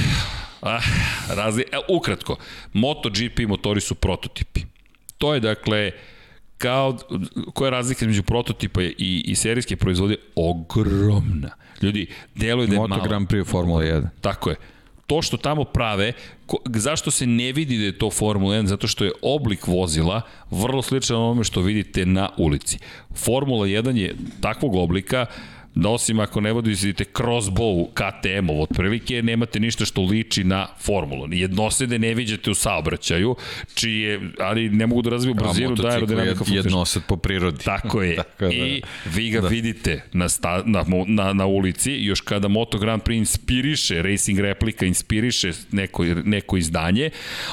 Ah, 0.65 0.83
razli, 1.29 1.63
e, 1.71 1.77
ukratko, 1.89 2.37
MotoGP 2.73 3.39
motori 3.47 3.81
su 3.81 3.95
prototipi. 3.95 4.61
To 5.17 5.33
je 5.33 5.39
dakle 5.39 5.91
kao, 6.57 6.97
koja 7.53 7.67
je 7.67 7.71
razlika 7.71 8.05
između 8.05 8.23
prototipa 8.23 8.81
i, 8.81 9.23
i 9.25 9.35
serijske 9.35 9.75
proizvode? 9.75 10.15
Ogromna. 10.35 11.49
Ljudi, 11.83 12.07
deluje 12.35 12.67
da 12.67 12.73
je 12.73 12.79
Moto 12.79 12.87
malo. 12.87 12.99
Moto 12.99 13.09
Grand 13.09 13.27
Prix 13.27 13.47
Formula 13.47 13.83
1. 13.83 14.07
Tako 14.21 14.49
je. 14.49 14.55
To 15.07 15.21
što 15.21 15.37
tamo 15.37 15.63
prave, 15.63 16.13
ko, 16.45 16.57
zašto 16.65 17.11
se 17.11 17.27
ne 17.27 17.51
vidi 17.51 17.77
da 17.77 17.83
je 17.83 17.97
to 17.97 18.09
Formula 18.09 18.55
1? 18.55 18.65
Zato 18.65 18.87
što 18.87 19.05
je 19.05 19.11
oblik 19.21 19.67
vozila 19.67 20.21
vrlo 20.51 20.81
sličan 20.81 21.17
onome 21.17 21.43
što 21.43 21.61
vidite 21.61 22.05
na 22.05 22.29
ulici. 22.37 22.79
Formula 23.15 23.67
1 23.67 23.95
je 23.95 24.15
takvog 24.41 24.75
oblika 24.75 25.25
da 25.75 25.89
osim 25.89 26.19
ako 26.19 26.41
ne 26.41 26.53
vodite 26.53 27.03
crossbow 27.03 27.87
KTM-ov 27.93 28.61
otprilike, 28.61 29.23
nemate 29.23 29.59
ništa 29.59 29.85
što 29.85 30.01
liči 30.01 30.43
na 30.43 30.67
formulu. 30.79 31.27
Jednosede 31.31 31.99
ne 31.99 32.13
viđate 32.13 32.51
u 32.51 32.53
saobraćaju, 32.53 33.35
čije, 33.73 34.19
ali 34.39 34.69
ne 34.69 34.87
mogu 34.87 35.01
da 35.01 35.09
razviju 35.09 35.33
brzinu 35.33 35.75
da 35.75 35.87
aerodinamika 35.87 36.35
funkcioniše. 36.35 36.67
Jednosed 36.67 37.03
po 37.07 37.17
prirodi. 37.17 37.63
Tako 37.63 38.01
je. 38.01 38.15
Tako 38.23 38.45
da, 38.45 38.51
I 38.51 38.81
vi 39.15 39.29
ga 39.29 39.41
da. 39.41 39.47
vidite 39.47 40.03
na, 40.13 40.29
sta, 40.29 40.63
na, 40.65 40.85
na, 41.07 41.33
na 41.33 41.45
ulici, 41.45 41.91
još 41.91 42.21
kada 42.21 42.47
Moto 42.47 42.77
Grand 42.77 43.01
Prix 43.03 43.17
inspiriše, 43.17 44.01
Racing 44.01 44.39
Replika 44.39 44.85
inspiriše 44.85 45.51
neko, 45.71 46.03
neko 46.05 46.57
izdanje, 46.57 47.09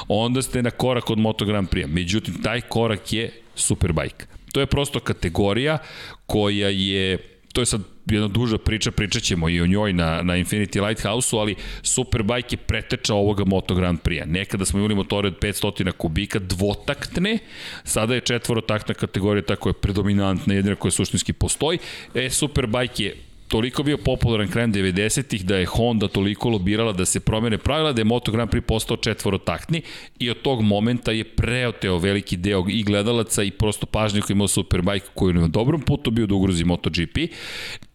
onda 0.07 0.41
ste 0.41 0.61
na 0.61 0.71
korak 0.71 1.09
od 1.09 1.19
Moto 1.19 1.45
Grand 1.45 1.69
Prix. 1.69 1.87
Međutim, 1.87 2.41
taj 2.43 2.61
korak 2.61 3.13
je 3.13 3.31
Superbike. 3.55 4.25
To 4.51 4.59
je 4.59 4.65
prosto 4.65 4.99
kategorija 4.99 5.77
koja 6.25 6.69
je 6.69 7.30
to 7.53 7.61
je 7.61 7.65
sad 7.65 7.81
jedna 8.05 8.27
duža 8.27 8.57
priča, 8.57 8.91
pričat 8.91 9.23
ćemo 9.23 9.49
i 9.49 9.61
o 9.61 9.67
njoj 9.67 9.93
na, 9.93 10.21
na 10.21 10.33
Infinity 10.33 10.87
Lighthouse-u, 10.87 11.39
ali 11.39 11.55
Superbike 11.81 12.53
je 12.53 12.57
preteča 12.57 13.13
ovoga 13.13 13.43
Moto 13.45 13.75
Grand 13.75 13.99
Prix-a. 14.01 14.25
Nekada 14.25 14.65
smo 14.65 14.79
imali 14.79 14.95
motore 14.95 15.27
od 15.27 15.39
500 15.39 15.91
kubika, 15.91 16.39
dvotaktne, 16.39 17.37
sada 17.83 18.15
je 18.15 18.21
četvorotaktna 18.21 18.93
kategorija, 18.93 19.41
tako 19.41 19.69
je 19.69 19.73
predominantna, 19.73 20.53
jedina 20.53 20.75
koja 20.75 20.91
suštinski 20.91 21.33
postoji. 21.33 21.79
E, 22.15 22.29
Superbike 22.29 23.03
je 23.03 23.15
toliko 23.51 23.83
bio 23.83 23.97
popularan 23.97 24.47
krajem 24.47 24.73
90-ih 24.73 25.45
da 25.45 25.57
je 25.57 25.65
Honda 25.65 26.07
toliko 26.07 26.49
lobirala 26.49 26.93
da 26.93 27.05
se 27.05 27.19
promene 27.19 27.57
pravila, 27.57 27.93
da 27.93 28.01
je 28.01 28.05
Moto 28.05 28.31
Grand 28.31 28.51
Prix 28.51 28.61
postao 28.61 28.97
četvorotaktni 28.97 29.81
i 30.19 30.29
od 30.29 30.41
tog 30.41 30.61
momenta 30.61 31.11
je 31.11 31.23
preoteo 31.23 31.97
veliki 31.97 32.37
deo 32.37 32.65
i 32.69 32.83
gledalaca 32.83 33.43
i 33.43 33.51
prosto 33.51 33.85
pažnje 33.85 34.21
koji 34.21 34.35
imao 34.35 34.47
Superbike 34.47 35.05
koji 35.13 35.33
je 35.33 35.41
na 35.41 35.47
dobrom 35.47 35.81
putu 35.81 36.11
bio 36.11 36.27
da 36.27 36.35
ugrozi 36.35 36.63
MotoGP. 36.63 37.17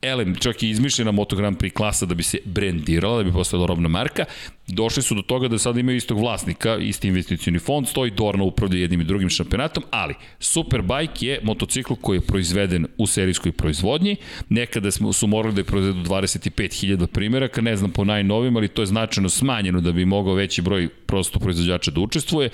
Elem, 0.07 0.35
čak 0.35 0.63
i 0.63 0.71
izmišljena 0.71 1.11
Moto 1.11 1.37
Grand 1.37 1.59
Prix 1.59 1.75
klasa 1.75 2.07
da 2.07 2.15
bi 2.15 2.23
se 2.23 2.39
brendirala, 2.45 3.19
da 3.19 3.25
bi 3.25 3.33
postala 3.33 3.67
robna 3.67 3.89
marka. 3.89 4.25
Došli 4.67 5.03
su 5.03 5.15
do 5.15 5.23
toga 5.23 5.49
da 5.49 5.59
sada 5.59 5.81
imaju 5.81 5.97
istog 5.97 6.19
vlasnika, 6.19 6.77
isti 6.77 7.09
investicioni 7.09 7.59
fond, 7.59 7.89
stoji 7.89 8.11
Dorna 8.11 8.45
upravlja 8.45 8.79
jednim 8.79 9.01
i 9.01 9.05
drugim 9.05 9.29
šampionatom, 9.29 9.85
ali 9.91 10.15
Superbike 10.39 11.27
je 11.27 11.41
motocikl 11.43 11.95
koji 12.01 12.17
je 12.17 12.27
proizveden 12.27 12.87
u 12.99 13.07
serijskoj 13.07 13.53
proizvodnji. 13.53 14.17
Nekada 14.49 14.91
smo, 14.91 15.13
su 15.13 15.27
morali 15.27 15.55
da 15.55 15.61
je 15.61 15.65
proizvedu 15.65 16.01
25.000 16.01 17.07
primjeraka, 17.07 17.61
ne 17.61 17.77
znam 17.77 17.91
po 17.91 18.05
najnovim, 18.05 18.57
ali 18.57 18.69
to 18.69 18.83
je 18.83 18.87
značajno 18.87 19.29
smanjeno 19.29 19.81
da 19.81 19.93
bi 19.93 20.05
mogao 20.05 20.35
veći 20.35 20.63
broj 20.63 20.89
prosto 20.89 21.39
proizvođača 21.39 21.91
da 21.91 22.01
učestvuje. 22.01 22.51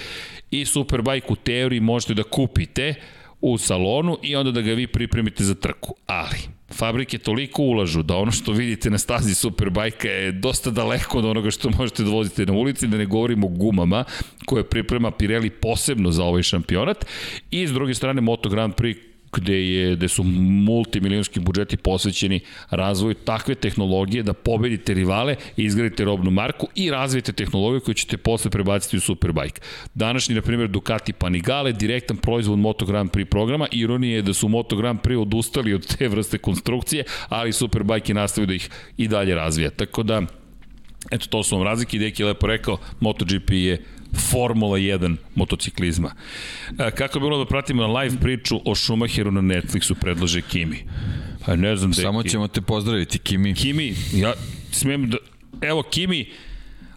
I 0.51 0.65
Superbike 0.65 1.27
u 1.29 1.37
teoriji 1.37 1.81
možete 1.81 2.15
da 2.15 2.23
kupite 2.23 2.95
u 3.41 3.59
salonu 3.59 4.19
i 4.23 4.37
onda 4.37 4.51
da 4.51 4.61
ga 4.61 4.73
vi 4.73 4.87
pripremite 4.87 5.45
za 5.45 5.55
trku. 5.55 5.95
Ali, 6.07 6.39
fabrike 6.73 7.19
toliko 7.19 7.63
ulažu 7.63 8.03
da 8.03 8.17
ono 8.17 8.33
što 8.33 8.53
vidite 8.53 8.91
na 8.91 8.99
stazi 8.99 9.35
Superbajka 9.35 10.09
je 10.09 10.33
dosta 10.33 10.71
daleko 10.71 11.19
od 11.19 11.25
onoga 11.25 11.51
što 11.51 11.71
možete 11.79 12.03
da 12.03 12.11
vozite 12.11 12.47
na 12.47 12.53
ulici, 12.53 12.87
da 12.87 12.97
ne 12.97 13.07
govorimo 13.07 13.47
o 13.47 13.51
gumama 13.51 14.05
koje 14.45 14.65
priprema 14.65 15.11
Pirelli 15.11 15.51
posebno 15.51 16.11
za 16.11 16.25
ovaj 16.25 16.43
šampionat. 16.43 17.07
I 17.51 17.67
s 17.67 17.73
druge 17.73 17.95
strane 17.95 18.21
Moto 18.21 18.49
Grand 18.49 18.75
Prix 18.75 19.12
gde, 19.33 19.69
je, 19.69 19.97
gde 19.97 20.09
su 20.09 20.25
multimilijonski 20.25 21.41
budžeti 21.41 21.77
posvećeni 21.77 22.41
razvoju 22.71 23.15
takve 23.15 23.55
tehnologije 23.55 24.23
da 24.23 24.33
pobedite 24.33 24.95
rivale 24.95 25.37
izgradite 25.57 26.05
robnu 26.05 26.31
marku 26.31 26.69
i 26.75 26.91
razvijete 26.91 27.33
tehnologiju 27.33 27.81
koju 27.81 27.95
ćete 27.95 28.17
posle 28.17 28.51
prebaciti 28.51 28.97
u 28.97 29.01
Superbike. 29.01 29.61
Današnji, 29.95 30.35
na 30.35 30.43
primjer, 30.43 30.69
Ducati 30.69 31.13
Panigale, 31.13 31.73
direktan 31.73 32.17
proizvod 32.17 32.59
Moto 32.59 32.87
Grand 32.87 33.11
Prix 33.11 33.25
programa. 33.25 33.67
Ironija 33.71 34.17
je 34.17 34.23
da 34.23 34.35
su 34.35 34.49
Moto 34.49 34.77
Grand 34.77 35.01
Prix 35.01 35.23
odustali 35.23 35.75
od 35.75 35.97
te 35.97 36.09
vrste 36.09 36.39
konstrukcije, 36.39 37.05
ali 37.29 37.53
Superbike 37.53 38.11
je 38.11 38.15
nastavio 38.15 38.47
da 38.47 38.55
ih 38.55 38.71
i 38.97 39.09
dalje 39.09 39.35
razvija. 39.35 39.71
Tako 39.71 40.03
da, 40.03 40.23
eto, 41.11 41.27
to 41.27 41.43
su 41.43 41.57
vam 41.57 41.65
razlike. 41.65 41.99
Deki 41.99 42.23
je 42.23 42.27
lepo 42.27 42.47
rekao, 42.47 42.79
MotoGP 43.01 43.51
je 43.51 43.85
Formula 44.31 44.79
1 44.79 45.17
motociklizma. 45.35 46.15
E, 46.79 46.91
kako 46.91 47.21
bi 47.21 47.25
bilo 47.25 47.39
da 47.39 47.45
pratimo 47.45 47.83
na 47.87 48.01
live 48.01 48.17
priču 48.21 48.61
o 48.65 48.75
Schumacheru 48.75 49.31
na 49.31 49.41
Netflixu, 49.41 49.95
predlaže 49.95 50.43
Kimi. 50.43 50.85
Pa 51.47 51.57
ne 51.57 51.77
znam, 51.77 51.91
Deki. 51.91 52.03
Samo 52.03 52.23
ćemo 52.23 52.49
te 52.49 52.61
pozdraviti, 52.61 53.19
Kimi. 53.19 53.55
Kimi, 53.55 53.95
ja 54.15 54.33
smem 54.71 55.11
da... 55.11 55.17
Evo, 55.61 55.83
Kimi, 55.83 56.31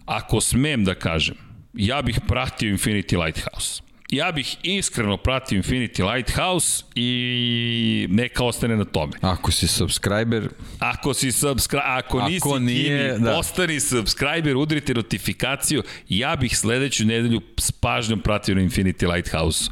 ako 0.04 0.40
smem 0.40 0.84
da 0.84 0.94
kažem, 0.94 1.34
ja 1.74 2.02
bih 2.02 2.20
pratio 2.28 2.72
Infinity 2.72 3.24
Lighthouse 3.24 3.85
ja 4.10 4.32
bih 4.32 4.56
iskreno 4.62 5.16
pratio 5.16 5.62
Infinity 5.62 6.14
Lighthouse 6.14 6.84
i 6.94 8.06
neka 8.10 8.44
ostane 8.44 8.76
na 8.76 8.84
tome. 8.84 9.12
Ako 9.20 9.52
si 9.52 9.68
subscriber... 9.68 10.48
Ako 10.78 11.14
si 11.14 11.32
subscriber, 11.32 11.86
ako, 11.86 12.18
ako 12.18 12.28
nisi 12.58 12.64
nije, 12.74 13.12
kimi, 13.12 13.24
da. 13.24 13.38
ostani 13.38 13.80
subscriber, 13.80 14.56
udrite 14.56 14.94
notifikaciju, 14.94 15.82
ja 16.08 16.36
bih 16.36 16.58
sledeću 16.58 17.04
nedelju 17.04 17.40
s 17.58 17.72
pažnjom 17.72 18.20
pratio 18.20 18.54
na 18.54 18.60
Infinity 18.60 19.14
Lighthouse 19.14 19.70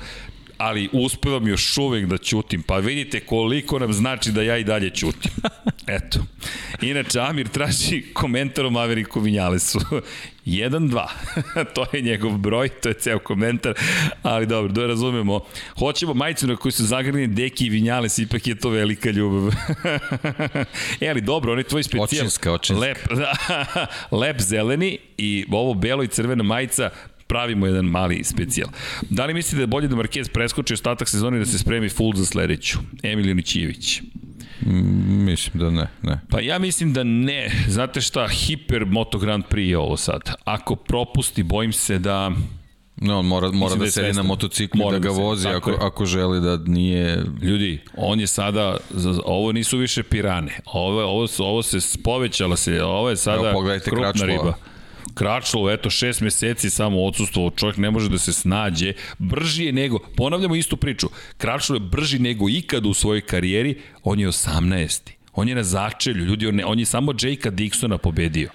ali 0.58 0.88
uspevam 0.92 1.48
još 1.48 1.78
uvek 1.78 2.06
da 2.06 2.18
ćutim. 2.18 2.62
Pa 2.62 2.78
vidite 2.78 3.20
koliko 3.20 3.78
nam 3.78 3.92
znači 3.92 4.32
da 4.32 4.42
ja 4.42 4.58
i 4.58 4.64
dalje 4.64 4.90
ćutim. 4.90 5.30
Eto. 5.96 6.18
Inače, 6.82 7.20
Amir 7.20 7.48
traži 7.48 8.02
komentar 8.12 8.64
o 8.64 8.70
Maveriku 8.70 9.20
Vinjalesu. 9.20 9.80
1-2. 10.46 11.06
to 11.74 11.86
je 11.92 12.02
njegov 12.02 12.38
broj, 12.38 12.68
to 12.68 12.88
je 12.88 12.94
ceo 12.94 13.18
komentar, 13.18 13.74
ali 14.22 14.46
dobro, 14.46 14.72
da 14.72 14.86
razumemo. 14.86 15.40
Hoćemo 15.78 16.14
majicu 16.14 16.46
na 16.46 16.56
koju 16.56 16.72
su 16.72 16.84
zagrani 16.84 17.26
Deki 17.26 17.66
i 17.66 17.70
Vinjales, 17.70 18.18
ipak 18.18 18.46
je 18.46 18.54
to 18.54 18.70
velika 18.70 19.10
ljubav. 19.10 19.52
e, 21.00 21.08
ali 21.08 21.20
dobro, 21.20 21.52
on 21.52 21.58
je 21.58 21.64
tvoj 21.64 21.82
specijal. 21.82 22.04
Očinska, 22.04 22.52
očinska. 22.52 22.86
Lep, 22.86 22.98
lep 24.20 24.40
zeleni 24.40 24.98
i 25.18 25.44
ovo 25.50 25.74
belo 25.74 26.02
i 26.02 26.08
crvena 26.08 26.42
majica 26.42 26.90
pravimo 27.26 27.66
jedan 27.66 27.84
mali 27.84 28.24
specijal. 28.24 28.68
Da 29.10 29.26
li 29.26 29.34
mislite 29.34 29.56
da 29.56 29.62
je 29.62 29.66
bolje 29.66 29.88
da 29.88 29.96
Marquez 29.96 30.28
preskoči 30.32 30.74
ostatak 30.74 31.08
sezone 31.08 31.38
da 31.38 31.46
se 31.46 31.58
spremi 31.58 31.88
full 31.88 32.14
za 32.14 32.24
sledeću? 32.24 32.78
Emilio 33.02 33.34
Ničijević. 33.34 34.02
Mm, 34.60 35.24
mislim 35.24 35.60
da 35.60 35.70
ne, 35.70 35.88
ne. 36.02 36.20
Pa 36.30 36.40
ja 36.40 36.58
mislim 36.58 36.92
da 36.92 37.04
ne. 37.04 37.50
Znate 37.68 38.00
šta, 38.00 38.28
hiper 38.28 38.84
Moto 38.84 39.18
Grand 39.18 39.44
Prix 39.50 39.70
je 39.70 39.78
ovo 39.78 39.96
sad. 39.96 40.20
Ako 40.44 40.76
propusti, 40.76 41.42
bojim 41.42 41.72
se 41.72 41.98
da... 41.98 42.30
No, 42.96 43.18
on 43.18 43.26
mora, 43.26 43.50
mora 43.52 43.74
da, 43.74 43.84
da 43.84 43.90
sedi 43.90 44.12
na 44.12 44.22
motociklu 44.22 44.90
da 44.90 44.98
ga 44.98 45.08
da 45.08 45.14
vozi 45.14 45.48
ako, 45.48 45.70
je. 45.70 45.76
ako 45.80 46.06
želi 46.06 46.40
da 46.40 46.56
nije... 46.56 47.24
Ljudi, 47.42 47.80
on 47.96 48.20
je 48.20 48.26
sada, 48.26 48.76
ovo 49.24 49.52
nisu 49.52 49.78
više 49.78 50.02
pirane, 50.02 50.60
ovo, 50.66 51.02
ovo, 51.02 51.26
ovo 51.38 51.62
se 51.62 51.78
povećala 52.04 52.56
se, 52.56 52.82
ovo 52.82 53.10
je 53.10 53.16
sada 53.16 53.50
Evo, 53.50 53.64
krupna 53.84 54.26
riba. 54.26 54.54
Kračlo, 55.14 55.70
eto, 55.70 55.90
šest 55.90 56.20
meseci 56.20 56.70
samo 56.70 57.04
odsustvo, 57.04 57.50
čovjek 57.56 57.76
ne 57.76 57.90
može 57.90 58.08
da 58.08 58.18
se 58.18 58.32
snađe, 58.32 58.92
brži 59.18 59.64
je 59.64 59.72
nego, 59.72 59.98
ponavljamo 59.98 60.54
istu 60.54 60.76
priču, 60.76 61.08
Kračlo 61.36 61.76
je 61.76 61.80
brži 61.80 62.18
nego 62.18 62.48
ikada 62.48 62.88
u 62.88 62.94
svojoj 62.94 63.20
karijeri, 63.20 63.78
on 64.02 64.20
je 64.20 64.28
18. 64.28 65.10
On 65.34 65.48
je 65.48 65.54
na 65.54 65.62
začelju, 65.62 66.24
ljudi, 66.24 66.46
on, 66.46 66.58
je, 66.58 66.66
on 66.66 66.78
je 66.78 66.86
samo 66.86 67.12
Jakea 67.12 67.52
Dixona 67.52 67.98
pobedio. 67.98 68.50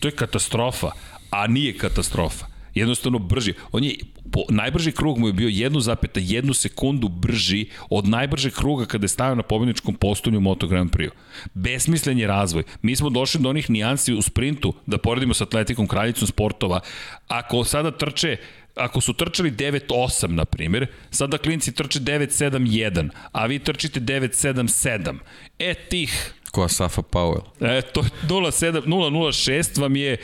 To 0.00 0.08
je 0.08 0.12
katastrofa, 0.12 0.90
a 1.30 1.46
nije 1.46 1.78
katastrofa 1.78 2.53
jednostavno 2.74 3.18
brži. 3.18 3.54
On 3.72 3.84
je, 3.84 3.94
po, 4.32 4.42
najbrži 4.48 4.92
krug 4.92 5.18
mu 5.18 5.26
je 5.26 5.32
bio 5.32 5.48
1,1 5.48 6.54
sekundu 6.54 7.08
brži 7.08 7.66
od 7.90 8.08
najbržeg 8.08 8.52
kruga 8.52 8.86
kada 8.86 9.04
je 9.04 9.08
stavio 9.08 9.34
na 9.34 9.42
pobjedničkom 9.42 9.94
postolju 9.94 10.38
u 10.38 10.40
Moto 10.40 10.66
Grand 10.66 10.90
Prix. 10.90 11.10
Besmislen 11.54 12.18
je 12.18 12.26
razvoj. 12.26 12.62
Mi 12.82 12.96
smo 12.96 13.10
došli 13.10 13.40
do 13.40 13.48
onih 13.48 13.70
nijansi 13.70 14.14
u 14.14 14.22
sprintu, 14.22 14.74
da 14.86 14.98
poredimo 14.98 15.34
sa 15.34 15.44
atletikom 15.44 15.86
kraljicom 15.86 16.28
sportova. 16.28 16.80
Ako 17.28 17.64
sada 17.64 17.90
trče 17.90 18.36
ako 18.74 19.00
su 19.00 19.12
trčali 19.12 19.50
9-8, 19.50 20.28
na 20.28 20.44
primjer, 20.44 20.86
sada 21.10 21.38
klinci 21.38 21.72
trče 21.74 22.00
9-7-1, 22.00 23.08
a 23.32 23.46
vi 23.46 23.58
trčite 23.58 24.00
9-7-7. 24.00 25.18
E 25.58 25.74
tih... 25.74 26.34
Koja 26.50 26.68
Safa 26.68 27.02
Powell. 27.02 27.42
E, 27.60 27.82
to 27.82 28.04
0-0-6 28.28 29.80
vam 29.80 29.96
je 29.96 30.16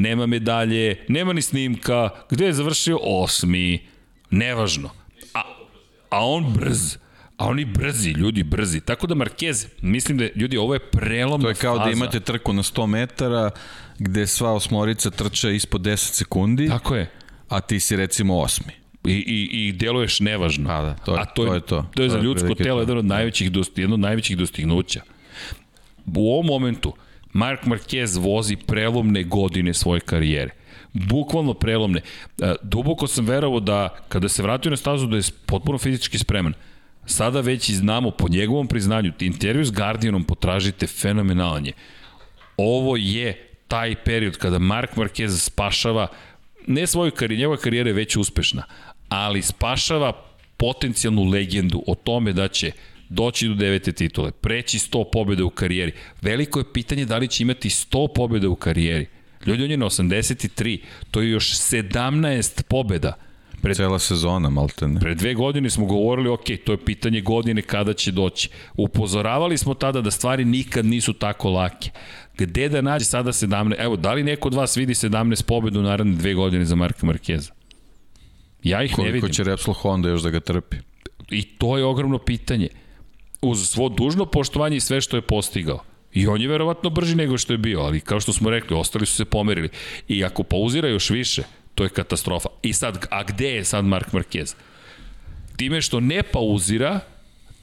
nema 0.00 0.26
medalje, 0.26 1.04
nema 1.08 1.32
ni 1.32 1.42
snimka, 1.42 2.10
gde 2.30 2.46
je 2.46 2.52
završio 2.52 2.98
osmi, 3.02 3.86
nevažno. 4.30 4.90
A, 5.34 5.40
a 6.10 6.26
on 6.26 6.52
brz, 6.52 6.96
a 7.36 7.46
oni 7.46 7.64
brzi, 7.64 8.10
ljudi 8.10 8.42
brzi. 8.42 8.80
Tako 8.80 9.06
da 9.06 9.14
Marquez, 9.14 9.66
mislim 9.82 10.18
da 10.18 10.26
ljudi 10.34 10.56
ovo 10.56 10.74
je 10.74 10.80
prelomna 10.80 11.36
faza. 11.36 11.42
To 11.42 11.48
je 11.48 11.54
kao 11.54 11.76
faza. 11.76 11.84
da 11.84 11.90
imate 11.90 12.20
trku 12.20 12.52
na 12.52 12.62
100 12.62 12.86
metara 12.86 13.50
gde 13.98 14.26
sva 14.26 14.52
osmorica 14.52 15.10
trče 15.10 15.54
ispod 15.56 15.80
10 15.80 15.96
sekundi. 15.96 16.68
Tako 16.68 16.96
je. 16.96 17.10
A 17.48 17.60
ti 17.60 17.80
si 17.80 17.96
recimo 17.96 18.38
osmi. 18.38 18.72
I, 19.04 19.12
i, 19.12 19.68
i 19.68 19.72
deluješ 19.72 20.20
nevažno. 20.20 20.70
A, 20.70 20.82
da, 20.82 20.94
to 20.94 21.14
je, 21.14 21.20
a 21.20 21.24
to, 21.24 21.42
je, 21.42 21.48
to 21.48 21.54
je 21.54 21.60
to. 21.60 21.86
To 21.94 22.02
je 22.02 22.08
za 22.08 22.18
ljudsko 22.18 22.54
telo 22.54 22.80
jedan 22.80 22.98
od 22.98 23.04
najvećih, 23.04 23.50
jedno 23.76 23.94
od 23.94 24.00
najvećih 24.00 24.36
dostignuća. 24.36 25.00
U 26.16 26.32
ovom 26.32 26.46
momentu, 26.46 26.94
Mark 27.32 27.66
Marquez 27.66 28.16
vozi 28.16 28.56
prelomne 28.56 29.22
godine 29.24 29.74
svoje 29.74 30.00
karijere. 30.00 30.50
Bukvalno 30.92 31.54
prelomne. 31.54 32.00
E, 32.42 32.54
duboko 32.62 33.06
sam 33.06 33.26
verovao 33.26 33.60
da 33.60 33.88
kada 34.08 34.28
se 34.28 34.42
vratio 34.42 34.70
na 34.70 34.76
stazu 34.76 35.06
da 35.06 35.16
je 35.16 35.22
potpuno 35.46 35.78
fizički 35.78 36.18
spreman. 36.18 36.54
Sada 37.06 37.40
već 37.40 37.68
i 37.68 37.74
znamo, 37.74 38.10
po 38.10 38.28
njegovom 38.28 38.66
priznanju, 38.66 39.12
intervju 39.20 39.64
s 39.64 39.72
Guardianom 39.72 40.24
potražite 40.24 40.86
fenomenalan 40.86 41.66
je. 41.66 41.72
Ovo 42.56 42.96
je 42.96 43.48
taj 43.68 43.94
period 43.94 44.36
kada 44.36 44.58
Mark 44.58 44.96
Marquez 44.96 45.44
spašava 45.44 46.06
ne 46.66 46.86
svoju 46.86 47.10
karijeru, 47.10 47.40
njegova 47.40 47.56
karijera 47.56 47.88
je 47.90 47.94
već 47.94 48.16
uspešna, 48.16 48.62
ali 49.08 49.42
spašava 49.42 50.12
potencijalnu 50.56 51.24
legendu 51.24 51.82
o 51.86 51.94
tome 51.94 52.32
da 52.32 52.48
će 52.48 52.72
doći 53.10 53.48
do 53.48 53.54
devete 53.54 53.92
titule, 53.92 54.30
preći 54.30 54.78
100 54.78 55.04
pobjede 55.12 55.42
u 55.42 55.50
karijeri. 55.50 55.92
Veliko 56.22 56.58
je 56.58 56.72
pitanje 56.72 57.04
da 57.04 57.18
li 57.18 57.28
će 57.28 57.42
imati 57.42 57.68
100 57.68 58.08
pobjede 58.14 58.48
u 58.48 58.56
karijeri. 58.56 59.06
Ljudi, 59.46 59.64
on 59.64 59.70
je 59.70 59.76
na 59.76 59.86
83, 59.86 60.80
to 61.10 61.20
je 61.20 61.30
još 61.30 61.50
17 61.52 62.62
pobjeda. 62.62 63.14
Pred, 63.62 63.76
Cela 63.76 63.98
sezona, 63.98 64.48
malte 64.50 64.88
ne. 64.88 65.00
Pre 65.00 65.14
dve 65.14 65.34
godine 65.34 65.70
smo 65.70 65.86
govorili, 65.86 66.28
ok, 66.28 66.44
to 66.64 66.72
je 66.72 66.84
pitanje 66.84 67.20
godine 67.20 67.62
kada 67.62 67.92
će 67.92 68.12
doći. 68.12 68.48
Upozoravali 68.74 69.58
smo 69.58 69.74
tada 69.74 70.00
da 70.00 70.10
stvari 70.10 70.44
nikad 70.44 70.86
nisu 70.86 71.12
tako 71.12 71.50
lake. 71.50 71.90
Gde 72.38 72.68
da 72.68 72.80
nađe 72.80 73.04
sada 73.04 73.32
17? 73.32 73.74
Evo, 73.78 73.96
da 73.96 74.12
li 74.12 74.24
neko 74.24 74.48
od 74.48 74.54
vas 74.54 74.76
vidi 74.76 74.94
17 74.94 75.42
pobjeda 75.42 75.78
u 75.78 75.82
naredne 75.82 76.16
dve 76.16 76.34
godine 76.34 76.64
za 76.64 76.74
Marka 76.74 77.06
Markeza? 77.06 77.52
Ja 78.62 78.82
ih 78.82 78.90
Koliko 78.90 79.02
ne 79.02 79.12
vidim. 79.12 79.20
Koliko 79.20 79.34
će 79.34 79.44
Repsol 79.44 79.74
Honda 79.74 80.08
još 80.08 80.22
da 80.22 80.30
ga 80.30 80.40
trpi? 80.40 80.76
I 81.30 81.42
to 81.42 81.78
je 81.78 81.84
ogromno 81.84 82.18
pitanje 82.18 82.68
uz 83.42 83.68
svo 83.68 83.88
dužno 83.88 84.26
poštovanje 84.26 84.76
i 84.76 84.80
sve 84.80 85.00
što 85.00 85.16
je 85.16 85.22
postigao. 85.22 85.84
I 86.12 86.26
on 86.26 86.40
je 86.40 86.48
verovatno 86.48 86.90
brži 86.90 87.14
nego 87.14 87.38
što 87.38 87.52
je 87.52 87.58
bio, 87.58 87.80
ali 87.80 88.00
kao 88.00 88.20
što 88.20 88.32
smo 88.32 88.50
rekli, 88.50 88.76
ostali 88.76 89.06
su 89.06 89.14
se 89.14 89.24
pomerili. 89.24 89.68
I 90.08 90.24
ako 90.24 90.42
pauzira 90.42 90.88
još 90.88 91.10
više, 91.10 91.42
to 91.74 91.84
je 91.84 91.90
katastrofa. 91.90 92.48
I 92.62 92.72
sad, 92.72 93.06
a 93.10 93.22
gde 93.22 93.48
je 93.48 93.64
sad 93.64 93.84
Mark 93.84 94.12
Marquez? 94.12 94.54
Time 95.56 95.82
što 95.82 96.00
ne 96.00 96.22
pauzira, 96.22 97.00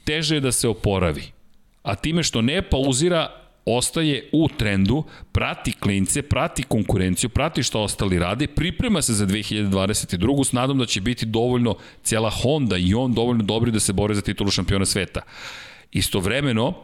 teže 0.04 0.34
je 0.34 0.40
da 0.40 0.52
se 0.52 0.68
oporavi. 0.68 1.22
A 1.82 1.94
time 1.94 2.22
što 2.22 2.42
ne 2.42 2.62
pauzira, 2.62 3.30
ostaje 3.64 4.28
u 4.32 4.48
trendu, 4.48 5.04
prati 5.32 5.72
klince, 5.72 6.22
prati 6.22 6.62
konkurenciju, 6.62 7.30
prati 7.30 7.62
što 7.62 7.82
ostali 7.82 8.18
rade, 8.18 8.46
priprema 8.46 9.02
se 9.02 9.12
za 9.12 9.26
2022. 9.26 10.44
s 10.44 10.52
nadom 10.52 10.78
da 10.78 10.86
će 10.86 11.00
biti 11.00 11.26
dovoljno 11.26 11.76
cijela 12.02 12.30
Honda 12.30 12.76
i 12.76 12.94
on 12.94 13.14
dovoljno 13.14 13.44
dobri 13.44 13.70
da 13.70 13.80
se 13.80 13.92
bore 13.92 14.14
za 14.14 14.22
titulu 14.22 14.50
šampiona 14.50 14.86
sveta. 14.86 15.20
Istovremeno, 15.92 16.74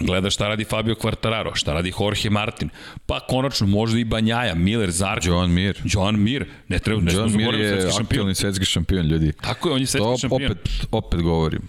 gleda 0.00 0.30
šta 0.30 0.48
radi 0.48 0.64
Fabio 0.64 0.94
Quartararo, 0.94 1.50
šta 1.54 1.72
radi 1.72 1.92
Jorge 2.00 2.30
Martin, 2.30 2.68
pa 3.06 3.20
konačno 3.20 3.66
možda 3.66 3.98
i 3.98 4.04
Banjaja, 4.04 4.54
Miller, 4.54 4.90
Zarko. 4.90 5.26
John 5.26 5.52
Mir. 5.52 5.80
John 5.84 6.22
Mir, 6.22 6.46
ne 6.68 6.78
treba, 6.78 7.02
ne 7.02 7.12
John 7.12 7.36
Mir 7.36 7.54
je 7.54 7.88
aktualni 8.00 8.34
svetski 8.34 8.64
šampion, 8.64 9.06
ljudi. 9.06 9.32
Tako 9.32 9.68
je, 9.68 9.74
on 9.74 9.80
je 9.80 9.86
svetski 9.86 10.20
šampion. 10.20 10.52
Opet, 10.52 10.70
opet 10.90 11.22
govorim, 11.22 11.62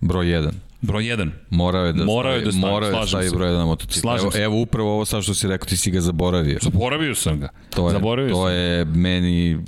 broj 0.00 0.26
1. 0.26 0.50
Broj 0.80 1.04
1. 1.04 1.30
Morao 1.50 1.86
je 1.86 1.92
da 1.92 2.04
morao 2.04 2.22
stavi, 2.22 2.40
je 2.40 2.44
da 2.44 2.52
stavi, 2.52 2.72
morao 2.72 2.88
je 2.88 3.00
da 3.00 3.06
stavi 3.06 3.30
broj 3.30 3.48
1 3.48 3.56
na 3.56 3.64
motocikl. 3.64 4.08
Evo, 4.08 4.30
se. 4.30 4.38
evo 4.38 4.60
upravo 4.60 4.94
ovo 4.94 5.04
sad 5.04 5.22
što 5.22 5.34
si 5.34 5.48
rekao, 5.48 5.66
ti 5.66 5.76
si 5.76 5.90
ga 5.90 6.00
zaboravio. 6.00 6.58
Zaboravio 6.62 7.14
sam 7.14 7.40
ga. 7.40 7.48
To 7.70 7.88
je, 7.88 7.92
zaboravio 7.92 8.34
to 8.34 8.46
sam. 8.46 8.54
je 8.54 8.84
meni 8.84 9.58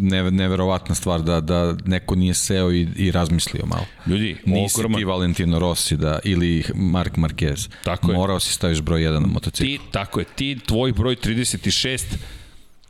ne, 0.00 0.30
neverovatna 0.30 0.94
stvar 0.94 1.22
da, 1.22 1.40
da 1.40 1.76
neko 1.84 2.14
nije 2.14 2.34
seo 2.34 2.72
i, 2.72 2.88
i 2.96 3.10
razmislio 3.10 3.66
malo. 3.66 3.86
Ljudi, 4.06 4.36
Nisi 4.46 4.80
ogroman... 4.80 4.98
ti 4.98 5.04
Valentino 5.04 5.58
Rossi 5.58 5.96
da, 5.96 6.18
ili 6.24 6.64
Mark 6.74 7.16
Marquez. 7.16 7.68
Tako 7.84 8.10
je. 8.10 8.16
Morao 8.16 8.40
si 8.40 8.52
staviš 8.52 8.80
broj 8.80 9.00
1 9.00 9.18
na 9.18 9.26
motocikl. 9.26 9.66
Ti, 9.66 9.78
tako 9.90 10.20
je, 10.20 10.26
ti 10.36 10.58
tvoj 10.66 10.92
broj 10.92 11.16
36 11.16 12.04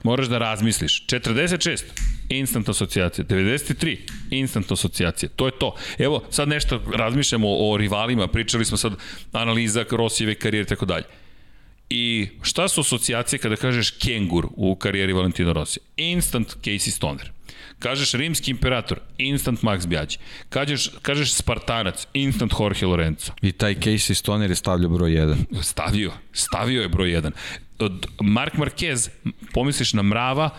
moraš 0.03 0.27
da 0.27 0.39
razmisliš. 0.39 1.07
46, 1.07 1.83
instant 2.29 2.69
asocijacija. 2.69 3.25
93, 3.25 3.97
instant 4.31 4.73
asocijacija. 4.73 5.29
To 5.37 5.47
je 5.47 5.53
to. 5.59 5.75
Evo, 5.99 6.25
sad 6.31 6.49
nešto 6.49 6.83
razmišljamo 6.95 7.49
o, 7.49 7.73
o 7.73 7.77
rivalima, 7.77 8.27
pričali 8.27 8.65
smo 8.65 8.77
sad 8.77 8.93
analiza 9.33 9.85
Rosijeve 9.91 10.35
karijere 10.35 10.63
i 10.63 10.69
tako 10.69 10.87
dalje. 10.87 11.05
I 11.91 12.29
šta 12.43 12.69
su 12.69 12.81
asocijacije 12.81 13.39
kada 13.39 13.57
kažeš 13.57 13.91
kengur 13.91 14.47
u 14.57 14.75
karijeri 14.75 15.13
Valentino 15.13 15.53
Rossi? 15.53 15.81
Instant 15.97 16.57
Casey 16.63 16.91
Stoner. 16.91 17.33
Kažeš 17.79 18.13
rimski 18.13 18.51
imperator, 18.51 19.01
instant 19.19 19.63
Max 19.63 19.87
Bjađi. 19.87 20.19
Kažeš, 20.49 20.91
kažeš 21.03 21.33
Spartanac, 21.33 22.07
instant 22.15 22.53
Jorge 22.61 22.87
Lorenzo. 22.87 23.33
I 23.43 23.53
taj 23.53 23.75
Casey 23.75 24.15
Stoner 24.15 24.51
je 24.51 24.57
stavljao 24.57 24.91
broj 24.91 25.11
1. 25.11 25.63
Stavio, 25.63 26.13
stavio 26.33 26.83
je 26.83 26.89
broj 26.89 27.09
1. 27.09 27.31
Mark 28.21 28.55
Marquez, 28.55 29.11
pomisliš 29.53 29.93
na 29.93 30.03
mrava, 30.03 30.51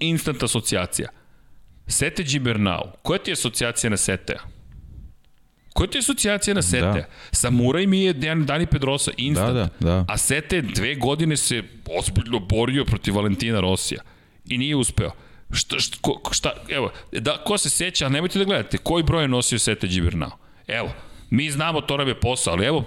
instant 0.00 0.42
asocijacija. 0.42 1.08
Sete 1.86 2.22
Gibernau, 2.22 2.92
koja 3.02 3.18
ti 3.18 3.30
je 3.30 3.32
asocijacija 3.32 3.90
na 3.90 3.96
Setea? 3.96 4.40
Koja 5.72 5.90
ti 5.90 5.98
je 5.98 6.00
asocijacija 6.00 6.54
na 6.54 6.62
Sete? 6.62 6.80
Da. 6.80 7.04
Samuraj 7.32 7.86
mi 7.86 8.00
je 8.02 8.12
Dani 8.46 8.66
Pedrosa, 8.66 9.10
instant. 9.16 9.54
Da, 9.54 9.62
da, 9.62 9.68
da. 9.80 10.04
A 10.08 10.16
Sete 10.16 10.60
dve 10.62 10.94
godine 10.94 11.36
se 11.36 11.62
ozbiljno 11.98 12.38
borio 12.38 12.84
protiv 12.84 13.16
Valentina 13.16 13.60
Rosija 13.60 14.02
i 14.46 14.58
nije 14.58 14.76
uspeo. 14.76 15.10
Šta, 15.50 15.78
šta, 15.78 15.98
ko, 16.00 16.20
šta, 16.32 16.52
evo, 16.68 16.92
da, 17.12 17.42
ko 17.44 17.58
se 17.58 17.70
seća, 17.70 18.08
nemojte 18.08 18.38
da 18.38 18.44
gledate, 18.44 18.78
koji 18.78 19.02
broj 19.02 19.24
je 19.24 19.28
nosio 19.28 19.58
Sete 19.58 19.86
Gibernau? 19.86 20.30
Evo, 20.66 20.92
mi 21.30 21.50
znamo, 21.50 21.80
to 21.80 21.96
nam 21.96 22.08
je 22.08 22.20
posao, 22.20 22.52
ali 22.52 22.66
evo, 22.66 22.84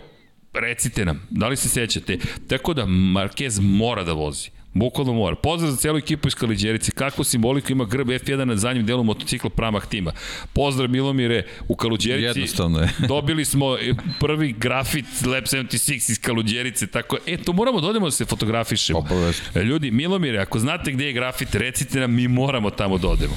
recite 0.60 1.06
nam, 1.06 1.22
da 1.30 1.48
li 1.48 1.58
se 1.58 1.70
sećate? 1.70 2.18
Tako 2.48 2.74
da 2.74 2.86
Marquez 2.86 3.60
mora 3.62 4.04
da 4.04 4.14
vozi. 4.14 4.50
Bukvalno 4.74 5.14
mora. 5.14 5.36
Pozdrav 5.36 5.72
za 5.72 5.78
celu 5.78 5.98
ekipu 5.98 6.28
iz 6.28 6.36
Kaluđerice. 6.36 6.92
Kakvu 6.92 7.24
simboliku 7.24 7.72
ima 7.72 7.86
grb 7.86 8.08
F1 8.08 8.46
na 8.46 8.56
zadnjem 8.56 8.86
delu 8.86 9.04
motocikla 9.04 9.50
Pramah 9.50 9.86
tima. 9.86 10.12
Pozdrav 10.54 10.90
Milomire 10.90 11.44
u 11.68 11.76
Kaluđerici. 11.76 12.40
Jednostavno 12.40 12.80
je. 12.80 12.90
dobili 13.08 13.46
smo 13.46 13.78
prvi 14.20 14.56
grafit 14.58 15.06
Lab 15.26 15.44
76 15.44 16.12
iz 16.12 16.20
Kaluđerice. 16.22 16.88
Tako, 16.88 17.18
e, 17.28 17.38
to 17.38 17.54
moramo 17.54 17.82
da 17.82 17.88
odemo 17.88 18.06
da 18.08 18.12
se 18.12 18.26
fotografišemo. 18.26 19.00
Obavezno. 19.00 19.62
Ljudi, 19.62 19.92
Milomire, 19.92 20.40
ako 20.40 20.60
znate 20.60 20.92
gde 20.92 21.06
je 21.06 21.14
grafit, 21.14 21.56
recite 21.56 22.00
nam, 22.00 22.14
mi 22.14 22.28
moramo 22.28 22.70
tamo 22.70 22.98
da 22.98 23.08
odemo. 23.08 23.34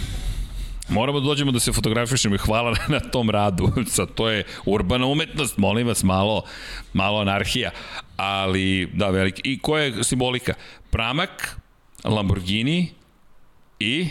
Moramo 0.91 1.21
da 1.21 1.27
dođemo 1.27 1.53
da 1.53 1.61
se 1.61 1.73
fotografišemo 1.73 2.35
i 2.35 2.39
hvala 2.39 2.77
na 2.89 3.01
tom 3.01 3.31
radu. 3.31 3.73
Sad, 3.87 4.15
to 4.15 4.29
je 4.29 4.45
urbana 4.65 5.07
umetnost, 5.07 5.59
molim 5.59 5.87
vas, 5.87 6.03
malo, 6.03 6.43
malo 6.93 7.21
anarhija. 7.21 7.71
Ali, 8.17 8.89
da, 8.95 9.11
veliki. 9.11 9.43
I 9.45 9.59
koja 9.59 9.85
je 9.85 10.05
simbolika? 10.05 10.55
Pramak, 10.91 11.61
Lamborghini 12.05 12.89
i 13.79 14.09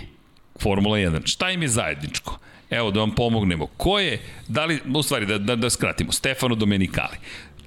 Formula 0.59 0.97
1. 0.97 1.27
Šta 1.27 1.51
im 1.51 1.61
je 1.61 1.67
zajedničko? 1.67 2.39
Evo, 2.69 2.91
da 2.91 2.99
vam 2.99 3.11
pomognemo. 3.11 3.67
Ko 3.67 3.99
je, 3.99 4.21
da 4.47 4.65
li, 4.65 4.79
u 4.95 5.03
stvari, 5.03 5.25
da, 5.25 5.37
da, 5.37 5.55
da 5.55 5.69
skratimo, 5.69 6.11
Stefano 6.11 6.55
Domenicali 6.55 7.17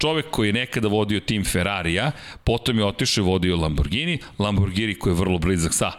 čovek 0.02 0.30
koji 0.30 0.48
je 0.48 0.52
nekada 0.52 0.88
vodio 0.88 1.20
tim 1.20 1.44
Ferrarija, 1.44 2.10
potom 2.44 2.78
je 2.78 2.84
otišao 2.84 3.22
i 3.22 3.24
vodio 3.24 3.56
Lamborghini, 3.56 4.18
Lamborghini 4.38 4.94
koji 4.94 5.12
je 5.12 5.18
vrlo 5.18 5.38
blizak 5.38 5.74
sa, 5.74 5.92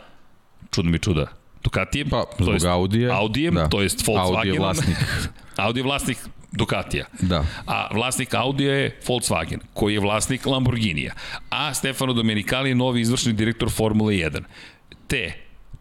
čudno 0.72 0.92
mi 0.92 1.00
čuda, 1.00 1.27
Ducatijem, 1.64 2.09
pa, 2.09 2.25
to 2.38 2.53
jest 2.53 2.66
Audije, 2.66 3.11
Audijem, 3.11 3.56
da. 3.56 3.67
to 3.67 3.82
jest 3.82 4.08
Volkswagen. 4.08 4.35
Audi 4.35 4.50
je 4.50 4.59
vlasnik. 4.59 4.98
Audi 5.66 5.80
je 5.80 5.83
vlasnik 5.83 6.17
Ducatija. 6.51 7.06
Da. 7.22 7.45
A 7.66 7.88
vlasnik 7.93 8.33
Audija 8.33 8.74
je 8.74 9.00
Volkswagen, 9.08 9.59
koji 9.74 9.93
je 9.93 10.00
vlasnik 10.00 10.45
Lamborghinija. 10.45 11.14
A 11.50 11.74
Stefano 11.74 12.14
Domenicali 12.14 12.69
je 12.69 12.75
novi 12.75 13.01
izvršni 13.01 13.33
direktor 13.33 13.72
Formule 13.72 14.14
1. 14.14 14.43
Te 15.08 15.33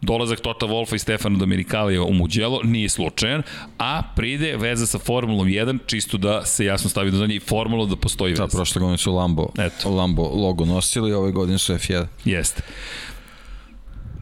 dolazak 0.02 0.40
Tota 0.40 0.66
Wolfa 0.66 0.94
i 0.94 0.98
Stefano 0.98 1.38
Domenikalija 1.38 2.02
u 2.02 2.12
Mugello 2.12 2.60
nije 2.64 2.88
slučajan, 2.88 3.42
a 3.78 4.02
pride 4.16 4.56
veza 4.56 4.86
sa 4.86 4.98
Formulom 4.98 5.48
1, 5.48 5.78
čisto 5.86 6.18
da 6.18 6.44
se 6.44 6.64
jasno 6.64 6.90
stavi 6.90 7.10
do 7.10 7.16
znanja 7.16 7.34
i 7.34 7.40
formulu 7.40 7.86
da 7.86 7.96
postoji 7.96 8.34
da, 8.34 8.42
veza. 8.42 8.56
Da, 8.56 8.58
prošle 8.58 8.80
godine 8.80 8.98
su 8.98 9.14
Lambo, 9.14 9.48
Eto. 9.58 9.90
Lambo 9.90 10.22
logo 10.22 10.64
nosili, 10.64 11.12
ove 11.12 11.32
godine 11.32 11.58
su 11.58 11.74
F1. 11.74 12.06
Jeste. 12.24 12.62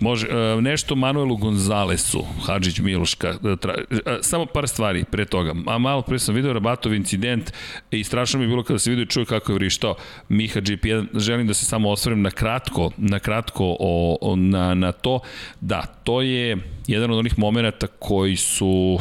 Može, 0.00 0.26
uh, 0.26 0.62
nešto 0.62 0.94
Manuelu 0.94 1.36
Gonzalesu, 1.36 2.24
Hadžić 2.46 2.78
Miloška, 2.78 3.34
uh, 3.42 3.58
tra, 3.58 3.74
uh, 3.90 3.98
samo 4.22 4.46
par 4.46 4.68
stvari 4.68 5.04
pre 5.04 5.24
toga. 5.24 5.54
A 5.66 5.78
malo 5.78 6.02
pre 6.02 6.18
sam 6.18 6.34
video 6.34 6.52
Rabatov 6.52 6.94
incident 6.94 7.52
i 7.90 8.04
strašno 8.04 8.38
mi 8.38 8.44
je 8.44 8.48
bilo 8.48 8.62
kada 8.62 8.78
se 8.78 8.90
vidio 8.90 9.02
i 9.02 9.06
čuje 9.06 9.26
kako 9.26 9.52
je 9.52 9.54
vrištao 9.54 9.94
Miha 10.28 10.60
GP1. 10.60 11.06
Želim 11.14 11.46
da 11.46 11.54
se 11.54 11.64
samo 11.64 11.90
osvrem 11.90 12.22
na 12.22 12.30
kratko, 12.30 12.90
na 12.96 13.18
kratko 13.18 13.76
o, 13.80 14.18
o, 14.20 14.36
na, 14.36 14.74
na 14.74 14.92
to. 14.92 15.20
Da, 15.60 15.82
to 16.04 16.22
je 16.22 16.56
jedan 16.86 17.10
od 17.10 17.18
onih 17.18 17.38
momenta 17.38 17.86
koji 17.86 18.36
su 18.36 18.98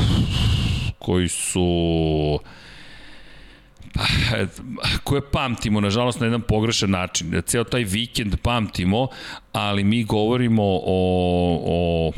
koji 1.00 1.28
su 1.28 2.40
koje 5.04 5.22
pamtimo, 5.32 5.82
nažalost, 5.82 6.20
na 6.20 6.26
jedan 6.26 6.42
pogrešan 6.42 6.90
način. 6.90 7.42
Ceo 7.46 7.64
taj 7.64 7.84
vikend 7.84 8.36
pamtimo, 8.42 9.08
ali 9.52 9.84
mi 9.84 10.04
govorimo 10.04 10.64
o, 10.64 10.82
o 11.66 12.12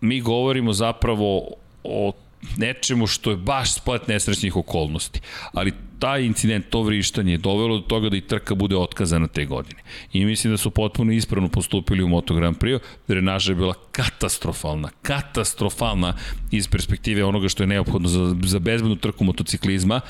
mi 0.00 0.20
govorimo 0.20 0.72
zapravo 0.72 1.48
o 1.84 2.12
nečemu 2.56 3.06
što 3.06 3.30
je 3.30 3.36
baš 3.36 3.74
splet 3.74 4.08
nesrećnih 4.08 4.56
okolnosti. 4.56 5.20
Ali 5.52 5.72
taj 5.98 6.24
incident, 6.24 6.66
to 6.70 6.82
vrištanje 6.82 7.32
je 7.32 7.38
dovelo 7.38 7.78
do 7.78 7.82
toga 7.82 8.08
da 8.08 8.16
i 8.16 8.20
trka 8.20 8.54
bude 8.54 8.76
otkazana 8.76 9.26
te 9.26 9.44
godine. 9.44 9.82
I 10.12 10.24
mislim 10.24 10.52
da 10.52 10.56
su 10.56 10.70
potpuno 10.70 11.12
ispravno 11.12 11.48
postupili 11.48 12.02
u 12.02 12.08
Moto 12.08 12.34
Grand 12.34 12.56
Prix. 12.56 12.80
Drenaža 13.08 13.52
je 13.52 13.56
bila 13.56 13.74
katastrofalna, 13.92 14.90
katastrofalna 15.02 16.16
iz 16.50 16.68
perspektive 16.68 17.24
onoga 17.24 17.48
što 17.48 17.62
je 17.62 17.66
neophodno 17.66 18.08
za, 18.08 18.36
za 18.42 18.58
bezbednu 18.58 18.96
trku 18.96 19.24
motociklizma 19.24 20.00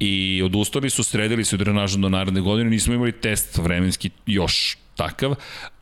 i 0.00 0.42
odustali 0.44 0.90
su, 0.90 1.04
sredili 1.04 1.44
su 1.44 1.56
drenažu 1.56 1.98
do 1.98 2.08
naredne 2.08 2.40
godine, 2.40 2.70
nismo 2.70 2.94
imali 2.94 3.12
test 3.12 3.58
vremenski 3.58 4.10
još 4.26 4.76
takav, 4.96 5.34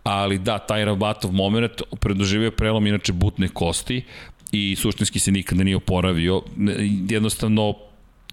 ali 0.03 0.39
da, 0.39 0.59
taj 0.59 0.85
Rabatov 0.85 1.33
moment 1.33 1.83
predoživio 2.01 2.51
prelom 2.51 2.87
inače 2.87 3.13
butne 3.13 3.49
kosti, 3.49 4.05
i 4.53 4.77
suštinski 4.77 5.19
se 5.19 5.33
nikada 5.33 5.65
nije 5.65 5.77
oporavio. 5.77 6.43
Jednostavno, 7.09 7.75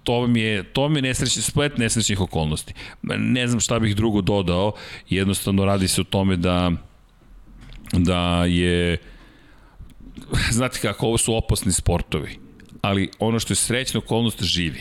to 0.04 0.26
mi 0.26 0.40
je, 0.40 0.62
to 0.62 0.88
mi 0.88 0.98
je 0.98 1.02
nesrećni, 1.02 1.42
splet 1.42 1.78
nesrećnih 1.78 2.20
okolnosti. 2.20 2.74
Ne 3.18 3.48
znam 3.48 3.60
šta 3.60 3.78
bih 3.78 3.96
drugo 3.96 4.20
dodao, 4.20 4.72
jednostavno 5.08 5.64
radi 5.64 5.88
se 5.88 6.00
o 6.00 6.04
tome 6.04 6.36
da 6.36 6.72
da 7.92 8.44
je 8.44 8.96
znate 10.50 10.78
kako, 10.80 11.06
ovo 11.06 11.18
su 11.18 11.34
opasni 11.34 11.72
sportovi, 11.72 12.38
ali 12.82 13.10
ono 13.18 13.38
što 13.38 13.52
je 13.52 13.56
srećna 13.56 13.98
okolnost 13.98 14.42
živi 14.42 14.80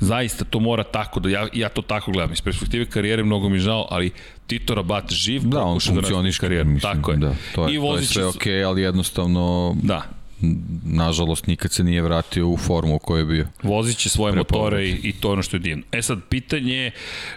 Zaista 0.00 0.44
to 0.44 0.60
mora 0.60 0.82
tako 0.82 1.20
da 1.20 1.28
ja 1.28 1.48
ja 1.52 1.68
to 1.68 1.82
tako 1.82 2.12
gledam 2.12 2.32
iz 2.32 2.40
perspektive 2.40 2.86
karijere 2.86 3.24
mnogo 3.24 3.48
mi 3.48 3.58
žao, 3.58 3.86
ali 3.90 4.10
Tito 4.46 4.74
Rabat 4.74 5.12
živ 5.12 5.42
da 5.42 5.62
on 5.62 5.78
da 5.78 5.92
funkcioniše 5.92 6.40
karijeru. 6.40 6.68
Mislim, 6.68 6.92
tako 6.94 7.10
je. 7.10 7.16
Da, 7.16 7.34
to 7.54 7.68
je, 7.68 7.74
I 7.74 7.78
to 7.78 7.96
je 7.96 8.02
sve 8.02 8.26
okej, 8.26 8.52
okay, 8.52 8.66
ali 8.66 8.82
jednostavno 8.82 9.76
da 9.82 10.02
nažalost 10.84 11.46
nikad 11.46 11.72
se 11.72 11.84
nije 11.84 12.02
vratio 12.02 12.48
u 12.48 12.56
formu 12.56 12.94
u 12.94 12.98
kojoj 12.98 13.20
je 13.20 13.24
bio. 13.24 13.46
Vozit 13.62 13.96
će 13.96 14.08
svoje 14.08 14.34
motore 14.34 14.86
i, 14.86 15.00
i 15.02 15.12
to 15.12 15.28
je 15.28 15.32
ono 15.32 15.42
što 15.42 15.56
je 15.56 15.60
divno. 15.60 15.84
E 15.92 16.02
sad, 16.02 16.18
pitanje 16.28 16.90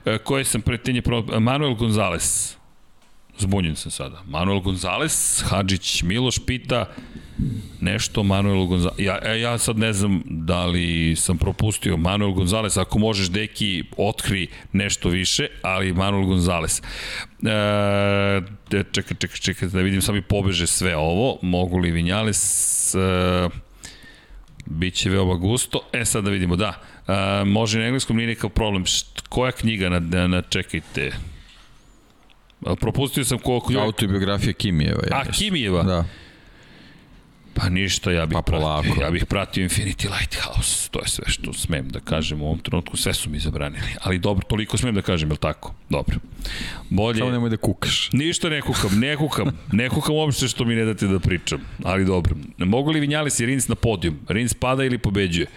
e, 0.06 0.18
koje 0.18 0.44
sam 0.46 0.62
pretenje 0.62 1.02
pro... 1.02 1.22
Manuel 1.40 1.74
Gonzalez. 1.74 2.58
Zbunjen 3.40 3.76
sam 3.76 3.92
sada. 3.92 4.22
Manuel 4.28 4.60
Gonzalez, 4.60 5.44
Hadžić 5.46 6.04
Miloš 6.04 6.40
pita 6.46 6.86
nešto 7.82 8.24
Manuel 8.24 8.66
Gonzalez. 8.66 9.00
Ja, 9.00 9.20
e, 9.24 9.40
ja 9.40 9.58
sad 9.58 9.78
ne 9.78 9.94
znam 9.94 10.22
da 10.26 10.66
li 10.66 11.16
sam 11.16 11.38
propustio 11.38 11.98
Manuel 11.98 12.32
Gonzalez, 12.32 12.78
ako 12.78 13.00
možeš 13.00 13.28
deki 13.28 13.84
otkri 13.98 14.48
nešto 14.72 15.10
više, 15.10 15.48
ali 15.62 15.94
Manuel 15.94 16.26
Gonzalez. 16.26 16.82
E, 16.82 18.42
čekaj, 18.92 19.18
čekaj, 19.18 19.38
čekaj, 19.38 19.70
da 19.70 19.82
vidim 19.82 20.02
sami 20.02 20.22
pobeže 20.22 20.68
sve 20.68 20.96
ovo. 20.96 21.38
Mogu 21.42 21.78
li 21.78 21.92
Vinjales... 21.92 22.77
E, 22.96 23.50
Biće 24.66 25.10
veoma 25.10 25.34
gusto. 25.34 25.80
E 25.94 26.06
sad 26.06 26.24
da 26.24 26.30
vidimo, 26.30 26.56
da. 26.56 26.82
E, 27.08 27.46
može 27.46 27.80
na 27.80 27.86
engleskom, 27.86 28.18
nije 28.18 28.28
nekav 28.28 28.50
problem. 28.50 28.86
Št, 28.86 29.22
koja 29.30 29.52
knjiga 29.52 29.90
na, 29.90 30.00
na, 30.00 30.28
na 30.28 30.42
čekajte? 30.42 31.12
Propustio 32.80 33.26
sam 33.26 33.38
koliko... 33.38 33.74
Autobiografija 33.80 34.54
Kimijeva. 34.54 35.04
Ja 35.12 35.18
A, 35.18 35.32
Kimijeva? 35.32 35.84
Da. 35.84 36.06
Pa 37.58 37.70
ništa, 37.70 38.12
ja 38.12 38.26
bih, 38.26 38.36
pa 38.36 38.42
pratio, 38.42 38.94
ja 39.02 39.12
bih 39.12 39.26
pratio 39.26 39.68
Infinity 39.68 40.10
Lighthouse. 40.20 40.90
To 40.92 41.00
je 41.00 41.08
sve 41.08 41.26
što 41.28 41.54
smem 41.54 41.90
da 41.90 42.00
kažem 42.00 42.42
u 42.42 42.46
ovom 42.46 42.60
trenutku. 42.60 42.98
Sve 42.98 43.14
su 43.14 43.30
mi 43.30 43.40
zabranili. 43.40 43.88
Ali 44.02 44.20
dobro, 44.20 44.46
toliko 44.46 44.78
smem 44.78 44.96
da 44.96 45.02
kažem, 45.02 45.30
je 45.30 45.32
li 45.34 45.38
tako? 45.38 45.74
Dobro. 45.90 46.18
Bolje... 46.90 47.18
Samo 47.18 47.32
nemoj 47.32 47.50
da 47.50 47.58
kukaš. 47.58 48.10
Ništa 48.14 48.50
ne 48.50 48.62
kukam, 48.62 49.00
ne 49.00 49.16
kukam. 49.16 49.48
Ne 49.72 49.90
kukam 49.90 50.16
uopšte 50.16 50.48
što 50.48 50.66
mi 50.66 50.76
ne 50.76 50.86
date 50.86 51.08
da 51.08 51.20
pričam. 51.20 51.62
Ali 51.84 52.06
dobro. 52.06 52.36
Mogu 52.58 52.92
li 52.92 53.00
Vinjales 53.00 53.40
i 53.40 53.46
Rins 53.46 53.68
na 53.68 53.76
podijum? 53.76 54.20
Rins 54.28 54.54
pada 54.54 54.84
ili 54.84 54.98
pobeđuje? 54.98 55.48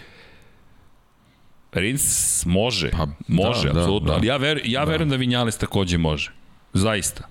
Rins 1.72 2.44
može, 2.46 2.90
pa, 2.90 3.06
može, 3.28 3.68
da, 3.68 3.72
da 3.72 3.80
apsolutno. 3.80 4.06
Da, 4.06 4.12
da. 4.12 4.16
Ali 4.16 4.26
ja, 4.26 4.36
ver, 4.36 4.60
ja 4.64 4.84
da. 4.84 4.90
verujem 4.90 5.08
da 5.08 5.16
Vinjales 5.16 5.58
takođe 5.58 5.98
može. 5.98 6.32
Zaista. 6.72 7.28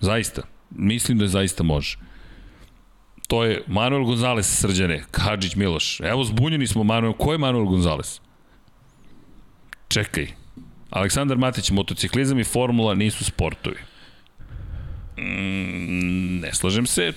Zaista. 0.00 0.42
Mislim 0.70 1.18
da 1.18 1.26
zaista 1.26 1.62
može. 1.62 1.98
To 3.32 3.44
je 3.44 3.62
Manuel 3.66 4.04
Gonzalez 4.04 4.46
srđane, 4.46 5.04
Hadžić 5.12 5.54
Miloš. 5.56 6.00
Evo 6.00 6.24
zbunjeni 6.24 6.66
smo 6.66 6.84
Manuel. 6.84 7.12
Ko 7.12 7.32
je 7.32 7.38
Manuel 7.38 7.64
Gonzalez? 7.64 8.20
Čekaj. 9.88 10.26
Aleksandar 10.90 11.38
Matić, 11.38 11.70
motociklizam 11.70 12.38
i 12.38 12.44
formula 12.44 12.94
nisu 12.94 13.24
sportovi. 13.24 13.76
Mm, 15.18 16.40
ne 16.40 16.54
slažem 16.54 16.86
se, 16.86 17.12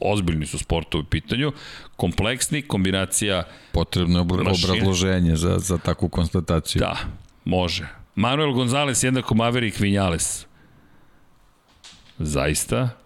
ozbiljni 0.00 0.46
su 0.46 0.58
sportovi 0.58 1.02
u 1.02 1.06
pitanju, 1.06 1.52
kompleksni, 1.96 2.62
kombinacija... 2.62 3.44
Potrebno 3.72 4.18
je 4.18 4.22
obrazloženje 4.22 5.36
za, 5.36 5.58
za 5.58 5.78
takvu 5.78 6.08
konstataciju. 6.08 6.80
Da, 6.80 6.96
može. 7.44 7.88
Manuel 8.14 8.52
Gonzalez 8.52 9.04
jednako 9.04 9.34
Maverick 9.34 9.80
Vinales. 9.80 10.46
Zaista? 12.18 12.99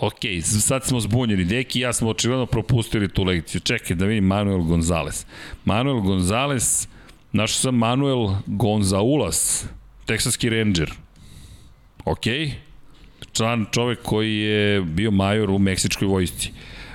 Ok, 0.00 0.20
sad 0.42 0.84
smo 0.84 1.00
zbunjeni. 1.00 1.44
Deki 1.44 1.78
i 1.78 1.82
ja 1.82 1.92
smo 1.92 2.08
očigledno 2.08 2.46
propustili 2.46 3.08
tu 3.08 3.22
lekciju. 3.24 3.60
Čekaj 3.60 3.96
da 3.96 4.04
vidim 4.04 4.24
Manuel 4.24 4.58
Gonzalez. 4.62 5.26
Manuel 5.64 6.00
Gonzalez, 6.00 6.88
našao 7.32 7.54
sam 7.54 7.74
Manuel 7.74 8.34
Gonzaulas, 8.46 9.64
teksaski 10.06 10.50
ranger. 10.50 10.92
Ok, 12.04 12.24
član 13.32 13.66
čovek 13.72 14.02
koji 14.02 14.36
je 14.36 14.80
bio 14.80 15.10
major 15.10 15.50
u 15.50 15.58
meksičkoj 15.58 16.08
vojsci. 16.08 16.52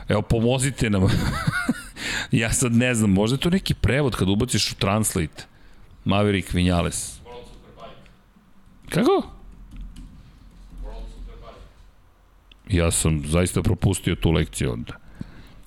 Evo, 0.09 0.22
pomozite 0.22 0.90
nam. 0.90 1.03
ja 2.32 2.53
sad 2.53 2.72
ne 2.74 2.93
znam, 2.93 3.09
možda 3.09 3.35
je 3.35 3.40
to 3.40 3.50
neki 3.50 3.74
prevod 3.74 4.16
kad 4.16 4.30
ubaciš 4.30 4.72
u 4.72 4.75
Translate. 4.75 5.43
Maverick 6.06 6.53
Vinales. 6.53 7.19
Kako? 8.90 9.34
Ja 12.69 12.91
sam 12.91 13.23
zaista 13.25 13.61
propustio 13.61 14.15
tu 14.15 14.31
lekciju 14.31 14.71
onda. 14.71 14.93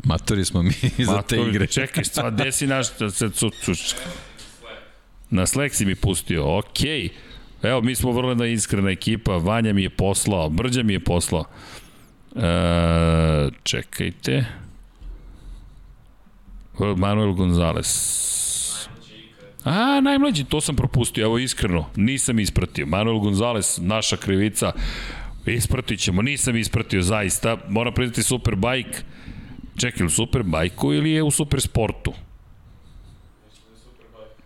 Matori 0.05 0.45
smo 0.45 0.63
mi 0.63 0.73
za 1.07 1.13
Matori, 1.13 1.43
te 1.43 1.49
igre. 1.49 1.67
Čekaj, 1.67 2.05
sva 2.05 2.31
desi 2.31 2.67
naš... 2.67 2.87
Na 5.31 5.47
Slack 5.47 5.75
si 5.75 5.85
mi 5.85 5.95
pustio, 5.95 6.59
okej. 6.59 7.03
Okay. 7.03 7.11
Evo, 7.63 7.81
mi 7.81 7.95
smo 7.95 8.13
vrlo 8.13 8.31
jedna 8.31 8.47
iskrena 8.47 8.91
ekipa, 8.91 9.37
Vanja 9.37 9.73
mi 9.73 9.83
je 9.83 9.91
poslao, 9.91 10.49
Brđa 10.49 10.83
mi 10.83 10.93
je 10.93 11.01
poslao. 11.01 11.45
E, 12.37 13.51
čekajte. 13.63 14.45
Manuel 16.97 17.33
Gonzalez. 17.33 18.19
A, 19.65 20.01
najmlađi, 20.01 20.45
to 20.45 20.61
sam 20.61 20.77
propustio, 20.77 21.25
evo 21.25 21.39
iskreno, 21.39 21.87
nisam 21.97 22.39
ispratio. 22.39 22.87
Manuel 22.87 23.19
Gonzalez, 23.19 23.79
naša 23.83 24.17
krivica, 24.17 24.73
ispratit 25.47 26.01
ćemo, 26.01 26.23
nisam 26.23 26.57
ispratio 26.57 27.03
zaista, 27.03 27.57
moram 27.69 27.95
priznati 27.95 28.23
Superbike, 28.23 28.99
čekaj, 29.77 30.07
u 30.07 30.11
Superbajku 30.11 30.93
ili 30.93 31.11
je 31.11 31.23
u 31.23 31.31
Supersportu? 31.31 32.13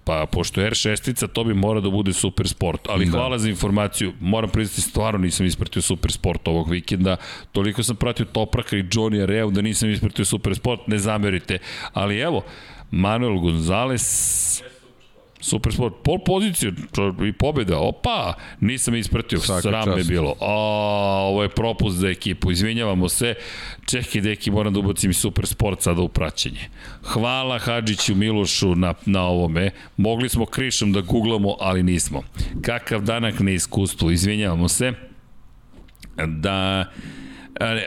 Pa, 0.05 0.27
pošto 0.27 0.61
je 0.61 0.71
R6-ica, 0.71 1.27
to 1.29 1.45
bi 1.45 1.55
mora 1.55 1.81
da 1.81 1.91
bude 1.91 2.13
super 2.13 2.49
sport. 2.49 2.89
Ali 2.89 3.05
da. 3.05 3.11
hvala 3.11 3.39
za 3.39 3.49
informaciju. 3.49 4.13
Moram 4.21 4.51
priznati, 4.51 4.81
stvarno 4.81 5.19
nisam 5.19 5.47
ispratio 5.47 5.83
super 5.83 6.13
sport 6.13 6.49
ovog 6.49 6.71
vikenda. 6.71 7.17
Toliko 7.53 7.83
sam 7.83 7.97
pratio 7.97 8.27
Topraka 8.27 8.77
i 8.77 8.83
Johnny 8.83 9.23
Areu 9.23 9.51
da 9.51 9.63
nisam 9.63 9.91
ispratio 9.91 10.25
super 10.25 10.55
sport. 10.55 10.87
Ne 10.87 10.99
zamerite. 10.99 11.59
Ali 11.93 12.19
evo, 12.19 12.45
Manuel 12.91 13.39
Gonzalez 13.39 14.63
Super 15.43 15.73
sport, 15.73 15.95
pol 16.05 16.19
poziciju 16.27 16.73
i 17.29 17.33
pobjeda, 17.33 17.79
opa, 17.79 18.35
nisam 18.61 18.95
ispratio, 18.95 19.41
Svaki 19.41 19.63
sram 19.63 19.89
me 19.89 20.05
bilo. 20.05 20.37
A, 20.41 20.53
ovo 21.23 21.43
je 21.43 21.49
propust 21.49 21.97
za 21.97 22.09
ekipu, 22.09 22.51
izvinjavamo 22.51 23.09
se. 23.09 23.35
Čekaj, 23.87 24.21
deki, 24.21 24.51
moram 24.51 24.73
da 24.73 24.81
ubacim 24.81 25.11
i 25.11 25.15
super 25.15 25.47
sport 25.47 25.83
sada 25.83 26.03
u 26.03 26.09
praćenje. 26.09 26.69
Hvala 27.03 27.59
Hadžiću 27.59 28.15
Milošu 28.15 28.75
na, 28.75 28.95
na 29.07 29.23
ovome. 29.23 29.71
Mogli 29.97 30.29
smo 30.29 30.47
krišom 30.47 30.93
da 30.93 31.01
googlamo, 31.01 31.57
ali 31.61 31.83
nismo. 31.83 32.23
Kakav 32.63 33.03
danak 33.03 33.41
na 33.41 33.51
iskustvu, 33.51 34.11
izvinjavamo 34.11 34.69
se. 34.69 34.93
Da... 36.27 36.85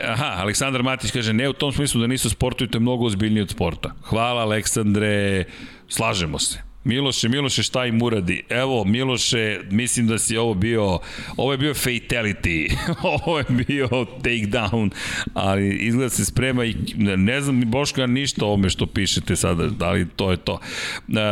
Aha, 0.04 0.32
Aleksandar 0.36 0.82
Matić 0.82 1.10
kaže, 1.10 1.32
ne 1.32 1.48
u 1.48 1.52
tom 1.52 1.72
smislu 1.72 2.00
da 2.00 2.06
nisu 2.06 2.28
je 2.60 2.80
mnogo 2.80 3.04
ozbiljnije 3.04 3.42
od 3.42 3.50
sporta. 3.50 3.94
Hvala 4.02 4.42
Aleksandre, 4.42 5.44
slažemo 5.88 6.38
se. 6.38 6.65
Miloše, 6.86 7.28
Miloše, 7.28 7.62
šta 7.62 7.86
im 7.86 8.02
uradi? 8.02 8.42
Evo, 8.48 8.84
Miloše, 8.84 9.60
mislim 9.70 10.06
da 10.06 10.18
si 10.18 10.36
ovo 10.36 10.54
bio, 10.54 10.98
ovo 11.36 11.52
je 11.52 11.58
bio 11.58 11.74
fatality, 11.74 12.76
ovo 13.26 13.38
je 13.38 13.44
bio 13.48 13.88
takedown, 14.22 14.90
ali 15.34 15.76
izgleda 15.76 16.10
se 16.10 16.24
sprema 16.24 16.64
i 16.64 16.74
ne 17.16 17.40
znam 17.40 17.70
Boška 17.70 18.06
ništa 18.06 18.46
o 18.46 18.52
ome 18.52 18.70
što 18.70 18.86
pišete 18.86 19.36
sada, 19.36 19.66
da 19.66 19.90
li 19.90 20.06
to 20.16 20.30
je 20.30 20.36
to. 20.36 20.60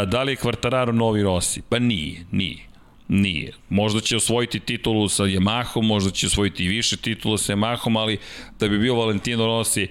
Da 0.07 0.23
li 0.23 0.33
je 0.33 0.36
Kvartararo 0.36 0.92
novi 0.92 1.23
Rossi? 1.23 1.62
Pa 1.68 1.78
nije, 1.78 2.24
nije. 2.33 2.58
Nije. 3.08 3.52
Možda 3.68 4.00
će 4.00 4.16
osvojiti 4.16 4.60
titulu 4.60 5.08
sa 5.08 5.24
Yamahom, 5.24 5.83
možda 5.83 6.10
će 6.10 6.26
osvojiti 6.26 6.65
i 6.65 6.68
više 6.68 6.97
titula 6.97 7.39
sa 7.39 7.52
Yamahom, 7.52 7.99
ali 7.99 8.18
da 8.60 8.68
bi 8.68 8.78
bio 8.78 8.94
Valentino 8.94 9.47
Rossi 9.47 9.89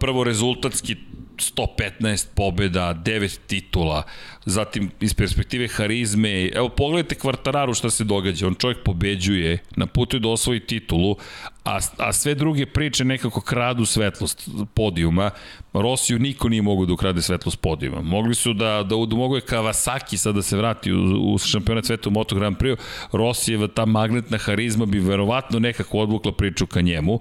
prvo 0.00 0.24
rezultatski 0.24 0.96
115 1.36 2.26
pobjeda, 2.34 2.94
9 3.04 3.38
titula, 3.46 4.02
zatim 4.44 4.90
iz 5.00 5.14
perspektive 5.14 5.68
harizme, 5.68 6.48
evo 6.54 6.68
pogledajte 6.68 7.14
Kvartararu 7.14 7.74
šta 7.74 7.90
se 7.90 8.04
događa, 8.04 8.46
on 8.46 8.54
čovjek 8.54 8.78
pobeđuje, 8.84 9.58
na 9.76 9.86
putu 9.86 10.16
je 10.16 10.20
da 10.20 10.28
osvoji 10.28 10.60
titulu, 10.60 11.16
a, 11.64 11.78
a 11.98 12.12
sve 12.12 12.34
druge 12.34 12.66
priče 12.66 13.04
nekako 13.04 13.40
kradu 13.40 13.84
svetlost 13.86 14.48
podijuma, 14.74 15.30
Rosiju 15.72 16.18
niko 16.18 16.48
nije 16.48 16.62
mogu 16.62 16.86
da 16.86 16.92
ukrade 16.92 17.22
svetlost 17.22 17.60
podijuma. 17.60 18.02
Mogli 18.02 18.34
su 18.34 18.52
da, 18.52 18.82
da, 18.82 18.96
mogu 18.96 19.36
je 19.36 19.42
Kawasaki 19.42 20.16
sad 20.16 20.34
da 20.34 20.42
se 20.42 20.56
vrati 20.56 20.92
u, 20.92 21.34
u 21.34 21.38
šampionat 21.38 21.84
sveta 21.84 22.08
u 22.08 22.12
Moto 22.12 22.34
Grand 22.34 22.56
Prix, 22.56 22.76
Rosijeva 23.12 23.68
ta 23.68 23.84
magnetna 23.84 24.38
harizma 24.38 24.86
bi 24.86 24.98
verovatno 24.98 25.58
nekako 25.58 25.98
odvukla 25.98 26.32
priču 26.32 26.66
ka 26.66 26.80
njemu, 26.80 27.20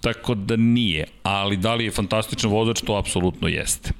tako 0.00 0.34
da 0.34 0.56
nije, 0.56 1.04
ali 1.22 1.56
da 1.56 1.74
li 1.74 1.84
je 1.84 1.90
fantastičan 1.90 2.50
vozač, 2.50 2.80
to 2.80 2.96
apsolutno 2.96 3.48
jeste. 3.48 3.90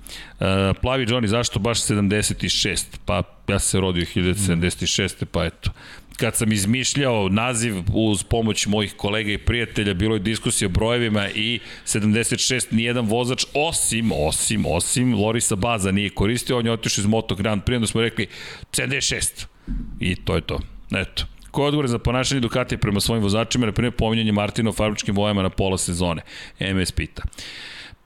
E, 0.41 0.75
plavi 0.83 1.07
Johnny, 1.07 1.27
zašto 1.27 1.59
baš 1.59 1.83
76? 1.83 2.85
Pa 3.05 3.23
ja 3.49 3.59
sam 3.59 3.69
se 3.69 3.81
rodio 3.81 4.05
1076. 4.15 5.25
pa 5.25 5.45
eto. 5.45 5.71
Kad 6.17 6.37
sam 6.37 6.53
izmišljao 6.53 7.29
naziv 7.29 7.75
uz 7.95 8.23
pomoć 8.23 8.67
mojih 8.67 8.95
kolega 8.97 9.33
i 9.33 9.39
prijatelja, 9.39 9.95
bilo 9.95 10.15
je 10.15 10.19
diskusija 10.19 10.67
o 10.69 10.71
brojevima 10.71 11.29
i 11.29 11.61
76 11.87 12.67
nijedan 12.71 13.07
vozač, 13.07 13.45
osim, 13.55 14.13
osim, 14.13 14.67
osim, 14.67 15.15
Lorisa 15.15 15.57
Baza 15.57 15.91
nije 15.91 16.11
koristio, 16.11 16.59
on 16.59 16.67
je 16.67 16.73
otišao 16.73 17.03
iz 17.03 17.07
Moto 17.07 17.35
Grand 17.35 17.63
Prix, 17.63 17.77
onda 17.77 17.87
smo 17.87 18.01
rekli 18.01 18.27
76. 18.73 19.47
I 20.01 20.17
to 20.17 20.35
je 20.35 20.41
to. 20.41 20.61
Eto. 20.93 21.25
Ko 21.51 21.63
je 21.63 21.69
odgovor 21.69 21.89
za 21.89 21.99
ponašanje 21.99 22.41
Ducatija 22.41 22.79
prema 22.79 23.01
svojim 23.01 23.23
vozačima, 23.23 23.67
na 23.67 23.73
primjer 23.73 23.97
pominjanje 23.97 24.33
Martina 24.33 24.71
u 24.71 24.73
fabričkim 24.73 25.15
bojama 25.15 25.43
na 25.43 25.51
pola 25.51 25.79
sezone? 25.79 26.23
MS 26.61 26.93
pita. 26.93 27.23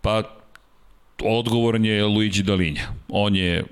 Pa, 0.00 0.23
odgovoran 1.23 1.84
je 1.84 2.05
Luigi 2.05 2.42
Dalinja. 2.42 2.89
On 3.08 3.36
je, 3.36 3.64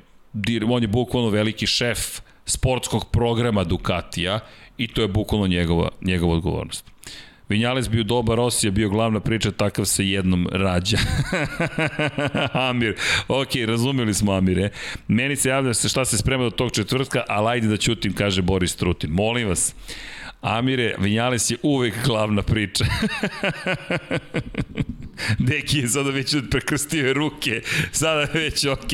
on 0.69 0.83
je 0.83 0.89
bukvalno 0.89 1.31
veliki 1.31 1.67
šef 1.67 2.21
sportskog 2.47 3.11
programa 3.11 3.65
Ducatija 3.65 4.41
i 4.79 4.89
to 4.89 5.03
je 5.03 5.09
bukvalno 5.09 5.47
njegova, 5.47 5.89
njegova 6.01 6.35
odgovornost. 6.35 6.92
Vinjales 7.53 7.89
bio 7.91 8.03
dobar, 8.03 8.37
Rosija 8.37 8.71
bio 8.71 8.89
glavna 8.89 9.21
priča, 9.21 9.51
takav 9.51 9.85
se 9.85 10.09
jednom 10.09 10.49
rađa. 10.53 10.99
Amir, 12.69 12.97
ok, 13.29 13.49
razumeli 13.67 14.15
smo 14.15 14.33
Amire. 14.33 14.71
Meni 15.09 15.37
se 15.37 15.49
javlja 15.49 15.75
se 15.75 15.89
šta 15.89 16.05
se 16.05 16.19
sprema 16.19 16.45
do 16.45 16.51
tog 16.51 16.73
četvrtka, 16.73 17.25
ali 17.29 17.49
ajde 17.49 17.67
da 17.67 17.77
ćutim, 17.77 18.13
kaže 18.13 18.43
Boris 18.43 18.77
Trutin. 18.77 19.11
Molim 19.11 19.49
vas, 19.49 19.75
Amire, 20.43 20.95
Vinjales 20.99 21.51
je 21.51 21.57
uvek 21.63 21.95
glavna 22.07 22.43
priča. 22.43 22.85
Deki 25.39 25.79
je 25.79 25.89
sada 25.89 26.11
već 26.11 26.35
prekrstio 26.51 27.13
ruke, 27.13 27.63
sada 27.93 28.27
već 28.35 28.65
ok. 28.65 28.93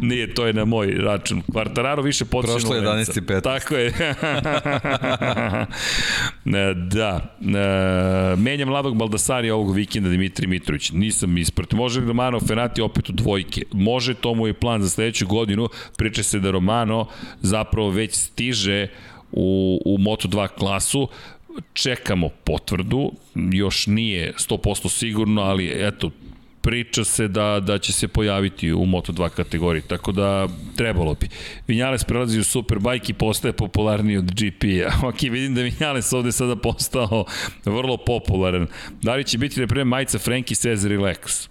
Nije, 0.00 0.34
to 0.34 0.46
je 0.46 0.52
na 0.52 0.64
moj 0.64 0.86
račun. 0.86 1.42
Kvartararo 1.52 2.02
više 2.02 2.24
počne 2.24 2.52
Prošlo 2.52 2.74
je 2.74 2.82
11.15. 2.82 3.42
Tako 3.42 3.74
je. 3.74 3.92
da. 6.74 7.36
E, 7.40 8.36
menjam 8.36 8.68
mladog 8.68 8.96
Baldasarija 8.96 9.54
ovog 9.54 9.74
vikenda 9.74 10.08
Dimitri 10.08 10.46
Mitrović. 10.46 10.90
Nisam 10.90 11.38
isprat. 11.38 11.72
Može 11.72 12.00
li 12.00 12.06
Romano 12.06 12.40
Ferrati 12.40 12.80
opet 12.80 13.08
u 13.08 13.12
dvojke? 13.12 13.62
Može, 13.72 14.14
to 14.14 14.34
mu 14.34 14.46
je 14.46 14.54
plan 14.54 14.82
za 14.82 14.88
sledeću 14.88 15.26
godinu. 15.26 15.68
Priča 15.96 16.22
se 16.22 16.38
da 16.38 16.50
Romano 16.50 17.06
zapravo 17.40 17.90
već 17.90 18.14
stiže 18.14 18.88
u, 19.32 19.80
u 19.84 19.98
Moto2 19.98 20.48
klasu 20.48 21.08
čekamo 21.72 22.28
potvrdu, 22.44 23.12
još 23.52 23.86
nije 23.86 24.32
100% 24.32 24.88
sigurno, 24.88 25.42
ali 25.42 25.86
eto, 25.86 26.10
priča 26.60 27.04
se 27.04 27.28
da, 27.28 27.60
da 27.60 27.78
će 27.78 27.92
se 27.92 28.08
pojaviti 28.08 28.72
u 28.72 28.80
Moto2 28.86 29.28
kategoriji, 29.28 29.82
tako 29.82 30.12
da 30.12 30.48
trebalo 30.76 31.14
bi. 31.14 31.28
Vinjales 31.66 32.04
prelazi 32.04 32.40
u 32.40 32.44
Superbike 32.44 33.12
i 33.12 33.14
postaje 33.14 33.52
popularniji 33.52 34.16
od 34.16 34.32
GP-a. 34.32 34.92
Ok, 35.08 35.22
vidim 35.22 35.54
da 35.54 35.62
Vinjales 35.62 36.12
ovde 36.12 36.32
sada 36.32 36.56
postao 36.56 37.24
vrlo 37.64 37.96
popularan. 37.96 38.66
Da 39.02 39.14
li 39.14 39.24
će 39.24 39.38
biti, 39.38 39.60
na 39.60 39.66
primjer, 39.66 39.86
majica 39.86 40.18
Frankie 40.18 40.54
says 40.54 40.76
relax? 40.76 41.48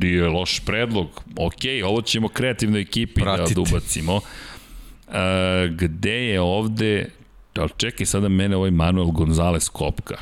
Nije 0.00 0.28
loš 0.28 0.60
predlog. 0.60 1.24
Ok, 1.36 1.62
ovo 1.84 2.02
ćemo 2.02 2.28
kreativnoj 2.28 2.80
ekipi 2.80 3.20
da 3.20 3.24
Pratite. 3.24 3.54
da 3.54 3.60
ubacimo. 3.60 4.20
Uh, 5.06 5.14
gde 5.76 6.26
je 6.26 6.40
ovde 6.40 7.10
Ali 7.58 7.70
čekaj 7.76 8.06
sada 8.06 8.28
mene 8.28 8.56
ovaj 8.56 8.70
Manuel 8.70 9.10
Gonzalez 9.10 9.68
kopka. 9.68 10.18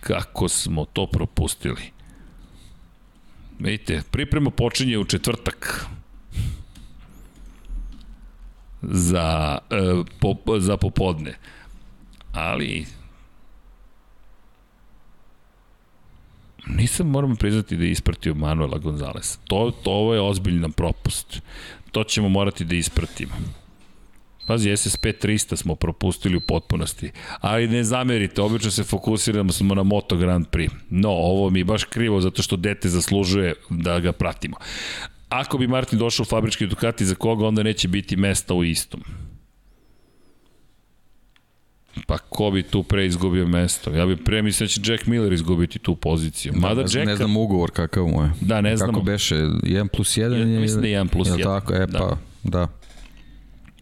Kako 0.00 0.48
smo 0.48 0.84
to 0.84 1.06
propustili? 1.06 1.82
Vidite, 3.58 4.02
priprema 4.10 4.50
počinje 4.50 4.98
u 4.98 5.04
četvrtak 5.04 5.86
za, 8.82 9.58
e, 9.70 9.76
po, 10.20 10.36
za 10.58 10.76
popodne. 10.76 11.34
Ali 12.32 12.86
nisam, 16.66 17.06
moram 17.06 17.36
priznati 17.36 17.76
da 17.76 17.84
je 17.84 17.90
ispratio 17.90 18.34
Manuela 18.34 18.78
Gonzalez. 18.78 19.38
To, 19.44 19.72
to 19.82 19.90
ovo 19.90 20.14
je 20.14 20.20
ozbiljan 20.20 20.72
propust. 20.72 21.40
To 21.92 22.04
ćemo 22.04 22.28
morati 22.28 22.64
da 22.64 22.74
ispratimo. 22.74 23.34
Pazi, 24.48 24.76
SSP 24.76 25.04
300 25.04 25.56
smo 25.56 25.74
propustili 25.74 26.36
u 26.36 26.40
potpunosti. 26.40 27.10
Ali 27.40 27.68
ne 27.68 27.84
zamerite, 27.84 28.42
obično 28.42 28.70
se 28.70 28.84
fokusiramo 28.84 29.52
smo 29.52 29.74
na 29.74 29.82
Moto 29.82 30.16
Grand 30.16 30.46
Prix. 30.46 30.70
No, 30.90 31.08
ovo 31.10 31.50
mi 31.50 31.60
je 31.60 31.64
baš 31.64 31.84
krivo 31.84 32.20
zato 32.20 32.42
što 32.42 32.56
dete 32.56 32.88
zaslužuje 32.88 33.54
da 33.70 34.00
ga 34.00 34.12
pratimo. 34.12 34.56
Ako 35.28 35.58
bi 35.58 35.66
Martin 35.66 35.98
došao 35.98 36.22
u 36.22 36.26
fabrički 36.26 36.66
Ducati, 36.66 37.04
za 37.04 37.14
koga 37.14 37.46
onda 37.46 37.62
neće 37.62 37.88
biti 37.88 38.16
mesta 38.16 38.54
u 38.54 38.64
istom? 38.64 39.00
Pa 42.06 42.18
ko 42.18 42.50
bi 42.50 42.62
tu 42.62 42.82
pre 42.82 43.06
izgubio 43.06 43.46
mesto? 43.46 43.90
Ja 43.90 44.06
bih 44.06 44.18
pre 44.24 44.42
mislio 44.42 44.66
da 44.66 44.68
će 44.68 44.92
Jack 44.92 45.06
Miller 45.06 45.32
izgubiti 45.32 45.78
tu 45.78 45.96
poziciju. 45.96 46.52
Da, 46.52 46.58
Mada 46.58 46.82
ne, 46.82 46.88
Jacka... 46.92 47.04
ne 47.04 47.16
znam 47.16 47.36
ugovor 47.36 47.70
kakav 47.70 48.06
mu 48.06 48.22
je. 48.22 48.30
Da, 48.40 48.60
ne 48.60 48.76
znam. 48.76 48.90
Kako 48.90 49.00
beše, 49.00 49.34
1 49.34 49.88
plus 49.88 50.16
1 50.16 50.32
je... 50.32 50.60
Mislim 50.60 50.82
da 50.82 50.88
je 50.88 51.00
1 51.00 51.08
plus 51.08 51.28
1. 51.28 51.42
tako? 51.42 51.74
E 51.74 51.86
da. 51.86 51.98
pa, 51.98 52.16
da 52.42 52.77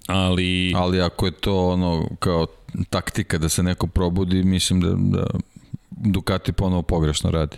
ali... 0.07 0.73
Ali 0.77 1.01
ako 1.01 1.27
je 1.27 1.33
to 1.33 1.69
ono 1.69 2.09
kao 2.19 2.47
taktika 2.91 3.39
da 3.39 3.49
se 3.49 3.63
neko 3.63 3.87
probudi, 3.87 4.43
mislim 4.45 4.81
da, 4.81 4.95
da 4.97 5.27
Ducati 5.91 6.53
ponovo 6.53 6.83
pogrešno 6.83 7.31
radi. 7.31 7.57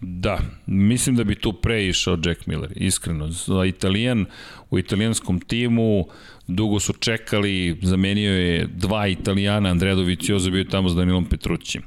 Da, 0.00 0.38
mislim 0.66 1.16
da 1.16 1.24
bi 1.24 1.34
tu 1.34 1.52
pre 1.52 1.86
išao 1.86 2.18
Jack 2.24 2.46
Miller, 2.46 2.72
iskreno. 2.76 3.28
Za 3.28 3.64
Italijan, 3.64 4.26
u 4.70 4.78
italijanskom 4.78 5.40
timu 5.40 6.06
dugo 6.46 6.80
su 6.80 6.92
čekali, 6.92 7.78
zamenio 7.82 8.32
je 8.32 8.66
dva 8.66 9.06
Italijana, 9.06 9.68
Andrea 9.68 9.94
Dovizioso 9.94 10.50
bio 10.50 10.64
tamo 10.64 10.88
s 10.88 10.94
Danilom 10.94 11.24
Petrućim. 11.24 11.82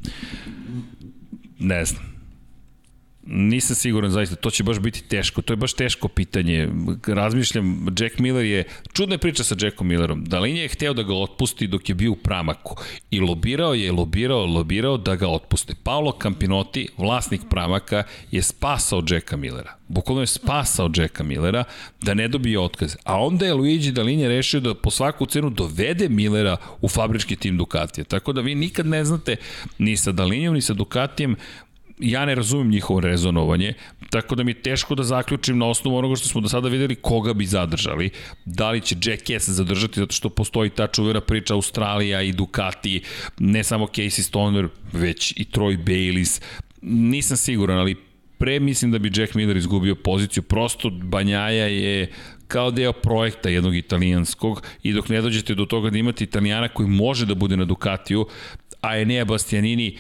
Ne 1.60 1.86
znam 1.86 2.13
Nisam 3.26 3.76
siguran 3.76 4.12
zaista, 4.12 4.36
to 4.36 4.50
će 4.50 4.64
baš 4.64 4.80
biti 4.80 5.04
teško, 5.04 5.42
to 5.42 5.54
je 5.54 5.58
baš 5.58 5.74
teško 5.74 6.08
pitanje. 6.08 6.70
Razmišljam, 7.08 7.88
Jack 8.00 8.20
Miller 8.20 8.46
je, 8.46 8.64
čudna 8.94 9.16
je 9.16 9.18
priča 9.18 9.44
sa 9.44 9.56
Jackom 9.60 9.88
Millerom, 9.88 10.26
da 10.26 10.40
li 10.40 10.58
je 10.58 10.68
hteo 10.68 10.94
da 10.94 11.04
ga 11.04 11.14
otpusti 11.14 11.68
dok 11.68 11.90
je 11.90 11.96
bio 11.96 12.12
u 12.12 12.16
Pramaku 12.16 12.76
i 13.12 13.20
lobirao 13.20 13.74
je, 13.74 13.92
lobirao, 13.92 14.46
lobirao 14.46 14.98
da 14.98 15.16
ga 15.16 15.28
otpuste. 15.28 15.74
Paolo 15.84 16.18
Campinotti, 16.22 16.88
vlasnik 16.98 17.42
Pramaka, 17.50 18.04
je 18.32 18.42
spasao 18.42 19.04
Jacka 19.10 19.38
Millera. 19.38 19.76
Bukvalno 19.88 20.22
je 20.22 20.28
spasao 20.28 20.90
Jacka 20.96 21.24
Millera 21.24 21.64
da 22.02 22.14
ne 22.14 22.28
dobije 22.28 22.60
otkaz. 22.60 22.96
A 23.04 23.22
onda 23.22 23.46
je 23.46 23.54
Luigi 23.54 23.92
Dalinja 23.92 24.28
rešio 24.28 24.60
da 24.60 24.74
po 24.76 24.92
svaku 24.92 25.26
cenu 25.26 25.50
dovede 25.50 26.10
Millera 26.10 26.58
u 26.82 26.88
fabrički 26.88 27.36
tim 27.36 27.58
Ducatija. 27.58 28.06
Tako 28.06 28.34
da 28.34 28.42
vi 28.42 28.56
nikad 28.56 28.86
ne 28.86 29.06
znate 29.06 29.36
ni 29.78 29.98
sa 29.98 30.12
Dalinjom, 30.12 30.54
ni 30.54 30.62
sa 30.62 30.74
Ducatijem 30.74 31.36
ja 32.00 32.26
ne 32.26 32.36
razumem 32.36 32.70
njihovo 32.70 33.00
rezonovanje, 33.00 33.74
tako 34.10 34.36
da 34.36 34.44
mi 34.44 34.52
je 34.52 34.62
teško 34.62 34.96
da 34.96 35.04
zaključim 35.04 35.58
na 35.58 35.66
osnovu 35.66 35.98
onoga 35.98 36.16
što 36.16 36.28
smo 36.28 36.42
do 36.42 36.50
sada 36.50 36.70
videli 36.70 36.96
koga 36.96 37.34
bi 37.34 37.46
zadržali. 37.46 38.10
Da 38.46 38.72
li 38.72 38.82
će 38.82 38.96
Jack 39.04 39.30
S 39.30 39.50
zadržati 39.50 40.00
zato 40.00 40.14
što 40.14 40.30
postoji 40.30 40.70
ta 40.70 40.88
čuvena 40.88 41.22
priča 41.22 41.54
Australija 41.54 42.22
i 42.22 42.32
Ducati, 42.32 43.02
ne 43.40 43.64
samo 43.64 43.86
Casey 43.86 44.22
Stoner, 44.22 44.68
već 44.94 45.32
i 45.32 45.46
Troy 45.46 45.84
Bayliss. 45.84 46.42
Nisam 46.82 47.38
siguran, 47.38 47.80
ali 47.80 47.96
pre 48.38 48.60
mislim 48.60 48.92
da 48.92 49.00
bi 49.00 49.12
Jack 49.16 49.36
Miller 49.36 49.58
izgubio 49.58 49.96
poziciju. 49.96 50.44
Prosto 50.44 50.90
Banjaja 50.90 51.68
je 51.68 52.12
kao 52.48 52.72
deo 52.72 52.94
projekta 52.94 53.50
jednog 53.50 53.76
italijanskog 53.76 54.64
i 54.84 54.94
dok 54.94 55.10
ne 55.10 55.22
dođete 55.22 55.56
do 55.56 55.66
toga 55.66 55.90
da 55.90 55.98
imate 55.98 56.24
italijana 56.24 56.68
koji 56.68 56.90
može 56.90 57.26
da 57.26 57.36
bude 57.36 57.58
na 57.58 57.66
Ducatiju, 57.66 58.28
a 58.82 58.98
Enea 59.00 59.26
Bastianini 59.26 59.98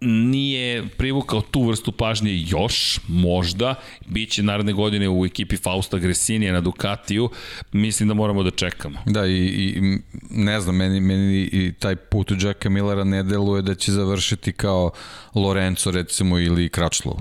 nije 0.00 0.88
privukao 0.88 1.40
tu 1.40 1.62
vrstu 1.62 1.92
pažnje 1.92 2.44
još, 2.46 3.00
možda, 3.08 3.74
bit 4.06 4.30
će 4.30 4.42
naredne 4.42 4.72
godine 4.72 5.08
u 5.08 5.26
ekipi 5.26 5.56
Fausta 5.56 5.98
Gresinija 5.98 6.52
na 6.52 6.60
Ducatiju, 6.60 7.30
mislim 7.72 8.08
da 8.08 8.14
moramo 8.14 8.42
da 8.42 8.50
čekamo. 8.50 8.98
Da, 9.06 9.26
i, 9.26 9.46
i 9.46 9.98
ne 10.30 10.60
znam, 10.60 10.76
meni, 10.76 11.00
meni 11.00 11.42
i 11.52 11.72
taj 11.78 11.96
put 11.96 12.30
u 12.30 12.36
Jacka 12.40 12.70
Millera 12.70 13.04
ne 13.04 13.22
deluje 13.22 13.62
da 13.62 13.74
će 13.74 13.92
završiti 13.92 14.52
kao 14.52 14.90
Lorenzo 15.34 15.90
recimo 15.90 16.38
ili 16.38 16.68
Kračlov 16.68 17.16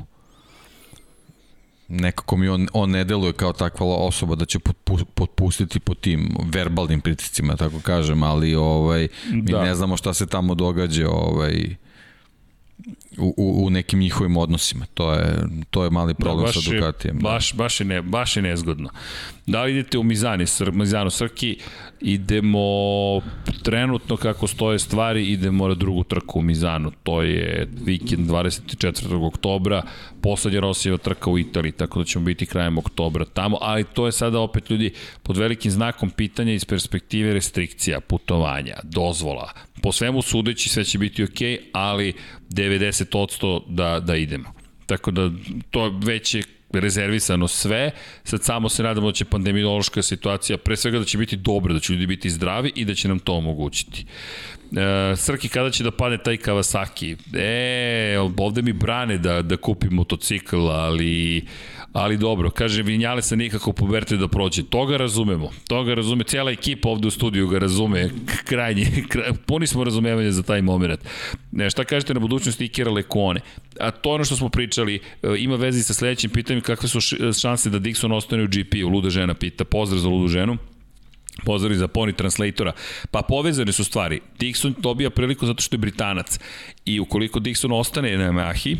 nekako 1.88 2.38
mi 2.38 2.48
on, 2.48 2.68
on 2.74 2.92
ne 2.92 3.04
deluje 3.04 3.34
kao 3.34 3.54
takva 3.54 3.88
osoba 3.88 4.36
da 4.36 4.46
će 4.46 4.60
potpustiti 5.14 5.80
po 5.80 5.94
tim 5.94 6.36
verbalnim 6.54 7.02
pritiscima, 7.02 7.56
tako 7.56 7.80
kažem, 7.80 8.24
ali 8.24 8.56
ovaj, 8.56 9.08
mi 9.32 9.42
da. 9.42 9.64
ne 9.64 9.76
znamo 9.76 9.98
šta 9.98 10.14
se 10.14 10.28
tamo 10.28 10.56
događa 10.56 11.10
ovaj, 11.10 11.76
u, 13.18 13.34
u, 13.38 13.66
u 13.66 13.70
nekim 13.70 14.00
njihovim 14.00 14.38
odnosima. 14.38 14.86
To 14.94 15.14
je, 15.14 15.36
to 15.70 15.84
je 15.84 15.90
mali 15.90 16.14
da, 16.14 16.18
problem 16.18 16.46
da, 16.46 16.54
sa 16.54 16.72
Ducatijem. 16.72 17.18
Da. 17.18 17.30
Baš, 17.30 17.54
baš, 17.54 17.80
je 17.80 17.86
ne, 17.86 18.02
baš 18.02 18.38
je 18.38 18.44
nezgodno. 18.44 18.90
Da 19.46 19.64
li 19.64 19.72
idete 19.72 19.98
u 19.98 20.04
Mizani, 20.04 20.48
Sr, 20.48 20.72
Mizano 20.72 21.10
Srki, 21.10 21.58
idemo 22.02 22.62
trenutno 23.64 24.18
kako 24.18 24.48
stoje 24.48 24.80
stvari, 24.80 25.26
idemo 25.26 25.68
na 25.68 25.76
drugu 25.76 26.04
trku 26.04 26.40
u 26.40 26.42
Mizanu. 26.42 26.92
To 27.04 27.22
je 27.22 27.68
vikend 27.86 28.30
24. 28.30 29.28
oktobra, 29.28 29.82
poslednja 30.22 30.60
Rosijeva 30.60 30.98
trka 30.98 31.30
u 31.30 31.40
Italiji, 31.40 31.72
tako 31.72 32.00
da 32.00 32.06
ćemo 32.06 32.26
biti 32.26 32.46
krajem 32.46 32.78
oktobra 32.78 33.26
tamo, 33.26 33.58
ali 33.62 33.84
to 33.84 34.06
je 34.06 34.12
sada 34.12 34.40
opet 34.40 34.70
ljudi 34.70 34.94
pod 35.24 35.38
velikim 35.38 35.72
znakom 35.72 36.10
pitanja 36.10 36.54
iz 36.54 36.66
perspektive 36.66 37.34
restrikcija, 37.34 38.00
putovanja, 38.00 38.76
dozvola. 38.84 39.50
Po 39.86 39.92
svemu 39.92 40.22
sudeći 40.22 40.70
sve 40.70 40.84
će 40.84 40.98
biti 40.98 41.24
ok, 41.24 41.70
ali 41.74 42.14
90% 42.50 43.62
da, 43.68 44.00
da 44.00 44.16
idemo. 44.16 44.54
Tako 44.86 45.12
da 45.12 45.32
to 45.72 46.00
već 46.04 46.36
je 46.36 46.44
rezervisano 46.74 47.48
sve, 47.48 47.92
sad 48.24 48.44
samo 48.44 48.70
se 48.70 48.84
nadamo 48.84 49.08
da 49.08 49.14
će 49.14 49.26
pandemiološka 49.26 50.02
situacija, 50.02 50.58
pre 50.58 50.76
svega 50.76 51.00
da 51.00 51.06
će 51.06 51.18
biti 51.18 51.36
dobra, 51.36 51.74
da 51.74 51.80
će 51.80 51.94
ljudi 51.94 52.08
biti 52.08 52.30
zdravi 52.30 52.72
i 52.76 52.86
da 52.86 52.94
će 52.94 53.08
nam 53.08 53.20
to 53.20 53.34
omogućiti. 53.34 54.06
E, 54.78 55.16
Srki, 55.16 55.50
kada 55.50 55.72
će 55.72 55.84
da 55.84 55.92
padne 55.92 56.18
taj 56.18 56.38
Kawasaki? 56.38 57.16
E, 57.38 58.20
ovde 58.38 58.62
mi 58.62 58.74
brane 58.74 59.18
da, 59.18 59.42
da 59.42 59.58
kupim 59.58 59.94
motocikl, 59.94 60.68
ali 60.70 61.46
ali 61.96 62.18
dobro, 62.18 62.50
kaže 62.50 62.84
Vinjale 62.84 63.22
se 63.22 63.36
nikako 63.36 63.74
poberte 63.74 64.18
da 64.18 64.28
prođe. 64.28 64.64
To 64.64 64.86
ga 64.86 64.98
razumemo, 64.98 65.52
to 65.68 65.84
ga 65.84 65.94
razume, 65.94 66.24
cijela 66.24 66.52
ekipa 66.52 66.90
ovde 66.90 67.08
u 67.08 67.12
studiju 67.12 67.48
ga 67.48 67.60
razume, 67.60 68.10
krajnje, 68.46 68.86
kraj, 69.12 69.34
puni 69.46 69.68
smo 69.68 69.84
razumevanja 69.84 70.32
za 70.32 70.44
taj 70.44 70.62
moment. 70.62 71.00
Ne, 71.52 71.70
šta 71.70 71.84
kažete 71.84 72.14
na 72.14 72.20
budućnosti 72.20 72.66
Ikera 72.66 72.92
Lekone? 72.92 73.40
A 73.80 73.92
to 73.92 74.10
ono 74.10 74.24
što 74.26 74.36
smo 74.36 74.50
pričali, 74.50 74.96
e, 74.96 75.00
ima 75.38 75.56
vezi 75.56 75.84
sa 75.84 75.94
sledećim 75.94 76.30
pitanjem, 76.30 76.62
kakve 76.62 76.90
su 76.90 77.00
šanse 77.42 77.70
da 77.70 77.80
Dixon 77.80 78.14
ostane 78.14 78.44
u 78.44 78.48
GP, 78.48 78.84
u 78.86 78.90
Luda 78.90 79.10
žena 79.10 79.34
pita, 79.34 79.64
pozdrav 79.66 80.00
za 80.00 80.10
Ludu 80.10 80.28
ženu. 80.28 80.58
Pozdrav 81.46 81.74
za 81.74 81.88
Pony 81.88 82.16
Translatora. 82.16 82.72
Pa 83.12 83.22
povezane 83.22 83.72
su 83.72 83.84
stvari. 83.84 84.20
Dixon 84.40 84.74
dobija 84.78 85.10
priliku 85.10 85.46
zato 85.46 85.62
što 85.62 85.76
je 85.76 85.80
Britanac. 85.80 86.40
I 86.86 87.00
ukoliko 87.00 87.40
Dixon 87.40 87.80
ostane 87.80 88.18
na 88.18 88.32
Yamahi, 88.32 88.78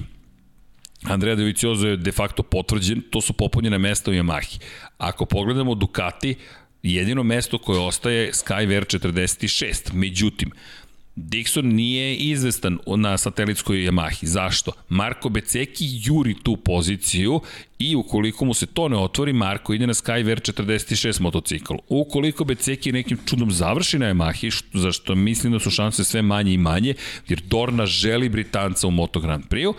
Andrea 1.08 1.36
Dovizioso 1.36 1.88
je 1.88 1.98
de 1.98 2.12
facto 2.12 2.44
potvrđen, 2.44 3.02
to 3.10 3.22
su 3.22 3.34
popunjene 3.34 3.78
mesta 3.78 4.12
u 4.12 4.14
Yamahi. 4.14 4.60
Ako 4.98 5.26
pogledamo 5.26 5.76
Ducati, 5.76 6.36
jedino 6.84 7.24
mesto 7.24 7.58
koje 7.58 7.80
ostaje 7.80 8.32
Skyver 8.32 8.98
46. 9.00 9.94
Međutim, 9.94 10.52
Dixon 11.16 11.74
nije 11.74 12.16
izvestan 12.16 12.78
na 12.98 13.18
satelitskoj 13.18 13.78
Yamahi. 13.78 14.26
Zašto? 14.26 14.72
Marko 14.90 15.30
Beceki 15.30 15.86
juri 16.04 16.36
tu 16.44 16.58
poziciju 16.58 17.42
i 17.80 17.96
ukoliko 17.96 18.46
mu 18.46 18.54
se 18.54 18.66
to 18.66 18.88
ne 18.88 18.98
otvori, 18.98 19.34
Marko 19.34 19.74
ide 19.74 19.88
na 19.88 19.94
Skyver 19.94 20.54
46 20.54 21.22
motocikl. 21.22 21.74
Ukoliko 21.88 22.44
Beceki 22.44 22.92
nekim 22.92 23.18
čudom 23.26 23.52
završi 23.52 24.00
na 24.00 24.06
Yamahi, 24.06 24.52
što, 24.52 24.80
zašto 24.80 25.16
mislim 25.16 25.54
da 25.54 25.60
su 25.60 25.72
šanse 25.72 26.04
sve 26.04 26.22
manje 26.22 26.54
i 26.54 26.58
manje, 26.58 26.94
jer 27.28 27.42
Dorna 27.42 27.86
želi 27.86 28.30
Britanca 28.30 28.88
u 28.88 28.92
Moto 28.92 29.20
Grand 29.20 29.44
Prix-u, 29.50 29.74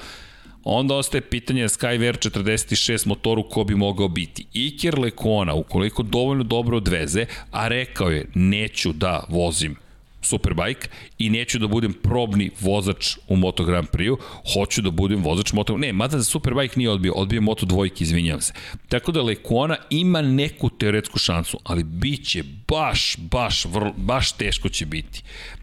onda 0.68 0.94
ostaje 0.94 1.20
pitanje 1.20 1.64
Skyver 1.64 2.30
46 2.30 3.06
motoru 3.06 3.42
ko 3.48 3.64
bi 3.64 3.74
mogao 3.74 4.08
biti. 4.08 4.46
Iker 4.52 4.98
Lekona, 4.98 5.54
ukoliko 5.54 6.02
dovoljno 6.02 6.44
dobro 6.44 6.76
odveze, 6.76 7.26
a 7.50 7.68
rekao 7.68 8.10
je 8.10 8.26
neću 8.34 8.92
da 8.92 9.24
vozim 9.28 9.76
Superbike 10.22 10.88
i 11.18 11.30
neću 11.30 11.58
da 11.58 11.66
budem 11.66 11.92
probni 11.92 12.50
vozač 12.60 13.16
u 13.28 13.36
Moto 13.36 13.64
Grand 13.64 13.88
Prix-u, 13.88 14.18
hoću 14.54 14.82
da 14.82 14.90
budem 14.90 15.22
vozač 15.22 15.52
Moto... 15.52 15.76
Ne, 15.78 15.92
mada 15.92 16.18
za 16.18 16.24
Superbike 16.24 16.74
nije 16.76 16.90
odbio, 16.90 17.12
odbio 17.12 17.40
Moto 17.40 17.66
dvojke, 17.66 18.04
izvinjavam 18.04 18.40
se. 18.40 18.52
Tako 18.88 19.12
da 19.12 19.22
Lekona 19.22 19.76
ima 19.90 20.22
neku 20.22 20.70
teoretsku 20.70 21.18
šansu, 21.18 21.58
ali 21.64 21.84
bit 21.84 22.28
će 22.28 22.44
baš, 22.68 23.16
baš, 23.18 23.64
vrlo, 23.64 23.92
baš 23.96 24.32
teško 24.32 24.68
će 24.68 24.86
biti. 24.86 25.22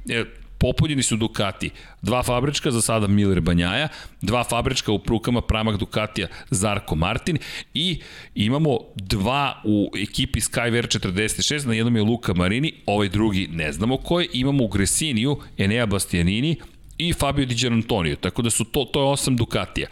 E, 0.09 0.23
popunjeni 0.63 1.03
su 1.03 1.15
Ducati. 1.17 1.69
Dva 2.01 2.23
fabrička 2.23 2.71
za 2.71 2.81
sada 2.81 3.07
Miller 3.07 3.41
Banjaja, 3.41 3.87
dva 4.21 4.43
fabrička 4.43 4.91
u 4.91 4.99
prukama 4.99 5.41
Pramak 5.41 5.77
Ducatija 5.77 6.27
Zarko 6.49 6.95
Martin 6.95 7.37
i 7.73 7.99
imamo 8.35 8.79
dva 8.95 9.61
u 9.63 9.91
ekipi 9.95 10.39
Skyver 10.39 10.99
46, 10.99 11.67
na 11.67 11.73
jednom 11.73 11.95
je 11.95 12.03
Luka 12.03 12.33
Marini, 12.33 12.73
ovaj 12.85 13.09
drugi 13.09 13.47
ne 13.51 13.71
znamo 13.71 13.97
ko 13.97 14.19
je, 14.19 14.29
imamo 14.33 14.63
u 14.63 14.67
Gresiniju 14.67 15.37
Enea 15.57 15.85
Bastianini 15.85 16.55
i 16.97 17.13
Fabio 17.13 17.45
Di 17.45 17.67
Antonio, 17.67 18.15
tako 18.15 18.41
da 18.41 18.49
su 18.49 18.63
to, 18.63 18.85
to 18.85 19.01
je 19.01 19.07
osam 19.07 19.35
Ducatija. 19.35 19.87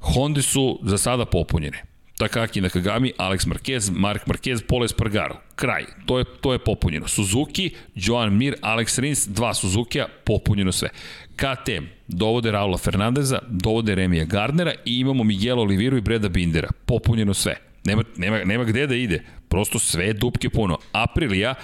Honda 0.00 0.42
su 0.42 0.78
za 0.82 0.98
sada 0.98 1.24
popunjene. 1.24 1.91
Takaki 2.22 2.60
Nakagami, 2.60 3.12
Alex 3.18 3.46
Marquez, 3.46 3.90
Mark 3.90 4.26
Marquez, 4.26 4.62
Pole 4.62 4.84
Espargaro. 4.84 5.40
Kraj. 5.54 5.84
To 6.06 6.18
je, 6.18 6.24
to 6.40 6.52
je 6.52 6.58
popunjeno. 6.58 7.08
Suzuki, 7.08 7.70
Joan 7.94 8.36
Mir, 8.36 8.54
Alex 8.62 8.98
Rins, 8.98 9.26
dva 9.26 9.54
Suzuki-a, 9.54 10.06
popunjeno 10.24 10.72
sve. 10.72 10.88
KTM 11.36 11.84
dovode 12.08 12.50
Raula 12.50 12.78
Fernandeza, 12.78 13.38
dovode 13.48 13.94
Remija 13.94 14.24
Gardnera 14.24 14.72
i 14.84 14.98
imamo 15.00 15.24
Miguel 15.24 15.60
Oliviru 15.60 15.96
i 15.96 16.00
Breda 16.00 16.28
Bindera. 16.28 16.68
Popunjeno 16.86 17.34
sve. 17.34 17.56
Nema, 17.84 18.02
nema, 18.16 18.44
nema 18.44 18.64
gde 18.64 18.86
da 18.86 18.94
ide. 18.94 19.24
Prosto 19.48 19.78
sve 19.78 20.12
dupke 20.12 20.50
puno. 20.50 20.78
Aprilia, 20.92 21.54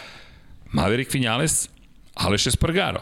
Maverick 0.73 1.15
Vinales, 1.15 1.69
Aleš 2.15 2.47
Espargaro. 2.47 3.01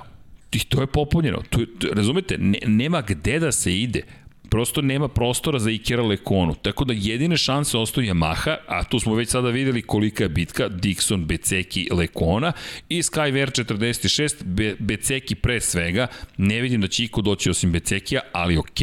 I 0.52 0.58
to 0.58 0.80
je 0.80 0.86
popunjeno. 0.86 1.42
To, 1.50 1.58
to, 1.78 1.88
razumete, 1.92 2.38
ne, 2.38 2.58
nema 2.66 3.00
gde 3.00 3.38
da 3.38 3.52
se 3.52 3.80
ide 3.80 4.02
prosto 4.50 4.82
nema 4.82 5.08
prostora 5.08 5.58
za 5.58 5.70
Ikera 5.70 6.02
Lekonu. 6.02 6.54
Tako 6.54 6.84
da 6.84 6.94
jedine 6.96 7.36
šanse 7.36 7.78
ostaju 7.78 8.14
Yamaha, 8.14 8.56
a 8.66 8.84
tu 8.84 9.00
smo 9.00 9.14
već 9.14 9.28
sada 9.28 9.50
videli 9.50 9.82
kolika 9.82 10.24
je 10.24 10.28
bitka, 10.28 10.68
Dixon, 10.68 11.24
Beceki, 11.24 11.88
Lekona 11.92 12.52
i 12.88 13.02
Skyver 13.02 13.64
46, 13.64 14.44
Be 14.44 14.74
Beceki 14.78 15.34
pre 15.34 15.60
svega, 15.60 16.06
ne 16.36 16.60
vidim 16.60 16.80
da 16.80 16.88
će 16.88 17.04
iko 17.04 17.22
doći 17.22 17.50
osim 17.50 17.72
Becekija, 17.72 18.20
ali 18.32 18.56
ok, 18.56 18.80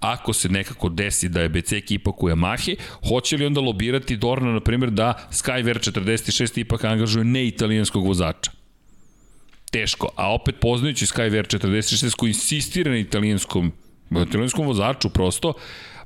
ako 0.00 0.32
se 0.32 0.48
nekako 0.48 0.88
desi 0.88 1.28
da 1.28 1.40
je 1.40 1.48
Beceki 1.48 1.94
ipak 1.94 2.22
u 2.22 2.28
Yamahe, 2.28 2.76
hoće 3.08 3.36
li 3.36 3.46
onda 3.46 3.60
lobirati 3.60 4.16
Dorna, 4.16 4.52
na 4.52 4.60
primjer, 4.60 4.90
da 4.90 5.28
Skyver 5.30 5.90
46 5.92 6.60
ipak 6.60 6.84
angažuje 6.84 7.24
neitalijanskog 7.24 8.06
vozača? 8.06 8.50
teško, 9.74 10.08
a 10.16 10.34
opet 10.34 10.54
poznajući 10.60 11.06
Skyver 11.06 11.58
46 11.58 12.16
koji 12.16 12.30
insistira 12.30 12.90
na 12.90 12.98
italijanskom 12.98 13.72
italijanskom 14.22 14.66
vozaču 14.66 15.08
prosto, 15.08 15.52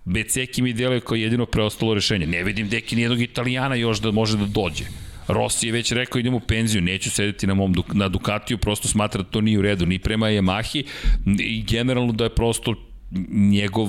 Beceki 0.04 0.62
mi 0.62 0.72
djeluje 0.72 1.00
kao 1.00 1.14
jedino 1.14 1.46
preostalo 1.46 1.94
rešenje. 1.94 2.26
Ne 2.26 2.44
vidim 2.44 2.68
deki 2.68 2.96
nijednog 2.96 3.20
italijana 3.20 3.74
još 3.74 4.00
da 4.00 4.10
može 4.10 4.36
da 4.36 4.46
dođe. 4.46 4.84
Rossi 5.28 5.66
je 5.66 5.72
već 5.72 5.92
rekao 5.92 6.18
idem 6.18 6.34
u 6.34 6.40
penziju, 6.40 6.82
neću 6.82 7.10
sedeti 7.10 7.46
na 7.46 7.54
mom 7.54 7.74
na 7.92 8.08
Ducatiju, 8.08 8.58
prosto 8.58 8.88
smatra 8.88 9.22
da 9.22 9.28
to 9.28 9.40
nije 9.40 9.58
u 9.58 9.62
redu, 9.62 9.86
ni 9.86 9.98
prema 9.98 10.26
Yamahi 10.26 10.84
i 11.38 11.62
generalno 11.62 12.12
da 12.12 12.24
je 12.24 12.34
prosto 12.34 12.74
njegov 13.30 13.88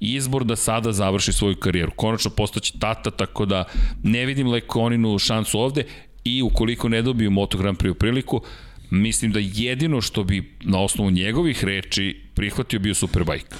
izbor 0.00 0.44
da 0.44 0.56
sada 0.56 0.92
završi 0.92 1.32
svoju 1.32 1.56
karijeru. 1.56 1.92
Konačno 1.96 2.30
postaće 2.30 2.78
tata, 2.78 3.10
tako 3.10 3.46
da 3.46 3.64
ne 4.02 4.26
vidim 4.26 4.48
Lekoninu 4.48 5.18
šansu 5.18 5.58
ovde 5.58 5.84
i 6.24 6.42
ukoliko 6.42 6.88
ne 6.88 7.02
dobiju 7.02 7.30
Moto 7.30 7.58
Grand 7.58 7.78
Prix 7.78 7.90
u 7.90 7.94
priliku, 7.94 8.42
mislim 8.90 9.32
da 9.32 9.40
jedino 9.42 10.00
što 10.00 10.24
bi 10.24 10.56
na 10.60 10.80
osnovu 10.80 11.10
njegovih 11.10 11.64
reči 11.64 12.20
prihvatio 12.40 12.80
bio 12.80 12.94
Superbike. 12.94 13.56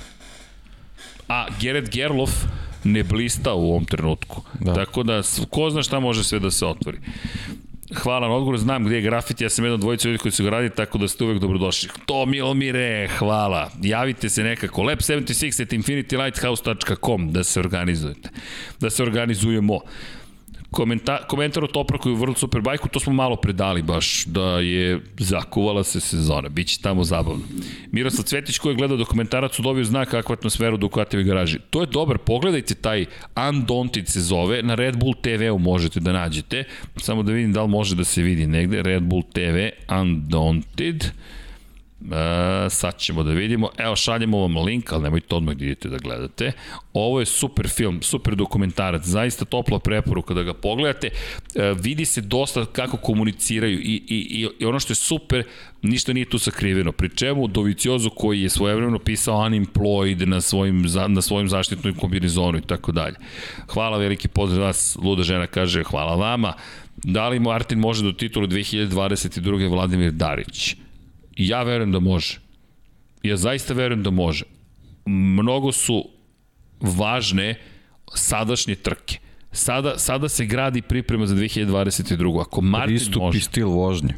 A 1.29 1.47
Gerrit 1.61 1.91
Gerlof 1.93 2.31
ne 2.85 3.03
blista 3.03 3.53
u 3.55 3.71
ovom 3.71 3.85
trenutku. 3.85 4.43
Da. 4.61 4.75
Tako 4.75 5.03
da, 5.03 5.23
ko 5.51 5.71
zna 5.71 5.83
šta 5.83 6.01
može 6.01 6.25
sve 6.25 6.39
da 6.39 6.51
se 6.51 6.67
otvori. 6.67 6.99
Hvala 7.95 8.29
na 8.29 8.35
odgovor, 8.35 8.59
znam 8.59 8.85
gde 8.85 8.97
je 8.97 9.03
grafit, 9.03 9.41
ja 9.41 9.51
sam 9.51 9.65
jedan 9.65 9.75
od 9.75 9.81
dvojica 9.81 10.09
ljudi 10.09 10.19
koji 10.19 10.33
su 10.33 10.45
ga 10.45 10.51
radili, 10.51 10.71
tako 10.75 10.99
da 10.99 11.09
ste 11.09 11.25
uvek 11.25 11.39
dobrodošli. 11.39 11.91
To 12.07 12.27
Milomire, 12.27 13.09
hvala. 13.19 13.71
Javite 13.83 14.29
se 14.29 14.43
nekako, 14.43 14.83
lab76 14.83 15.63
at 15.63 15.73
infinitylighthouse.com 15.73 17.33
da 17.33 17.45
se 17.45 17.61
organizujete. 17.61 18.29
Da 18.81 18.91
se 18.91 19.03
organizujemo. 19.03 19.81
Komenta, 20.71 21.27
komentar 21.27 21.65
o 21.65 21.67
Topraku 21.67 22.11
i 22.11 22.15
World 22.15 22.39
Superbike-u, 22.39 22.89
to 22.89 23.01
smo 23.01 23.13
malo 23.13 23.37
predali 23.37 23.83
baš, 23.83 24.25
da 24.25 24.59
je 24.59 25.01
zakuvala 25.19 25.85
se 25.85 26.01
sezona, 26.01 26.49
bit 26.49 26.69
će 26.69 26.81
tamo 26.83 27.05
zabavno. 27.05 27.43
Miroslav 27.93 28.25
Cvetić 28.25 28.59
koji 28.59 28.73
je 28.73 28.77
gledao 28.77 28.97
dokumentarac 28.97 29.59
u 29.59 29.63
dobio 29.63 29.85
zna 29.85 30.05
kakvu 30.05 30.33
atmosferu 30.33 30.77
Ducatijevi 30.77 31.25
garaži. 31.25 31.59
To 31.71 31.81
je 31.81 31.87
dobar, 31.87 32.19
pogledajte 32.19 32.75
taj 32.75 33.07
Undaunted 33.49 34.09
se 34.09 34.21
zove, 34.21 34.63
na 34.63 34.75
Red 34.75 34.97
Bull 34.97 35.15
TV-u 35.23 35.59
možete 35.59 36.01
da 36.01 36.13
nađete, 36.13 36.65
samo 36.97 37.23
da 37.23 37.33
vidim 37.33 37.53
da 37.53 37.63
li 37.63 37.69
može 37.69 37.95
da 37.95 38.05
se 38.05 38.23
vidi 38.23 38.47
negde, 38.47 38.83
Red 38.83 39.03
Bull 39.03 39.23
TV 39.23 39.69
Undaunted, 40.01 41.05
E, 42.05 42.71
sad 42.71 42.99
ćemo 42.99 43.23
da 43.23 43.33
vidimo. 43.33 43.69
Evo, 43.79 43.97
šaljemo 43.97 44.39
vam 44.39 44.57
link, 44.57 44.93
ali 44.93 45.03
nemojte 45.03 45.35
odmah 45.35 45.55
da 45.55 45.65
idete 45.65 45.89
da 45.89 45.99
gledate. 45.99 46.53
Ovo 46.93 47.21
je 47.21 47.27
super 47.27 47.69
film, 47.69 48.03
super 48.03 48.35
dokumentarac, 48.37 49.05
zaista 49.05 49.45
topla 49.45 49.79
preporuka 49.79 50.35
da 50.35 50.43
ga 50.43 50.55
pogledate. 50.55 51.09
E, 51.55 51.75
vidi 51.83 52.05
se 52.05 52.21
dosta 52.21 52.67
kako 52.67 52.97
komuniciraju 52.97 53.81
i, 53.81 54.03
i, 54.09 54.49
i 54.59 54.65
ono 54.65 54.81
što 54.81 54.91
je 54.91 54.95
super, 54.95 55.45
ništa 55.83 56.13
nije 56.13 56.29
tu 56.29 56.39
sakriveno. 56.39 56.93
Pri 56.93 57.09
čemu 57.17 57.47
Doviciozo 57.47 58.11
koji 58.11 58.43
je 58.43 58.49
svojevremeno 58.49 58.99
pisao 58.99 59.37
unemployed 59.37 60.25
na 60.25 60.41
svojim, 60.41 60.87
na 61.09 61.23
svojim 61.23 61.49
zaštitnom 61.49 61.95
kombinizonu 61.95 62.59
i 62.59 62.63
tako 62.63 62.93
dalje. 62.93 63.17
Hvala, 63.69 63.99
veliki 63.99 64.29
pozdrav 64.29 64.63
vas, 64.63 64.99
Luda 65.03 65.23
žena 65.23 65.47
kaže 65.47 65.83
hvala 65.83 66.15
vama. 66.15 66.53
Da 66.97 67.29
li 67.29 67.39
Martin 67.39 67.79
može 67.79 68.05
do 68.05 68.13
titula 68.13 68.47
2022. 68.47 69.71
Vladimir 69.71 70.13
Darić? 70.13 70.77
Ja 71.41 71.63
verujem 71.63 71.93
da 71.93 72.01
može. 72.01 72.39
Ja 73.23 73.37
zaista 73.37 73.75
verujem 73.75 74.03
da 74.03 74.11
može. 74.11 74.45
Mnogo 75.07 75.73
su 75.73 76.05
važne 76.81 77.55
sadašnje 78.15 78.75
trke. 78.75 79.19
Sada, 79.53 79.99
sada 79.99 80.29
se 80.29 80.45
gradi 80.47 80.83
priprema 80.83 81.27
za 81.27 81.35
2022. 81.35 82.41
Ako 82.41 82.61
Martin 82.61 82.97
Pristup 82.97 83.23
može... 83.23 83.39
i 83.39 83.41
stil 83.41 83.69
vožnje. 83.69 84.15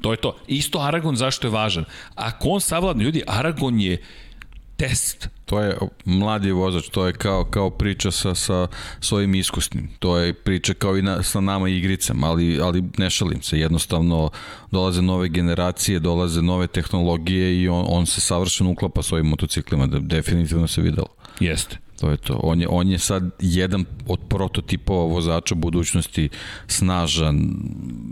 To 0.00 0.12
je 0.12 0.16
to. 0.16 0.36
Isto 0.46 0.78
Aragon 0.78 1.16
zašto 1.16 1.46
je 1.46 1.50
važan. 1.50 1.84
Ako 2.14 2.48
on 2.48 2.60
savladne, 2.60 3.04
ljudi, 3.04 3.22
Aragon 3.26 3.80
je 3.80 4.02
test. 4.76 5.28
To 5.52 5.60
je 5.60 5.76
mladi 6.04 6.52
vozač, 6.52 6.88
to 6.88 7.06
je 7.06 7.12
kao, 7.12 7.44
kao 7.44 7.70
priča 7.70 8.10
sa, 8.10 8.34
sa 8.34 8.66
svojim 9.00 9.34
iskusnim. 9.34 9.88
To 9.98 10.18
je 10.18 10.32
priča 10.32 10.74
kao 10.74 10.96
i 10.96 11.02
na, 11.02 11.22
sa 11.22 11.40
nama 11.40 11.68
igricama, 11.68 12.26
ali, 12.26 12.60
ali 12.60 12.82
ne 12.98 13.10
šalim 13.10 13.42
se. 13.42 13.58
Jednostavno 13.58 14.30
dolaze 14.70 15.02
nove 15.02 15.28
generacije, 15.28 15.98
dolaze 15.98 16.42
nove 16.42 16.66
tehnologije 16.66 17.62
i 17.62 17.68
on, 17.68 17.84
on 17.88 18.06
se 18.06 18.20
savršeno 18.20 18.70
uklapa 18.70 19.02
s 19.02 19.12
ovim 19.12 19.26
motociklima. 19.26 19.86
Da, 19.86 19.98
definitivno 19.98 20.66
se 20.66 20.80
videlo. 20.82 21.08
Jeste. 21.40 21.78
To 22.00 22.10
je 22.10 22.16
to. 22.16 22.40
On 22.42 22.60
je, 22.60 22.68
on 22.70 22.88
je 22.88 22.98
sad 22.98 23.30
jedan 23.40 23.84
od 24.06 24.20
prototipova 24.28 25.04
vozača 25.04 25.54
budućnosti, 25.54 26.28
snažan, 26.66 27.54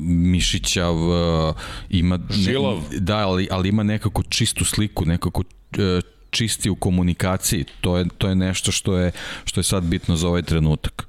mišićav, 0.06 0.94
ima... 1.90 2.18
Žilav. 2.30 2.76
Ne, 2.92 2.98
da, 2.98 3.16
ali, 3.16 3.48
ali 3.50 3.68
ima 3.68 3.82
nekako 3.82 4.22
čistu 4.22 4.64
sliku, 4.64 5.04
nekako 5.04 5.42
e, 5.78 6.00
čisti 6.30 6.70
u 6.70 6.74
komunikaciji. 6.74 7.64
To 7.80 7.96
je, 7.98 8.04
to 8.18 8.28
je 8.28 8.34
nešto 8.34 8.72
što 8.72 8.96
je, 8.96 9.12
što 9.44 9.60
je 9.60 9.64
sad 9.64 9.84
bitno 9.84 10.16
za 10.16 10.28
ovaj 10.28 10.42
trenutak. 10.42 11.06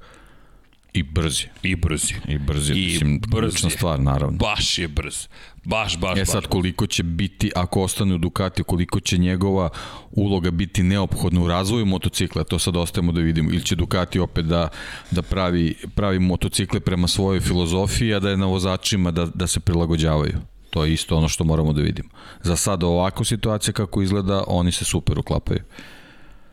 I 0.94 1.02
brzi. 1.02 1.44
I 1.62 1.76
brzi. 1.76 2.14
I 2.28 2.38
brzi, 2.38 2.72
I 2.72 2.86
mislim, 2.86 3.20
brzi. 3.28 3.70
stvar, 3.70 4.00
naravno. 4.00 4.38
Baš 4.38 4.78
je 4.78 4.88
brz. 4.88 5.28
Baš, 5.64 5.98
baš, 5.98 6.18
E 6.18 6.24
sad, 6.24 6.46
koliko 6.46 6.86
će 6.86 7.02
biti, 7.02 7.50
ako 7.56 7.82
ostane 7.82 8.14
u 8.14 8.18
Ducati, 8.18 8.62
koliko 8.62 9.00
će 9.00 9.18
njegova 9.18 9.68
uloga 10.10 10.50
biti 10.50 10.82
neophodna 10.82 11.40
u 11.40 11.48
razvoju 11.48 11.86
motocikla, 11.86 12.44
to 12.44 12.58
sad 12.58 12.76
ostajemo 12.76 13.12
da 13.12 13.20
vidimo. 13.20 13.50
Ili 13.50 13.64
će 13.64 13.76
Ducati 13.76 14.18
opet 14.18 14.44
da, 14.46 14.68
da 15.10 15.22
pravi, 15.22 15.74
pravi 15.94 16.18
motocikle 16.18 16.80
prema 16.80 17.08
svojoj 17.08 17.40
filozofiji, 17.40 18.14
a 18.14 18.20
da 18.20 18.30
je 18.30 18.36
na 18.36 18.46
vozačima 18.46 19.10
da, 19.10 19.26
da 19.34 19.46
se 19.46 19.60
prilagođavaju. 19.60 20.51
To 20.72 20.84
je 20.84 20.92
isto 20.92 21.16
ono 21.16 21.28
što 21.28 21.44
moramo 21.44 21.72
da 21.72 21.82
vidimo. 21.82 22.08
Za 22.42 22.56
sada 22.56 22.86
ovako 22.86 23.24
situacija 23.24 23.72
kako 23.72 24.02
izgleda, 24.02 24.44
oni 24.46 24.72
se 24.72 24.84
super 24.84 25.18
uklapaju. 25.18 25.60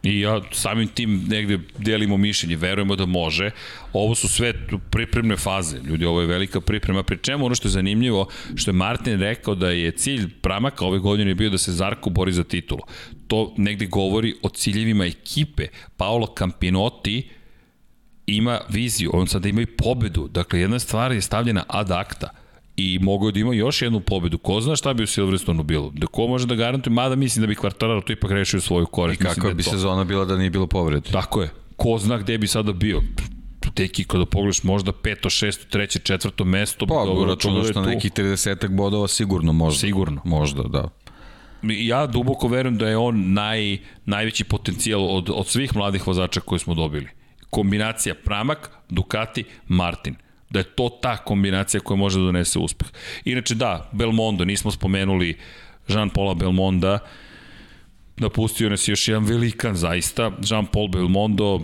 I 0.04 0.20
ja 0.20 0.42
samim 0.52 0.88
tim 0.88 1.24
negde 1.28 1.60
delimo 1.78 2.18
mišljenje, 2.18 2.56
verujemo 2.56 2.96
da 2.96 3.06
može. 3.06 3.52
Ovo 3.94 4.16
su 4.16 4.28
sve 4.28 4.54
pripremne 4.92 5.38
faze. 5.38 5.78
Ljudi, 5.84 6.06
ovo 6.06 6.22
je 6.22 6.28
velika 6.28 6.62
priprema. 6.62 7.04
Pri 7.04 7.18
čemu 7.18 7.46
ono 7.46 7.56
što 7.56 7.68
je 7.68 7.72
zanimljivo, 7.72 8.28
što 8.56 8.72
je 8.72 8.76
Martin 8.76 9.20
rekao 9.20 9.56
da 9.56 9.70
je 9.70 9.92
cilj 9.92 10.30
Pramaka 10.42 10.86
ove 10.86 11.00
godine 11.00 11.36
bio 11.36 11.50
da 11.50 11.58
se 11.58 11.72
Zarko 11.72 12.10
bori 12.10 12.32
za 12.32 12.44
titulu. 12.44 12.82
To 13.28 13.54
negde 13.58 13.86
govori 13.86 14.36
o 14.42 14.50
ciljevima 14.50 15.06
ekipe. 15.06 15.68
Paolo 15.98 16.34
Campinotti 16.38 17.30
ima 18.26 18.60
viziju, 18.70 19.12
on 19.14 19.28
sada 19.28 19.50
ima 19.50 19.62
i 19.62 19.66
pobedu. 19.66 20.28
Dakle, 20.28 20.60
jedna 20.60 20.80
stvar 20.80 21.12
je 21.12 21.22
stavljena 21.22 21.64
ad 21.68 21.92
acta 21.92 22.30
i 22.80 23.00
mogao 23.02 23.32
da 23.32 23.40
ima 23.40 23.54
još 23.54 23.82
jednu 23.82 24.00
pobedu. 24.00 24.38
Ko 24.38 24.62
zna 24.62 24.76
šta 24.76 24.94
bi 24.94 25.04
u 25.04 25.08
Silverstonu 25.08 25.64
bilo? 25.64 25.92
Da 25.94 26.08
ko 26.08 26.28
može 26.28 26.48
da 26.48 26.56
garantuje, 26.56 26.94
mada 26.94 27.16
mislim 27.16 27.42
da 27.42 27.48
bi 27.48 27.56
Quartararo 27.56 28.04
to 28.04 28.14
ipak 28.14 28.32
rešio 28.32 28.62
svoju 28.62 28.86
korist. 28.86 29.22
I 29.22 29.24
kakva 29.24 29.50
da 29.50 29.54
bi 29.54 29.64
to. 29.64 29.70
sezona 29.70 30.04
bila 30.04 30.26
da 30.26 30.38
nije 30.38 30.50
bilo 30.50 30.68
povrede? 30.68 31.10
Tako 31.12 31.42
je. 31.42 31.50
Ko 31.76 31.98
zna 31.98 32.18
gde 32.18 32.38
bi 32.38 32.48
sada 32.48 32.74
bio? 32.74 33.02
teki 33.76 34.04
kada 34.04 34.26
pogledaš 34.26 34.64
možda 34.64 34.92
peto, 34.92 35.30
šesto, 35.30 35.66
treće, 35.70 36.00
četvrto 36.00 36.46
mesto. 36.46 36.88
Pa, 36.88 37.06
dobro, 37.06 37.30
računaš 37.30 37.76
na 37.76 37.82
nekih 37.82 38.12
30 38.12 38.68
bodova 38.68 39.08
sigurno 39.08 39.54
možda. 39.54 39.80
Sigurno. 39.80 40.22
Možda, 40.26 40.64
da. 40.64 40.90
Ja 41.62 42.08
duboko 42.08 42.48
verujem 42.48 42.78
da 42.78 42.90
je 42.90 42.98
on 42.98 43.34
naj, 43.34 43.78
najveći 44.06 44.44
potencijal 44.44 45.18
od, 45.18 45.30
od 45.34 45.48
svih 45.48 45.76
mladih 45.76 46.08
vozača 46.08 46.40
koje 46.40 46.60
smo 46.60 46.74
dobili. 46.74 47.08
Kombinacija 47.50 48.16
Pramak, 48.16 48.72
Ducati, 48.90 49.44
Martin 49.68 50.16
da 50.50 50.60
je 50.60 50.64
to 50.64 50.90
ta 51.02 51.18
kombinacija 51.18 51.82
koja 51.82 51.98
može 51.98 52.20
da 52.20 52.26
donese 52.26 52.60
uspeh. 52.60 52.88
Inače 53.26 53.56
da, 53.56 53.90
Belmondo, 53.92 54.46
nismo 54.46 54.72
spomenuli 54.72 55.38
Jean-Paula 55.88 56.38
Belmonda, 56.38 57.00
napustio 58.18 58.70
nas 58.70 58.88
još 58.88 59.08
jedan 59.08 59.26
velikan 59.26 59.76
zaista, 59.76 60.32
Jean-Paul 60.42 60.92
Belmondo, 60.92 61.62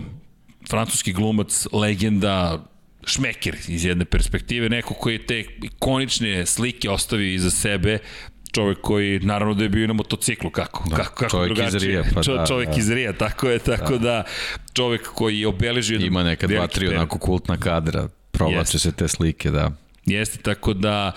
francuski 0.68 1.12
glumac, 1.12 1.66
legenda, 1.72 2.64
šmeker 3.06 3.56
iz 3.68 3.84
jedne 3.84 4.04
perspektive, 4.04 4.68
neko 4.68 4.94
koji 4.94 5.14
je 5.14 5.26
te 5.26 5.44
ikonične 5.62 6.46
slike 6.46 6.90
ostavio 6.90 7.34
iza 7.34 7.50
sebe, 7.50 7.98
čovek 8.52 8.78
koji 8.80 9.20
naravno 9.20 9.54
da 9.54 9.62
je 9.62 9.68
bio 9.68 9.86
na 9.86 9.92
motociklu. 9.92 10.50
Kako 10.50 10.88
da, 10.88 10.96
kako 10.96 11.14
kako 11.14 11.30
čovek 11.30 11.54
drugačije. 11.54 11.76
iz 11.76 11.82
Rija 11.82 12.02
pa 12.14 12.22
Čo, 12.22 12.34
da, 12.34 12.46
čovek 12.46 12.68
da. 12.68 12.76
iz 12.76 12.90
Rija 12.90 13.12
tako 13.12 13.48
je 13.48 13.58
tako 13.58 13.92
da, 13.92 13.98
da. 13.98 14.24
Čovek 14.72 15.08
koji 15.14 15.40
je 15.40 15.46
obeležio 15.46 15.98
ima 15.98 16.22
neka 16.22 16.46
dva 16.46 16.66
tri 16.66 16.88
onako 16.88 17.18
kultna 17.18 17.56
kadra 17.56 18.08
Provlače 18.36 18.78
se 18.78 18.92
te 18.92 19.08
slike, 19.08 19.50
da. 19.50 19.70
Jeste, 20.06 20.38
tako 20.38 20.72
da 20.72 21.12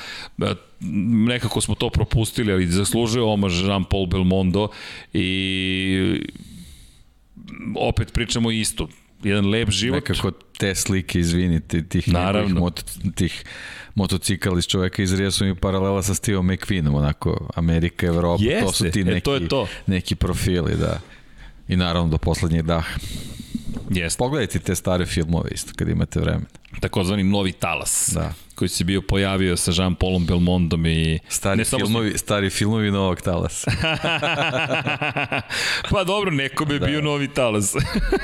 nekako 1.28 1.62
smo 1.62 1.76
to 1.76 1.90
propustili, 1.90 2.54
ali 2.54 2.68
zaslužuje 2.68 3.24
omaž 3.24 3.54
Jean-Paul 3.54 4.10
Belmondo 4.10 4.68
i 5.14 6.22
opet 7.76 8.14
pričamo 8.14 8.52
isto 8.52 8.88
jedan 9.24 9.50
lep 9.50 9.70
život. 9.70 9.96
Nekako 9.96 10.32
te 10.32 10.76
slike, 10.76 11.20
izvinite, 11.20 11.84
tih 11.84 12.08
Naravno. 12.08 12.60
Moto, 12.60 12.82
tih 13.16 13.44
motocikala 13.96 14.60
iz 14.60 14.66
čoveka 14.66 15.04
iz 15.04 15.14
Rija 15.14 15.32
su 15.32 15.46
mi 15.46 15.56
paralela 15.56 16.04
sa 16.04 16.14
Steve 16.14 16.42
McQueenom, 16.42 16.96
onako, 16.96 17.50
Amerika, 17.56 18.06
Evropa, 18.06 18.44
Jeste, 18.44 18.66
to 18.66 18.72
su 18.72 18.92
ti 18.92 19.04
neki, 19.04 19.18
e, 19.18 19.22
to 19.22 19.34
je 19.34 19.48
to. 19.48 19.68
neki 19.88 20.16
profili, 20.16 20.76
da. 20.76 21.00
I 21.68 21.76
naravno 21.76 22.10
do 22.10 22.18
poslednjeg 22.18 22.66
daha. 22.66 22.92
Jeste. 23.90 24.18
Pogledajte 24.18 24.60
te 24.60 24.76
stare 24.76 25.06
filmove 25.06 25.50
isto, 25.52 25.72
kad 25.76 25.90
imate 25.90 26.20
vremena 26.20 26.59
takozvani 26.80 27.24
novi 27.24 27.52
talas. 27.52 28.12
Da 28.14 28.34
koji 28.60 28.70
se 28.70 28.84
bio 28.84 29.02
pojavio 29.02 29.58
sa 29.58 29.72
Jean-Paulom 29.72 30.26
Belmondom 30.26 30.86
i... 30.86 31.20
Stari, 31.28 31.58
ne 31.58 31.66
filmovi, 31.66 32.12
s... 32.18 32.22
stari 32.22 32.50
filmovi 32.50 32.92
novog 32.92 33.22
talasa. 33.22 33.72
pa 35.92 36.04
dobro, 36.04 36.32
neko 36.32 36.66
bi 36.66 36.80
da. 36.80 36.86
bio 36.86 37.02
novi 37.02 37.28
talas. 37.28 37.76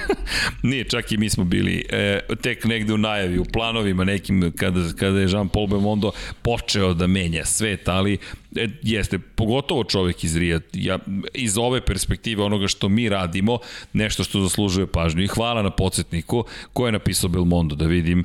Nije, 0.64 0.84
čak 0.84 1.12
i 1.12 1.18
mi 1.18 1.30
smo 1.30 1.44
bili 1.44 1.86
e, 1.90 2.20
tek 2.42 2.66
negde 2.66 2.94
u 2.94 2.98
najavi, 2.98 3.40
u 3.40 3.46
planovima 3.54 4.04
nekim, 4.04 4.54
kada, 4.58 4.80
kada 5.00 5.20
je 5.20 5.28
Jean-Paul 5.28 5.70
Belmondo 5.70 6.12
počeo 6.42 6.94
da 6.94 7.08
menja 7.08 7.46
svet, 7.46 7.88
ali 7.88 8.18
e, 8.56 8.68
jeste, 8.82 9.20
pogotovo 9.20 9.84
čovek 9.84 10.24
iz 10.24 10.38
Rija, 10.38 10.60
ja, 10.74 11.00
iz 11.34 11.58
ove 11.58 11.82
perspektive 11.82 12.44
onoga 12.44 12.68
što 12.68 12.90
mi 12.90 13.10
radimo, 13.10 13.58
nešto 13.94 14.24
što 14.24 14.42
zaslužuje 14.42 14.88
pažnju. 14.88 15.24
I 15.24 15.28
hvala 15.28 15.62
na 15.62 15.70
podsjetniku 15.70 16.46
ko 16.74 16.86
je 16.86 16.92
napisao 16.92 17.30
Belmondo, 17.30 17.76
da 17.76 17.86
vidim 17.86 18.24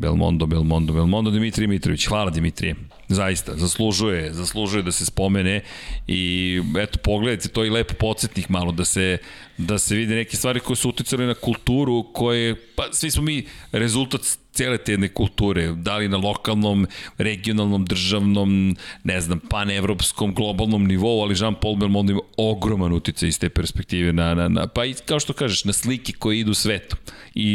Belmondo, 0.00 0.46
Belmondo, 0.46 0.92
Belmondo, 0.92 1.30
Dimitrij 1.30 1.68
Mitrović. 1.68 2.06
Hvala 2.06 2.30
Dimitrije. 2.30 2.76
Zaista, 3.10 3.56
zaslužuje, 3.56 4.32
zaslužuje 4.32 4.82
da 4.82 4.92
se 4.92 5.06
spomene 5.06 5.60
i 6.06 6.62
eto, 6.78 6.98
pogledajte, 6.98 7.48
to 7.48 7.62
je 7.62 7.66
i 7.66 7.70
lepo 7.70 7.94
podsjetnik 7.94 8.48
malo 8.48 8.72
da 8.72 8.84
se, 8.84 9.18
da 9.58 9.78
se 9.78 9.94
vide 9.94 10.14
neke 10.14 10.36
stvari 10.36 10.60
koje 10.60 10.76
su 10.76 10.88
uticale 10.88 11.26
na 11.26 11.34
kulturu, 11.34 12.12
koje, 12.12 12.54
pa 12.76 12.92
svi 12.92 13.10
smo 13.10 13.22
mi 13.22 13.46
rezultat 13.72 14.20
cele 14.52 14.78
te 14.78 14.92
jedne 14.92 15.08
kulture, 15.08 15.72
da 15.72 15.96
li 15.96 16.08
na 16.08 16.16
lokalnom, 16.16 16.86
regionalnom, 17.18 17.84
državnom, 17.84 18.76
ne 19.04 19.20
znam, 19.20 19.40
panevropskom, 19.40 20.34
globalnom 20.34 20.86
nivou, 20.86 21.22
ali 21.22 21.34
Jean-Paul 21.34 21.78
Belmondo 21.78 22.12
ima 22.12 22.20
ogroman 22.36 22.92
uticaj 22.92 23.28
iz 23.28 23.38
te 23.38 23.48
perspektive 23.48 24.12
na, 24.12 24.34
na, 24.34 24.48
na, 24.48 24.66
pa 24.66 24.84
i 24.84 24.94
kao 25.06 25.20
što 25.20 25.32
kažeš, 25.32 25.64
na 25.64 25.72
slike 25.72 26.12
koje 26.12 26.40
idu 26.40 26.54
svetu 26.54 26.96
i, 27.34 27.50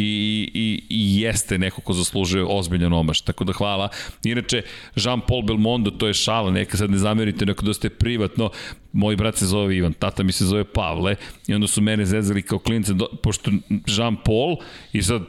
i, 0.53 0.83
i 0.89 1.21
jeste 1.21 1.57
neko 1.57 1.81
ko 1.81 1.93
zaslužuje 1.93 2.45
ozbiljan 2.47 2.93
omaš, 2.93 3.21
tako 3.21 3.43
da 3.43 3.53
hvala. 3.53 3.89
Inače, 4.23 4.61
Jean-Paul 4.95 5.44
Belmondo, 5.45 5.91
to 5.91 6.07
je 6.07 6.13
šala, 6.13 6.51
neka 6.51 6.77
sad 6.77 6.91
ne 6.91 6.97
zamerite, 6.97 7.45
neko 7.45 7.65
da 7.65 7.73
ste 7.73 7.89
privatno, 7.89 8.49
moj 8.93 9.15
brat 9.15 9.37
se 9.37 9.45
zove 9.45 9.77
Ivan, 9.77 9.93
tata 9.93 10.23
mi 10.23 10.31
se 10.31 10.45
zove 10.45 10.63
Pavle 10.63 11.15
i 11.47 11.53
onda 11.53 11.67
su 11.67 11.81
mene 11.81 12.05
zezali 12.05 12.41
kao 12.41 12.59
klince, 12.59 12.93
do, 12.93 13.07
pošto 13.23 13.51
Jean-Paul 13.69 14.57
i 14.93 15.03
sad 15.03 15.21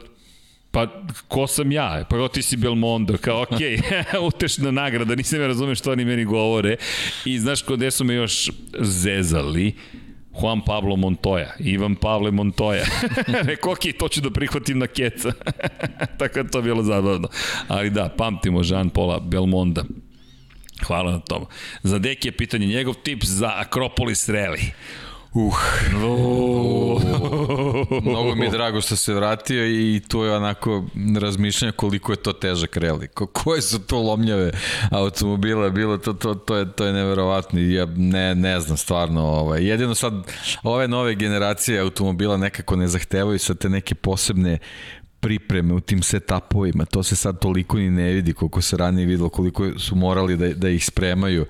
Pa, 0.76 0.86
ko 1.28 1.46
sam 1.46 1.72
ja? 1.72 2.04
Pa, 2.10 2.28
ti 2.28 2.42
si 2.42 2.56
Belmondo, 2.56 3.16
kao, 3.20 3.42
okej, 3.42 3.76
okay, 3.76 4.18
utešna 4.28 4.70
nagrada, 4.70 5.14
nisam 5.14 5.40
ja 5.40 5.46
razumem 5.46 5.74
što 5.74 5.92
oni 5.92 6.04
meni 6.04 6.24
govore. 6.24 6.76
I 7.24 7.38
znaš 7.38 7.64
gde 7.66 7.90
su 7.90 8.04
me 8.04 8.14
još 8.14 8.50
zezali? 8.80 9.74
Juan 10.40 10.60
Pablo 10.60 10.96
Montoya, 10.96 11.48
Ivan 11.58 11.94
Pavle 11.94 12.30
Montoya. 12.30 12.84
Rekao, 13.48 13.72
ok, 13.72 13.80
to 13.98 14.08
ću 14.08 14.20
da 14.20 14.30
prihvatim 14.30 14.78
na 14.78 14.86
keca. 14.86 15.32
Tako 16.18 16.38
je 16.38 16.50
to 16.50 16.62
bilo 16.62 16.82
zabavno. 16.82 17.28
Ali 17.68 17.90
da, 17.90 18.08
pamtimo 18.08 18.60
Jean 18.64 18.90
Paula 18.90 19.20
Belmonda. 19.20 19.84
Hvala 20.84 21.12
na 21.12 21.18
tom. 21.18 21.46
Za 21.82 21.98
Deki 21.98 22.28
je 22.28 22.32
pitanje 22.32 22.66
njegov 22.66 22.94
tip 22.94 23.24
za 23.24 23.52
Akropolis 23.56 24.28
Rally. 24.28 24.70
Uh. 25.36 25.54
Uh. 26.04 27.02
Mnogo 28.10 28.34
mi 28.34 28.44
je 28.44 28.50
drago 28.50 28.80
što 28.80 28.96
se 28.96 29.14
vratio 29.14 29.66
i 29.66 30.00
tu 30.08 30.22
je 30.22 30.36
onako 30.36 30.84
razmišljanje 31.20 31.72
koliko 31.72 32.12
je 32.12 32.16
to 32.16 32.32
težak 32.32 32.76
reli. 32.76 33.08
Ko, 33.08 33.26
koje 33.26 33.62
su 33.62 33.78
to 33.78 33.98
lomljave 33.98 34.50
automobila 34.90 35.70
bilo, 35.70 35.98
to, 35.98 36.12
to, 36.12 36.34
to, 36.34 36.56
je, 36.56 36.72
to 36.72 36.84
je 36.84 36.92
neverovatno. 36.92 37.60
Ja 37.60 37.86
ne, 37.96 38.34
ne 38.34 38.60
znam 38.60 38.76
stvarno. 38.76 39.22
Ovaj. 39.22 39.64
Jedino 39.64 39.94
sad 39.94 40.14
ove 40.62 40.88
nove 40.88 41.14
generacije 41.14 41.80
automobila 41.80 42.36
nekako 42.36 42.76
ne 42.76 42.88
zahtevaju 42.88 43.38
sa 43.38 43.54
te 43.54 43.68
neke 43.68 43.94
posebne 43.94 44.58
pripreme 45.20 45.74
u 45.74 45.80
tim 45.80 46.02
setupovima. 46.02 46.84
To 46.84 47.02
se 47.02 47.16
sad 47.16 47.38
toliko 47.38 47.76
ni 47.76 47.90
ne 47.90 48.12
vidi 48.12 48.32
koliko 48.32 48.62
se 48.62 48.76
ranije 48.76 49.06
videlo, 49.06 49.28
koliko 49.28 49.78
su 49.78 49.96
morali 49.96 50.36
da, 50.36 50.48
da 50.48 50.68
ih 50.68 50.84
spremaju. 50.84 51.42
Uh, 51.42 51.48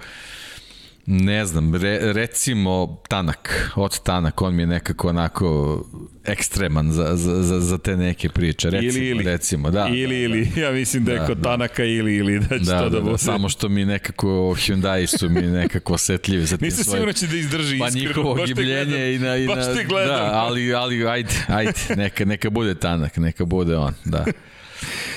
Ne 1.06 1.46
znam, 1.46 1.74
re, 1.74 2.12
recimo 2.12 3.02
Tanak, 3.08 3.70
od 3.76 4.02
Tanak, 4.02 4.42
on 4.42 4.54
mi 4.54 4.62
je 4.62 4.66
nekako 4.66 5.08
onako 5.08 5.80
ekstreman 6.24 6.92
za, 6.92 7.16
za, 7.16 7.42
za, 7.42 7.60
za 7.60 7.78
te 7.78 7.96
neke 7.96 8.28
priče, 8.28 8.70
recimo, 8.70 9.04
ili, 9.04 9.08
ili. 9.08 9.24
recimo, 9.24 9.70
da. 9.70 9.88
Ili, 9.88 10.06
da, 10.06 10.24
ili, 10.24 10.52
da. 10.54 10.60
ja 10.60 10.70
mislim 10.70 11.04
da 11.04 11.12
je 11.12 11.18
da, 11.18 11.26
kod 11.26 11.38
da. 11.38 11.42
Tanaka 11.42 11.84
ili, 11.84 12.16
ili, 12.16 12.38
da 12.38 12.58
će 12.58 12.64
da, 12.64 12.78
to 12.78 12.84
da, 12.84 12.90
da, 12.90 12.96
da 12.96 13.00
bude. 13.00 13.12
Da, 13.12 13.18
samo 13.18 13.48
što 13.48 13.68
mi 13.68 13.84
nekako 13.84 14.28
Hyundai 14.28 15.18
su 15.18 15.28
mi 15.30 15.42
nekako 15.42 15.94
osetljivi 15.94 16.46
za 16.46 16.56
tim 16.56 16.64
Nisam 16.64 16.84
sigurno 16.84 17.12
će 17.12 17.26
da 17.26 17.36
izdrži 17.36 17.78
pa 17.78 17.86
iskreno. 17.86 18.14
Pa 18.14 18.20
njihovo 18.20 18.44
gibljenje 18.46 19.14
i 19.14 19.18
na, 19.18 19.36
i 19.36 19.46
na, 19.46 19.54
baš 19.54 19.64
te 19.64 19.84
gledam. 19.84 20.16
Da, 20.16 20.30
ali, 20.32 20.74
ali, 20.74 21.08
ajde, 21.08 21.34
ajde, 21.48 21.72
neka, 21.96 22.24
neka 22.24 22.50
bude 22.50 22.74
Tanak, 22.74 23.16
neka 23.16 23.44
bude 23.44 23.76
on, 23.76 23.94
da. 24.04 24.24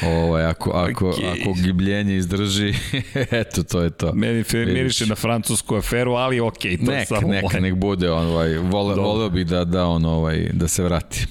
Ovaj, 0.03 0.45
ako, 0.45 0.71
ako, 0.71 1.11
okay. 1.11 1.41
ako 1.41 1.53
gibljenje 1.53 2.17
izdrži, 2.17 2.73
eto, 3.41 3.63
to 3.63 3.81
je 3.81 3.89
to. 3.89 4.13
Meni 4.13 4.43
miriše 4.53 5.05
na 5.05 5.15
francusku 5.15 5.75
aferu, 5.75 6.13
ali 6.13 6.39
ok, 6.39 6.61
to 6.85 6.91
nek, 6.91 7.07
samo 7.07 7.27
nek, 7.27 7.53
nek 7.59 7.75
bude, 7.75 8.11
on, 8.11 8.27
ovaj, 8.27 8.57
vole, 8.57 8.95
voleo 8.95 9.29
bih 9.29 9.47
da, 9.47 9.65
da, 9.65 9.85
on, 9.85 10.05
ovaj, 10.05 10.49
da 10.53 10.67
se 10.67 10.83
vrati. 10.83 11.25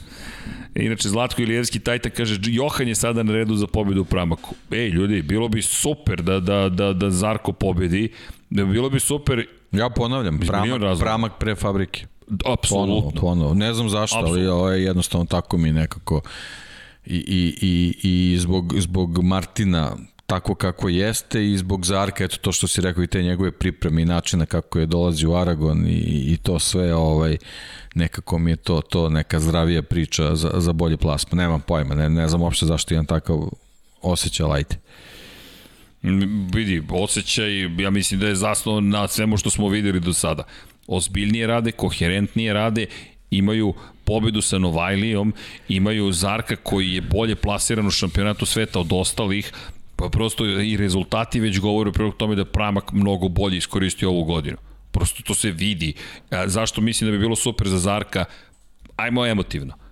Inače, 0.74 1.08
Zlatko 1.08 1.42
Ilijevski 1.42 1.80
Tajta 1.80 2.10
kaže, 2.10 2.38
Johan 2.42 2.88
je 2.88 2.94
sada 2.94 3.22
na 3.22 3.32
redu 3.32 3.54
za 3.54 3.66
pobedu 3.66 4.00
u 4.00 4.04
Pramaku. 4.04 4.54
Ej, 4.70 4.88
ljudi, 4.88 5.22
bilo 5.22 5.48
bi 5.48 5.62
super 5.62 6.22
da, 6.22 6.40
da, 6.40 6.68
da, 6.68 6.92
da 6.92 7.10
Zarko 7.10 7.52
pobedi. 7.52 8.12
Da 8.50 8.64
bilo 8.64 8.90
bi 8.90 9.00
super... 9.00 9.46
Ja 9.72 9.90
ponavljam, 9.90 10.38
pramak, 10.38 10.98
pramak 11.00 11.32
pre 11.38 11.54
fabrike. 11.54 12.06
Apsolutno. 12.44 12.94
Ponovo, 12.94 13.12
ponovo. 13.20 13.54
Ne 13.54 13.74
znam 13.74 13.88
zašto, 13.88 14.18
Absolutno. 14.18 14.40
ali 14.40 14.48
ovo 14.48 14.70
je 14.70 14.84
jednostavno 14.84 15.26
tako 15.26 15.58
mi 15.58 15.72
nekako 15.72 16.20
i, 17.08 17.16
i, 17.16 17.58
i, 17.60 18.32
i 18.32 18.38
zbog, 18.38 18.74
zbog 18.78 19.24
Martina 19.24 19.96
tako 20.26 20.54
kako 20.54 20.88
jeste 20.88 21.50
i 21.50 21.58
zbog 21.58 21.86
Zarka, 21.86 22.24
eto 22.24 22.36
to 22.36 22.52
što 22.52 22.66
si 22.66 22.80
rekao 22.80 23.04
i 23.04 23.06
te 23.06 23.22
njegove 23.22 23.52
pripreme 23.52 24.02
i 24.02 24.04
načina 24.04 24.46
kako 24.46 24.78
je 24.78 24.86
dolazi 24.86 25.26
u 25.26 25.34
Aragon 25.34 25.86
i, 25.86 26.32
i 26.32 26.36
to 26.42 26.58
sve, 26.58 26.94
ovaj, 26.94 27.36
nekako 27.94 28.38
mi 28.38 28.50
je 28.50 28.56
to, 28.56 28.80
to 28.80 29.08
neka 29.08 29.40
zdravija 29.40 29.82
priča 29.82 30.34
za, 30.34 30.50
za 30.54 30.72
bolje 30.72 30.96
plasma. 30.96 31.36
Nemam 31.36 31.60
pojma, 31.60 31.94
ne, 31.94 32.08
ne 32.08 32.28
znam 32.28 32.42
uopšte 32.42 32.66
zašto 32.66 32.94
imam 32.94 33.06
takav 33.06 33.48
osjećaj, 34.02 34.46
lajte. 34.46 34.76
Vidi, 36.54 36.82
osjećaj, 36.90 37.82
ja 37.82 37.90
mislim 37.90 38.20
da 38.20 38.28
je 38.28 38.34
zasnovan 38.34 38.88
na 38.88 39.08
svemu 39.08 39.36
što 39.36 39.50
smo 39.50 39.68
videli 39.68 40.00
do 40.00 40.12
sada. 40.12 40.42
Ozbiljnije 40.86 41.46
rade, 41.46 41.72
koherentnije 41.72 42.52
rade, 42.52 42.86
imaju 43.30 43.74
pobedu 44.08 44.42
sa 44.42 44.58
Novajlijom, 44.58 45.34
imaju 45.68 46.12
Zarka 46.12 46.56
koji 46.56 46.94
je 46.94 47.00
bolje 47.00 47.36
plasiran 47.36 47.86
u 47.86 47.90
šampionatu 47.90 48.46
sveta 48.46 48.80
od 48.80 48.92
ostalih, 48.92 49.52
pa 49.96 50.08
prosto 50.08 50.46
i 50.46 50.76
rezultati 50.76 51.40
već 51.40 51.60
govore 51.60 51.92
prilog 51.92 52.16
tome 52.16 52.36
da 52.36 52.44
Pramak 52.44 52.92
mnogo 52.92 53.28
bolje 53.28 53.56
iskoristio 53.56 54.08
ovu 54.08 54.24
godinu. 54.24 54.56
Prosto 54.90 55.22
to 55.22 55.34
se 55.34 55.50
vidi. 55.50 55.92
A, 56.30 56.48
zašto 56.48 56.80
mislim 56.80 57.10
da 57.10 57.12
bi 57.12 57.18
bilo 57.18 57.36
super 57.36 57.68
za 57.68 57.78
Zarka? 57.78 58.24
Ajmo 58.96 59.26
emotivno 59.26 59.87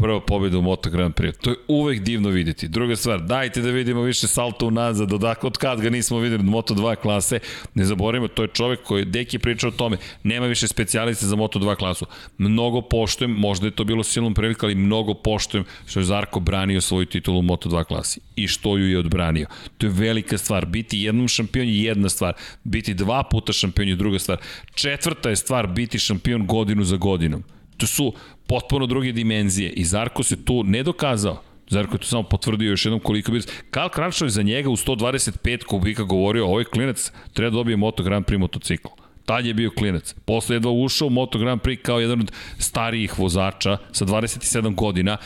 prva 0.00 0.20
pobjeda 0.20 0.58
u 0.58 0.62
Moto 0.62 0.90
Grand 0.90 1.14
Prix. 1.14 1.40
To 1.40 1.50
je 1.50 1.56
uvek 1.68 2.00
divno 2.00 2.28
videti. 2.28 2.68
Druga 2.68 2.96
stvar, 2.96 3.20
dajte 3.20 3.60
da 3.60 3.70
vidimo 3.70 4.02
više 4.02 4.26
salta 4.26 4.66
unazad, 4.66 5.12
odakle, 5.12 5.46
od 5.46 5.58
kad 5.58 5.80
ga 5.80 5.90
nismo 5.90 6.18
videli 6.18 6.42
u 6.42 6.50
Moto 6.50 6.74
2 6.74 6.96
klase. 6.96 7.38
Ne 7.74 7.84
zaboravimo, 7.84 8.28
to 8.28 8.42
je 8.42 8.48
čovek 8.48 8.82
koji, 8.82 9.04
Deki 9.04 9.38
priča 9.38 9.68
o 9.68 9.70
tome, 9.70 9.96
nema 10.22 10.46
više 10.46 10.68
specijaliste 10.68 11.26
za 11.26 11.36
Moto 11.36 11.58
2 11.58 11.76
klasu. 11.76 12.06
Mnogo 12.38 12.80
poštujem, 12.80 13.30
možda 13.30 13.66
je 13.66 13.70
to 13.70 13.84
bilo 13.84 14.02
silnom 14.02 14.34
prilika, 14.34 14.66
ali 14.66 14.74
mnogo 14.74 15.14
poštujem 15.14 15.64
što 15.86 16.00
je 16.00 16.04
Zarko 16.04 16.40
branio 16.40 16.80
svoju 16.80 17.06
titulu 17.06 17.38
u 17.38 17.42
Moto 17.42 17.68
2 17.68 17.84
klasi 17.84 18.20
i 18.36 18.48
što 18.48 18.76
ju 18.76 18.90
je 18.90 18.98
odbranio. 18.98 19.46
To 19.78 19.86
je 19.86 19.92
velika 19.92 20.38
stvar. 20.38 20.66
Biti 20.66 21.00
jednom 21.00 21.28
šampion 21.28 21.68
je 21.68 21.82
jedna 21.82 22.08
stvar. 22.08 22.34
Biti 22.64 22.94
dva 22.94 23.22
puta 23.22 23.52
šampion 23.52 23.88
je 23.88 23.96
druga 23.96 24.18
stvar. 24.18 24.38
Četvrta 24.74 25.30
je 25.30 25.36
stvar 25.36 25.66
biti 25.66 25.98
šampion 25.98 26.46
godinu 26.46 26.84
za 26.84 26.96
godinom. 26.96 27.44
To 27.80 27.86
su 27.86 28.12
potpuno 28.46 28.86
druge 28.86 29.12
dimenzije 29.12 29.70
i 29.70 29.84
Zarko 29.84 30.22
se 30.22 30.44
tu 30.44 30.64
ne 30.64 30.82
dokazao. 30.82 31.42
Zarko 31.68 31.94
je 31.94 31.98
tu 31.98 32.06
samo 32.06 32.22
potvrdio 32.22 32.70
još 32.70 32.84
jednom 32.84 33.00
koliko 33.00 33.32
bi... 33.32 33.40
Karl 33.70 33.88
Kravčov 33.88 34.26
je 34.26 34.30
za 34.30 34.42
njega 34.42 34.70
u 34.70 34.76
125 34.76 35.64
kubika 35.64 36.02
govorio, 36.02 36.46
ovaj 36.46 36.64
klinac 36.64 37.12
treba 37.32 37.50
da 37.50 37.54
dobije 37.54 37.76
Moto 37.76 38.02
Grand 38.02 38.26
Prix 38.26 38.38
motocikl. 38.38 38.88
Tad 39.24 39.46
je 39.46 39.54
bio 39.54 39.70
klinac. 39.70 40.14
Posle 40.24 40.56
jedva 40.56 40.70
ušao 40.70 41.06
u 41.06 41.10
Moto 41.10 41.38
Grand 41.38 41.60
Prix 41.60 41.82
kao 41.82 42.00
jedan 42.00 42.20
od 42.20 42.32
starijih 42.58 43.18
vozača 43.18 43.76
sa 43.92 44.04
27 44.04 44.74
godina. 44.74 45.16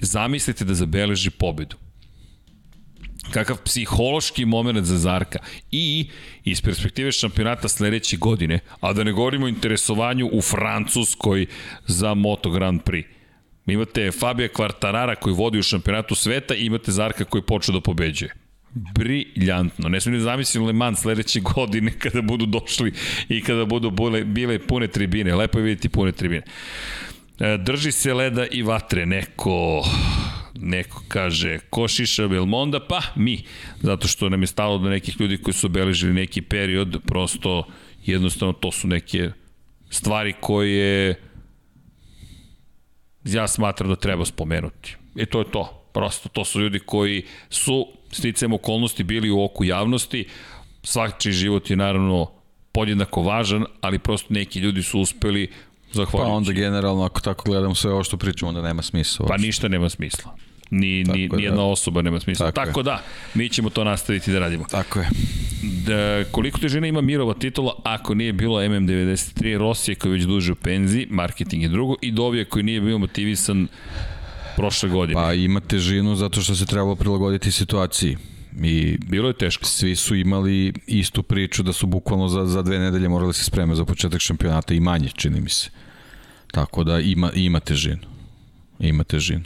Zamislite 0.00 0.64
da 0.64 0.74
zabeleži 0.74 1.30
pobedu 1.30 1.81
kakav 3.30 3.56
psihološki 3.64 4.44
moment 4.44 4.84
za 4.84 4.98
Zarka 4.98 5.38
i 5.70 6.08
iz 6.44 6.62
perspektive 6.62 7.12
šampionata 7.12 7.68
sledeće 7.68 8.16
godine, 8.16 8.58
a 8.80 8.92
da 8.92 9.04
ne 9.04 9.12
govorimo 9.12 9.46
o 9.46 9.48
interesovanju 9.48 10.30
u 10.32 10.42
Francuskoj 10.42 11.46
za 11.86 12.14
Moto 12.14 12.50
Grand 12.50 12.80
Prix. 12.82 13.04
Imate 13.66 14.10
Fabija 14.10 14.48
Kvartarara 14.48 15.14
koji 15.14 15.34
vodi 15.34 15.58
u 15.58 15.62
šampionatu 15.62 16.14
sveta 16.14 16.54
i 16.54 16.66
imate 16.66 16.92
Zarka 16.92 17.24
koji 17.24 17.42
počeo 17.42 17.72
da 17.72 17.80
pobeđuje. 17.80 18.34
Briljantno. 18.94 19.88
Ne 19.88 20.00
smijem 20.00 20.18
da 20.18 20.24
zamislim 20.24 20.64
Le 20.64 20.72
Mans 20.72 21.00
sledeće 21.00 21.40
godine 21.40 21.92
kada 22.02 22.22
budu 22.22 22.46
došli 22.46 22.92
i 23.28 23.42
kada 23.42 23.64
budu 23.64 23.90
bile, 23.90 24.24
bile 24.24 24.58
pune 24.58 24.88
tribine. 24.88 25.34
Lepo 25.34 25.58
je 25.58 25.64
vidjeti 25.64 25.88
pune 25.88 26.12
tribine. 26.12 26.42
E, 27.40 27.58
drži 27.58 27.92
se 27.92 28.14
leda 28.14 28.46
i 28.50 28.62
vatre. 28.62 29.06
Neko 29.06 29.84
Neko 30.54 31.02
kaže, 31.08 31.58
ko 31.70 31.88
šiša 31.88 32.28
Belmonda? 32.28 32.80
Pa, 32.80 33.00
mi. 33.16 33.44
Zato 33.80 34.08
što 34.08 34.28
nam 34.28 34.42
je 34.42 34.46
stalo 34.46 34.78
do 34.78 34.90
nekih 34.90 35.20
ljudi 35.20 35.38
koji 35.38 35.54
su 35.54 35.66
obeležili 35.66 36.12
neki 36.12 36.42
period, 36.42 37.02
prosto 37.06 37.64
jednostavno 38.04 38.52
to 38.52 38.72
su 38.72 38.88
neke 38.88 39.30
stvari 39.90 40.34
koje 40.40 41.20
ja 43.24 43.48
smatram 43.48 43.88
da 43.88 43.96
treba 43.96 44.24
spomenuti. 44.24 44.96
I 45.16 45.26
to 45.26 45.38
je 45.38 45.50
to. 45.50 45.88
Prosto 45.92 46.28
to 46.28 46.44
su 46.44 46.60
ljudi 46.60 46.78
koji 46.78 47.22
su 47.50 47.86
sticam 48.10 48.52
okolnosti 48.52 49.04
bili 49.04 49.30
u 49.30 49.42
oku 49.42 49.64
javnosti. 49.64 50.26
Svaki 50.82 51.32
život 51.32 51.70
je 51.70 51.76
naravno 51.76 52.30
podjednako 52.72 53.22
važan, 53.22 53.64
ali 53.80 53.98
prosto 53.98 54.34
neki 54.34 54.58
ljudi 54.58 54.82
su 54.82 55.00
uspeli 55.00 55.50
Zahvaljujući. 55.92 56.30
Pa 56.30 56.36
onda 56.36 56.52
generalno, 56.52 57.04
ako 57.04 57.20
tako 57.20 57.44
gledamo 57.44 57.74
sve 57.74 57.92
ovo 57.92 58.04
što 58.04 58.16
pričamo, 58.16 58.48
onda 58.48 58.62
nema 58.62 58.82
smisla. 58.82 59.26
Pa 59.26 59.36
ništa 59.36 59.68
nema 59.68 59.88
smisla. 59.88 60.36
Ni, 60.70 61.04
ni, 61.04 61.28
ni 61.28 61.42
jedna 61.42 61.56
da. 61.56 61.62
osoba 61.62 62.02
nema 62.02 62.20
smisla. 62.20 62.52
Tako, 62.52 62.66
Tako 62.66 62.82
da, 62.82 63.02
mi 63.34 63.48
ćemo 63.48 63.70
to 63.70 63.84
nastaviti 63.84 64.32
da 64.32 64.38
radimo. 64.38 64.64
Tako 64.70 65.00
je. 65.00 65.08
Da, 65.62 66.24
koliko 66.30 66.58
težina 66.58 66.86
ima 66.86 67.00
Mirova 67.00 67.34
titula 67.34 67.74
ako 67.84 68.14
nije 68.14 68.32
bilo 68.32 68.60
MM93, 68.60 69.58
Rosije 69.58 69.94
koji 69.94 70.10
je 70.10 70.14
već 70.14 70.24
duže 70.24 70.52
u 70.52 70.54
penziji, 70.54 71.06
marketing 71.10 71.62
je 71.62 71.68
drugo, 71.68 71.96
i 72.02 72.10
Dovija 72.10 72.44
koji 72.44 72.62
nije 72.62 72.80
bio 72.80 72.98
motivisan 72.98 73.68
prošle 74.56 74.88
godine. 74.88 75.14
Pa 75.14 75.32
ima 75.32 75.60
težinu 75.60 76.16
zato 76.16 76.40
što 76.40 76.54
se 76.54 76.66
trebalo 76.66 76.96
prilagoditi 76.96 77.52
situaciji. 77.52 78.16
I 78.62 78.98
Bilo 79.08 79.28
je 79.28 79.34
teško. 79.34 79.64
Svi 79.64 79.96
su 79.96 80.14
imali 80.14 80.72
istu 80.86 81.22
priču 81.22 81.62
da 81.62 81.72
su 81.72 81.86
bukvalno 81.86 82.28
za, 82.28 82.46
za 82.46 82.62
dve 82.62 82.78
nedelje 82.78 83.08
morali 83.08 83.32
se 83.32 83.44
spremati 83.44 83.76
za 83.76 83.84
početak 83.84 84.20
šampionata 84.20 84.74
i 84.74 84.80
manje, 84.80 85.08
čini 85.08 85.40
mi 85.40 85.50
se. 85.50 85.70
Tako 86.52 86.84
da 86.84 87.00
ima, 87.00 87.30
ima 87.34 87.60
težinu. 87.60 88.02
Ima 88.78 89.04
težinu. 89.04 89.44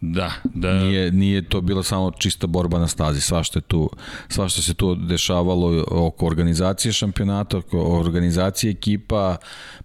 Da, 0.00 0.32
da. 0.54 0.74
Nije, 0.74 1.12
nije 1.12 1.42
to 1.42 1.60
bila 1.60 1.82
samo 1.82 2.10
čista 2.10 2.46
borba 2.46 2.78
na 2.78 2.88
stazi, 2.88 3.20
svašta, 3.20 3.58
je 3.58 3.62
tu, 3.62 3.90
svašta 4.28 4.62
se 4.62 4.74
tu 4.74 4.94
dešavalo 4.94 5.84
oko 5.90 6.26
organizacije 6.26 6.92
šampionata, 6.92 7.58
oko 7.58 7.78
organizacije 7.78 8.70
ekipa, 8.70 9.36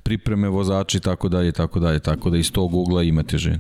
pripreme 0.04 0.50
vozača 0.50 0.98
i 0.98 1.02
tako 1.02 1.30
dalje, 1.30 1.52
tako 1.52 1.80
dalje, 1.80 2.00
tako 2.00 2.30
da 2.30 2.38
iz 2.38 2.52
tog 2.52 2.76
ugla 2.76 3.04
ima 3.04 3.24
težinu. 3.24 3.60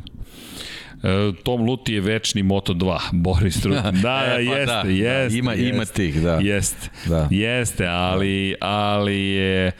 E, 1.03 1.31
Tom 1.43 1.61
Luti 1.61 1.93
je 1.93 2.01
večni 2.01 2.43
Moto2, 2.43 2.99
Boris 3.23 3.61
Trut. 3.61 3.75
Da, 3.75 3.91
da, 4.03 4.23
e, 4.25 4.33
pa 4.33 4.39
jeste, 4.39 4.65
da, 4.65 4.81
jeste. 4.81 5.29
Da, 5.29 5.37
ima, 5.37 5.53
jeste, 5.53 5.75
ima 5.75 5.85
tih, 5.85 6.21
da. 6.21 6.35
Jeste, 6.35 6.89
da. 7.05 7.27
jeste, 7.31 7.87
ali, 7.87 8.55
ali 8.61 9.19
je 9.21 9.71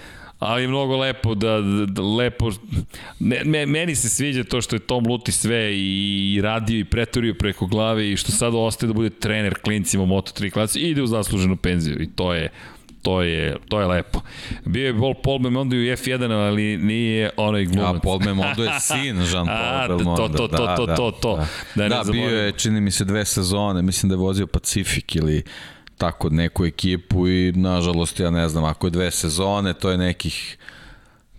ali 0.42 0.68
mnogo 0.68 0.98
lepo 0.98 1.36
da, 1.36 1.62
da 1.88 2.02
lepo 2.02 2.52
ne, 3.20 3.44
me, 3.46 3.66
meni 3.66 3.96
se 3.96 4.10
sviđa 4.10 4.44
to 4.44 4.62
što 4.62 4.76
je 4.76 4.80
Tom 4.80 5.08
Luti 5.08 5.32
sve 5.32 5.74
i, 5.74 6.34
i 6.36 6.42
radio 6.42 6.80
i 6.80 6.86
pretorio 6.86 7.34
preko 7.34 7.66
glave 7.66 8.12
i 8.12 8.18
što 8.18 8.32
sada 8.32 8.58
ostaje 8.58 8.88
da 8.88 8.94
bude 8.94 9.10
trener 9.10 9.54
klincima 9.62 10.04
Moto3 10.04 10.52
klasi 10.52 10.80
i 10.80 10.90
ide 10.90 11.02
u 11.02 11.08
zasluženu 11.08 11.56
penziju 11.56 12.02
i 12.02 12.10
to 12.16 12.34
je 12.34 12.50
to 13.02 13.22
je, 13.22 13.58
to 13.70 13.80
je 13.80 13.88
lepo. 13.88 14.22
Bio 14.66 14.88
je 14.88 15.00
Paul, 15.00 15.14
Paul 15.24 15.40
Memondo 15.40 15.76
u 15.76 15.80
F1, 15.80 16.32
ali 16.32 16.78
nije 16.78 17.30
onaj 17.38 17.66
glumac. 17.66 17.96
A 17.96 18.00
Paul 18.00 18.20
Memondo 18.20 18.64
je 18.64 18.72
sin 18.80 19.18
Jean-Paul 19.18 19.88
Belmondo. 19.98 20.28
To, 20.28 20.48
to, 20.48 20.48
to, 20.48 20.76
to, 20.76 20.86
da, 20.86 20.96
to, 20.96 21.12
to. 21.12 21.46
Da, 21.76 21.90
da, 21.90 22.04
da 22.04 22.12
bio 22.12 22.30
je, 22.30 22.52
čini 22.52 22.82
mi 22.82 22.92
se, 22.92 23.06
dve 23.06 23.26
sezone, 23.26 23.82
mislim 23.82 24.10
da 24.10 24.14
je 24.14 24.20
vozio 24.20 24.48
Pacific 24.48 25.16
ili 25.16 25.44
tako 26.02 26.30
neku 26.30 26.66
ekipu 26.66 27.28
i 27.28 27.52
nažalost 27.52 28.20
ja 28.20 28.32
ne 28.32 28.50
znam, 28.50 28.64
ako 28.64 28.88
je 28.88 28.92
dve 28.92 29.12
sezone, 29.12 29.74
to 29.74 29.90
je 29.90 29.98
nekih 29.98 30.58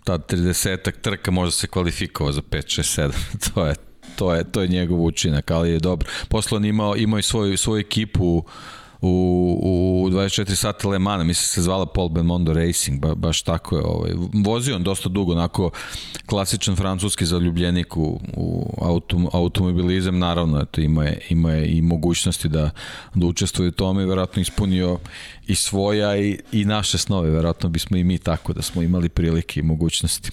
ta 0.03 0.17
30-ak 0.17 1.01
trka 1.01 1.31
može 1.31 1.51
se 1.51 1.67
kvalifikovao 1.67 2.31
za 2.31 2.41
5, 2.41 2.79
6, 2.79 3.11
7. 3.11 3.53
to 3.53 3.65
je 3.65 3.75
to 4.15 4.33
je 4.33 4.43
to 4.51 4.61
je 4.61 4.67
njegov 4.67 5.03
učinak, 5.03 5.51
ali 5.51 5.69
je 5.69 5.79
dobro. 5.79 6.09
Posle 6.29 6.57
on 6.57 6.65
imao 6.65 6.95
imao 6.95 7.19
i 7.19 7.23
svoju 7.23 7.57
svoju 7.57 7.79
ekipu 7.79 8.43
u, 9.05 9.59
u 10.05 10.09
24 10.09 10.55
sata 10.55 10.87
Le 10.87 10.99
Mans, 10.99 11.27
mislim 11.27 11.45
se 11.45 11.61
zvala 11.61 11.85
Paul 11.85 12.09
Belmondo 12.09 12.53
Racing, 12.53 12.99
ba, 12.99 13.15
baš 13.15 13.41
tako 13.41 13.77
je. 13.77 13.83
Ovaj. 13.83 14.11
Vozio 14.33 14.75
on 14.75 14.83
dosta 14.83 15.09
dugo, 15.09 15.31
onako 15.31 15.71
klasičan 16.25 16.75
francuski 16.75 17.25
zaljubljenik 17.25 17.97
u, 17.97 18.19
u 18.37 18.77
autom, 18.81 19.27
automobilizam, 19.33 20.19
naravno, 20.19 20.61
eto, 20.61 20.81
ima, 20.81 21.03
je, 21.03 21.21
ima 21.29 21.51
je 21.51 21.67
i 21.67 21.81
mogućnosti 21.81 22.49
da, 22.49 22.69
da 23.13 23.25
učestvuje 23.25 23.67
u 23.67 23.71
tome 23.71 24.05
verovatno 24.05 24.41
ispunio 24.41 24.99
i 25.47 25.55
svoja 25.55 26.17
i, 26.17 26.39
i 26.51 26.65
naše 26.65 26.97
snove, 26.97 27.29
verovatno 27.29 27.69
bismo 27.69 27.97
i 27.97 28.03
mi 28.03 28.17
tako 28.17 28.53
da 28.53 28.61
smo 28.61 28.81
imali 28.81 29.09
prilike 29.09 29.59
i 29.59 29.63
mogućnosti 29.63 30.31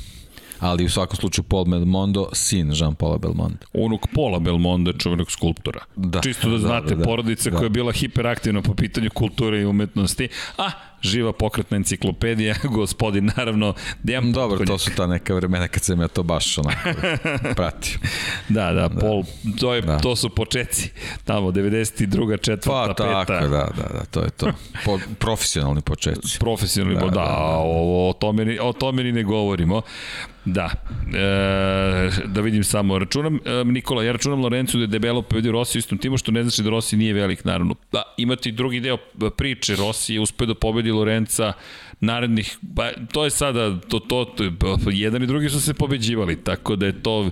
ali 0.60 0.84
u 0.84 0.88
svakom 0.88 1.16
slučaju 1.16 1.44
Paul 1.44 1.64
Belmondo, 1.64 2.28
sin 2.32 2.70
Jean-Paul 2.70 3.18
Belmondo. 3.18 3.66
Unuk 3.72 4.06
Paula 4.14 4.38
Belmondo, 4.38 4.92
čuvenog 4.92 5.30
skulptora. 5.30 5.80
Da, 5.96 6.20
Čisto 6.20 6.48
da, 6.48 6.52
da 6.52 6.58
znate, 6.58 6.88
da, 6.88 6.94
da, 6.94 7.04
porodica 7.04 7.50
da. 7.50 7.56
koja 7.56 7.66
je 7.66 7.70
bila 7.70 7.92
hiperaktivna 7.92 8.62
po 8.62 8.74
pitanju 8.74 9.10
kulture 9.14 9.60
i 9.60 9.64
umetnosti. 9.64 10.28
A, 10.58 10.70
živa 11.02 11.32
pokretna 11.32 11.76
enciklopedija, 11.76 12.54
gospodin 12.78 13.30
naravno 13.36 13.74
Dejan 14.02 14.32
Dobro, 14.32 14.58
Potkonjak. 14.58 14.68
to 14.68 14.78
su 14.78 14.90
ta 14.96 15.06
neka 15.06 15.34
vremena 15.34 15.68
kad 15.68 15.82
sam 15.82 16.00
ja 16.00 16.08
to 16.08 16.22
baš 16.22 16.58
onako 16.58 16.88
pratio. 17.56 17.98
da, 18.48 18.72
da, 18.72 18.88
da, 18.88 19.00
Pol, 19.00 19.22
to, 19.60 19.74
je, 19.74 19.80
da. 19.80 19.98
to 19.98 20.16
su 20.16 20.30
počeci, 20.30 20.90
tamo 21.24 21.50
92. 21.50 22.40
četvrta, 22.40 22.70
pa, 22.70 22.94
peta. 22.96 23.24
tako, 23.24 23.48
da, 23.48 23.68
da, 23.76 23.98
da, 23.98 24.04
to 24.10 24.20
je 24.20 24.30
to. 24.30 24.52
Po, 24.84 24.98
profesionalni 25.18 25.80
početci. 25.80 26.38
Profesionalni, 26.38 27.00
da, 27.00 27.06
da, 27.06 27.10
da, 27.10 27.20
da. 27.20 27.56
O, 27.58 28.08
o, 28.08 28.12
tome, 28.12 28.60
o 28.60 28.72
tome 28.72 29.04
ni 29.04 29.12
ne 29.12 29.22
govorimo. 29.22 29.82
Da, 30.44 30.70
e, 31.14 32.10
da 32.26 32.40
vidim 32.40 32.64
samo, 32.64 32.98
računam, 32.98 33.36
e, 33.44 33.64
Nikola, 33.64 34.04
ja 34.04 34.12
računam 34.12 34.40
Lorencu 34.40 34.76
da 34.76 34.82
je 34.82 34.86
debelo 34.86 35.22
pobedio 35.22 35.52
Rossi 35.52 35.78
u 35.78 35.80
istom 35.80 35.98
timu, 35.98 36.18
što 36.18 36.32
ne 36.32 36.42
znači 36.42 36.62
da 36.62 36.70
Rossi 36.70 36.96
nije 36.96 37.14
velik, 37.14 37.44
naravno. 37.44 37.74
Da, 37.92 38.02
imati 38.16 38.52
drugi 38.52 38.80
deo 38.80 38.96
priče, 39.36 39.76
Rossi 39.76 40.14
je 40.14 40.20
uspeo 40.20 40.46
da 40.46 40.54
pobedi 40.54 40.89
Lorenca 40.92 41.52
narednih, 42.00 42.58
ba, 42.62 42.92
to 43.12 43.24
je 43.24 43.30
sada, 43.30 43.80
to, 43.88 43.98
to, 43.98 44.24
to, 44.24 44.44
jedan 44.90 45.22
i 45.22 45.26
drugi 45.26 45.48
su 45.48 45.60
se 45.60 45.74
pobeđivali, 45.74 46.44
tako 46.44 46.76
da 46.76 46.86
je 46.86 47.02
to, 47.02 47.30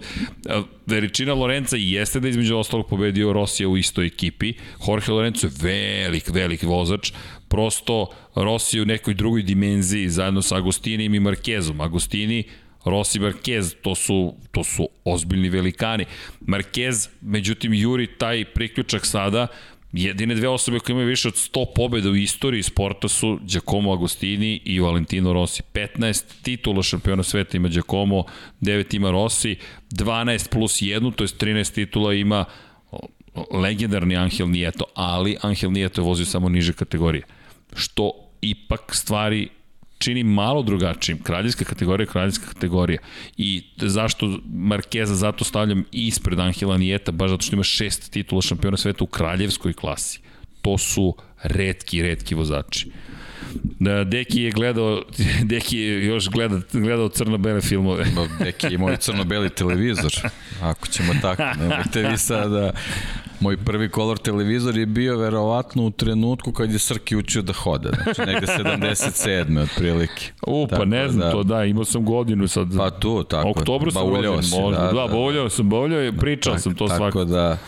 veličina 0.86 1.34
i 1.76 1.92
jeste 1.92 2.20
da 2.20 2.28
između 2.28 2.56
ostalog 2.56 2.88
pobedio 2.88 3.32
Rosija 3.32 3.68
u 3.68 3.76
istoj 3.76 4.06
ekipi, 4.06 4.52
Jorge 4.88 5.12
Lorenzo 5.12 5.46
je 5.46 5.52
velik, 5.62 6.30
velik 6.30 6.62
vozač, 6.62 7.12
prosto 7.48 8.06
Rossi 8.34 8.80
u 8.80 8.84
nekoj 8.84 9.14
drugoj 9.14 9.42
dimenziji 9.42 10.08
zajedno 10.08 10.42
sa 10.42 10.56
Agostinim 10.56 11.14
i 11.14 11.20
Markezom. 11.20 11.80
Agostini 11.80 12.44
Rossi 12.84 13.18
Marquez, 13.18 13.74
to 13.82 13.94
su, 13.94 14.34
to 14.50 14.64
su 14.64 14.88
ozbiljni 15.04 15.48
velikani. 15.48 16.04
Marquez, 16.40 17.08
međutim, 17.20 17.74
juri 17.74 18.06
taj 18.06 18.44
priključak 18.44 19.06
sada, 19.06 19.46
jedine 19.92 20.34
dve 20.34 20.48
osobe 20.48 20.78
koje 20.78 20.94
imaju 20.94 21.08
više 21.08 21.28
od 21.28 21.34
100 21.34 21.66
pobjeda 21.74 22.10
u 22.10 22.16
istoriji 22.16 22.62
sporta 22.62 23.08
su 23.08 23.38
Giacomo 23.42 23.92
Agostini 23.92 24.60
i 24.64 24.80
Valentino 24.80 25.32
Rossi. 25.32 25.62
15 25.72 26.24
titula 26.42 26.82
šampiona 26.82 27.22
sveta 27.22 27.56
ima 27.56 27.68
Giacomo, 27.68 28.24
9 28.60 28.96
ima 28.96 29.10
Rossi, 29.10 29.56
12 29.90 30.50
plus 30.50 30.82
1, 30.82 31.14
to 31.14 31.24
je 31.24 31.28
13 31.28 31.74
titula 31.74 32.14
ima 32.14 32.44
legendarni 33.50 34.16
Angel 34.16 34.48
Nieto, 34.48 34.84
ali 34.94 35.36
Angel 35.42 35.72
Nieto 35.72 36.00
je 36.00 36.04
vozio 36.04 36.26
samo 36.26 36.48
niže 36.48 36.72
kategorije. 36.72 37.22
Što 37.74 38.12
ipak 38.40 38.94
stvari 38.94 39.48
čini 39.98 40.22
malo 40.24 40.62
drugačijim. 40.62 41.22
Kraljevska 41.22 41.64
kategorija 41.64 42.02
je 42.04 42.12
kraljevska 42.12 42.46
kategorija. 42.46 42.98
I 43.36 43.62
zašto 43.76 44.38
Markeza 44.54 45.14
zato 45.14 45.44
stavljam 45.44 45.84
ispred 45.92 46.40
Angela 46.40 46.78
Nijeta, 46.78 47.12
baš 47.12 47.30
zato 47.30 47.42
što 47.42 47.56
ima 47.56 47.62
šest 47.62 48.12
titula 48.12 48.42
šampiona 48.42 48.76
sveta 48.76 49.04
u 49.04 49.06
kraljevskoj 49.06 49.72
klasi. 49.72 50.20
To 50.62 50.78
su 50.78 51.14
redki, 51.42 52.02
redki 52.02 52.34
vozači. 52.34 52.90
Da, 53.80 54.04
Deki 54.04 54.42
je 54.42 54.50
gledao, 54.50 55.02
Deki 55.50 55.78
je 55.78 56.06
još 56.06 56.28
gleda, 56.28 56.60
gledao 56.72 57.08
crno-bele 57.08 57.60
filmove. 57.60 58.06
Deki 58.38 58.66
je 58.66 58.78
moj 58.78 58.96
crno-beli 58.96 59.50
televizor, 59.50 60.12
ako 60.62 60.86
ćemo 60.86 61.12
tako. 61.22 61.42
Nemojte 61.58 62.02
vi 62.02 62.18
sada 62.18 62.72
Moj 63.40 63.56
prvi 63.56 63.88
kolor 63.88 64.18
televizor 64.18 64.76
je 64.76 64.86
bio 64.86 65.18
verovatno 65.18 65.86
u 65.86 65.90
trenutku 65.90 66.52
kad 66.52 66.72
je 66.72 66.78
Srki 66.78 67.16
učio 67.16 67.42
da 67.42 67.52
hode, 67.52 67.90
znači 68.02 68.20
negde 68.20 68.46
77. 68.64 69.62
otprilike. 69.62 70.32
U, 70.46 70.66
pa 70.66 70.76
tako, 70.76 70.84
ne 70.84 71.08
znam 71.08 71.20
da, 71.20 71.30
to, 71.30 71.42
da, 71.42 71.64
imao 71.64 71.84
sam 71.84 72.04
godinu 72.04 72.48
sad. 72.48 72.68
Pa 72.76 72.90
tu, 72.90 73.24
tako. 73.24 73.48
Oktobru 73.48 73.90
sam 73.90 74.14
rođen, 74.14 74.32
možda. 74.32 74.80
Da, 74.80 74.86
da, 74.86 74.92
da, 74.92 75.06
bauljao 75.06 75.48
sam, 75.48 75.68
bauljao, 75.68 76.12
pričao 76.12 76.52
tak, 76.52 76.62
sam 76.62 76.74
to 76.74 76.88
svako. 76.88 77.04
Tako 77.04 77.24
da, 77.24 77.58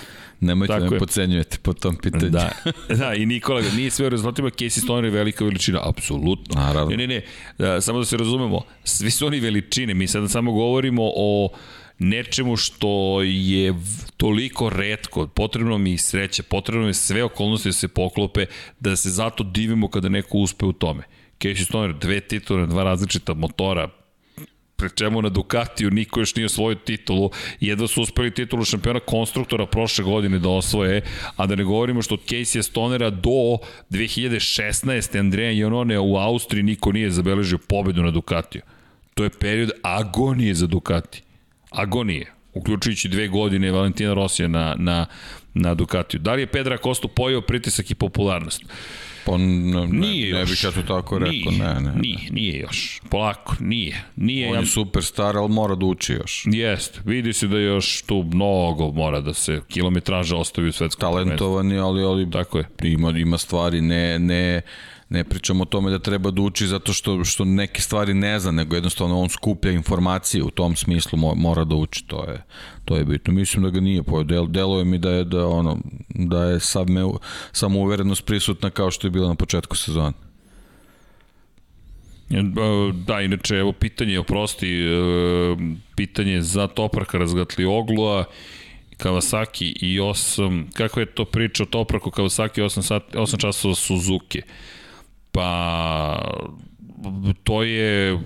Nemojte 0.41 0.73
Tako 0.73 0.91
me 0.91 0.97
je. 0.97 0.99
pocenjujete 0.99 1.59
po 1.63 1.73
tom 1.73 1.97
pitanju. 1.97 2.31
Da, 2.31 2.51
da 2.99 3.15
i 3.15 3.27
Nikola, 3.27 3.63
nije 3.77 3.91
sve 3.91 4.07
u 4.07 4.09
rezultatima, 4.09 4.51
Casey 4.51 4.83
Stoner 4.83 5.05
je 5.05 5.11
velika 5.11 5.45
veličina, 5.45 5.81
apsolutno. 5.89 6.61
Naravno. 6.61 6.91
Ne, 6.91 6.97
ne, 6.97 7.07
ne, 7.07 7.23
da, 7.59 7.81
samo 7.81 7.99
da 7.99 8.05
se 8.05 8.17
razumemo, 8.17 8.63
svi 8.85 9.11
su 9.11 9.27
oni 9.27 9.41
veličine, 9.41 9.95
mi 9.95 10.07
sada 10.07 10.29
samo 10.29 10.53
govorimo 10.53 11.03
o 11.05 11.49
nečemu 12.01 12.57
što 12.57 13.23
je 13.23 13.75
toliko 14.17 14.71
redko, 14.71 15.27
potrebno 15.27 15.79
mi 15.79 15.99
sreće, 15.99 16.43
potrebno 16.43 16.87
mi 16.87 16.95
sve 16.95 17.25
okolnosti 17.25 17.69
da 17.69 17.73
se 17.73 17.89
poklope, 17.89 18.47
da 18.81 18.97
se 18.97 19.11
zato 19.11 19.45
divimo 19.45 19.89
kada 19.89 20.09
neko 20.09 20.39
uspe 20.39 20.67
u 20.67 20.73
tome. 20.73 21.03
Casey 21.39 21.65
Stoner, 21.65 21.95
dve 21.95 22.21
titule, 22.21 22.67
dva 22.67 22.85
različita 22.85 23.35
motora, 23.35 23.89
pre 24.77 24.89
čemu 24.95 25.23
na 25.23 25.29
Ducatiju 25.29 25.91
niko 25.91 26.21
još 26.21 26.37
nije 26.37 26.47
osvojio 26.47 26.75
titulu, 26.75 27.31
jedva 27.61 27.89
su 27.89 28.03
uspeli 28.03 28.35
titulu 28.35 28.65
šampiona 28.65 29.01
konstruktora 29.01 29.67
prošle 29.67 30.05
godine 30.05 30.39
da 30.39 30.49
osvoje, 30.49 31.03
a 31.37 31.47
da 31.47 31.55
ne 31.55 31.65
govorimo 31.65 32.03
što 32.03 32.15
od 32.15 32.21
Casey 32.25 32.63
Stonera 32.63 33.11
do 33.11 33.59
2016. 33.91 35.19
Andreja 35.19 35.51
Janone 35.51 35.99
u 35.99 36.17
Austriji 36.17 36.63
niko 36.63 36.93
nije 36.93 37.11
zabeležio 37.11 37.59
pobedu 37.59 38.03
na 38.03 38.11
Ducatiju. 38.11 38.63
To 39.15 39.25
je 39.25 39.31
period 39.31 39.71
agonije 39.83 40.55
za 40.55 40.67
Ducati 40.67 41.23
agonije, 41.71 42.33
uključujući 42.55 43.09
dve 43.09 43.29
godine 43.29 43.71
Valentina 43.71 44.15
Rosija 44.15 44.49
na, 44.49 44.75
na, 44.79 45.07
na 45.55 45.75
Ducatiju. 45.75 46.21
Da 46.21 46.33
li 46.33 46.43
je 46.43 46.47
Pedra 46.47 46.79
Kostu 46.79 47.09
pojao 47.09 47.41
pritisak 47.41 47.91
i 47.91 47.95
popularnost? 47.95 48.63
Pa 49.27 49.37
ne, 49.37 49.87
nije 49.87 50.33
ne, 50.33 50.39
ne 50.39 50.45
bih 50.45 50.65
ja 50.65 50.71
to 50.71 50.83
tako 50.83 51.19
rekao, 51.19 51.51
nije, 51.53 51.59
ne, 51.59 51.81
ne. 51.81 51.93
Nije, 51.95 52.19
nije 52.31 52.59
još. 52.59 53.01
Polako, 53.11 53.55
nije. 53.61 54.05
nije 54.17 54.49
On 54.49 54.55
je 54.55 54.61
ja... 54.61 54.67
superstar, 54.67 55.37
ali 55.37 55.49
mora 55.49 55.75
da 55.75 55.87
uči 55.87 56.13
još. 56.13 56.43
Jeste, 56.47 57.01
vidi 57.05 57.33
se 57.33 57.47
da 57.47 57.59
još 57.59 58.03
tu 58.03 58.25
mnogo 58.33 58.93
mora 58.93 59.21
da 59.21 59.35
se 59.35 59.61
kilometraža 59.69 60.37
ostavi 60.37 60.69
u 60.69 60.73
svetskom 60.73 61.01
Talentovani, 61.01 61.79
ali, 61.79 62.03
ali 62.03 62.31
tako 62.31 62.59
je. 62.59 62.65
Ima, 62.83 63.11
ima 63.11 63.39
stvari, 63.39 63.81
ne, 63.81 64.19
ne, 64.19 64.63
ne 65.11 65.25
pričamo 65.25 65.63
o 65.63 65.67
tome 65.67 65.91
da 65.91 65.99
treba 65.99 66.31
da 66.31 66.43
uči 66.43 66.67
zato 66.67 66.93
što, 66.93 67.25
što 67.25 67.45
neke 67.45 67.81
stvari 67.83 68.15
ne 68.15 68.41
zna, 68.41 68.51
nego 68.51 68.77
jednostavno 68.77 69.21
on 69.21 69.29
skuplja 69.29 69.73
informacije 69.73 70.43
u 70.43 70.51
tom 70.51 70.77
smislu 70.77 71.19
mora 71.37 71.65
da 71.65 71.75
uči, 71.75 72.05
to 72.07 72.25
je, 72.25 72.43
to 72.85 72.97
je 72.97 73.05
bitno. 73.05 73.33
Mislim 73.35 73.63
da 73.63 73.71
ga 73.71 73.81
nije 73.81 74.03
pojao, 74.03 74.25
Del, 74.25 74.47
deluje 74.47 74.85
mi 74.85 74.99
da 74.99 75.11
je, 75.11 75.25
da, 75.25 75.47
ono, 75.47 75.79
da 76.09 76.45
je 76.45 76.59
me, 76.89 77.03
samouverenost 77.53 78.25
prisutna 78.25 78.71
kao 78.71 78.91
što 78.91 79.07
je 79.07 79.11
bila 79.11 79.29
na 79.29 79.35
početku 79.35 79.77
sezona. 79.77 80.13
Da, 83.07 83.21
inače, 83.21 83.57
evo 83.57 83.73
pitanje, 83.73 84.19
oprosti, 84.19 84.69
e, 84.69 84.97
pitanje 85.97 86.43
za 86.43 86.67
Topraka 86.67 87.19
razgatli 87.19 87.65
Oglua, 87.65 88.25
Kawasaki 88.97 89.73
i 89.81 90.01
8, 90.01 90.73
kako 90.73 91.01
je 91.01 91.07
to 91.07 91.25
priča 91.25 91.63
o 91.63 91.67
Topraku 91.67 92.11
Kawasaki 92.11 92.63
8, 92.63 92.83
sat, 92.83 93.03
8 93.15 93.41
časova 93.41 93.75
Suzuki? 93.75 94.43
Pa 95.33 96.33
to 97.45 97.63
je 97.63 98.19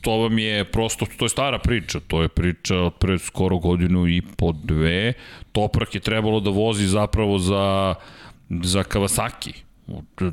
to 0.00 0.16
vam 0.16 0.38
je 0.38 0.64
prosto, 0.64 1.06
to 1.16 1.24
je 1.24 1.28
stara 1.28 1.58
priča, 1.58 2.00
to 2.00 2.22
je 2.22 2.28
priča 2.28 2.76
od 2.76 2.94
pre 2.94 3.18
skoro 3.18 3.58
godinu 3.58 4.08
i 4.08 4.22
po 4.36 4.52
dve. 4.52 5.12
Toprak 5.52 5.94
je 5.94 6.00
trebalo 6.00 6.40
da 6.40 6.50
vozi 6.50 6.86
zapravo 6.86 7.38
za, 7.38 7.94
za 8.48 8.82
Kawasaki. 8.82 9.52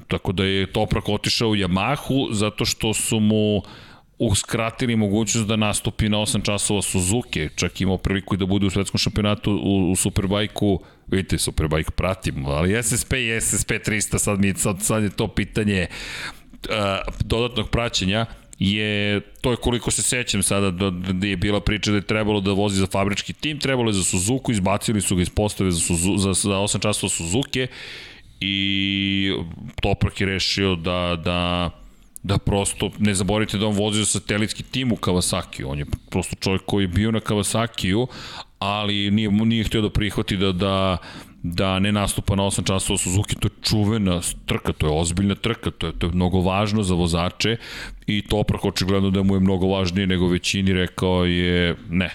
Tako 0.08 0.32
da 0.32 0.44
je 0.44 0.72
Toprak 0.72 1.10
otišao 1.10 1.50
u 1.50 1.56
Yamahu 1.56 2.28
zato 2.32 2.66
što 2.66 2.94
su 2.94 3.20
mu 3.20 3.62
uskratili 4.20 4.96
mogućnost 4.96 5.48
da 5.48 5.56
nastupi 5.56 6.10
na 6.10 6.18
8 6.18 6.44
časova 6.46 6.82
Suzuki, 6.82 7.50
čak 7.56 7.82
imao 7.82 7.98
priliku 7.98 8.36
i 8.36 8.38
da 8.38 8.46
bude 8.46 8.66
u 8.66 8.70
svetskom 8.70 8.98
šampionatu 8.98 9.52
u, 9.64 9.92
u 9.92 9.96
Superbajku, 9.96 10.80
vidite, 11.08 11.38
Superbike 11.38 11.92
pratimo, 11.92 12.50
ali 12.50 12.84
SSP 12.84 13.14
i 13.14 13.42
SSP 13.42 13.72
300, 13.72 14.18
sad, 14.18 14.40
mi, 14.40 14.53
sad, 14.53 14.82
sad 14.82 15.03
je 15.03 15.10
to 15.10 15.27
pitanje 15.27 15.88
uh, 15.90 17.14
dodatnog 17.19 17.69
praćenja, 17.69 18.26
je, 18.60 19.22
to 19.42 19.52
je 19.52 19.58
koliko 19.58 19.92
se 19.92 20.02
sećam 20.02 20.44
sada 20.44 20.72
da, 20.72 20.90
da 20.90 21.27
je 21.27 21.38
bila 21.38 21.61
priča 21.61 21.92
da 21.92 21.98
je 21.98 22.08
trebalo 22.08 22.42
da 22.42 22.52
vozi 22.52 22.80
za 22.80 22.88
fabrički 22.88 23.34
tim, 23.34 23.60
trebalo 23.60 23.90
je 23.90 23.94
za 23.94 24.03
Suzuku, 24.03 24.52
izbacili 24.52 25.02
su 25.02 25.16
ga 25.16 25.22
iz 25.22 25.30
postave 25.30 25.72
za, 25.72 25.80
Suzu, 25.80 26.18
za, 26.18 26.34
za 26.34 26.50
8 26.50 26.80
časova 26.82 27.10
Suzuki 27.10 27.68
i 28.40 29.34
Toprak 29.82 30.22
je 30.22 30.27
rešio 30.27 30.76
da, 30.76 31.22
da 31.26 31.69
da 32.24 32.38
prosto 32.38 32.92
ne 33.00 33.14
zaboravite 33.14 33.58
da 33.58 33.68
on 33.68 33.76
vozi 33.76 34.00
za 34.00 34.06
satelitski 34.06 34.64
tim 34.64 34.92
u 34.92 34.95
Kawasaki. 34.95 35.64
On 35.66 35.80
je 35.80 35.86
prosto 36.10 36.36
čovjek 36.36 36.61
koji 36.66 36.84
je 36.84 36.88
bio 36.88 37.11
na 37.11 37.19
Kawasakiju, 37.19 38.08
ali 38.60 39.11
nije, 39.11 39.32
nije 39.32 39.64
htio 39.64 39.82
da 39.82 39.90
prihvati 39.90 40.38
da, 40.38 40.52
da, 40.52 40.98
da 41.44 41.80
ne 41.80 41.92
nastupa 41.92 42.36
na 42.36 42.44
8 42.44 42.68
časova 42.68 42.98
Suzuki, 42.98 43.36
to 43.36 43.48
je 43.48 43.52
čuvena 43.61 44.22
trka, 44.45 44.74
to 44.74 44.88
je 44.88 45.00
ozbiljna 45.00 45.36
trka, 45.36 45.72
to 45.72 45.88
je, 45.88 45.94
to 46.00 46.08
je 46.08 46.14
mnogo 46.14 46.42
važno 46.42 46.84
za 46.84 46.95
vozače 46.95 47.58
i 48.08 48.22
Toprak 48.22 48.66
očigledno 48.66 49.10
da 49.10 49.24
mu 49.24 49.36
je 49.36 49.40
mnogo 49.40 49.68
važnije 49.68 50.08
nego 50.08 50.27
većini 50.27 50.74
rekao 50.74 51.26
je 51.26 51.76
ne, 51.90 52.10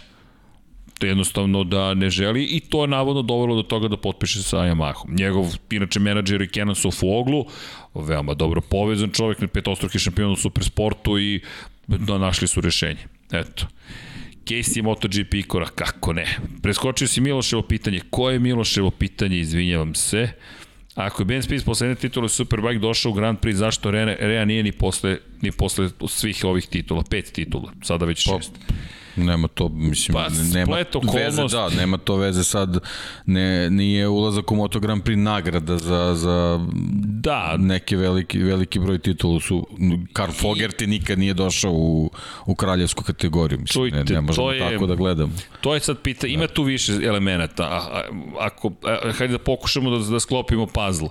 jednostavno 1.07 1.65
da 1.65 1.95
ne 1.95 2.11
želi 2.11 2.45
i 2.45 2.61
to 2.61 2.83
je 2.83 2.89
navodno 2.89 3.23
dovelo 3.23 3.57
do 3.57 3.63
toga 3.63 3.89
da 3.89 3.97
potpiše 3.97 4.43
sa 4.43 4.57
Yamahom. 4.57 5.19
Njegov, 5.19 5.47
inače, 5.71 6.01
menadžer 6.01 6.41
je 6.41 6.49
Kenan 6.49 6.75
Sofuoglu, 6.75 7.47
veoma 7.95 8.35
dobro 8.35 8.61
povezan 8.61 9.11
čovjek, 9.11 9.51
petostruki 9.53 9.99
šampion 9.99 10.33
u 10.33 10.37
supersportu 10.37 11.19
i 11.19 11.41
da 11.87 12.19
našli 12.19 12.49
su 12.49 12.61
rešenje. 12.61 13.07
Eto. 13.33 13.67
Casey 14.47 14.83
MotoGP 14.83 15.35
Ikora, 15.35 15.69
kako 15.75 16.13
ne? 16.13 16.27
Preskočio 16.63 17.09
si 17.09 17.21
Miloševo 17.21 17.63
pitanje. 17.63 18.01
Ko 18.11 18.31
je 18.31 18.39
Miloševo 18.39 18.91
pitanje, 18.91 19.39
izvinjavam 19.39 19.95
se. 19.95 20.29
Ako 20.95 21.23
je 21.23 21.27
Ben 21.27 21.43
Spies 21.43 21.65
poslednje 21.65 21.95
titule 21.95 22.29
Superbike 22.29 22.79
došao 22.79 23.11
u 23.11 23.15
Grand 23.15 23.39
Prix, 23.39 23.53
zašto 23.53 23.91
Rea, 23.91 24.17
Rea 24.21 24.45
nije 24.45 24.63
ni 24.63 24.73
posle, 24.73 25.19
ni 25.43 25.53
posle 25.53 25.89
svih 26.09 26.45
ovih 26.45 26.67
titula, 26.67 27.03
pet 27.11 27.33
titula, 27.33 27.73
sada 27.83 28.05
već 28.05 28.29
pa, 28.29 28.37
šest. 28.37 28.53
Pa, 28.69 28.75
Nema 29.17 29.49
to, 29.49 29.69
mislim, 29.69 30.15
pa, 30.15 30.29
nema 30.55 30.77
veze, 31.15 31.43
da, 31.51 31.69
nema 31.69 31.97
to 31.97 32.17
veze 32.17 32.45
sad, 32.45 32.79
ne, 33.27 33.71
nije 33.71 34.09
ulazak 34.09 34.53
u 34.53 34.57
Moto 34.57 34.81
Grand 34.81 35.03
Prix 35.03 35.17
nagrada 35.17 35.79
za, 35.79 36.15
za 36.15 36.67
da. 37.05 37.57
neke 37.59 37.97
veliki, 37.97 38.39
veliki 38.39 38.79
broj 38.79 38.99
titula 38.99 39.41
su, 39.41 39.67
Karl 40.13 40.33
Fogerty 40.33 40.87
nikad 40.87 41.19
nije 41.19 41.35
došao 41.35 41.73
u, 41.73 42.11
u 42.47 42.55
kraljevsku 42.55 43.05
kategoriju, 43.05 43.59
mislim, 43.61 43.83
Čujte, 43.83 43.97
ne, 43.97 44.15
ne 44.15 44.21
možemo 44.21 44.51
je, 44.51 44.59
tako 44.59 44.87
da 44.87 44.95
gledamo. 44.95 45.33
To 45.61 45.75
je 45.75 45.81
sad 45.81 45.99
pita, 46.03 46.27
ima 46.27 46.47
tu 46.47 46.63
više 46.63 46.93
elemenata, 46.93 47.91
ako, 48.41 48.73
a, 48.85 49.13
hajde 49.13 49.33
da 49.33 49.39
pokušamo 49.39 49.91
da, 49.91 50.11
da 50.11 50.21
sklopimo 50.21 50.67
puzzle. 50.67 51.09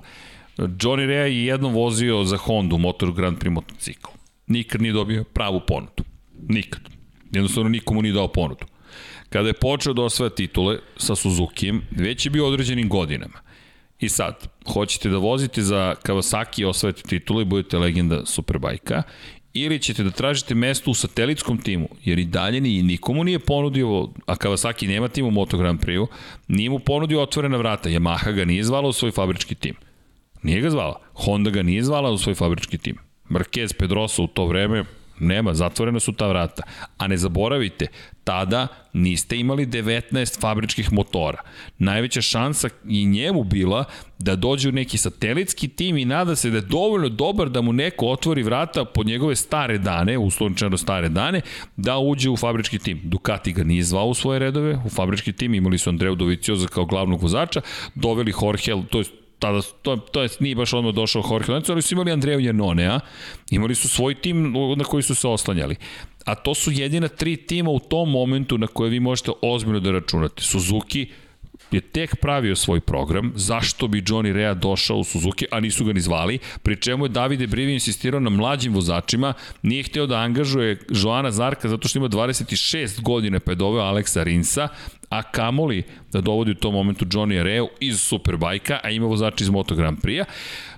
Johnny 0.58 1.06
Rea 1.06 1.26
je 1.26 1.46
jednom 1.46 1.74
vozio 1.74 2.24
za 2.24 2.38
Honda 2.38 2.76
u 2.76 2.78
Motor 2.78 3.14
Grand 3.14 3.38
Prix 3.38 3.50
motocikl. 3.50 4.10
Nikad 4.48 4.82
nije 4.82 4.94
dobio 4.94 5.24
pravu 5.24 5.62
ponudu. 5.68 6.04
Nikad. 6.50 7.01
Jednostavno 7.32 7.70
nikomu 7.70 8.02
nije 8.02 8.14
dao 8.14 8.28
ponudu. 8.28 8.66
Kada 9.30 9.48
je 9.48 9.54
počeo 9.54 9.94
da 9.94 10.02
osvaja 10.02 10.30
titule 10.30 10.80
sa 10.98 11.16
Suzukijem, 11.16 11.82
već 11.92 12.26
je 12.26 12.30
bio 12.30 12.48
određenim 12.48 12.90
godinama. 12.90 13.40
I 14.00 14.10
sad, 14.10 14.48
hoćete 14.74 15.10
da 15.10 15.18
vozite 15.18 15.62
za 15.62 15.96
Kawasaki 16.04 16.62
i 16.62 16.66
osvajate 16.66 17.02
titule 17.02 17.42
i 17.42 17.46
budete 17.46 17.78
legenda 17.78 18.26
Superbajka, 18.26 19.04
ili 19.54 19.80
ćete 19.80 20.04
da 20.04 20.12
tražite 20.12 20.56
mesto 20.56 20.92
u 20.92 20.94
satelitskom 20.94 21.58
timu, 21.58 21.90
jer 22.04 22.20
i 22.20 22.26
dalje 22.26 22.62
ni 22.62 22.84
nikomu 22.84 23.24
nije 23.24 23.40
ponudio, 23.40 24.08
a 24.26 24.36
Kawasaki 24.36 24.88
nema 24.88 25.08
tim 25.08 25.26
u 25.26 25.32
Moto 25.32 25.58
Grand 25.58 25.80
Prix-u, 25.80 26.08
nije 26.48 26.70
mu 26.70 26.80
ponudio 26.80 27.22
otvorena 27.22 27.58
vrata. 27.58 27.90
Yamaha 27.90 28.34
ga 28.36 28.46
nije 28.46 28.64
zvala 28.64 28.90
u 28.90 28.94
svoj 28.94 29.12
fabrički 29.12 29.56
tim. 29.56 29.76
Nije 30.44 30.62
ga 30.62 30.70
zvala. 30.70 31.00
Honda 31.14 31.50
ga 31.50 31.64
nije 31.64 31.84
zvala 31.84 32.12
u 32.12 32.18
svoj 32.18 32.36
fabrički 32.36 32.78
tim. 32.78 32.98
Marquez 33.30 33.74
Pedrosa 33.78 34.22
u 34.22 34.28
to 34.28 34.46
vreme 34.46 34.86
Nema, 35.22 35.54
zatvorena 35.54 36.00
su 36.00 36.12
ta 36.12 36.28
vrata. 36.28 36.64
A 36.98 37.08
ne 37.08 37.18
zaboravite, 37.18 37.88
tada 38.24 38.68
niste 38.94 39.40
imali 39.40 39.66
19 39.66 40.40
fabričkih 40.40 40.94
motora. 40.94 41.42
Najveća 41.78 42.22
šansa 42.22 42.70
i 42.88 43.06
njemu 43.06 43.44
bila 43.44 43.86
da 44.20 44.36
dođe 44.36 44.70
u 44.70 44.72
neki 44.72 44.98
satelitski 44.98 45.68
tim 45.68 45.98
i 45.98 46.06
nada 46.06 46.36
se 46.36 46.50
da 46.50 46.58
je 46.58 46.62
dovoljno 46.62 47.10
dobar 47.10 47.50
da 47.50 47.62
mu 47.62 47.74
neko 47.74 48.08
otvori 48.08 48.44
vrata 48.44 48.86
pod 48.86 49.08
njegove 49.08 49.36
stare 49.36 49.78
dane, 49.78 50.18
uslovničano 50.18 50.78
stare 50.78 51.10
dane, 51.10 51.42
da 51.78 51.98
uđe 51.98 52.30
u 52.30 52.38
fabrički 52.38 52.80
tim. 52.80 53.02
Ducati 53.04 53.54
ga 53.54 53.64
nije 53.64 53.84
zvao 53.84 54.08
u 54.08 54.14
svoje 54.14 54.40
redove, 54.40 54.78
u 54.86 54.90
fabrički 54.90 55.34
tim, 55.34 55.54
imali 55.54 55.78
su 55.78 55.90
Andreu 55.90 56.16
Dovicioza 56.16 56.68
kao 56.68 56.86
glavnog 56.86 57.22
vozača, 57.22 57.62
doveli 57.96 58.34
Jorge, 58.42 58.88
to 58.90 59.00
je 59.00 59.06
tada, 59.42 59.62
to, 59.82 59.96
to 59.98 60.22
je, 60.22 60.30
nije 60.40 60.56
baš 60.56 60.74
odmah 60.74 60.94
došao 60.94 61.24
Jorge 61.32 61.52
Lorenzo, 61.52 61.74
ali 61.74 61.82
su 61.82 61.94
imali 61.96 62.12
Andreju 62.12 62.40
Janonea, 62.40 63.00
imali 63.50 63.76
su 63.76 63.90
svoj 63.90 64.16
tim 64.16 64.54
na 64.78 64.84
koji 64.84 65.04
su 65.04 65.16
se 65.16 65.28
oslanjali. 65.28 65.76
A 66.26 66.36
to 66.36 66.54
su 66.54 66.72
jedina 66.72 67.08
tri 67.08 67.38
tima 67.38 67.70
u 67.70 67.80
tom 67.80 68.12
momentu 68.12 68.58
na 68.58 68.68
koje 68.68 68.90
vi 68.90 69.00
možete 69.00 69.32
ozbiljno 69.42 69.80
da 69.80 69.92
računate. 69.92 70.44
Suzuki, 70.44 71.08
je 71.72 71.82
tek 71.82 72.16
pravio 72.16 72.56
svoj 72.56 72.80
program, 72.80 73.32
zašto 73.36 73.88
bi 73.88 74.02
Johnny 74.02 74.34
Rea 74.34 74.54
došao 74.54 74.98
u 74.98 75.04
Suzuki, 75.04 75.46
a 75.52 75.60
nisu 75.60 75.86
ga 75.86 75.94
ni 75.94 76.02
zvali, 76.02 76.40
pri 76.64 76.76
čemu 76.76 77.06
je 77.06 77.10
Davide 77.10 77.48
Brivi 77.48 77.74
insistirao 77.74 78.20
na 78.20 78.30
mlađim 78.30 78.74
vozačima, 78.74 79.34
nije 79.62 79.84
hteo 79.84 80.08
da 80.08 80.18
angažuje 80.18 80.80
Joana 80.90 81.32
Zarka 81.32 81.70
zato 81.70 81.88
što 81.88 82.00
ima 82.00 82.10
26 82.10 83.02
godine 83.02 83.40
pa 83.40 83.52
je 83.52 83.56
doveo 83.56 83.84
Aleksa 83.84 84.24
Rinsa, 84.24 84.68
a 85.12 85.24
kamoli 85.24 85.84
da 86.12 86.22
dovodi 86.22 86.52
u 86.52 86.56
tom 86.56 86.74
momentu 86.74 87.06
Johnny 87.06 87.44
Reu 87.44 87.68
iz 87.80 88.02
Superbajka, 88.02 88.80
a 88.84 88.90
ima 88.90 89.06
vozač 89.06 89.42
iz 89.42 89.50
Moto 89.50 89.76
Grand 89.76 89.98
Prix-a. 90.02 90.26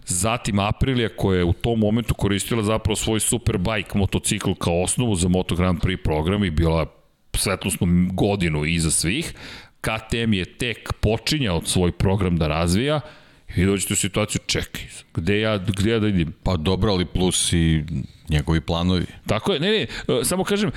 Zatim 0.05 0.59
Aprilia 0.59 1.09
koja 1.17 1.37
je 1.37 1.43
u 1.43 1.53
tom 1.53 1.79
momentu 1.79 2.13
koristila 2.13 2.63
zapravo 2.63 2.95
svoj 2.95 3.19
Superbike 3.19 3.97
motocikl 3.97 4.53
kao 4.53 4.81
osnovu 4.81 5.15
za 5.15 5.27
Moto 5.27 5.55
Grand 5.55 5.79
Prix 5.81 6.03
program 6.03 6.43
i 6.43 6.49
bila 6.49 6.85
svetlosnu 7.35 7.87
godinu 8.11 8.65
iza 8.65 8.91
svih. 8.91 9.33
KTM 9.81 10.33
je 10.33 10.45
tek 10.45 10.93
počinjao 10.93 11.61
svoj 11.65 11.91
program 11.91 12.37
da 12.37 12.47
razvija 12.47 13.01
i 13.55 13.65
dođete 13.65 13.93
u 13.93 13.95
situaciju, 13.95 14.41
čekaj, 14.45 14.83
gde 15.13 15.39
ja, 15.39 15.57
gde 15.57 15.91
ja 15.91 15.99
da 15.99 16.07
idem? 16.07 16.33
Pa 16.43 16.57
dobro, 16.57 16.91
ali 16.91 17.05
plus 17.05 17.53
i 17.53 17.83
njegovi 18.29 18.61
planovi. 18.61 19.05
Tako 19.27 19.53
je, 19.53 19.59
ne, 19.59 19.67
ne, 19.67 19.81
e, 19.81 19.87
samo 20.23 20.43
kažem, 20.43 20.71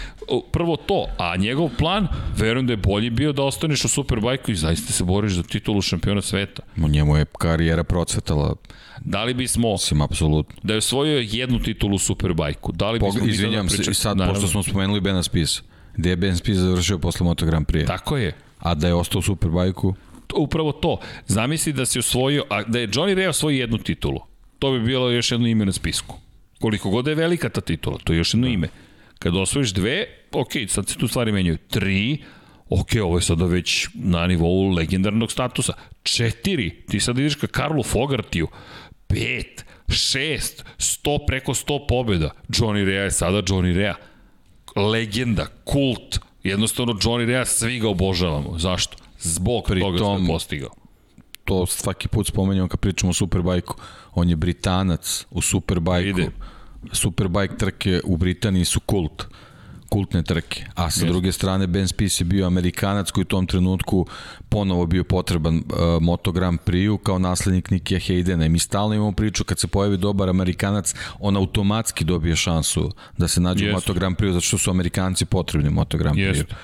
prvo 0.52 0.76
to, 0.76 1.06
a 1.18 1.36
njegov 1.36 1.70
plan, 1.78 2.08
verujem 2.36 2.66
da 2.66 2.72
je 2.72 2.76
bolji 2.76 3.10
bio 3.10 3.32
da 3.32 3.42
ostaneš 3.42 3.84
u 3.84 3.88
Superbajku 3.88 4.50
i 4.50 4.54
zaista 4.54 4.92
se 4.92 5.04
boriš 5.04 5.32
za 5.32 5.42
titulu 5.42 5.82
šampiona 5.82 6.22
sveta. 6.22 6.62
U 6.76 6.88
njemu 6.88 7.16
je 7.16 7.24
karijera 7.38 7.84
procvetala. 7.84 8.54
Da 9.00 9.24
li 9.24 9.34
bismo... 9.34 9.78
Sim, 9.78 10.00
apsolutno. 10.02 10.56
Da 10.62 10.74
je 10.74 10.78
osvojio 10.78 11.18
jednu 11.30 11.58
titulu 11.58 11.94
u 11.94 11.98
Superbajku. 11.98 12.72
Da 12.72 12.90
li 12.90 12.98
bismo... 12.98 13.20
Pog, 13.20 13.28
izvinjam 13.28 13.68
se, 13.68 13.90
i 13.90 13.94
sad, 13.94 14.16
naravno. 14.16 14.34
pošto 14.34 14.50
smo 14.50 14.62
spomenuli 14.62 15.00
Bena 15.00 15.22
Spisa, 15.22 15.62
gde 15.96 16.10
je 16.10 16.16
Ben 16.16 16.36
Spies 16.36 16.58
završio 16.58 16.98
posle 16.98 17.24
Moto 17.24 17.46
Grand 17.46 17.66
Prix. 17.66 17.86
Tako 17.86 18.16
je. 18.16 18.32
A 18.58 18.74
da 18.74 18.86
je 18.86 18.94
ostao 18.94 19.18
u 19.18 19.22
Superbajku? 19.22 19.94
Upravo 20.34 20.72
to. 20.72 20.98
Zamisli 21.26 21.72
da 21.72 21.86
se 21.86 21.98
osvojio, 21.98 22.44
a 22.50 22.62
da 22.62 22.78
je 22.78 22.88
Johnny 22.88 23.14
Rea 23.14 23.30
osvojio 23.30 23.60
jednu 23.60 23.78
titulu. 23.78 24.20
To 24.58 24.72
bi 24.72 24.80
bilo 24.80 25.10
još 25.10 25.30
jedno 25.30 25.46
ime 25.46 25.64
na 25.64 25.72
spisku. 25.72 26.14
Koliko 26.60 26.90
god 26.90 27.04
da 27.04 27.10
je 27.10 27.14
velika 27.14 27.48
ta 27.48 27.60
titula, 27.60 27.98
to 28.04 28.12
je 28.12 28.16
još 28.16 28.34
jedno 28.34 28.46
da. 28.46 28.52
ime. 28.52 28.68
Kad 29.18 29.36
osvojiš 29.36 29.70
dve, 29.70 30.06
ok, 30.32 30.50
sad 30.68 30.88
se 30.88 30.98
tu 30.98 31.08
stvari 31.08 31.32
menjaju. 31.32 31.58
Tri, 31.70 32.18
ok, 32.68 32.88
ovo 33.02 33.18
je 33.18 33.22
sada 33.22 33.44
već 33.46 33.88
na 33.94 34.26
nivou 34.26 34.70
legendarnog 34.70 35.32
statusa. 35.32 35.72
Četiri, 36.02 36.70
ti 36.88 37.00
sad 37.00 37.18
ideš 37.18 37.34
ka 37.34 37.46
Karlu 37.46 37.82
Fogartiju. 37.82 38.48
Pet, 39.06 39.64
šest, 39.88 40.64
sto 40.78 41.18
preko 41.26 41.54
sto 41.54 41.86
pobjeda. 41.86 42.30
Johnny 42.48 42.84
Rea 42.84 43.02
je 43.04 43.10
sada 43.10 43.42
Johnny 43.42 43.74
Rea. 43.74 43.94
Legenda, 44.76 45.46
kult, 45.64 46.18
Jednostavno, 46.46 46.92
Johnny 46.92 47.26
Rea 47.26 47.44
svi 47.44 47.78
ga 47.78 47.88
obožavamo. 47.88 48.58
Zašto? 48.58 48.96
Zbog 49.20 49.64
Pri 49.68 49.80
toga 49.80 49.98
tom, 49.98 50.16
što 50.16 50.22
je 50.22 50.34
postigao. 50.34 50.70
To 51.44 51.66
svaki 51.66 52.08
put 52.08 52.26
spomenjamo 52.26 52.68
kad 52.68 52.80
pričamo 52.80 53.10
o 53.10 53.14
Superbajku. 53.14 53.76
On 54.14 54.28
je 54.28 54.36
Britanac 54.36 55.26
u 55.30 55.42
Superbajku. 55.42 56.20
Superbike 56.92 57.56
trke 57.56 58.00
u 58.04 58.16
Britaniji 58.16 58.64
su 58.64 58.80
kult 58.80 59.26
kultne 59.88 60.22
trke. 60.22 60.64
A 60.74 60.90
sa 60.90 61.00
Jeste. 61.00 61.06
druge 61.06 61.32
strane 61.32 61.66
Ben 61.66 61.88
Spies 61.88 62.20
je 62.20 62.24
bio 62.24 62.46
Amerikanac 62.46 63.10
koji 63.10 63.22
u 63.22 63.24
tom 63.24 63.46
trenutku 63.46 64.06
ponovo 64.48 64.86
bio 64.86 65.04
potreban 65.04 65.56
uh, 65.56 66.02
Moto 66.02 66.32
Grand 66.32 66.58
Prix-u 66.66 66.98
kao 66.98 67.18
naslednik 67.18 67.70
Nikija 67.70 68.00
Haydena. 68.00 68.46
I 68.46 68.48
mi 68.48 68.58
stalno 68.58 68.94
imamo 68.94 69.12
priču 69.12 69.44
kad 69.44 69.58
se 69.58 69.66
pojavi 69.66 69.96
dobar 69.96 70.28
Amerikanac, 70.28 70.94
on 71.20 71.36
automatski 71.36 72.04
dobije 72.04 72.36
šansu 72.36 72.92
da 73.18 73.28
se 73.28 73.40
nađe 73.40 73.64
Jeste. 73.64 73.72
u 73.72 73.74
Moto 73.74 73.94
Grand 73.94 74.16
Prix-u 74.16 74.32
zato 74.32 74.46
što 74.46 74.58
su 74.58 74.70
Amerikanci 74.70 75.24
potrebni 75.24 75.70
Moto 75.70 75.98
Grand 75.98 76.16
Prix-u. 76.16 76.54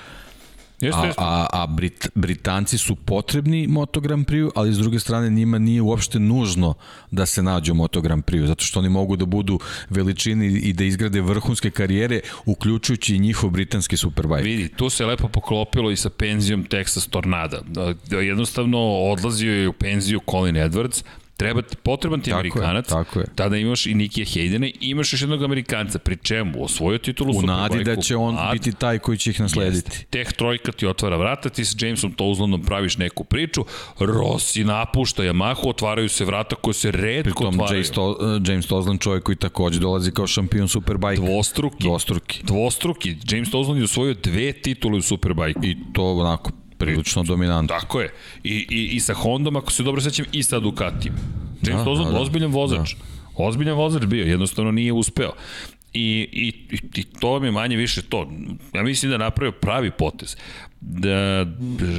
Jeste, 0.83 1.07
a, 1.17 1.47
a, 1.53 1.63
a 1.63 1.67
Brit, 1.67 2.09
Britanci 2.15 2.77
su 2.77 2.95
potrebni 2.95 3.67
Moto 3.67 3.99
Grand 3.99 4.25
Prix, 4.27 4.51
ali 4.55 4.73
s 4.73 4.77
druge 4.77 4.99
strane 4.99 5.29
njima 5.29 5.57
nije 5.57 5.81
uopšte 5.81 6.19
nužno 6.19 6.73
da 7.11 7.25
se 7.25 7.43
nađu 7.43 7.71
u 7.71 7.75
Moto 7.75 8.01
Grand 8.01 8.23
Prix, 8.23 8.45
zato 8.45 8.65
što 8.65 8.79
oni 8.79 8.89
mogu 8.89 9.15
da 9.15 9.25
budu 9.25 9.59
veličini 9.89 10.47
i 10.47 10.73
da 10.73 10.83
izgrade 10.83 11.21
vrhunske 11.21 11.71
karijere, 11.71 12.19
uključujući 12.45 13.15
i 13.15 13.19
njihov 13.19 13.49
britanski 13.49 13.97
superbike. 13.97 14.43
Vidi, 14.43 14.69
tu 14.69 14.89
se 14.89 15.05
lepo 15.05 15.27
poklopilo 15.27 15.91
i 15.91 15.95
sa 15.95 16.09
penzijom 16.09 16.65
Texas 16.65 17.09
Tornada. 17.09 17.61
Da, 17.67 17.93
jednostavno 18.17 18.79
odlazio 19.11 19.53
je 19.53 19.67
u 19.67 19.73
penziju 19.73 20.19
Colin 20.31 20.55
Edwards, 20.55 21.03
Treba 21.37 21.61
ti, 21.61 21.75
potreban 21.75 22.21
ti 22.21 22.29
tako 22.29 22.39
Amerikanac, 22.39 22.85
je, 22.85 22.89
tako 22.89 23.19
je. 23.19 23.25
tada 23.35 23.57
imaš 23.57 23.85
i 23.85 23.93
Nikija 23.93 24.25
Haydena 24.25 24.65
i 24.65 24.89
imaš 24.89 25.13
još 25.13 25.21
jednog 25.21 25.43
Amerikanca, 25.43 25.99
pri 25.99 26.17
čemu 26.17 26.63
osvojio 26.63 26.97
titulu 26.97 27.37
U 27.37 27.41
nadi 27.41 27.83
da 27.83 27.95
će 27.95 28.15
on 28.15 28.35
nadi, 28.35 28.59
biti 28.59 28.77
taj 28.77 28.99
koji 28.99 29.17
će 29.17 29.29
ih 29.29 29.39
naslediti. 29.39 29.91
Jeste. 29.91 30.05
Teh 30.09 30.31
trojka 30.31 30.71
ti 30.71 30.87
otvara 30.87 31.17
vrata, 31.17 31.49
ti 31.49 31.65
s 31.65 31.75
Jamesom 31.81 32.11
Touzlandom 32.11 32.61
praviš 32.61 32.97
neku 32.97 33.23
priču, 33.23 33.65
Rossi 33.99 34.63
napušta 34.63 35.23
Yamahu, 35.23 35.69
otvaraju 35.69 36.09
se 36.09 36.25
vrata 36.25 36.55
koje 36.55 36.73
se 36.73 36.91
redko 36.91 37.23
Pritom, 37.23 37.47
otvaraju. 37.47 37.77
James, 37.77 37.91
to, 37.91 38.09
uh, 38.09 38.49
James 38.49 38.67
Touzland 38.67 38.99
čovjek 38.99 39.23
koji 39.23 39.35
takođe 39.35 39.79
dolazi 39.79 40.11
kao 40.11 40.27
šampion 40.27 40.67
Superbike. 40.67 41.15
Dvostruki. 41.15 41.77
Dvostruki. 41.79 42.43
Dvostruki. 42.43 43.15
James 43.29 43.51
Touzland 43.51 43.79
je 43.79 43.83
osvojio 43.83 44.15
dve 44.23 44.53
titule 44.53 44.97
u 44.97 45.01
Superbike. 45.01 45.59
I 45.63 45.77
to 45.93 46.13
onako 46.13 46.51
prilično 46.77 47.23
dominantno. 47.23 47.79
Tako 47.79 48.01
je. 48.01 48.13
I, 48.43 48.67
i, 48.69 48.89
i 48.95 48.99
sa 48.99 49.13
Hondom, 49.13 49.55
ako 49.55 49.71
se 49.71 49.83
dobro 49.83 50.01
sećam, 50.01 50.25
i 50.31 50.43
sa 50.43 50.59
Ducatijem. 50.59 51.15
James 51.61 51.85
da, 51.85 52.03
da, 52.03 52.11
da. 52.11 52.19
ozbiljan 52.19 52.51
vozač. 52.51 52.95
Da. 52.95 53.03
Ozbiljan 53.35 53.75
vozač 53.75 54.05
bio, 54.05 54.25
jednostavno 54.25 54.71
nije 54.71 54.93
uspeo. 54.93 55.31
I, 55.93 56.27
i, 56.31 56.53
i 56.95 57.03
to 57.03 57.45
je 57.45 57.51
manje 57.51 57.77
više 57.77 58.01
to. 58.01 58.31
Ja 58.73 58.83
mislim 58.83 59.11
da 59.11 59.17
napravio 59.17 59.51
pravi 59.51 59.91
potez. 59.91 60.35
Da, 60.81 61.45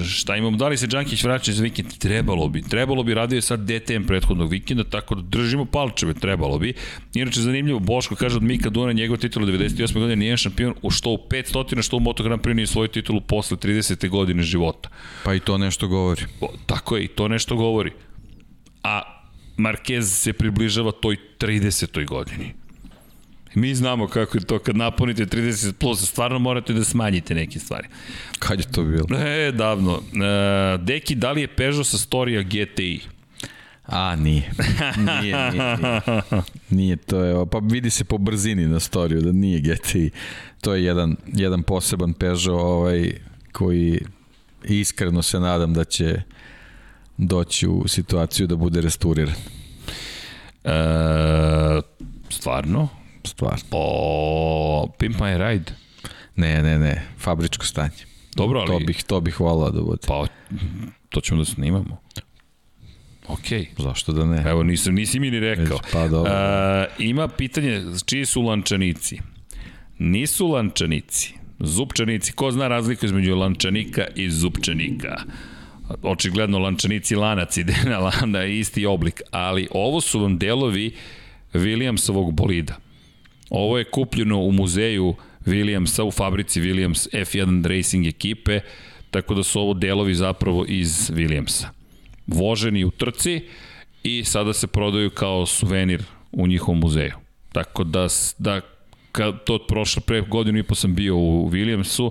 šta 0.09 0.37
imamo, 0.37 0.57
da 0.57 0.69
li 0.69 0.77
se 0.77 0.87
Đankić 0.87 1.25
vraća 1.25 1.53
za 1.53 1.63
vikend? 1.63 1.99
Trebalo 1.99 2.49
bi. 2.49 2.63
Trebalo 2.63 3.03
bi, 3.03 3.15
radio 3.15 3.37
je 3.37 3.43
sad 3.43 3.61
DTM 3.61 4.07
prethodnog 4.07 4.51
vikenda, 4.51 4.85
tako 4.85 5.15
da 5.15 5.23
držimo 5.23 5.65
palčeve, 5.65 6.15
trebalo 6.15 6.59
bi. 6.59 6.75
Inače, 7.15 7.41
zanimljivo, 7.41 7.79
Boško 7.79 8.15
kaže 8.15 8.37
od 8.37 8.43
Mika 8.43 8.71
Duna, 8.71 8.93
njegov 8.93 9.17
titul 9.17 9.43
98. 9.43 9.95
godine, 9.95 10.17
nijedan 10.17 10.37
šampion 10.37 10.75
u 10.83 10.91
što 10.91 11.11
u 11.11 11.19
500, 11.31 11.83
što 11.83 11.97
u 11.97 12.01
Moto 12.01 12.23
Grand 12.23 12.43
Prix 12.43 12.55
nije 12.55 12.67
svoju 12.67 12.89
titulu 12.89 13.21
posle 13.21 13.57
30. 13.57 14.09
godine 14.09 14.43
života. 14.43 14.89
Pa 15.25 15.35
i 15.35 15.41
to 15.41 15.59
nešto 15.59 15.89
govori. 15.89 16.23
O, 16.41 16.53
tako 16.67 16.97
je, 16.97 17.05
i 17.05 17.09
to 17.09 17.29
nešto 17.29 17.57
govori. 17.57 17.93
A 18.83 19.03
Marquez 19.57 20.03
se 20.03 20.33
približava 20.33 20.93
toj 20.93 21.17
30. 21.39 22.07
godini. 22.07 22.64
Mi 23.55 23.75
znamo 23.75 24.07
kako 24.09 24.39
je 24.39 24.45
to 24.45 24.59
kad 24.59 24.77
napunite 24.77 25.27
30 25.27 25.73
plus, 25.73 26.09
stvarno 26.09 26.39
morate 26.39 26.73
da 26.73 26.85
smanjite 26.85 27.35
neke 27.35 27.59
stvari. 27.59 27.89
Kad 28.39 28.59
je 28.59 28.73
to 28.73 28.83
bilo? 28.83 29.19
E, 29.19 29.53
davno. 29.53 29.93
E, 29.95 30.79
Deki, 30.79 31.15
da 31.15 31.33
li 31.33 31.41
je 31.41 31.57
Peugeot 31.57 31.87
sa 31.87 31.99
storija 31.99 32.43
GTI? 32.43 33.01
A, 33.87 34.17
nije. 34.17 34.51
Nije, 34.97 35.51
nije, 35.51 35.77
nije. 35.77 36.01
Nije, 36.71 36.97
to 36.97 37.21
je, 37.21 37.47
pa 37.51 37.59
vidi 37.59 37.91
se 37.91 38.05
po 38.05 38.19
brzini 38.19 38.67
na 38.67 38.81
storiju 38.81 39.21
da 39.21 39.33
nije 39.33 39.61
GTI. 39.61 40.11
To 40.61 40.75
je 40.75 40.85
jedan, 40.85 41.17
jedan 41.33 41.63
poseban 41.63 42.13
Peugeot 42.13 42.61
ovaj, 42.61 43.13
koji 43.53 44.01
iskreno 44.65 45.23
se 45.23 45.41
nadam 45.41 45.75
da 45.75 45.85
će 45.85 46.23
doći 47.17 47.69
u 47.69 47.89
situaciju 47.89 48.47
da 48.47 48.57
bude 48.57 48.81
restauriran. 48.81 49.35
E, 50.65 50.71
stvarno? 52.31 53.04
Stvarno. 53.25 53.59
O, 53.71 54.89
Pimp 54.99 55.17
My 55.17 55.51
Ride? 55.51 55.73
Ne, 56.37 56.63
ne, 56.63 56.79
ne, 56.79 57.03
fabričko 57.19 57.67
stanje. 57.67 58.05
Dobro, 58.37 58.61
ali... 58.61 58.69
To 58.69 58.87
bih, 58.87 59.05
to 59.07 59.21
bih 59.21 59.41
volao 59.41 59.71
da 59.71 59.81
bude. 59.81 60.07
Pa, 60.07 60.27
to 61.09 61.21
ćemo 61.21 61.41
da 61.41 61.45
snimamo. 61.45 62.01
Ok. 63.29 63.79
Zašto 63.79 64.13
da 64.13 64.25
ne? 64.25 64.43
Evo, 64.47 64.63
nisam, 64.63 64.95
nisi 64.95 65.21
mi 65.21 65.31
ni 65.31 65.41
rekao. 65.41 65.79
Pa 65.93 66.09
dobro. 66.09 66.33
A, 66.35 66.87
ima 66.99 67.29
pitanje, 67.29 67.83
čiji 68.07 68.25
su 68.25 68.43
lančanici? 68.43 69.19
Nisu 69.99 70.49
lančanici. 70.49 71.35
Zupčanici. 71.59 72.33
Ko 72.33 72.51
zna 72.51 72.69
razliku 72.69 73.07
između 73.07 73.37
lančanika 73.37 74.07
i 74.15 74.31
zupčanika? 74.31 75.17
Očigledno 76.03 76.59
lančanici 76.59 77.17
lanac 77.17 77.57
ide 77.57 77.77
na 77.85 77.99
lana 77.99 78.45
isti 78.45 78.87
oblik, 78.87 79.23
ali 79.31 79.69
ovo 79.71 80.01
su 80.01 80.21
vam 80.21 80.39
delovi 80.39 80.95
Williamsovog 81.55 82.33
bolida. 82.33 82.77
Ovo 83.51 83.79
je 83.79 83.85
kupljeno 83.85 84.41
u 84.41 84.53
muzeju 84.53 85.15
Williamsa, 85.47 86.03
u 86.03 86.11
fabrici 86.11 86.61
Williams 86.61 87.09
F1 87.13 87.67
Racing 87.67 88.07
ekipe, 88.07 88.61
tako 89.11 89.35
da 89.35 89.43
su 89.43 89.61
ovo 89.61 89.75
delovi 89.75 90.15
zapravo 90.15 90.65
iz 90.69 91.11
Williamsa. 91.11 91.67
Voženi 92.27 92.85
u 92.85 92.91
trci 92.91 93.41
i 94.03 94.25
sada 94.25 94.53
se 94.53 94.67
prodaju 94.67 95.11
kao 95.11 95.47
suvenir 95.47 96.03
u 96.33 96.47
njihovom 96.47 96.81
muzeju. 96.81 97.15
Tako 97.53 97.85
da, 97.85 98.07
da 98.39 98.61
kad 99.13 99.45
to 99.45 99.59
prošlo 99.67 100.03
pre 100.07 100.21
godinu 100.21 100.59
i 100.59 100.63
po 100.63 100.75
sam 100.75 100.95
bio 100.95 101.17
u 101.17 101.51
Williamsu 101.51 102.11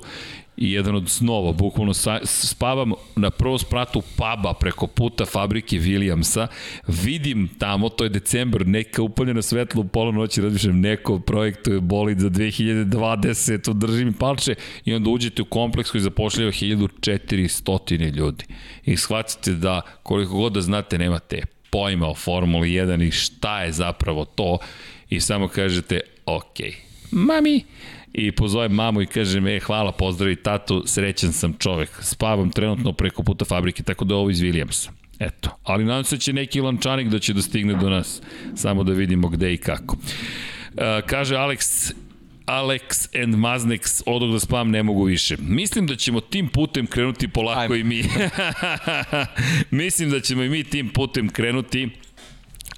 i 0.57 0.71
jedan 0.71 0.95
od 0.95 1.09
snova, 1.09 1.51
bukvalno 1.51 1.93
sa, 1.93 2.19
spavam 2.23 2.91
na 3.15 3.29
prvom 3.29 3.59
spratu 3.59 4.01
puba 4.01 4.53
preko 4.59 4.87
puta 4.87 5.25
fabrike 5.25 5.75
Williamsa, 5.75 6.47
vidim 6.87 7.49
tamo, 7.59 7.89
to 7.89 8.03
je 8.03 8.09
decembar, 8.09 8.67
neka 8.67 9.01
upaljena 9.01 9.41
svetla 9.41 9.81
u 9.81 9.87
pola 9.87 10.11
noći, 10.11 10.41
razmišljam, 10.41 10.79
neko 10.79 11.19
projektuje 11.19 11.79
bolid 11.79 12.19
za 12.19 12.29
2020, 12.29 13.73
držim 13.73 14.07
mi 14.07 14.13
palče. 14.13 14.55
I 14.85 14.93
onda 14.93 15.09
uđete 15.09 15.41
u 15.41 15.45
kompleks 15.45 15.91
koji 15.91 16.01
zapošljava 16.01 16.51
1400 16.51 18.15
ljudi. 18.15 18.45
I 18.85 18.97
shvatite 18.97 19.51
da 19.51 19.81
koliko 20.03 20.33
god 20.33 20.53
da 20.53 20.61
znate, 20.61 20.97
nemate 20.97 21.41
pojma 21.69 22.07
o 22.07 22.15
Formuli 22.15 22.69
1 22.69 23.07
i 23.07 23.11
šta 23.11 23.63
je 23.63 23.71
zapravo 23.71 24.25
to. 24.25 24.57
I 25.09 25.19
samo 25.19 25.47
kažete, 25.47 25.99
ok, 26.25 26.57
mami, 27.11 27.63
i 28.13 28.31
pozovem 28.31 28.71
mamu 28.71 29.01
i 29.01 29.05
kažem, 29.05 29.47
e, 29.47 29.59
hvala, 29.59 29.91
pozdravi 29.91 30.35
tatu, 30.35 30.83
srećan 30.85 31.33
sam 31.33 31.53
čovek, 31.59 31.89
spavam 32.01 32.51
trenutno 32.51 32.93
preko 32.93 33.23
puta 33.23 33.45
fabrike, 33.45 33.83
tako 33.83 34.05
da 34.05 34.15
ovo 34.15 34.29
iz 34.29 34.41
Williamsa. 34.41 34.89
Eto, 35.19 35.49
ali 35.63 35.85
nadam 35.85 36.03
se 36.03 36.15
da 36.15 36.19
će 36.19 36.33
neki 36.33 36.61
lančanik 36.61 37.07
da 37.07 37.19
će 37.19 37.33
da 37.33 37.41
stigne 37.41 37.73
do 37.73 37.89
nas, 37.89 38.21
samo 38.55 38.83
da 38.83 38.93
vidimo 38.93 39.29
gde 39.29 39.53
i 39.53 39.57
kako. 39.57 39.97
E, 40.77 41.01
kaže 41.05 41.35
Alex, 41.35 41.93
Alex 42.45 43.07
and 43.23 43.35
Maznex, 43.35 44.03
odog 44.05 44.31
da 44.31 44.39
spavam 44.39 44.69
ne 44.69 44.83
mogu 44.83 45.03
više. 45.03 45.37
Mislim 45.39 45.87
da 45.87 45.95
ćemo 45.95 46.19
tim 46.19 46.47
putem 46.47 46.87
krenuti 46.87 47.27
polako 47.27 47.73
Ajme. 47.73 47.79
i 47.79 47.83
mi. 47.83 48.03
Mislim 49.83 50.09
da 50.09 50.19
ćemo 50.19 50.43
i 50.43 50.49
mi 50.49 50.63
tim 50.63 50.89
putem 50.89 51.29
krenuti. 51.29 51.89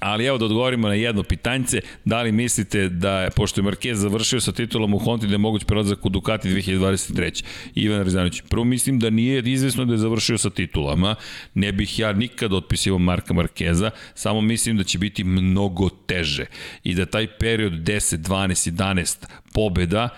Ali 0.00 0.24
evo 0.24 0.38
da 0.38 0.44
odgovorimo 0.44 0.88
na 0.88 0.94
jedno 0.94 1.22
pitanjce, 1.22 1.80
da 2.04 2.22
li 2.22 2.32
mislite 2.32 2.88
da 2.88 3.28
pošto 3.36 3.60
je 3.60 3.64
Marquez 3.64 3.94
završio 3.94 4.40
sa 4.40 4.52
titulom 4.52 4.94
u 4.94 4.98
Honti, 4.98 5.26
da 5.26 5.32
je 5.32 5.38
moguć 5.38 5.64
prelazak 5.64 6.06
u 6.06 6.08
Ducati 6.08 6.48
2023. 6.48 7.44
Ivan 7.74 8.02
Rizanović, 8.02 8.42
prvo 8.48 8.64
mislim 8.64 8.98
da 8.98 9.10
nije 9.10 9.42
izvesno 9.42 9.84
da 9.84 9.92
je 9.92 9.98
završio 9.98 10.38
sa 10.38 10.50
titulama, 10.50 11.14
ne 11.54 11.72
bih 11.72 11.98
ja 11.98 12.12
nikad 12.12 12.52
otpisivao 12.52 12.98
Marka 12.98 13.34
Markeza, 13.34 13.90
samo 14.14 14.40
mislim 14.40 14.76
da 14.76 14.84
će 14.84 14.98
biti 14.98 15.24
mnogo 15.24 15.88
teže. 15.88 16.46
I 16.84 16.94
da 16.94 17.06
taj 17.06 17.26
period 17.26 17.72
10, 17.72 18.16
12, 18.16 18.70
11 18.70 19.26
pobeda 19.52 20.08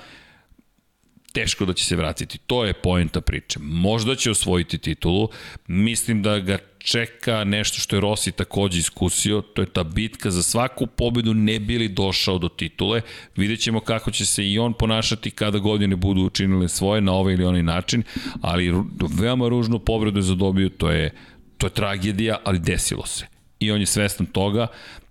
teško 1.38 1.64
da 1.64 1.72
će 1.72 1.84
se 1.84 1.96
vratiti. 1.96 2.38
To 2.46 2.64
je 2.64 2.72
poenta 2.72 3.20
priče. 3.20 3.58
Možda 3.62 4.14
će 4.14 4.30
osvojiti 4.30 4.78
titulu, 4.78 5.28
mislim 5.66 6.22
da 6.22 6.38
ga 6.38 6.58
čeka 6.78 7.44
nešto 7.44 7.80
što 7.80 7.96
je 7.96 8.00
Rossi 8.00 8.32
takođe 8.32 8.78
iskusio, 8.78 9.40
to 9.40 9.62
je 9.62 9.72
ta 9.72 9.84
bitka 9.84 10.30
za 10.30 10.42
svaku 10.42 10.86
pobedu 10.86 11.34
ne 11.34 11.60
bili 11.60 11.88
došao 11.88 12.38
do 12.38 12.48
titule. 12.48 13.00
Vidjet 13.36 13.60
ćemo 13.60 13.80
kako 13.80 14.10
će 14.10 14.26
se 14.26 14.46
i 14.50 14.58
on 14.58 14.72
ponašati 14.72 15.30
kada 15.30 15.58
godine 15.58 15.96
budu 15.96 16.22
učinile 16.22 16.68
svoje 16.68 17.00
na 17.00 17.12
ovaj 17.12 17.34
ili 17.34 17.44
onaj 17.44 17.62
način, 17.62 18.02
ali 18.40 18.74
veoma 19.20 19.48
ružnu 19.48 19.78
povredu 19.78 20.18
je 20.18 20.22
zadobio, 20.22 20.68
to 20.68 20.90
je, 20.90 21.12
to 21.58 21.66
je 21.66 21.70
tragedija, 21.70 22.38
ali 22.44 22.58
desilo 22.58 23.06
se. 23.06 23.26
I 23.60 23.70
on 23.70 23.80
je 23.80 23.86
svestan 23.86 24.26
toga, 24.26 24.66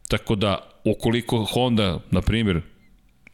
tako 0.07 0.35
da 0.35 0.81
ukoliko 0.83 1.43
Honda, 1.43 1.99
na 2.11 2.21
primjer, 2.21 2.61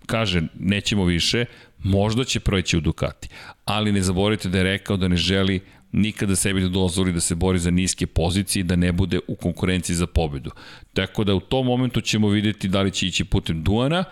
kaže 0.06 0.42
nećemo 0.60 1.06
više, 1.06 1.46
možda 1.84 2.24
će 2.24 2.40
proći 2.40 2.78
u 2.78 2.82
Ducati. 2.82 3.30
Ali 3.66 3.92
ne 3.92 4.02
zaboravite 4.02 4.50
da 4.50 4.58
je 4.58 4.64
rekao 4.64 4.98
da 4.98 5.08
ne 5.08 5.16
želi 5.16 5.60
nikada 5.92 6.36
sebi 6.36 6.62
da 6.62 6.68
dozvoli 6.68 7.14
da 7.14 7.20
se 7.20 7.36
bori 7.36 7.60
za 7.60 7.72
niske 7.72 8.08
pozicije 8.08 8.62
i 8.62 8.64
da 8.64 8.76
ne 8.76 8.92
bude 8.92 9.20
u 9.28 9.36
konkurenciji 9.36 9.96
za 9.96 10.08
pobedu. 10.08 10.52
Tako 10.94 11.24
da 11.24 11.36
u 11.36 11.40
tom 11.40 11.66
momentu 11.66 12.02
ćemo 12.02 12.30
videti 12.30 12.68
da 12.68 12.82
li 12.82 12.92
će 12.92 13.08
ići 13.08 13.26
putem 13.26 13.64
Duana, 13.64 14.04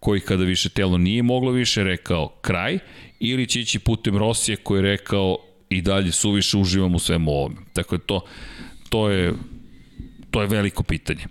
koji 0.00 0.20
kada 0.20 0.44
više 0.44 0.68
telo 0.68 0.98
nije 0.98 1.22
moglo 1.22 1.50
više 1.50 1.84
rekao 1.84 2.28
kraj, 2.40 2.78
ili 3.20 3.46
će 3.46 3.60
ići 3.60 3.78
putem 3.78 4.16
Rosije 4.16 4.56
koji 4.56 4.78
je 4.78 4.82
rekao 4.82 5.38
i 5.68 5.82
dalje 5.82 6.12
suviše 6.12 6.56
uživam 6.58 6.94
u 6.94 6.98
svemu 6.98 7.30
ovome. 7.30 7.56
Tako 7.72 7.96
da 7.96 8.02
to, 8.04 8.20
to 8.88 9.10
je 9.10 9.32
to 10.30 10.40
je 10.40 10.46
veliko 10.46 10.82
pitanje. 10.82 11.24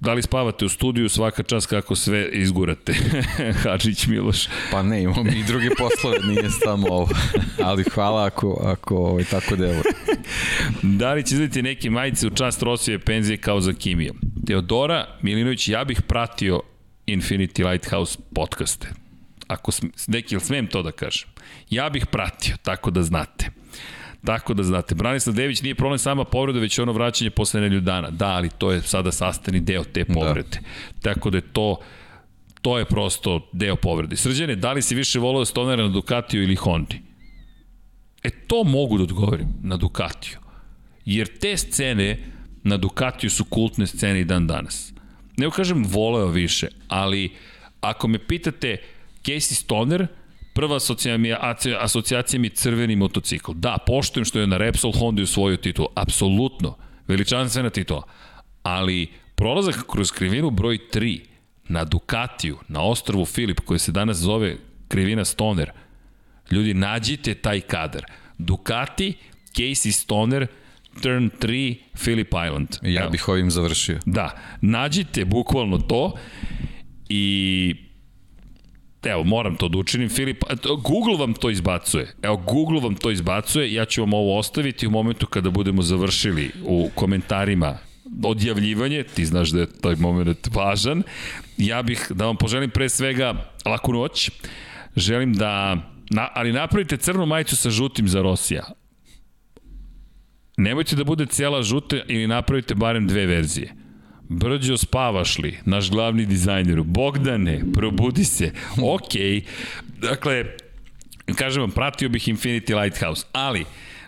Da 0.00 0.12
li 0.12 0.22
spavate 0.22 0.64
u 0.64 0.68
studiju 0.68 1.08
svaka 1.08 1.42
čas 1.42 1.66
kako 1.66 1.94
sve 1.94 2.28
izgurate? 2.32 2.94
Hadžić 3.62 4.06
Miloš. 4.06 4.48
Pa 4.70 4.82
ne, 4.82 5.02
imamo 5.02 5.30
i 5.30 5.44
druge 5.46 5.68
poslove, 5.78 6.18
nije 6.18 6.50
samo 6.50 6.86
ovo. 6.90 7.08
Ali 7.62 7.84
hvala 7.84 8.24
ako, 8.24 8.62
ako 8.64 8.96
ovaj, 8.96 9.24
tako 9.24 9.56
deluje. 9.56 9.82
da 11.00 11.12
li 11.12 11.26
će 11.26 11.34
izvediti 11.34 11.62
neke 11.62 11.90
majice 11.90 12.26
u 12.26 12.30
čast 12.30 12.62
Rosije 12.62 12.98
penzije 12.98 13.36
kao 13.36 13.60
za 13.60 13.72
Kimija? 13.72 14.12
Teodora 14.46 15.06
Milinović, 15.22 15.68
ja 15.68 15.84
bih 15.84 16.02
pratio 16.02 16.60
Infinity 17.06 17.70
Lighthouse 17.70 18.18
podcaste. 18.34 18.88
Ako 19.46 19.72
neki, 20.06 20.34
ili 20.34 20.44
smem 20.44 20.66
to 20.66 20.82
da 20.82 20.92
kažem? 20.92 21.28
Ja 21.70 21.90
bih 21.90 22.06
pratio, 22.06 22.56
tako 22.62 22.90
da 22.90 23.02
znate. 23.02 23.50
Tako 24.26 24.54
da 24.54 24.62
znate, 24.62 24.94
Branislav 24.94 25.36
Dević 25.36 25.62
nije 25.62 25.74
problem 25.74 25.98
sama 25.98 26.24
povreda, 26.24 26.58
već 26.58 26.78
ono 26.78 26.92
vraćanje 26.92 27.30
posle 27.30 27.60
nedelju 27.60 27.80
dana. 27.80 28.10
Da, 28.10 28.26
ali 28.28 28.50
to 28.58 28.72
je 28.72 28.82
sada 28.82 29.12
sastavni 29.12 29.60
deo 29.60 29.84
te 29.84 30.04
da. 30.04 30.14
povrede. 30.14 30.58
Da. 30.60 31.00
Tako 31.02 31.30
da 31.30 31.38
je 31.38 31.52
to 31.52 31.76
to 32.66 32.78
je 32.78 32.84
prosto 32.84 33.48
deo 33.52 33.76
povrede. 33.76 34.16
Srđane, 34.16 34.56
da 34.56 34.72
li 34.72 34.82
si 34.82 34.94
više 34.94 35.18
volao 35.18 35.44
Stonera 35.44 35.82
na 35.82 35.88
Ducatiju 35.88 36.42
ili 36.42 36.56
Hondi? 36.56 37.00
E, 38.22 38.30
to 38.30 38.64
mogu 38.64 38.96
da 38.98 39.02
odgovorim 39.02 39.48
na 39.62 39.76
Ducatiju. 39.76 40.38
Jer 41.04 41.38
te 41.38 41.56
scene 41.56 42.18
na 42.62 42.76
Ducatiju 42.76 43.30
su 43.30 43.44
kultne 43.44 43.86
scene 43.86 44.20
i 44.20 44.24
dan 44.24 44.46
danas. 44.46 44.92
Ne 45.36 45.50
kažem 45.50 45.84
voleo 45.84 46.26
više, 46.26 46.68
ali 46.88 47.32
ako 47.80 48.08
me 48.08 48.18
pitate 48.18 48.76
Casey 49.24 49.54
Stoner, 49.54 50.06
prva 50.56 50.76
asocijacija, 50.76 51.78
asocijacija 51.80 52.40
mi 52.40 52.48
crveni 52.48 52.96
motocikl. 52.96 53.52
Da, 53.52 53.78
poštujem 53.86 54.24
što 54.24 54.40
je 54.40 54.46
na 54.46 54.56
Repsol 54.56 54.92
Honda 54.92 55.22
usvojio 55.22 55.56
titul, 55.56 55.86
apsolutno, 55.94 56.76
veličanstvena 57.08 57.70
titula, 57.70 58.02
ali 58.62 59.08
prolazak 59.34 59.84
kroz 59.92 60.12
krivinu 60.12 60.50
broj 60.50 60.78
3 60.92 61.20
na 61.68 61.84
Ducatiju, 61.84 62.58
na 62.68 62.82
ostrovu 62.82 63.24
Filip, 63.24 63.60
koji 63.60 63.78
se 63.78 63.92
danas 63.92 64.16
zove 64.16 64.56
krivina 64.88 65.24
Stoner, 65.24 65.70
ljudi, 66.50 66.74
nađite 66.74 67.34
taj 67.34 67.60
kadar. 67.60 68.04
Ducati, 68.38 69.14
Casey 69.52 69.92
Stoner, 69.92 70.46
Turn 71.02 71.30
3, 71.40 71.76
Philip 71.92 72.28
Island. 72.46 72.68
Ja 72.82 73.08
bih 73.08 73.28
ovim 73.28 73.50
završio. 73.50 73.98
Da, 74.06 74.30
nađite 74.60 75.24
bukvalno 75.24 75.78
to 75.78 76.12
i 77.08 77.74
evo, 79.04 79.24
moram 79.24 79.56
to 79.56 79.68
da 79.68 79.78
učinim, 79.78 80.08
Filip, 80.08 80.44
Google 80.82 81.16
vam 81.18 81.34
to 81.34 81.50
izbacuje. 81.50 82.14
Evo, 82.22 82.36
Google 82.36 82.80
vam 82.80 82.94
to 82.94 83.10
izbacuje, 83.10 83.72
ja 83.72 83.84
ću 83.84 84.00
vam 84.00 84.14
ovo 84.14 84.38
ostaviti 84.38 84.86
u 84.86 84.90
momentu 84.90 85.26
kada 85.26 85.50
budemo 85.50 85.82
završili 85.82 86.50
u 86.64 86.90
komentarima 86.94 87.78
odjavljivanje, 88.24 89.02
ti 89.02 89.26
znaš 89.26 89.50
da 89.50 89.60
je 89.60 89.72
taj 89.80 89.96
moment 89.96 90.48
važan. 90.54 91.02
Ja 91.58 91.82
bih 91.82 92.06
da 92.10 92.26
vam 92.26 92.36
poželim 92.36 92.70
pre 92.70 92.88
svega 92.88 93.52
laku 93.64 93.92
noć. 93.92 94.30
Želim 94.96 95.34
da, 95.34 95.76
na, 96.10 96.28
ali 96.34 96.52
napravite 96.52 96.96
crnu 96.96 97.26
majicu 97.26 97.56
sa 97.56 97.70
žutim 97.70 98.08
za 98.08 98.22
Rosija. 98.22 98.64
Nemojte 100.56 100.96
da 100.96 101.04
bude 101.04 101.26
cijela 101.26 101.62
žuta 101.62 101.96
ili 102.08 102.26
napravite 102.26 102.74
barem 102.74 103.06
dve 103.06 103.26
verzije. 103.26 103.85
Brđo, 104.28 104.76
spavaš 104.76 105.38
li? 105.38 105.58
Naš 105.64 105.90
glavni 105.90 106.26
dizajner. 106.26 106.82
Bogdane, 106.82 107.62
probudi 107.74 108.24
se. 108.24 108.52
Okej. 108.82 109.42
Dakle, 110.00 110.44
kažem 111.34 111.60
vam, 111.62 111.70
pratio 111.70 112.08
bih 112.08 112.28
Infinity 112.28 112.82
Lighthouse, 112.82 113.26
ali 113.32 113.64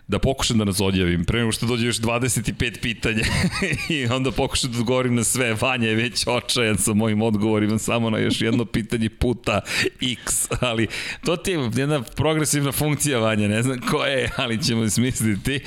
da 0.09 0.19
pokušam 0.19 0.59
da 0.59 0.65
nas 0.65 0.81
odjavim, 0.81 1.25
pre 1.25 1.39
nego 1.39 1.53
što 1.53 1.67
dođe 1.67 1.87
još 1.87 2.01
25 2.01 2.81
pitanja 2.81 3.25
i 3.89 4.07
onda 4.07 4.31
pokušam 4.31 4.73
da 4.73 4.79
odgovorim 4.79 5.15
na 5.15 5.25
sve. 5.25 5.55
Vanja 5.55 5.89
je 5.89 5.95
već 5.95 6.27
očajan 6.27 6.79
sa 6.79 6.95
mojim 6.95 7.23
odgovorima 7.23 7.79
samo 7.79 8.11
na 8.11 8.19
još 8.19 8.41
jedno 8.41 8.65
pitanje 8.65 9.09
puta 9.09 9.61
x, 10.13 10.49
ali 10.61 10.87
to 11.25 11.37
ti 11.37 11.51
je 11.51 11.71
jedna 11.77 12.03
progresivna 12.03 12.73
funkcija 12.73 13.19
Vanja, 13.19 13.49
ne 13.49 13.63
znam 13.63 13.81
ko 13.81 14.05
je, 14.05 14.31
ali 14.37 14.63
ćemo 14.63 14.91
smisliti, 14.91 15.61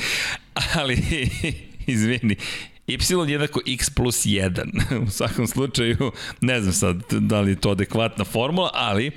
ali 0.75 0.97
izvini, 1.87 2.35
y 2.87 3.31
jednako 3.31 3.61
x 3.67 3.89
plus 3.89 4.25
1. 4.25 5.05
U 5.07 5.09
svakom 5.09 5.47
slučaju, 5.47 6.11
ne 6.41 6.61
znam 6.61 6.73
sad 6.73 7.03
da 7.11 7.41
li 7.41 7.51
je 7.51 7.61
to 7.61 7.69
adekvatna 7.69 8.25
formula, 8.25 8.69
ali 8.73 9.11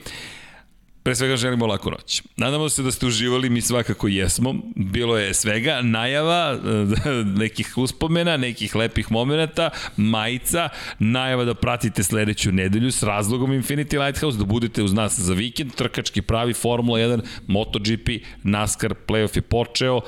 Pre 1.05 1.15
svega 1.15 1.37
želimo 1.37 1.67
laku 1.67 1.91
noć. 1.91 2.23
Nadamo 2.37 2.69
se 2.69 2.83
da 2.83 2.91
ste 2.91 3.07
uživali, 3.07 3.51
mi 3.51 3.61
svakako 3.61 4.09
jesmo. 4.09 4.55
Bilo 4.77 5.19
je 5.19 5.35
svega, 5.35 5.83
najava, 5.83 6.59
nekih 7.45 7.79
uspomena, 7.79 8.37
nekih 8.37 8.77
lepih 8.77 9.13
momenta, 9.13 9.71
majica, 9.97 10.69
najava 10.99 11.45
da 11.45 11.55
pratite 11.55 12.03
sledeću 12.03 12.53
nedelju 12.53 12.93
s 12.93 13.03
razlogom 13.03 13.51
Infinity 13.51 14.05
Lighthouse, 14.07 14.39
da 14.39 14.45
budete 14.45 14.83
uz 14.83 14.93
nas 14.93 15.19
za 15.19 15.35
vikend, 15.35 15.75
trkački 15.75 16.23
pravi 16.23 16.55
Formula 16.55 16.99
1, 16.99 17.21
MotoGP, 17.47 18.09
NASCAR, 18.43 18.95
playoff 19.07 19.37
je 19.37 19.43
počeo, 19.43 20.01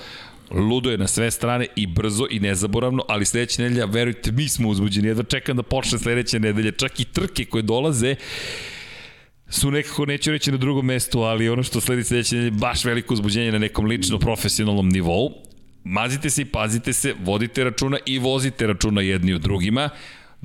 ludo 0.50 0.90
je 0.90 0.98
na 0.98 1.06
sve 1.06 1.30
strane 1.30 1.66
i 1.76 1.86
brzo 1.86 2.26
i 2.30 2.40
nezaboravno, 2.40 3.04
ali 3.08 3.24
sledeća 3.24 3.62
nedelja, 3.62 3.84
verujte, 3.84 4.32
mi 4.32 4.48
smo 4.48 4.68
uzbuđeni, 4.68 5.08
jedva 5.08 5.24
čekam 5.24 5.56
da 5.56 5.62
počne 5.62 5.98
sledeća 5.98 6.38
nedelja, 6.38 6.72
čak 6.72 7.00
i 7.00 7.04
trke 7.04 7.44
koje 7.44 7.62
dolaze, 7.62 8.14
su 9.48 9.70
nekako, 9.70 10.06
neću 10.06 10.30
reći 10.30 10.52
na 10.52 10.56
drugom 10.56 10.86
mestu, 10.86 11.20
ali 11.20 11.48
ono 11.48 11.62
što 11.62 11.80
sledi 11.80 12.04
sledeće 12.04 12.36
je 12.36 12.50
baš 12.50 12.84
veliko 12.84 13.14
uzbuđenje 13.14 13.52
na 13.52 13.58
nekom 13.58 13.86
lično 13.86 14.18
profesionalnom 14.18 14.88
nivou. 14.88 15.30
Mazite 15.84 16.30
se 16.30 16.42
i 16.42 16.44
pazite 16.44 16.92
se, 16.92 17.14
vodite 17.24 17.64
računa 17.64 17.98
i 18.06 18.18
vozite 18.18 18.66
računa 18.66 19.00
jedni 19.00 19.34
u 19.34 19.38
drugima. 19.38 19.90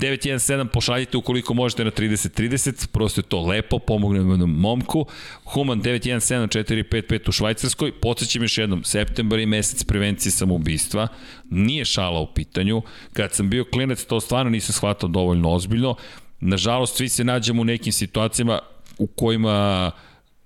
917 0.02 0.68
pošaljite 0.68 1.18
ukoliko 1.18 1.54
možete 1.54 1.84
na 1.84 1.92
30-30, 1.92 2.88
prosto 2.88 3.22
je 3.22 3.26
to 3.26 3.42
lepo, 3.42 3.80
pomognemo 3.80 4.34
jednom 4.34 4.60
momku. 4.60 5.06
Human 5.44 5.82
917-455 5.82 7.30
u 7.30 7.32
Švajcarskoj, 7.32 7.92
podsjećam 7.92 8.42
još 8.42 8.58
jednom, 8.58 8.84
septembar 8.84 9.40
i 9.40 9.46
mesec 9.46 9.84
prevencije 9.84 10.32
samoubistva, 10.32 11.08
nije 11.50 11.86
šala 11.86 12.20
u 12.20 12.34
pitanju. 12.34 12.82
Kad 13.14 13.34
sam 13.34 13.50
bio 13.50 13.66
klinac, 13.66 14.04
to 14.04 14.20
stvarno 14.20 14.50
nisam 14.50 14.74
shvatao 14.74 15.10
dovoljno 15.10 15.52
ozbiljno. 15.52 15.96
Nažalost, 16.40 16.98
svi 16.98 17.10
se 17.10 17.24
nađemo 17.24 17.62
u 17.62 17.66
nekim 17.66 17.94
situacijama 17.94 18.60
u 18.98 19.08
kojima 19.08 19.92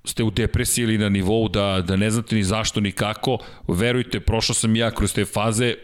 ste 0.06 0.24
u 0.24 0.32
depresiji 0.32 0.84
ili 0.84 0.98
na 0.98 1.09
nivou 1.09 1.50
da, 1.50 1.84
da 1.88 1.95
ne 1.95 2.11
znate 2.11 2.35
ni 2.35 2.43
zašto 2.43 2.80
ni 2.80 2.92
kako, 2.92 3.38
verujte, 3.67 4.19
prošao 4.19 4.53
sam 4.53 4.75
ja 4.75 4.92
kroz 4.92 5.14
te 5.14 5.25
faze, 5.25 5.75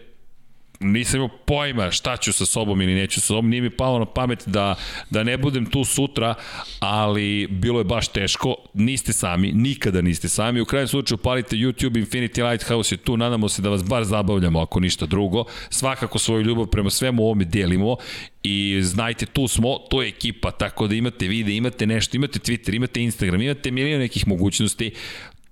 nisam 0.81 1.15
imao 1.15 1.37
pojma 1.45 1.91
šta 1.91 2.17
ću 2.17 2.33
sa 2.33 2.45
sobom 2.45 2.81
ili 2.81 2.93
neću 2.93 3.21
sa 3.21 3.27
sobom, 3.27 3.49
nije 3.49 3.61
mi 3.61 3.69
palo 3.69 3.99
na 3.99 4.05
pamet 4.05 4.43
da, 4.45 4.75
da 5.09 5.23
ne 5.23 5.37
budem 5.37 5.65
tu 5.65 5.83
sutra, 5.83 6.35
ali 6.79 7.47
bilo 7.47 7.79
je 7.79 7.83
baš 7.83 8.07
teško, 8.07 8.55
niste 8.73 9.13
sami, 9.13 9.51
nikada 9.51 10.01
niste 10.01 10.29
sami, 10.29 10.61
u 10.61 10.65
krajem 10.65 10.87
slučaju 10.87 11.17
palite 11.17 11.55
YouTube, 11.55 12.05
Infinity 12.05 12.51
Lighthouse 12.51 12.95
je 12.95 12.97
tu, 12.97 13.17
nadamo 13.17 13.49
se 13.49 13.61
da 13.61 13.69
vas 13.69 13.83
bar 13.83 14.03
zabavljamo 14.03 14.61
ako 14.61 14.79
ništa 14.79 15.05
drugo, 15.05 15.45
svakako 15.69 16.19
svoju 16.19 16.41
ljubav 16.41 16.65
prema 16.65 16.89
svemu 16.89 17.23
ovome 17.23 17.45
delimo 17.45 17.97
i 18.43 18.79
znajte, 18.81 19.25
tu 19.25 19.47
smo, 19.47 19.77
to 19.89 20.01
je 20.01 20.07
ekipa, 20.07 20.51
tako 20.51 20.87
da 20.87 20.95
imate 20.95 21.27
vide, 21.27 21.55
imate 21.55 21.85
nešto, 21.87 22.17
imate 22.17 22.39
Twitter, 22.39 22.75
imate 22.75 23.03
Instagram, 23.03 23.41
imate 23.41 23.71
milijon 23.71 23.99
nekih 23.99 24.27
mogućnosti, 24.27 24.91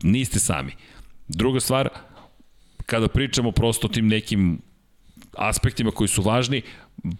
niste 0.03 0.39
sami. 0.39 0.71
Druga 1.27 1.59
stvar, 1.59 1.89
kada 2.85 3.07
pričamo 3.07 3.51
prosto 3.51 3.87
o 3.87 3.89
tim 3.89 4.07
nekim 4.07 4.61
aspektima 5.37 5.91
koji 5.91 6.07
su 6.07 6.21
važni, 6.21 6.61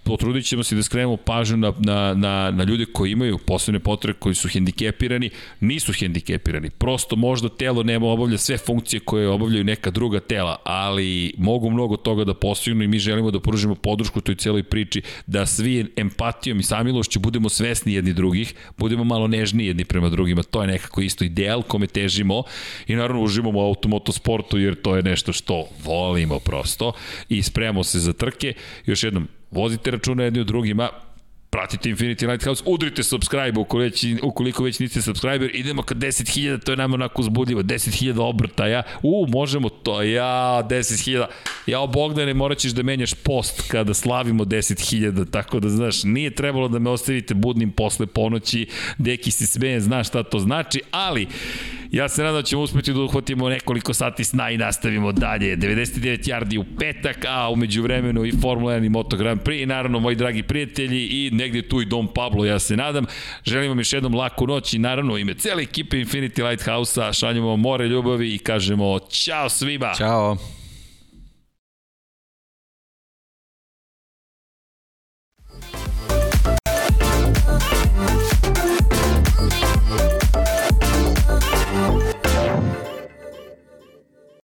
potrudit 0.04 0.46
ćemo 0.46 0.64
se 0.64 0.76
da 0.76 0.84
skrenemo 0.84 1.18
pažnju 1.18 1.58
na, 1.58 1.74
na, 1.80 2.14
na, 2.14 2.52
na 2.52 2.64
ljude 2.64 2.86
koji 2.86 3.12
imaju 3.12 3.38
posebne 3.38 3.80
potrebe, 3.80 4.20
koji 4.20 4.36
su 4.36 4.48
hendikepirani, 4.48 5.30
nisu 5.60 5.94
hendikepirani. 5.94 6.70
Prosto 6.70 7.16
možda 7.16 7.50
telo 7.50 7.84
nema 7.84 8.08
obavlja 8.08 8.38
sve 8.38 8.58
funkcije 8.58 9.00
koje 9.00 9.28
obavljaju 9.28 9.64
neka 9.64 9.92
druga 9.92 10.20
tela, 10.20 10.58
ali 10.64 11.34
mogu 11.38 11.70
mnogo 11.70 11.98
toga 11.98 12.24
da 12.24 12.34
postignu 12.34 12.84
i 12.84 12.88
mi 12.88 13.00
želimo 13.00 13.32
da 13.32 13.40
pružimo 13.40 13.76
podršku 13.76 14.22
toj 14.22 14.36
celoj 14.36 14.64
priči, 14.64 15.02
da 15.28 15.46
svi 15.46 15.94
empatijom 15.96 16.60
i 16.60 16.64
samilošću 16.64 17.20
budemo 17.20 17.50
svesni 17.50 17.94
jedni 17.94 18.14
drugih, 18.14 18.54
budemo 18.78 19.04
malo 19.04 19.28
nežni 19.28 19.66
jedni 19.66 19.86
prema 19.86 20.10
drugima. 20.10 20.44
To 20.44 20.62
je 20.62 20.68
nekako 20.68 21.02
isto 21.02 21.24
ideal 21.24 21.62
kome 21.62 21.88
težimo 21.88 22.44
i 22.88 22.96
naravno 22.96 23.24
uživamo 23.24 23.60
u 23.60 23.68
automotosportu 23.68 24.58
jer 24.58 24.76
to 24.76 24.96
je 24.96 25.04
nešto 25.04 25.34
što 25.34 25.66
volimo 25.84 26.40
prosto 26.40 26.92
i 27.30 27.44
spremamo 27.44 27.84
se 27.84 28.00
za 28.00 28.14
trke. 28.14 28.54
Još 28.86 29.04
jednom, 29.04 29.28
Vozite 29.52 29.92
računa 29.92 30.24
jedni 30.24 30.42
u 30.42 30.44
drugima, 30.44 30.90
pratite 31.50 31.90
Infinity 31.90 32.28
Lighthouse, 32.28 32.64
udrite 32.66 33.04
subscribe 33.04 33.60
ukoliko 33.60 33.78
već, 33.78 34.06
ukoliko 34.24 34.64
već 34.64 34.80
niste 34.80 35.02
subscriber, 35.02 35.52
idemo 35.54 35.82
ka 35.82 35.96
10.000, 35.96 36.64
to 36.64 36.72
je 36.72 36.78
nam 36.78 36.94
onako 36.94 37.22
uzbudljivo, 37.22 37.62
10.000 37.62 38.22
obrtaja, 38.22 38.84
u, 39.04 39.26
možemo 39.30 39.70
to, 39.70 40.02
ja, 40.02 40.64
10.000, 40.70 41.26
ja, 41.66 41.86
Bogdane, 41.94 42.34
morat 42.34 42.58
ćeš 42.58 42.72
da 42.72 42.84
menjaš 42.84 43.14
post 43.14 43.72
kada 43.72 43.94
slavimo 43.94 44.46
10.000, 44.46 45.32
tako 45.32 45.60
da, 45.60 45.70
znaš, 45.70 46.04
nije 46.04 46.36
trebalo 46.36 46.68
da 46.68 46.80
me 46.80 46.90
ostavite 46.90 47.34
budnim 47.34 47.72
posle 47.72 48.06
ponoći, 48.06 48.68
deki 48.98 49.32
se 49.32 49.46
smeje, 49.46 49.80
znaš 49.80 50.08
šta 50.08 50.24
to 50.24 50.40
znači, 50.40 50.82
ali, 50.92 51.28
Ja 51.92 52.10
se 52.10 52.24
nadam 52.24 52.36
da 52.36 52.44
ćemo 52.44 52.62
uspeti 52.62 52.94
da 52.94 53.00
uhvatimo 53.00 53.50
nekoliko 53.50 53.94
sati 53.94 54.24
sna 54.24 54.52
i 54.52 54.58
nastavimo 54.58 55.12
dalje. 55.12 55.58
99 55.58 56.30
yardi 56.30 56.60
u 56.60 56.66
petak, 56.80 57.26
a 57.28 57.50
umeđu 57.50 57.84
vremenu 57.84 58.26
i 58.26 58.32
Formula 58.42 58.74
1 58.74 58.86
i 58.86 58.90
Moto 58.90 59.18
Grand 59.18 59.42
Prix 59.42 59.64
i 59.64 59.66
naravno 59.66 60.00
moji 60.00 60.16
dragi 60.16 60.44
prijatelji 60.44 61.08
i 61.08 61.32
negde 61.32 61.62
tu 61.62 61.82
i 61.82 61.86
Dom 61.86 62.08
Pablo, 62.16 62.46
ja 62.46 62.60
se 62.60 62.78
nadam. 62.78 63.06
Želim 63.46 63.70
vam 63.70 63.80
još 63.80 63.94
jednom 63.94 64.16
laku 64.16 64.48
noć 64.48 64.74
i 64.74 64.80
naravno 64.80 65.18
ime 65.18 65.34
cele 65.34 65.64
ekipe 65.64 65.98
Infinity 65.98 66.50
Lighthouse-a 66.50 67.14
šaljemo 67.14 67.58
more 67.58 67.88
ljubavi 67.88 68.36
i 68.36 68.38
kažemo 68.38 69.00
ćao 69.00 69.50
svima. 69.50 69.94
Ćao. 69.98 70.38